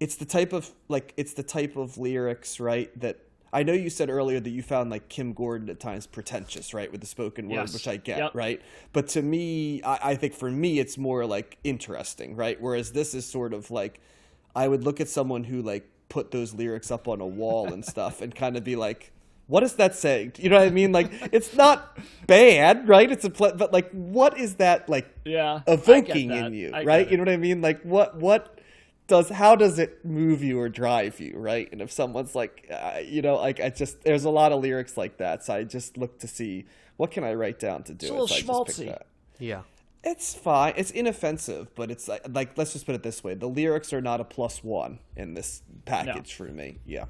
it's 0.00 0.16
the 0.16 0.24
type 0.26 0.52
of 0.52 0.70
like 0.88 1.14
it's 1.16 1.32
the 1.34 1.42
type 1.42 1.76
of 1.76 1.96
lyrics, 1.98 2.60
right? 2.60 2.90
That 3.00 3.18
I 3.52 3.62
know 3.62 3.72
you 3.74 3.90
said 3.90 4.08
earlier 4.08 4.40
that 4.40 4.48
you 4.50 4.62
found 4.62 4.90
like 4.90 5.08
Kim 5.08 5.32
Gordon 5.34 5.68
at 5.68 5.78
times 5.78 6.06
pretentious, 6.06 6.72
right, 6.72 6.90
with 6.90 7.00
the 7.02 7.06
spoken 7.06 7.48
word, 7.48 7.56
Yes. 7.56 7.74
which 7.74 7.86
I 7.86 7.96
get, 7.98 8.18
Yep. 8.18 8.34
right? 8.34 8.62
But 8.92 9.08
to 9.08 9.22
me, 9.22 9.82
I, 9.82 10.10
I 10.12 10.14
think 10.14 10.32
for 10.34 10.50
me, 10.50 10.78
it's 10.78 10.96
more 10.96 11.26
like 11.26 11.58
interesting, 11.62 12.34
right? 12.34 12.58
Whereas 12.60 12.92
this 12.92 13.14
is 13.14 13.26
sort 13.26 13.52
of 13.52 13.70
like 13.70 14.00
I 14.56 14.68
would 14.68 14.84
look 14.84 15.00
at 15.00 15.08
someone 15.08 15.44
who 15.44 15.60
like 15.62 15.86
put 16.08 16.30
those 16.30 16.54
lyrics 16.54 16.90
up 16.90 17.08
on 17.08 17.20
a 17.20 17.26
wall 17.26 17.72
and 17.72 17.84
stuff 17.94 18.22
and 18.22 18.34
kind 18.34 18.56
of 18.56 18.64
be 18.64 18.76
like. 18.76 19.12
What 19.48 19.64
is 19.64 19.74
that 19.74 19.94
saying? 19.96 20.34
You 20.38 20.48
know 20.48 20.58
what 20.58 20.68
I 20.68 20.70
mean? 20.70 20.92
Like, 20.92 21.10
it's 21.32 21.54
not 21.54 21.98
bad, 22.26 22.88
right? 22.88 23.10
It's 23.10 23.24
a 23.24 23.28
pl- 23.28 23.52
but 23.56 23.70
like, 23.72 23.90
what 23.90 24.38
is 24.38 24.54
that 24.54 24.88
like 24.88 25.12
yeah 25.26 25.60
evoking 25.66 26.30
in 26.30 26.54
you, 26.54 26.70
I 26.72 26.84
right? 26.84 27.10
You 27.10 27.16
know 27.18 27.22
what 27.22 27.28
I 27.28 27.36
mean? 27.36 27.60
Like 27.60 27.82
what 27.82 28.16
what 28.16 28.60
does 29.12 29.28
how 29.28 29.54
does 29.54 29.78
it 29.78 30.02
move 30.06 30.42
you 30.42 30.58
or 30.58 30.70
drive 30.70 31.20
you, 31.20 31.36
right? 31.36 31.68
And 31.70 31.82
if 31.82 31.92
someone's 31.92 32.34
like, 32.34 32.66
uh, 32.70 33.00
you 33.04 33.20
know, 33.20 33.36
like 33.36 33.60
I 33.60 33.68
just 33.68 34.02
there's 34.04 34.24
a 34.24 34.30
lot 34.30 34.52
of 34.52 34.62
lyrics 34.62 34.96
like 34.96 35.18
that, 35.18 35.44
so 35.44 35.54
I 35.54 35.64
just 35.64 35.98
look 35.98 36.18
to 36.20 36.26
see 36.26 36.64
what 36.96 37.10
can 37.10 37.22
I 37.22 37.34
write 37.34 37.58
down 37.58 37.82
to 37.84 37.92
do. 37.92 38.06
It's 38.06 38.10
a 38.10 38.14
it, 38.14 38.20
little 38.20 38.28
so 38.28 38.34
I 38.34 38.38
just 38.38 38.78
picked 38.78 38.88
schmaltzy. 38.88 39.02
Yeah. 39.38 39.62
It's 40.02 40.34
fine. 40.34 40.72
It's 40.78 40.90
inoffensive, 40.90 41.74
but 41.74 41.90
it's 41.90 42.08
like, 42.08 42.26
like 42.30 42.56
let's 42.56 42.72
just 42.72 42.86
put 42.86 42.94
it 42.94 43.02
this 43.02 43.22
way: 43.22 43.34
the 43.34 43.48
lyrics 43.48 43.92
are 43.92 44.00
not 44.00 44.18
a 44.20 44.24
plus 44.24 44.64
one 44.64 44.98
in 45.14 45.34
this 45.34 45.62
package 45.84 46.32
for 46.32 46.44
me. 46.44 46.78
Yeah. 46.86 47.04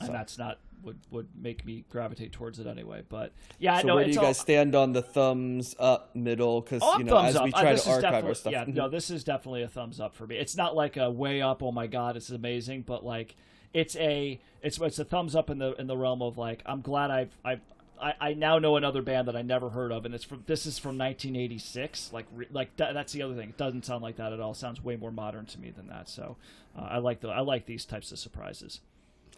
and 0.00 0.14
that's 0.14 0.38
not 0.38 0.60
would 0.82 0.98
would 1.10 1.28
make 1.34 1.64
me 1.64 1.84
gravitate 1.88 2.32
towards 2.32 2.58
it 2.58 2.66
anyway. 2.66 3.02
But 3.08 3.32
yeah, 3.58 3.76
I 3.76 3.80
So 3.82 3.86
know 3.88 3.94
where 3.96 4.04
do 4.04 4.10
you 4.10 4.18
all- 4.18 4.24
guys 4.26 4.38
stand 4.38 4.74
on 4.74 4.92
the 4.92 5.02
thumbs 5.02 5.74
up, 5.78 6.14
middle? 6.14 6.60
Because 6.60 6.82
Oh, 6.84 6.98
you 6.98 7.04
know, 7.04 7.18
as 7.18 7.36
up. 7.36 7.44
we 7.44 7.52
Uh, 7.52 7.60
try 7.60 7.72
this 7.72 7.84
to 7.84 7.90
archive 7.90 8.24
our 8.24 8.34
stuff. 8.34 8.52
Yeah, 8.52 8.64
no, 8.66 8.88
this 8.88 9.10
is 9.10 9.24
definitely 9.24 9.62
a 9.62 9.68
thumbs 9.68 10.00
up 10.00 10.14
for 10.14 10.26
me. 10.26 10.36
It's 10.36 10.56
not 10.56 10.74
like 10.76 10.96
a 10.96 11.10
way 11.10 11.40
up. 11.42 11.62
Oh 11.62 11.72
my 11.72 11.86
god, 11.86 12.16
is 12.16 12.30
amazing. 12.30 12.82
But 12.82 13.04
like, 13.04 13.36
it's 13.72 13.96
a 13.96 14.40
it's 14.62 14.78
it's 14.80 14.98
a 14.98 15.04
thumbs 15.04 15.34
up 15.36 15.50
in 15.50 15.58
the 15.58 15.74
in 15.80 15.86
the 15.86 15.96
realm 15.96 16.22
of 16.22 16.36
like, 16.38 16.62
I'm 16.66 16.80
glad 16.80 17.10
I've 17.10 17.36
I've. 17.44 17.60
I, 18.02 18.14
I 18.18 18.32
now 18.32 18.58
know 18.58 18.76
another 18.76 19.02
band 19.02 19.28
that 19.28 19.36
I 19.36 19.42
never 19.42 19.68
heard 19.68 19.92
of, 19.92 20.06
and 20.06 20.14
it's 20.14 20.24
from 20.24 20.42
this 20.46 20.64
is 20.64 20.78
from 20.78 20.96
1986. 20.96 22.12
Like, 22.14 22.24
re, 22.34 22.46
like 22.50 22.74
that, 22.76 22.94
that's 22.94 23.12
the 23.12 23.20
other 23.22 23.34
thing. 23.34 23.50
It 23.50 23.56
doesn't 23.58 23.84
sound 23.84 24.02
like 24.02 24.16
that 24.16 24.32
at 24.32 24.40
all. 24.40 24.52
It 24.52 24.56
sounds 24.56 24.82
way 24.82 24.96
more 24.96 25.10
modern 25.12 25.44
to 25.44 25.60
me 25.60 25.70
than 25.70 25.86
that. 25.88 26.08
So, 26.08 26.36
uh, 26.78 26.82
I 26.82 26.96
like 26.98 27.20
the 27.20 27.28
I 27.28 27.40
like 27.40 27.66
these 27.66 27.84
types 27.84 28.10
of 28.10 28.18
surprises. 28.18 28.80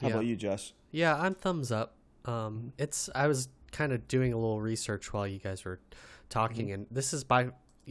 How 0.00 0.08
Yeah. 0.08 0.14
about 0.14 0.26
you, 0.26 0.36
Jess? 0.36 0.72
Yeah, 0.90 1.16
I'm 1.16 1.34
thumbs 1.34 1.72
up. 1.72 1.94
Um, 2.24 2.72
it's 2.78 3.08
I 3.14 3.26
was 3.26 3.48
kind 3.72 3.92
of 3.92 4.06
doing 4.08 4.32
a 4.32 4.36
little 4.36 4.60
research 4.60 5.12
while 5.12 5.26
you 5.26 5.38
guys 5.38 5.64
were 5.64 5.80
talking, 6.28 6.70
and 6.72 6.86
this 6.90 7.12
is 7.12 7.24
by 7.24 7.50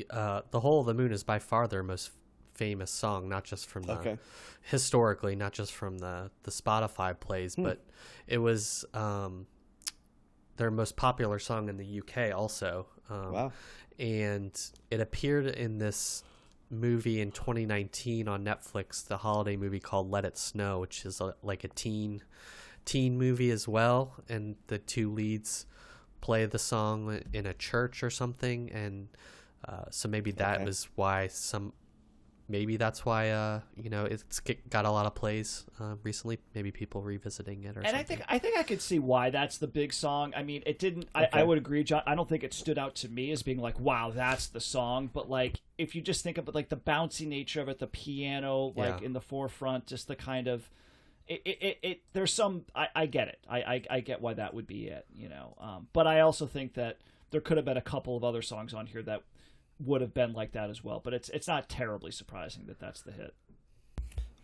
uh, 0.09 0.41
the 0.51 0.59
whole 0.59 0.81
of 0.81 0.85
the 0.85 0.93
moon 0.93 1.11
is 1.11 1.23
by 1.23 1.39
far 1.39 1.67
their 1.67 1.83
most 1.83 2.11
famous 2.53 2.91
song, 2.91 3.27
not 3.27 3.43
just 3.43 3.67
from 3.67 3.83
the 3.83 3.93
Okay. 3.93 4.17
historically, 4.61 5.35
not 5.35 5.51
just 5.53 5.73
from 5.73 5.97
the 5.97 6.29
the 6.43 6.51
Spotify 6.51 7.19
plays, 7.19 7.55
but 7.55 7.83
it 8.27 8.37
was 8.37 8.85
um, 8.93 9.47
their 10.57 10.71
most 10.71 10.95
popular 10.95 11.39
song 11.39 11.69
in 11.69 11.77
the 11.77 11.99
UK 11.99 12.33
also. 12.35 12.87
Um, 13.09 13.31
Wow. 13.33 13.51
and 13.99 14.59
it 14.89 15.01
appeared 15.01 15.47
in 15.47 15.77
this 15.77 16.23
movie 16.71 17.21
in 17.21 17.31
2019 17.31 18.27
on 18.27 18.43
Netflix, 18.45 19.05
the 19.05 19.17
holiday 19.17 19.55
movie 19.57 19.79
called 19.79 20.09
Let 20.09 20.25
It 20.25 20.37
Snow, 20.37 20.79
which 20.79 21.05
is 21.05 21.21
a, 21.21 21.35
like 21.43 21.63
a 21.63 21.67
teen 21.69 22.23
teen 22.85 23.17
movie 23.17 23.51
as 23.51 23.67
well, 23.67 24.15
and 24.29 24.55
the 24.67 24.79
two 24.79 25.11
leads 25.11 25.65
play 26.21 26.45
the 26.45 26.59
song 26.59 27.19
in 27.33 27.45
a 27.45 27.53
church 27.53 28.03
or 28.03 28.09
something, 28.09 28.71
and 28.71 29.07
uh, 29.67 29.83
so 29.91 30.07
maybe 30.09 30.31
that 30.31 30.61
Okay. 30.61 30.63
was 30.63 30.87
why 30.95 31.27
some. 31.27 31.73
Maybe 32.51 32.75
that's 32.77 33.05
why 33.05 33.29
uh 33.29 33.61
you 33.75 33.89
know 33.89 34.03
it's 34.05 34.41
got 34.69 34.85
a 34.85 34.91
lot 34.91 35.05
of 35.05 35.15
plays 35.15 35.65
uh, 35.79 35.95
recently. 36.03 36.37
Maybe 36.53 36.69
people 36.71 37.01
revisiting 37.01 37.63
it 37.63 37.77
or 37.77 37.79
And 37.79 37.89
something. 37.89 37.95
I 37.99 38.03
think 38.03 38.21
I 38.27 38.39
think 38.39 38.57
I 38.57 38.63
could 38.63 38.81
see 38.81 38.99
why 38.99 39.29
that's 39.29 39.57
the 39.57 39.67
big 39.67 39.93
song. 39.93 40.33
I 40.35 40.43
mean, 40.43 40.61
it 40.65 40.77
didn't. 40.77 41.07
I, 41.15 41.29
I 41.31 41.43
would 41.43 41.57
agree, 41.57 41.83
John. 41.83 42.03
I 42.05 42.13
don't 42.15 42.27
think 42.27 42.43
it 42.43 42.53
stood 42.53 42.77
out 42.77 42.95
to 42.95 43.09
me 43.09 43.31
as 43.31 43.41
being 43.41 43.59
like, 43.59 43.79
"Wow, 43.79 44.11
that's 44.13 44.47
the 44.47 44.59
song." 44.59 45.09
But 45.13 45.29
like, 45.29 45.61
if 45.77 45.95
you 45.95 46.01
just 46.01 46.23
think 46.23 46.37
of 46.37 46.47
it, 46.49 46.53
like 46.53 46.69
the 46.69 46.77
bouncy 46.77 47.25
nature 47.25 47.61
of 47.61 47.69
it, 47.69 47.79
the 47.79 47.87
piano, 47.87 48.73
like 48.75 48.99
Yeah. 48.99 49.05
in 49.05 49.13
the 49.13 49.21
forefront, 49.21 49.87
just 49.87 50.07
the 50.09 50.15
kind 50.15 50.47
of, 50.47 50.69
it, 51.27 51.41
it, 51.45 51.57
it, 51.61 51.79
it 51.81 52.01
there's 52.13 52.33
some. 52.33 52.65
I, 52.75 52.87
I 52.95 53.05
get 53.05 53.29
it. 53.29 53.39
I, 53.49 53.57
I, 53.59 53.81
I 53.89 53.99
get 54.01 54.21
why 54.21 54.33
that 54.33 54.53
would 54.53 54.67
be 54.67 54.87
it. 54.87 55.05
You 55.15 55.29
know. 55.29 55.55
Um, 55.59 55.87
but 55.93 56.05
I 56.07 56.19
also 56.19 56.47
think 56.47 56.73
that 56.73 56.97
there 57.31 57.39
could 57.41 57.55
have 57.55 57.65
been 57.65 57.77
a 57.77 57.81
couple 57.81 58.17
of 58.17 58.23
other 58.25 58.41
songs 58.41 58.73
on 58.73 58.85
here 58.87 59.01
that 59.03 59.23
would 59.85 60.01
have 60.01 60.13
been 60.13 60.33
like 60.33 60.51
that 60.53 60.69
as 60.69 60.83
well. 60.83 61.01
But 61.03 61.13
it's 61.13 61.29
it's 61.29 61.47
not 61.47 61.69
terribly 61.69 62.11
surprising 62.11 62.65
that 62.67 62.79
that's 62.79 63.01
the 63.01 63.11
hit. 63.11 63.33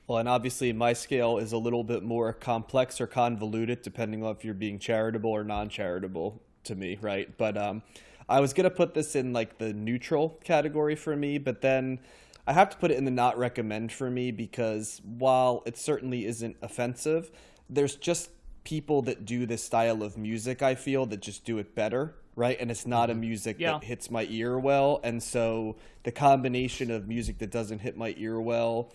Well, 0.07 0.19
and 0.19 0.29
obviously 0.29 0.71
my 0.71 0.93
scale 0.93 1.37
is 1.37 1.51
a 1.51 1.57
little 1.57 1.83
bit 1.83 2.01
more 2.01 2.31
complex 2.31 3.01
or 3.01 3.07
convoluted, 3.07 3.81
depending 3.81 4.23
on 4.23 4.31
if 4.35 4.45
you're 4.45 4.53
being 4.53 4.79
charitable 4.79 5.29
or 5.29 5.43
non-charitable 5.43 6.41
to 6.63 6.75
me, 6.75 6.97
right? 7.01 7.37
But 7.37 7.57
um, 7.57 7.83
I 8.29 8.39
was 8.39 8.53
gonna 8.53 8.69
put 8.69 8.93
this 8.93 9.15
in 9.15 9.33
like 9.33 9.57
the 9.57 9.73
neutral 9.73 10.39
category 10.45 10.95
for 10.95 11.15
me, 11.15 11.37
but 11.37 11.61
then 11.61 11.99
I 12.45 12.53
have 12.53 12.69
to 12.69 12.77
put 12.77 12.91
it 12.91 12.97
in 12.97 13.03
the 13.03 13.11
not 13.11 13.37
recommend 13.37 13.91
for 13.91 14.09
me 14.09 14.31
because 14.31 15.01
while 15.03 15.61
it 15.65 15.77
certainly 15.77 16.25
isn't 16.25 16.55
offensive, 16.61 17.29
there's 17.69 17.97
just 17.97 18.29
people 18.63 19.01
that 19.01 19.25
do 19.25 19.45
this 19.45 19.63
style 19.63 20.01
of 20.01 20.17
music. 20.17 20.61
I 20.61 20.75
feel 20.75 21.05
that 21.07 21.21
just 21.21 21.43
do 21.43 21.57
it 21.57 21.75
better, 21.75 22.15
right? 22.37 22.55
And 22.57 22.71
it's 22.71 22.87
not 22.87 23.09
a 23.09 23.13
mm-hmm. 23.13 23.21
music 23.21 23.57
Yeah. 23.59 23.73
that 23.73 23.83
hits 23.83 24.09
my 24.09 24.25
ear 24.29 24.57
well, 24.57 25.01
and 25.03 25.21
so 25.21 25.75
the 26.03 26.11
combination 26.13 26.89
of 26.91 27.07
music 27.07 27.39
that 27.39 27.51
doesn't 27.51 27.79
hit 27.79 27.97
my 27.97 28.15
ear 28.17 28.39
well 28.39 28.93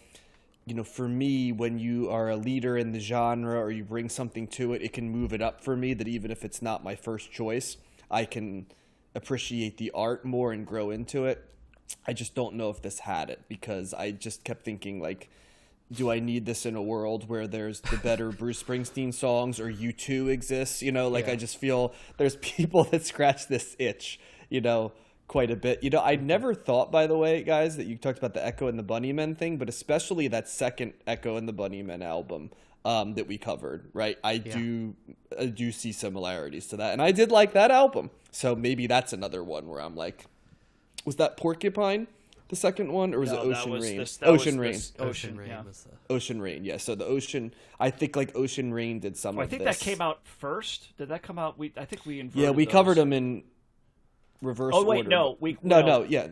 you 0.65 0.75
know, 0.75 0.85
for 0.85 1.09
me, 1.09 1.51
when 1.51 1.79
you 1.79 2.09
are 2.09 2.31
a 2.31 2.37
leader 2.37 2.77
in 2.77 2.93
the 2.93 3.01
genre 3.01 3.59
or 3.59 3.71
you 3.71 3.83
bring 3.83 4.09
something 4.09 4.47
to 4.47 4.75
it, 4.75 4.83
it 4.83 4.93
can 4.93 5.11
move 5.11 5.33
it 5.33 5.43
up 5.43 5.65
for 5.65 5.77
me 5.77 5.93
that 5.95 6.07
even 6.07 6.31
if 6.31 6.45
it's 6.45 6.63
not 6.63 6.85
my 6.85 6.95
first 6.95 7.33
choice, 7.33 7.79
I 8.11 8.25
can 8.25 8.67
appreciate 9.15 9.77
the 9.79 9.91
art 9.93 10.25
more 10.25 10.53
and 10.53 10.65
grow 10.65 10.91
into 10.91 11.25
it. 11.27 11.45
I 12.07 12.13
just 12.13 12.35
don't 12.35 12.55
know 12.55 12.71
if 12.71 12.81
this 12.81 13.01
had 13.01 13.29
it 13.29 13.41
because 13.49 13.93
I 13.93 14.13
just 14.13 14.45
kept 14.45 14.65
thinking, 14.65 15.01
like, 15.01 15.31
do 15.93 16.11
I 16.11 16.19
need 16.19 16.47
this 16.47 16.67
in 16.67 16.77
a 16.77 16.83
world 16.83 17.29
where 17.29 17.47
there's 17.47 17.81
the 17.81 17.97
better 17.97 18.31
Bruce 18.33 18.63
Springsteen 18.63 19.13
songs 19.13 19.61
or 19.61 19.71
U2 19.71 20.29
exists? 20.29 20.83
You 20.83 20.93
know, 20.93 21.09
like 21.09 21.29
I 21.29 21.37
just 21.37 21.57
feel 21.57 21.95
there's 22.17 22.37
people 22.37 22.85
that 22.91 23.05
scratch 23.05 23.49
this 23.49 23.77
itch, 23.79 24.21
you 24.49 24.61
know, 24.61 24.93
quite 25.29 25.51
a 25.51 25.57
bit. 25.57 25.83
You 25.83 25.91
know, 25.91 26.03
I 26.03 26.17
never 26.17 26.55
thought, 26.55 26.93
by 26.93 27.07
the 27.07 27.17
way, 27.17 27.43
guys, 27.43 27.77
that 27.77 27.87
you 27.87 27.97
talked 27.97 28.19
about 28.19 28.35
the 28.35 28.45
Echo 28.45 28.67
and 28.67 28.79
the 28.79 28.85
Bunnymen 28.85 29.37
thing, 29.37 29.57
but 29.57 29.69
especially 29.69 30.29
that 30.29 30.49
second 30.49 30.95
Echo 31.07 31.37
and 31.37 31.49
the 31.49 31.55
Bunnymen 31.55 32.05
album 32.05 32.51
um, 32.85 33.15
that 33.15 33.27
we 33.27 33.39
covered, 33.39 33.89
right? 33.93 34.19
I 34.25 34.39
do 34.39 34.95
I 35.39 35.47
do 35.47 35.73
see 35.73 35.93
similarities 35.93 36.67
to 36.69 36.77
that, 36.79 36.93
and 36.93 37.01
I 37.01 37.13
did 37.13 37.31
like 37.31 37.53
that 37.53 37.71
album. 37.71 38.11
So 38.31 38.57
maybe 38.57 38.87
that's 38.87 39.13
another 39.13 39.45
one 39.45 39.69
where 39.69 39.81
I'm 39.81 39.95
like, 39.95 40.27
was 41.05 41.17
that 41.17 41.37
Porcupine? 41.37 42.09
The 42.53 42.57
second 42.57 42.93
one, 42.93 43.15
or 43.15 43.21
was 43.21 43.33
No, 43.33 43.37
it 43.41 43.47
Ocean 43.57 43.71
was 43.73 43.83
Rain? 43.83 43.97
this- 43.97 44.19
Ocean 44.23 44.59
Rain. 44.61 44.73
this- 44.73 44.93
Ocean, 44.99 45.09
Ocean, 45.09 45.37
Rain 45.39 45.49
yeah. 45.49 45.63
was 45.63 45.85
the 45.85 46.13
Ocean 46.15 46.43
Rain, 46.43 46.65
yeah. 46.67 46.77
So 46.77 46.95
the 46.95 47.07
Ocean, 47.07 47.55
I 47.81 47.89
think 47.89 48.15
like 48.15 48.37
Ocean 48.37 48.75
Rain 48.75 49.01
did 49.01 49.17
some 49.17 49.39
I 49.39 49.45
of 49.45 49.49
think 49.49 49.63
this. 49.65 49.79
that 49.79 49.83
came 49.83 50.03
out 50.03 50.21
first. 50.27 50.95
Did 50.99 51.09
that 51.09 51.23
come 51.23 51.39
out? 51.39 51.57
We 51.59 51.73
I 51.79 51.87
think 51.87 52.05
we 52.05 52.21
inverted 52.21 52.43
Yeah, 52.43 52.51
we 52.51 52.67
those. 52.67 52.73
covered 52.73 52.97
them 52.99 53.15
in 53.15 53.45
reverse. 54.43 54.75
Oh, 54.77 54.85
wait, 54.85 54.99
order. 54.99 55.09
no, 55.09 55.37
we- 55.41 55.57
no, 55.63 55.81
no. 55.81 55.87
no, 55.87 56.03
yeah, 56.03 56.27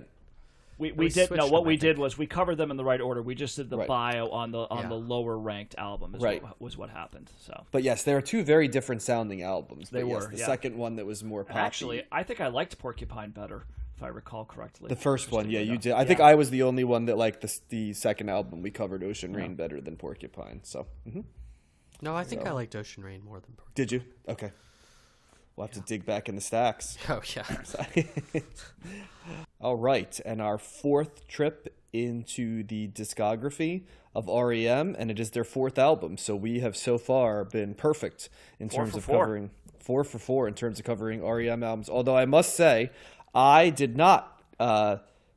We, 0.77 0.93
we, 0.93 1.07
We 1.07 1.09
did 1.09 1.17
no. 1.21 1.27
switched 1.37 1.53
What 1.53 1.61
them, 1.61 1.69
we 1.69 1.73
I 1.73 1.77
did 1.77 1.97
was 1.97 2.19
we 2.19 2.27
covered 2.27 2.57
them 2.57 2.71
in 2.71 2.77
the 2.77 2.85
right 2.85 3.01
order. 3.01 3.23
We 3.23 3.35
just 3.35 3.57
did 3.57 3.71
the 3.71 3.79
Right. 3.79 3.89
bio 3.89 4.29
on 4.29 4.51
the 4.51 4.67
on 4.71 4.83
Yeah. 4.83 4.89
the 4.91 4.95
lower 4.97 5.39
ranked 5.39 5.75
album. 5.79 6.15
Is 6.15 6.23
Right. 6.23 6.43
what, 6.43 6.61
was 6.61 6.77
what 6.77 6.91
happened. 6.91 7.31
So 7.39 7.65
but 7.71 7.83
yes, 7.83 8.03
there 8.03 8.19
are 8.19 8.23
two 8.23 8.43
very 8.45 8.69
different 8.69 9.01
sounding 9.01 9.41
albums. 9.41 9.89
They 9.89 10.03
but 10.03 10.09
yes, 10.09 10.23
were, 10.25 10.31
the 10.33 10.37
yeah. 10.39 10.45
second 10.47 10.77
one 10.77 10.97
that 10.97 11.07
was 11.07 11.25
more 11.25 11.41
And 11.41 11.49
poppy. 11.49 11.61
actually, 11.61 12.03
I 12.13 12.23
think 12.25 12.43
I 12.43 12.49
liked 12.49 12.79
Porcupine 12.79 13.31
better, 13.31 13.65
if 14.01 14.05
I 14.05 14.09
recall 14.09 14.47
correctly. 14.47 14.89
the 14.89 14.97
first 14.97 15.31
one, 15.31 15.51
yeah, 15.51 15.61
you 15.61 15.77
did. 15.77 15.93
I 15.93 16.05
think 16.05 16.21
I 16.21 16.35
was 16.35 16.49
the 16.49 16.63
only 16.63 16.85
one 16.85 17.05
that 17.07 17.19
liked 17.19 17.43
the 17.43 17.59
the 17.69 17.93
second 17.93 18.31
album. 18.31 18.63
We 18.63 18.71
covered 18.71 19.05
Ocean 19.05 19.35
Rain 19.35 19.55
better 19.55 19.81
than 19.81 19.97
Porcupine. 19.97 20.61
So, 20.63 20.87
mhm. 21.07 21.25
no. 22.01 22.17
I 22.17 22.25
think 22.25 22.47
I 22.47 22.53
liked 22.53 22.75
Ocean 22.75 23.05
Rain 23.05 23.23
more 23.23 23.41
than 23.41 23.53
Porcupine. 23.57 23.75
did 23.75 23.93
you? 23.93 24.03
Okay, 24.27 24.53
we'll 25.55 25.67
have 25.67 25.75
to 25.75 25.81
dig 25.83 26.07
back 26.07 26.29
in 26.31 26.35
the 26.35 26.41
stacks. 26.41 26.97
Oh 27.11 27.21
yeah. 27.37 27.45
All 29.61 29.77
right, 29.77 30.19
and 30.25 30.41
our 30.41 30.57
fourth 30.57 31.29
trip 31.29 31.77
into 31.93 32.63
the 32.63 32.89
discography 32.89 33.83
of 34.15 34.29
REM, 34.29 34.97
and 34.99 35.11
it 35.11 35.21
is 35.21 35.31
their 35.33 35.45
fourth 35.45 35.79
album. 35.79 36.17
So 36.17 36.35
we 36.35 36.61
have 36.61 36.77
so 36.77 36.97
far 36.97 37.45
been 37.45 37.75
perfect 37.75 38.31
in 38.59 38.71
Four 38.71 38.85
terms 38.85 38.97
of 38.97 39.05
four. 39.05 39.25
covering 39.25 39.51
four 39.79 40.05
for 40.05 40.19
four 40.19 40.47
in 40.49 40.55
terms 40.55 40.79
of 40.79 40.85
covering 40.85 41.23
REM 41.23 41.63
albums. 41.63 41.91
Although 41.91 42.17
I 42.17 42.25
must 42.25 42.55
say, 42.55 42.91
I 43.35 43.71
did 43.71 43.97
not 43.97 44.43
uh, 44.59 44.97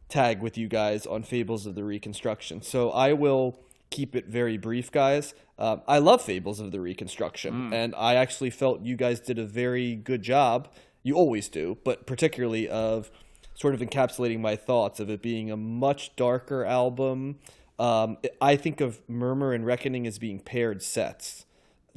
tag 0.10 0.42
with 0.42 0.58
you 0.58 0.68
guys 0.68 1.06
on 1.06 1.24
Fables 1.24 1.66
of 1.66 1.76
the 1.76 1.84
Reconstruction, 1.84 2.62
so 2.62 2.92
I 2.92 3.14
will 3.14 3.60
keep 3.90 4.16
it 4.16 4.26
very 4.28 4.58
brief, 4.58 4.92
guys. 4.92 5.34
Um, 5.60 5.82
I 5.88 6.00
love 6.00 6.22
Fables 6.22 6.60
of 6.60 6.72
the 6.72 6.82
Reconstruction, 6.82 7.70
Mm. 7.70 7.74
and 7.74 7.96
I 7.96 8.16
actually 8.16 8.50
felt 8.50 8.82
you 8.82 8.96
guys 8.96 9.20
did 9.20 9.38
a 9.38 9.46
very 9.46 9.96
good 9.96 10.24
job. 10.24 10.68
You 11.04 11.16
always 11.16 11.48
do, 11.48 11.78
but 11.84 12.08
particularly 12.08 12.68
of 12.68 13.12
sort 13.54 13.76
of 13.76 13.82
encapsulating 13.82 14.40
my 14.40 14.56
thoughts 14.56 15.00
of 15.00 15.10
it 15.12 15.22
being 15.22 15.52
a 15.52 15.58
much 15.58 16.16
darker 16.16 16.66
album. 16.66 17.38
Um, 17.78 18.18
I 18.42 18.56
think 18.56 18.82
of 18.82 19.02
Murmur 19.08 19.54
and 19.54 19.64
Reckoning 19.66 20.08
as 20.08 20.18
being 20.18 20.40
paired 20.40 20.82
sets 20.82 21.46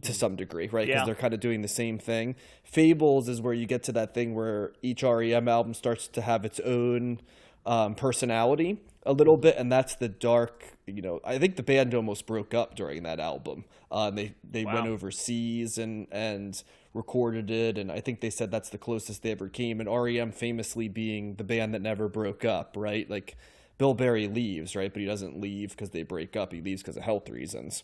to 0.03 0.13
some 0.13 0.37
degree, 0.37 0.69
right? 0.69 0.87
Because 0.87 1.01
Yeah. 1.01 1.05
they're 1.07 1.15
kind 1.15 1.33
of 1.35 1.41
doing 1.41 1.63
the 1.63 1.69
same 1.69 1.99
thing. 1.99 2.35
Fables 2.63 3.29
is 3.29 3.41
where 3.41 3.55
you 3.55 3.67
get 3.67 3.83
to 3.85 3.93
that 3.93 4.13
thing 4.15 4.35
where 4.35 4.73
each 4.83 5.03
REM 5.03 5.49
album 5.49 5.73
starts 5.75 6.07
to 6.09 6.21
have 6.21 6.45
its 6.45 6.61
own 6.61 7.21
um, 7.65 7.95
personality 7.97 8.79
a 9.05 9.13
little 9.13 9.37
bit, 9.37 9.57
and 9.57 9.73
that's 9.73 9.95
the 9.97 10.09
dark. 10.09 10.77
You 10.87 11.03
know, 11.03 11.21
I 11.25 11.39
think 11.39 11.57
the 11.57 11.63
band 11.63 11.95
almost 11.95 12.27
broke 12.27 12.55
up 12.55 12.75
during 12.77 13.03
that 13.05 13.19
album. 13.19 13.65
Um, 13.91 14.15
they 14.15 14.35
they 14.49 14.65
went 14.65 14.87
overseas 14.87 15.79
and 15.79 16.07
and 16.13 16.63
recorded 16.95 17.51
it, 17.51 17.77
and 17.79 17.91
I 17.91 18.01
think 18.01 18.21
they 18.21 18.31
said 18.31 18.51
that's 18.53 18.69
the 18.71 18.79
closest 18.79 19.23
they 19.23 19.33
ever 19.33 19.49
came. 19.49 19.81
And 19.81 19.89
REM 19.89 20.31
famously 20.31 20.89
being 20.89 21.35
the 21.37 21.45
band 21.45 21.75
that 21.75 21.83
never 21.83 22.09
broke 22.09 22.45
up, 22.45 22.75
right? 22.77 23.09
Like 23.11 23.37
Bill 23.79 23.95
Berry 23.95 24.29
leaves, 24.29 24.77
right? 24.77 24.93
But 24.93 25.01
he 25.01 25.07
doesn't 25.07 25.41
leave 25.41 25.71
because 25.71 25.91
they 25.91 26.03
break 26.05 26.37
up. 26.37 26.53
He 26.53 26.61
leaves 26.61 26.83
because 26.83 26.97
of 26.97 27.03
health 27.03 27.29
reasons. 27.29 27.83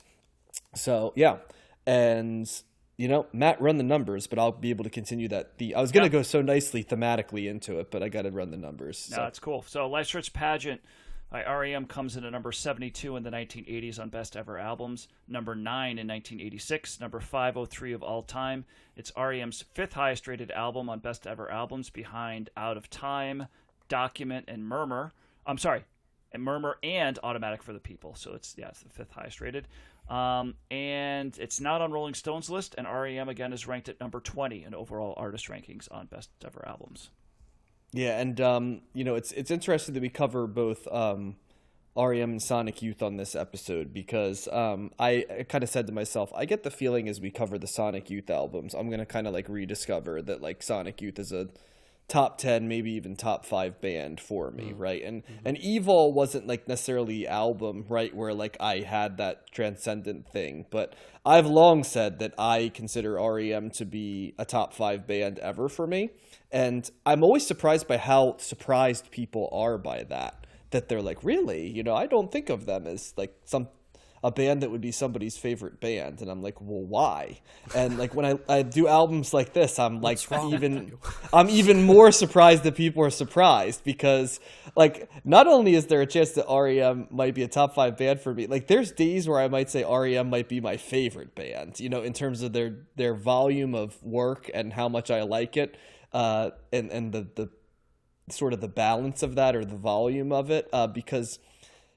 So 0.75 1.13
yeah, 1.17 1.39
and 1.87 2.51
you 2.99 3.09
know, 3.09 3.27
Matt 3.33 3.61
run 3.61 3.79
the 3.79 3.83
numbers, 3.83 4.27
but 4.27 4.39
I'll 4.39 4.53
be 4.53 4.71
able 4.71 4.85
to 4.85 4.91
continue 4.91 5.27
that. 5.29 5.59
The 5.59 5.75
I 5.75 5.81
was 5.81 5.91
gonna 5.93 6.07
Yeah. 6.07 6.11
go 6.11 6.23
so 6.23 6.43
nicely 6.43 6.85
thematically 6.85 7.49
into 7.49 7.79
it, 7.81 7.91
but 7.91 8.03
I 8.03 8.09
got 8.09 8.23
to 8.23 8.31
run 8.31 8.51
the 8.51 8.57
numbers. 8.57 9.09
No, 9.11 9.17
so. 9.17 9.25
it's 9.25 9.39
cool. 9.39 9.63
So, 9.63 9.89
Lifes 9.89 10.15
Rich 10.15 10.33
Pageant 10.33 10.83
right, 11.33 11.47
REM 11.49 11.87
comes 11.87 12.17
in 12.17 12.25
at 12.25 12.31
number 12.33 12.53
72 12.53 13.17
in 13.17 13.23
the 13.23 13.31
1980s 13.31 13.99
on 13.99 14.11
Best 14.11 14.37
Ever 14.37 14.59
Albums, 14.59 15.09
number 15.27 15.55
9 15.55 15.99
in 15.99 16.07
1986, 16.07 17.01
number 17.01 17.21
503 17.21 17.93
of 17.93 18.03
all 18.03 18.23
time. 18.23 18.67
It's 18.95 19.11
REM's 19.17 19.63
fifth 19.73 19.95
highest 19.95 20.29
rated 20.29 20.51
album 20.51 20.91
on 20.91 20.99
Best 20.99 21.27
Ever 21.27 21.51
Albums 21.51 21.89
behind 21.89 22.51
Out 22.57 22.77
of 22.77 22.91
Time, 22.91 23.49
Document, 23.89 24.45
and 24.47 24.65
Murmur. 24.69 25.13
I'm 25.47 25.59
sorry, 25.59 25.85
and 26.33 26.43
Murmur 26.43 26.77
and 26.83 27.19
Automatic 27.23 27.63
for 27.63 27.73
the 27.73 27.81
People. 27.81 28.15
So 28.15 28.35
it's, 28.35 28.55
yeah, 28.59 28.69
it's 28.69 28.83
the 28.83 28.91
fifth 28.91 29.13
highest 29.13 29.41
rated. 29.41 29.67
Um, 30.13 30.57
and 30.71 31.37
it's 31.39 31.59
not 31.59 31.81
on 31.81 31.91
Rolling 31.91 32.13
Stone's 32.13 32.51
list, 32.51 32.75
and 32.77 32.87
REM 32.87 33.31
again 33.31 33.55
is 33.55 33.67
ranked 33.67 33.89
at 33.89 33.99
number 33.99 34.21
20 34.21 34.63
in 34.63 34.75
overall 34.75 35.15
artist 35.17 35.49
rankings 35.49 35.89
on 35.91 36.05
Best 36.05 36.29
Ever 36.45 36.63
Albums. 36.69 37.09
Yeah, 37.93 38.21
and 38.21 38.39
um, 38.39 38.83
you 38.93 39.05
know, 39.05 39.15
it's 39.15 39.33
it's 39.33 39.51
interesting 39.51 39.95
that 39.95 40.03
we 40.03 40.11
cover 40.11 40.47
both 40.47 40.87
um, 40.89 41.37
REM 41.97 42.31
and 42.33 42.43
Sonic 42.43 42.83
Youth 42.83 43.03
on 43.03 43.17
this 43.17 43.35
episode 43.35 43.95
because 43.95 44.49
um, 44.49 44.91
I, 44.99 45.25
I 45.31 45.43
kind 45.45 45.65
of 45.65 45.71
said 45.71 45.87
to 45.87 45.95
myself, 45.95 46.31
I 46.35 46.45
get 46.45 46.63
the 46.63 46.71
feeling 46.71 47.09
as 47.09 47.19
we 47.19 47.31
cover 47.31 47.57
the 47.57 47.67
Sonic 47.67 48.11
Youth 48.11 48.29
albums, 48.29 48.75
I'm 48.75 48.91
gonna 48.91 49.07
kind 49.07 49.27
of 49.27 49.33
like 49.33 49.49
rediscover 49.49 50.21
that 50.21 50.43
like 50.43 50.63
Sonic 50.63 51.01
Youth 51.01 51.19
is 51.19 51.33
a 51.33 51.49
top 52.09 52.37
10 52.39 52.69
maybe 52.69 52.93
even 52.93 53.17
top 53.17 53.47
5 53.47 53.81
band 53.81 54.21
for 54.21 54.51
me 54.51 54.71
mm-hmm. 54.71 54.79
right? 54.79 55.03
And 55.03 55.23
mm-hmm. 55.23 55.47
and 55.47 55.59
evil 55.59 56.13
wasn't 56.13 56.47
like 56.47 56.69
necessarily 56.69 57.27
album 57.27 57.87
right 57.89 58.15
where 58.15 58.35
like 58.35 58.57
i 58.61 58.81
had 58.81 59.17
that 59.17 59.51
transcendent 59.51 60.29
thing. 60.29 60.67
But 60.71 60.95
i've 61.25 61.47
long 61.47 61.85
said 61.85 62.19
that 62.19 62.35
i 62.39 62.71
consider 62.75 63.15
rem 63.15 63.71
to 63.71 63.85
be 63.85 64.35
a 64.39 64.45
top 64.45 64.75
5 64.75 65.07
band 65.07 65.39
ever 65.39 65.69
for 65.69 65.87
me. 65.87 66.11
And 66.51 66.91
i'm 67.07 67.23
always 67.23 67.47
surprised 67.47 67.89
by 67.89 67.97
how 67.97 68.37
surprised 68.39 69.11
people 69.11 69.49
are 69.53 69.79
by 69.79 70.05
that 70.05 70.47
that 70.71 70.89
they're 70.89 71.03
like 71.03 71.23
really? 71.25 71.67
You 71.69 71.83
know 71.83 71.95
i 71.95 72.07
don't 72.07 72.31
think 72.31 72.51
of 72.51 72.67
them 72.67 72.87
as 72.87 73.15
like 73.17 73.35
some 73.45 73.69
a 74.25 74.31
band 74.31 74.63
that 74.63 74.71
would 74.71 74.81
be 74.81 74.93
somebody's 74.93 75.37
favorite 75.37 75.81
band 75.81 76.21
and 76.21 76.31
i'm 76.31 76.43
like 76.43 76.61
well 76.61 76.83
why? 76.83 77.41
And 77.75 77.99
like 77.99 78.15
when 78.15 78.25
i, 78.25 78.39
I 78.49 78.63
do 78.63 78.87
albums 78.87 79.35
like 79.35 79.53
this 79.53 79.79
i'm 79.79 80.01
like 80.01 80.21
even 80.33 80.93
i'm 81.33 81.51
even 81.51 81.85
more 81.85 82.13
surprised 82.13 82.63
that 82.63 82.77
people 82.77 83.03
are 83.05 83.11
surprised 83.11 83.83
because 83.85 84.39
like 84.77 85.11
not 85.25 85.47
only 85.47 85.75
is 85.75 85.87
there 85.87 86.01
a 86.01 86.07
chance 86.07 86.33
that 86.33 86.47
rem 86.49 87.09
might 87.11 87.35
be 87.35 87.43
a 87.43 87.49
top 87.49 87.75
five 87.75 87.97
band 87.97 88.21
for 88.21 88.33
me 88.33 88.47
like 88.47 88.69
there's 88.69 88.93
days 88.93 89.29
where 89.29 89.41
i 89.41 89.49
might 89.49 89.71
say 89.71 89.85
rem 89.85 90.31
might 90.31 90.49
be 90.49 90.61
my 90.61 90.77
favorite 90.77 91.35
band 91.35 91.81
you 91.81 91.89
know 91.89 92.03
in 92.03 92.13
terms 92.13 92.43
of 92.43 92.53
their 92.53 92.77
their 92.97 93.15
volume 93.15 93.75
of 93.75 94.01
work 94.03 94.51
and 94.55 94.73
how 94.73 94.89
much 94.89 95.11
i 95.11 95.23
like 95.23 95.57
it 95.57 95.77
uh 96.13 96.51
and 96.73 96.91
and 96.91 97.13
the 97.13 97.27
the 97.35 97.49
sort 98.31 98.53
of 98.53 98.61
the 98.61 98.69
balance 98.69 99.23
of 99.23 99.35
that 99.35 99.57
or 99.57 99.65
the 99.65 99.77
volume 99.77 100.31
of 100.33 100.51
it 100.51 100.69
uh 100.73 100.87
because 100.87 101.41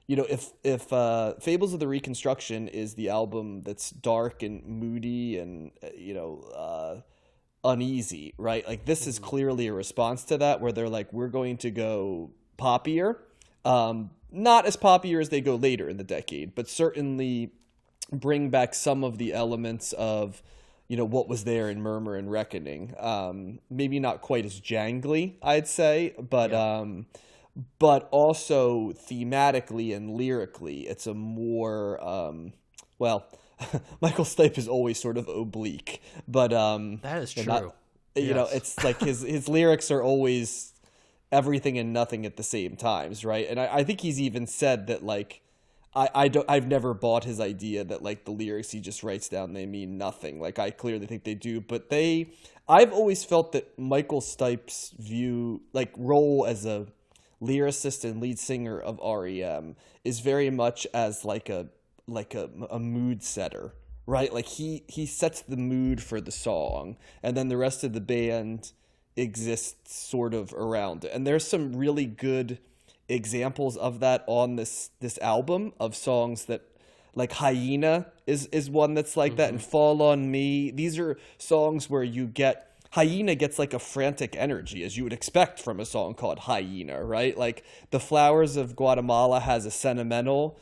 you 0.06 0.14
know, 0.14 0.26
if 0.28 0.52
if 0.62 0.92
uh, 0.92 1.34
Fables 1.40 1.74
of 1.74 1.80
the 1.80 1.88
Reconstruction 1.88 2.68
is 2.68 2.94
the 2.94 3.08
album 3.08 3.62
that's 3.62 3.90
dark 3.90 4.42
and 4.42 4.64
moody 4.64 5.38
and 5.38 5.72
uh, 5.82 5.88
you 5.96 6.14
know 6.14 6.40
uh, 6.54 7.00
uneasy, 7.72 8.32
right? 8.38 8.66
Like 8.66 8.84
this 8.84 9.06
is 9.06 9.18
clearly 9.18 9.66
a 9.66 9.72
response 9.72 10.24
to 10.24 10.38
that, 10.38 10.60
where 10.60 10.70
they're 10.70 10.88
like, 10.88 11.12
we're 11.12 11.28
going 11.28 11.56
to 11.58 11.70
go 11.70 12.30
poppier, 12.56 13.16
um, 13.64 14.10
not 14.30 14.64
as 14.64 14.76
poppier 14.76 15.20
as 15.20 15.30
they 15.30 15.40
go 15.40 15.56
later 15.56 15.88
in 15.88 15.96
the 15.96 16.04
decade, 16.04 16.54
but 16.54 16.68
certainly 16.68 17.50
bring 18.12 18.50
back 18.50 18.74
some 18.74 19.02
of 19.02 19.18
the 19.18 19.32
elements 19.32 19.92
of 19.94 20.40
you 20.86 20.96
know 20.96 21.04
what 21.04 21.28
was 21.28 21.42
there 21.42 21.68
in 21.68 21.82
Murmur 21.82 22.14
and 22.14 22.30
Reckoning. 22.30 22.94
Um, 23.00 23.58
maybe 23.68 23.98
not 23.98 24.20
quite 24.20 24.44
as 24.44 24.60
jangly, 24.60 25.34
I'd 25.42 25.66
say, 25.66 26.14
but. 26.16 26.54
Um, 26.54 27.06
but 27.78 28.08
also 28.10 28.92
thematically 28.92 29.94
and 29.96 30.10
lyrically, 30.10 30.86
it's 30.88 31.06
a 31.06 31.14
more 31.14 32.02
um, 32.06 32.52
well. 32.98 33.26
Michael 34.02 34.26
Stipe 34.26 34.58
is 34.58 34.68
always 34.68 35.00
sort 35.00 35.16
of 35.16 35.28
oblique, 35.28 36.02
but 36.28 36.52
um, 36.52 36.98
That 37.02 37.22
is 37.22 37.34
and 37.38 37.46
not- 37.46 37.60
true. 37.62 37.72
you 38.14 38.34
know, 38.34 38.46
it's 38.52 38.82
like 38.84 39.00
his 39.00 39.22
his 39.22 39.48
lyrics 39.56 39.90
are 39.90 40.02
always 40.02 40.74
everything 41.32 41.78
and 41.78 41.92
nothing 41.94 42.26
at 42.26 42.36
the 42.36 42.42
same 42.42 42.76
times, 42.76 43.24
right? 43.24 43.46
And 43.48 43.58
I, 43.58 43.76
I 43.76 43.84
think 43.84 44.02
he's 44.02 44.20
even 44.20 44.46
said 44.46 44.88
that 44.88 45.02
like 45.02 45.40
I, 45.94 46.10
I 46.14 46.28
don't 46.28 46.44
I've 46.50 46.66
never 46.66 46.92
bought 46.92 47.24
his 47.24 47.40
idea 47.40 47.82
that 47.84 48.02
like 48.02 48.26
the 48.26 48.30
lyrics 48.30 48.72
he 48.72 48.80
just 48.80 49.02
writes 49.02 49.26
down 49.30 49.54
they 49.54 49.64
mean 49.64 49.96
nothing. 49.96 50.38
Like 50.38 50.58
I 50.58 50.70
clearly 50.70 51.06
think 51.06 51.24
they 51.24 51.34
do, 51.34 51.62
but 51.62 51.88
they 51.88 52.32
I've 52.68 52.92
always 52.92 53.24
felt 53.24 53.52
that 53.52 53.78
Michael 53.78 54.20
Stipe's 54.20 54.92
view 54.98 55.62
like 55.72 55.92
role 55.96 56.44
as 56.46 56.66
a 56.66 56.86
lyricist 57.42 58.04
and 58.04 58.20
lead 58.20 58.38
singer 58.38 58.78
of 58.78 58.98
REM 58.98 59.76
is 60.04 60.20
very 60.20 60.50
much 60.50 60.86
as 60.94 61.24
like 61.24 61.48
a 61.48 61.68
like 62.08 62.34
a, 62.34 62.48
a 62.70 62.78
mood 62.78 63.22
setter, 63.22 63.74
right? 64.06 64.32
Like 64.32 64.46
he 64.46 64.84
he 64.86 65.06
sets 65.06 65.42
the 65.42 65.56
mood 65.56 66.02
for 66.02 66.20
the 66.20 66.30
song, 66.30 66.96
and 67.22 67.36
then 67.36 67.48
the 67.48 67.56
rest 67.56 67.84
of 67.84 67.92
the 67.92 68.00
band 68.00 68.72
exists 69.16 69.98
sort 69.98 70.34
of 70.34 70.52
around 70.52 71.04
it. 71.04 71.12
And 71.12 71.26
there's 71.26 71.46
some 71.46 71.74
really 71.74 72.06
good 72.06 72.58
examples 73.08 73.76
of 73.76 74.00
that 74.00 74.24
on 74.26 74.56
this 74.56 74.90
this 75.00 75.18
album 75.18 75.72
of 75.78 75.94
songs 75.94 76.46
that 76.46 76.62
like 77.14 77.32
hyena 77.32 78.06
is 78.26 78.46
is 78.46 78.68
one 78.68 78.94
that's 78.94 79.16
like 79.16 79.36
that 79.36 79.50
and 79.50 79.58
mm-hmm. 79.58 79.70
fall 79.70 80.02
on 80.02 80.30
me 80.30 80.70
these 80.72 80.98
are 80.98 81.16
songs 81.38 81.88
where 81.88 82.02
you 82.02 82.26
get 82.26 82.65
hyena 82.92 83.34
gets 83.34 83.58
like 83.58 83.74
a 83.74 83.78
frantic 83.78 84.36
energy 84.36 84.84
as 84.84 84.96
you 84.96 85.04
would 85.04 85.12
expect 85.12 85.60
from 85.60 85.80
a 85.80 85.84
song 85.84 86.14
called 86.14 86.40
hyena 86.40 87.04
right? 87.04 87.36
Like 87.36 87.64
the 87.90 88.00
flowers 88.00 88.56
of 88.56 88.76
guatemala 88.76 89.40
has 89.40 89.66
a 89.66 89.70
sentimental 89.70 90.58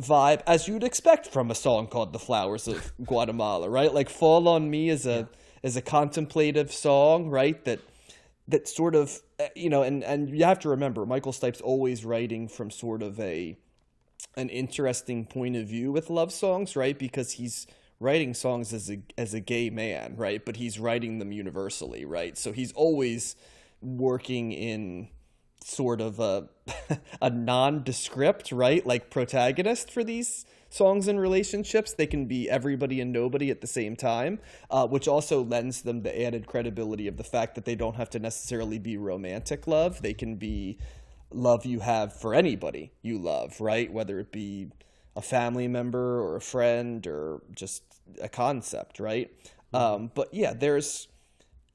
vibe 0.00 0.42
as 0.46 0.68
you'd 0.68 0.84
expect 0.84 1.26
from 1.26 1.50
a 1.50 1.54
song 1.54 1.86
called 1.86 2.12
the 2.12 2.18
flowers 2.18 2.68
of 2.68 2.92
guatemala 3.04 3.68
right? 3.68 3.92
Like 3.92 4.08
fall 4.08 4.48
on 4.48 4.70
me 4.70 4.88
is 4.88 5.06
a 5.06 5.28
is 5.62 5.76
a 5.76 5.82
contemplative 5.82 6.72
song 6.72 7.28
right? 7.28 7.64
That 7.64 7.80
that 8.48 8.68
sort 8.68 8.94
of 8.94 9.20
uh, 9.40 9.48
you 9.54 9.70
know 9.70 9.82
and 9.82 10.02
and 10.04 10.30
you 10.30 10.44
have 10.44 10.58
to 10.58 10.68
remember 10.68 11.06
michael 11.06 11.32
stipe's 11.32 11.60
always 11.60 12.04
writing 12.04 12.48
from 12.48 12.72
sort 12.72 13.00
of 13.00 13.20
a 13.20 13.56
an 14.36 14.48
interesting 14.48 15.24
point 15.24 15.56
of 15.56 15.66
view 15.66 15.92
with 15.92 16.10
love 16.10 16.32
songs 16.32 16.76
right? 16.76 16.98
Because 16.98 17.32
he's 17.32 17.66
writing 18.02 18.34
songs 18.34 18.72
as 18.72 18.90
a 18.90 19.00
as 19.16 19.32
a 19.32 19.40
gay 19.40 19.70
man 19.70 20.14
right? 20.16 20.44
But 20.44 20.56
he's 20.56 20.78
writing 20.78 21.18
them 21.18 21.32
universally 21.32 22.04
right? 22.04 22.36
So 22.36 22.52
he's 22.52 22.72
always 22.72 23.36
working 23.80 24.52
in 24.52 25.08
sort 25.64 26.00
of 26.00 26.18
a 26.18 26.48
a 27.22 27.30
nondescript 27.30 28.50
right? 28.50 28.84
Like 28.84 29.08
protagonist 29.08 29.90
for 29.90 30.02
these 30.02 30.44
songs 30.68 31.06
and 31.06 31.20
relationships. 31.20 31.92
They 31.92 32.06
can 32.06 32.26
be 32.26 32.50
everybody 32.50 33.00
and 33.00 33.12
nobody 33.12 33.50
at 33.50 33.60
the 33.60 33.66
same 33.66 33.94
time 33.94 34.40
uh, 34.70 34.86
which 34.86 35.06
also 35.06 35.42
lends 35.42 35.82
them 35.82 36.02
the 36.02 36.22
added 36.22 36.46
credibility 36.46 37.06
of 37.06 37.16
the 37.16 37.24
fact 37.24 37.54
that 37.54 37.64
they 37.64 37.76
don't 37.76 37.96
have 37.96 38.10
to 38.10 38.18
necessarily 38.18 38.78
be 38.78 38.96
romantic 38.96 39.66
love. 39.68 40.02
They 40.02 40.14
can 40.14 40.36
be 40.36 40.78
love 41.30 41.64
you 41.64 41.80
have 41.80 42.12
for 42.12 42.34
anybody 42.34 42.92
you 43.00 43.16
love 43.18 43.60
right? 43.60 43.92
Whether 43.92 44.18
it 44.18 44.32
be 44.32 44.72
a 45.14 45.22
family 45.22 45.68
member 45.68 46.20
or 46.20 46.36
a 46.36 46.40
friend 46.40 47.06
or 47.06 47.42
just 47.54 47.82
a 48.20 48.28
concept 48.28 49.00
right 49.00 49.30
um, 49.74 50.10
but 50.14 50.32
yeah 50.32 50.52
there's 50.52 51.08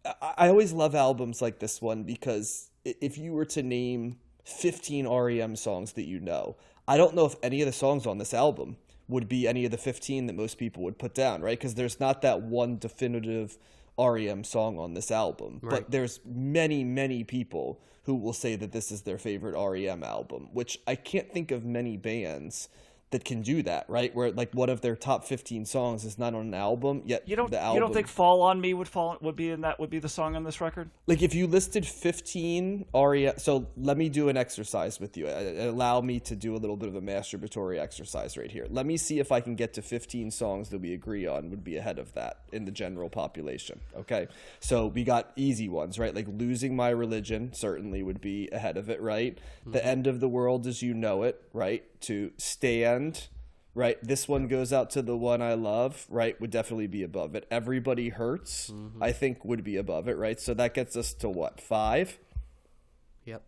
I 0.06 0.34
I 0.38 0.50
always 0.50 0.72
love 0.74 0.96
albums 0.96 1.42
like 1.42 1.60
this 1.60 1.82
one 1.82 2.04
because 2.04 2.70
if 2.86 3.18
you 3.18 3.34
were 3.34 3.46
to 3.46 3.64
name 3.64 4.18
15 4.48 5.08
REM 5.08 5.56
songs 5.56 5.94
that 5.94 6.06
you 6.06 6.20
know, 6.20 6.56
I 6.88 6.96
don't 6.96 7.16
know 7.16 7.26
if 7.26 7.36
any 7.44 7.62
of 7.62 7.66
the 7.66 7.74
songs 7.74 8.06
on 8.06 8.18
this 8.18 8.34
album 8.34 8.78
would 9.10 9.28
be 9.28 9.48
any 9.48 9.66
of 9.66 9.72
the 9.72 9.78
15 9.78 10.28
that 10.28 10.36
most 10.36 10.58
people 10.58 10.84
would 10.84 10.98
put 10.98 11.14
down, 11.14 11.42
right? 11.42 11.58
Because 11.58 11.76
there's 11.76 12.00
not 12.00 12.22
that 12.22 12.42
one 12.42 12.78
definitive 12.78 13.58
REM 13.98 14.44
song 14.44 14.80
on 14.80 14.94
this 14.94 15.12
album. 15.12 15.60
But 15.70 15.92
there's 15.92 16.20
many, 16.26 16.84
many 16.84 17.24
people 17.24 17.82
who 18.04 18.16
will 18.16 18.34
say 18.34 18.56
that 18.56 18.72
this 18.72 18.92
is 18.92 19.02
their 19.02 19.18
favorite 19.18 19.56
REM 19.58 20.04
album, 20.04 20.50
which 20.54 20.80
I 20.88 20.96
can't 20.96 21.32
think 21.32 21.52
of 21.52 21.66
many 21.66 21.98
bands 21.98 22.70
that 23.12 23.24
can 23.24 23.42
do 23.42 23.64
that, 23.64 23.90
right? 23.90 24.14
Where 24.14 24.32
like 24.32 24.54
one 24.54 24.70
of 24.70 24.82
their 24.82 24.96
top 24.96 25.24
15 25.24 25.66
songs 25.66 26.04
is 26.04 26.20
not 26.20 26.34
on 26.34 26.48
an 26.48 26.54
album, 26.54 27.04
yet 27.06 27.24
You 27.26 27.36
don't 27.36 27.50
the 27.50 27.60
album 27.60 27.76
you 27.76 27.80
don't 27.80 27.94
think 27.94 28.08
"Fall 28.08 28.42
on 28.42 28.60
Me" 28.60 28.74
would 28.74 28.88
fall 28.88 29.18
would 29.22 29.36
be 29.36 29.50
in 29.52 29.62
that 29.62 29.80
would 29.80 29.90
be 29.90 30.00
the 30.00 30.10
song 30.10 30.36
on 30.36 30.44
this 30.44 30.60
record? 30.60 30.90
like 31.08 31.22
if 31.22 31.34
you 31.34 31.48
listed 31.48 31.86
15 31.86 32.86
REM 32.94 33.34
so 33.38 33.68
let 33.78 33.98
me 33.98 34.10
do 34.10 34.30
an 34.30 34.38
exercise 34.38 35.00
with 35.00 35.16
you. 35.16 35.28
Uh, 35.28 35.70
allow 35.70 36.02
me 36.02 36.20
to 36.20 36.36
do 36.36 36.56
a 36.56 36.58
little 36.58 36.76
bit 36.76 36.90
of 36.90 36.96
a 36.96 37.02
masturbatory 37.02 37.80
exercise 37.80 38.38
right 38.38 38.52
here. 38.52 38.68
Let 38.70 38.86
me 38.86 38.98
see 38.98 39.20
if 39.20 39.32
I 39.32 39.40
can 39.40 39.56
get 39.56 39.74
to 39.76 39.82
15 39.82 40.32
songs 40.32 40.70
that 40.70 40.80
we 40.80 40.94
agree 40.94 41.26
on 41.26 41.50
would 41.50 41.64
be 41.64 41.78
ahead 41.78 42.00
of 42.00 42.14
that 42.14 42.42
in 42.52 42.66
the 42.66 42.72
general 42.72 43.10
population 43.10 43.80
okay? 43.96 44.28
So 44.60 44.88
we 44.88 45.04
got 45.04 45.32
easy 45.36 45.70
ones 45.70 45.98
right? 45.98 46.14
Like 46.14 46.28
losing 46.28 46.76
my 46.76 46.90
religion 46.90 47.54
certainly 47.54 48.04
would 48.04 48.20
be 48.20 48.50
ahead 48.52 48.76
of 48.76 48.90
it 48.90 49.02
right? 49.02 49.38
The 49.66 49.86
end 49.86 50.08
of 50.08 50.20
the 50.20 50.28
world 50.28 50.68
as 50.68 50.82
you 50.82 50.94
know 50.94 51.24
it 51.24 51.42
right 51.54 51.84
to 52.02 52.32
stand 52.38 53.28
right 53.74 53.98
this 54.04 54.28
one 54.28 54.48
goes 54.48 54.74
out 54.74 54.90
to 54.90 55.02
the 55.02 55.16
one 55.16 55.42
i 55.42 55.54
love 55.54 56.06
right 56.10 56.40
would 56.42 56.50
definitely 56.50 56.88
be 56.88 57.04
above 57.04 57.36
it 57.36 57.46
everybody 57.52 58.10
hurts 58.10 58.70
mm-hmm. 58.72 59.02
i 59.04 59.12
think 59.12 59.44
would 59.46 59.64
be 59.64 59.76
above 59.78 60.08
it 60.08 60.18
right 60.18 60.40
so 60.40 60.54
that 60.54 60.74
gets 60.74 60.96
us 60.96 61.14
to 61.14 61.30
what 61.30 61.60
five 61.62 62.18
Yep. 63.26 63.44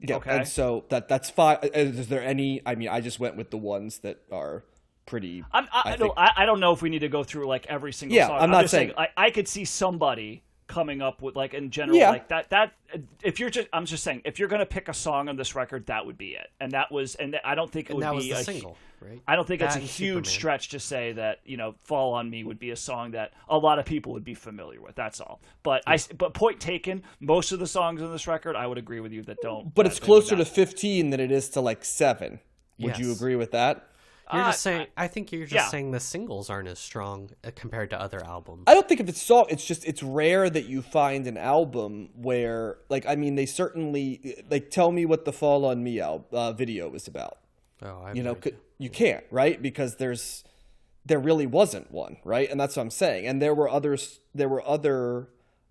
Yeah, 0.00 0.16
Okay. 0.16 0.36
and 0.36 0.48
so 0.48 0.84
that 0.90 1.08
that's 1.08 1.30
fine. 1.30 1.56
Uh, 1.62 1.68
is 1.72 2.08
there 2.08 2.22
any? 2.22 2.60
I 2.66 2.74
mean, 2.74 2.88
I 2.88 3.00
just 3.00 3.18
went 3.18 3.36
with 3.36 3.50
the 3.50 3.56
ones 3.56 3.98
that 4.00 4.18
are 4.30 4.62
pretty. 5.06 5.42
I'm, 5.52 5.66
I, 5.72 5.92
I, 5.92 5.96
think- 5.96 6.12
I, 6.16 6.32
I 6.36 6.46
don't 6.46 6.60
know 6.60 6.72
if 6.72 6.82
we 6.82 6.90
need 6.90 6.98
to 6.98 7.08
go 7.08 7.24
through 7.24 7.46
like 7.46 7.66
every 7.66 7.92
single 7.92 8.14
Yeah, 8.14 8.26
song. 8.28 8.38
I'm 8.40 8.50
not 8.50 8.62
just 8.62 8.72
saying- 8.72 8.92
I, 8.98 9.08
I 9.16 9.30
could 9.30 9.48
see 9.48 9.64
somebody 9.64 10.42
coming 10.66 11.00
up 11.00 11.22
with 11.22 11.36
like 11.36 11.54
in 11.54 11.70
general 11.70 11.96
Yeah. 11.98 12.10
like 12.10 12.28
that 12.28 12.50
that 12.50 12.72
if 13.22 13.38
you're 13.38 13.50
just 13.50 13.68
I'm 13.72 13.86
just 13.86 14.02
saying 14.02 14.22
if 14.24 14.38
you're 14.38 14.48
gonna 14.48 14.66
pick 14.66 14.88
a 14.88 14.94
song 14.94 15.28
on 15.28 15.36
this 15.36 15.54
record 15.54 15.86
that 15.86 16.04
would 16.06 16.18
be 16.18 16.30
it 16.34 16.48
and 16.60 16.72
that 16.72 16.90
was 16.90 17.14
and 17.14 17.38
I 17.44 17.54
don't 17.54 17.70
think 17.70 17.86
it 17.86 17.90
And 17.90 17.98
would 17.98 18.04
that 18.04 18.10
be 18.10 18.16
was 18.16 18.24
the 18.26 18.32
a, 18.32 18.44
single, 18.44 18.76
right? 19.00 19.20
I 19.28 19.36
don't 19.36 19.46
think 19.46 19.62
it's 19.62 19.76
a 19.76 19.78
huge 19.78 19.90
Superman. 19.90 20.24
stretch 20.24 20.68
to 20.70 20.80
say 20.80 21.12
that 21.12 21.40
you 21.44 21.56
know 21.56 21.76
"Fall 21.84 22.14
on 22.14 22.28
Me" 22.28 22.42
would 22.42 22.58
be 22.58 22.70
a 22.70 22.76
song 22.76 23.12
that 23.12 23.32
a 23.48 23.56
lot 23.56 23.78
of 23.78 23.84
people 23.84 24.12
would 24.14 24.24
be 24.24 24.34
familiar 24.34 24.80
with. 24.80 24.96
That's 24.96 25.20
all. 25.20 25.40
But 25.62 25.82
I, 25.86 25.98
but 26.18 26.34
point 26.34 26.58
taken, 26.60 27.02
most 27.20 27.52
of 27.52 27.58
the 27.60 27.66
songs 27.68 28.02
on 28.02 28.10
this 28.10 28.26
record, 28.26 28.56
I 28.56 28.66
would 28.66 28.78
agree 28.78 29.00
with 29.00 29.12
you 29.12 29.22
that 29.22 29.38
don't. 29.42 29.72
but 29.74 29.84
that 29.84 29.90
it's 29.92 30.00
closer 30.00 30.34
to 30.36 30.44
15 30.44 30.54
15 30.66 31.10
than 31.10 31.20
it 31.20 31.30
is 31.30 31.48
to 31.50 31.60
like 31.60 31.84
seven. 31.84 32.40
Would 32.80 32.98
you 32.98 33.12
agree 33.12 33.36
with 33.36 33.52
that? 33.52 33.88
You're 34.32 34.42
Uh, 34.42 34.46
just 34.48 34.62
saying. 34.62 34.86
I 34.96 35.06
think 35.06 35.30
you're 35.30 35.42
just 35.46 35.54
yeah. 35.54 35.68
saying 35.68 35.92
the 35.92 36.00
singles 36.00 36.50
aren't 36.50 36.68
as 36.68 36.78
strong 36.80 37.30
uh, 37.44 37.50
compared 37.54 37.90
to 37.90 38.00
other 38.00 38.24
albums. 38.24 38.64
I 38.66 38.74
don't 38.74 38.88
think 38.88 39.00
if 39.00 39.08
it's 39.08 39.22
song, 39.22 39.46
it's 39.50 39.64
just 39.64 39.84
it's 39.84 40.02
rare 40.02 40.50
that 40.50 40.66
you 40.66 40.82
find 40.82 41.26
an 41.28 41.36
album 41.36 42.08
where, 42.16 42.78
like, 42.88 43.06
I 43.06 43.14
mean, 43.14 43.36
they 43.36 43.46
certainly 43.46 44.42
like 44.50 44.70
tell 44.70 44.90
me 44.90 45.06
what 45.06 45.24
the 45.24 45.32
"Fall 45.32 45.64
on 45.64 45.84
Me" 45.84 46.00
al- 46.00 46.26
uh, 46.32 46.52
video 46.52 46.88
was 46.88 47.06
about. 47.06 47.38
oh, 47.82 48.02
I 48.02 48.12
You 48.14 48.22
know, 48.24 48.32
agree. 48.32 48.54
you 48.78 48.90
can't, 48.90 49.24
right? 49.30 49.60
Because 49.62 49.96
there's 49.96 50.42
there 51.04 51.20
really 51.20 51.46
wasn't 51.46 51.88
one, 51.92 52.16
right? 52.24 52.50
And 52.50 52.58
that's 52.58 52.74
what 52.76 52.82
I'm 52.82 52.90
saying. 52.90 53.28
And 53.28 53.40
there 53.40 53.54
were 53.54 53.68
others. 53.68 54.18
There 54.34 54.48
were 54.48 54.66
other, 54.66 55.28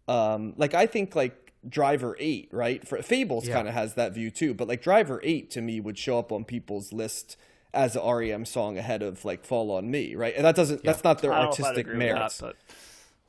um, 0.08 0.54
like 0.56 0.74
I 0.74 0.86
think 0.86 1.14
like 1.14 1.52
Driver 1.68 2.16
Eight, 2.22 2.48
right? 2.54 2.88
For 2.88 3.02
Fables, 3.02 3.48
Yeah. 3.48 3.56
kind 3.56 3.68
of 3.68 3.74
has 3.74 3.96
that 3.96 4.14
view 4.14 4.32
too. 4.32 4.54
But 4.54 4.70
like 4.70 4.82
Driver 4.82 5.20
Eight 5.24 5.50
to 5.52 5.62
me 5.62 5.82
would 5.82 5.98
show 5.98 6.18
up 6.20 6.32
on 6.32 6.46
people's 6.46 6.94
list 6.94 7.36
as 7.76 7.96
a 7.96 8.02
REM 8.02 8.46
song 8.46 8.78
ahead 8.78 9.02
of 9.04 9.24
like 9.26 9.44
Fall 9.46 9.72
on 9.72 9.92
Me, 9.92 10.16
right? 10.16 10.34
And 10.36 10.46
that 10.46 10.56
doesn't. 10.56 10.84
That's 10.84 11.04
not 11.04 11.22
their 11.22 11.34
I 11.34 11.42
don't 11.42 11.46
know 11.46 11.52
if 11.52 11.60
I'd 11.60 11.64
artistic 11.66 11.88
that, 11.88 11.98
merits. 11.98 12.40
but 12.42 12.56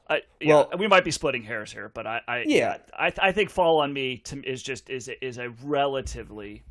I, 0.09 0.23
yeah, 0.41 0.55
Well- 0.55 0.71
we 0.79 0.87
might 0.87 1.03
be 1.05 1.11
splitting 1.11 1.43
hairs 1.43 1.73
here, 1.73 1.91
but 1.93 2.07
I, 2.07 2.21
I 2.29 2.45
Yeah. 2.47 2.77
I, 2.97 3.13
I 3.19 3.33
think 3.33 3.51
"Fall 3.51 3.81
on 3.81 3.93
Me" 3.93 4.19
to, 4.19 4.41
is 4.49 4.63
just 4.63 4.89
is 4.89 5.11
is 5.21 5.39
a 5.39 5.51
relatively 5.65 6.63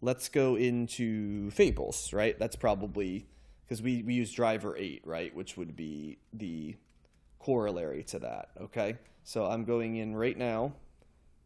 let's 0.02 0.30
go 0.30 0.56
into 0.56 1.50
fables 1.52 2.14
right 2.14 2.38
that's 2.38 2.56
probably 2.56 3.26
because 3.64 3.82
we 3.82 4.04
we 4.04 4.14
use 4.14 4.32
driver 4.32 4.76
8 4.78 5.02
right 5.06 5.36
which 5.36 5.58
would 5.58 5.76
be 5.76 6.18
the 6.34 6.76
corollary 7.40 8.04
to 8.04 8.20
that 8.20 8.50
okay 8.62 8.98
so 9.24 9.46
i'm 9.46 9.64
going 9.64 9.96
in 9.96 10.16
right 10.16 10.38
now 10.38 10.74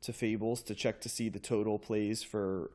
to 0.01 0.11
fables 0.11 0.61
to 0.63 0.75
check 0.75 0.99
to 1.01 1.09
see 1.09 1.29
the 1.29 1.39
total 1.39 1.79
plays 1.79 2.23
for 2.23 2.71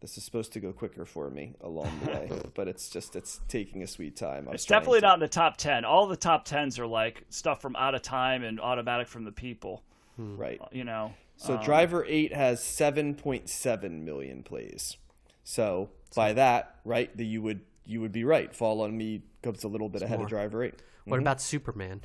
this 0.00 0.16
is 0.16 0.24
supposed 0.24 0.52
to 0.52 0.60
go 0.60 0.72
quicker 0.72 1.04
for 1.04 1.28
me 1.28 1.54
along 1.60 1.90
the 2.04 2.10
way, 2.10 2.30
but 2.54 2.68
it's 2.68 2.88
just 2.88 3.16
it's 3.16 3.40
taking 3.48 3.82
a 3.82 3.86
sweet 3.86 4.16
time. 4.16 4.48
It's 4.52 4.64
definitely 4.64 5.00
to- 5.00 5.06
not 5.06 5.14
in 5.14 5.20
the 5.20 5.28
top 5.28 5.56
ten. 5.56 5.84
All 5.84 6.06
the 6.06 6.16
top 6.16 6.44
tens 6.44 6.78
are 6.78 6.86
like 6.86 7.24
stuff 7.30 7.60
from 7.60 7.74
Out 7.76 7.94
of 7.94 8.02
Time 8.02 8.44
and 8.44 8.60
Automatic 8.60 9.08
from 9.08 9.24
the 9.24 9.32
People. 9.32 9.82
Right. 10.18 10.60
You 10.72 10.84
know, 10.84 11.14
So 11.36 11.56
Um, 11.56 11.64
Driver 11.64 12.04
Eight 12.06 12.32
has 12.34 12.62
seven 12.62 13.14
point 13.14 13.48
seven 13.48 14.04
million 14.04 14.42
plays. 14.42 14.96
So 15.44 15.90
by 16.14 16.32
that, 16.34 16.76
right, 16.84 17.14
that 17.16 17.24
you 17.24 17.40
would 17.42 17.60
you 17.86 18.00
would 18.00 18.12
be 18.12 18.24
right. 18.24 18.54
Fall 18.54 18.82
on 18.82 18.96
Me 18.98 19.22
comes 19.42 19.64
a 19.64 19.68
little 19.68 19.88
bit 19.88 20.02
ahead 20.02 20.18
more. 20.18 20.26
of 20.26 20.30
Driver 20.30 20.64
Eight. 20.64 20.74
What 21.04 21.20
about 21.20 21.40
Superman? 21.40 22.02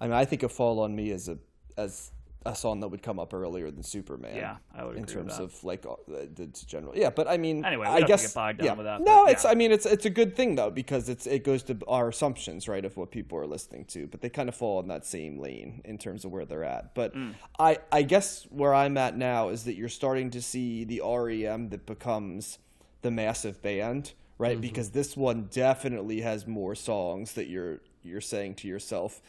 I 0.00 0.04
mean, 0.06 0.14
I 0.14 0.24
think 0.24 0.42
a 0.42 0.48
Fall 0.48 0.80
on 0.80 0.94
Me 0.94 1.10
as 1.10 1.28
a 1.28 1.38
as 1.76 2.12
a 2.46 2.54
song 2.54 2.80
that 2.80 2.88
would 2.88 3.02
come 3.02 3.18
up 3.18 3.34
earlier 3.34 3.70
than 3.70 3.82
Superman. 3.82 4.36
Yeah, 4.36 4.56
I 4.74 4.84
would 4.84 4.96
in 4.96 5.04
terms 5.04 5.38
of 5.38 5.62
like 5.64 5.84
uh, 5.84 5.96
the 6.06 6.46
general. 6.66 6.96
Yeah, 6.96 7.10
but 7.10 7.28
I 7.28 7.36
mean, 7.36 7.64
Anyway, 7.64 7.86
I 7.86 8.00
don't 8.00 8.00
have 8.00 8.06
to 8.08 8.12
guess 8.12 8.26
get 8.28 8.34
bogged 8.34 8.58
down 8.58 8.66
yeah. 8.66 8.72
with 8.74 8.86
that, 8.86 9.00
No, 9.02 9.26
it's. 9.26 9.44
yeah. 9.44 9.50
I 9.50 9.54
mean, 9.54 9.72
it's 9.72 9.84
it's 9.86 10.04
a 10.06 10.10
good 10.10 10.36
thing 10.36 10.54
though 10.54 10.70
because 10.70 11.08
it's 11.08 11.26
it 11.26 11.44
goes 11.44 11.62
to 11.64 11.76
our 11.88 12.08
assumptions, 12.08 12.68
right, 12.68 12.84
of 12.84 12.96
what 12.96 13.10
people 13.10 13.38
are 13.38 13.46
listening 13.46 13.84
to. 13.86 14.06
But 14.06 14.20
they 14.20 14.28
kind 14.30 14.48
of 14.48 14.54
fall 14.54 14.80
in 14.80 14.88
that 14.88 15.04
same 15.04 15.38
lane 15.38 15.82
in 15.84 15.98
terms 15.98 16.24
of 16.24 16.30
where 16.32 16.44
they're 16.44 16.64
at. 16.64 16.94
But 16.94 17.14
Mm. 17.14 17.34
I 17.58 17.78
I 17.90 18.02
guess 18.02 18.46
where 18.50 18.72
I'm 18.74 18.96
at 18.96 19.16
now 19.16 19.48
is 19.48 19.64
that 19.64 19.74
you're 19.74 19.88
starting 19.88 20.30
to 20.30 20.40
see 20.40 20.84
the 20.84 21.00
REM 21.04 21.70
that 21.70 21.86
becomes 21.86 22.58
the 23.02 23.10
massive 23.10 23.60
band, 23.62 24.12
right? 24.38 24.52
Mm-hmm. 24.52 24.60
Because 24.60 24.90
this 24.90 25.16
one 25.16 25.48
definitely 25.50 26.20
has 26.20 26.46
more 26.46 26.74
songs 26.74 27.32
that 27.32 27.48
you're 27.48 27.80
you're 28.04 28.20
saying 28.20 28.54
to 28.54 28.68
yourself 28.68 29.20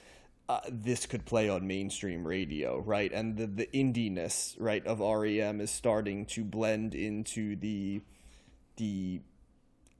uh, 0.49 0.59
this 0.67 1.05
could 1.05 1.25
play 1.25 1.47
on 1.47 1.67
mainstream 1.67 2.27
radio, 2.27 2.79
right? 2.79 3.11
And 3.13 3.37
the 3.37 3.45
the 3.45 3.67
indiness, 3.67 4.55
right, 4.57 4.85
of 4.85 4.99
REM 4.99 5.61
is 5.61 5.69
starting 5.69 6.25
to 6.25 6.43
blend 6.43 6.95
into 6.95 7.55
the 7.55 8.01
the 8.77 9.21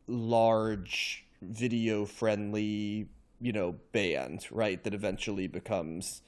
large 0.08 1.24
video 1.44 2.06
friendly, 2.06 3.08
you 3.40 3.54
know, 3.54 3.76
band, 3.92 4.48
right? 4.50 4.84
That 4.84 4.96
eventually 4.96 5.46
becomes 5.46 6.24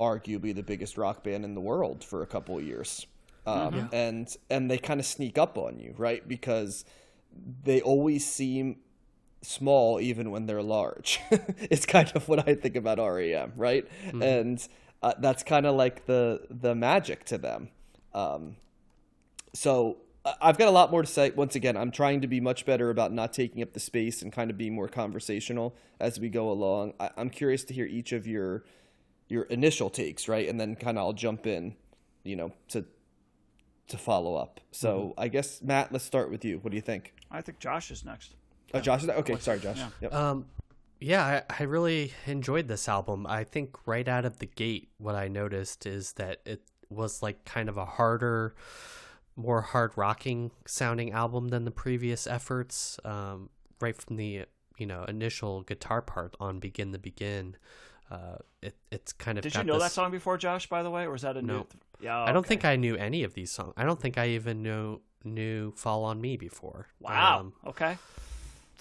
arguably 0.00 0.52
the 0.52 0.64
biggest 0.64 0.98
rock 0.98 1.22
band 1.22 1.44
in 1.44 1.54
the 1.54 1.60
world 1.60 2.02
for 2.02 2.22
a 2.22 2.26
couple 2.26 2.58
of 2.58 2.64
years. 2.64 3.06
Um, 3.46 3.88
and 3.92 4.36
and 4.50 4.68
they 4.68 4.78
kind 4.78 4.98
of 4.98 5.06
sneak 5.06 5.38
up 5.38 5.56
on 5.56 5.78
you, 5.78 5.94
right? 5.96 6.26
Because 6.26 6.84
they 7.62 7.80
always 7.80 8.26
seem 8.26 8.78
small 9.42 10.00
even 10.00 10.30
when 10.30 10.46
they're 10.46 10.62
large. 10.62 11.20
it's 11.30 11.84
kind 11.86 12.10
of 12.14 12.28
what 12.28 12.48
I 12.48 12.54
think 12.54 12.76
about 12.76 12.98
REM, 12.98 13.52
right? 13.56 13.86
And 14.20 14.66
uh, 15.02 15.14
that's 15.18 15.42
kind 15.42 15.66
of 15.66 15.74
like 15.74 16.06
the 16.06 16.46
the 16.50 16.74
magic 16.74 17.24
to 17.26 17.38
them. 17.38 17.68
Um, 18.14 18.56
so 19.52 19.98
I- 20.24 20.34
I've 20.40 20.58
got 20.58 20.68
a 20.68 20.70
lot 20.70 20.90
more 20.90 21.02
to 21.02 21.08
say. 21.08 21.30
Once 21.30 21.54
again, 21.56 21.76
I'm 21.76 21.90
trying 21.90 22.20
to 22.20 22.26
be 22.26 22.40
much 22.40 22.64
better 22.64 22.90
about 22.90 23.12
not 23.12 23.32
taking 23.32 23.62
up 23.62 23.72
the 23.72 23.80
space 23.80 24.22
and 24.22 24.32
kind 24.32 24.50
of 24.50 24.56
being 24.56 24.74
more 24.74 24.88
conversational 24.88 25.74
as 25.98 26.20
we 26.20 26.28
go 26.28 26.50
along. 26.50 26.94
I, 27.00 27.10
I'm 27.16 27.30
curious 27.30 27.64
to 27.64 27.74
hear 27.74 27.86
each 27.86 28.12
of 28.12 28.26
your 28.26 28.64
your 29.28 29.44
initial 29.44 29.88
takes, 29.90 30.28
right, 30.28 30.48
and 30.48 30.60
then 30.60 30.76
kind 30.76 30.98
of 30.98 31.02
I'll 31.04 31.12
jump 31.14 31.46
in, 31.46 31.74
you 32.22 32.36
know, 32.36 32.52
to 32.68 32.84
to 33.88 33.98
follow 33.98 34.36
up. 34.36 34.60
So 34.70 35.14
I 35.18 35.28
guess 35.28 35.60
Matt, 35.62 35.90
let's 35.92 36.04
start 36.04 36.30
with 36.30 36.44
you. 36.44 36.58
What 36.58 36.70
do 36.70 36.76
you 36.76 36.82
think? 36.82 37.12
I 37.30 37.40
think 37.40 37.58
Josh 37.58 37.90
is 37.90 38.04
next. 38.04 38.34
Oh, 38.74 38.80
Josh, 38.80 39.00
is 39.00 39.06
that 39.06 39.16
okay? 39.18 39.36
Sorry, 39.38 39.60
Josh. 39.60 39.78
Yep. 40.00 40.14
Um, 40.14 40.46
yeah, 41.00 41.42
I, 41.50 41.60
I 41.60 41.62
really 41.64 42.12
enjoyed 42.26 42.68
this 42.68 42.88
album. 42.88 43.26
I 43.26 43.44
think 43.44 43.76
right 43.86 44.06
out 44.06 44.24
of 44.24 44.38
the 44.38 44.46
gate, 44.46 44.88
what 44.98 45.14
I 45.14 45.28
noticed 45.28 45.84
is 45.86 46.12
that 46.12 46.40
it 46.46 46.62
was 46.88 47.22
like 47.22 47.44
kind 47.44 47.68
of 47.68 47.76
a 47.76 47.84
harder, 47.84 48.54
more 49.36 49.62
hard 49.62 49.92
rocking 49.96 50.52
sounding 50.66 51.12
album 51.12 51.48
than 51.48 51.64
the 51.64 51.70
previous 51.70 52.26
efforts. 52.26 53.00
Um, 53.04 53.50
right 53.80 53.96
from 53.96 54.16
the 54.16 54.44
you 54.78 54.86
know 54.86 55.04
initial 55.04 55.62
guitar 55.62 56.00
part 56.00 56.34
on 56.40 56.60
"Begin 56.60 56.92
the 56.92 56.98
Begin," 56.98 57.56
uh, 58.10 58.36
it 58.62 58.76
it's 58.90 59.12
kind 59.12 59.38
of 59.38 59.42
Did 59.42 59.52
got 59.54 59.66
you 59.66 59.72
know 59.72 59.78
that 59.78 59.92
song 59.92 60.10
before, 60.10 60.38
Josh? 60.38 60.68
By 60.68 60.82
the 60.82 60.90
way, 60.90 61.02
or 61.02 61.10
was 61.10 61.22
that 61.22 61.36
a 61.36 61.42
new? 61.42 61.52
No. 61.52 61.66
Yeah, 62.00 62.20
I 62.20 62.26
don't 62.26 62.38
okay. 62.38 62.48
think 62.48 62.64
I 62.64 62.76
knew 62.76 62.96
any 62.96 63.24
of 63.24 63.34
these 63.34 63.50
songs. 63.50 63.74
I 63.76 63.84
don't 63.84 64.00
think 64.00 64.18
I 64.18 64.28
even 64.30 64.62
knew 64.62 65.00
knew 65.24 65.72
"Fall 65.72 66.04
on 66.04 66.20
Me" 66.20 66.36
before. 66.36 66.86
Wow. 67.00 67.40
Um, 67.40 67.52
okay. 67.66 67.98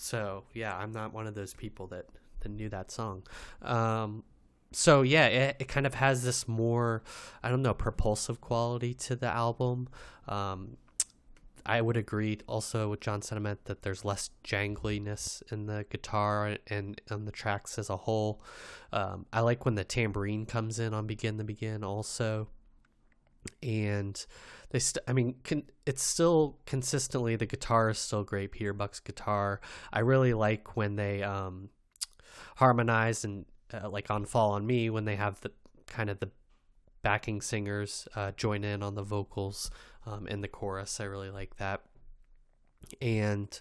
So 0.02 0.44
yeah, 0.54 0.76
I'm 0.76 0.92
not 0.92 1.14
one 1.14 1.28
of 1.28 1.36
those 1.36 1.54
people 1.54 1.88
that 1.88 2.08
that 2.40 2.50
knew 2.50 2.70
that 2.70 2.90
song. 2.90 3.24
Um, 3.62 4.24
so 4.72 5.04
yeah, 5.04 5.28
it, 5.28 5.58
it 5.60 5.68
kind 5.68 5.86
of 5.86 5.94
has 5.96 6.24
this 6.24 6.48
more, 6.48 7.04
I 7.44 7.50
don't 7.50 7.62
know, 7.62 7.76
propulsive 7.76 8.42
quality 8.42 8.96
to 8.96 9.16
the 9.16 9.28
album. 9.28 9.90
Um, 10.28 10.78
I 11.64 11.82
would 11.82 11.98
agree 11.98 12.40
also 12.48 12.90
with 12.90 13.02
John 13.02 13.22
Sentiment 13.22 13.66
that 13.66 13.84
there's 13.84 14.04
less 14.04 14.32
jangliness 14.44 15.44
in 15.52 15.68
the 15.68 15.86
guitar 15.92 16.58
and 16.66 17.00
on 17.12 17.26
the 17.26 17.32
tracks 17.32 17.78
as 17.78 17.92
a 17.92 17.98
whole. 17.98 18.42
Um, 18.92 19.28
I 19.32 19.42
like 19.42 19.66
when 19.66 19.76
the 19.76 19.84
tambourine 19.84 20.48
comes 20.48 20.80
in 20.80 20.96
on 20.96 21.06
Begin 21.06 21.38
the 21.38 21.44
Begin 21.44 21.84
also. 21.84 22.48
And 23.62 24.26
they, 24.72 24.80
st- 24.80 25.04
I 25.08 25.14
mean, 25.14 25.36
it's 25.86 26.02
still 26.02 26.58
consistently 26.66 27.36
the 27.36 27.46
guitar 27.46 27.90
is 27.90 28.00
still 28.00 28.24
great. 28.24 28.52
Peter 28.52 28.74
Buck's 28.74 29.00
guitar. 29.00 29.62
I 29.92 30.00
really 30.00 30.34
like 30.34 30.76
when 30.76 30.96
they 30.96 31.24
um, 31.24 31.70
harmonize 32.56 33.24
and 33.24 33.46
uh, 33.74 33.90
like 33.90 34.10
on 34.10 34.26
"Fall 34.26 34.52
on 34.52 34.66
Me" 34.66 34.90
when 34.90 35.06
they 35.06 35.16
have 35.16 35.40
the 35.42 35.52
kind 35.88 36.10
of 36.10 36.20
the 36.20 36.30
backing 37.02 37.42
singers 37.42 38.08
uh, 38.16 38.32
join 38.32 38.64
in 38.64 38.82
on 38.82 38.96
the 38.96 39.04
vocals 39.04 39.70
um, 40.06 40.28
in 40.28 40.42
the 40.42 40.48
chorus. 40.48 41.00
I 41.00 41.06
really 41.06 41.32
like 41.32 41.58
that, 41.58 41.82
and 43.02 43.60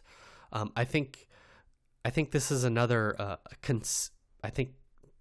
um, 0.52 0.72
I 0.76 0.84
think 0.84 1.28
I 2.04 2.10
think 2.10 2.30
this 2.30 2.50
is 2.50 2.64
another 2.64 3.16
uh, 3.18 3.36
cons- 3.62 4.10
I 4.42 4.50
think 4.50 4.70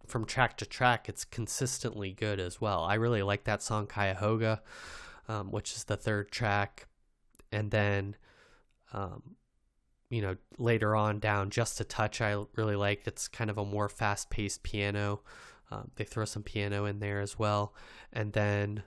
from 0.08 0.26
track 0.26 0.58
to 0.58 0.66
track, 0.66 1.08
it's 1.08 1.24
consistently 1.24 2.12
good 2.12 2.40
as 2.40 2.60
well. 2.60 2.84
I 2.84 2.96
really 2.96 3.22
like 3.22 3.44
that 3.44 3.62
song 3.62 3.86
Cuyahoga, 3.88 4.62
um, 5.30 5.52
which 5.52 5.74
is 5.74 5.86
the 5.86 5.96
third 5.96 6.32
track, 6.32 6.88
and 7.52 7.72
then, 7.72 8.18
um, 8.92 9.36
you 10.10 10.22
know, 10.22 10.36
later 10.58 10.96
on 10.96 11.20
down, 11.20 11.52
just 11.52 11.80
a 11.80 11.86
touch. 11.86 12.20
I 12.20 12.44
really 12.58 12.76
like. 12.76 13.04
It's 13.06 13.30
kind 13.30 13.50
of 13.50 13.58
a 13.58 13.64
more 13.64 13.88
fast 13.88 14.30
paced 14.30 14.64
piano. 14.64 15.22
Um, 15.72 15.92
they 15.96 16.04
throw 16.04 16.26
some 16.26 16.44
piano 16.44 16.86
in 16.86 17.00
there 17.00 17.22
as 17.22 17.40
well, 17.40 17.74
and 18.12 18.34
then 18.34 18.84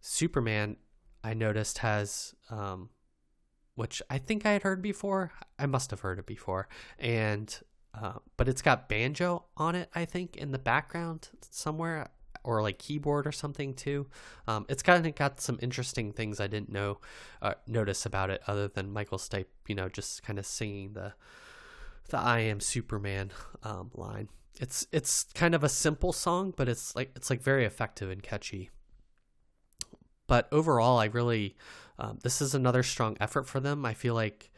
Superman. 0.00 0.76
I 1.22 1.34
noticed 1.34 1.78
has 1.78 2.34
um, 2.48 2.88
which 3.74 4.02
I 4.10 4.18
think 4.18 4.46
I 4.46 4.52
had 4.52 4.62
heard 4.62 4.82
before. 4.82 5.32
I 5.58 5.66
must 5.66 5.90
have 5.90 6.00
heard 6.00 6.18
it 6.18 6.26
before, 6.26 6.68
and 6.98 7.54
uh, 7.94 8.14
but 8.36 8.48
it's 8.48 8.62
got 8.62 8.88
banjo 8.88 9.44
on 9.56 9.74
it. 9.74 9.90
I 9.94 10.04
think 10.04 10.36
in 10.36 10.52
the 10.52 10.58
background 10.58 11.28
somewhere, 11.50 12.08
or 12.42 12.62
like 12.62 12.78
keyboard 12.78 13.26
or 13.26 13.32
something 13.32 13.74
too. 13.74 14.06
Um, 14.48 14.66
it's 14.68 14.82
kind 14.82 15.04
of 15.06 15.14
got 15.14 15.40
some 15.40 15.58
interesting 15.62 16.12
things 16.12 16.40
I 16.40 16.46
didn't 16.46 16.70
know 16.70 16.98
uh, 17.42 17.54
notice 17.66 18.06
about 18.06 18.30
it, 18.30 18.42
other 18.46 18.68
than 18.68 18.92
Michael 18.92 19.18
Stipe, 19.18 19.46
you 19.66 19.74
know, 19.74 19.88
just 19.88 20.22
kind 20.22 20.38
of 20.38 20.46
singing 20.46 20.92
the 20.92 21.14
the 22.08 22.18
"I 22.18 22.40
am 22.40 22.60
Superman" 22.60 23.30
um, 23.62 23.90
line. 23.94 24.28
It's 24.60 24.86
it's 24.92 25.24
kind 25.34 25.54
of 25.54 25.64
a 25.64 25.68
simple 25.68 26.12
song, 26.12 26.52
but 26.56 26.68
it's 26.68 26.94
like 26.96 27.12
it's 27.16 27.30
like 27.30 27.42
very 27.42 27.64
effective 27.64 28.10
and 28.10 28.22
catchy 28.22 28.70
but 30.30 30.46
overall, 30.52 30.96
I 30.96 31.06
really 31.06 31.56
um, 31.98 32.20
this 32.22 32.40
is 32.40 32.54
another 32.54 32.84
strong 32.84 33.16
effort 33.18 33.48
for 33.48 33.58
them. 33.58 33.84
I 33.84 33.94
feel 33.94 34.14
like 34.14 34.52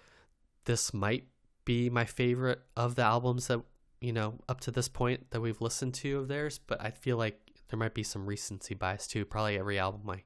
this 0.67 0.93
might 0.93 1.25
be 1.65 1.89
my 1.89 2.05
favorite 2.05 2.61
of 2.77 2.95
the 2.95 3.03
albums 3.03 3.47
that 3.47 3.63
you 3.99 4.13
know 4.13 4.35
up 4.51 4.61
to 4.61 4.71
this 4.71 4.89
point 4.89 5.31
that 5.31 5.41
we've 5.41 5.63
listened 5.63 5.95
to 5.95 6.19
of 6.19 6.29
theirs. 6.29 6.59
But 6.59 6.83
I 6.83 6.91
feel 6.91 7.17
like 7.17 7.52
there 7.73 7.78
might 7.78 7.94
be 7.94 8.03
some 8.03 8.27
recency 8.27 8.74
bias 8.74 9.07
too. 9.07 9.24
Probably 9.24 9.59
every 9.59 9.78
album 9.78 10.09
I 10.11 10.23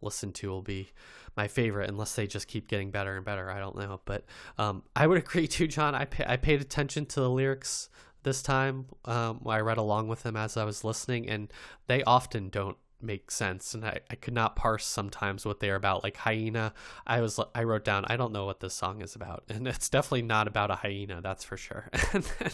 listen 0.00 0.32
to 0.32 0.48
will 0.48 0.62
be 0.62 0.92
my 1.36 1.48
favorite 1.48 1.90
unless 1.90 2.14
they 2.14 2.26
just 2.26 2.46
keep 2.46 2.68
getting 2.68 2.92
better 2.92 3.16
and 3.16 3.24
better. 3.24 3.50
I 3.50 3.58
don't 3.58 3.76
know, 3.76 4.00
but 4.04 4.24
um, 4.58 4.84
I 4.94 5.08
would 5.08 5.18
agree 5.24 5.48
too, 5.48 5.66
John. 5.66 5.94
I 5.94 6.04
pay, 6.04 6.24
I 6.26 6.36
paid 6.36 6.60
attention 6.60 7.06
to 7.06 7.20
the 7.20 7.30
lyrics 7.30 7.88
this 8.22 8.42
time. 8.42 8.86
Um, 9.04 9.42
I 9.44 9.58
read 9.58 9.76
along 9.76 10.06
with 10.06 10.22
them 10.22 10.36
as 10.36 10.56
I 10.56 10.64
was 10.64 10.84
listening, 10.84 11.28
and 11.28 11.52
they 11.88 12.04
often 12.04 12.48
don't 12.48 12.76
make 13.02 13.30
sense 13.30 13.74
and 13.74 13.84
I, 13.84 14.00
I 14.08 14.14
could 14.14 14.32
not 14.32 14.56
parse 14.56 14.86
sometimes 14.86 15.44
what 15.44 15.60
they're 15.60 15.74
about 15.74 16.02
like 16.02 16.16
hyena 16.16 16.72
i 17.06 17.20
was 17.20 17.38
i 17.54 17.62
wrote 17.62 17.84
down 17.84 18.06
i 18.06 18.16
don't 18.16 18.32
know 18.32 18.46
what 18.46 18.60
this 18.60 18.72
song 18.72 19.02
is 19.02 19.14
about 19.14 19.44
and 19.50 19.68
it's 19.68 19.90
definitely 19.90 20.22
not 20.22 20.48
about 20.48 20.70
a 20.70 20.76
hyena 20.76 21.20
that's 21.20 21.44
for 21.44 21.58
sure 21.58 21.90
and 22.14 22.24
then, 22.24 22.50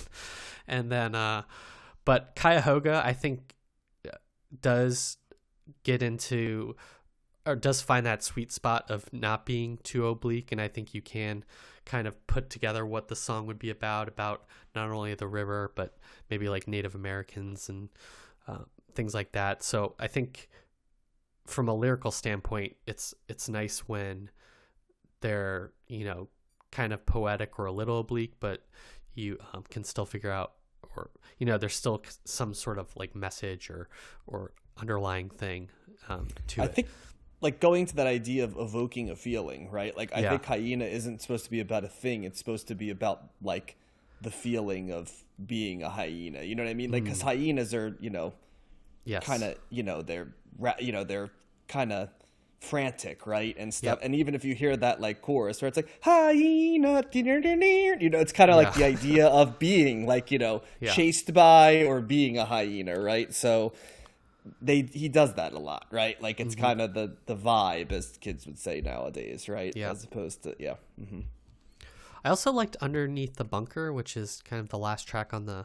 and 0.67 0.91
then 0.91 1.15
uh 1.15 1.43
but 2.05 2.35
cuyahoga 2.35 3.01
i 3.05 3.13
think 3.13 3.55
does 4.61 5.17
get 5.83 6.03
into 6.03 6.75
or 7.47 7.57
does 7.57 7.81
find 7.81 8.05
that 8.05 8.23
sweet 8.23 8.53
spot 8.53 8.91
of 8.91 9.11
not 9.13 9.47
being 9.47 9.79
too 9.83 10.07
oblique 10.07 10.51
and 10.53 10.61
i 10.61 10.69
think 10.69 10.95
you 10.95 11.01
can 11.01 11.45
kind 11.85 12.07
of 12.07 12.27
put 12.27 12.51
together 12.51 12.85
what 12.85 13.09
the 13.09 13.17
song 13.17 13.47
would 13.47 13.59
be 13.59 13.71
about 13.71 14.09
about 14.09 14.45
not 14.75 14.91
only 14.91 15.15
the 15.15 15.27
river 15.27 15.73
but 15.75 15.97
maybe 16.29 16.49
like 16.49 16.69
native 16.69 16.95
americans 16.95 17.69
and 17.69 17.89
uh, 18.49 18.59
things 18.95 19.15
like 19.15 19.33
that. 19.33 19.63
So 19.63 19.95
I 19.99 20.07
think 20.07 20.49
from 21.47 21.69
a 21.69 21.75
lyrical 21.75 22.11
standpoint, 22.11 22.77
it's 22.87 23.15
it's 23.29 23.49
nice 23.49 23.81
when 23.81 24.31
they're 25.21 25.73
you 25.87 26.05
know 26.05 26.29
kind 26.71 26.93
of 26.93 27.05
poetic 27.07 27.59
or 27.59 27.67
a 27.67 27.73
little 27.73 28.01
oblique, 28.01 28.35
but 28.41 28.67
you 29.15 29.39
um, 29.53 29.65
can 29.71 29.85
still 29.85 30.07
figure 30.07 30.31
out 30.31 30.53
or 31.01 31.11
you 31.39 31.47
know 31.47 31.59
there's 31.59 31.75
still 31.75 32.03
some 32.25 32.55
sort 32.55 32.79
of 32.79 32.95
like 32.97 33.15
message 33.15 33.71
or 33.71 33.89
or 34.27 34.53
underlying 34.79 35.29
thing 35.29 35.69
um, 36.09 36.29
to 36.49 36.63
I 36.63 36.65
it. 36.67 36.75
think 36.75 36.89
like 37.41 37.61
going 37.61 37.87
to 37.87 37.97
that 37.97 38.07
idea 38.07 38.45
of 38.45 38.57
evoking 38.59 39.11
a 39.11 39.17
feeling, 39.17 39.71
right? 39.71 39.97
Like 39.97 40.15
I 40.15 40.21
Yeah. 40.21 40.31
think 40.31 40.45
hyena 40.45 40.85
isn't 40.85 41.23
supposed 41.23 41.45
to 41.47 41.51
be 41.51 41.61
about 41.61 41.85
a 41.85 41.89
thing; 41.89 42.25
it's 42.25 42.39
supposed 42.39 42.69
to 42.69 42.75
be 42.75 42.91
about 42.91 43.31
like 43.43 43.77
the 44.21 44.31
feeling 44.31 44.93
of 44.93 45.11
being 45.47 45.83
a 45.83 45.89
hyena. 45.89 46.43
You 46.43 46.55
know 46.55 46.63
what 46.65 46.71
I 46.71 46.75
mean? 46.75 46.91
Like 46.91 47.05
because 47.05 47.23
hyenas 47.23 47.73
are, 47.73 47.97
you 48.01 48.11
know, 48.11 48.35
yes. 49.05 49.25
kind 49.25 49.43
of, 49.43 49.57
you 49.71 49.83
know, 49.83 50.03
they're 50.03 50.29
you 50.79 50.93
know 50.93 51.05
they're 51.05 51.31
kind 51.69 51.93
of 51.93 52.11
frantic, 52.61 53.27
right, 53.27 53.57
and 53.59 53.73
stuff. 53.73 53.99
Yep. 53.99 54.05
And 54.05 54.15
even 54.15 54.35
if 54.35 54.45
you 54.45 54.55
hear 54.55 54.77
that 54.77 55.01
like 55.01 55.23
chorus 55.23 55.61
where 55.63 55.69
it's 55.69 55.77
like 55.77 55.89
hyena, 56.03 57.03
you 57.13 58.11
know, 58.11 58.19
it's 58.21 58.33
kind 58.33 58.51
of 58.51 58.57
like 58.57 58.75
the 58.75 58.85
idea 58.97 59.27
of 59.27 59.59
being 59.59 60.07
like 60.07 60.31
you 60.31 60.39
know 60.39 60.63
Yeah. 60.81 60.93
chased 60.93 61.33
by 61.35 61.85
or 61.85 62.01
being 62.01 62.39
a 62.39 62.45
hyena, 62.45 63.01
right? 63.01 63.33
So 63.35 63.73
they 64.61 64.83
he 64.83 65.09
does 65.09 65.35
that 65.35 65.53
a 65.53 65.59
lot, 65.59 65.87
right? 65.91 66.21
Like 66.21 66.39
Mm-hmm. 66.39 66.47
it's 66.47 66.55
kind 66.55 66.81
of 66.81 66.95
the 66.95 67.17
the 67.27 67.37
vibe, 67.37 67.93
as 67.93 68.17
kids 68.19 68.47
would 68.47 68.59
say 68.59 68.81
nowadays, 68.81 69.49
right? 69.49 69.75
Yeah. 69.77 69.91
As 69.91 70.05
opposed 70.05 70.43
to 70.45 70.55
yeah. 70.59 70.75
hmm 70.99 71.21
I 72.23 72.29
also 72.29 72.53
liked 72.53 72.77
Underneath 72.83 73.37
the 73.37 73.45
Bunker, 73.45 73.95
which 73.95 74.15
is 74.17 74.43
kind 74.45 74.61
of 74.61 74.69
the 74.69 74.77
last 74.77 75.09
track 75.09 75.33
on 75.33 75.47
the 75.47 75.65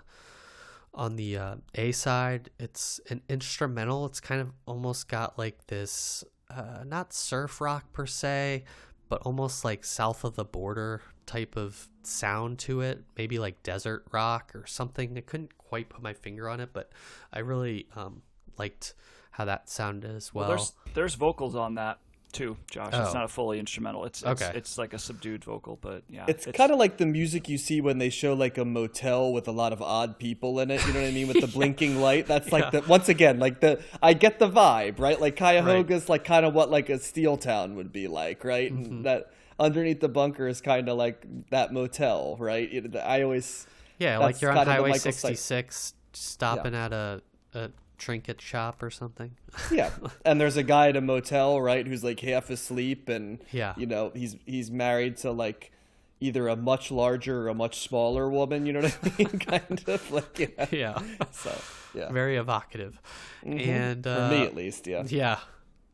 on 0.94 1.18
the 1.18 1.38
uh, 1.38 1.56
A 1.76 1.92
side. 1.92 2.50
It's 2.58 3.02
an 3.10 3.22
instrumental. 3.28 4.06
It's 4.06 4.22
kind 4.22 4.40
of 4.40 4.54
almost 4.66 5.10
got 5.10 5.38
like 5.38 5.68
this 5.68 6.24
uh, 6.50 6.84
not 6.86 7.14
surf 7.14 7.62
rock 7.62 7.92
per 7.94 8.06
se, 8.06 8.64
but 9.10 9.22
almost 9.22 9.64
like 9.64 9.84
south 9.84 10.24
of 10.24 10.36
the 10.36 10.46
border 10.46 11.02
type 11.26 11.56
of 11.56 11.88
sound 12.04 12.60
to 12.60 12.82
it. 12.82 13.04
Maybe 13.18 13.40
like 13.40 13.64
desert 13.64 14.06
rock 14.12 14.52
or 14.56 14.66
something. 14.66 15.18
I 15.18 15.22
couldn't 15.22 15.58
quite 15.58 15.90
put 15.90 16.02
my 16.02 16.14
finger 16.14 16.50
on 16.50 16.60
it, 16.60 16.70
but 16.74 16.92
I 17.34 17.40
really 17.40 17.88
um, 17.96 18.22
liked 18.58 18.94
how 19.32 19.46
that 19.46 19.70
sounded 19.70 20.16
as 20.16 20.34
well. 20.34 20.48
Well, 20.48 20.58
there's 20.58 20.74
there's 20.94 21.16
vocals 21.16 21.56
on 21.56 21.76
that 21.76 22.00
too, 22.36 22.58
Josh. 22.70 22.92
Oh. 22.94 23.04
It's 23.04 23.14
not 23.14 23.24
a 23.24 23.28
fully 23.28 23.58
instrumental. 23.60 24.06
It's 24.06 24.22
it's, 24.22 24.42
Okay. 24.42 24.52
it's 24.58 24.78
like 24.78 24.94
a 24.94 25.00
subdued 25.00 25.44
vocal, 25.44 25.80
but 25.82 26.04
yeah, 26.10 26.26
It's, 26.28 26.46
kind 26.54 26.72
of 26.72 26.78
like 26.78 26.98
the 26.98 27.06
music 27.06 27.50
you 27.50 27.58
see 27.58 27.82
when 27.82 27.98
they 27.98 28.10
show 28.10 28.34
like 28.34 28.58
a 28.58 28.66
motel 28.66 29.34
with 29.34 29.48
a 29.48 29.52
lot 29.52 29.74
of 29.74 29.82
odd 29.82 30.20
people 30.20 30.60
in 30.60 30.70
it. 30.70 30.86
You 30.86 30.94
know 30.94 31.02
what 31.02 31.08
I 31.08 31.12
mean? 31.12 31.28
With 31.28 31.42
the 31.42 31.48
blinking 31.58 32.00
light. 32.02 32.28
That's 32.28 32.52
like 32.52 32.72
the 32.72 32.82
once 32.82 33.10
again 33.10 33.40
like 33.40 33.62
the 33.62 33.82
I 34.04 34.14
get 34.14 34.38
the 34.38 34.50
vibe, 34.50 35.00
right? 35.00 35.20
Like 35.20 35.38
Cuyahoga's 35.38 36.10
like 36.10 36.24
kind 36.24 36.46
of 36.46 36.54
what 36.54 36.70
like 36.70 36.90
a 36.90 37.00
steel 37.00 37.38
town 37.38 37.76
would 37.76 37.92
be 37.92 38.08
like, 38.08 38.44
right? 38.44 38.72
Mm-hmm. 38.72 38.86
And 38.86 39.06
that 39.06 39.32
underneath 39.60 40.02
the 40.02 40.10
bunker 40.10 40.48
is 40.48 40.62
kind 40.62 40.90
of 40.90 40.98
like 40.98 41.26
that 41.50 41.72
motel, 41.74 42.36
right? 42.40 42.70
You 42.70 42.82
know, 42.82 43.00
I 43.00 43.22
always 43.24 43.66
yeah, 43.98 44.18
like 44.20 44.42
you're 44.42 44.52
on 44.52 44.58
kind 44.58 44.68
of 44.68 44.68
the 44.68 44.74
Highway 44.74 44.90
Michael 44.92 45.12
Stipe- 45.12 45.38
66, 45.38 45.94
stopping 46.14 46.76
at 46.76 46.92
a, 46.92 47.22
a 47.54 47.70
trinket 47.98 48.42
shop 48.42 48.82
or 48.84 48.90
something. 48.90 49.36
Yeah, 49.72 49.92
and 50.26 50.40
there's 50.40 50.58
a 50.58 50.64
guy 50.64 50.90
at 50.90 50.96
a 50.96 51.02
motel, 51.02 51.60
right, 51.62 51.86
who's 51.86 52.04
like 52.04 52.20
half 52.20 52.50
asleep, 52.50 53.10
and 53.10 53.40
Yeah. 53.52 53.74
you 53.78 53.86
know 53.86 54.12
he's 54.14 54.36
he's 54.46 54.70
married 54.72 55.18
to 55.18 55.32
like 55.32 55.72
either 56.20 56.48
a 56.48 56.56
much 56.56 56.92
larger 56.92 57.42
or 57.42 57.48
a 57.50 57.54
much 57.54 57.80
smaller 57.82 58.30
woman. 58.30 58.66
You 58.66 58.74
know 58.74 58.82
what 58.82 58.98
I 59.04 59.12
mean? 59.18 59.40
kind 59.40 59.84
of 59.88 60.12
like 60.12 60.40
yeah. 60.40 60.66
yeah. 60.72 61.02
So 61.32 61.56
yeah, 61.94 62.12
very 62.12 62.38
evocative 62.38 63.00
and 63.44 64.04
for 64.04 64.10
uh, 64.10 64.30
me 64.30 64.44
at 64.44 64.56
least, 64.56 64.86
yeah. 64.88 65.04
yeah 65.08 65.40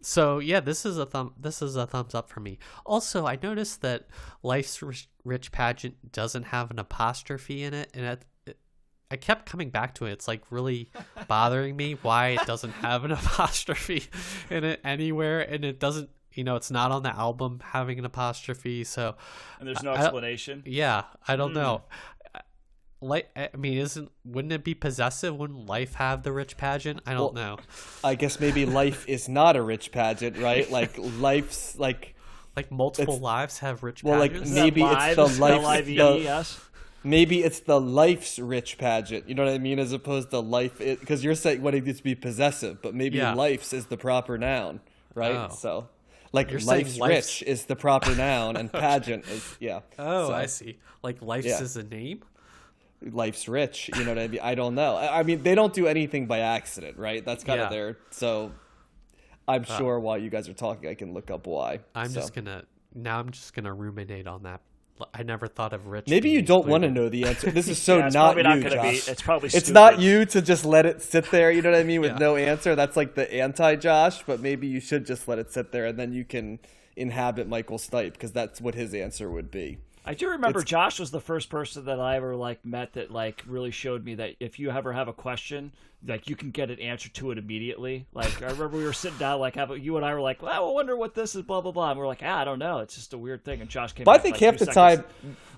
so 0.03 0.39
yeah 0.39 0.59
this 0.59 0.83
is 0.83 0.97
a 0.97 1.05
thumb 1.05 1.31
this 1.39 1.61
is 1.61 1.75
a 1.75 1.85
thumbs 1.85 2.15
up 2.15 2.27
for 2.27 2.39
me 2.39 2.57
also 2.87 3.27
i 3.27 3.37
noticed 3.43 3.81
that 3.81 4.07
life's 4.41 4.81
rich, 5.23 5.51
pageant 5.51 6.11
doesn't 6.11 6.45
have 6.45 6.71
an 6.71 6.79
apostrophe 6.79 7.61
in 7.61 7.71
it 7.75 7.91
and 7.93 8.03
it, 8.05 8.25
i 9.11 9.15
kept 9.17 9.45
coming 9.45 9.69
back 9.69 9.93
to 9.93 10.05
it 10.05 10.11
it's 10.13 10.27
like 10.27 10.41
really 10.49 10.89
bothering 11.27 11.75
me 11.75 11.93
why 12.01 12.29
it 12.29 12.45
doesn't 12.47 12.71
have 12.71 13.03
an 13.05 13.11
apostrophe 13.21 14.03
in 14.49 14.63
it 14.63 14.79
anywhere 14.83 15.41
and 15.41 15.63
it 15.63 15.79
doesn't 15.79 16.09
you 16.33 16.43
know 16.43 16.55
it's 16.55 16.71
not 16.71 16.91
on 16.91 17.03
the 17.03 17.13
album 17.15 17.59
having 17.63 17.99
an 17.99 18.05
apostrophe 18.05 18.83
so 18.83 19.15
and 19.59 19.67
there's 19.67 19.83
no 19.83 19.91
I- 19.91 19.95
I- 19.95 20.01
explanation. 20.03 20.63
yeah, 20.65 21.03
I 21.27 21.35
don't 21.35 21.53
know. 21.53 21.83
Hmm. 22.33 22.37
Like, 23.03 23.29
I 23.35 23.49
mean, 23.57 23.79
isn't 23.79 24.11
wouldn't 24.23 24.53
it 24.53 24.63
be 24.63 24.75
possessive? 24.75 25.35
Wouldn't 25.35 25.65
life 25.65 25.95
have 25.95 26.21
the 26.21 26.31
rich 26.31 26.55
pageant? 26.55 27.01
I 27.07 27.15
don't 27.15 27.33
know. 27.33 27.57
I 28.03 28.13
guess 28.13 28.39
maybe 28.39 28.63
life 28.67 29.09
is 29.09 29.27
not 29.27 29.55
a 29.55 29.61
rich 29.63 29.91
pageant, 29.91 30.37
right? 30.37 30.69
Like 30.77 30.91
life's 30.97 31.75
like 31.79 32.13
Like 32.55 32.71
multiple 32.71 33.17
lives 33.17 33.57
have 33.59 33.81
rich 33.81 34.03
pageant. 34.03 34.09
well, 34.11 34.19
like, 34.19 34.31
pageants. 34.33 34.51
maybe 34.51 34.83
it's 34.83 35.15
the 35.15 35.21
Lives, 35.23 35.39
life- 35.39 35.61
L-I-V-E-S. 35.63 36.59
Maybe 37.03 37.43
it's 37.43 37.59
the 37.61 37.79
life's 37.79 38.39
rich 38.39 38.77
pageant. 38.77 39.27
You 39.27 39.35
know 39.35 39.45
what 39.45 39.53
I 39.53 39.57
mean? 39.57 39.79
As 39.79 39.91
opposed 39.91 40.29
to 40.31 40.39
life, 40.39 40.77
because 40.79 41.23
you're 41.23 41.35
saying 41.35 41.61
wanting 41.61 41.83
it 41.83 41.85
needs 41.87 41.97
to 41.99 42.03
be 42.03 42.15
possessive, 42.15 42.81
but 42.81 42.93
maybe 42.95 43.17
Yeah. 43.17 43.33
life's 43.33 43.73
is 43.73 43.87
the 43.87 43.97
proper 43.97 44.37
noun, 44.37 44.79
right? 45.15 45.49
Oh. 45.51 45.53
So, 45.55 45.87
like 46.31 46.51
life's, 46.51 46.97
life's- 46.97 47.01
rich 47.41 47.43
is 47.43 47.65
the 47.65 47.75
proper 47.75 48.15
noun, 48.15 48.55
and 48.57 48.71
pageant 48.85 49.27
is 49.27 49.57
yeah. 49.59 49.81
oh, 49.99 50.27
So, 50.27 50.33
I 50.33 50.45
see. 50.45 50.77
Like 51.03 51.21
life's 51.21 51.47
Yeah. 51.47 51.61
is 51.61 51.77
a 51.77 51.83
name. 51.83 52.21
life's 53.03 53.47
rich. 53.47 53.89
You 53.97 54.03
know 54.03 54.11
what 54.11 54.19
I 54.19 54.27
mean? 54.27 54.39
I 54.43 54.53
don't 54.53 54.75
know. 54.75 54.95
I 54.95 55.19
I 55.21 55.23
mean, 55.23 55.41
they 55.41 55.55
don't 55.55 55.73
do 55.73 55.87
anything 55.87 56.27
by 56.27 56.39
accident, 56.39 56.97
right? 56.97 57.25
That's 57.25 57.43
kind 57.43 57.57
Yeah. 57.59 57.65
of 57.65 57.71
their. 57.71 57.97
So, 58.11 58.51
I'm 59.47 59.63
uh. 59.67 59.77
sure 59.77 59.99
while 59.99 60.19
you 60.19 60.29
guys 60.29 60.47
are 60.47 60.53
talking, 60.53 60.87
I 60.87 60.93
can 60.93 61.11
look 61.13 61.31
up 61.31 61.47
why. 61.47 61.79
I'm 61.95 62.09
So, 62.09 62.19
just 62.19 62.35
gonna 62.35 62.63
now. 62.93 63.19
I'm 63.19 63.31
just 63.31 63.55
gonna 63.55 63.73
ruminate 63.73 64.27
on 64.27 64.43
that 64.43 64.61
I 65.13 65.23
never 65.23 65.47
thought 65.47 65.73
of 65.73 65.87
Rich. 65.87 66.07
Maybe 66.07 66.29
you 66.29 66.41
don't 66.41 66.67
want 66.67 66.83
to 66.83 66.89
know 66.91 67.09
the 67.09 67.25
answer. 67.25 67.51
This 67.51 67.67
is 67.67 67.77
so 67.81 67.97
Yeah, 67.97 68.05
it's 68.07 68.13
not 68.15 68.33
probably 68.35 68.43
not 68.43 68.57
you, 68.57 68.63
be- 68.63 68.69
Josh. 68.69 69.07
it's 69.07 69.21
probably 69.21 69.49
it's 69.53 69.69
not 69.69 69.99
you 69.99 70.25
to 70.25 70.41
just 70.41 70.65
let 70.65 70.85
it 70.85 71.01
sit 71.01 71.29
there. 71.31 71.51
You 71.51 71.61
know 71.61 71.71
what 71.71 71.79
I 71.79 71.83
mean 71.83 72.01
with 72.01 72.11
Yeah. 72.13 72.17
no 72.17 72.35
answer. 72.35 72.75
That's 72.75 72.95
like 72.97 73.15
the 73.15 73.31
anti-Josh. 73.33 74.23
But 74.23 74.39
maybe 74.41 74.67
you 74.67 74.79
should 74.79 75.05
just 75.05 75.27
let 75.27 75.39
it 75.39 75.51
sit 75.51 75.71
there, 75.71 75.85
and 75.85 75.97
then 75.99 76.13
you 76.13 76.25
can 76.25 76.59
inhabit 76.95 77.47
Michael 77.47 77.77
Stipe 77.77 78.13
because 78.13 78.31
that's 78.31 78.59
what 78.61 78.75
his 78.75 78.93
answer 78.93 79.29
would 79.31 79.49
be. 79.51 79.77
I 80.05 80.13
do 80.15 80.29
remember 80.29 80.63
Josh 80.63 80.99
was 80.99 81.11
the 81.11 81.21
first 81.21 81.49
person 81.49 81.85
that 81.85 81.99
I 81.99 82.15
ever 82.15 82.35
like 82.35 82.65
met 82.65 82.93
that 82.93 83.11
like 83.11 83.43
really 83.47 83.71
showed 83.71 84.03
me 84.03 84.15
that 84.15 84.35
if 84.39 84.57
you 84.59 84.71
ever 84.71 84.93
have 84.93 85.07
a 85.07 85.13
question, 85.13 85.71
like 86.07 86.27
you 86.27 86.35
can 86.35 86.49
get 86.49 86.71
an 86.71 86.79
answer 86.79 87.09
to 87.09 87.31
it 87.31 87.37
immediately. 87.37 88.07
Like 88.13 88.41
I 88.41 88.45
remember 88.45 88.69
we 88.77 88.83
were 88.83 88.93
sitting 88.93 89.19
down, 89.19 89.39
like 89.39 89.55
have 89.55 89.69
a, 89.69 89.79
you 89.79 89.97
and 89.97 90.05
I 90.05 90.13
were 90.15 90.21
like, 90.21 90.41
well, 90.41 90.69
I 90.69 90.71
wonder 90.71 90.95
what 90.97 91.13
this 91.13 91.35
is, 91.35 91.43
blah 91.43 91.61
blah 91.61 91.71
blah. 91.71 91.91
And 91.91 91.99
we 91.99 92.03
are 92.03 92.07
like, 92.07 92.21
ah, 92.23 92.39
I 92.39 92.43
don't 92.43 92.57
know, 92.59 92.79
it's 92.79 92.95
just 92.95 93.13
a 93.13 93.17
weird 93.17 93.45
thing. 93.45 93.61
And 93.61 93.69
Josh 93.69 93.93
came. 93.93 94.05
But 94.05 94.19
I 94.19 94.23
think 94.23 94.35
like, 94.35 94.41
half 94.41 94.57
the 94.57 94.65
time, 94.65 95.03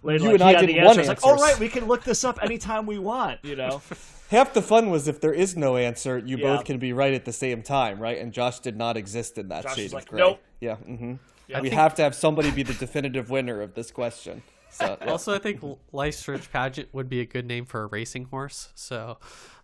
later, 0.02 0.26
you 0.26 0.32
like, 0.32 0.42
and 0.42 0.44
I 0.44 0.52
had 0.54 0.60
didn't 0.68 0.84
want 0.84 1.00
answer. 1.00 1.00
It's 1.02 1.08
like, 1.08 1.26
answers. 1.26 1.42
all 1.42 1.48
right, 1.48 1.60
we 1.60 1.70
can 1.70 1.86
look 1.86 2.04
this 2.04 2.24
up 2.26 2.40
anytime 2.44 2.86
we 2.86 3.00
want. 3.00 3.40
You 3.44 3.56
know. 3.56 3.82
Half 4.30 4.54
the 4.56 4.64
fun 4.64 4.90
was 4.90 5.08
if 5.08 5.22
there 5.22 5.34
is 5.34 5.56
no 5.56 5.78
answer, 5.78 6.18
you 6.18 6.38
Yeah. 6.38 6.56
both 6.56 6.66
can 6.66 6.80
be 6.80 6.92
right 6.92 7.14
at 7.14 7.24
the 7.24 7.34
same 7.34 7.62
time, 7.62 8.00
right? 8.00 8.18
And 8.18 8.34
Josh 8.34 8.60
did 8.62 8.76
not 8.76 8.98
exist 8.98 9.38
in 9.38 9.50
that 9.50 9.62
Josh 9.62 9.76
shade 9.76 9.84
was 9.84 9.92
of 9.92 9.98
like, 9.98 10.08
gray. 10.08 10.20
"Nope." 10.20 10.40
Yeah. 10.60 10.76
hmm 10.78 11.14
Yeah. 11.48 11.60
We 11.62 11.70
think- 11.70 11.80
have 11.80 11.96
to 11.96 12.02
have 12.04 12.16
somebody 12.16 12.52
be 12.52 12.64
the 12.64 12.74
definitive 12.74 13.30
winner 13.30 13.62
of 13.62 13.74
this 13.74 13.92
question. 13.92 14.44
So 14.70 14.98
yeah. 15.02 15.10
Also, 15.12 15.34
I 15.36 15.40
think 15.40 15.62
Life's 15.92 16.28
Rich 16.28 16.52
Pageant 16.52 16.90
would 16.94 17.08
be 17.10 17.20
a 17.20 17.26
good 17.26 17.46
name 17.46 17.66
for 17.66 17.84
a 17.84 17.86
racing 17.88 18.26
horse. 18.26 18.70
So 18.76 19.20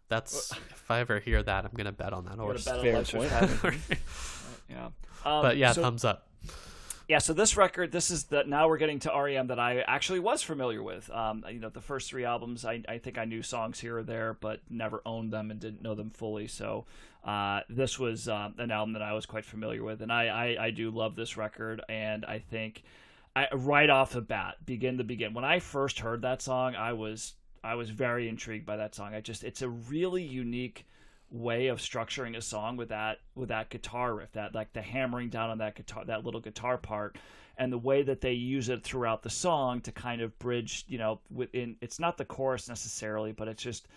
that's 0.07 0.51
if 0.51 0.89
I 0.91 0.99
ever 0.99 1.19
hear 1.19 1.41
that, 1.41 1.65
I'm 1.65 1.71
gonna 1.75 1.91
bet 1.91 2.13
on 2.13 2.25
that 2.25 2.37
horse. 2.37 2.65
bet 2.65 2.75
on 2.77 2.83
Fair 2.83 3.03
point. 3.03 3.29
Patent. 3.31 3.83
yeah. 4.69 4.85
Um, 5.25 5.41
But 5.41 5.57
yeah, 5.57 5.71
so- 5.71 5.81
thumbs 5.81 6.05
up. 6.05 6.27
Yeah, 7.09 7.17
so 7.17 7.33
this 7.33 7.57
record, 7.57 7.91
this 7.91 8.11
is 8.11 8.25
the 8.25 8.43
now 8.43 8.67
we're 8.67 8.77
getting 8.77 8.99
to 8.99 9.11
REM 9.11 9.47
that 9.47 9.57
I 9.57 9.79
actually 9.79 10.19
was 10.19 10.43
familiar 10.43 10.83
with. 10.83 11.09
Um, 11.09 11.43
you 11.49 11.59
know, 11.59 11.69
the 11.69 11.81
first 11.81 12.07
three 12.07 12.23
albums, 12.23 12.65
I, 12.65 12.83
I 12.87 12.99
think 12.99 13.17
I 13.17 13.25
knew 13.25 13.41
songs 13.41 13.79
here 13.79 13.97
or 13.97 14.03
there, 14.03 14.37
but 14.39 14.59
never 14.69 15.01
owned 15.07 15.33
them 15.33 15.49
and 15.49 15.59
didn't 15.59 15.81
know 15.81 15.95
them 15.95 16.11
fully. 16.11 16.45
So 16.45 16.85
uh, 17.23 17.61
this 17.67 17.97
was 17.97 18.29
um, 18.29 18.53
an 18.59 18.69
album 18.69 18.93
that 18.93 19.01
I 19.01 19.13
was 19.13 19.25
quite 19.25 19.43
familiar 19.43 19.83
with, 19.83 20.03
and 20.03 20.13
I, 20.13 20.27
I, 20.27 20.65
I 20.65 20.69
do 20.69 20.91
love 20.91 21.15
this 21.15 21.35
record, 21.35 21.81
and 21.89 22.25
I 22.25 22.37
think 22.37 22.83
I, 23.35 23.47
right 23.55 23.89
off 23.89 24.11
the 24.11 24.21
bat, 24.21 24.57
begin 24.67 24.99
to 24.99 25.03
begin. 25.03 25.33
When 25.33 25.45
I 25.45 25.57
first 25.57 25.97
heard 25.97 26.21
that 26.21 26.43
song, 26.43 26.75
I 26.75 26.93
was 26.93 27.33
I 27.63 27.73
was 27.73 27.89
very 27.89 28.29
intrigued 28.29 28.67
by 28.67 28.77
that 28.77 28.93
song. 28.93 29.15
I 29.15 29.21
just 29.21 29.43
it's 29.43 29.63
a 29.63 29.69
really 29.69 30.21
unique 30.21 30.85
way 31.31 31.67
of 31.67 31.79
structuring 31.79 32.35
a 32.35 32.41
song 32.41 32.75
with 32.75 32.89
that 32.89 33.19
with 33.35 33.49
that 33.49 33.69
guitar 33.69 34.15
riff 34.15 34.31
that 34.31 34.55
like 34.55 34.73
the 34.73 34.81
hammering 34.81 35.29
down 35.29 35.49
on 35.49 35.59
that 35.59 35.75
guitar 35.75 36.03
that 36.05 36.25
little 36.25 36.41
guitar 36.41 36.77
part 36.77 37.17
and 37.57 37.71
the 37.71 37.77
way 37.77 38.01
that 38.01 38.21
they 38.21 38.31
use 38.31 38.69
it 38.69 38.83
throughout 38.83 39.21
the 39.21 39.29
song 39.29 39.79
to 39.79 39.91
kind 39.91 40.21
of 40.21 40.37
bridge 40.39 40.85
you 40.87 40.97
know 40.97 41.19
within 41.29 41.75
it's 41.81 41.99
not 41.99 42.17
the 42.17 42.25
chorus 42.25 42.67
necessarily 42.67 43.31
but 43.31 43.47
it's 43.47 43.61
just 43.61 43.87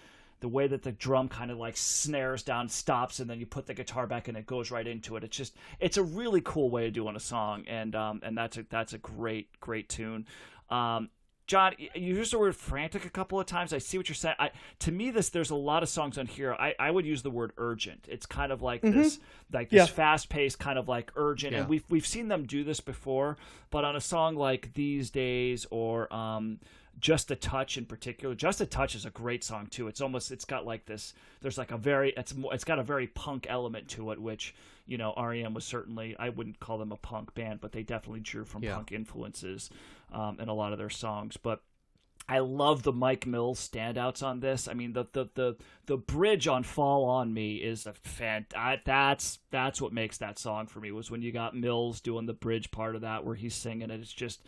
the 0.43 0.49
way 0.49 0.67
that 0.67 0.83
the 0.83 0.93
drum 0.93 1.29
kind 1.29 1.53
of 1.53 1.59
like 1.59 1.77
snares 1.77 2.43
down 2.43 2.69
stops 2.69 3.21
and 3.21 3.31
then 3.31 3.39
you 3.39 3.47
put 3.47 3.65
the 3.65 3.75
guitar 3.75 4.09
back 4.09 4.27
and 4.27 4.37
it 4.37 4.45
goes 4.45 4.73
right 4.73 4.89
into 4.89 5.17
it. 5.17 5.23
It's 5.23 5.37
just 5.37 5.57
it's 5.79 5.97
a 5.97 6.03
really 6.03 6.41
cool 6.45 6.69
way 6.69 6.89
of 6.89 6.93
doing 6.93 7.15
a 7.15 7.21
song 7.21 7.65
and 7.69 7.95
um 7.95 8.21
and 8.25 8.37
that's 8.37 8.59
a 8.59 8.67
that's 8.69 8.93
a 8.93 8.99
great 8.99 9.49
great 9.61 9.89
tune. 9.89 10.27
Um 10.69 11.11
John, 11.49 11.75
you 11.79 11.91
used 12.15 12.33
the 12.33 12.39
word 12.39 12.55
frantic 12.57 13.05
a 13.05 13.11
couple 13.11 13.39
of 13.39 13.47
times. 13.47 13.73
I 13.73 13.79
see 13.79 13.99
what 13.99 14.09
you're 14.09 14.15
saying. 14.15 14.37
I, 14.39 14.51
to 14.81 14.93
me, 14.93 15.11
this 15.11 15.29
there's 15.29 15.51
a 15.51 15.55
lot 15.57 15.83
of 15.83 15.89
songs 15.89 16.17
on 16.17 16.27
here. 16.27 16.55
I, 16.55 16.75
I 16.79 16.91
would 16.91 17.05
use 17.05 17.23
the 17.23 17.31
word 17.31 17.53
urgent. 17.59 18.07
It's 18.09 18.27
kind 18.27 18.53
of 18.53 18.63
like 18.63 18.81
this, 18.81 19.19
like 19.53 19.69
this 19.69 19.79
Yeah. 19.79 19.87
fast 19.87 20.29
paced, 20.29 20.59
kind 20.59 20.79
of 20.79 20.89
like 20.89 21.11
urgent. 21.17 21.55
And 21.61 21.69
we've 21.69 21.85
we've 21.91 22.07
seen 22.07 22.29
them 22.29 22.45
do 22.47 22.65
this 22.65 22.81
before, 22.81 23.37
but 23.71 23.85
on 23.85 23.97
a 23.97 24.01
song 24.01 24.37
like 24.37 24.73
These 24.75 25.11
Days 25.11 25.67
or 25.71 26.13
um, 26.15 26.61
Just 27.01 27.31
a 27.31 27.37
Touch 27.37 27.77
in 27.77 27.87
particular, 27.87 28.35
Just 28.37 28.61
a 28.61 28.67
Touch 28.67 28.95
is 28.95 29.05
a 29.05 29.11
great 29.11 29.43
song 29.43 29.67
too. 29.67 29.89
It's 29.89 30.01
almost 30.01 30.31
it's 30.31 30.45
got 30.45 30.65
like 30.65 30.87
this. 30.87 31.13
There's 31.41 31.59
like 31.59 31.73
a 31.73 31.77
very 31.77 32.11
it's 32.17 32.35
more, 32.35 32.55
it's 32.55 32.65
got 32.65 32.79
a 32.79 32.85
very 32.85 33.09
punk 33.09 33.47
element 33.51 33.89
to 33.89 34.13
it, 34.13 34.19
which 34.21 34.55
you 34.87 34.97
know 34.97 35.13
REM 35.17 35.55
was 35.55 35.65
certainly. 35.65 36.17
I 36.19 36.29
wouldn't 36.29 36.61
call 36.61 36.79
them 36.79 36.93
a 36.93 36.97
punk 36.97 37.35
band, 37.35 37.61
but 37.61 37.73
they 37.73 37.83
definitely 37.83 38.21
drew 38.21 38.45
from 38.45 38.63
Yeah. 38.63 38.75
punk 38.77 38.93
influences 38.93 39.71
um, 40.13 40.39
in 40.41 40.49
a 40.49 40.55
lot 40.55 40.73
of 40.73 40.79
their 40.79 40.91
songs. 40.91 41.37
But 41.37 41.63
I 42.29 42.39
love 42.39 42.83
the 42.83 42.93
Mike 42.93 43.27
Mills 43.27 43.69
standouts 43.69 44.23
on 44.23 44.41
this. 44.41 44.69
I 44.69 44.75
mean, 44.75 44.93
the 44.93 45.07
the 45.13 45.29
the, 45.35 45.57
the 45.87 45.97
bridge 45.97 46.47
on 46.47 46.63
"Fall 46.63 47.05
on 47.05 47.35
Me" 47.35 47.57
is 47.57 47.87
a 47.87 47.93
fan. 47.93 48.47
I, 48.57 48.81
that's 48.85 49.41
that's 49.51 49.81
what 49.81 49.93
makes 49.93 50.19
that 50.19 50.39
song 50.39 50.67
for 50.67 50.81
me. 50.81 50.93
Was 50.93 51.11
when 51.11 51.23
you 51.23 51.33
got 51.33 51.57
Mills 51.57 52.01
doing 52.01 52.27
the 52.27 52.33
bridge 52.33 52.71
part 52.71 52.95
of 52.95 53.03
that, 53.03 53.25
where 53.25 53.35
he's 53.35 53.55
singing 53.55 53.91
it. 53.91 54.01
It's 54.01 54.13
just, 54.13 54.43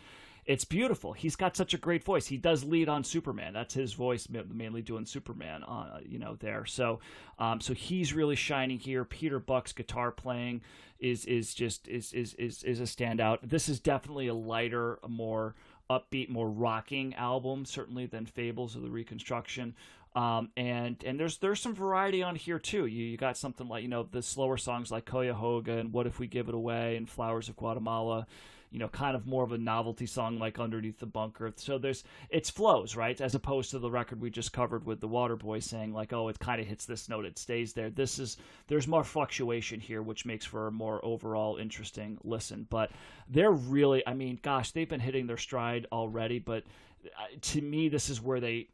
it's 0.45 0.63
beautiful. 0.63 1.11
He's 1.11 1.35
got 1.35 1.57
such 1.57 1.73
a 1.73 1.77
great 1.77 2.03
voice. 2.03 2.27
He 2.27 2.37
does 2.37 2.63
lead 2.63 2.87
on 2.87 3.03
Superman. 3.03 3.53
That's 3.53 3.73
his 3.73 3.93
voice, 3.93 4.27
mainly 4.29 4.81
doing 4.81 5.05
Superman. 5.05 5.63
On 5.63 6.01
you 6.07 6.17
know 6.17 6.37
there. 6.39 6.65
So, 6.65 7.01
um, 7.39 7.59
so 7.59 7.73
he's 7.73 8.13
really 8.13 8.37
shining 8.37 8.79
here. 8.79 9.03
Peter 9.03 9.39
Buck's 9.39 9.73
guitar 9.73 10.11
playing 10.11 10.61
is 11.05 11.25
is 11.25 11.53
just 11.53 11.87
is 11.87 12.11
is 12.13 12.33
is 12.35 12.63
is 12.63 12.79
a 12.79 12.83
standout. 12.83 13.39
This 13.43 13.69
is 13.69 13.79
definitely 13.79 14.27
a 14.27 14.33
lighter, 14.33 14.97
more 15.07 15.53
upbeat, 15.89 16.29
more 16.29 16.49
rocking 16.49 17.13
album, 17.13 17.63
certainly 17.65 18.07
than 18.07 18.25
Fables 18.25 18.75
of 18.75 18.81
the 18.81 18.89
Reconstruction. 18.89 19.75
Um, 20.15 20.49
and 20.57 21.01
and 21.05 21.19
there's 21.19 21.37
there's 21.37 21.61
some 21.61 21.75
variety 21.75 22.23
on 22.23 22.35
here 22.35 22.57
too. 22.57 22.87
You 22.87 23.05
you 23.05 23.17
got 23.17 23.37
something 23.37 23.67
like 23.67 23.83
you 23.83 23.89
know 23.89 24.03
the 24.03 24.23
slower 24.23 24.57
songs 24.57 24.91
like 24.91 25.05
Cuyahoga 25.05 25.77
and 25.77 25.93
What 25.93 26.07
If 26.07 26.19
We 26.19 26.25
Give 26.25 26.49
It 26.49 26.55
Away 26.55 26.95
and 26.95 27.07
Flowers 27.07 27.49
of 27.49 27.55
Guatemala. 27.55 28.25
You 28.71 28.79
know, 28.79 28.87
kind 28.89 29.15
of 29.15 29.25
more 29.25 29.43
of 29.43 29.51
a 29.51 29.57
novelty 29.57 30.05
song 30.05 30.37
like 30.37 30.59
Underneath 30.59 30.99
the 30.99 31.05
Bunker. 31.05 31.53
So 31.55 31.77
there's 31.77 32.03
it's 32.29 32.49
flows 32.49 32.95
right, 32.95 33.19
as 33.21 33.35
opposed 33.35 33.71
to 33.71 33.79
the 33.79 33.89
record 33.89 34.19
we 34.19 34.29
just 34.29 34.53
covered 34.53 34.85
with 34.85 34.99
the 34.99 35.07
Waterboys 35.07 35.63
saying 35.63 35.93
like, 35.93 36.13
oh, 36.13 36.27
it 36.27 36.39
kind 36.39 36.59
of 36.59 36.67
hits 36.67 36.85
this 36.85 37.07
note, 37.07 37.25
it 37.25 37.39
stays 37.39 37.73
there. 37.73 37.89
This 37.89 38.19
is 38.19 38.37
there's 38.67 38.87
more 38.87 39.03
fluctuation 39.03 39.79
here, 39.79 40.01
which 40.01 40.25
makes 40.25 40.45
for 40.45 40.67
a 40.67 40.71
more 40.71 41.03
overall 41.03 41.57
interesting 41.57 42.17
listen. 42.23 42.67
But 42.69 42.91
they're 43.29 43.51
really, 43.51 44.05
I 44.07 44.13
mean, 44.13 44.39
gosh, 44.41 44.71
they've 44.71 44.89
been 44.89 44.99
hitting 44.99 45.27
their 45.27 45.37
stride 45.37 45.87
already. 45.91 46.39
But 46.39 46.63
uh, 47.05 47.25
to 47.39 47.61
me, 47.61 47.89
this 47.89 48.09
is 48.09 48.21
where 48.21 48.39
they 48.39 48.67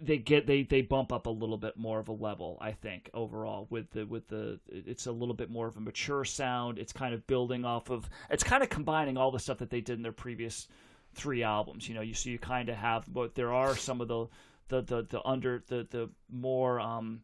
they 0.00 0.16
get 0.16 0.46
they 0.46 0.62
they 0.62 0.80
bump 0.80 1.12
up 1.12 1.26
a 1.26 1.30
little 1.30 1.56
bit 1.56 1.76
more 1.76 1.98
of 1.98 2.08
a 2.08 2.12
level 2.12 2.56
i 2.60 2.70
think 2.70 3.10
overall 3.14 3.66
with 3.70 3.90
the 3.90 4.04
with 4.06 4.28
the 4.28 4.58
it's 4.68 5.06
a 5.06 5.12
little 5.12 5.34
bit 5.34 5.50
more 5.50 5.66
of 5.66 5.76
a 5.76 5.80
mature 5.80 6.24
sound 6.24 6.78
it's 6.78 6.92
kind 6.92 7.12
of 7.12 7.26
building 7.26 7.64
off 7.64 7.90
of 7.90 8.08
it's 8.30 8.44
kind 8.44 8.62
of 8.62 8.68
combining 8.68 9.16
all 9.16 9.30
the 9.30 9.38
stuff 9.38 9.58
that 9.58 9.70
they 9.70 9.80
did 9.80 9.96
in 9.96 10.02
their 10.02 10.12
previous 10.12 10.68
three 11.14 11.42
albums 11.42 11.88
you 11.88 11.94
know 11.94 12.00
you 12.00 12.14
so 12.14 12.30
you 12.30 12.38
kind 12.38 12.68
of 12.68 12.76
have 12.76 13.12
but 13.12 13.34
there 13.34 13.52
are 13.52 13.74
some 13.74 14.00
of 14.00 14.08
the 14.08 14.26
the 14.68 14.82
the, 14.82 15.02
the 15.08 15.26
under 15.26 15.64
the 15.66 15.86
the 15.90 16.08
more 16.30 16.78
um 16.78 17.20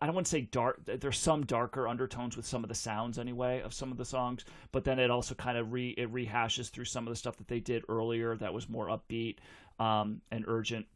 I 0.00 0.06
don't 0.06 0.14
want 0.14 0.26
to 0.26 0.30
say 0.30 0.42
dark. 0.42 0.80
There's 0.84 1.18
some 1.18 1.44
darker 1.44 1.88
undertones 1.88 2.36
with 2.36 2.46
some 2.46 2.62
of 2.62 2.68
the 2.68 2.74
sounds 2.74 3.18
anyway 3.18 3.62
of 3.62 3.74
some 3.74 3.90
of 3.90 3.98
the 3.98 4.04
songs, 4.04 4.44
but 4.70 4.84
then 4.84 5.00
it 5.00 5.10
also 5.10 5.34
kind 5.34 5.58
of 5.58 5.72
re 5.72 5.88
it 5.98 6.12
rehashes 6.12 6.70
through 6.70 6.84
some 6.84 7.06
of 7.08 7.10
the 7.10 7.16
stuff 7.16 7.36
that 7.38 7.48
they 7.48 7.58
did 7.58 7.82
earlier 7.88 8.36
that 8.36 8.54
was 8.54 8.68
more 8.68 8.86
upbeat 8.86 9.38
um, 9.80 10.20
and 10.30 10.44
urgent. 10.46 10.86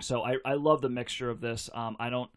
So 0.00 0.22
I, 0.22 0.36
I 0.44 0.54
love 0.54 0.82
the 0.82 0.88
mixture 0.88 1.30
of 1.30 1.40
this. 1.40 1.70
Um, 1.72 1.96
I 1.98 2.10
don't. 2.10 2.30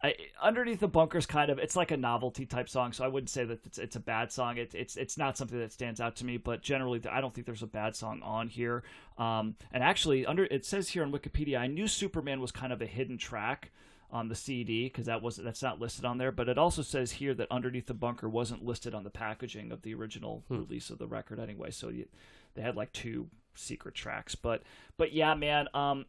I, 0.00 0.14
underneath 0.40 0.78
the 0.78 0.86
bunkers 0.86 1.26
kind 1.26 1.50
of 1.50 1.58
it's 1.58 1.74
like 1.74 1.90
a 1.90 1.96
novelty 1.96 2.46
type 2.46 2.68
song 2.68 2.92
so 2.92 3.04
i 3.04 3.08
wouldn't 3.08 3.30
say 3.30 3.44
that 3.44 3.66
it's, 3.66 3.78
it's 3.78 3.96
a 3.96 4.00
bad 4.00 4.30
song 4.30 4.56
it, 4.56 4.72
it's 4.72 4.96
it's 4.96 5.18
not 5.18 5.36
something 5.36 5.58
that 5.58 5.72
stands 5.72 6.00
out 6.00 6.14
to 6.16 6.24
me 6.24 6.36
but 6.36 6.62
generally 6.62 7.02
i 7.10 7.20
don't 7.20 7.34
think 7.34 7.46
there's 7.46 7.64
a 7.64 7.66
bad 7.66 7.96
song 7.96 8.22
on 8.22 8.46
here 8.46 8.84
um, 9.18 9.56
and 9.72 9.82
actually 9.82 10.24
under 10.24 10.44
it 10.44 10.64
says 10.64 10.90
here 10.90 11.02
on 11.02 11.10
wikipedia 11.10 11.58
i 11.58 11.66
knew 11.66 11.88
superman 11.88 12.40
was 12.40 12.52
kind 12.52 12.72
of 12.72 12.80
a 12.80 12.86
hidden 12.86 13.18
track 13.18 13.72
on 14.12 14.28
the 14.28 14.36
cd 14.36 14.84
because 14.84 15.06
that 15.06 15.20
was 15.20 15.34
that's 15.36 15.62
not 15.62 15.80
listed 15.80 16.04
on 16.04 16.16
there 16.16 16.30
but 16.30 16.48
it 16.48 16.58
also 16.58 16.80
says 16.80 17.12
here 17.12 17.34
that 17.34 17.50
underneath 17.50 17.86
the 17.86 17.94
bunker 17.94 18.28
wasn't 18.28 18.64
listed 18.64 18.94
on 18.94 19.02
the 19.02 19.10
packaging 19.10 19.72
of 19.72 19.82
the 19.82 19.92
original 19.94 20.44
release 20.48 20.90
of 20.90 20.98
the 20.98 21.08
record 21.08 21.40
anyway 21.40 21.72
so 21.72 21.88
you, 21.88 22.06
they 22.54 22.62
had 22.62 22.76
like 22.76 22.92
two 22.92 23.28
secret 23.56 23.96
tracks 23.96 24.36
but 24.36 24.62
but 24.96 25.12
yeah 25.12 25.34
man 25.34 25.66
um 25.74 26.06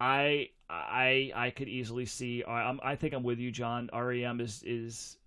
I 0.00 0.48
I 0.68 1.30
I 1.34 1.50
could 1.50 1.68
easily 1.68 2.06
see. 2.06 2.42
I, 2.44 2.68
I'm, 2.68 2.80
I 2.82 2.96
think 2.96 3.14
I'm 3.14 3.22
with 3.22 3.38
you, 3.38 3.50
John. 3.50 3.90
REM 3.94 4.40
is 4.40 4.62
is 4.66 5.18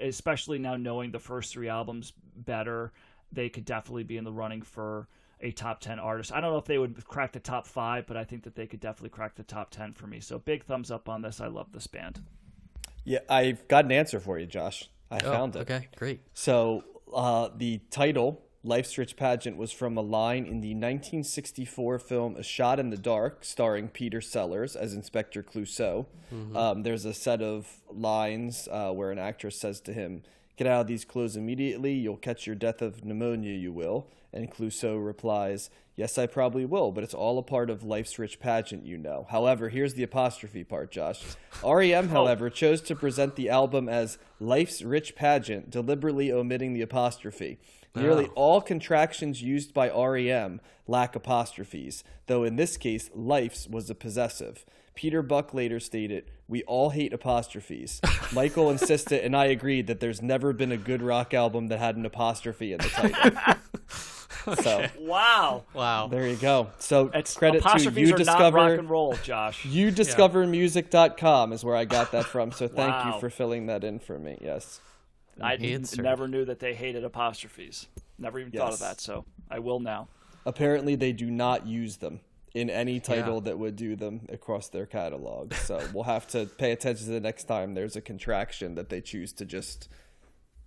especially 0.00 0.58
now 0.58 0.76
knowing 0.76 1.10
the 1.10 1.18
first 1.18 1.52
three 1.52 1.68
albums 1.68 2.12
better. 2.36 2.92
They 3.32 3.48
could 3.48 3.64
definitely 3.64 4.04
be 4.04 4.16
in 4.16 4.24
the 4.24 4.32
running 4.32 4.62
for 4.62 5.08
a 5.40 5.50
top 5.50 5.80
ten 5.80 5.98
artist. 5.98 6.32
I 6.32 6.40
don't 6.40 6.52
know 6.52 6.58
if 6.58 6.64
they 6.64 6.78
would 6.78 7.04
crack 7.06 7.32
the 7.32 7.40
top 7.40 7.66
five, 7.66 8.06
but 8.06 8.16
I 8.16 8.24
think 8.24 8.44
that 8.44 8.54
they 8.54 8.66
could 8.66 8.80
definitely 8.80 9.10
crack 9.10 9.34
the 9.34 9.42
top 9.42 9.70
ten 9.70 9.92
for 9.92 10.06
me. 10.06 10.20
So 10.20 10.38
big 10.38 10.64
thumbs 10.64 10.90
up 10.90 11.08
on 11.08 11.22
this. 11.22 11.40
I 11.40 11.48
love 11.48 11.72
this 11.72 11.86
band. 11.86 12.20
Yeah, 13.04 13.18
I've 13.28 13.66
got 13.68 13.84
an 13.84 13.92
answer 13.92 14.18
for 14.20 14.38
you, 14.38 14.46
Josh. 14.46 14.88
I 15.10 15.18
Oh, 15.18 15.32
found 15.32 15.56
it. 15.56 15.60
okay, 15.60 15.88
great. 15.96 16.20
So 16.32 16.84
uh, 17.14 17.50
the 17.54 17.78
title, 17.90 18.40
Life's 18.66 18.96
Rich 18.96 19.16
Pageant, 19.16 19.58
was 19.58 19.72
from 19.72 19.98
a 19.98 20.00
line 20.00 20.46
in 20.46 20.62
the 20.62 20.70
1964 20.70 21.98
film 21.98 22.34
A 22.36 22.42
Shot 22.42 22.80
in 22.80 22.88
the 22.88 22.96
Dark, 22.96 23.44
starring 23.44 23.88
Peter 23.88 24.22
Sellers 24.22 24.74
as 24.74 24.94
Inspector 24.94 25.42
Clouseau. 25.42 26.06
Um, 26.56 26.82
there's 26.82 27.04
a 27.04 27.12
set 27.12 27.42
of 27.42 27.68
lines 27.92 28.66
uh, 28.72 28.90
where 28.90 29.10
an 29.10 29.18
actress 29.18 29.60
says 29.60 29.80
to 29.82 29.92
him, 29.92 30.22
"Get 30.56 30.66
out 30.66 30.80
of 30.80 30.86
these 30.86 31.04
clothes 31.04 31.36
immediately. 31.36 31.92
You'll 31.92 32.16
catch 32.16 32.46
your 32.46 32.56
death 32.56 32.80
of 32.80 33.04
pneumonia. 33.04 33.52
You 33.52 33.70
will." 33.72 34.08
And 34.32 34.50
Clouseau 34.50 34.96
replies, 34.96 35.68
"Yes, 35.94 36.16
I 36.16 36.26
probably 36.26 36.64
will, 36.64 36.90
but 36.90 37.04
it's 37.04 37.14
all 37.14 37.38
a 37.38 37.42
part 37.42 37.68
of 37.68 37.84
life's 37.84 38.18
rich 38.18 38.40
pageant, 38.40 38.86
you 38.86 38.96
know." 38.96 39.26
However, 39.28 39.68
here's 39.68 39.92
the 39.94 40.02
apostrophe 40.04 40.64
part, 40.64 40.90
Josh. 40.90 41.22
REM, 41.62 42.08
however, 42.08 42.48
chose 42.48 42.80
to 42.80 42.96
present 42.96 43.36
the 43.36 43.50
album 43.50 43.90
as 43.90 44.16
"Life's 44.40 44.80
Rich 44.80 45.14
Pageant," 45.14 45.70
deliberately 45.70 46.32
omitting 46.32 46.72
the 46.72 46.82
apostrophe. 46.82 47.58
Nearly 47.94 48.26
all 48.34 48.60
contractions 48.60 49.40
used 49.42 49.72
by 49.72 49.88
REM 49.90 50.60
lack 50.86 51.14
apostrophes, 51.14 52.02
though 52.26 52.44
in 52.44 52.56
this 52.56 52.76
case, 52.76 53.10
life's 53.14 53.68
was 53.68 53.88
a 53.88 53.94
possessive. 53.94 54.66
Peter 54.94 55.22
Buck 55.22 55.54
later 55.54 55.80
stated, 55.80 56.24
We 56.48 56.62
all 56.64 56.90
hate 56.90 57.12
apostrophes. 57.12 58.00
Michael 58.32 58.70
insisted, 58.70 59.24
and 59.24 59.36
I 59.36 59.46
agreed, 59.46 59.86
that 59.88 60.00
there's 60.00 60.22
never 60.22 60.52
been 60.52 60.72
a 60.72 60.76
good 60.76 61.02
rock 61.02 61.34
album 61.34 61.68
that 61.68 61.78
had 61.78 61.96
an 61.96 62.04
apostrophe 62.06 62.72
in 62.72 62.78
the 62.78 62.88
title. 62.88 63.32
So 64.62 64.84
Wow. 65.00 65.64
Wow. 65.72 66.08
there 66.08 66.26
you 66.26 66.36
go. 66.36 66.68
So 66.78 67.10
It's 67.14 67.34
credit 67.34 67.62
to 67.62 67.66
apostrophes 67.68 67.96
you 68.08 68.08
are 68.14 68.18
not 68.18 68.24
discover 68.26 68.56
rock 68.58 68.78
and 68.78 68.90
roll, 68.90 69.14
Josh. 69.22 69.64
you 69.64 69.90
discovermusic.com 69.90 71.52
is 71.54 71.64
where 71.64 71.74
I 71.76 71.86
got 71.86 72.12
that 72.12 72.26
from. 72.26 72.52
So 72.52 72.68
thank 72.68 72.92
Wow. 72.94 73.14
you 73.14 73.20
for 73.20 73.30
filling 73.30 73.66
that 73.66 73.84
in 73.84 74.00
for 74.00 74.18
me. 74.18 74.36
Yes. 74.42 74.80
I 75.40 75.54
Answer. 75.54 76.02
never 76.02 76.28
knew 76.28 76.44
that 76.44 76.60
they 76.60 76.74
hated 76.74 77.04
apostrophes. 77.04 77.88
Never 78.18 78.38
even 78.38 78.52
thought 78.52 78.72
of 78.72 78.78
that, 78.80 79.00
so 79.00 79.24
I 79.50 79.58
will 79.58 79.80
now. 79.80 80.08
apparently 80.46 80.94
they 80.94 81.12
do 81.12 81.30
not 81.30 81.66
use 81.66 81.96
them 81.96 82.20
in 82.54 82.70
any 82.70 83.00
title 83.00 83.36
Yeah. 83.36 83.40
that 83.50 83.58
would 83.58 83.74
do 83.74 83.96
them 83.96 84.26
across 84.32 84.68
their 84.68 84.86
catalog. 84.86 85.52
So 85.54 85.80
we'll 85.92 86.04
have 86.04 86.26
to 86.28 86.46
pay 86.46 86.70
attention 86.70 87.06
to 87.06 87.12
the 87.12 87.20
next 87.20 87.44
time 87.44 87.74
there's 87.74 87.96
a 87.96 88.00
contraction 88.00 88.76
that 88.76 88.88
they 88.90 89.00
choose 89.00 89.32
to 89.34 89.44
just 89.44 89.88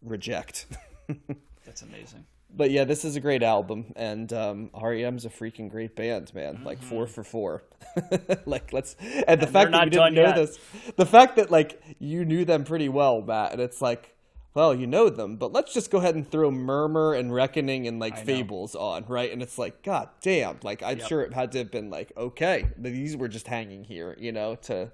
reject. 0.01 0.65
That's 1.65 1.81
amazing. 1.81 2.25
but 2.53 2.71
yeah, 2.71 2.83
this 2.83 3.05
is 3.05 3.15
a 3.15 3.19
great 3.21 3.43
album, 3.43 3.93
and 3.95 4.31
um, 4.33 4.69
REM's 4.73 5.25
a 5.25 5.29
freaking 5.29 5.69
great 5.69 5.95
band, 5.95 6.33
man. 6.33 6.61
Like 6.63 6.81
four 6.81 7.07
for 7.07 7.23
four. 7.23 7.63
like 8.45 8.73
let's 8.73 8.95
and 9.27 9.39
the 9.41 9.47
fact 9.47 9.71
that 9.71 9.85
you 9.85 9.89
didn't 9.91 10.13
know 10.13 10.21
yet. 10.23 10.35
this, 10.35 10.59
the 10.97 11.05
fact 11.05 11.37
that 11.37 11.49
like 11.51 11.81
you 11.99 12.25
knew 12.25 12.43
them 12.45 12.63
pretty 12.65 12.89
well, 12.89 13.21
Matt, 13.21 13.53
and 13.53 13.61
it's 13.61 13.81
like. 13.81 14.13
Well, 14.57 14.73
you 14.73 14.87
know 14.87 15.11
them, 15.11 15.35
but 15.35 15.53
let's 15.53 15.71
just 15.71 15.91
go 15.91 15.99
ahead 15.99 16.15
and 16.15 16.27
throw 16.27 16.49
Murmur 16.49 17.13
and 17.13 17.31
Reckoning 17.31 17.87
and 17.87 17.99
like 17.99 18.15
know. 18.15 18.23
Fables 18.23 18.73
on, 18.73 19.05
right? 19.07 19.31
And 19.31 19.43
it's 19.43 19.59
like, 19.59 19.83
god 19.83 20.09
damn! 20.19 20.57
Like 20.63 20.81
I'm 20.81 20.99
sure 20.99 21.21
it 21.21 21.31
had 21.31 21.51
to 21.51 21.59
have 21.59 21.69
been 21.69 21.91
like, 21.91 22.11
okay, 22.17 22.67
these 22.75 23.15
were 23.15 23.27
just 23.27 23.45
hanging 23.45 23.83
here, 23.83 24.15
you 24.17 24.31
know, 24.31 24.55
to 24.63 24.91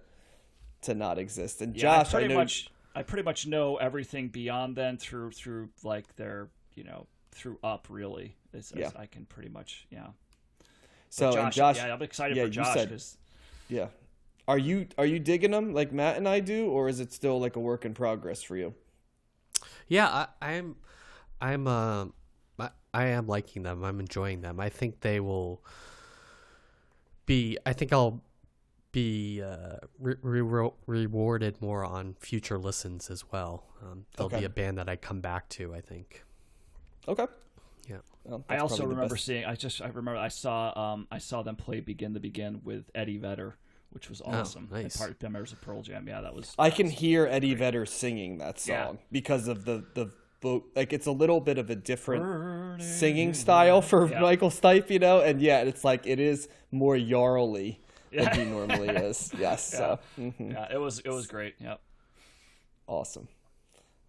to 0.82 0.94
not 0.94 1.18
exist. 1.18 1.62
And 1.62 1.78
Yeah, 1.78 2.04
Josh, 2.04 2.14
I 2.14 2.18
I, 2.18 2.20
pretty 2.20 2.34
know 2.34 2.40
much 2.42 2.68
I 2.94 3.04
pretty 3.04 3.24
much 3.24 3.48
know 3.48 3.78
everything 3.78 4.28
beyond 4.28 4.76
then 4.76 4.98
through 4.98 5.32
through 5.32 5.70
like 5.82 6.14
their 6.18 6.50
you 6.74 6.84
know 6.84 7.08
through 7.32 7.58
up 7.64 7.88
really. 7.90 8.36
Yeah. 8.76 8.92
I 8.98 9.06
can 9.06 9.26
pretty 9.28 9.48
much 9.48 9.88
yeah. 9.90 10.08
so. 11.10 11.32
Josh, 11.32 11.42
and 11.42 11.54
Josh, 11.54 11.78
yeah, 11.78 11.94
I'm 11.94 12.02
excited 12.02 12.36
yeah, 12.36 12.44
for 12.44 12.50
Josh 12.50 12.74
said- 12.74 13.02
Yeah. 13.70 13.88
Are 14.46 14.58
you 14.58 14.88
are 14.98 15.06
you 15.06 15.20
digging 15.20 15.52
them 15.52 15.74
like 15.74 15.94
Matt 15.94 16.18
and 16.18 16.28
I 16.28 16.42
do, 16.42 16.68
or 16.68 16.90
is 16.90 17.00
it 17.00 17.14
still 17.14 17.40
like 17.40 17.56
a 17.56 17.62
work 17.62 17.86
in 17.86 17.94
progress 17.94 18.44
for 18.44 18.58
you? 18.58 18.74
Yeah, 19.88 20.08
I, 20.08 20.28
I'm, 20.42 20.76
I'm, 21.42 21.68
uh, 21.68 22.06
I, 22.60 22.70
I 22.94 23.06
am 23.06 23.28
liking 23.28 23.64
them. 23.64 23.84
I'm 23.84 24.00
enjoying 24.00 24.42
them. 24.42 24.60
I 24.60 24.70
think 24.70 25.02
they 25.02 25.20
will 25.20 25.64
be. 27.26 27.58
I 27.66 27.74
think 27.74 27.92
I'll 27.94 28.22
be 28.92 29.42
uh, 29.42 29.78
re- 30.00 30.16
re- 30.22 30.70
rewarded 30.86 31.62
more 31.62 31.84
on 31.84 32.16
future 32.20 32.58
listens 32.58 33.10
as 33.10 33.32
well. 33.32 33.66
Um, 33.82 34.06
they'll 34.16 34.28
Okay. 34.28 34.40
be 34.40 34.46
a 34.46 34.50
band 34.50 34.78
that 34.78 34.88
I 34.90 34.96
come 34.96 35.20
back 35.22 35.50
to. 35.50 35.74
I 35.74 35.82
think. 35.82 36.24
Okay. 37.08 37.26
Yeah. 37.90 37.98
Well, 38.24 38.46
I 38.48 38.58
also 38.58 38.86
remember 38.86 39.18
seeing. 39.18 39.46
I 39.46 39.56
just 39.56 39.82
I 39.82 39.88
remember 39.88 40.16
I 40.18 40.30
saw 40.30 40.72
um 40.94 41.08
I 41.12 41.18
saw 41.18 41.42
them 41.42 41.56
play 41.56 41.80
"Begin 41.82 42.14
to 42.14 42.20
Begin" 42.20 42.62
with 42.64 42.90
Eddie 42.96 43.18
Vedder, 43.18 43.58
which 43.94 44.10
was 44.10 44.22
awesome. 44.22 44.68
And 44.72 44.80
Oh, 44.80 44.82
nice. 44.84 44.98
Part 44.98 45.22
members 45.24 45.52
of 45.54 45.62
Pearl 45.62 45.82
Jam. 45.82 46.08
Yeah, 46.08 46.22
that 46.22 46.36
was. 46.36 46.54
I 46.60 46.70
can 46.70 46.90
hear 46.90 47.26
Eddie 47.26 47.54
Vedder 47.56 47.86
singing 47.86 48.38
that 48.40 48.60
song 48.60 48.76
Yeah. 48.76 48.92
because 49.12 49.48
of 49.48 49.66
the 49.66 49.86
the 49.94 50.12
vo- 50.42 50.66
like 50.76 50.92
it's 50.94 51.08
a 51.08 51.12
little 51.12 51.40
bit 51.40 51.58
of 51.58 51.70
a 51.70 51.76
different 51.76 52.82
singing 52.82 53.34
style 53.34 53.82
for 53.82 54.10
Yeah. 54.10 54.20
Michael 54.20 54.50
Stipe, 54.50 54.90
you 54.90 55.00
know, 55.00 55.22
and 55.22 55.42
yeah, 55.42 55.62
it's 55.62 55.84
like 55.84 56.06
it 56.06 56.20
is 56.20 56.50
more 56.72 56.96
yarly 56.98 57.80
than 58.12 58.34
he 58.36 58.44
normally 58.56 58.90
is. 58.90 59.32
Yes, 59.40 59.72
so 59.72 60.00
mhm. 60.20 60.34
Yeah, 60.54 60.68
it 60.74 60.78
was 60.80 61.00
it 61.00 61.10
was 61.10 61.28
great. 61.28 61.56
Yep. 61.60 61.80
awesome. 62.88 63.28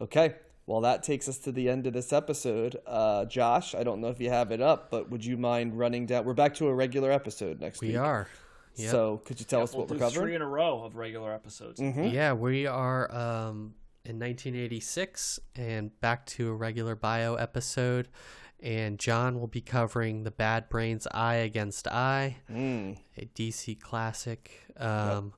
Okay, 0.01 0.35
well 0.67 0.81
that 0.81 1.03
takes 1.03 1.29
us 1.29 1.39
to 1.39 1.53
the 1.53 1.69
end 1.69 1.87
of 1.87 1.93
this 1.93 2.13
episode. 2.13 2.77
Uh, 2.87 3.25
Josh, 3.27 3.75
I 3.75 3.83
don't 3.85 4.01
know 4.01 4.09
if 4.09 4.21
you 4.21 4.31
have 4.31 4.51
it 4.51 4.61
up, 4.61 4.91
but 4.91 5.11
would 5.11 5.25
you 5.25 5.37
mind 5.37 5.79
running 5.79 6.07
down? 6.07 6.25
We're 6.25 6.35
back 6.35 6.55
to 6.55 6.67
a 6.69 6.75
regular 6.75 7.13
episode 7.13 7.61
next 7.61 7.81
We 7.81 7.89
week. 7.89 7.99
are. 7.99 8.29
Yep. 8.77 8.91
So 8.91 9.21
could 9.25 9.39
you 9.41 9.47
tell 9.47 9.63
us 9.63 9.73
We'll 9.73 9.83
what 9.83 9.91
we're 9.91 9.99
covering? 9.99 10.25
three 10.27 10.35
in 10.35 10.43
a 10.43 10.49
row 10.49 10.83
of 10.85 10.97
regular 10.97 11.33
episodes. 11.33 11.81
Yeah, 11.81 12.33
we 12.33 12.67
are 12.67 13.11
um, 13.15 13.75
in 14.05 14.19
1986 14.19 15.39
and 15.57 15.99
back 16.01 16.27
to 16.27 16.49
a 16.51 16.55
regular 16.55 16.95
bio 16.95 17.35
episode. 17.37 18.09
And 18.61 18.99
John 18.99 19.39
will 19.41 19.47
be 19.49 19.61
covering 19.61 20.23
the 20.23 20.31
Bad 20.31 20.69
Brains 20.71 21.07
I 21.13 21.35
Against 21.35 21.87
I, 21.87 22.37
Mm. 22.51 22.97
a 23.19 23.27
DC 23.27 23.79
classic. 23.79 24.61
Um, 24.79 25.35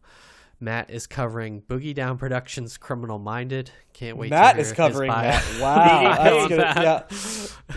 Matt 0.59 0.91
is 0.91 1.07
covering 1.07 1.63
Boogie 1.63 1.95
Down 1.95 2.17
Productions' 2.19 2.77
Criminal 2.79 3.19
Minded. 3.19 3.71
Can't 3.93 4.17
wait. 4.17 4.31
Matt 4.31 4.53
to 4.53 4.55
hear 4.57 4.61
is 4.63 4.69
his 4.69 4.77
covering 4.77 5.11
bio. 5.11 5.31
that. 5.31 5.45
Wow, 5.61 6.17
that's 6.17 6.49
good. 6.49 6.59
Matt. 6.59 6.83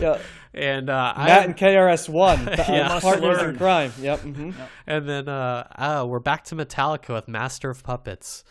yeah. 0.00 0.18
And 0.52 0.90
uh, 0.90 1.12
I 1.14 1.26
Matt 1.26 1.44
and 1.46 1.56
KRS-One, 1.56 2.46
Yeah. 2.58 2.88
Must 2.88 3.04
partners 3.04 3.42
in 3.42 3.56
crime. 3.56 3.92
Yep. 4.00 4.20
hmm 4.20 4.50
and 4.86 5.08
then 5.08 5.28
uh, 5.28 5.66
uh, 5.76 6.06
we're 6.08 6.18
back 6.18 6.44
to 6.46 6.56
Metallica 6.56 7.14
with 7.14 7.28
Master 7.28 7.70
of 7.70 7.82
Puppets. 7.84 8.42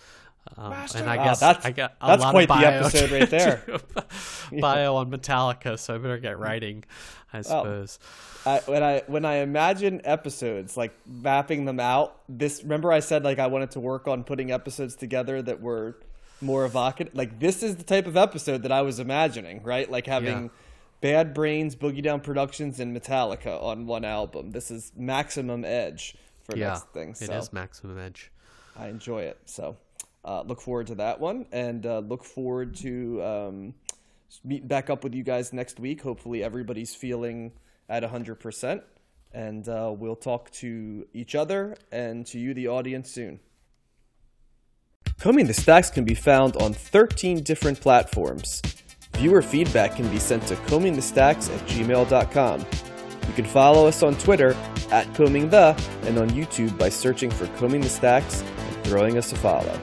Um, 0.57 0.73
and 0.95 1.09
I 1.09 1.17
Wow, 1.17 1.23
guess 1.25 1.39
that's- 1.41 1.65
I 1.65 1.71
got 1.71 1.95
a 2.01 2.07
that's 2.07 2.21
lot 2.23 2.31
quite 2.31 2.49
of 2.49 2.59
the 2.59 2.65
episode 2.67 3.11
right 3.11 3.29
there. 3.29 3.63
bio 4.61 4.95
on 4.95 5.11
Metallica, 5.11 5.77
so 5.77 5.95
I 5.95 5.97
better 5.97 6.17
get 6.17 6.39
writing, 6.39 6.85
I 7.31 7.41
suppose. 7.41 7.99
I, 8.45 8.59
when 8.65 8.83
I 8.83 9.03
when 9.07 9.25
I 9.25 9.35
imagine 9.37 10.01
episodes 10.03 10.75
like 10.75 10.93
mapping 11.05 11.65
them 11.65 11.79
out, 11.79 12.21
this 12.27 12.63
remember 12.63 12.91
I 12.91 13.01
said 13.01 13.23
like 13.23 13.39
I 13.39 13.47
wanted 13.47 13.71
to 13.71 13.79
work 13.79 14.07
on 14.07 14.23
putting 14.23 14.51
episodes 14.51 14.95
together 14.95 15.41
that 15.41 15.61
were 15.61 15.97
more 16.41 16.65
evocative. 16.65 17.13
Like 17.13 17.39
this 17.39 17.61
is 17.63 17.75
the 17.75 17.83
type 17.83 18.07
of 18.07 18.17
episode 18.17 18.63
that 18.63 18.71
I 18.71 18.81
was 18.81 18.99
imagining, 18.99 19.61
right? 19.63 19.89
Like 19.89 20.07
having 20.07 20.45
Yeah. 20.45 20.49
Bad 21.01 21.33
Brains, 21.33 21.75
Boogie 21.75 22.03
Down 22.03 22.19
Productions, 22.19 22.79
and 22.79 22.95
Metallica 22.95 23.61
on 23.61 23.85
one 23.85 24.03
album. 24.03 24.51
This 24.51 24.69
is 24.69 24.91
maximum 24.97 25.63
edge 25.63 26.15
for 26.43 26.57
yeah, 26.57 26.69
next 26.69 26.89
thing. 26.89 27.09
it 27.11 27.17
So 27.17 27.33
is 27.33 27.53
Maximum 27.53 27.97
Edge. 27.99 28.31
I 28.75 28.87
enjoy 28.87 29.23
it. 29.23 29.39
So 29.45 29.77
uh, 30.25 30.41
look 30.41 30.61
forward 30.61 30.87
to 30.87 30.95
that 30.95 31.19
one, 31.19 31.45
and 31.51 31.85
uh, 31.85 31.99
look 31.99 32.23
forward 32.23 32.75
to 32.77 33.23
um, 33.23 33.73
meeting 34.43 34.67
back 34.67 34.89
up 34.89 35.03
with 35.03 35.13
you 35.13 35.23
guys 35.23 35.53
next 35.53 35.79
week. 35.79 36.01
Hopefully, 36.01 36.43
everybody's 36.43 36.95
feeling 36.95 37.51
at 37.87 38.03
hundred 38.03 38.35
percent, 38.35 38.83
and 39.33 39.67
uh, 39.67 39.93
we'll 39.95 40.15
talk 40.15 40.51
to 40.51 41.07
each 41.13 41.35
other 41.35 41.75
and 41.91 42.25
to 42.27 42.39
you, 42.39 42.53
the 42.53 42.67
audience, 42.67 43.11
soon. 43.11 43.39
Combing 45.19 45.47
the 45.47 45.53
Stacks 45.53 45.89
can 45.89 46.05
be 46.05 46.13
found 46.13 46.55
on 46.57 46.73
13 46.73 47.43
different 47.43 47.81
platforms. 47.81 48.61
Viewer 49.15 49.41
feedback 49.41 49.97
can 49.97 50.07
be 50.09 50.17
sent 50.17 50.47
to 50.47 50.55
combingthestacks 50.55 51.53
at 51.53 51.67
gmail.com. 51.67 52.65
You 53.27 53.33
can 53.33 53.43
follow 53.43 53.85
us 53.85 54.01
on 54.01 54.15
Twitter 54.15 54.55
at 54.91 55.13
Combing 55.15 55.49
the 55.49 55.75
and 56.03 56.17
on 56.17 56.29
YouTube 56.29 56.77
by 56.77 56.87
searching 56.87 57.29
for 57.29 57.47
Combing 57.57 57.81
the 57.81 57.89
Stacks 57.89 58.41
and 58.41 58.85
throwing 58.85 59.17
us 59.17 59.33
a 59.33 59.35
follow. 59.35 59.77